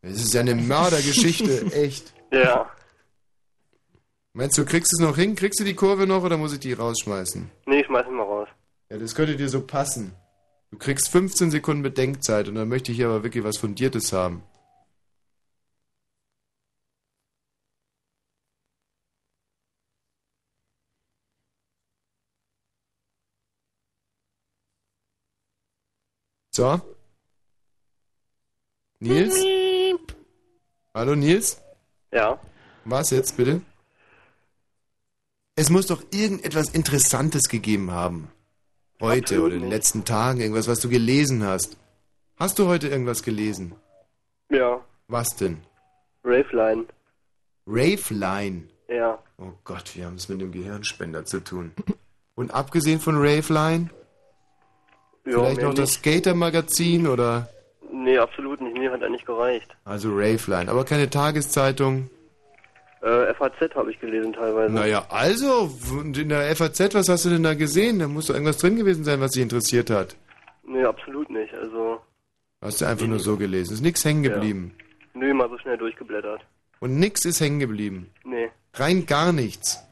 Das 0.03 0.15
ist 0.15 0.35
ja 0.35 0.41
eine 0.41 0.57
Mördergeschichte, 0.57 1.73
echt. 1.73 2.13
Ja. 2.33 2.69
Meinst 4.33 4.59
du, 4.59 4.65
kriegst 4.65 4.93
du 4.93 4.97
es 4.97 5.09
noch 5.09 5.17
hin? 5.17 5.37
Kriegst 5.37 5.61
du 5.61 5.65
die 5.65 5.77
Kurve 5.77 6.09
noch 6.09 6.25
oder 6.25 6.37
muss 6.37 6.53
ich 6.53 6.59
die 6.59 6.73
rausschmeißen? 6.73 7.49
Nee, 7.67 7.81
ich 7.81 7.87
schmeiß 7.87 8.07
ihn 8.09 8.15
mal 8.15 8.25
raus. 8.25 8.49
Ja, 8.91 8.99
das 8.99 9.15
könnte 9.15 9.37
dir 9.37 9.49
so 9.49 9.65
passen. 9.65 10.13
Du 10.73 10.79
kriegst 10.79 11.09
15 11.09 11.53
Sekunden 11.53 11.85
Bedenkzeit 11.85 12.49
und 12.49 12.57
dann 12.57 12.69
möchte 12.69 12.91
ich 12.91 12.99
hier 12.99 13.07
aber 13.07 13.23
wirklich 13.23 13.45
was 13.45 13.59
Fundiertes 13.59 14.13
haben. 14.13 14.43
So. 26.57 26.81
Nils? 29.01 29.35
Hallo 30.95 31.17
Nils? 31.17 31.61
Ja. 32.13 32.39
Was 32.85 33.11
jetzt 33.11 33.37
bitte? 33.37 33.61
Es 35.57 35.69
muss 35.69 35.89
doch 35.89 36.05
irgendetwas 36.13 36.69
Interessantes 36.69 37.49
gegeben 37.49 37.91
haben. 37.91 38.31
Heute 39.01 39.43
oder 39.43 39.57
in 39.57 39.63
den 39.63 39.71
letzten 39.71 40.05
Tagen, 40.05 40.41
irgendwas, 40.41 40.69
was 40.69 40.79
du 40.79 40.89
gelesen 40.89 41.43
hast. 41.43 41.77
Hast 42.37 42.61
du 42.61 42.69
heute 42.69 42.87
irgendwas 42.87 43.25
gelesen? 43.25 43.75
Ja. 44.49 44.81
Was 45.09 45.31
denn? 45.31 45.61
Raveline. 46.23 46.87
Raveline. 47.67 48.69
Ja. 48.87 49.19
Oh 49.39 49.55
Gott, 49.65 49.97
wir 49.97 50.07
haben 50.07 50.15
es 50.15 50.29
mit 50.29 50.41
dem 50.41 50.53
Gehirnspender 50.53 51.25
zu 51.25 51.41
tun. 51.41 51.73
Und 52.37 52.53
abgesehen 52.55 53.01
von 53.01 53.17
Raveline? 53.17 53.91
Ja, 55.27 55.39
Vielleicht 55.43 55.63
noch 55.63 55.75
das. 55.75 55.95
Skater-Magazin 55.95 57.07
oder? 57.07 57.49
Nee, 57.93 58.19
absolut 58.19 58.61
nicht. 58.61 58.77
Mir 58.77 58.91
hat 58.93 59.03
er 59.03 59.09
nicht 59.11 59.25
gereicht. 59.27 59.75
Also 59.85 60.11
Raveline, 60.11 60.71
aber 60.71 60.85
keine 60.85 61.09
Tageszeitung. 61.09 62.11
Äh, 63.03 63.35
FAZ 63.35 63.75
habe 63.75 63.91
ich 63.91 64.01
gelesen 64.01 64.33
teilweise. 64.33 64.73
Naja, 64.73 65.07
also, 65.11 65.71
und 65.99 66.17
in 66.19 66.31
der 66.31 66.55
FAZ, 66.57 66.95
was 66.95 67.09
hast 67.09 67.25
du 67.27 67.31
denn 67.31 67.43
da 67.43 67.55
gesehen? 67.55 67.99
Da 67.99 68.09
muss 68.09 68.27
doch 68.27 68.35
irgendwas 68.35 68.59
drin 68.59 68.77
gewesen 68.77 69.05
sein, 69.05 69.21
was 69.21 69.33
dich 69.33 69.43
interessiert 69.43 69.91
hat. 69.91 70.17
Nee, 70.67 70.85
absolut 70.85 71.29
nicht. 71.31 71.53
Also, 71.55 72.01
Hast 72.63 72.81
du 72.81 72.87
einfach 72.87 73.07
nur 73.07 73.21
so 73.21 73.37
gelesen. 73.37 73.75
Ist 73.75 73.83
nichts 73.83 74.05
hängen 74.07 74.23
geblieben. 74.23 74.75
nö, 75.13 75.35
mal 75.35 75.51
so 75.51 75.59
schnell 75.59 75.77
durchgeblättert. 75.77 76.41
Und 76.81 76.99
nix 76.99 77.25
ist 77.27 77.41
hängen 77.41 77.61
geblieben. 77.61 78.11
Nee. 78.25 78.51
Rein 78.73 79.05
gar 79.05 79.33
nichts. 79.33 79.84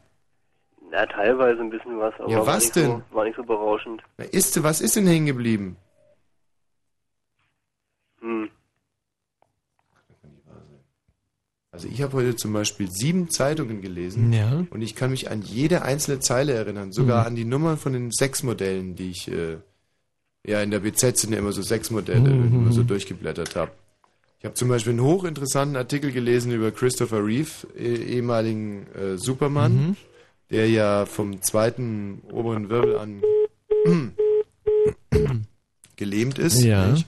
Na, 0.93 1.07
teilweise 1.07 1.59
ein 1.63 1.71
bisschen 1.71 1.99
was, 1.99 2.13
aber 2.21 2.29
Ja, 2.31 2.39
war, 2.41 2.47
was 2.47 2.65
nicht 2.65 2.77
denn? 2.77 3.03
So, 3.11 3.17
war 3.17 3.25
nicht 3.25 3.37
so 3.37 3.43
berauschend. 3.43 4.03
Na, 4.19 4.25
ist, 4.27 4.63
was 4.63 4.83
ist 4.83 4.95
denn 4.95 5.07
hängen 5.07 5.25
geblieben? 5.25 5.79
Hm. 8.21 8.51
Also 11.71 11.89
ich 11.89 12.03
habe 12.03 12.13
heute 12.13 12.37
zum 12.37 12.53
Beispiel 12.53 12.91
sieben 12.91 13.31
Zeitungen 13.31 13.81
gelesen 13.81 14.31
Ja. 14.35 14.67
und 14.69 14.83
ich 14.83 14.95
kann 14.95 15.11
mich 15.11 15.31
an 15.31 15.41
jede 15.41 15.81
einzelne 15.81 16.21
Zeile 16.21 16.53
erinnern, 16.53 16.93
sogar 16.93 17.21
Mhm. 17.23 17.27
an 17.29 17.35
die 17.37 17.47
Nummern 17.47 17.79
von 17.79 17.95
den 17.95 18.11
sechs 18.11 18.43
Modellen, 18.43 18.95
die 18.95 19.11
ich 19.11 19.29
äh, 19.33 19.57
ja 20.47 20.61
in 20.61 20.71
der 20.71 20.81
BZ 20.81 21.17
sind 21.17 21.33
ja 21.33 21.39
immer 21.39 21.53
so 21.53 21.63
sechs 21.63 21.91
Modelle, 21.91 22.29
Mhm. 22.29 22.55
immer 22.55 22.73
so 22.73 22.83
durchgeblättert 22.83 23.57
habe. 23.57 23.73
Ich 24.41 24.45
habe 24.45 24.55
zum 24.57 24.69
Beispiel 24.69 24.91
einen 24.91 25.01
hochinteressanten 25.03 25.77
Artikel 25.79 26.13
gelesen 26.13 26.53
über 26.53 26.71
Christopher 26.71 27.25
Reeve, 27.25 27.67
eh, 27.79 27.95
ehemaligen 28.17 28.87
äh, 28.95 29.17
Superman, 29.17 29.73
Mhm. 29.89 29.97
Der 30.53 30.69
ja 30.71 31.07
vom 31.07 31.43
zweiten 31.43 32.23
oberen 32.31 32.69
Wirbel 32.69 32.97
an 32.99 33.23
gelähmt 35.97 36.39
ist. 36.39 36.63
Ja. 36.63 36.87
nicht? 36.89 37.07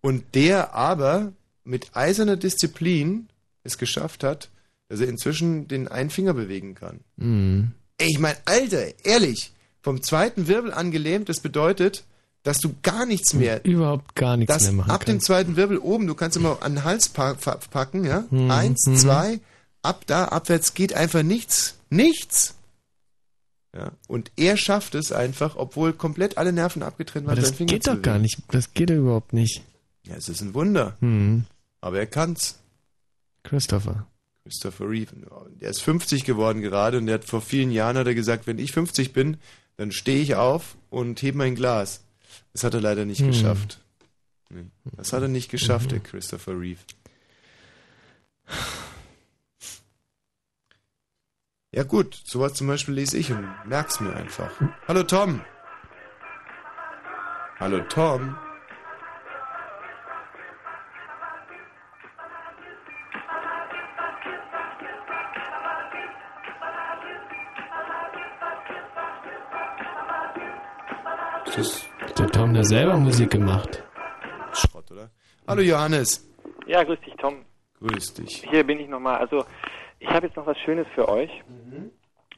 Und 0.00 0.34
der 0.34 0.74
aber 0.74 1.32
mit 1.64 1.90
eiserner 1.94 2.36
Disziplin 2.36 3.28
es 3.64 3.78
geschafft 3.78 4.22
hat, 4.24 4.48
dass 4.88 5.00
er 5.00 5.08
inzwischen 5.08 5.68
den 5.68 5.88
einen 5.88 6.10
Finger 6.10 6.34
bewegen 6.34 6.74
kann. 6.74 7.00
Mhm. 7.16 7.72
Ey, 7.98 8.08
ich 8.10 8.18
mein, 8.18 8.36
Alter, 8.44 8.86
ehrlich, 9.04 9.52
vom 9.82 10.02
zweiten 10.02 10.46
Wirbel 10.46 10.72
an 10.72 10.90
gelähmt, 10.90 11.28
das 11.28 11.40
bedeutet, 11.40 12.04
dass 12.44 12.58
du 12.58 12.72
gar 12.82 13.04
nichts 13.04 13.34
mehr, 13.34 13.64
Überhaupt 13.64 14.14
gar 14.14 14.36
nichts 14.36 14.54
das 14.54 14.62
mehr 14.64 14.72
machen 14.72 14.90
ab 14.90 15.04
dem 15.04 15.14
kannst. 15.16 15.26
zweiten 15.26 15.56
Wirbel 15.56 15.78
oben, 15.78 16.06
du 16.06 16.14
kannst 16.14 16.36
immer 16.36 16.62
an 16.62 16.76
den 16.76 16.84
Hals 16.84 17.08
pa 17.08 17.34
pa- 17.34 17.58
packen, 17.70 18.04
ja? 18.04 18.24
Mhm. 18.30 18.50
Eins, 18.50 18.86
Mhm. 18.86 18.96
zwei, 18.96 19.40
ab 19.82 20.04
da, 20.06 20.26
abwärts 20.26 20.74
geht 20.74 20.94
einfach 20.94 21.22
nichts. 21.24 21.74
Nichts! 21.90 22.54
Ja. 23.74 23.92
Und 24.08 24.32
er 24.36 24.56
schafft 24.56 24.94
es 24.94 25.12
einfach, 25.12 25.56
obwohl 25.56 25.92
komplett 25.92 26.38
alle 26.38 26.52
Nerven 26.52 26.82
abgetrennt 26.82 27.26
waren, 27.26 27.36
das 27.36 27.56
geht 27.56 27.86
doch 27.86 28.00
gar 28.00 28.18
nicht. 28.18 28.38
Das 28.50 28.72
geht 28.72 28.90
doch 28.90 28.94
überhaupt 28.94 29.32
nicht. 29.32 29.62
Ja, 30.06 30.14
es 30.16 30.28
ist 30.28 30.40
ein 30.40 30.54
Wunder. 30.54 30.96
Mhm. 31.00 31.44
Aber 31.80 31.98
er 31.98 32.06
kann's. 32.06 32.58
Christopher. 33.42 34.06
Christopher 34.44 34.88
Reeve. 34.88 35.12
Der 35.60 35.70
ist 35.70 35.82
50 35.82 36.24
geworden 36.24 36.62
gerade 36.62 36.96
und 36.98 37.06
der 37.06 37.16
hat 37.16 37.24
vor 37.24 37.42
vielen 37.42 37.70
Jahren 37.70 37.98
hat 37.98 38.06
er 38.06 38.14
gesagt, 38.14 38.46
wenn 38.46 38.58
ich 38.58 38.72
50 38.72 39.12
bin, 39.12 39.36
dann 39.76 39.92
stehe 39.92 40.20
ich 40.22 40.34
auf 40.34 40.76
und 40.88 41.20
hebe 41.22 41.36
mein 41.38 41.54
Glas. 41.54 42.02
Das 42.54 42.64
hat 42.64 42.72
er 42.74 42.80
leider 42.80 43.04
nicht 43.04 43.20
Hm. 43.20 43.28
geschafft. 43.28 43.80
Nee, 44.50 44.64
das 44.96 45.12
hat 45.12 45.20
er 45.22 45.28
nicht 45.28 45.50
geschafft, 45.50 45.86
Mhm. 45.86 45.90
der 45.90 46.00
Christopher 46.00 46.58
Reeve. 46.58 46.80
Ja 51.70 51.82
gut, 51.82 52.14
sowas 52.14 52.54
zum 52.54 52.66
Beispiel 52.66 52.94
lese 52.94 53.18
ich 53.18 53.30
und 53.30 53.46
merk's 53.66 54.00
mir 54.00 54.14
einfach. 54.14 54.50
Hallo 54.86 55.02
Tom. 55.02 55.42
Hallo 57.60 57.80
Tom. 57.90 58.38
Das 71.54 71.84
Der 72.18 72.28
Tom 72.28 72.56
hat 72.56 72.64
selber 72.66 72.96
Musik 72.96 73.30
gemacht. 73.32 73.82
Schrott, 74.54 74.90
oder? 74.90 75.10
Hallo 75.46 75.60
Johannes. 75.60 76.26
Ja, 76.66 76.82
grüß 76.82 77.00
dich, 77.00 77.14
Tom. 77.16 77.44
Grüß 77.80 78.14
dich. 78.14 78.42
Hier 78.48 78.64
bin 78.64 78.80
ich 78.80 78.88
nochmal. 78.88 79.18
Also, 79.18 79.44
ich 79.98 80.08
habe 80.08 80.26
jetzt 80.26 80.36
noch 80.36 80.46
was 80.46 80.58
Schönes 80.58 80.86
für 80.94 81.08
euch. 81.08 81.30
Mhm. 81.48 81.90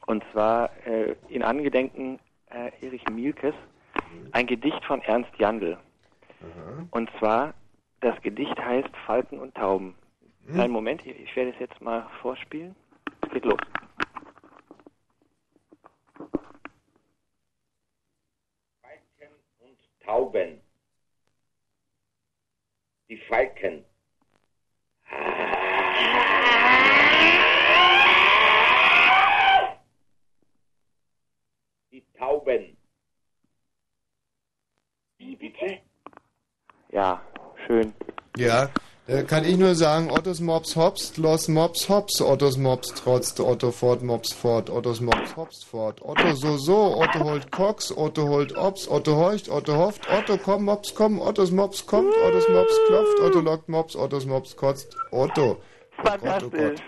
Und 0.07 0.23
zwar 0.31 0.71
äh, 0.85 1.15
in 1.29 1.43
Angedenken 1.43 2.19
äh, 2.49 2.71
Erich 2.85 3.07
Mielkes 3.09 3.53
ein 4.31 4.47
Gedicht 4.47 4.83
von 4.85 5.01
Ernst 5.01 5.31
Jandl. 5.37 5.77
Und 6.89 7.09
zwar, 7.19 7.53
das 7.99 8.19
Gedicht 8.21 8.57
heißt 8.57 8.89
Falken 9.05 9.39
und 9.39 9.53
Tauben. 9.55 9.95
Einen 10.53 10.73
Moment, 10.73 11.05
ich, 11.05 11.17
ich 11.19 11.35
werde 11.35 11.51
es 11.51 11.59
jetzt 11.59 11.79
mal 11.81 12.09
vorspielen. 12.21 12.75
Es 13.21 13.29
geht 13.31 13.45
los. 13.45 13.59
Tauben. 20.03 20.59
Die 23.07 23.17
Falken. 23.17 23.85
Die 31.91 32.05
Tauben. 32.17 32.77
Wie 35.17 35.35
bitte? 35.35 35.79
Ja, 36.91 37.21
schön. 37.67 37.93
Ja, 38.37 38.69
da 39.07 39.23
kann 39.23 39.43
ich 39.43 39.57
nur 39.57 39.75
sagen, 39.75 40.09
Ottos 40.09 40.39
Mops 40.39 40.77
hopst, 40.77 41.17
Los 41.17 41.49
Mops 41.49 41.89
hops, 41.89 42.21
Ottos 42.21 42.57
Mops 42.57 42.93
trotzt, 42.93 43.41
Otto 43.41 43.71
fort 43.71 44.03
Mops 44.03 44.31
fort, 44.31 44.69
Ottos 44.69 45.01
Mops 45.01 45.35
hopst 45.35 45.65
fort, 45.65 46.01
Otto 46.01 46.33
so 46.33 46.55
so, 46.55 46.95
Otto 46.97 47.19
holt 47.25 47.51
Cox, 47.51 47.91
Otto 47.91 48.25
holt 48.25 48.55
Ops, 48.55 48.87
Otto 48.87 49.17
horcht, 49.17 49.49
Otto 49.49 49.75
hofft, 49.75 50.07
Otto 50.09 50.37
komm 50.37 50.63
Mops 50.63 50.95
komm, 50.95 51.19
Ottos 51.19 51.51
Mops 51.51 51.85
kommt, 51.85 52.13
Ottos 52.25 52.47
Mops 52.47 52.79
klopft, 52.87 53.19
Otto 53.19 53.41
lockt 53.41 53.67
Mops, 53.67 53.97
Ottos 53.97 54.25
Mops 54.25 54.55
kotzt, 54.55 54.95
Otto. 55.11 55.61
Oh 55.97 56.17
Gott, 56.21 56.43
oh 56.43 56.49
Gott. 56.49 56.81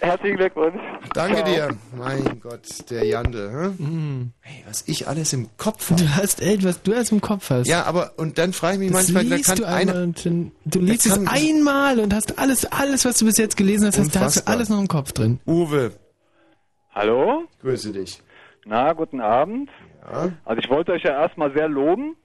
Herzlichen 0.00 0.36
Glückwunsch. 0.36 0.80
Danke 1.14 1.36
Ciao. 1.42 1.46
dir. 1.54 1.68
Mein 1.96 2.40
Gott, 2.40 2.90
der 2.90 3.04
Jandel. 3.06 3.74
Hm? 3.78 4.32
Hey, 4.40 4.62
was 4.66 4.84
ich 4.86 5.08
alles 5.08 5.32
im 5.32 5.48
Kopf 5.56 5.90
habe. 5.90 6.02
Du 6.02 6.14
hast 6.14 6.42
echt, 6.42 6.64
was 6.64 6.82
du 6.82 6.92
alles 6.94 7.10
im 7.12 7.20
Kopf 7.20 7.48
hast. 7.50 7.66
Ja, 7.66 7.84
aber 7.84 8.12
und 8.16 8.36
dann 8.38 8.52
frage 8.52 8.74
ich 8.74 8.78
mich 8.80 8.92
Das 8.92 9.10
manchmal, 9.10 9.24
da 9.24 9.34
liest 9.36 9.48
kann 9.48 9.56
du 9.58 9.64
einmal 9.66 9.94
einer. 9.96 10.04
und 10.04 10.24
du 10.66 10.80
liest 10.80 11.06
Da 11.06 11.10
es 11.16 11.26
einmal 11.26 11.98
und 11.98 12.12
hast 12.14 12.38
alles, 12.38 12.64
alles, 12.66 13.04
was 13.04 13.18
du 13.18 13.24
bis 13.24 13.38
jetzt 13.38 13.56
gelesen 13.56 13.86
hast, 13.86 13.98
hast, 13.98 14.14
da 14.14 14.20
hast 14.20 14.36
du 14.36 14.40
Unfassbar. 14.40 14.54
alles 14.54 14.68
noch 14.68 14.80
im 14.80 14.88
Kopf 14.88 15.12
drin. 15.12 15.40
Uwe. 15.46 15.92
Hallo? 16.94 17.44
Grüße 17.62 17.92
dich. 17.92 18.22
Na, 18.66 18.92
guten 18.92 19.20
Abend. 19.20 19.70
Ja. 20.12 20.28
Also 20.44 20.60
ich 20.62 20.68
wollte 20.70 20.92
euch 20.92 21.02
ja 21.04 21.12
erstmal 21.20 21.52
sehr 21.54 21.68
loben, 21.68 22.16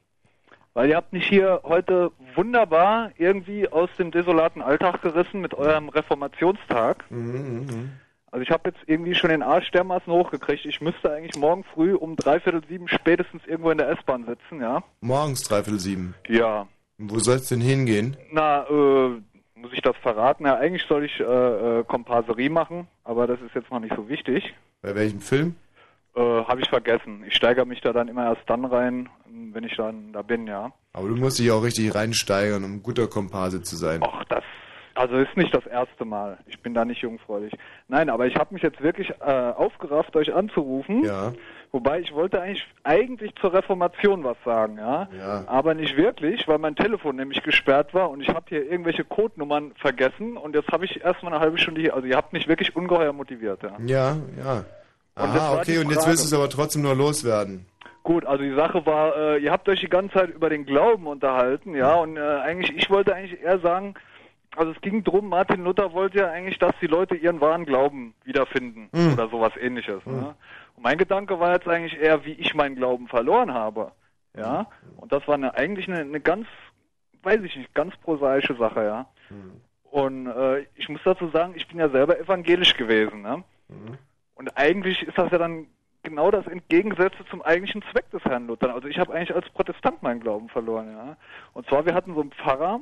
weil 0.74 0.90
ihr 0.90 0.95
habt 0.95 1.14
mich 1.14 1.27
hier 1.27 1.61
heute 1.64 2.11
wunderbar 2.35 3.11
irgendwie 3.17 3.67
aus 3.69 3.90
dem 3.98 4.11
desolaten 4.11 4.61
Alltag 4.61 5.01
gerissen 5.01 5.41
mit 5.41 5.53
eurem 5.53 5.90
Reformationstag. 5.90 7.03
Mhm, 7.09 7.91
Also 8.32 8.41
ich 8.43 8.51
habe 8.51 8.69
jetzt 8.69 8.80
irgendwie 8.88 9.14
schon 9.14 9.30
den 9.30 9.43
Arsch 9.43 9.69
dermaßen 9.72 10.11
hochgekriegt. 10.11 10.66
Ich 10.66 10.80
müsste 10.80 11.11
eigentlich 11.11 11.35
morgen 11.35 11.64
früh 11.66 11.93
um 11.93 12.16
dreiviertel 12.16 12.61
sieben 12.67 12.88
spätestens 12.88 13.45
irgendwo 13.45 13.72
in 13.72 13.77
der 13.77 13.90
S-Bahn 13.90 14.25
sitzen, 14.25 14.61
ja? 14.61 14.82
Morgens 15.01 15.43
dreiviertel 15.43 15.80
sieben. 15.80 16.16
Ja. 16.30 16.67
Wo 16.98 17.19
soll's 17.19 17.50
denn 17.50 17.59
hingehen? 17.61 18.16
Na, 18.32 18.64
äh, 18.69 19.09
muss 19.56 19.74
ich 19.74 19.82
das 19.82 19.98
verraten? 19.98 20.45
Ja, 20.45 20.56
eigentlich 20.56 20.83
soll 20.88 21.03
ich 21.03 21.19
äh, 21.19 21.24
äh, 21.24 21.83
Komparserie 21.83 22.50
machen, 22.50 22.88
aber 23.03 23.27
das 23.27 23.41
ist 23.41 23.53
jetzt 23.53 23.69
noch 23.69 23.80
nicht 23.82 23.95
so 23.95 24.08
wichtig. 24.08 24.53
Bei 24.82 24.95
welchem 24.95 25.19
Film? 25.19 25.56
Äh, 26.15 26.19
habe 26.19 26.61
ich 26.61 26.69
vergessen. 26.69 27.23
Ich 27.27 27.35
steigere 27.35 27.65
mich 27.65 27.81
da 27.81 27.93
dann 27.93 28.07
immer 28.07 28.25
erst 28.25 28.41
dann 28.48 28.65
rein, 28.65 29.09
wenn 29.53 29.64
ich 29.64 29.75
dann 29.77 30.11
da 30.11 30.22
bin, 30.22 30.45
ja. 30.48 30.72
Aber 30.93 31.07
du 31.07 31.15
musst 31.15 31.40
dich 31.40 31.51
auch 31.51 31.64
richtig 31.64 31.95
reinsteigern, 31.95 32.64
um 32.64 32.83
guter 32.83 33.07
Komparse 33.07 33.61
zu 33.61 33.77
sein. 33.77 34.01
Ach, 34.03 34.23
das 34.25 34.43
also 34.93 35.15
ist 35.15 35.38
nicht 35.38 35.53
das 35.53 35.65
erste 35.65 36.06
Mal. 36.06 36.38
Ich 36.48 36.59
bin 36.59 36.73
da 36.73 36.83
nicht 36.83 37.01
jungfräulich. 37.01 37.53
Nein, 37.88 38.09
aber 38.09 38.27
ich 38.27 38.35
habe 38.35 38.53
mich 38.53 38.61
jetzt 38.61 38.81
wirklich 38.81 39.09
äh, 39.22 39.23
aufgerafft, 39.23 40.15
euch 40.15 40.33
anzurufen. 40.33 41.03
Ja. 41.06 41.33
Wobei 41.72 42.01
ich 42.01 42.14
wollte 42.14 42.41
eigentlich 42.41 42.67
eigentlich 42.83 43.33
zur 43.40 43.53
Reformation 43.53 44.25
was 44.25 44.35
sagen, 44.43 44.77
ja. 44.77 45.07
Ja. 45.17 45.43
Aber 45.48 45.73
nicht 45.73 45.95
wirklich, 45.95 46.45
weil 46.48 46.57
mein 46.57 46.75
Telefon 46.75 47.15
nämlich 47.15 47.41
gesperrt 47.43 47.93
war 47.93 48.09
und 48.09 48.19
ich 48.19 48.27
habe 48.30 48.45
hier 48.49 48.69
irgendwelche 48.69 49.06
Codenummern 49.06 49.72
vergessen 49.75 50.35
und 50.35 50.56
jetzt 50.56 50.69
habe 50.72 50.83
ich 50.83 51.01
erstmal 51.01 51.31
eine 51.31 51.41
halbe 51.41 51.57
Stunde 51.57 51.80
hier. 51.80 51.95
Also 51.95 52.07
ihr 52.07 52.17
habt 52.17 52.33
mich 52.33 52.49
wirklich 52.49 52.75
ungeheuer 52.75 53.14
motiviert, 53.14 53.64
ja. 53.64 53.77
Ja, 53.85 54.17
ja. 54.38 54.65
Und 55.15 55.23
Aha, 55.23 55.59
okay, 55.59 55.77
und 55.80 55.90
jetzt 55.90 56.07
willst 56.07 56.23
du 56.23 56.27
es 56.27 56.33
aber 56.33 56.49
trotzdem 56.49 56.83
nur 56.83 56.95
loswerden. 56.95 57.65
Gut, 58.03 58.25
also 58.25 58.43
die 58.43 58.56
Sache 58.56 58.85
war, 58.85 59.15
äh, 59.15 59.38
ihr 59.40 59.51
habt 59.51 59.69
euch 59.69 59.80
die 59.81 59.90
ganze 59.90 60.14
Zeit 60.14 60.30
über 60.31 60.49
den 60.49 60.65
Glauben 60.65 61.06
unterhalten, 61.06 61.75
ja, 61.75 61.95
und 61.95 62.17
äh, 62.17 62.19
eigentlich, 62.19 62.75
ich 62.75 62.90
wollte 62.90 63.14
eigentlich 63.14 63.40
eher 63.41 63.59
sagen, 63.59 63.93
also 64.56 64.72
es 64.72 64.81
ging 64.81 65.03
drum, 65.03 65.30
Martin 65.30 65.64
Luther 65.64 65.93
wollte 65.93 66.19
ja 66.19 66.31
eigentlich, 66.31 66.57
dass 66.57 66.73
die 66.81 66.88
Leute 66.88 67.15
ihren 67.15 67.40
wahren 67.41 67.65
Glauben 67.65 68.15
wiederfinden 68.23 68.90
Hm. 68.93 69.14
oder 69.14 69.30
sowas 69.30 69.53
ähnliches. 69.59 70.03
Hm. 70.06 70.19
Ne? 70.19 70.35
Und 70.75 70.83
mein 70.83 70.98
Gedanke 70.98 71.40
war 71.40 71.53
jetzt 71.53 71.67
eigentlich 71.67 71.99
eher, 72.01 72.25
wie 72.25 72.33
ich 72.33 72.56
meinen 72.56 72.75
Glauben 72.75 73.07
verloren 73.07 73.53
habe, 73.53 73.91
ja, 74.35 74.67
und 74.95 75.11
das 75.11 75.27
war 75.27 75.35
eine, 75.35 75.53
eigentlich 75.56 75.88
eine, 75.90 75.99
eine 75.99 76.22
ganz, 76.22 76.48
weiß 77.23 77.41
ich 77.43 77.56
nicht, 77.56 77.73
ganz 77.75 77.95
prosaische 77.98 78.56
Sache, 78.56 78.83
ja. 78.83 79.06
Und 79.91 80.27
äh, 80.27 80.65
ich 80.75 80.88
muss 80.88 81.01
dazu 81.03 81.30
sagen, 81.30 81.53
ich 81.56 81.67
bin 81.67 81.80
ja 81.80 81.90
selber 81.90 82.17
evangelisch 82.17 82.75
gewesen, 82.77 83.22
ne? 83.22 83.43
Und 84.41 84.57
eigentlich 84.57 85.03
ist 85.03 85.15
das 85.19 85.31
ja 85.31 85.37
dann 85.37 85.67
genau 86.01 86.31
das 86.31 86.47
Entgegengesetzte 86.47 87.23
zum 87.29 87.43
eigentlichen 87.43 87.83
Zweck 87.91 88.09
des 88.09 88.23
Herrn 88.23 88.47
Luther. 88.47 88.73
Also 88.73 88.87
ich 88.87 88.97
habe 88.97 89.13
eigentlich 89.13 89.35
als 89.35 89.47
Protestant 89.51 90.01
meinen 90.01 90.19
Glauben 90.19 90.49
verloren, 90.49 90.91
ja. 90.91 91.15
Und 91.53 91.67
zwar, 91.67 91.85
wir 91.85 91.93
hatten 91.93 92.15
so 92.15 92.21
einen 92.21 92.31
Pfarrer, 92.31 92.79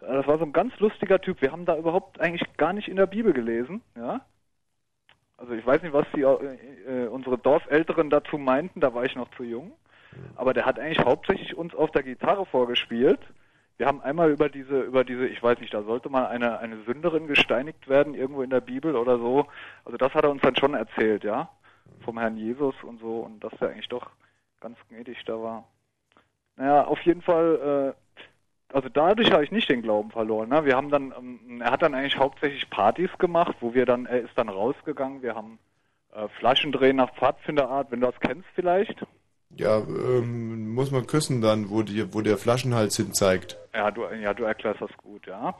äh, 0.00 0.12
das 0.12 0.26
war 0.26 0.38
so 0.38 0.44
ein 0.44 0.52
ganz 0.52 0.76
lustiger 0.80 1.20
Typ. 1.20 1.40
Wir 1.40 1.52
haben 1.52 1.66
da 1.66 1.76
überhaupt 1.76 2.20
eigentlich 2.20 2.42
gar 2.56 2.72
nicht 2.72 2.88
in 2.88 2.96
der 2.96 3.06
Bibel 3.06 3.32
gelesen, 3.32 3.80
ja. 3.94 4.22
Also 5.36 5.52
ich 5.52 5.64
weiß 5.64 5.82
nicht, 5.82 5.92
was 5.92 6.04
die, 6.16 6.22
äh, 6.22 7.04
äh, 7.04 7.06
unsere 7.06 7.38
Dorfälteren 7.38 8.10
dazu 8.10 8.36
meinten, 8.36 8.80
da 8.80 8.92
war 8.92 9.04
ich 9.04 9.14
noch 9.14 9.30
zu 9.36 9.44
jung. 9.44 9.70
Aber 10.34 10.52
der 10.52 10.66
hat 10.66 10.80
eigentlich 10.80 11.06
hauptsächlich 11.06 11.56
uns 11.56 11.76
auf 11.76 11.92
der 11.92 12.02
Gitarre 12.02 12.44
vorgespielt. 12.44 13.20
Wir 13.78 13.86
haben 13.86 14.02
einmal 14.02 14.30
über 14.30 14.48
diese, 14.48 14.80
über 14.80 15.04
diese, 15.04 15.28
ich 15.28 15.40
weiß 15.40 15.60
nicht, 15.60 15.72
da 15.72 15.84
sollte 15.84 16.08
mal 16.08 16.26
eine, 16.26 16.58
eine 16.58 16.82
Sünderin 16.82 17.28
gesteinigt 17.28 17.88
werden, 17.88 18.14
irgendwo 18.14 18.42
in 18.42 18.50
der 18.50 18.60
Bibel 18.60 18.96
oder 18.96 19.18
so. 19.18 19.46
Also 19.84 19.96
das 19.96 20.12
hat 20.14 20.24
er 20.24 20.30
uns 20.30 20.42
dann 20.42 20.56
schon 20.56 20.74
erzählt, 20.74 21.22
ja. 21.22 21.48
Vom 22.04 22.18
Herrn 22.18 22.36
Jesus 22.36 22.74
und 22.82 23.00
so 23.00 23.20
und 23.20 23.42
dass 23.42 23.52
der 23.58 23.70
eigentlich 23.70 23.88
doch 23.88 24.10
ganz 24.60 24.76
gnädig 24.88 25.24
da 25.24 25.40
war. 25.40 25.68
Naja, 26.56 26.84
auf 26.84 27.00
jeden 27.02 27.22
Fall, 27.22 27.94
äh, 27.94 28.74
also 28.74 28.88
dadurch 28.88 29.30
habe 29.30 29.44
ich 29.44 29.52
nicht 29.52 29.70
den 29.70 29.82
Glauben 29.82 30.10
verloren. 30.10 30.48
Ne? 30.48 30.64
Wir 30.64 30.76
haben 30.76 30.90
dann, 30.90 31.14
ähm, 31.16 31.60
er 31.62 31.70
hat 31.70 31.82
dann 31.82 31.94
eigentlich 31.94 32.18
hauptsächlich 32.18 32.68
Partys 32.68 33.16
gemacht, 33.18 33.56
wo 33.60 33.74
wir 33.74 33.86
dann, 33.86 34.06
er 34.06 34.20
ist 34.20 34.36
dann 34.36 34.48
rausgegangen, 34.48 35.22
wir 35.22 35.36
haben 35.36 35.60
äh, 36.12 36.26
Flaschendrehen 36.40 36.96
nach 36.96 37.14
Pfadfinderart, 37.14 37.92
wenn 37.92 38.00
du 38.00 38.08
das 38.08 38.18
kennst 38.18 38.48
vielleicht. 38.54 39.06
Ja, 39.56 39.78
ähm, 39.78 40.74
muss 40.74 40.90
man 40.90 41.06
küssen 41.06 41.40
dann, 41.40 41.70
wo, 41.70 41.82
die, 41.82 42.12
wo 42.14 42.20
der 42.20 42.36
Flaschenhals 42.38 42.96
hin 42.96 43.12
zeigt. 43.14 43.58
Ja, 43.74 43.90
du, 43.90 44.02
ja, 44.22 44.34
du 44.34 44.44
erklärst 44.44 44.80
das 44.80 44.90
gut, 44.98 45.26
ja. 45.26 45.54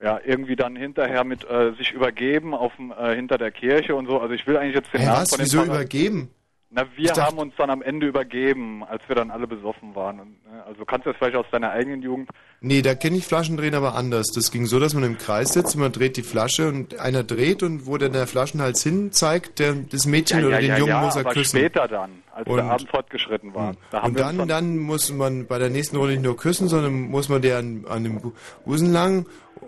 Ja, 0.00 0.20
irgendwie 0.24 0.56
dann 0.56 0.76
hinterher 0.76 1.24
mit 1.24 1.44
äh, 1.48 1.72
sich 1.74 1.92
übergeben 1.92 2.54
auf 2.54 2.74
dem, 2.76 2.92
äh, 2.92 3.14
hinter 3.14 3.38
der 3.38 3.50
Kirche 3.50 3.94
und 3.94 4.06
so. 4.06 4.20
Also 4.20 4.34
ich 4.34 4.46
will 4.46 4.56
eigentlich 4.56 4.74
jetzt 4.74 4.92
den 4.92 5.00
Hä, 5.00 5.06
Namen 5.06 5.22
was? 5.22 5.30
von 5.30 5.38
dem 5.38 5.44
Wieso 5.44 5.58
Pfarrer- 5.60 5.66
übergeben? 5.66 6.30
Na, 6.76 6.84
wir 6.96 7.06
dachte- 7.06 7.22
haben 7.22 7.38
uns 7.38 7.54
dann 7.56 7.70
am 7.70 7.82
Ende 7.82 8.06
übergeben, 8.08 8.82
als 8.82 9.08
wir 9.08 9.14
dann 9.14 9.30
alle 9.30 9.46
besoffen 9.46 9.94
waren. 9.94 10.18
Und, 10.18 10.36
äh, 10.52 10.68
also 10.68 10.84
kannst 10.84 11.06
du 11.06 11.10
das 11.10 11.18
vielleicht 11.18 11.36
aus 11.36 11.46
deiner 11.52 11.70
eigenen 11.70 12.02
Jugend. 12.02 12.28
Nee, 12.60 12.82
da 12.82 12.94
kenne 12.96 13.16
ich 13.16 13.26
Flaschendrehen 13.26 13.74
aber 13.74 13.94
anders. 13.94 14.26
Das 14.34 14.50
ging 14.50 14.66
so, 14.66 14.80
dass 14.80 14.92
man 14.92 15.04
im 15.04 15.16
Kreis 15.16 15.52
sitzt 15.52 15.76
und 15.76 15.82
man 15.82 15.92
dreht 15.92 16.16
die 16.16 16.22
Flasche 16.22 16.66
und 16.68 16.98
einer 16.98 17.22
dreht 17.22 17.62
und 17.62 17.86
wo 17.86 17.96
dann 17.96 18.12
der 18.12 18.26
Flaschenhals 18.26 18.82
hin 18.82 19.12
zeigt, 19.12 19.60
der, 19.60 19.74
das 19.74 20.06
Mädchen 20.06 20.40
ja, 20.40 20.46
oder 20.46 20.56
ja, 20.56 20.60
den 20.62 20.68
ja, 20.70 20.78
Jungen 20.78 21.04
muss 21.04 21.14
er 21.14 21.20
aber 21.20 21.32
küssen. 21.34 21.58
später 21.58 21.86
dann, 21.86 22.10
als 22.32 22.48
Und- 22.48 22.56
der 22.56 22.64
Abend 22.64 22.88
fortgeschritten 22.90 23.54
war. 23.54 23.74
Da 23.92 23.98
haben 24.02 24.12
und 24.16 24.20
uns 24.20 24.36
dann, 24.38 24.48
dann 24.48 24.78
muss 24.78 25.12
man 25.12 25.46
bei 25.46 25.58
der 25.60 25.70
nächsten 25.70 25.96
Runde 25.96 26.14
nicht 26.14 26.24
nur 26.24 26.36
küssen, 26.36 26.66
sondern 26.68 26.92
muss 27.08 27.28
man 27.28 27.40
der 27.40 27.58
an, 27.58 27.84
an 27.88 28.02
dem 28.02 28.20
Bu- 28.20 28.32
Busen 28.64 28.92
lang 28.92 29.26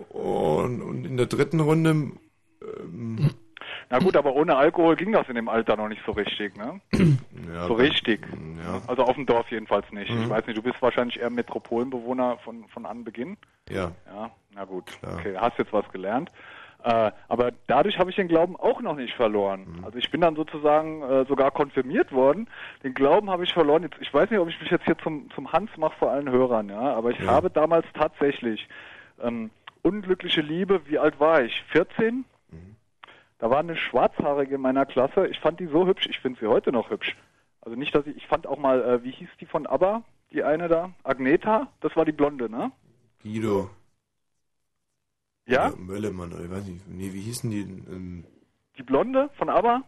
und, 0.09 0.81
und 0.81 1.05
in 1.05 1.15
der 1.15 1.27
dritten 1.27 1.61
Runde 1.61 1.89
ähm, 2.61 3.26
Na 3.89 3.99
gut, 3.99 4.17
aber 4.17 4.33
ohne 4.33 4.55
Alkohol 4.57 4.95
ging 4.97 5.13
das 5.13 5.29
in 5.29 5.35
dem 5.35 5.47
Alter 5.47 5.77
noch 5.77 5.87
nicht 5.87 6.01
so 6.05 6.11
richtig, 6.11 6.57
ne? 6.57 6.81
ja, 7.53 7.67
so 7.67 7.73
richtig. 7.73 8.19
Ja. 8.65 8.81
Also 8.87 9.03
auf 9.03 9.15
dem 9.15 9.25
Dorf 9.25 9.49
jedenfalls 9.49 9.89
nicht. 9.91 10.11
Mhm. 10.11 10.23
Ich 10.23 10.29
weiß 10.29 10.45
nicht, 10.45 10.57
du 10.57 10.61
bist 10.61 10.81
wahrscheinlich 10.81 11.19
eher 11.19 11.29
Metropolenbewohner 11.29 12.37
von, 12.43 12.65
von 12.67 12.85
Anbeginn. 12.85 13.37
Ja. 13.69 13.91
Ja, 14.13 14.31
na 14.53 14.65
gut. 14.65 14.85
Okay, 15.01 15.35
hast 15.37 15.57
jetzt 15.57 15.71
was 15.71 15.89
gelernt. 15.91 16.31
Äh, 16.83 17.11
aber 17.27 17.51
dadurch 17.67 17.97
habe 17.97 18.09
ich 18.09 18.15
den 18.17 18.27
Glauben 18.27 18.55
auch 18.55 18.81
noch 18.81 18.95
nicht 18.95 19.13
verloren. 19.15 19.65
Mhm. 19.79 19.85
Also 19.85 19.97
ich 19.97 20.11
bin 20.11 20.21
dann 20.21 20.35
sozusagen 20.35 21.01
äh, 21.01 21.25
sogar 21.25 21.51
konfirmiert 21.51 22.11
worden. 22.11 22.47
Den 22.83 22.93
Glauben 22.93 23.29
habe 23.29 23.45
ich 23.45 23.53
verloren. 23.53 23.83
Jetzt, 23.83 23.95
ich 24.01 24.13
weiß 24.13 24.29
nicht, 24.29 24.39
ob 24.39 24.49
ich 24.49 24.59
mich 24.61 24.69
jetzt 24.69 24.85
hier 24.85 24.97
zum, 24.99 25.29
zum 25.31 25.51
Hans 25.51 25.69
mache 25.77 25.95
vor 25.97 26.11
allen 26.11 26.29
Hörern, 26.29 26.69
ja. 26.69 26.79
Aber 26.93 27.11
ich 27.11 27.19
Ja. 27.19 27.27
habe 27.31 27.49
damals 27.49 27.85
tatsächlich 27.93 28.67
ähm, 29.23 29.49
unglückliche 29.81 30.41
Liebe. 30.41 30.81
Wie 30.85 30.99
alt 30.99 31.19
war 31.19 31.41
ich? 31.41 31.63
14? 31.69 32.25
Da 33.39 33.49
war 33.49 33.59
eine 33.59 33.75
Schwarzhaarige 33.75 34.55
in 34.55 34.61
meiner 34.61 34.85
Klasse. 34.85 35.27
Ich 35.27 35.39
fand 35.39 35.59
die 35.59 35.67
so 35.67 35.85
hübsch. 35.85 36.07
Ich 36.09 36.19
finde 36.19 36.39
sie 36.39 36.47
heute 36.47 36.71
noch 36.71 36.89
hübsch. 36.89 37.15
Also 37.61 37.77
nicht, 37.77 37.93
dass 37.93 38.07
ich, 38.07 38.17
ich 38.17 38.27
fand 38.27 38.47
auch 38.47 38.57
mal, 38.57 38.81
äh, 38.81 39.03
wie 39.03 39.11
hieß 39.11 39.29
die 39.39 39.45
von 39.45 39.67
ABBA? 39.67 40.03
Die 40.31 40.43
eine 40.43 40.67
da? 40.67 40.91
Agneta? 41.03 41.67
Das 41.81 41.95
war 41.95 42.05
die 42.05 42.11
Blonde, 42.11 42.49
ne? 42.49 42.71
Guido. 43.21 43.69
Ja? 45.45 45.67
Oder 45.67 45.77
Möllemann, 45.77 46.33
oder 46.33 46.43
ich 46.43 46.51
weiß 46.51 46.65
nicht. 46.65 46.87
Nee, 46.87 47.13
wie 47.13 47.21
hießen 47.21 47.49
die? 47.49 47.63
denn? 47.63 47.85
Ähm, 47.89 48.25
Die 48.77 48.83
Blonde 48.83 49.29
von 49.37 49.49
ABBA? 49.49 49.83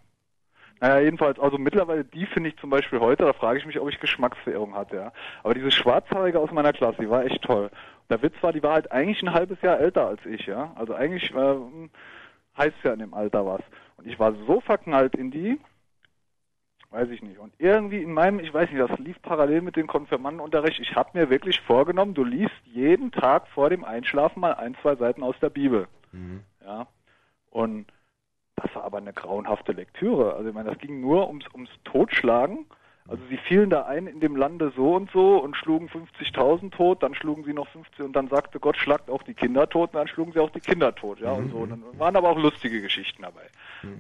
Naja, 0.82 1.00
jedenfalls, 1.00 1.38
also 1.40 1.58
mittlerweile 1.58 2.06
die 2.06 2.26
finde 2.26 2.50
ich 2.50 2.58
zum 2.58 2.70
Beispiel 2.70 3.00
heute, 3.02 3.26
da 3.26 3.34
frage 3.34 3.60
ich 3.60 3.66
mich, 3.66 3.80
ob 3.80 3.90
ich 3.90 4.00
Geschmacksverirrung 4.00 4.76
hatte, 4.76 4.96
ja. 4.96 5.14
Aber 5.44 5.54
diese 5.54 5.72
Schwarzhaarige 5.72 6.40
aus 6.40 6.52
meiner 6.52 6.72
Klasse, 6.72 7.02
die 7.02 7.10
war 7.10 7.26
echt 7.26 7.42
toll. 7.42 7.70
Der 8.10 8.22
Witz 8.22 8.36
war, 8.42 8.54
die 8.54 8.64
war 8.64 8.74
halt 8.74 8.92
eigentlich 8.92 9.22
ein 9.22 9.34
halbes 9.34 9.62
Jahr 9.62 9.80
älter 9.80 10.08
als 10.08 10.26
ich, 10.26 10.46
ja. 10.46 10.72
Also 10.76 10.94
eigentlich 10.96 11.32
äh, 11.36 11.56
heißt 12.60 12.78
ja 12.84 12.94
in 12.94 13.00
dem 13.00 13.14
Alter 13.14 13.46
was. 13.46 13.62
Und 13.98 14.08
ich 14.08 14.20
war 14.20 14.34
so 14.46 14.62
verknallt 14.62 15.16
in 15.16 15.32
die, 15.32 15.60
weiß 16.92 17.10
ich 17.10 17.22
nicht. 17.22 17.40
Und 17.40 17.54
irgendwie 17.58 18.04
in 18.04 18.14
meinem, 18.14 18.40
ich 18.40 18.54
weiß 18.54 18.70
nicht, 18.70 18.82
das 18.82 19.00
lief 19.00 19.22
parallel 19.22 19.62
mit 19.62 19.76
dem 19.76 19.88
Konfirmandenunterricht. 19.88 20.80
Ich 20.80 20.96
habe 20.96 21.18
mir 21.18 21.30
wirklich 21.30 21.60
vorgenommen, 21.62 22.14
du 22.14 22.24
liest 22.24 22.54
jeden 22.66 23.12
Tag 23.12 23.48
vor 23.48 23.70
dem 23.70 23.84
Einschlafen 23.84 24.40
mal 24.42 24.54
ein, 24.54 24.76
zwei 24.82 24.96
Seiten 24.96 25.24
aus 25.24 25.36
der 25.42 25.50
Bibel. 25.50 25.88
Ja. 26.64 26.88
Und 27.50 27.88
das 28.56 28.74
war 28.76 28.84
aber 28.84 28.98
eine 28.98 29.14
grauenhafte 29.14 29.72
Lektüre. 29.72 30.34
Also 30.34 30.50
ich 30.50 30.56
meine, 30.56 30.70
das 30.70 30.80
ging 30.80 31.02
nur 31.02 31.28
ums, 31.28 31.46
ums 31.54 31.70
Totschlagen. 31.86 32.66
Also 33.10 33.24
sie 33.30 33.38
fielen 33.38 33.70
da 33.70 33.84
ein 33.84 34.08
in 34.08 34.20
dem 34.20 34.36
Lande 34.36 34.72
so 34.76 34.96
und 34.96 35.10
so 35.12 35.38
und 35.38 35.56
schlugen 35.56 35.90
50.000 35.90 36.72
tot, 36.72 37.02
dann 37.02 37.16
schlugen 37.16 37.44
sie 37.44 37.54
noch 37.54 37.68
50 37.70 38.06
und 38.06 38.14
dann 38.14 38.28
sagte 38.28 38.60
Gott, 38.60 38.78
schlagt 38.78 39.10
auch 39.10 39.24
die 39.24 39.34
Kinder 39.34 39.68
tot 39.68 39.94
und 39.94 40.00
dann 40.00 40.08
schlugen 40.08 40.32
sie 40.32 40.40
auch 40.40 40.52
die 40.52 40.60
Kinder 40.60 40.94
tot, 40.94 41.20
ja 41.20 41.32
und 41.32 41.52
so. 41.52 41.58
Und 41.58 41.72
dann 41.72 41.84
waren 41.98 42.16
aber 42.16 42.30
auch 42.30 42.38
lustige 42.38 42.82
Geschichten 42.82 43.24
dabei. 43.24 43.48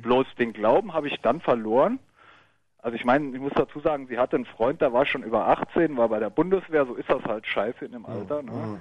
Bloß 0.02 0.28
den 0.38 0.54
Glauben 0.54 0.94
habe 0.94 1.08
ich 1.08 1.20
dann 1.22 1.42
verloren. 1.42 2.00
Also 2.82 2.96
ich 2.96 3.04
meine, 3.04 3.36
ich 3.36 3.42
muss 3.42 3.54
dazu 3.56 3.80
sagen, 3.80 4.08
sie 4.08 4.20
hatte 4.20 4.36
einen 4.36 4.46
Freund, 4.46 4.80
der 4.82 4.94
war 4.94 5.06
schon 5.06 5.24
über 5.24 5.48
18, 5.48 5.98
war 5.98 6.10
bei 6.10 6.20
der 6.20 6.30
Bundeswehr, 6.30 6.86
so 6.86 6.94
ist 6.94 7.10
das 7.10 7.24
halt 7.24 7.46
scheiße 7.48 7.86
in 7.86 7.92
dem 7.92 8.06
Alter, 8.06 8.42
ne? 8.42 8.80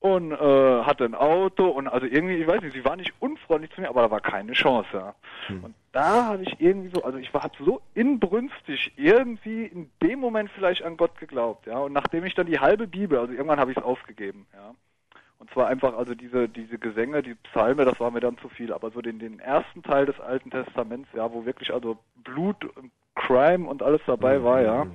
und 0.00 0.32
äh, 0.32 0.82
hatte 0.82 1.04
ein 1.04 1.14
Auto 1.14 1.68
und 1.68 1.88
also 1.88 2.06
irgendwie, 2.06 2.36
ich 2.36 2.46
weiß 2.46 2.62
nicht, 2.62 2.74
sie 2.74 2.84
war 2.84 2.96
nicht 2.96 3.14
unfreundlich 3.20 3.72
zu 3.72 3.80
mir, 3.80 3.88
aber 3.88 4.02
da 4.02 4.10
war 4.10 4.20
keine 4.20 4.52
Chance. 4.52 4.88
Ja. 4.92 5.14
Und 5.48 5.74
da 5.96 6.26
habe 6.26 6.42
ich 6.42 6.60
irgendwie 6.60 6.90
so, 6.94 7.04
also 7.04 7.16
ich 7.16 7.32
war 7.32 7.42
hab 7.42 7.56
so 7.56 7.80
inbrünstig 7.94 8.92
irgendwie 8.96 9.64
in 9.64 9.90
dem 10.02 10.20
Moment 10.20 10.50
vielleicht 10.54 10.82
an 10.82 10.98
Gott 10.98 11.18
geglaubt, 11.18 11.66
ja. 11.66 11.78
Und 11.78 11.94
nachdem 11.94 12.26
ich 12.26 12.34
dann 12.34 12.46
die 12.46 12.58
halbe 12.58 12.86
Bibel, 12.86 13.18
also 13.18 13.32
irgendwann 13.32 13.58
habe 13.58 13.70
ich 13.70 13.78
es 13.78 13.82
aufgegeben, 13.82 14.46
ja. 14.52 14.74
Und 15.38 15.50
zwar 15.52 15.68
einfach, 15.68 15.96
also 15.96 16.14
diese, 16.14 16.50
diese 16.50 16.76
Gesänge, 16.78 17.22
die 17.22 17.34
Psalme, 17.34 17.86
das 17.86 17.98
war 17.98 18.10
mir 18.10 18.20
dann 18.20 18.36
zu 18.38 18.50
viel, 18.50 18.74
aber 18.74 18.90
so 18.90 19.00
den, 19.00 19.18
den 19.18 19.40
ersten 19.40 19.82
Teil 19.82 20.04
des 20.04 20.20
Alten 20.20 20.50
Testaments, 20.50 21.08
ja, 21.14 21.32
wo 21.32 21.46
wirklich 21.46 21.72
also 21.72 21.96
Blut, 22.16 22.62
und 22.76 22.90
Crime 23.14 23.66
und 23.66 23.82
alles 23.82 24.02
dabei 24.06 24.42
war, 24.44 24.60
ja. 24.60 24.86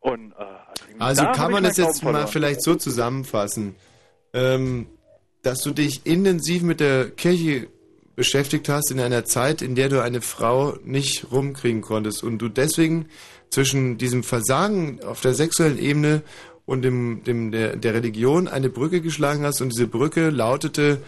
Und 0.00 0.32
äh, 0.32 0.98
Also 0.98 1.22
hab 1.22 1.34
kann 1.34 1.50
man 1.50 1.64
das 1.64 1.78
jetzt 1.78 2.04
mal 2.04 2.26
vielleicht 2.26 2.62
so 2.62 2.74
zusammenfassen, 2.74 3.76
ähm, 4.34 4.86
dass 5.42 5.60
du 5.60 5.70
dich 5.70 6.04
intensiv 6.04 6.62
mit 6.62 6.80
der 6.80 7.08
Kirche 7.10 7.68
beschäftigt 8.14 8.68
hast 8.68 8.90
in 8.90 9.00
einer 9.00 9.24
Zeit, 9.24 9.62
in 9.62 9.74
der 9.74 9.88
du 9.88 10.02
eine 10.02 10.20
Frau 10.20 10.76
nicht 10.84 11.32
rumkriegen 11.32 11.80
konntest 11.80 12.22
und 12.22 12.38
du 12.38 12.48
deswegen 12.48 13.06
zwischen 13.50 13.98
diesem 13.98 14.22
Versagen 14.22 15.00
auf 15.04 15.20
der 15.20 15.34
sexuellen 15.34 15.78
Ebene 15.78 16.22
und 16.64 16.82
dem, 16.82 17.22
dem 17.24 17.52
der, 17.52 17.76
der 17.76 17.94
Religion 17.94 18.48
eine 18.48 18.68
Brücke 18.68 19.00
geschlagen 19.00 19.44
hast 19.44 19.60
und 19.60 19.70
diese 19.70 19.86
Brücke 19.86 20.30
lautete, 20.30 21.02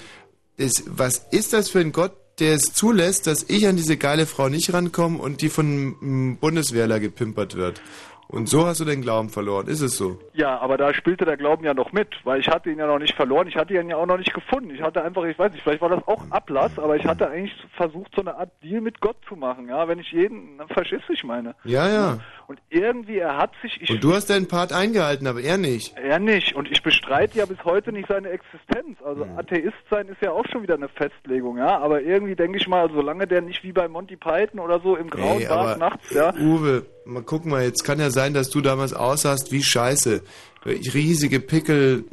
ist, 0.57 0.85
was 0.87 1.27
ist 1.31 1.53
das 1.53 1.69
für 1.69 1.81
ein 1.81 1.93
Gott, 1.93 2.13
der 2.39 2.55
es 2.55 2.73
zulässt, 2.73 3.27
dass 3.27 3.45
ich 3.49 3.67
an 3.67 3.77
diese 3.77 3.97
geile 3.97 4.27
Frau 4.27 4.49
nicht 4.49 4.73
rankomme 4.73 5.19
und 5.19 5.41
die 5.41 5.49
von 5.49 5.97
einem 6.01 6.37
Bundeswehrler 6.37 7.01
gepimpert 7.01 7.55
wird? 7.55 7.81
Und 8.29 8.49
so 8.49 8.67
hast 8.67 8.81
du 8.81 8.85
den 8.85 9.03
Glauben 9.03 9.29
verloren, 9.29 9.67
ist 9.67 9.81
es 9.81 9.97
so? 9.97 10.19
Ja, 10.33 10.59
aber 10.59 10.77
da 10.77 10.93
spielte 10.95 11.25
der 11.25 11.37
Glauben 11.37 11.65
ja 11.65 11.75
noch 11.75 11.93
mit, 11.93 12.09
weil 12.25 12.41
ich 12.41 12.49
hatte 12.49 12.71
ihn 12.71 12.79
ja 12.79 12.87
noch 12.87 12.99
nicht 12.99 13.15
verloren, 13.15 13.47
ich 13.47 13.57
hatte 13.57 13.75
ihn 13.75 13.91
ja 13.91 13.97
auch 13.97 14.07
noch 14.07 14.19
nicht 14.19 14.35
gefunden. 14.35 14.71
Ich 14.75 14.83
hatte 14.83 15.03
einfach, 15.03 15.25
ich 15.25 15.39
weiß 15.39 15.53
nicht, 15.53 15.63
vielleicht 15.63 15.83
war 15.83 15.91
das 15.91 16.07
auch 16.07 16.23
Ablass, 16.31 16.79
aber 16.79 16.97
ich 16.97 17.05
hatte 17.07 17.29
eigentlich 17.29 17.55
versucht, 17.77 18.13
so 18.15 18.23
eine 18.23 18.37
Art 18.37 18.51
Deal 18.63 18.81
mit 18.81 19.01
Gott 19.01 19.17
zu 19.29 19.37
machen, 19.37 19.69
ja, 19.69 19.87
wenn 19.89 19.99
ich 19.99 20.11
jeden, 20.13 20.59
dann 20.59 20.69
verstehst 20.69 21.05
du, 21.09 21.13
ich 21.13 21.25
meine. 21.25 21.55
Ja, 21.65 21.89
ja. 21.89 22.19
Und 22.47 22.61
irgendwie, 22.69 23.19
er 23.19 23.39
hat 23.39 23.53
sich, 23.63 23.81
ich, 23.81 23.91
Und 23.91 24.05
du 24.05 24.13
hast 24.13 24.29
deinen 24.29 24.49
Part 24.49 24.73
eingehalten, 24.73 25.27
aber 25.27 25.41
er 25.41 25.57
nicht. 25.57 25.97
er 25.97 26.19
nicht, 26.19 26.55
und 26.55 26.71
ich 26.71 26.83
bestreite 26.83 27.39
ja 27.39 27.47
bis 27.47 27.63
heute 27.65 27.91
nicht 27.91 28.09
seine 28.09 28.29
Existenz. 28.29 28.99
Also 29.05 29.25
Hm. 29.25 29.39
Atheist 29.39 29.73
sein 29.91 30.09
ist 30.09 30.21
ja 30.21 30.31
auch 30.33 30.45
schon 30.53 30.63
wieder 30.63 30.75
eine 30.75 30.89
Festlegung, 30.89 31.57
ja, 31.59 31.79
aber 31.79 32.03
irgendwie 32.03 32.35
denke 32.35 32.59
ich 32.59 32.67
mal, 32.69 32.83
also 32.83 32.97
solange 32.97 33.27
der 33.27 33.41
nicht 33.41 33.63
wie 33.65 33.73
bei 33.73 33.89
Monty 33.89 34.17
Python 34.17 34.61
oder 34.61 34.81
so 34.81 34.97
im 34.97 35.09
grauen 35.09 35.41
Ey, 35.41 35.47
aber 35.47 35.77
nachts, 35.77 36.11
ja, 36.11 36.35
Uwe, 36.35 36.85
mal 37.05 37.23
guck 37.23 37.47
mal, 37.47 37.63
jetzt 37.63 37.85
kann 37.85 37.99
ja 37.99 38.11
sein, 38.11 38.35
dass 38.35 38.51
du 38.51 38.61
damals 38.61 38.93
aussahst 38.93 39.51
wie 39.53 39.63
Scheiße. 39.63 40.23
Riesige 40.67 41.41
Pickel, 41.41 42.05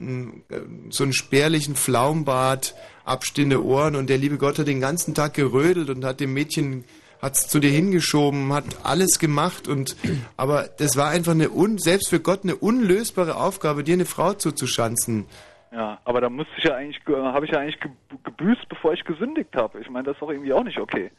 äh, 0.50 0.56
so 0.90 1.04
einen 1.04 1.14
spärlichen 1.14 1.76
Pflaumenbart, 1.76 2.76
abstehende 3.06 3.64
Ohren 3.64 3.96
und 3.96 4.10
der 4.10 4.18
liebe 4.18 4.38
Gott 4.38 4.60
hat 4.60 4.68
den 4.68 4.82
ganzen 4.82 5.14
Tag 5.14 5.34
gerödelt 5.34 5.90
und 5.90 6.04
hat 6.06 6.20
dem 6.20 6.34
Mädchen 6.34 6.84
hat's 7.22 7.48
zu 7.48 7.60
dir 7.60 7.70
hingeschoben, 7.70 8.52
hat 8.52 8.66
alles 8.84 9.20
gemacht 9.20 9.68
und 9.68 9.96
aber 10.38 10.70
das 10.78 10.98
war 10.98 11.10
einfach 11.10 11.34
eine 11.34 11.52
un, 11.52 11.78
selbst 11.78 12.10
für 12.10 12.20
Gott 12.20 12.40
eine 12.44 12.56
unlösbare 12.56 13.36
Aufgabe, 13.36 13.84
dir 13.84 13.94
eine 13.94 14.06
Frau 14.06 14.34
zuzuschanzen. 14.34 15.26
Ja, 15.72 16.00
aber 16.04 16.20
da 16.20 16.30
musste 16.30 16.52
ich 16.58 16.66
ja 16.66 16.76
eigentlich, 16.76 17.00
habe 17.08 17.46
ich 17.46 17.52
ja 17.52 17.60
eigentlich 17.60 17.80
ge- 17.80 17.92
gebüßt, 18.24 18.68
bevor 18.68 18.92
ich 18.94 19.06
gesündigt 19.06 19.56
habe. 19.56 19.80
Ich 19.80 19.90
meine, 19.90 20.04
das 20.06 20.16
ist 20.16 20.22
doch 20.22 20.30
irgendwie 20.30 20.52
auch 20.52 20.64
nicht 20.66 20.80
okay. 20.80 21.12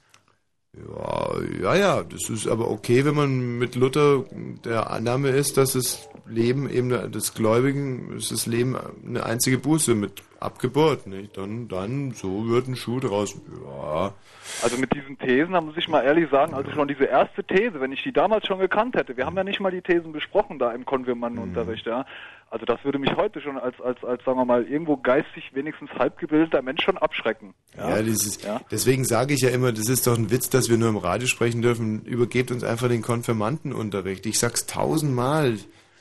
Ja, 0.74 1.36
ja, 1.60 1.74
ja, 1.74 2.02
das 2.02 2.30
ist 2.30 2.48
aber 2.48 2.70
okay, 2.70 3.04
wenn 3.04 3.14
man 3.14 3.58
mit 3.58 3.74
Luther 3.74 4.24
der 4.64 4.90
Annahme 4.90 5.28
ist, 5.28 5.58
dass 5.58 5.74
das 5.74 6.08
Leben 6.26 6.70
eben 6.70 6.88
des 7.12 7.34
Gläubigen, 7.34 8.16
ist 8.16 8.32
das 8.32 8.46
Leben 8.46 8.78
eine 9.06 9.26
einzige 9.26 9.58
Buße 9.58 9.94
mit 9.94 10.22
Abgeburt, 10.40 11.06
nicht? 11.06 11.36
Dann, 11.36 11.68
dann, 11.68 12.12
so 12.12 12.48
wird 12.48 12.68
ein 12.68 12.76
Schuh 12.76 13.00
draus. 13.00 13.34
Ja. 13.66 14.14
Also 14.62 14.78
mit 14.78 14.94
diesen 14.94 15.18
Thesen, 15.18 15.52
da 15.52 15.60
muss 15.60 15.76
ich 15.76 15.88
mal 15.88 16.04
ehrlich 16.04 16.30
sagen, 16.30 16.54
also 16.54 16.70
schon 16.70 16.88
diese 16.88 17.04
erste 17.04 17.44
These, 17.44 17.78
wenn 17.78 17.92
ich 17.92 18.02
die 18.02 18.12
damals 18.12 18.46
schon 18.46 18.58
gekannt 18.58 18.96
hätte, 18.96 19.14
wir 19.18 19.26
haben 19.26 19.36
ja 19.36 19.44
nicht 19.44 19.60
mal 19.60 19.70
die 19.70 19.82
Thesen 19.82 20.12
besprochen 20.12 20.58
da 20.58 20.72
im 20.72 20.86
Konfirmandenunterricht, 20.86 21.84
ja. 21.84 22.06
Also 22.52 22.66
das 22.66 22.84
würde 22.84 22.98
mich 22.98 23.16
heute 23.16 23.40
schon 23.40 23.56
als, 23.56 23.80
als, 23.80 24.04
als, 24.04 24.22
sagen 24.24 24.38
wir 24.38 24.44
mal, 24.44 24.64
irgendwo 24.64 24.98
geistig 24.98 25.42
wenigstens 25.54 25.88
halbgebildeter 25.98 26.60
Mensch 26.60 26.84
schon 26.84 26.98
abschrecken. 26.98 27.54
Ja, 27.78 28.02
dieses, 28.02 28.40
deswegen 28.70 29.06
sage 29.06 29.32
ich 29.32 29.40
ja 29.40 29.48
immer, 29.48 29.72
das 29.72 29.88
ist 29.88 30.06
doch 30.06 30.18
ein 30.18 30.30
Witz, 30.30 30.50
dass 30.50 30.68
wir 30.68 30.76
nur 30.76 30.90
im 30.90 30.98
Radio 30.98 31.26
sprechen 31.26 31.62
dürfen. 31.62 32.02
Übergebt 32.02 32.50
uns 32.50 32.62
einfach 32.62 32.88
den 32.88 33.00
Konfirmandenunterricht. 33.00 34.26
Ich 34.26 34.38
sag's 34.38 34.66
tausendmal. 34.66 35.52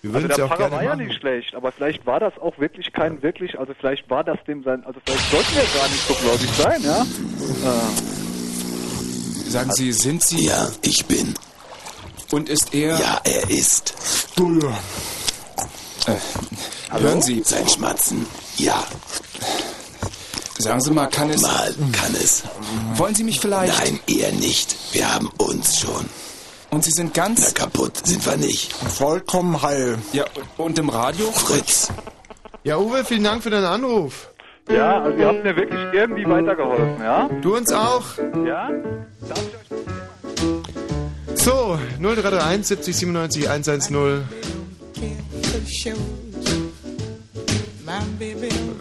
Wir 0.01 0.13
Also 0.13 0.13
würden 0.13 0.31
es 0.31 0.35
der 0.35 0.45
ja 0.45 0.51
auch 0.51 0.57
Pfarrer 0.57 0.69
gerne 0.71 0.75
war 0.75 0.83
ja 0.83 0.95
nicht 0.97 1.21
schlecht, 1.21 1.55
aber 1.55 1.71
vielleicht 1.71 2.05
war 2.05 2.19
das 2.19 2.37
auch 2.37 2.59
wirklich 2.59 2.91
kein 2.91 3.23
wirklich, 3.23 3.57
also 3.57 3.73
vielleicht 3.73 4.09
war 4.09 4.25
das 4.25 4.43
dem 4.45 4.61
sein, 4.63 4.83
also 4.83 4.99
vielleicht 5.05 5.31
sollten 5.31 5.55
wir 5.55 5.63
gar 5.79 5.87
nicht 5.87 6.05
so 6.05 6.13
gläubig 6.15 6.49
sein, 6.49 6.81
ja. 6.83 7.01
Äh, 7.69 9.49
Sagen 9.49 9.71
Sie, 9.71 9.93
sind 9.93 10.21
Sie... 10.21 10.47
Ja, 10.47 10.67
ich 10.81 11.05
bin. 11.05 11.33
Und 12.29 12.49
ist 12.49 12.73
er... 12.73 12.99
Ja, 12.99 13.21
er 13.23 13.49
ist. 13.49 13.93
Äh, 16.07 16.99
hören 16.99 17.21
Sie... 17.21 17.41
Sein 17.45 17.67
Schmatzen. 17.67 18.25
Ja. 18.57 18.83
Sagen 20.57 20.81
Sie 20.81 20.91
mal, 20.91 21.07
kann 21.07 21.29
es... 21.29 21.41
Mal 21.41 21.73
kann 21.91 22.13
es. 22.15 22.43
Wollen 22.95 23.15
Sie 23.15 23.23
mich 23.23 23.39
vielleicht... 23.39 23.77
Nein, 23.79 23.99
eher 24.07 24.31
nicht. 24.31 24.75
Wir 24.93 25.13
haben 25.13 25.29
uns 25.37 25.79
schon. 25.79 26.05
Und 26.69 26.83
Sie 26.83 26.91
sind 26.91 27.13
ganz... 27.13 27.41
Na, 27.45 27.51
kaputt 27.51 28.05
sind 28.05 28.25
wir 28.25 28.37
nicht. 28.37 28.73
Vollkommen 28.73 29.61
heil. 29.61 29.97
Ja, 30.13 30.25
und 30.57 30.77
im 30.79 30.89
Radio? 30.89 31.31
Fritz. 31.31 31.89
Ja, 32.63 32.77
Uwe, 32.77 33.03
vielen 33.03 33.23
Dank 33.23 33.43
für 33.43 33.49
deinen 33.49 33.65
Anruf. 33.65 34.29
ja, 34.69 35.01
also 35.01 35.17
ihr 35.17 35.27
habt 35.27 35.43
mir 35.43 35.55
wirklich 35.55 35.81
irgendwie 35.93 36.27
weitergeholfen, 36.29 37.03
ja. 37.03 37.27
Du 37.41 37.55
uns 37.55 37.73
auch. 37.73 38.03
Ja? 38.45 38.69
So, 41.33 41.79
0331 41.99 42.67
70 42.67 42.95
97 42.95 43.49
110. 43.49 44.23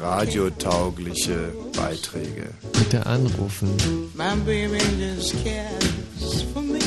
Radiotaugliche 0.01 1.53
Beiträge. 1.77 2.51
Bitte 2.73 3.07
anrufen. 3.07 3.69
My 4.15 4.35
baby 4.45 4.79
just 4.99 5.35
cares 5.45 6.43
for 6.53 6.63
me. 6.63 6.79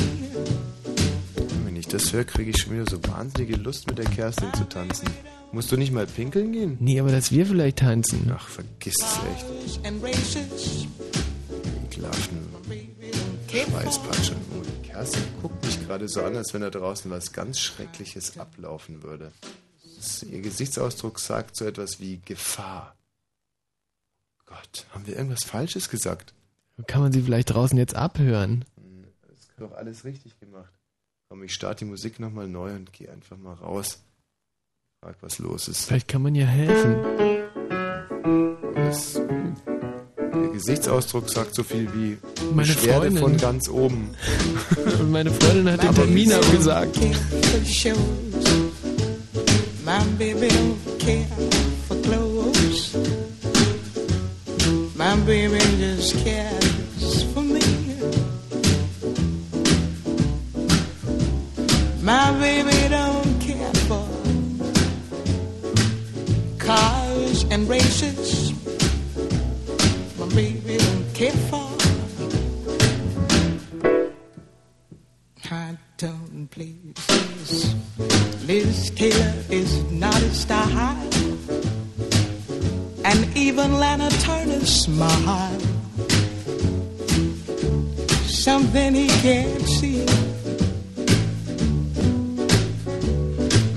Wenn 1.64 1.76
ich 1.76 1.86
das 1.86 2.12
höre, 2.12 2.24
kriege 2.24 2.50
ich 2.50 2.56
schon 2.58 2.74
wieder 2.74 2.86
so 2.88 2.98
wahnsinnige 3.08 3.56
Lust, 3.56 3.86
mit 3.86 3.98
der 3.98 4.06
Kerstin 4.06 4.52
zu 4.54 4.64
tanzen. 4.64 5.08
Musst 5.52 5.70
du 5.70 5.76
nicht 5.76 5.92
mal 5.92 6.06
pinkeln 6.06 6.52
gehen? 6.52 6.76
Nee, 6.80 6.98
aber 7.00 7.12
dass 7.12 7.30
wir 7.30 7.46
vielleicht 7.46 7.78
tanzen. 7.78 8.32
Ach, 8.34 8.48
vergiss 8.48 8.96
es 8.96 9.20
echt. 9.32 9.80
Ekelhaften 11.86 12.38
Schweißpatschen. 13.48 14.36
Kerstin 14.94 15.24
guckt 15.42 15.64
mich 15.64 15.84
gerade 15.84 16.08
so 16.08 16.22
an, 16.22 16.36
als 16.36 16.54
wenn 16.54 16.60
da 16.60 16.70
draußen 16.70 17.10
was 17.10 17.32
ganz 17.32 17.58
Schreckliches 17.58 18.38
ablaufen 18.38 19.02
würde. 19.02 19.32
Ihr 20.30 20.40
Gesichtsausdruck 20.40 21.18
sagt 21.18 21.56
so 21.56 21.64
etwas 21.64 21.98
wie 21.98 22.18
Gefahr. 22.18 22.94
Gott, 24.46 24.86
haben 24.90 25.04
wir 25.08 25.16
irgendwas 25.16 25.42
Falsches 25.42 25.90
gesagt? 25.90 26.32
Kann 26.86 27.00
man 27.00 27.10
sie 27.10 27.22
vielleicht 27.22 27.50
draußen 27.50 27.76
jetzt 27.76 27.96
abhören? 27.96 28.64
Das 29.22 29.36
ist 29.40 29.50
doch 29.58 29.72
alles 29.72 30.04
richtig 30.04 30.38
gemacht. 30.38 30.72
Komm, 31.28 31.42
ich 31.42 31.54
starte 31.54 31.84
die 31.84 31.90
Musik 31.90 32.20
nochmal 32.20 32.46
neu 32.46 32.72
und 32.76 32.92
gehe 32.92 33.10
einfach 33.10 33.36
mal 33.36 33.54
raus. 33.54 33.98
Frag, 35.02 35.16
was 35.22 35.40
los 35.40 35.66
ist. 35.66 35.86
Vielleicht 35.86 36.06
kann 36.06 36.22
man 36.22 36.36
ja 36.36 36.46
helfen. 36.46 37.02
Das, 38.76 39.20
Gesichtsausdruck 40.52 41.28
sagt 41.30 41.54
so 41.54 41.62
viel 41.62 41.88
wie 41.94 42.18
meine 42.54 42.68
Beschwerde 42.68 43.06
Freundin. 43.06 43.18
von 43.18 43.36
ganz 43.36 43.68
oben. 43.68 44.10
Und 45.00 45.10
meine 45.10 45.30
Freundin 45.30 45.70
hat 45.70 45.82
den 45.82 45.94
Termin 45.94 46.32
abgesagt. 46.32 46.96
My 49.84 50.02
baby 50.18 50.48
don't 50.48 50.98
care 50.98 51.26
for 51.86 51.96
clothes. 52.02 52.94
My 54.96 55.14
baby 55.26 55.58
just 55.78 56.14
cares 56.24 57.24
for 57.34 57.42
me. 57.42 57.60
My 62.02 62.32
baby 62.38 62.88
don't 62.88 63.40
care 63.40 63.74
for 63.88 64.06
cars 66.58 67.44
and 67.50 67.68
races. 67.68 68.53
Places. 76.54 77.74
Liz 78.46 78.90
Taylor 78.90 79.34
is 79.50 79.82
not 79.90 80.14
his 80.14 80.40
style, 80.40 80.96
and 83.04 83.36
even 83.36 83.74
Lana 83.74 84.08
Turner's 84.20 84.70
smile. 84.84 85.60
Something 88.26 88.94
he 88.94 89.08
can't 89.08 89.66
see. 89.66 90.06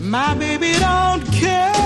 My 0.01 0.35
baby 0.35 0.71
don't 0.79 1.25
care 1.33 1.76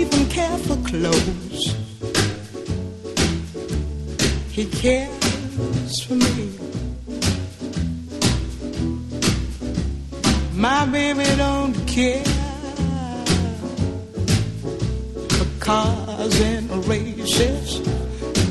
even 0.00 0.26
care 0.28 0.58
for 0.66 0.76
clothes. 0.88 1.74
He 4.50 4.64
cares 4.66 6.02
for 6.04 6.14
me. 6.14 6.46
My 10.54 10.86
baby 10.86 11.28
don't 11.36 11.74
care 11.86 12.24
for 15.36 15.48
cars 15.60 16.40
and 16.40 16.86
races. 16.86 17.80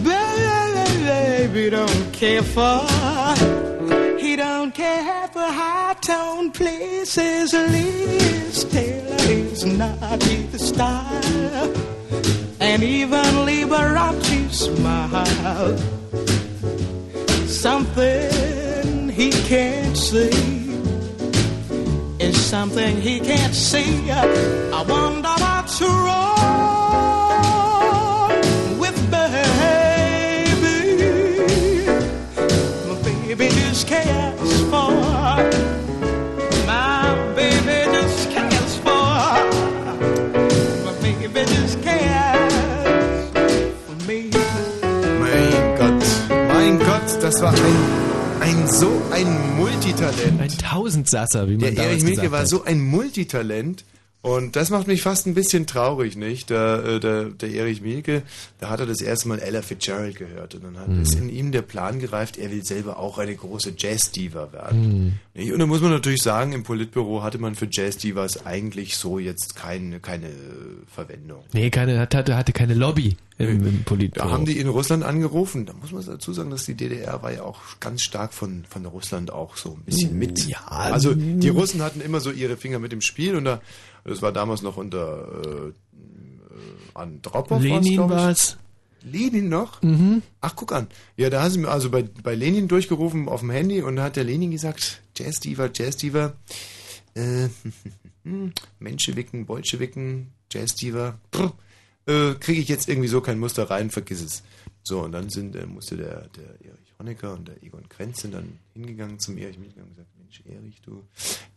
Baby 0.04 1.70
don't 1.72 2.14
care 2.14 2.44
for. 2.44 2.82
He 4.20 4.36
don't 4.36 4.74
care 4.74 5.28
for 5.34 5.48
high 5.62 5.96
tone 6.02 6.52
places. 6.52 7.54
Liz 7.54 8.66
Taylor 8.66 9.16
is 9.32 9.66
not 9.66 10.22
his 10.24 10.68
style, 10.70 11.09
and 12.82 12.88
even 12.88 13.26
Liberace 13.46 14.52
smile. 14.52 15.78
Something 17.46 19.10
he 19.10 19.32
can't 19.32 19.98
see 19.98 20.30
is 22.20 22.40
something 22.40 23.02
he 23.02 23.20
can't 23.20 23.54
see. 23.54 24.10
I 24.10 24.82
wonder 24.88 25.19
so 48.72 49.02
ein 49.12 49.58
Multitalent. 49.58 50.40
Ein 50.42 50.50
Tausendsasser, 50.50 51.48
wie 51.50 51.58
man 51.58 51.76
Der 51.76 51.86
Erich 51.86 52.04
Milke 52.04 52.32
war 52.32 52.42
hat. 52.42 52.48
so 52.48 52.64
ein 52.64 52.80
Multitalent. 52.80 53.84
Und 54.22 54.58
das 54.58 54.70
macht 54.70 54.88
mich 54.88 55.02
fast 55.02 55.28
ein 55.28 55.34
bisschen 55.34 55.66
traurig, 55.66 56.18
nicht? 56.18 56.50
Der, 56.50 56.84
äh, 56.84 57.00
der, 57.00 57.26
der 57.30 57.52
Erich 57.52 57.82
Mielke, 57.82 58.24
da 58.60 58.70
hat 58.70 58.82
er 58.82 58.86
das 58.86 59.00
erste 59.00 59.30
Mal 59.30 59.40
Ella 59.40 59.62
Fitzgerald 59.62 60.18
gehört 60.18 60.56
und 60.56 60.64
dann 60.66 60.78
hat 60.78 60.90
Mhm. 60.90 61.02
ist 61.02 61.16
in 61.16 61.30
ihm 61.30 61.54
der 61.54 61.62
Plan 61.62 62.00
gereift, 62.00 62.38
er 62.38 62.52
will 62.52 62.66
selber 62.66 63.00
auch 63.00 63.18
eine 63.18 63.34
große 63.34 63.76
Jazz-Diva 63.78 64.52
werden. 64.52 65.20
Mhm. 65.36 65.52
Und 65.54 65.60
da 65.60 65.66
muss 65.66 65.80
man 65.80 65.92
natürlich 65.92 66.22
sagen, 66.22 66.52
im 66.52 66.64
Politbüro 66.64 67.24
hatte 67.24 67.38
man 67.38 67.56
für 67.56 67.70
Jazz-Divas 67.72 68.46
eigentlich 68.46 68.98
so 68.98 69.20
jetzt 69.20 69.56
keine, 69.56 70.02
keine 70.02 70.30
Verwendung. 70.94 71.44
Nee, 71.54 71.70
keine, 71.70 71.98
hatte, 72.00 72.36
hatte 72.36 72.52
keine 72.52 72.74
Lobby 72.74 73.16
im, 73.38 73.66
im 73.66 73.84
Politbüro. 73.86 74.26
Da 74.28 74.32
haben 74.34 74.44
die 74.46 74.60
in 74.60 74.68
Russland 74.68 75.06
angerufen. 75.06 75.66
Da 75.66 75.72
muss 75.72 75.94
man 75.94 76.06
dazu 76.06 76.34
sagen, 76.34 76.50
dass 76.50 76.66
die 76.66 76.74
DDR 76.76 77.22
war 77.24 77.32
ja 77.32 77.44
auch 77.44 77.62
ganz 77.80 78.02
stark 78.02 78.34
von, 78.34 78.66
von 78.70 78.86
Russland 78.86 79.32
auch 79.32 79.56
so 79.56 79.76
ein 79.76 79.84
bisschen 79.86 80.18
mit. 80.20 80.46
Ja, 80.46 80.60
also 80.68 81.14
die 81.16 81.48
Russen 81.48 81.82
hatten 81.82 82.02
immer 82.02 82.20
so 82.20 82.32
ihre 82.32 82.58
Finger 82.58 82.80
mit 82.80 82.92
im 82.92 83.00
Spiel 83.00 83.36
und 83.38 83.46
da, 83.46 83.62
das 84.04 84.22
war 84.22 84.32
damals 84.32 84.62
noch 84.62 84.78
unter 84.78 85.44
äh, 85.46 85.68
äh, 85.68 85.74
Andropov. 86.94 87.62
Lenin 87.62 87.84
ich. 87.84 87.98
war's. 87.98 88.58
Lenin 89.04 89.50
noch? 89.50 89.82
Mhm. 89.82 90.22
Ach, 90.42 90.56
guck 90.56 90.74
an. 90.74 90.88
Ja, 91.16 91.30
da 91.30 91.44
haben 91.44 91.52
sie 91.52 91.60
mir 91.60 91.70
also 91.70 91.90
bei, 91.90 92.04
bei 92.04 92.36
Lenin 92.36 92.68
durchgerufen 92.68 93.30
auf 93.30 93.40
dem 93.40 93.50
Handy 93.50 93.82
und 93.82 93.96
da 93.96 94.04
hat 94.04 94.16
der 94.16 94.26
Lenin 94.26 94.52
gesagt, 94.52 95.02
Jazz-Diva, 95.16 95.70
Jazz-Diva, 95.74 96.34
äh, 97.16 97.48
Menschewicken, 98.80 99.46
Bolschewicken, 99.46 100.34
Jazz-Diva, 100.52 101.18
äh, 102.08 102.34
kriege 102.36 102.62
ich 102.62 102.68
jetzt 102.68 102.90
irgendwie 102.90 103.08
so 103.08 103.22
kein 103.22 103.40
Muster 103.40 103.70
rein, 103.70 103.90
vergiss 103.90 104.22
es. 104.22 104.44
So, 104.84 105.02
und 105.02 105.12
dann 105.12 105.30
sind, 105.30 105.56
äh, 105.56 105.66
musste 105.66 105.98
der, 105.98 106.28
der 106.36 106.50
Erich 106.66 106.94
Honecker 107.00 107.34
und 107.34 107.48
der 107.48 107.62
Egon 107.64 107.88
Krenz 107.88 108.22
sind 108.22 108.34
dann 108.34 108.60
hingegangen 108.74 109.20
zum 109.20 109.38
Erich 109.38 109.58
Milke 109.58 109.82
und 109.82 109.90
gesagt, 109.90 110.10
Mensch, 110.30 110.44
Erich, 110.46 110.82
du, 110.82 111.04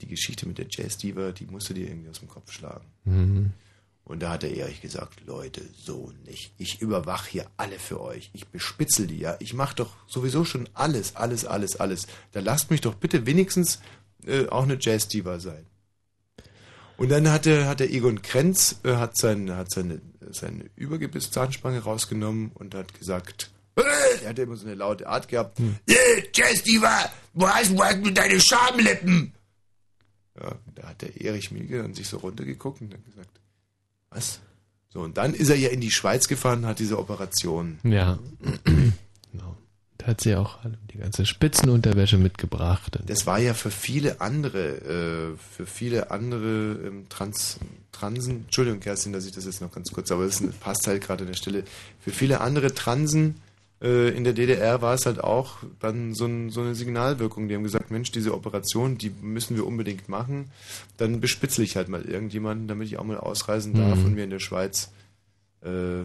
die 0.01 0.07
Geschichte 0.07 0.49
mit 0.49 0.59
der 0.59 0.67
Jazz-Diva, 0.68 1.33
die 1.33 1.47
musst 1.47 1.68
du 1.68 1.75
dir 1.75 1.89
irgendwie 1.89 2.09
aus 2.09 2.20
dem 2.20 2.28
Kopf 2.28 2.51
schlagen. 2.51 2.86
Mhm. 3.05 3.52
Und 4.05 4.20
da 4.20 4.31
hat 4.31 4.42
der 4.42 4.57
Erich 4.57 4.81
gesagt, 4.81 5.20
Leute, 5.26 5.62
so 5.76 6.12
nicht. 6.25 6.52
Ich 6.59 6.81
überwache 6.81 7.31
hier 7.31 7.47
alle 7.57 7.78
für 7.78 8.01
euch. 8.01 8.31
Ich 8.33 8.49
bespitzel 8.49 9.07
die, 9.07 9.18
ja. 9.18 9.36
Ich 9.41 9.55
mache 9.55 9.76
doch 9.76 9.94
sowieso 10.09 10.44
schon 10.44 10.68
alles, 10.75 11.15
alles, 11.17 11.44
alles, 11.44 11.76
alles. 11.76 12.07
Da 12.33 12.41
lasst 12.41 12.70
mich 12.70 12.81
doch 12.81 12.94
bitte 12.94 13.26
wenigstens 13.26 13.81
äh, 14.26 14.49
auch 14.49 14.65
eine 14.65 14.78
Jazz-Diva 14.81 15.39
sein. 15.39 15.67
Und 16.97 17.10
dann 17.10 17.31
hat 17.31 17.47
der, 17.47 17.68
hat 17.68 17.81
der 17.81 17.92
Egon 17.92 18.23
Krenz 18.23 18.81
äh, 18.84 18.94
hat, 18.94 19.17
sein, 19.17 19.55
hat 19.55 19.70
seine, 19.70 20.01
seine 20.31 20.68
Übergebiss-Zahnspange 20.76 21.81
rausgenommen 21.81 22.51
und 22.55 22.75
hat 22.75 22.99
gesagt, 22.99 23.51
er 23.76 24.28
hat 24.28 24.39
immer 24.39 24.57
so 24.57 24.67
eine 24.67 24.75
laute 24.75 25.07
Art 25.07 25.28
gehabt, 25.28 25.59
Äh, 25.60 25.94
Jazz-Diva, 26.34 27.10
wo 27.34 27.49
hast, 27.49 27.76
wo 27.76 27.83
hast 27.83 28.05
du 28.05 28.10
deine 28.10 28.41
Schamlippen? 28.41 29.33
Ja, 30.41 30.55
da 30.75 30.89
hat 30.89 31.02
der 31.02 31.20
Erich 31.20 31.51
Milke 31.51 31.83
dann 31.83 31.94
sich 31.94 32.09
so 32.09 32.18
runtergeguckt 32.18 32.81
und 32.81 32.92
hat 32.92 33.05
gesagt, 33.05 33.41
was? 34.10 34.41
So, 34.89 35.01
und 35.01 35.17
dann 35.17 35.34
ist 35.34 35.49
er 35.49 35.57
ja 35.57 35.70
in 35.70 35.81
die 35.81 35.91
Schweiz 35.91 36.28
gefahren, 36.28 36.67
hat 36.67 36.78
diese 36.78 36.99
Operation. 36.99 37.78
Ja. 37.83 38.18
hat 40.07 40.20
sie 40.20 40.34
auch 40.34 40.59
die 40.92 40.99
ganze 40.99 41.26
Spitzenunterwäsche 41.26 42.18
mitgebracht. 42.18 42.99
Das 43.07 43.26
war 43.26 43.39
ja 43.39 43.55
für 43.55 43.70
viele 43.70 44.20
andere, 44.20 45.34
äh, 45.34 45.36
für 45.57 45.67
viele 45.67 46.10
andere 46.10 46.78
ähm, 46.84 47.09
Trans, 47.09 47.59
Transen, 47.92 48.44
Entschuldigung, 48.44 48.81
Kerstin, 48.81 49.12
dass 49.12 49.26
ich 49.26 49.33
das 49.33 49.44
jetzt 49.44 49.60
noch 49.60 49.73
ganz 49.73 49.92
kurz, 49.92 50.10
aber 50.10 50.26
das 50.26 50.42
passt 50.60 50.86
halt 50.86 51.02
gerade 51.02 51.23
an 51.23 51.28
der 51.28 51.36
Stelle. 51.36 51.65
Für 52.01 52.10
viele 52.10 52.41
andere 52.41 52.75
Transen 52.75 53.36
in 53.86 54.23
der 54.25 54.33
DDR 54.33 54.81
war 54.81 54.94
es 54.94 55.07
halt 55.07 55.23
auch 55.23 55.57
dann 55.81 56.15
so, 56.15 56.27
ein, 56.27 56.51
so 56.51 56.61
eine 56.61 56.75
Signalwirkung. 56.77 57.49
Die 57.49 57.55
haben 57.57 57.65
gesagt, 57.65 57.91
Mensch, 57.91 58.12
diese 58.12 58.33
Operation, 58.35 58.97
die 58.97 59.11
müssen 59.23 59.57
wir 59.57 59.67
unbedingt 59.67 60.09
machen. 60.09 60.51
Dann 60.99 61.20
bespitzle 61.20 61.65
ich 61.65 61.75
halt 61.77 61.89
mal 61.89 62.02
irgendjemanden, 62.02 62.69
damit 62.69 62.86
ich 62.86 62.99
auch 62.99 63.05
mal 63.05 63.17
ausreisen 63.19 63.75
darf 63.75 63.99
Mhm. 63.99 64.05
und 64.05 64.15
mir 64.15 64.25
in 64.25 64.31
der 64.31 64.39
Schweiz 64.39 64.93
äh, 65.65 66.02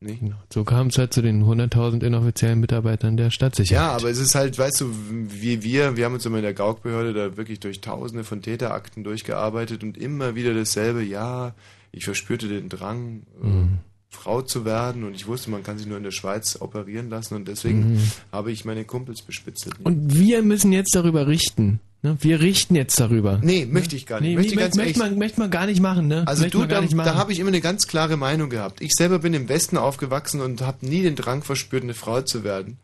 nee. 0.00 0.18
So 0.52 0.64
kam 0.64 0.86
es 0.88 0.98
halt 0.98 1.12
zu 1.12 1.20
den 1.22 1.42
100.000 1.44 2.02
inoffiziellen 2.02 2.60
Mitarbeitern 2.60 3.16
der 3.16 3.30
Stadtsicherheit. 3.30 3.82
Ja, 3.86 3.92
aber 3.96 4.08
es 4.10 4.18
ist 4.18 4.34
halt, 4.34 4.58
weißt 4.58 4.80
du, 4.80 4.90
wie 5.28 5.62
wir, 5.62 5.96
wir 5.96 6.04
haben 6.06 6.14
uns 6.14 6.24
immer 6.26 6.38
in 6.38 6.42
der 6.42 6.54
Gaukbehörde 6.54 7.12
da 7.12 7.36
wirklich 7.36 7.60
durch 7.60 7.80
tausende 7.82 8.24
von 8.24 8.40
Täterakten 8.42 9.04
durchgearbeitet 9.04 9.82
und 9.84 9.98
immer 9.98 10.34
wieder 10.34 10.54
dasselbe, 10.54 11.02
ja, 11.02 11.54
ich 11.92 12.04
verspürte 12.04 12.48
den 12.48 12.68
Drang, 12.70 13.22
äh, 13.42 13.46
Mhm. 13.46 13.78
Frau 14.10 14.42
zu 14.42 14.64
werden 14.64 15.04
und 15.04 15.14
ich 15.14 15.26
wusste, 15.26 15.50
man 15.50 15.62
kann 15.62 15.78
sich 15.78 15.86
nur 15.86 15.96
in 15.96 16.02
der 16.02 16.10
Schweiz 16.10 16.56
operieren 16.60 17.08
lassen 17.10 17.34
und 17.36 17.46
deswegen 17.48 17.94
Mhm. 17.94 18.10
habe 18.32 18.50
ich 18.52 18.64
meine 18.64 18.84
Kumpels 18.84 19.22
bespitzelt. 19.22 19.74
Und 19.84 20.14
wir 20.18 20.42
müssen 20.42 20.72
jetzt 20.72 20.94
darüber 20.94 21.26
richten. 21.28 21.78
Ne? 22.02 22.16
Wir 22.20 22.40
richten 22.40 22.74
jetzt 22.74 22.98
darüber. 22.98 23.40
Nee, 23.42 23.66
möchte 23.66 23.94
ich 23.94 24.06
gar 24.06 24.20
nicht. 24.20 24.30
Nee, 24.30 24.36
Möchte 24.36 24.56
nee, 24.56 24.62
möchte, 24.84 24.98
man, 24.98 25.18
möchte 25.18 25.38
man 25.40 25.50
gar 25.50 25.66
nicht 25.66 25.80
machen, 25.80 26.08
ne? 26.08 26.26
Also 26.26 26.42
möchte 26.42 26.58
du, 26.58 26.66
da, 26.66 26.80
nicht 26.80 26.94
machen. 26.94 27.06
da 27.06 27.14
habe 27.14 27.30
ich 27.32 27.38
immer 27.38 27.48
eine 27.48 27.60
ganz 27.60 27.86
klare 27.86 28.16
Meinung 28.16 28.50
gehabt. 28.50 28.80
Ich 28.80 28.92
selber 28.94 29.18
bin 29.20 29.32
im 29.34 29.48
Westen 29.48 29.76
aufgewachsen 29.76 30.40
und 30.40 30.60
habe 30.62 30.86
nie 30.86 31.02
den 31.02 31.14
Drang 31.14 31.42
verspürt, 31.42 31.82
eine 31.84 31.94
Frau 31.94 32.22
zu 32.22 32.42
werden. 32.42 32.78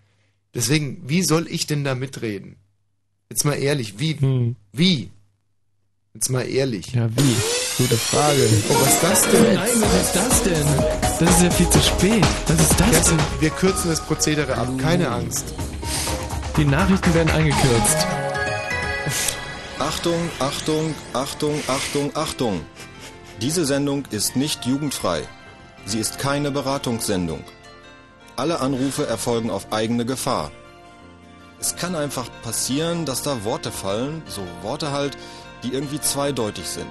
Deswegen, 0.55 1.03
wie 1.09 1.23
soll 1.23 1.47
ich 1.51 1.67
denn 1.67 1.83
da 1.83 1.95
mitreden? 1.95 2.57
Jetzt 3.31 3.45
mal 3.45 3.55
ehrlich, 3.55 3.99
wie? 3.99 4.55
Wie? 4.73 5.11
Jetzt 6.15 6.31
mal 6.31 6.43
ehrlich. 6.43 6.93
Hm. 6.93 7.01
Ja, 7.01 7.11
wie? 7.17 7.37
Gute 7.79 7.97
Frage. 7.99 8.49
Oh, 8.71 8.75
was 8.81 8.95
ist 8.95 9.03
das 9.03 9.23
denn? 9.31 9.55
Nein, 9.55 9.69
was 9.83 10.01
ist 10.01 10.17
das 10.17 10.43
denn? 10.45 10.67
Das 11.03 11.21
ist 11.21 11.43
ja 11.43 11.51
viel 11.51 11.69
zu 11.69 11.81
spät. 11.81 12.25
Was 12.47 12.59
ist 12.59 12.81
das 12.81 12.91
Kerstin, 12.91 13.19
denn? 13.19 13.41
wir 13.41 13.51
kürzen 13.51 13.91
das 13.91 14.01
Prozedere 14.01 14.57
ab, 14.57 14.69
keine 14.79 15.11
Angst. 15.11 15.53
Die 16.57 16.65
Nachrichten 16.65 17.13
werden 17.13 17.31
eingekürzt. 17.31 18.07
Achtung, 19.79 20.31
Achtung, 20.39 20.95
Achtung, 21.13 21.61
Achtung, 21.67 22.17
Achtung. 22.17 22.65
Diese 23.43 23.67
Sendung 23.67 24.07
ist 24.11 24.37
nicht 24.37 24.65
jugendfrei. 24.65 25.21
Sie 25.85 25.99
ist 25.99 26.19
keine 26.19 26.51
Beratungssendung. 26.51 27.45
Alle 28.37 28.61
Anrufe 28.61 29.07
erfolgen 29.07 29.51
auf 29.51 29.71
eigene 29.71 30.07
Gefahr. 30.07 30.51
Es 31.61 31.77
kann 31.77 31.95
einfach 31.95 32.31
passieren, 32.43 33.05
dass 33.05 33.23
da 33.23 33.45
Worte 33.45 33.71
fallen, 33.71 34.23
so 34.27 34.41
Worte 34.63 34.93
halt, 34.93 35.19
die 35.63 35.75
irgendwie 35.75 36.01
zweideutig 36.01 36.67
sind, 36.67 36.91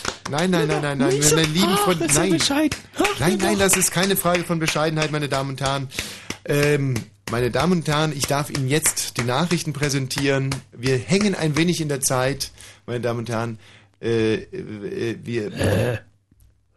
Nein, 0.29 0.49
nein, 0.51 0.67
nein, 0.67 0.81
nein, 0.81 0.97
nein, 0.97 1.09
Nicht 1.09 1.23
so- 1.23 1.35
meine 1.35 1.47
lieben 1.47 1.67
Ah, 1.73 1.77
Freunde, 1.77 2.07
das 2.07 2.11
ist 2.11 2.17
ja 2.17 2.21
nein. 2.23 2.31
bescheiden. 2.37 2.79
Nein, 3.19 3.37
nein, 3.41 3.59
das 3.59 3.75
ist 3.77 3.91
keine 3.91 4.15
Frage 4.15 4.43
von 4.43 4.59
Bescheidenheit, 4.59 5.11
meine 5.11 5.27
Damen 5.29 5.51
und 5.51 5.61
Herren. 5.61 5.87
Ähm, 6.45 6.93
meine 7.31 7.51
Damen 7.51 7.73
und 7.79 7.87
Herren, 7.87 8.13
ich 8.15 8.27
darf 8.27 8.49
Ihnen 8.49 8.67
jetzt 8.67 9.17
die 9.17 9.23
Nachrichten 9.23 9.73
präsentieren. 9.73 10.49
Wir 10.71 10.97
hängen 10.97 11.35
ein 11.35 11.55
wenig 11.57 11.81
in 11.81 11.89
der 11.89 12.01
Zeit, 12.01 12.51
meine 12.85 12.99
Damen 13.01 13.19
und 13.19 13.29
Herren. 13.29 13.59
Äh, 14.01 14.35
äh, 14.35 15.17
wir. 15.23 15.51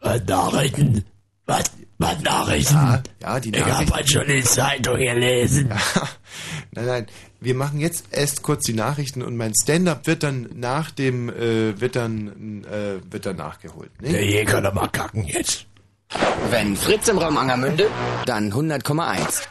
Äh, 0.03 0.21
Nachrichten? 0.27 1.05
Was, 1.47 1.65
was 1.99 2.21
Nachrichten? 2.23 2.75
Ja, 2.75 3.03
ja, 3.21 3.41
die 3.41 3.51
Ich 3.51 3.61
hab 3.61 3.69
Nachrichten. 3.69 3.95
halt 3.95 4.11
schon 4.11 4.27
die 4.29 4.43
Zeitung 4.45 4.97
gelesen. 4.99 5.71
Nein, 6.73 6.87
nein, 6.87 7.07
wir 7.41 7.55
machen 7.55 7.79
jetzt 7.79 8.07
erst 8.11 8.43
kurz 8.43 8.65
die 8.65 8.73
Nachrichten 8.73 9.23
und 9.23 9.37
mein 9.37 9.53
Stand-up 9.63 10.07
wird 10.09 10.25
dann 10.25 10.49
nach 10.55 10.91
dem, 10.91 11.29
äh, 11.29 11.81
wird 11.81 11.95
dann, 11.95 12.65
äh, 12.65 13.13
wird 13.13 13.27
dann 13.27 13.37
nachgeholt. 13.37 13.91
Ne? 14.03 14.09
Der 14.11 14.25
Jäger 14.25 14.53
kann 14.55 14.65
doch 14.65 14.75
mal 14.75 14.89
kacken 14.89 15.25
jetzt. 15.25 15.67
Wenn 16.51 16.75
Fritz 16.77 17.07
im 17.09 17.19
Raum 17.19 17.37
Angermünde, 17.37 17.89
dann 18.27 18.51
100,1. 18.53 19.43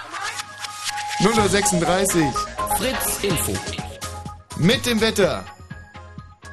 036. 1.22 2.26
Fritz 2.78 3.24
Info. 3.24 3.54
Mit 4.58 4.86
dem 4.86 5.00
Wetter. 5.00 5.46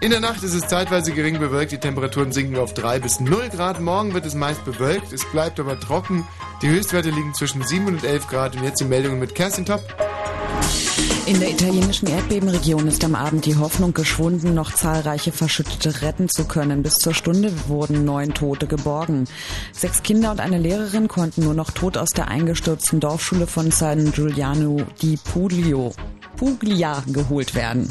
In 0.02 0.10
der 0.10 0.20
Nacht 0.20 0.42
ist 0.42 0.54
es 0.54 0.66
zeitweise 0.66 1.12
gering 1.12 1.38
bewölkt, 1.38 1.72
die 1.72 1.78
Temperaturen 1.78 2.32
sinken 2.32 2.56
auf 2.56 2.72
3 2.72 3.00
bis 3.00 3.20
0 3.20 3.50
Grad. 3.50 3.80
Morgen 3.80 4.14
wird 4.14 4.24
es 4.24 4.34
meist 4.34 4.64
bewölkt, 4.64 5.12
es 5.12 5.26
bleibt 5.26 5.60
aber 5.60 5.78
trocken. 5.78 6.26
Die 6.62 6.70
Höchstwerte 6.70 7.10
liegen 7.10 7.34
zwischen 7.34 7.62
7 7.62 7.86
und 7.86 8.02
11 8.02 8.26
Grad. 8.26 8.56
Und 8.56 8.64
jetzt 8.64 8.80
die 8.80 8.86
Meldungen 8.86 9.18
mit 9.18 9.34
Kerstin 9.34 9.66
Top. 9.66 9.82
In 11.26 11.38
der 11.38 11.50
italienischen 11.50 12.08
Erdbebenregion 12.08 12.88
ist 12.88 13.04
am 13.04 13.14
Abend 13.14 13.44
die 13.44 13.56
Hoffnung 13.56 13.92
geschwunden, 13.92 14.54
noch 14.54 14.72
zahlreiche 14.72 15.32
Verschüttete 15.32 16.00
retten 16.00 16.30
zu 16.30 16.46
können. 16.46 16.82
Bis 16.82 16.94
zur 16.94 17.12
Stunde 17.12 17.52
wurden 17.68 18.06
neun 18.06 18.32
Tote 18.32 18.66
geborgen. 18.66 19.26
Sechs 19.72 20.02
Kinder 20.02 20.30
und 20.30 20.40
eine 20.40 20.56
Lehrerin 20.56 21.08
konnten 21.08 21.44
nur 21.44 21.54
noch 21.54 21.72
tot 21.72 21.98
aus 21.98 22.08
der 22.08 22.28
eingestürzten 22.28 23.00
Dorfschule 23.00 23.46
von 23.46 23.70
San 23.70 24.12
Giuliano 24.12 24.78
di 25.02 25.18
Puglio, 25.18 25.92
Puglia 26.38 27.04
geholt 27.06 27.54
werden. 27.54 27.90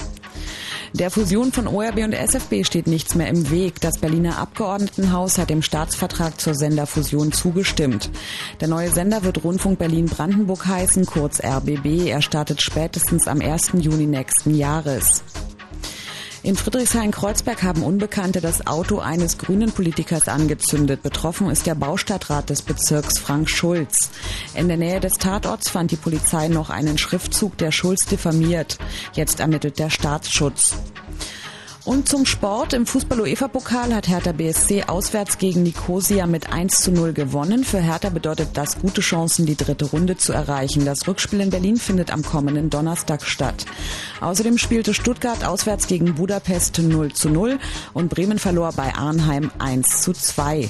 Der 0.94 1.12
Fusion 1.12 1.52
von 1.52 1.68
ORB 1.68 1.98
und 1.98 2.14
SFB 2.14 2.64
steht 2.64 2.88
nichts 2.88 3.14
mehr 3.14 3.28
im 3.28 3.52
Weg. 3.52 3.80
Das 3.80 4.00
Berliner 4.00 4.40
Abgeordnetenhaus 4.40 5.38
hat 5.38 5.50
dem 5.50 5.62
Staatsvertrag 5.62 6.42
zur 6.42 6.56
Senderfusion 6.56 7.32
zugestimmt. 7.32 8.10
Der 8.60 8.68
neue 8.68 8.90
Sender 8.90 9.24
wird 9.24 9.44
Rundfunk 9.44 9.78
Berlin-Brandenburg 9.78 10.66
heißen, 10.66 11.06
kurz 11.06 11.44
RBB. 11.44 12.08
Er 12.08 12.22
startet 12.22 12.62
spätestens 12.62 13.28
am 13.28 13.40
1. 13.40 13.74
Juni 13.78 14.08
nächsten 14.08 14.56
Jahres. 14.56 15.24
In 16.42 16.56
Friedrichshain-Kreuzberg 16.56 17.64
haben 17.64 17.84
Unbekannte 17.84 18.40
das 18.40 18.66
Auto 18.66 19.00
eines 19.00 19.38
grünen 19.38 19.74
Politikers 19.74 20.30
angezündet. 20.30 21.04
Betroffen 21.04 21.50
ist 21.50 21.68
der 21.68 21.76
Baustadtrat 21.76 22.50
des 22.50 22.62
Bezirks 22.62 23.20
Frank 23.20 23.50
Schulz. 23.50 24.10
In 24.56 24.70
der 24.70 24.78
Nähe 24.78 25.02
des 25.02 25.16
Tatorts 25.16 25.70
fand 25.70 25.92
die 25.92 25.98
Polizei 25.98 26.48
noch 26.48 26.70
einen 26.70 26.98
Schriftzug, 26.98 27.58
der 27.58 27.74
Schulz 27.74 28.06
diffamiert. 28.06 28.78
Jetzt 29.14 29.42
ermittelt 29.42 29.80
der 29.80 29.90
Staatsschutz. 29.90 30.76
Und 31.86 32.10
zum 32.10 32.26
Sport. 32.26 32.74
Im 32.74 32.86
Fußball-UEFA-Pokal 32.86 33.96
hat 33.96 34.10
Hertha 34.10 34.34
BSC 34.34 34.84
auswärts 34.84 35.38
gegen 35.38 35.64
Nicosia 35.64 36.28
mit 36.28 36.52
1 36.52 36.82
zu 36.82 36.92
0 36.92 37.14
gewonnen. 37.14 37.64
Für 37.64 37.80
Hertha 37.80 38.10
bedeutet 38.10 38.50
das 38.54 38.80
gute 38.80 39.02
Chancen, 39.02 39.46
die 39.46 39.56
dritte 39.56 39.86
Runde 39.86 40.18
zu 40.18 40.34
erreichen. 40.34 40.86
Das 40.86 41.08
Rückspiel 41.08 41.40
in 41.40 41.50
Berlin 41.50 41.78
findet 41.78 42.12
am 42.12 42.24
kommenden 42.24 42.70
Donnerstag 42.70 43.24
statt. 43.24 43.66
Außerdem 44.20 44.58
spielte 44.58 44.94
Stuttgart 44.94 45.46
auswärts 45.46 45.88
gegen 45.88 46.16
Budapest 46.16 46.80
0 46.80 47.14
zu 47.14 47.30
0 47.30 47.60
und 47.94 48.10
Bremen 48.10 48.40
verlor 48.40 48.74
bei 48.74 48.94
Arnheim 48.94 49.50
1 49.60 50.02
zu 50.02 50.12
2. 50.12 50.70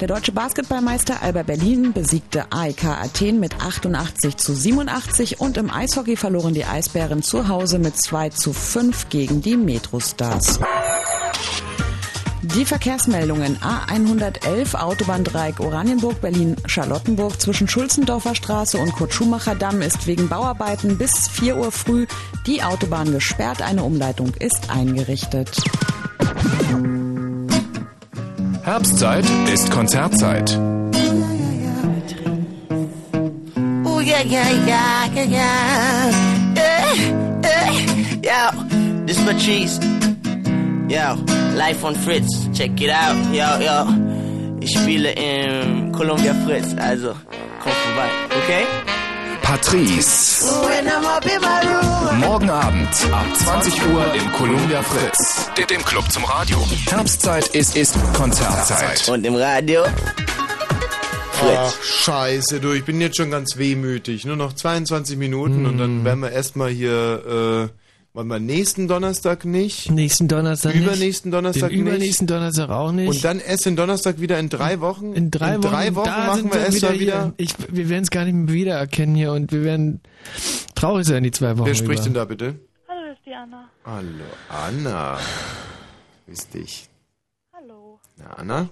Der 0.00 0.08
deutsche 0.08 0.32
Basketballmeister 0.32 1.22
Alba 1.22 1.42
Berlin 1.42 1.94
besiegte 1.94 2.44
AEK 2.52 2.84
Athen 2.84 3.40
mit 3.40 3.58
88 3.58 4.36
zu 4.36 4.54
87 4.54 5.40
und 5.40 5.56
im 5.56 5.70
Eishockey 5.70 6.16
verloren 6.16 6.52
die 6.52 6.66
Eisbären 6.66 7.22
zu 7.22 7.48
Hause 7.48 7.78
mit 7.78 7.96
2 7.96 8.28
zu 8.28 8.52
5 8.52 9.08
gegen 9.08 9.40
die 9.40 9.56
Metrostars. 9.56 10.60
Die 12.42 12.66
Verkehrsmeldungen 12.66 13.56
A111 13.56 14.74
Autobahndreieck 14.74 15.60
Oranienburg 15.60 16.20
Berlin 16.20 16.56
Charlottenburg 16.66 17.40
zwischen 17.40 17.66
Schulzendorfer 17.66 18.34
Straße 18.34 18.76
und 18.76 18.92
Kurt 18.92 19.14
Schumacher 19.14 19.54
Damm 19.54 19.80
ist 19.80 20.06
wegen 20.06 20.28
Bauarbeiten 20.28 20.98
bis 20.98 21.26
4 21.28 21.56
Uhr 21.56 21.72
früh 21.72 22.06
die 22.46 22.62
Autobahn 22.62 23.12
gesperrt. 23.12 23.62
Eine 23.62 23.82
Umleitung 23.82 24.34
ist 24.38 24.68
eingerichtet. 24.68 25.56
Herbstzeit 28.66 29.24
ist 29.54 29.70
Konzertzeit. 29.70 30.58
Oh 33.84 34.00
yeah, 34.00 34.22
yeah, 34.24 34.50
yeah, 34.66 35.06
yeah, 35.14 35.24
yeah. 35.24 36.10
Eh, 36.56 37.12
eh. 37.44 37.86
Yo, 38.24 39.06
this 39.06 39.24
Patrice. 39.24 39.78
Yo, 40.88 41.14
live 41.54 41.84
on 41.84 41.94
Fritz. 41.94 42.48
Check 42.52 42.80
it 42.80 42.90
out. 42.90 43.14
Yo, 43.32 43.46
yo. 43.60 43.86
Ich 44.60 44.72
spiele 44.72 45.12
in 45.12 45.92
Columbia 45.92 46.34
Fritz, 46.44 46.74
also 46.76 47.14
komm 47.60 47.72
vorbei, 47.72 48.10
okay? 48.42 48.66
Patrice. 49.46 50.44
Morgen 52.18 52.50
Abend 52.50 52.88
ab 53.12 53.26
20 53.32 53.86
Uhr 53.86 54.04
im 54.12 54.32
Columbia 54.32 54.82
Fritz. 54.82 55.48
Dem- 55.56 55.68
Dem 55.68 55.84
Club 55.84 56.10
zum 56.10 56.24
Radio. 56.24 56.58
Herbstzeit 56.90 57.46
ist, 57.54 57.76
ist 57.76 57.94
Konzertzeit. 58.14 59.08
Und 59.08 59.24
im 59.24 59.36
Radio? 59.36 59.84
Ach, 61.56 61.72
scheiße, 61.80 62.58
du, 62.58 62.72
ich 62.72 62.84
bin 62.84 63.00
jetzt 63.00 63.18
schon 63.18 63.30
ganz 63.30 63.56
wehmütig. 63.56 64.24
Nur 64.24 64.34
noch 64.34 64.52
22 64.52 65.16
Minuten 65.16 65.64
und 65.64 65.72
Hm. 65.74 65.78
dann 65.78 66.04
werden 66.04 66.20
wir 66.22 66.32
erstmal 66.32 66.70
hier, 66.70 67.70
äh, 67.70 67.85
wollen 68.16 68.28
wir 68.28 68.38
nächsten 68.40 68.88
Donnerstag 68.88 69.44
nicht? 69.44 69.90
Nächsten 69.90 70.26
Donnerstag 70.26 70.74
nicht. 70.74 70.84
Übernächsten 70.84 71.30
Donnerstag 71.30 71.68
Den 71.68 71.84
nicht. 71.84 71.88
übernächsten 71.92 72.26
Donnerstag 72.26 72.70
auch 72.70 72.90
nicht. 72.90 73.08
Und 73.08 73.22
dann 73.24 73.40
erst 73.40 73.66
den 73.66 73.76
Donnerstag 73.76 74.18
wieder 74.20 74.38
in 74.38 74.48
drei 74.48 74.80
Wochen? 74.80 75.12
in 75.12 75.30
drei 75.30 75.54
in 75.56 75.62
Wochen, 75.62 75.70
drei 75.72 75.94
Wochen 75.94 76.06
da 76.06 76.26
machen 76.26 76.40
sind 76.40 76.54
wir 76.54 76.60
erst 76.60 76.82
mal 76.82 76.92
hier. 76.92 77.00
wieder. 77.00 77.32
Ich, 77.36 77.54
wir 77.70 77.88
werden 77.90 78.02
es 78.04 78.10
gar 78.10 78.24
nicht 78.24 78.34
mehr 78.34 78.52
wiedererkennen 78.54 79.14
hier 79.14 79.32
und 79.32 79.52
wir 79.52 79.62
werden 79.64 80.00
traurig 80.74 81.06
sein 81.06 81.22
die 81.22 81.30
zwei 81.30 81.58
Wochen 81.58 81.66
Wer 81.66 81.74
spricht 81.74 82.00
über. 82.00 82.04
denn 82.04 82.14
da 82.14 82.24
bitte? 82.24 82.58
Hallo, 82.88 83.00
das 83.06 83.18
ist 83.18 83.26
die 83.26 83.34
Anna. 83.34 83.68
Hallo, 83.84 84.24
Anna. 84.48 85.18
Grüß 86.26 86.48
dich. 86.48 86.88
Hallo. 87.52 88.00
Na, 88.16 88.30
Anna? 88.32 88.68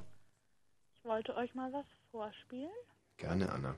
Ich 0.97 1.05
wollte 1.05 1.37
euch 1.37 1.55
mal 1.55 1.71
was 1.73 1.85
vorspielen. 2.11 2.71
Gerne, 3.19 3.53
Anna. 3.53 3.75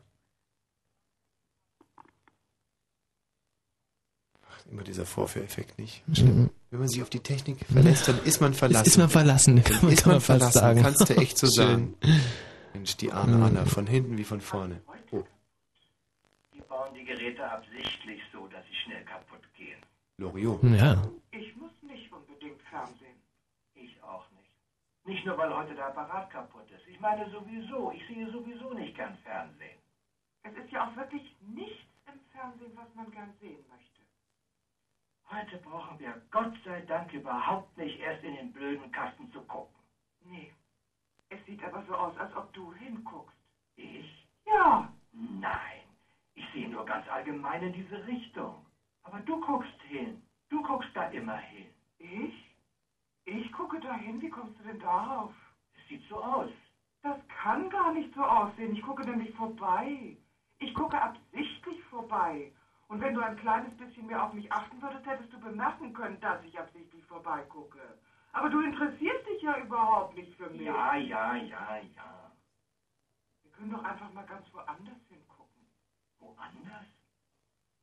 Immer 4.70 4.82
dieser 4.82 5.06
Vorführeffekt 5.06 5.78
nicht. 5.78 6.02
Mhm. 6.08 6.50
Wenn 6.70 6.78
man 6.80 6.88
sich 6.88 7.02
auf 7.02 7.10
die 7.10 7.20
Technik 7.20 7.64
verlässt, 7.72 8.08
dann 8.08 8.18
ist 8.24 8.40
man 8.40 8.52
verlassen. 8.54 8.86
Ist 8.86 8.98
man 8.98 9.08
verlassen, 9.08 9.62
kann 9.62 9.72
Dann 9.74 9.82
man- 9.84 9.92
ist 9.92 10.02
kann 10.02 10.10
man 10.10 10.14
man 10.16 10.20
fast 10.20 10.52
verlassen, 10.52 10.58
sagen. 10.58 10.82
kannst 10.82 11.08
du 11.10 11.14
echt 11.16 11.38
so 11.38 11.46
sagen. 11.46 11.94
Mensch, 12.74 12.96
die 12.96 13.12
arme 13.12 13.36
Mhm. 13.36 13.42
Anna, 13.44 13.64
von 13.64 13.86
hinten 13.86 14.18
wie 14.18 14.24
von 14.24 14.40
vorne. 14.40 14.82
Oh, 15.12 15.22
Die 16.54 16.60
bauen 16.62 16.92
die 16.94 17.04
Geräte 17.04 17.48
absichtlich 17.50 18.20
so, 18.32 18.46
dass 18.48 18.64
sie 18.66 18.74
schnell 18.84 19.04
kaputt 19.04 19.40
gehen. 19.56 19.78
Loriot. 20.18 20.62
Ja. 20.64 21.02
Ich 21.30 21.54
muss 21.56 21.70
nicht 21.82 22.10
unbedingt 22.12 22.60
Fernsehen. 22.70 23.16
Ich 23.74 24.02
auch 24.02 24.24
nicht. 24.32 24.50
Nicht 25.06 25.24
nur, 25.24 25.38
weil 25.38 25.54
heute 25.54 25.74
der 25.74 25.86
Apparat 25.86 26.30
kaputt 26.30 26.68
ist. 26.74 26.82
Ich 26.92 26.98
meine 27.00 27.30
sowieso, 27.30 27.92
ich 27.92 28.02
sehe 28.08 28.30
sowieso 28.32 28.74
nicht 28.74 28.96
gern 28.96 29.16
Fernsehen. 29.24 29.78
Es 30.42 30.52
ist 30.64 30.70
ja 30.72 30.86
auch 30.88 30.96
wirklich 30.96 31.22
nichts 31.46 31.84
im 32.06 32.18
Fernsehen, 32.32 32.72
was 32.74 32.88
man 32.94 33.10
gern 33.10 33.32
sehen. 33.40 33.64
Heute 35.30 35.58
brauchen 35.58 35.98
wir 35.98 36.16
Gott 36.30 36.52
sei 36.64 36.80
Dank 36.82 37.12
überhaupt 37.12 37.76
nicht 37.76 37.98
erst 37.98 38.22
in 38.22 38.34
den 38.34 38.52
blöden 38.52 38.90
Kasten 38.92 39.28
zu 39.32 39.42
gucken. 39.42 39.74
Nee. 40.20 40.52
Es 41.28 41.44
sieht 41.46 41.62
aber 41.64 41.82
so 41.82 41.94
aus, 41.94 42.16
als 42.16 42.32
ob 42.34 42.52
du 42.52 42.72
hinguckst. 42.74 43.36
Ich? 43.74 44.26
Ja. 44.44 44.88
Nein. 45.12 45.82
Ich 46.34 46.44
sehe 46.52 46.68
nur 46.68 46.84
ganz 46.84 47.08
allgemein 47.08 47.62
in 47.62 47.72
diese 47.72 48.06
Richtung. 48.06 48.64
Aber 49.02 49.18
du 49.20 49.36
guckst 49.40 49.82
hin. 49.82 50.16
Du 50.48 50.62
guckst 50.62 50.90
da 50.94 51.05
immer 51.05 51.36
hin. 51.36 51.66
Ich? 51.98 52.32
Ich 53.24 53.50
gucke 53.50 53.80
dahin. 53.80 54.20
Wie 54.20 54.28
kommst 54.28 54.56
du 54.58 54.62
denn 54.62 54.78
darauf? 54.78 55.32
Es 55.74 55.88
sieht 55.88 56.02
so 56.08 56.20
aus. 56.20 56.48
Das 57.02 57.16
kann 57.28 57.68
gar 57.70 57.90
nicht 57.90 58.12
so 58.14 58.24
aussehen. 58.24 58.72
Ich 58.72 58.82
gucke 58.82 59.05
nämlich 59.05 59.30
vorbei. 59.32 60.16
Ich 60.58 60.72
gucke 60.72 61.00
absichtlich 61.02 61.82
vorbei. 61.84 62.50
Und 62.89 63.00
wenn 63.00 63.15
du 63.15 63.20
ein 63.20 63.36
kleines 63.36 63.76
bisschen 63.76 64.06
mehr 64.06 64.23
auf 64.23 64.32
mich 64.32 64.50
achten 64.52 64.81
würdest, 64.81 65.06
hättest 65.06 65.32
du 65.32 65.40
bemerken 65.40 65.92
können, 65.92 66.20
dass 66.20 66.42
ich 66.44 66.58
absichtlich 66.58 67.05
vorbeigucke. 67.06 67.98
Aber 68.32 68.48
du 68.48 68.60
interessierst 68.60 69.26
dich 69.26 69.42
ja 69.42 69.58
überhaupt 69.58 70.15
nicht 70.15 70.34
für 70.36 70.48
mich. 70.50 70.60
Ja, 70.60 70.94
ja, 70.94 71.34
ja, 71.34 71.76
ja. 71.78 72.32
Wir 73.42 73.50
können 73.52 73.70
doch 73.70 73.82
einfach 73.82 74.12
mal 74.12 74.26
ganz 74.26 74.52
woanders 74.52 75.00
hingucken. 75.08 75.66
Woanders? 76.18 76.84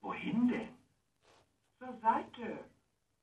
Wohin 0.02 0.48
denn? 0.48 0.74
Zur 1.80 1.98
Seite. 2.00 2.70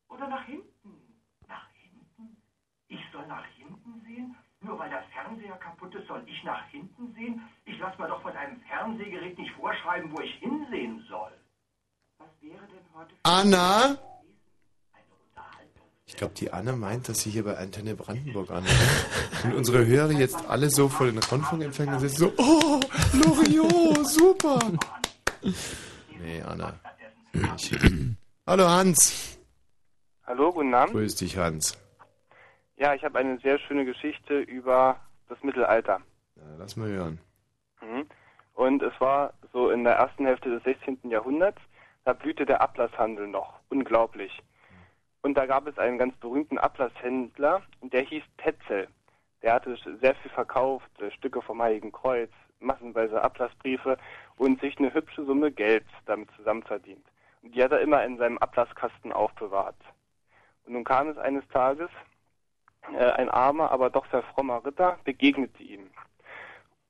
Oder 0.08 0.28
nach 0.28 0.44
hinten. 0.44 1.14
Nach 1.46 1.68
hinten? 1.70 2.36
Ich 2.88 3.00
soll 3.12 3.26
nach 3.26 3.46
hinten 3.46 4.00
sehen? 4.02 4.36
Nur 4.60 4.78
weil 4.78 4.90
der 4.90 5.02
Fernseher 5.04 5.56
kaputt 5.56 5.94
ist, 5.94 6.06
soll 6.08 6.22
ich 6.26 6.42
nach 6.44 6.66
hinten 6.66 7.12
sehen? 7.14 7.42
Ich 7.64 7.78
lass 7.78 7.96
mir 7.98 8.08
doch 8.08 8.20
von 8.20 8.36
einem 8.36 8.60
Fernsehgerät 8.62 9.38
nicht 9.38 9.52
vorschreiben, 9.52 10.12
wo 10.12 10.20
ich 10.20 10.34
hinsehen 10.34 10.98
soll. 11.08 11.32
Was 12.18 12.28
wäre 12.28 12.28
denn 12.28 12.28
heute 12.28 12.29
Anna? 13.22 13.98
Ich 16.06 16.16
glaube, 16.16 16.34
die 16.34 16.52
Anna 16.52 16.72
meint, 16.72 17.08
dass 17.08 17.20
sie 17.20 17.30
hier 17.30 17.44
bei 17.44 17.56
Antenne 17.56 17.94
Brandenburg 17.94 18.50
anruft. 18.50 19.44
Und 19.44 19.54
unsere 19.54 19.86
Hörer 19.86 20.12
jetzt 20.12 20.48
alle 20.48 20.68
so 20.68 20.88
vor 20.88 21.06
den 21.06 21.18
Rundfunkempfängern 21.18 22.00
sitzen, 22.00 22.16
so, 22.16 22.32
oh, 22.36 22.80
Loriot, 23.12 24.06
super. 24.06 24.58
Nee, 26.18 26.42
Anna. 26.42 26.74
Hallo 28.46 28.68
Hans. 28.68 29.38
Hallo, 30.26 30.52
guten 30.52 30.74
Abend. 30.74 30.94
Grüß 30.94 31.14
dich, 31.16 31.36
Hans. 31.36 31.78
Ja, 32.76 32.94
ich 32.94 33.04
habe 33.04 33.18
eine 33.18 33.38
sehr 33.38 33.58
schöne 33.58 33.84
Geschichte 33.84 34.40
über 34.40 35.00
das 35.28 35.42
Mittelalter. 35.42 36.00
Ja, 36.36 36.42
lass 36.58 36.76
mal 36.76 36.88
hören. 36.88 37.18
Mhm. 37.80 38.06
Und 38.54 38.82
es 38.82 38.92
war 39.00 39.32
so 39.52 39.70
in 39.70 39.84
der 39.84 39.94
ersten 39.94 40.26
Hälfte 40.26 40.50
des 40.50 40.62
16. 40.64 40.98
Jahrhunderts, 41.10 41.60
da 42.04 42.12
blühte 42.12 42.46
der 42.46 42.60
Ablasshandel 42.60 43.26
noch. 43.28 43.60
Unglaublich. 43.68 44.42
Und 45.22 45.34
da 45.34 45.46
gab 45.46 45.66
es 45.66 45.78
einen 45.78 45.98
ganz 45.98 46.16
berühmten 46.16 46.58
Ablasshändler, 46.58 47.62
der 47.82 48.02
hieß 48.02 48.24
Tetzel. 48.38 48.88
Der 49.42 49.54
hatte 49.54 49.76
sehr 50.00 50.14
viel 50.14 50.30
verkauft, 50.30 50.90
äh, 51.00 51.10
Stücke 51.10 51.42
vom 51.42 51.60
Heiligen 51.62 51.92
Kreuz, 51.92 52.30
massenweise 52.58 53.22
Ablassbriefe 53.22 53.98
und 54.36 54.60
sich 54.60 54.78
eine 54.78 54.92
hübsche 54.92 55.24
Summe 55.24 55.50
Geld 55.50 55.86
damit 56.06 56.30
zusammenverdient. 56.36 57.04
Und 57.42 57.54
die 57.54 57.62
hat 57.62 57.72
er 57.72 57.80
immer 57.80 58.04
in 58.04 58.18
seinem 58.18 58.38
Ablasskasten 58.38 59.12
aufbewahrt. 59.12 59.76
Und 60.64 60.74
nun 60.74 60.84
kam 60.84 61.08
es 61.08 61.18
eines 61.18 61.46
Tages, 61.48 61.90
äh, 62.94 63.12
ein 63.12 63.28
armer, 63.30 63.70
aber 63.70 63.90
doch 63.90 64.06
sehr 64.10 64.22
frommer 64.22 64.64
Ritter 64.64 64.98
begegnete 65.04 65.62
ihm. 65.62 65.90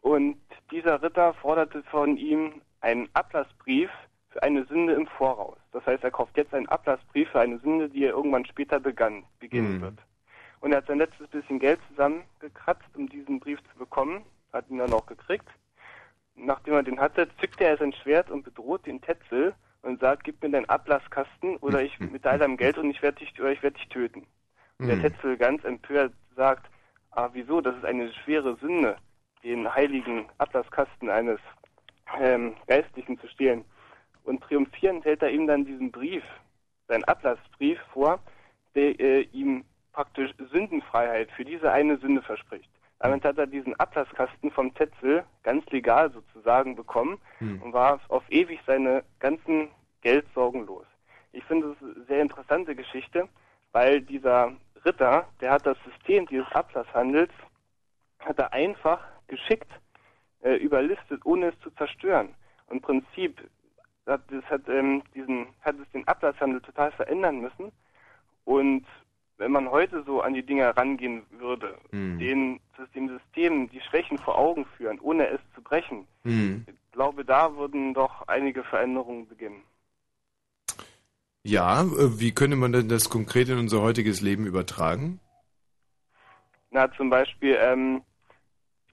Und 0.03 0.41
dieser 0.71 1.03
Ritter 1.03 1.35
forderte 1.35 1.83
von 1.85 2.17
ihm 2.17 2.63
einen 2.81 3.09
Ablassbrief 3.13 3.91
für 4.31 4.43
eine 4.43 4.65
Sünde 4.65 4.95
im 4.95 5.07
Voraus. 5.07 5.59
Das 5.73 5.85
heißt, 5.87 6.05
er 6.05 6.11
kauft 6.11 6.37
jetzt 6.37 6.55
einen 6.55 6.69
Ablassbrief 6.69 7.29
für 7.31 7.41
eine 7.41 7.59
Sünde, 7.59 7.89
die 7.89 8.05
er 8.05 8.11
irgendwann 8.13 8.47
später 8.47 8.79
begann, 8.81 9.25
beginnen 9.41 9.77
Mhm. 9.77 9.81
wird. 9.83 9.99
Und 10.61 10.73
er 10.73 10.79
hat 10.79 10.87
sein 10.87 10.99
letztes 10.99 11.29
bisschen 11.29 11.59
Geld 11.59 11.81
zusammengekratzt, 11.89 12.95
um 12.95 13.09
diesen 13.09 13.41
Brief 13.41 13.59
zu 13.73 13.79
bekommen, 13.79 14.25
hat 14.53 14.69
ihn 14.69 14.79
dann 14.79 14.93
auch 14.93 15.07
gekriegt. 15.07 15.49
Nachdem 16.37 16.75
er 16.75 16.83
den 16.83 17.01
hatte, 17.01 17.29
zückte 17.41 17.65
er 17.65 17.77
sein 17.77 17.93
Schwert 17.93 18.31
und 18.31 18.45
bedroht 18.45 18.87
den 18.87 19.01
Tetzel 19.01 19.55
und 19.83 20.01
sagt, 20.01 20.25
gib 20.25 20.43
mir 20.43 20.51
deinen 20.51 20.69
Ablasskasten 20.69 21.57
oder 21.59 21.83
ich 21.83 21.99
mit 22.13 22.27
all 22.27 22.39
deinem 22.39 22.57
Geld 22.57 22.79
und 22.79 22.91
ich 22.91 23.03
werde 23.03 23.19
dich, 23.19 23.39
oder 23.41 23.51
ich 23.53 23.63
werde 23.63 23.79
dich 23.79 23.89
töten. 23.89 24.27
Und 24.79 24.87
der 24.89 24.97
Mhm. 24.97 25.03
Tetzel 25.03 25.37
ganz 25.37 25.65
empört 25.65 26.13
sagt, 26.37 26.71
ah, 27.13 27.31
wieso, 27.33 27.61
das 27.61 27.77
ist 27.77 27.85
eine 27.85 28.13
schwere 28.13 28.57
Sünde, 28.57 28.97
den 29.43 29.73
heiligen 29.75 30.27
Ablasskasten 30.39 31.09
eines 31.11 31.41
ähm, 32.21 32.55
Geistlichen 32.67 33.19
zu 33.19 33.29
stehlen. 33.29 33.65
Und 34.31 34.45
triumphierend 34.45 35.05
hält 35.05 35.23
er 35.23 35.31
ihm 35.33 35.49
dann 35.49 35.65
diesen 35.65 35.91
Brief, 35.91 36.23
seinen 36.87 37.03
Ablassbrief 37.03 37.81
vor, 37.93 38.21
der 38.77 39.01
äh, 39.01 39.23
ihm 39.33 39.65
praktisch 39.93 40.31
Sündenfreiheit 40.53 41.33
für 41.33 41.45
diese 41.45 41.73
eine 41.73 41.97
Sünde 41.97 42.23
verspricht. 42.23 42.71
Damit 43.01 43.25
hat 43.25 43.39
er 43.39 43.49
diesen 43.49 43.75
Ablasskasten 43.81 44.53
vom 44.53 44.73
Tetzel 44.73 45.25
ganz 45.43 45.69
legal 45.71 46.13
sozusagen 46.13 46.77
bekommen 46.77 47.19
Hm. 47.39 47.61
und 47.61 47.73
war 47.73 47.99
auf 48.07 48.23
ewig 48.29 48.61
seine 48.69 49.03
ganzen 49.19 49.69
Geldsorgen 50.03 50.65
los. 50.65 50.87
Ich 51.33 51.43
finde 51.47 51.73
es 51.73 51.83
eine 51.83 52.05
sehr 52.05 52.23
interessante 52.23 52.77
Geschichte, 52.77 53.29
weil 53.73 54.01
dieser 54.01 54.53
Ritter, 54.85 55.27
der 55.41 55.51
hat 55.51 55.67
das 55.67 55.77
System 55.85 56.27
dieses 56.27 56.47
Ablasshandels, 56.53 57.33
hat 58.21 58.39
er 58.39 58.53
einfach 58.53 59.01
geschickt 59.27 59.73
äh, 60.45 60.55
überlistet, 60.55 61.27
ohne 61.27 61.49
es 61.49 61.59
zu 61.65 61.71
zerstören. 61.73 62.29
Und 62.69 62.77
Im 62.77 62.83
Prinzip 62.83 63.41
das 64.05 64.21
hat 64.49 64.69
ähm, 64.69 65.03
diesen 65.15 65.47
hat 65.61 65.77
es 65.79 65.89
den 65.91 66.07
Ablasshandel 66.09 66.61
total 66.61 66.93
verändern 66.93 67.41
müssen. 67.41 67.73
Und 68.45 68.87
wenn 69.39 69.53
man 69.53 69.71
heute 69.71 70.03
so 70.05 70.21
an 70.21 70.35
die 70.35 70.43
Dinge 70.43 70.77
rangehen 70.77 71.23
würde, 71.31 71.79
Hm. 71.91 72.19
den 72.19 72.61
dem 72.95 73.09
System 73.09 73.69
die 73.71 73.81
Schwächen 73.81 74.19
vor 74.19 74.39
Augen 74.39 74.65
führen, 74.77 74.99
ohne 75.01 75.29
es 75.29 75.41
zu 75.55 75.63
brechen, 75.63 76.07
Hm. 76.23 76.65
ich 76.67 76.93
glaube, 76.93 77.25
da 77.25 77.55
würden 77.57 77.95
doch 77.95 78.27
einige 78.29 78.65
Veränderungen 78.65 79.29
beginnen. 79.29 79.63
Ja, 81.43 81.83
äh, 81.83 82.21
wie 82.21 82.33
könnte 82.33 82.57
man 82.57 82.73
denn 82.73 82.89
das 82.89 83.09
konkret 83.09 83.49
in 83.49 83.59
unser 83.59 83.81
heutiges 83.81 84.21
Leben 84.21 84.47
übertragen? 84.47 85.21
Na, 86.71 86.93
zum 86.93 87.11
Beispiel, 87.11 87.57
ähm, 87.61 88.03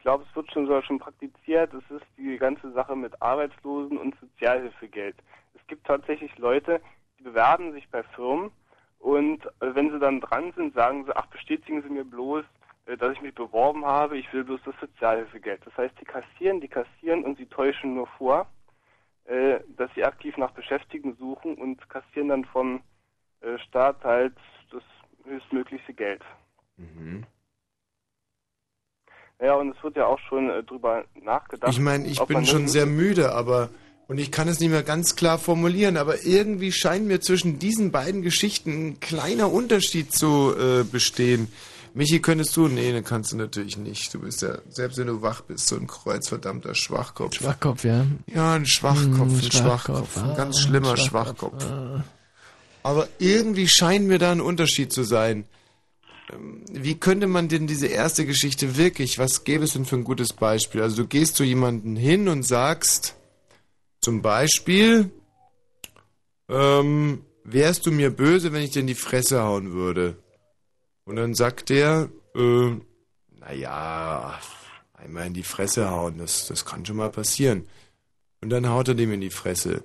glaube, 0.07 0.23
es 0.29 0.35
wird 0.37 0.49
schon 0.53 0.67
sogar 0.67 0.83
schon 0.83 0.99
praktiziert, 0.99 1.73
es 1.73 1.83
ist 1.91 2.05
die 2.17 2.37
ganze 2.37 2.71
Sache 2.71 2.95
mit 2.95 3.21
Arbeitslosen 3.21 3.97
und 3.97 4.17
Sozialhilfegeld. 4.21 5.17
Es 5.53 5.67
gibt 5.67 5.85
tatsächlich 5.85 6.37
Leute, 6.37 6.79
die 7.19 7.23
bewerben 7.23 7.73
sich 7.73 7.89
bei 7.89 8.03
Firmen 8.15 8.51
und 8.99 9.45
äh, 9.45 9.75
wenn 9.75 9.91
sie 9.91 9.99
dann 9.99 10.21
dran 10.21 10.53
sind, 10.55 10.73
sagen 10.73 11.03
sie, 11.03 11.13
ach, 11.13 11.25
bestätigen 11.25 11.81
Sie 11.81 11.89
mir 11.89 12.05
bloß, 12.05 12.45
äh, 12.85 12.95
dass 12.95 13.11
ich 13.11 13.21
mich 13.21 13.35
beworben 13.35 13.83
habe, 13.83 14.17
ich 14.17 14.31
will 14.31 14.45
bloß 14.45 14.61
das 14.63 14.75
Sozialhilfegeld. 14.79 15.65
Das 15.65 15.75
heißt, 15.75 15.95
die 15.99 16.05
kassieren, 16.05 16.61
die 16.61 16.69
kassieren 16.69 17.25
und 17.25 17.37
sie 17.37 17.47
täuschen 17.47 17.93
nur 17.93 18.07
vor. 18.17 18.47
äh, 19.25 19.59
dass 19.75 19.93
sie 19.93 20.05
aktiv 20.05 20.37
nach 20.37 20.51
Beschäftigten 20.51 21.17
suchen 21.17 21.55
und 21.55 21.89
kassieren 21.89 22.29
dann 22.29 22.45
vom 22.45 22.81
Staat 23.67 24.03
halt 24.05 24.37
das 24.71 24.83
höchstmögliche 25.25 25.93
Geld. 25.93 26.23
Mhm. 26.77 27.25
Ja, 29.41 29.55
und 29.55 29.75
es 29.75 29.83
wird 29.83 29.95
ja 29.95 30.05
auch 30.05 30.19
schon 30.29 30.49
äh, 30.49 30.63
drüber 30.63 31.03
nachgedacht. 31.21 31.71
Ich 31.71 31.79
meine, 31.79 32.07
ich 32.07 32.19
bin 32.21 32.45
schon 32.45 32.67
sehr 32.67 32.85
müde, 32.85 33.33
aber 33.33 33.69
und 34.07 34.19
ich 34.19 34.31
kann 34.31 34.47
es 34.47 34.59
nicht 34.59 34.69
mehr 34.69 34.83
ganz 34.83 35.15
klar 35.15 35.37
formulieren, 35.37 35.97
aber 35.97 36.25
irgendwie 36.25 36.71
scheint 36.71 37.07
mir 37.07 37.19
zwischen 37.19 37.59
diesen 37.59 37.91
beiden 37.91 38.21
Geschichten 38.21 38.71
ein 38.71 38.99
kleiner 38.99 39.51
Unterschied 39.51 40.13
zu 40.13 40.55
äh, 40.57 40.83
bestehen. 40.83 41.51
Michi, 41.93 42.19
könntest 42.19 42.55
du? 42.55 42.67
Nee, 42.67 42.91
ne, 42.91 43.03
kannst 43.03 43.31
du 43.31 43.37
natürlich 43.37 43.77
nicht. 43.77 44.13
Du 44.13 44.19
bist 44.19 44.43
ja, 44.43 44.59
selbst 44.69 44.97
wenn 44.97 45.07
du 45.07 45.21
wach 45.21 45.41
bist, 45.41 45.67
so 45.67 45.75
ein 45.75 45.87
kreuzverdammter 45.87 46.75
Schwachkopf. 46.75 47.35
Schwachkopf, 47.35 47.83
ja. 47.83 48.05
Ja, 48.27 48.53
ein 48.53 48.65
Schwachkopf, 48.65 49.17
Hm, 49.17 49.39
ein 49.43 49.51
Schwachkopf, 49.51 50.17
ein 50.17 50.29
ah, 50.29 50.35
ganz 50.35 50.59
schlimmer 50.59 50.95
Schwachkopf, 50.95 51.63
Schwachkopf. 51.63 52.03
Aber 52.83 53.07
irgendwie 53.19 53.67
scheint 53.67 54.07
mir 54.07 54.19
da 54.19 54.31
ein 54.31 54.41
Unterschied 54.41 54.93
zu 54.93 55.03
sein. 55.03 55.45
Ähm, 56.31 56.63
Wie 56.71 56.99
könnte 56.99 57.27
man 57.27 57.47
denn 57.47 57.67
diese 57.67 57.87
erste 57.87 58.25
Geschichte 58.25 58.77
wirklich, 58.77 59.17
was 59.19 59.43
gäbe 59.43 59.63
es 59.63 59.73
denn 59.73 59.85
für 59.85 59.95
ein 59.95 60.03
gutes 60.03 60.33
Beispiel? 60.33 60.81
Also 60.81 61.03
du 61.03 61.07
gehst 61.07 61.35
zu 61.35 61.43
jemandem 61.43 61.95
hin 61.95 62.27
und 62.27 62.43
sagst 62.43 63.15
zum 64.01 64.21
Beispiel, 64.21 65.11
ähm, 66.49 67.23
wärst 67.43 67.85
du 67.85 67.91
mir 67.91 68.09
böse, 68.09 68.53
wenn 68.53 68.63
ich 68.63 68.71
dir 68.71 68.81
in 68.81 68.87
die 68.87 68.95
Fresse 68.95 69.43
hauen 69.43 69.71
würde? 69.71 70.17
Und 71.05 71.15
dann 71.15 71.33
sagt 71.33 71.69
der, 71.69 72.09
äh, 72.35 72.71
naja, 73.39 74.39
einmal 74.93 75.27
in 75.27 75.33
die 75.33 75.43
Fresse 75.43 75.89
hauen, 75.89 76.17
das, 76.17 76.47
das 76.47 76.65
kann 76.65 76.85
schon 76.85 76.97
mal 76.97 77.09
passieren. 77.09 77.67
Und 78.41 78.49
dann 78.49 78.69
haut 78.69 78.89
er 78.89 78.95
dem 78.95 79.13
in 79.13 79.21
die 79.21 79.29
Fresse. 79.29 79.83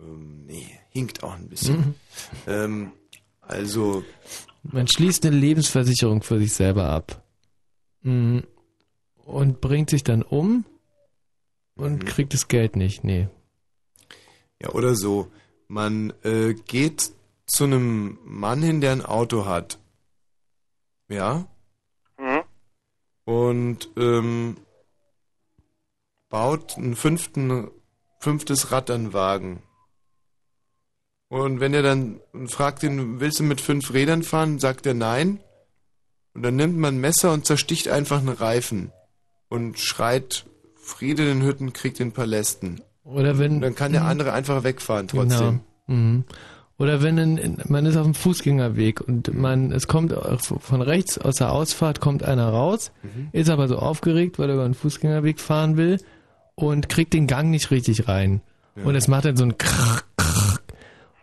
Ähm, 0.00 0.44
nee, 0.46 0.68
hinkt 0.90 1.22
auch 1.22 1.34
ein 1.34 1.48
bisschen. 1.48 1.76
Mhm. 1.76 1.94
Ähm, 2.46 2.92
also, 3.40 4.04
Man 4.72 4.86
schließt 4.88 5.24
eine 5.26 5.36
Lebensversicherung 5.36 6.22
für 6.22 6.38
sich 6.38 6.52
selber 6.52 6.88
ab. 6.88 7.22
Mhm. 8.02 8.44
Und 9.24 9.60
bringt 9.60 9.90
sich 9.90 10.04
dann 10.04 10.22
um 10.22 10.64
und 11.76 12.02
Mhm. 12.04 12.06
kriegt 12.06 12.32
das 12.34 12.48
Geld 12.48 12.76
nicht. 12.76 13.04
Nee. 13.04 13.28
ja, 14.60 14.70
oder 14.70 14.94
so. 14.94 15.30
Man 15.68 16.12
äh, 16.22 16.54
geht 16.54 17.10
zu 17.46 17.64
einem 17.64 18.18
Mann 18.24 18.62
hin, 18.62 18.80
der 18.80 18.92
ein 18.92 19.04
Auto 19.04 19.44
hat. 19.46 19.78
Ja? 21.08 21.46
Mhm. 22.18 22.42
Und 23.24 23.90
ähm, 23.96 24.56
baut 26.28 26.76
ein 26.76 26.94
fünften, 26.94 27.70
fünftes 28.20 28.70
Rad 28.72 28.90
an 28.90 29.04
den 29.06 29.12
Wagen. 29.12 29.62
Und 31.28 31.60
wenn 31.60 31.74
er 31.74 31.82
dann 31.82 32.20
fragt 32.46 32.82
ihn, 32.82 33.20
willst 33.20 33.40
du 33.40 33.42
mit 33.42 33.60
fünf 33.60 33.92
Rädern 33.92 34.22
fahren, 34.22 34.58
sagt 34.58 34.86
er 34.86 34.94
nein. 34.94 35.40
Und 36.34 36.42
dann 36.42 36.56
nimmt 36.56 36.76
man 36.76 36.96
ein 36.96 37.00
Messer 37.00 37.32
und 37.32 37.46
zersticht 37.46 37.88
einfach 37.88 38.18
einen 38.18 38.28
Reifen. 38.28 38.92
Und 39.48 39.78
schreit, 39.78 40.44
Friede 40.74 41.24
den 41.24 41.42
Hütten, 41.42 41.72
Krieg 41.72 41.94
den 41.94 42.12
Palästen. 42.12 42.80
Oder 43.04 43.38
wenn. 43.38 43.54
Und 43.56 43.60
dann 43.62 43.74
kann 43.74 43.92
der 43.92 44.04
andere 44.04 44.32
einfach 44.32 44.62
wegfahren 44.64 45.08
trotzdem. 45.08 45.60
Genau. 45.86 45.98
Mhm. 45.98 46.24
Oder 46.78 47.02
wenn 47.02 47.16
in, 47.16 47.38
in, 47.38 47.58
man 47.68 47.86
ist 47.86 47.96
auf 47.96 48.04
dem 48.04 48.14
Fußgängerweg 48.14 49.00
und 49.00 49.32
man 49.34 49.72
es 49.72 49.86
kommt 49.88 50.12
von 50.40 50.82
rechts 50.82 51.16
aus 51.16 51.36
der 51.36 51.50
Ausfahrt 51.50 52.00
kommt 52.00 52.22
einer 52.22 52.48
raus, 52.48 52.92
Mhm. 53.02 53.28
ist 53.32 53.48
aber 53.48 53.66
so 53.66 53.78
aufgeregt, 53.78 54.38
weil 54.38 54.50
er 54.50 54.56
über 54.56 54.64
den 54.64 54.74
Fußgängerweg 54.74 55.40
fahren 55.40 55.76
will 55.78 55.98
und 56.54 56.88
kriegt 56.90 57.14
den 57.14 57.26
Gang 57.26 57.50
nicht 57.50 57.70
richtig 57.70 58.08
rein. 58.08 58.42
Ja. 58.76 58.84
Und 58.84 58.94
es 58.94 59.08
macht 59.08 59.24
dann 59.24 59.36
so 59.36 59.44
ein 59.44 59.56
Krach. 59.56 60.02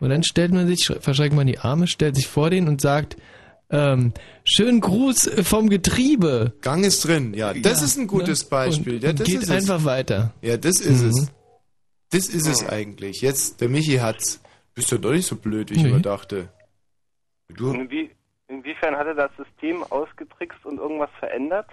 Und 0.04 0.10
dann 0.10 0.24
stellt 0.24 0.52
man 0.52 0.68
sich, 0.68 0.86
verschränkt 1.00 1.36
man 1.36 1.48
die 1.48 1.60
Arme, 1.60 1.88
stellt 1.88 2.16
sich 2.16 2.28
vor 2.28 2.50
den 2.50 2.68
und 2.68 2.82
sagt, 2.82 3.18
ähm, 3.70 4.14
schönen 4.44 4.82
Gruß 4.82 5.32
vom 5.44 5.70
Getriebe. 5.70 6.54
Gang 6.62 6.84
ist 6.86 7.08
drin, 7.08 7.34
ja. 7.34 7.54
Das 7.54 7.80
Ja, 7.80 7.86
ist 7.86 7.98
ein 7.98 8.08
gutes 8.08 8.44
ne? 8.44 8.50
Beispiel. 8.50 8.96
Und, 8.96 9.04
ja, 9.04 9.14
das 9.14 9.26
geht 9.28 9.42
ist 9.44 9.50
einfach 9.52 9.80
es. 9.80 9.86
weiter. 9.86 10.34
Ja, 10.42 10.58
das 10.58 10.80
ist 10.82 11.02
Mhm. 11.02 11.10
es. 11.10 11.32
Das 12.12 12.28
ist 12.28 12.48
es 12.48 12.68
eigentlich. 12.68 13.22
Jetzt, 13.22 13.62
der 13.62 13.70
Michi 13.70 13.96
hat's. 13.98 14.42
Bist 14.76 14.92
du 14.92 14.98
doch 15.00 15.12
nicht 15.12 15.26
so 15.26 15.36
blöd, 15.36 15.70
wie 15.72 15.76
ich 15.76 15.84
Nee. 15.84 15.90
immer 15.90 16.00
dachte. 16.02 16.50
Du, 17.50 17.72
Inwie 17.74 18.12
inwiefern 18.48 18.96
hat 18.96 19.08
er 19.08 19.16
das 19.16 19.32
System 19.38 19.84
ausgetrickst 19.90 20.66
und 20.66 20.78
irgendwas 20.78 21.10
verändert? 21.20 21.68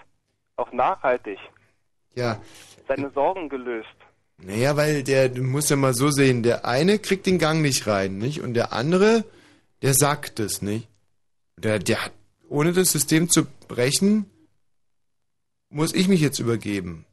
Auch 0.56 0.72
nachhaltig. 0.72 1.38
ja. 2.14 2.40
Seine 2.88 3.10
Sorgen 3.10 3.48
gelöst. 3.48 3.88
Naja, 4.42 4.76
weil 4.76 5.02
der, 5.02 5.28
du 5.28 5.42
musst 5.42 5.70
ja 5.70 5.76
mal 5.76 5.94
so 5.94 6.10
sehen, 6.10 6.42
der 6.42 6.64
eine 6.64 6.98
kriegt 6.98 7.26
den 7.26 7.38
Gang 7.38 7.60
nicht 7.60 7.86
rein, 7.86 8.18
nicht? 8.18 8.40
Und 8.40 8.54
der 8.54 8.72
andere, 8.72 9.24
der 9.82 9.94
sagt 9.94 10.40
es, 10.40 10.62
nicht? 10.62 10.88
Der, 11.56 11.78
der 11.78 12.06
hat, 12.06 12.12
ohne 12.48 12.72
das 12.72 12.92
System 12.92 13.28
zu 13.28 13.44
brechen, 13.68 14.26
muss 15.68 15.94
ich 15.94 16.08
mich 16.08 16.20
jetzt 16.20 16.38
übergeben. 16.38 17.04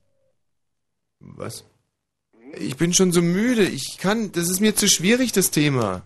Was? 1.20 1.66
Ich 2.54 2.78
bin 2.78 2.94
schon 2.94 3.12
so 3.12 3.22
müde. 3.22 3.64
Ich 3.64 3.98
kann, 3.98 4.32
das 4.32 4.50
ist 4.50 4.62
mir 4.62 4.76
zu 4.76 4.88
schwierig, 4.88 5.32
das 5.34 5.52
Thema. 5.52 6.04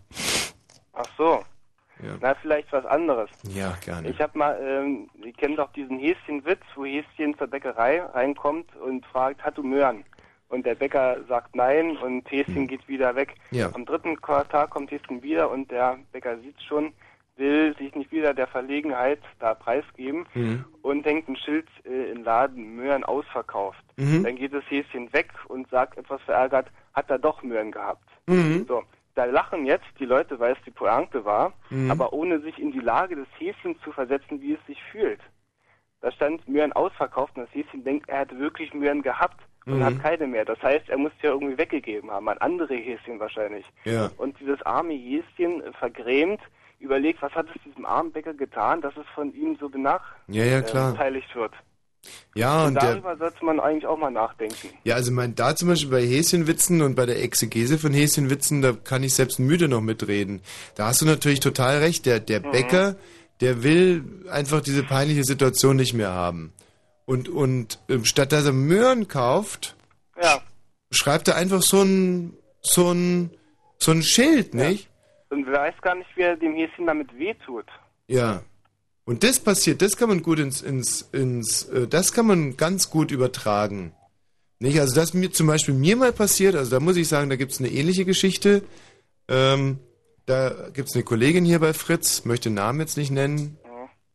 Ach 0.94 1.06
so. 1.18 1.44
Ja. 2.04 2.18
Na, 2.20 2.34
vielleicht 2.34 2.72
was 2.74 2.86
anderes. 2.86 3.30
Ja, 3.54 3.78
gerne. 3.86 4.10
Ich 4.10 4.20
habe 4.20 4.36
mal, 4.38 4.60
ähm, 4.60 5.08
ihr 5.24 5.34
kennt 5.34 5.60
doch 5.60 5.72
diesen 5.74 6.00
Häschenwitz, 6.00 6.62
wo 6.76 6.84
Häschen 6.84 7.38
zur 7.38 7.48
Bäckerei 7.48 8.02
reinkommt 8.02 8.76
und 8.78 9.06
fragt, 9.06 9.44
hat 9.44 9.58
du 9.58 9.64
Möhren? 9.64 10.04
Und 10.52 10.66
der 10.66 10.76
Bäcker 10.76 11.18
sagt 11.30 11.56
nein 11.56 11.96
und 11.98 12.30
Häschen 12.30 12.68
geht 12.68 12.86
wieder 12.90 13.16
weg. 13.16 13.36
Ja. 13.52 13.70
Am 13.74 13.86
dritten 13.86 14.18
Tag 14.22 14.70
kommt 14.70 14.92
Häschen 14.92 15.24
wieder 15.24 15.50
und 15.50 15.72
der 15.72 15.98
Bäcker 16.12 16.38
sieht 16.40 16.62
schon, 16.62 16.92
will 17.38 17.74
sich 17.78 17.96
nicht 17.96 18.12
wieder 18.12 18.34
der 18.34 18.48
Verlegenheit 18.48 19.22
da 19.40 19.54
preisgeben 19.54 20.28
Mhm. 20.34 20.66
und 20.82 21.06
hängt 21.06 21.30
ein 21.30 21.38
Schild 21.38 21.68
äh, 21.86 22.12
im 22.12 22.24
Laden, 22.26 22.76
Möhren 22.76 23.06
ausverkauft. 23.06 23.82
Mhm. 23.96 24.24
Dann 24.26 24.36
geht 24.36 24.54
das 24.54 24.66
Häschen 24.70 25.12
weg 25.14 25.30
und 25.48 25.70
sagt 25.70 25.98
etwas 25.98 26.22
verärgert, 26.24 26.68
hat 26.94 27.10
er 27.10 27.18
doch 27.18 27.42
Möhren 27.44 27.72
gehabt. 27.72 28.04
Mhm. 28.28 28.66
So, 28.68 28.84
da 29.16 29.24
lachen 29.24 29.66
jetzt 29.66 29.88
die 30.00 30.06
Leute, 30.06 30.38
weil 30.42 30.52
es 30.54 30.62
die 30.66 30.72
Pointe 30.72 31.24
war, 31.24 31.54
Mhm. 31.70 31.90
aber 31.90 32.12
ohne 32.12 32.42
sich 32.42 32.60
in 32.60 32.74
die 32.74 32.80
Lage 32.80 33.16
des 33.16 33.28
Häschens 33.40 33.78
zu 33.86 33.94
versetzen, 33.94 34.42
wie 34.42 34.54
es 34.56 34.66
sich 34.68 34.84
fühlt. 34.92 35.22
Da 36.02 36.12
stand 36.12 36.46
Möhren 36.50 36.74
ausverkauft 36.74 37.38
und 37.38 37.44
das 37.46 37.56
Häschen 37.56 37.86
denkt, 37.86 38.10
er 38.10 38.20
hätte 38.20 38.38
wirklich 38.38 38.74
Möhren 38.74 39.02
gehabt 39.02 39.40
und 39.66 39.78
Mhm. 39.80 39.84
hat 39.84 40.02
keine 40.02 40.28
mehr. 40.28 40.46
Das 40.46 40.62
heißt, 40.62 40.90
er 40.90 40.98
muss 40.98 41.12
ja 41.22 41.32
irgendwie 41.32 41.58
weggegeben 41.58 42.10
haben, 42.12 42.28
an 42.30 42.38
andere 42.40 42.76
Häschen 42.76 43.20
wahrscheinlich. 43.20 43.66
Ja. 43.86 44.10
Und 44.18 44.40
dieses 44.40 44.62
arme 44.64 44.94
Häschen, 44.94 45.62
äh, 45.64 45.72
vergrämt, 45.74 46.40
überlegt, 46.80 47.22
was 47.22 47.32
hat 47.34 47.46
es 47.56 47.62
diesem 47.64 47.86
armen 47.86 48.12
Bäcker 48.12 48.34
getan, 48.34 48.82
dass 48.82 48.96
es 48.98 49.06
von 49.14 49.34
ihm 49.36 49.56
so 49.60 49.70
Ja, 50.28 50.44
ja, 50.46 50.62
klar. 50.62 50.92
benachteiligt 50.92 51.36
wird. 51.36 51.54
Ja, 52.34 52.62
und 52.62 52.70
und 52.70 52.82
der, 52.82 52.94
darüber 52.94 53.16
sollte 53.18 53.46
man 53.46 53.60
eigentlich 53.60 53.86
auch 53.86 53.98
mal 53.98 54.10
nachdenken. 54.10 54.70
Ja, 54.84 54.96
also 54.96 55.12
mein, 55.12 55.36
da 55.36 55.56
zum 55.56 55.68
Beispiel 55.68 55.92
bei 55.92 56.02
Häschenwitzen 56.02 56.82
und 56.82 56.96
bei 56.96 57.06
der 57.06 57.22
Exegese 57.22 57.78
von 57.78 57.94
Häschenwitzen, 57.94 58.64
da 58.64 58.72
kann 58.74 59.04
ich 59.04 59.14
selbst 59.14 59.40
müde 59.40 59.68
noch 59.68 59.82
mitreden. 59.82 60.42
Da 60.74 60.88
hast 60.88 61.02
du 61.04 61.06
natürlich 61.06 61.42
total 61.42 61.78
recht. 61.78 62.08
Der, 62.08 62.20
der 62.20 62.40
Mhm. 62.40 62.52
Bäcker, 62.52 62.96
der 63.42 63.62
will 63.62 64.04
einfach 64.32 64.62
diese 64.62 64.82
peinliche 64.84 65.24
Situation 65.24 65.76
nicht 65.76 65.94
mehr 65.94 66.12
haben. 66.12 66.54
Und, 67.12 67.28
und 67.28 67.80
ähm, 67.90 68.06
statt 68.06 68.32
dass 68.32 68.46
er 68.46 68.54
Möhren 68.54 69.10
kauft, 69.10 69.76
Ja. 70.24 70.42
schreibt 70.92 71.28
er 71.28 71.36
einfach 71.36 71.62
so 71.62 71.82
ein, 71.82 72.38
so 72.62 72.90
ein, 72.94 73.32
so 73.80 73.92
ein 73.92 74.02
Schild, 74.02 74.54
nicht? 74.54 74.88
Und 75.30 75.46
wer 75.46 75.60
weiß 75.60 75.76
gar 75.82 75.96
nicht, 75.96 76.10
wie 76.16 76.22
er 76.22 76.38
dem 76.38 76.56
Häschen 76.56 76.88
damit 76.88 77.14
wehtut. 77.20 77.66
Ja. 78.08 78.44
Und 79.04 79.24
das 79.26 79.42
passiert, 79.42 79.82
das 79.82 79.98
kann 79.98 80.08
man 80.08 80.24
gut 80.24 80.40
ins, 80.40 80.62
ins, 80.62 81.02
ins, 81.12 81.64
äh, 81.64 81.86
das 81.86 82.14
kann 82.14 82.28
man 82.28 82.56
ganz 82.56 82.90
gut 82.90 83.12
übertragen. 83.12 83.92
Nicht? 84.60 84.80
Also 84.80 84.96
das 84.96 85.14
mir 85.14 85.32
zum 85.32 85.48
Beispiel 85.48 85.74
mir 85.74 85.98
mal 85.98 86.14
passiert, 86.14 86.56
also 86.56 86.72
da 86.72 86.80
muss 86.80 86.96
ich 86.96 87.10
sagen, 87.10 87.30
da 87.30 87.36
gibt 87.36 87.52
es 87.52 87.60
eine 87.60 87.72
ähnliche 87.72 88.06
Geschichte. 88.06 88.64
Ähm, 89.28 89.80
da 90.28 90.70
gibt 90.74 90.88
es 90.88 90.96
eine 90.96 91.04
Kollegin 91.04 91.44
hier 91.44 91.60
bei 91.60 91.74
Fritz, 91.74 92.24
möchte 92.24 92.48
den 92.48 92.54
Namen 92.56 92.80
jetzt 92.80 92.96
nicht 92.96 93.12
nennen, 93.12 93.58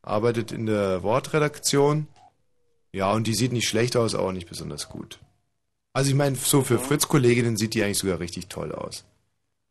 arbeitet 0.01 0.51
in 0.51 0.65
der 0.65 1.03
Wortredaktion. 1.03 2.07
Ja, 2.97 3.13
und 3.13 3.27
die 3.27 3.35
sieht 3.35 3.53
nicht 3.53 3.69
schlecht 3.69 3.95
aus, 3.95 4.15
auch 4.15 4.33
nicht 4.33 4.49
besonders 4.49 4.89
gut. 4.89 5.19
Also 5.93 6.09
ich 6.09 6.17
meine, 6.17 6.35
so 6.37 6.63
für 6.63 6.79
Fritz-Kolleginnen 6.79 7.59
sieht 7.59 7.75
die 7.75 7.83
eigentlich 7.85 7.99
sogar 7.99 8.21
richtig 8.21 8.49
toll 8.49 8.73
aus. 8.73 9.05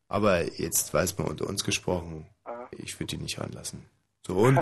Aber 0.07 0.43
jetzt 0.59 0.93
weiß 0.93 1.17
man 1.17 1.27
unter 1.29 1.47
uns 1.47 1.63
gesprochen, 1.63 2.27
ich 2.71 2.99
würde 2.99 3.15
die 3.17 3.23
nicht 3.23 3.39
ranlassen. 3.39 3.83
So 4.27 4.35
und 4.35 4.59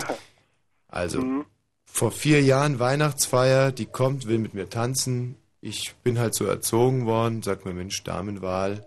also 0.88 1.20
Mhm. 1.20 1.44
vor 1.84 2.10
vier 2.10 2.40
Jahren 2.42 2.78
Weihnachtsfeier, 2.78 3.70
die 3.70 3.84
kommt, 3.84 4.26
will 4.26 4.38
mit 4.38 4.54
mir 4.54 4.70
tanzen. 4.70 5.36
Ich 5.60 5.94
bin 6.02 6.18
halt 6.18 6.34
so 6.34 6.46
erzogen 6.46 7.04
worden, 7.04 7.42
sag 7.42 7.66
mir 7.66 7.74
Mensch, 7.74 8.02
Damenwahl, 8.02 8.86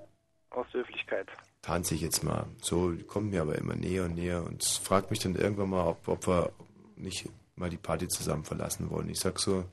Aus 0.49 0.65
Höflichkeit. 0.71 1.27
tanze 1.61 1.93
ich 1.93 2.01
jetzt 2.01 2.23
mal. 2.23 2.47
So 2.63 2.93
die 2.93 3.03
kommt 3.03 3.29
mir 3.29 3.43
aber 3.43 3.59
immer 3.59 3.75
näher 3.75 4.05
und 4.05 4.15
näher 4.15 4.43
und 4.43 4.63
fragt 4.63 5.11
mich 5.11 5.19
dann 5.19 5.35
irgendwann 5.35 5.69
mal, 5.69 5.85
ob, 5.85 6.07
ob 6.07 6.25
wir 6.27 6.51
nicht 6.95 7.29
mal 7.57 7.69
die 7.69 7.77
Party 7.77 8.07
zusammen 8.07 8.45
verlassen 8.45 8.89
wollen. 8.89 9.09
Ich 9.09 9.19
sag 9.19 9.39
so, 9.39 9.65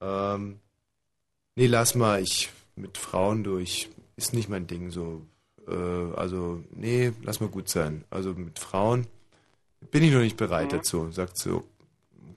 ähm, 0.00 0.58
nee, 1.54 1.66
lass 1.66 1.94
mal, 1.94 2.20
ich 2.20 2.50
mit 2.76 2.98
Frauen 2.98 3.44
durch. 3.44 3.88
ist 4.16 4.34
nicht 4.34 4.48
mein 4.48 4.66
Ding 4.66 4.90
so. 4.90 5.22
Äh, 5.68 6.14
also, 6.16 6.64
nee, 6.74 7.12
lass 7.22 7.40
mal 7.40 7.48
gut 7.48 7.68
sein. 7.68 8.04
Also 8.10 8.34
mit 8.34 8.58
Frauen 8.58 9.06
bin 9.90 10.02
ich 10.02 10.12
noch 10.12 10.20
nicht 10.20 10.36
bereit 10.36 10.72
dazu. 10.72 11.10
Sagt 11.12 11.38
so, 11.38 11.64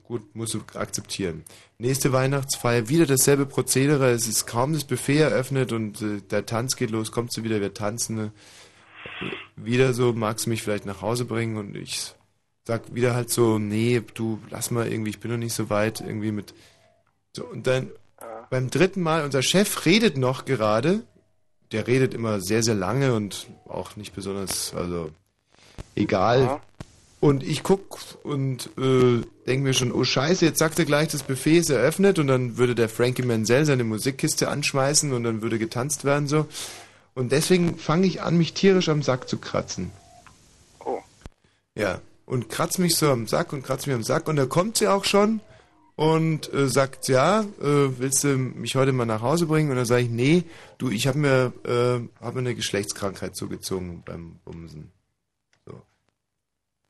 gut, 0.04 0.34
musst 0.34 0.54
du 0.54 0.60
akzeptieren. 0.74 1.44
Nächste 1.78 2.12
Weihnachtsfeier, 2.12 2.88
wieder 2.88 3.06
dasselbe 3.06 3.46
Prozedere. 3.46 4.10
Es 4.10 4.28
ist 4.28 4.46
kaum 4.46 4.72
das 4.72 4.84
Buffet 4.84 5.18
eröffnet 5.18 5.72
und 5.72 6.00
äh, 6.02 6.20
der 6.20 6.46
Tanz 6.46 6.76
geht 6.76 6.90
los, 6.90 7.12
kommst 7.12 7.36
du 7.36 7.42
wieder, 7.42 7.60
wir 7.60 7.74
tanzen. 7.74 8.32
Wieder 9.56 9.94
so, 9.94 10.12
magst 10.12 10.46
du 10.46 10.50
mich 10.50 10.62
vielleicht 10.62 10.86
nach 10.86 11.00
Hause 11.00 11.24
bringen 11.24 11.56
und 11.56 11.76
ich 11.76 12.14
sag 12.66 12.94
wieder 12.94 13.14
halt 13.14 13.30
so, 13.30 13.58
nee, 13.58 14.02
du, 14.14 14.40
lass 14.50 14.70
mal 14.70 14.90
irgendwie, 14.90 15.10
ich 15.10 15.20
bin 15.20 15.30
noch 15.30 15.38
nicht 15.38 15.54
so 15.54 15.70
weit, 15.70 16.00
irgendwie 16.00 16.32
mit. 16.32 16.52
So, 17.32 17.44
und 17.44 17.66
dann 17.66 17.90
beim 18.50 18.70
dritten 18.70 19.02
Mal, 19.02 19.24
unser 19.24 19.42
Chef 19.42 19.86
redet 19.86 20.16
noch 20.16 20.44
gerade. 20.44 21.02
Der 21.72 21.86
redet 21.86 22.14
immer 22.14 22.40
sehr, 22.40 22.62
sehr 22.62 22.74
lange 22.74 23.14
und 23.14 23.48
auch 23.68 23.96
nicht 23.96 24.14
besonders, 24.14 24.72
also 24.74 25.10
egal. 25.96 26.60
Und 27.18 27.42
ich 27.42 27.64
guck 27.64 27.98
und 28.22 28.70
äh, 28.78 29.22
denke 29.46 29.64
mir 29.64 29.74
schon, 29.74 29.90
oh 29.90 30.04
Scheiße, 30.04 30.44
jetzt 30.44 30.58
sagt 30.58 30.78
er 30.78 30.84
gleich, 30.84 31.08
das 31.08 31.24
Buffet 31.24 31.58
ist 31.58 31.70
eröffnet 31.70 32.18
und 32.18 32.28
dann 32.28 32.56
würde 32.56 32.76
der 32.76 32.88
Frankie 32.88 33.22
Mansell 33.22 33.64
seine 33.64 33.82
Musikkiste 33.82 34.48
anschmeißen 34.48 35.12
und 35.12 35.24
dann 35.24 35.42
würde 35.42 35.58
getanzt 35.58 36.04
werden 36.04 36.28
so. 36.28 36.46
Und 37.14 37.32
deswegen 37.32 37.78
fange 37.78 38.06
ich 38.06 38.22
an, 38.22 38.38
mich 38.38 38.52
tierisch 38.52 38.88
am 38.88 39.02
Sack 39.02 39.28
zu 39.28 39.38
kratzen. 39.38 39.90
Oh. 40.84 41.00
Ja, 41.74 42.00
und 42.26 42.48
kratz 42.48 42.78
mich 42.78 42.96
so 42.96 43.10
am 43.10 43.26
Sack 43.26 43.52
und 43.52 43.62
kratz 43.62 43.86
mich 43.86 43.94
am 43.94 44.02
Sack 44.02 44.28
und 44.28 44.36
da 44.36 44.46
kommt 44.46 44.76
sie 44.76 44.88
auch 44.88 45.04
schon 45.04 45.40
und 45.94 46.52
äh, 46.52 46.68
sagt, 46.68 47.08
ja, 47.08 47.40
äh, 47.40 47.98
willst 47.98 48.22
du 48.24 48.36
mich 48.36 48.74
heute 48.76 48.92
mal 48.92 49.06
nach 49.06 49.22
Hause 49.22 49.46
bringen? 49.46 49.70
Und 49.70 49.76
dann 49.76 49.86
sage 49.86 50.02
ich, 50.02 50.10
nee, 50.10 50.44
du, 50.76 50.90
ich 50.90 51.06
habe 51.06 51.18
mir, 51.18 51.52
äh, 51.64 52.22
hab 52.22 52.34
mir 52.34 52.40
eine 52.40 52.54
Geschlechtskrankheit 52.54 53.34
zugezogen 53.34 54.02
beim 54.04 54.38
Bumsen. 54.44 54.90
So. 55.64 55.80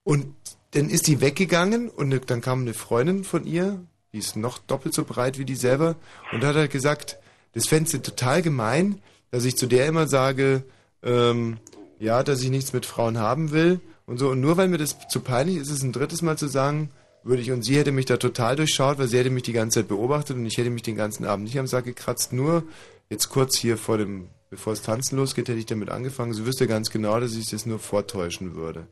Und 0.02 0.34
dann 0.73 0.90
ist 0.90 1.06
die 1.06 1.20
weggegangen 1.20 1.89
und 1.89 2.08
ne- 2.08 2.20
dann 2.20 2.40
kam 2.40 2.62
eine 2.62 2.74
Freundin 2.74 3.23
von 3.23 3.47
ihr, 3.47 3.81
die 4.12 4.18
ist 4.18 4.34
noch 4.34 4.58
doppelt 4.58 4.94
so 4.94 5.05
breit 5.05 5.39
wie 5.39 5.44
die 5.44 5.55
selber, 5.55 5.94
und 6.32 6.44
hat 6.44 6.56
halt 6.56 6.73
gesagt, 6.73 7.18
das 7.52 7.68
fändest 7.68 7.94
du 7.94 8.02
total 8.02 8.42
gemein, 8.42 9.00
dass 9.31 9.44
ich 9.44 9.56
zu 9.56 9.66
der 9.66 9.86
immer 9.86 10.08
sage, 10.08 10.65
ähm, 11.02 11.58
ja, 12.00 12.23
dass 12.23 12.42
ich 12.42 12.50
nichts 12.50 12.73
mit 12.73 12.86
Frauen 12.86 13.18
haben 13.18 13.52
will 13.52 13.81
und 14.07 14.18
so. 14.18 14.31
Und 14.31 14.41
nur 14.41 14.57
weil 14.57 14.68
mir 14.68 14.78
das 14.78 14.97
zu 15.09 15.20
peinlich 15.20 15.57
ist, 15.57 15.70
es 15.70 15.83
ein 15.83 15.93
drittes 15.93 16.23
Mal 16.23 16.39
zu 16.39 16.47
sagen, 16.49 16.91
würde 17.23 17.43
ich, 17.43 17.51
und 17.51 17.62
sie 17.62 17.76
hätte 17.76 17.93
mich 17.93 18.07
da 18.07 18.17
total 18.17 18.57
durchschaut, 18.57 18.99
weil 18.99 19.09
sie 19.09 19.18
hätte 19.18 19.31
mich 19.31 19.43
die 19.43 19.52
ganze 19.52 19.81
Zeit 19.81 19.89
beobachtet 19.89 20.36
und 20.36 20.47
ich 20.47 20.57
hätte 20.59 20.70
mich 20.70 20.83
den 20.83 20.97
ganzen 20.97 21.25
Abend 21.25 21.44
nicht 21.44 21.59
am 21.59 21.67
Sack 21.67 21.85
gekratzt, 21.85 22.33
nur 22.33 22.62
jetzt 23.10 23.28
kurz 23.28 23.57
hier 23.57 23.76
vor 23.76 23.99
dem, 23.99 24.28
bevor 24.49 24.73
es 24.73 24.83
tanzen 24.83 25.17
losgeht, 25.17 25.49
hätte 25.49 25.59
ich 25.59 25.67
damit 25.67 25.91
angefangen. 25.91 26.33
Sie 26.35 26.47
wüsste 26.47 26.67
ganz 26.68 26.91
genau, 26.91 27.18
dass 27.18 27.35
ich 27.35 27.51
das 27.51 27.67
nur 27.67 27.78
vortäuschen 27.81 28.55
würde. 28.55 28.86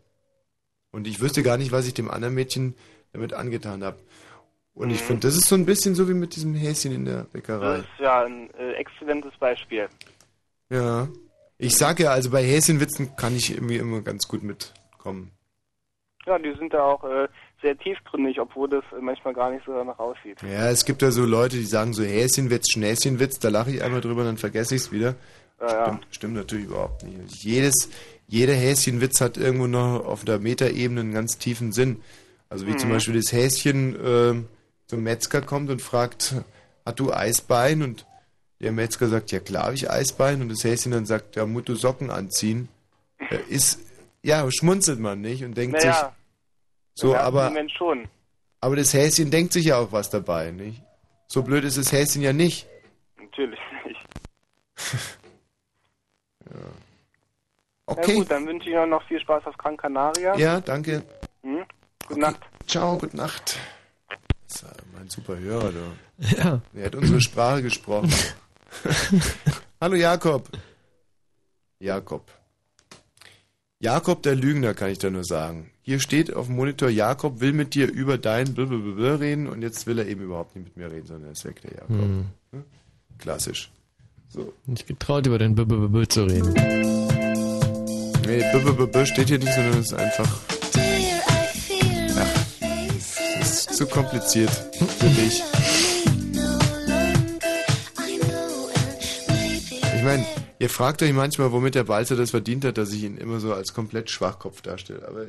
Und 0.90 1.06
ich 1.06 1.20
wüsste 1.20 1.42
gar 1.42 1.56
nicht, 1.58 1.72
was 1.72 1.86
ich 1.86 1.94
dem 1.94 2.10
anderen 2.10 2.34
Mädchen 2.34 2.74
damit 3.12 3.32
angetan 3.34 3.84
habe. 3.84 3.98
Und 4.74 4.90
ich 4.90 5.00
Mhm. 5.02 5.06
finde, 5.06 5.28
das 5.28 5.36
ist 5.36 5.46
so 5.48 5.54
ein 5.54 5.66
bisschen 5.66 5.94
so 5.94 6.08
wie 6.08 6.14
mit 6.14 6.34
diesem 6.34 6.54
Häschen 6.54 6.92
in 6.92 7.04
der 7.04 7.26
Bäckerei. 7.32 7.76
Das 7.78 7.84
ist 7.84 8.00
ja 8.00 8.24
ein 8.24 8.50
äh, 8.54 8.72
exzellentes 8.72 9.32
Beispiel. 9.38 9.88
Ja. 10.70 11.08
Ich 11.58 11.76
sage 11.76 12.04
ja, 12.04 12.10
also 12.10 12.30
bei 12.30 12.42
Häschenwitzen 12.42 13.14
kann 13.14 13.36
ich 13.36 13.52
irgendwie 13.52 13.76
immer 13.76 14.00
ganz 14.00 14.26
gut 14.26 14.42
mitkommen. 15.04 15.30
Ja, 16.26 16.38
die 16.38 16.54
sind 16.58 16.72
da 16.72 16.82
auch 16.82 17.04
äh, 17.04 17.28
sehr 17.60 17.76
tiefgründig, 17.76 18.40
obwohl 18.40 18.68
das 18.68 18.84
äh, 18.96 19.00
manchmal 19.00 19.34
gar 19.34 19.50
nicht 19.50 19.64
so 19.66 19.72
danach 19.72 19.98
aussieht. 19.98 20.40
Ja, 20.42 20.70
es 20.70 20.84
gibt 20.86 21.02
ja 21.02 21.10
so 21.10 21.24
Leute, 21.26 21.56
die 21.56 21.64
sagen 21.64 21.92
so 21.92 22.02
Häschenwitz, 22.02 22.72
Schnäschenwitz, 22.72 23.38
da 23.40 23.50
lache 23.50 23.72
ich 23.72 23.82
einmal 23.82 24.00
drüber, 24.00 24.24
dann 24.24 24.38
vergesse 24.38 24.74
ich 24.74 24.82
es 24.82 24.92
wieder. 24.92 25.16
Ja, 25.60 25.66
ja. 25.66 25.84
Stimmt, 25.86 26.06
stimmt 26.10 26.34
natürlich 26.34 26.66
überhaupt 26.66 27.02
nicht. 27.02 27.44
Jedes, 27.44 27.90
jeder 28.26 28.54
Häschenwitz 28.54 29.20
hat 29.20 29.36
irgendwo 29.36 29.66
noch 29.66 30.06
auf 30.06 30.24
der 30.24 30.38
Metaebene 30.38 31.00
einen 31.00 31.12
ganz 31.12 31.36
tiefen 31.36 31.72
Sinn. 31.72 32.00
Also 32.48 32.66
wie 32.66 32.70
Mhm. 32.72 32.78
zum 32.78 32.90
Beispiel 32.90 33.14
das 33.20 33.32
Häschen 33.32 33.94
äh, 33.94 34.34
zum 34.86 35.02
Metzger 35.02 35.42
kommt 35.42 35.68
und 35.70 35.82
fragt, 35.82 36.36
hat 36.86 36.98
du 36.98 37.12
Eisbein? 37.12 37.82
Und 37.82 38.06
der 38.60 38.72
Metzger 38.72 39.08
sagt, 39.08 39.30
ja 39.30 39.40
klar 39.40 39.64
habe 39.64 39.74
ich 39.74 39.90
Eisbein. 39.90 40.40
Und 40.40 40.48
das 40.48 40.64
Häschen 40.64 40.92
dann 40.92 41.04
sagt, 41.04 41.36
ja, 41.36 41.44
musst 41.44 41.68
du 41.68 41.74
Socken 41.74 42.10
anziehen. 42.10 42.68
Äh, 43.30 43.38
ist, 43.48 43.78
ja, 44.24 44.50
schmunzelt 44.50 44.98
man 44.98 45.20
nicht 45.20 45.44
und 45.44 45.56
denkt 45.56 45.80
sich, 45.80 45.90
Naja, 45.90 46.14
so, 46.94 47.08
im 47.08 47.12
ersten 47.14 47.26
aber, 47.26 47.48
Moment 47.50 47.70
schon. 47.72 48.08
aber 48.60 48.76
das 48.76 48.92
Häschen 48.94 49.30
denkt 49.30 49.52
sich 49.52 49.66
ja 49.66 49.76
auch 49.76 49.92
was 49.92 50.10
dabei, 50.10 50.50
nicht? 50.50 50.82
So 51.28 51.42
blöd 51.42 51.64
ist 51.64 51.76
das 51.78 51.92
Häschen 51.92 52.22
ja 52.22 52.32
nicht. 52.32 52.66
Natürlich 53.18 53.60
nicht. 53.86 54.00
Okay. 57.86 58.12
Ja 58.12 58.16
gut, 58.18 58.30
dann 58.30 58.46
wünsche 58.46 58.68
ich 58.68 58.74
Ihnen 58.74 58.88
noch 58.88 59.02
viel 59.06 59.20
Spaß 59.20 59.44
auf 59.46 59.56
Gran 59.58 59.76
Canaria. 59.76 60.34
Ja, 60.36 60.58
danke. 60.60 61.02
Hm? 61.42 61.64
Gute 62.08 62.20
Nacht. 62.20 62.40
Ciao, 62.66 62.96
gute 62.96 63.14
Nacht. 63.16 63.58
Das 64.48 64.62
ist 64.62 64.66
mein 64.96 65.08
super 65.10 65.36
Hörer, 65.38 65.70
du. 65.70 65.96
Ja. 66.36 66.60
Er 66.72 66.86
hat 66.86 66.94
unsere 66.94 67.20
Sprache 67.20 67.62
gesprochen. 67.62 68.10
Hallo 69.80 69.96
Jakob. 69.96 70.48
Jakob. 71.78 72.30
Jakob 73.84 74.22
der 74.22 74.34
Lügner, 74.34 74.72
kann 74.72 74.88
ich 74.88 74.98
da 74.98 75.10
nur 75.10 75.24
sagen. 75.24 75.70
Hier 75.82 76.00
steht 76.00 76.32
auf 76.34 76.46
dem 76.46 76.56
Monitor, 76.56 76.88
Jakob 76.88 77.42
will 77.42 77.52
mit 77.52 77.74
dir 77.74 77.92
über 77.92 78.16
dein 78.16 78.54
Blablabla 78.54 79.16
reden 79.16 79.46
und 79.46 79.60
jetzt 79.60 79.86
will 79.86 79.98
er 79.98 80.08
eben 80.08 80.22
überhaupt 80.22 80.56
nicht 80.56 80.64
mit 80.64 80.76
mir 80.78 80.90
reden, 80.90 81.06
sondern 81.06 81.26
er 81.26 81.32
ist 81.32 81.44
weg, 81.44 81.60
der 81.60 81.72
Jakob. 81.72 81.90
Hm. 81.90 82.24
Klassisch. 83.18 83.70
So. 84.30 84.54
Nicht 84.64 84.86
getraut, 84.86 85.26
über 85.26 85.36
den 85.36 85.54
B 85.54 85.62
-B 85.64 85.74
-B 85.74 85.88
-B 85.88 86.08
zu 86.08 86.24
reden. 86.24 86.54
Nee, 88.26 88.42
Blablabla 88.52 89.04
steht 89.04 89.28
hier 89.28 89.38
nicht, 89.38 89.52
sondern 89.52 89.78
es 89.78 89.92
ist 89.92 89.92
einfach. 89.92 90.40
Ach, 92.16 92.34
es 93.42 93.66
ist 93.66 93.74
zu 93.74 93.86
kompliziert 93.86 94.50
für 94.50 95.10
dich. 95.10 95.42
Ich 99.94 100.02
meine, 100.02 100.24
ihr 100.58 100.70
fragt 100.70 101.02
euch 101.02 101.12
manchmal, 101.12 101.52
womit 101.52 101.74
der 101.74 101.84
Balzer 101.84 102.16
das 102.16 102.30
verdient 102.30 102.64
hat, 102.64 102.78
dass 102.78 102.92
ich 102.92 103.02
ihn 103.04 103.16
immer 103.16 103.40
so 103.40 103.52
als 103.52 103.74
komplett 103.74 104.10
Schwachkopf 104.10 104.62
darstelle. 104.62 105.06
Aber 105.06 105.26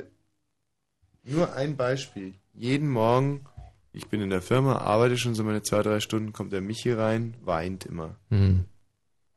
nur 1.24 1.52
ein 1.54 1.76
Beispiel. 1.76 2.34
Jeden 2.54 2.88
Morgen, 2.88 3.44
ich 3.92 4.06
bin 4.08 4.20
in 4.20 4.30
der 4.30 4.42
Firma, 4.42 4.78
arbeite 4.78 5.18
schon 5.18 5.34
so 5.34 5.42
meine 5.42 5.62
zwei, 5.62 5.82
drei 5.82 6.00
Stunden, 6.00 6.32
kommt 6.32 6.52
der 6.52 6.60
Michi 6.60 6.92
rein, 6.92 7.34
weint 7.44 7.86
immer. 7.86 8.16
Hm. 8.30 8.64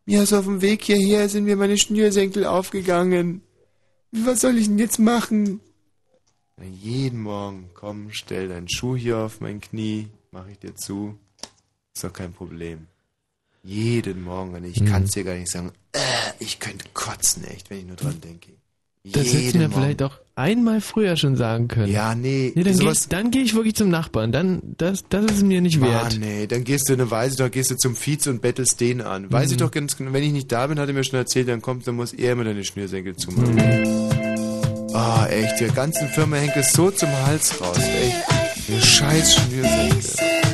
Ja, 0.05 0.25
so 0.25 0.37
auf 0.37 0.45
dem 0.45 0.61
Weg 0.61 0.83
hierher 0.83 1.29
sind 1.29 1.45
mir 1.45 1.55
meine 1.55 1.77
Schnürsenkel 1.77 2.45
aufgegangen. 2.45 3.41
Was 4.11 4.41
soll 4.41 4.57
ich 4.57 4.67
denn 4.67 4.79
jetzt 4.79 4.99
machen? 4.99 5.61
Jeden 6.61 7.21
Morgen, 7.21 7.69
komm, 7.73 8.09
stell 8.11 8.49
deinen 8.49 8.69
Schuh 8.69 8.95
hier 8.95 9.17
auf 9.17 9.39
mein 9.39 9.61
Knie, 9.61 10.07
mach 10.31 10.47
ich 10.47 10.59
dir 10.59 10.75
zu. 10.75 11.17
Ist 11.95 12.03
doch 12.03 12.11
kein 12.11 12.33
Problem. 12.33 12.87
Jeden 13.69 14.23
Morgen, 14.23 14.63
ich 14.65 14.77
Hm. 14.79 14.85
kann's 14.87 15.11
dir 15.11 15.23
gar 15.23 15.35
nicht 15.35 15.51
sagen. 15.51 15.71
Äh, 15.91 15.99
ich 16.39 16.57
könnte 16.59 16.85
kotzen, 16.95 17.43
echt, 17.43 17.69
wenn 17.69 17.77
ich 17.77 17.85
nur 17.85 17.97
dran 17.97 18.19
denke. 18.19 18.47
Das 19.05 19.27
hättest 19.31 19.53
du 19.53 19.59
mir 19.59 19.69
vielleicht 19.69 20.01
auch 20.01 20.17
einmal 20.35 20.81
früher 20.81 21.15
schon 21.17 21.35
sagen 21.35 21.67
können. 21.67 21.91
Ja, 21.91 22.15
nee. 22.15 22.51
Nee, 22.55 22.63
dann 22.63 22.77
gehe 22.79 22.91
ich, 22.91 23.07
dann 23.07 23.29
geh 23.31 23.41
ich 23.41 23.53
wirklich 23.53 23.75
zum 23.75 23.89
Nachbarn. 23.89 24.31
Dann, 24.31 24.61
das, 24.77 25.03
das 25.09 25.25
ist 25.25 25.43
mir 25.43 25.61
nicht 25.61 25.79
wert. 25.81 26.13
Ah, 26.15 26.17
nee, 26.19 26.47
dann 26.47 26.63
gehst 26.63 26.89
du 26.89 26.93
eine 26.93 27.11
Weise, 27.11 27.37
da 27.37 27.47
gehst 27.47 27.69
du 27.69 27.77
zum 27.77 27.95
Vize 27.95 28.29
und 28.31 28.41
bettelst 28.41 28.79
den 28.81 29.01
an. 29.01 29.31
Weiß 29.31 29.51
ich 29.51 29.57
Mhm. 29.57 29.61
doch 29.61 29.71
ganz 29.71 29.95
genau, 29.95 30.13
wenn 30.13 30.23
ich 30.23 30.31
nicht 30.33 30.51
da 30.51 30.65
bin, 30.65 30.79
hat 30.79 30.87
er 30.87 30.93
mir 30.95 31.03
schon 31.03 31.19
erzählt, 31.19 31.47
dann 31.47 31.61
kommt, 31.61 31.85
dann 31.87 31.95
muss 31.95 32.11
er 32.13 32.33
immer 32.33 32.45
deine 32.45 32.63
Schnürsenkel 32.63 33.15
zumachen. 33.17 33.59
Ah, 34.93 35.27
echt, 35.27 35.59
der 35.59 35.69
ganzen 35.69 36.07
Firma 36.09 36.37
hängt 36.37 36.55
es 36.57 36.73
so 36.73 36.89
zum 36.89 37.09
Hals 37.27 37.61
raus, 37.61 37.77
echt. 37.77 38.83
Scheiß 38.83 39.35
Schnürsenkel. 39.35 40.48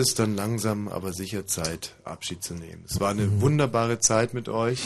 Wird 0.00 0.08
es 0.08 0.14
dann 0.14 0.34
langsam, 0.34 0.88
aber 0.88 1.12
sicher 1.12 1.46
Zeit, 1.46 1.94
Abschied 2.04 2.42
zu 2.42 2.54
nehmen. 2.54 2.84
Es 2.88 2.98
war 3.00 3.10
eine 3.10 3.42
wunderbare 3.42 3.98
Zeit 3.98 4.32
mit 4.32 4.48
euch 4.48 4.80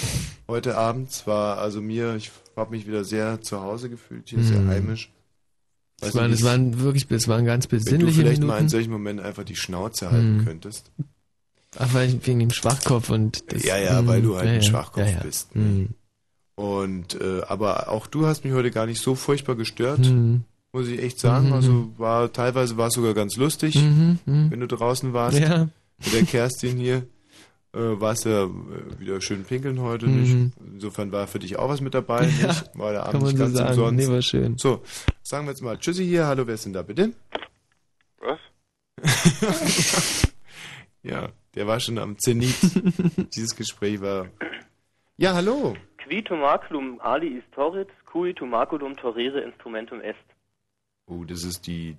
heute 0.49 0.77
Abend. 0.77 1.11
Es 1.11 1.25
war 1.29 1.59
also 1.59 1.81
mir, 1.81 2.17
ich 2.17 2.33
habe 2.57 2.73
mich 2.73 2.89
wieder 2.89 3.05
sehr 3.05 3.41
zu 3.41 3.61
Hause 3.63 3.89
gefühlt, 3.91 4.29
hier 4.29 4.43
sehr 4.43 4.59
Mhm. 4.63 4.69
heimisch. 4.69 5.13
Es 6.01 6.17
waren, 6.17 6.31
nicht, 6.33 6.41
es 6.41 6.45
waren 6.45 6.81
wirklich, 6.81 7.09
es 7.13 7.29
waren 7.29 7.45
ganz 7.45 7.67
wenn 7.71 7.79
du 7.79 7.85
besinnliche 7.85 8.21
vielleicht 8.23 8.41
mal 8.43 8.47
in 8.47 8.51
Minuten. 8.57 8.69
solchen 8.71 8.91
Momenten 8.91 9.25
einfach 9.25 9.45
die 9.45 9.55
Schnauze 9.55 10.11
halten 10.11 10.39
Mhm. 10.39 10.45
könntest. 10.47 10.91
Ach, 11.79 11.95
weil 11.95 12.09
ich 12.09 12.27
wegen 12.27 12.41
dem 12.41 12.51
Schwachkopf 12.51 13.09
und 13.11 13.53
das, 13.53 13.63
Ja, 13.63 13.79
ja, 13.79 14.05
weil 14.09 14.21
du 14.21 14.35
halt 14.37 14.47
ja, 14.47 14.53
ein 14.55 14.63
Schwachkopf 14.65 15.05
ja, 15.07 15.13
ja. 15.13 15.21
bist. 15.23 15.55
Mhm. 15.55 15.91
Und 16.57 17.21
äh, 17.21 17.43
aber 17.47 17.89
auch 17.89 18.09
du 18.09 18.27
hast 18.27 18.43
mich 18.45 18.53
heute 18.53 18.73
gar 18.73 18.87
nicht 18.87 19.01
so 19.01 19.15
furchtbar 19.15 19.55
gestört, 19.55 20.01
Mhm. 20.01 20.43
Muss 20.75 20.89
ich 20.89 21.01
echt 21.03 21.19
sagen. 21.19 21.47
Mhm. 21.47 21.53
Also 21.55 21.93
war 21.97 22.31
teilweise 22.33 22.77
war 22.77 22.89
es 22.89 22.95
sogar 22.95 23.15
ganz 23.15 23.37
lustig, 23.37 23.77
Mhm, 23.77 24.19
mhm. 24.27 24.51
wenn 24.51 24.61
du 24.61 24.67
draußen 24.67 25.13
warst. 25.13 25.39
Ja. 25.39 25.69
Mit 26.05 26.13
der 26.13 26.23
Kerstin 26.25 26.77
hier. 26.77 27.07
Äh, 27.73 28.01
warst 28.01 28.25
ja 28.25 28.45
äh, 28.45 28.49
wieder 29.01 29.21
schön 29.21 29.45
pinkeln 29.45 29.81
heute 29.81 30.07
Mhm. 30.07 30.21
nicht. 30.21 30.53
Insofern 30.75 31.11
war 31.13 31.27
für 31.27 31.39
dich 31.41 31.57
auch 31.59 31.69
was 31.69 31.81
mit 31.81 31.95
dabei. 31.95 32.27
Ja, 32.41 32.47
nicht? 32.49 32.71
War 32.79 32.93
der 32.93 33.01
kann 33.03 33.09
Abend 33.17 33.23
man 33.23 33.31
nicht 33.33 33.39
so 33.39 33.45
ganz 33.45 33.57
sagen. 33.57 33.71
umsonst. 33.81 34.09
Nee, 34.09 34.15
war 34.15 34.23
schön. 34.23 34.59
So, 34.59 34.83
sagen 35.23 35.47
wir 35.47 35.51
jetzt 35.51 35.63
mal 35.63 35.79
Tschüssi 35.79 36.05
hier. 36.05 36.27
Hallo, 36.27 36.47
wer 36.47 36.55
ist 36.55 36.67
denn 36.67 36.73
da 36.73 36.83
bitte? 36.83 37.13
Was? 38.21 38.39
ja, 41.03 41.29
der 41.55 41.67
war 41.67 41.81
schon 41.81 41.99
am 41.99 42.19
Zenit. 42.19 42.55
Dieses 43.35 43.55
Gespräch 43.57 44.01
war. 44.01 44.29
Ja, 45.17 45.35
hallo. 45.35 45.77
Qui 46.09 46.23
tomaculum 46.23 47.01
ali 47.01 47.39
istorit, 47.39 47.89
cui 48.11 48.35
tomaculum 48.35 48.97
torere 48.97 49.41
instrumentum 49.41 50.01
est. 50.01 50.19
Oh, 51.07 51.25
das 51.25 51.45
ist 51.45 51.67
die 51.67 51.97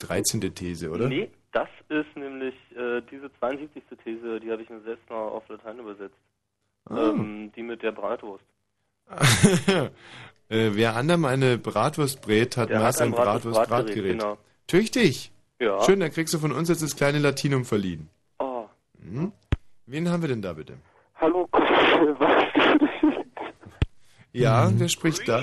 13. 0.00 0.40
These, 0.54 0.90
oder? 0.90 1.08
Nee, 1.08 1.30
das 1.52 1.68
ist 1.88 2.16
nämlich 2.16 2.54
äh, 2.76 3.02
diese 3.10 3.30
72. 3.38 3.82
These, 4.04 4.40
die 4.40 4.50
habe 4.50 4.62
ich 4.62 4.70
mir 4.70 4.80
selbst 4.82 5.08
noch 5.10 5.32
auf 5.32 5.48
Latein 5.48 5.78
übersetzt. 5.80 6.14
Ah. 6.84 7.10
Ähm, 7.10 7.50
die 7.56 7.62
mit 7.62 7.82
der 7.82 7.92
Bratwurst. 7.92 8.44
äh, 9.68 9.90
wer 10.48 10.94
anderem 10.96 11.24
eine 11.24 11.58
Bratwurst 11.58 12.20
brät, 12.22 12.56
hat 12.56 12.70
Der 12.70 12.82
hat 12.82 13.00
ein 13.00 13.08
ein 13.08 13.14
Bratwurst- 13.14 13.54
Bratwurst-Bratgerät. 13.54 13.68
Bratgerät, 13.68 14.18
genau. 14.20 14.38
Tüchtig. 14.66 15.32
Ja. 15.60 15.82
Schön, 15.82 15.98
dann 16.00 16.10
kriegst 16.12 16.32
du 16.34 16.38
von 16.38 16.52
uns 16.52 16.68
jetzt 16.68 16.82
das 16.82 16.94
kleine 16.94 17.18
Latinum 17.18 17.64
verliehen. 17.64 18.08
Oh. 18.38 18.66
Mhm. 19.00 19.32
Wen 19.86 20.08
haben 20.10 20.22
wir 20.22 20.28
denn 20.28 20.42
da 20.42 20.52
bitte? 20.52 20.74
Hallo, 21.16 21.48
was? 21.52 22.44
Ja, 24.32 24.70
wer 24.74 24.88
spricht 24.88 25.26
da? 25.26 25.42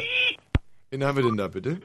Wen 0.92 1.04
haben 1.04 1.18
wir 1.18 1.24
denn 1.26 1.38
da 1.38 1.48
bitte? 1.48 1.82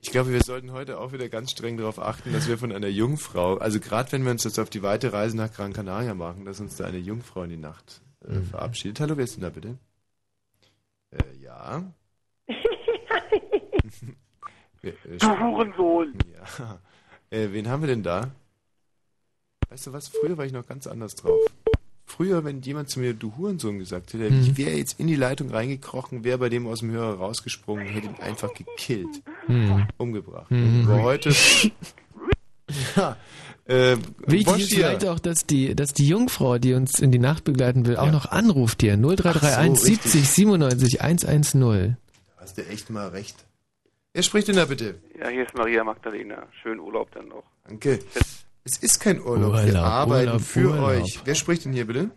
Ich 0.00 0.10
glaube, 0.10 0.32
wir 0.32 0.42
sollten 0.42 0.72
heute 0.72 0.98
auch 0.98 1.12
wieder 1.12 1.28
ganz 1.28 1.50
streng 1.52 1.76
darauf 1.78 1.98
achten, 1.98 2.32
dass 2.32 2.46
wir 2.48 2.58
von 2.58 2.72
einer 2.72 2.88
Jungfrau, 2.88 3.56
also 3.56 3.80
gerade 3.80 4.12
wenn 4.12 4.24
wir 4.24 4.30
uns 4.32 4.44
jetzt 4.44 4.58
auf 4.58 4.68
die 4.70 4.82
weite 4.82 5.12
Reise 5.12 5.36
nach 5.36 5.52
Gran 5.52 5.72
Canaria 5.72 6.14
machen, 6.14 6.44
dass 6.44 6.60
uns 6.60 6.76
da 6.76 6.84
eine 6.86 6.98
Jungfrau 6.98 7.42
in 7.44 7.50
die 7.50 7.56
Nacht 7.56 8.02
äh, 8.26 8.32
Mhm. 8.34 8.44
verabschiedet. 8.46 9.00
Hallo, 9.00 9.16
wer 9.16 9.24
ist 9.24 9.36
denn 9.36 9.42
da 9.42 9.50
bitte? 9.50 9.78
Äh, 11.10 11.36
ja. 11.42 11.92
Äh, 14.82 14.92
Du 15.18 15.26
Hurensohn! 15.40 16.12
Ja. 16.58 16.80
Äh, 17.30 17.52
wen 17.52 17.68
haben 17.70 17.82
wir 17.82 17.86
denn 17.86 18.02
da? 18.02 18.30
Weißt 19.70 19.86
du 19.86 19.94
was? 19.94 20.08
Früher 20.08 20.36
war 20.36 20.44
ich 20.44 20.52
noch 20.52 20.66
ganz 20.66 20.86
anders 20.86 21.14
drauf. 21.14 21.40
Früher, 22.16 22.44
wenn 22.44 22.60
jemand 22.62 22.90
zu 22.90 23.00
mir 23.00 23.12
du 23.12 23.36
Hurensohn 23.36 23.78
gesagt 23.80 24.12
hätte, 24.14 24.30
Mhm. 24.30 24.40
ich 24.42 24.56
wäre 24.56 24.76
jetzt 24.76 25.00
in 25.00 25.08
die 25.08 25.16
Leitung 25.16 25.50
reingekrochen, 25.50 26.22
wäre 26.22 26.38
bei 26.38 26.48
dem 26.48 26.66
aus 26.68 26.78
dem 26.80 26.92
Hörer 26.92 27.14
rausgesprungen, 27.16 27.86
hätte 27.86 28.06
ihn 28.06 28.14
einfach 28.20 28.52
gekillt. 28.54 29.22
Mhm. 29.48 29.88
Umgebracht. 29.96 30.48
Mhm. 30.50 30.84
Aber 30.88 31.02
heute. 31.02 31.30
ja, 32.96 33.16
äh, 33.66 33.96
Wichtig 34.26 34.58
ist 34.58 34.74
vielleicht 34.74 35.04
auch, 35.06 35.18
dass 35.18 35.46
die, 35.46 35.74
dass 35.74 35.92
die 35.92 36.06
Jungfrau, 36.06 36.58
die 36.58 36.74
uns 36.74 36.98
in 37.00 37.10
die 37.10 37.18
Nacht 37.18 37.44
begleiten 37.44 37.86
will, 37.86 37.96
auch 37.96 38.12
noch 38.12 38.26
anruft 38.26 38.82
hier. 38.82 38.96
0331 38.96 39.42
Ach 39.44 39.76
so, 39.76 39.86
richtig. 39.86 40.12
70 40.12 40.28
97 40.30 41.00
110. 41.02 41.96
Hast 42.36 42.58
du 42.58 42.66
echt 42.66 42.90
mal 42.90 43.08
recht. 43.08 43.44
Wer 44.12 44.22
spricht 44.22 44.46
denn 44.48 44.56
da 44.56 44.66
bitte? 44.66 44.94
Ja, 45.18 45.28
hier 45.28 45.44
ist 45.46 45.54
Maria 45.56 45.82
Magdalena. 45.82 46.46
Schönen 46.62 46.78
Urlaub 46.78 47.10
dann 47.12 47.26
noch. 47.28 47.42
Danke. 47.66 47.98
Es 48.66 48.78
ist 48.78 48.98
kein 48.98 49.20
Urlaub, 49.20 49.52
wir 49.52 49.64
Urlaub, 49.64 49.84
arbeiten 49.84 50.28
Urlaub, 50.28 50.40
für 50.42 50.68
Urlaub. 50.70 50.86
euch. 50.88 51.20
Wer 51.24 51.34
spricht 51.34 51.66
denn 51.66 51.74
hier 51.74 51.86
bitte? 51.86 52.10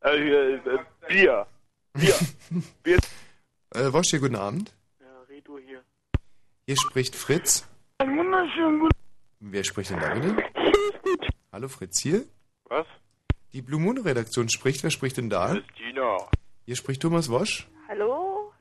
Äh, 0.00 0.18
hier, 0.18 0.66
äh, 0.66 0.78
Bier. 1.08 1.46
Bier. 1.94 2.14
Bier. 2.82 2.98
Äh, 3.74 3.90
Wosch 3.90 4.10
hier, 4.10 4.20
guten 4.20 4.36
Abend. 4.36 4.76
Ja, 5.00 5.06
Redo 5.30 5.56
hier. 5.56 5.82
Hier 6.66 6.76
spricht 6.76 7.16
Fritz. 7.16 7.66
Einen 7.96 8.18
wunderschönen 8.18 8.80
guten 8.80 8.92
Wer 9.40 9.64
spricht 9.64 9.88
denn 9.92 9.98
da 10.00 10.12
bitte? 10.12 10.36
Hallo 11.50 11.68
Fritz 11.68 12.02
hier. 12.02 12.26
Was? 12.64 12.86
Die 13.54 13.62
Blue 13.62 13.80
Moon 13.80 13.96
Redaktion 13.96 14.50
spricht. 14.50 14.82
Wer 14.82 14.90
spricht 14.90 15.16
denn 15.16 15.30
da? 15.30 15.54
Christina. 15.54 16.18
Hier 16.66 16.76
spricht 16.76 17.00
Thomas 17.00 17.30
Wosch. 17.30 17.66
Hallo, 17.88 18.52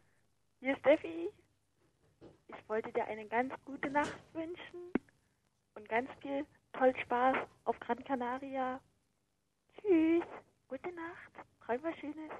hier 0.61 0.71
ist 0.71 0.79
Steffi. 0.79 1.29
Ich 2.47 2.69
wollte 2.69 2.89
dir 2.93 3.03
eine 3.03 3.25
ganz 3.25 3.53
gute 3.65 3.89
Nacht 3.89 4.15
wünschen 4.31 4.93
und 5.75 5.89
ganz 5.89 6.09
viel 6.21 6.45
toll 6.73 6.93
Spaß 7.03 7.37
auf 7.65 7.79
Gran 7.79 8.03
Canaria. 8.03 8.79
Tschüss, 9.75 10.23
gute 10.67 10.91
Nacht, 10.93 11.31
träum 11.65 11.83
was 11.83 11.97
Schönes. 11.97 12.31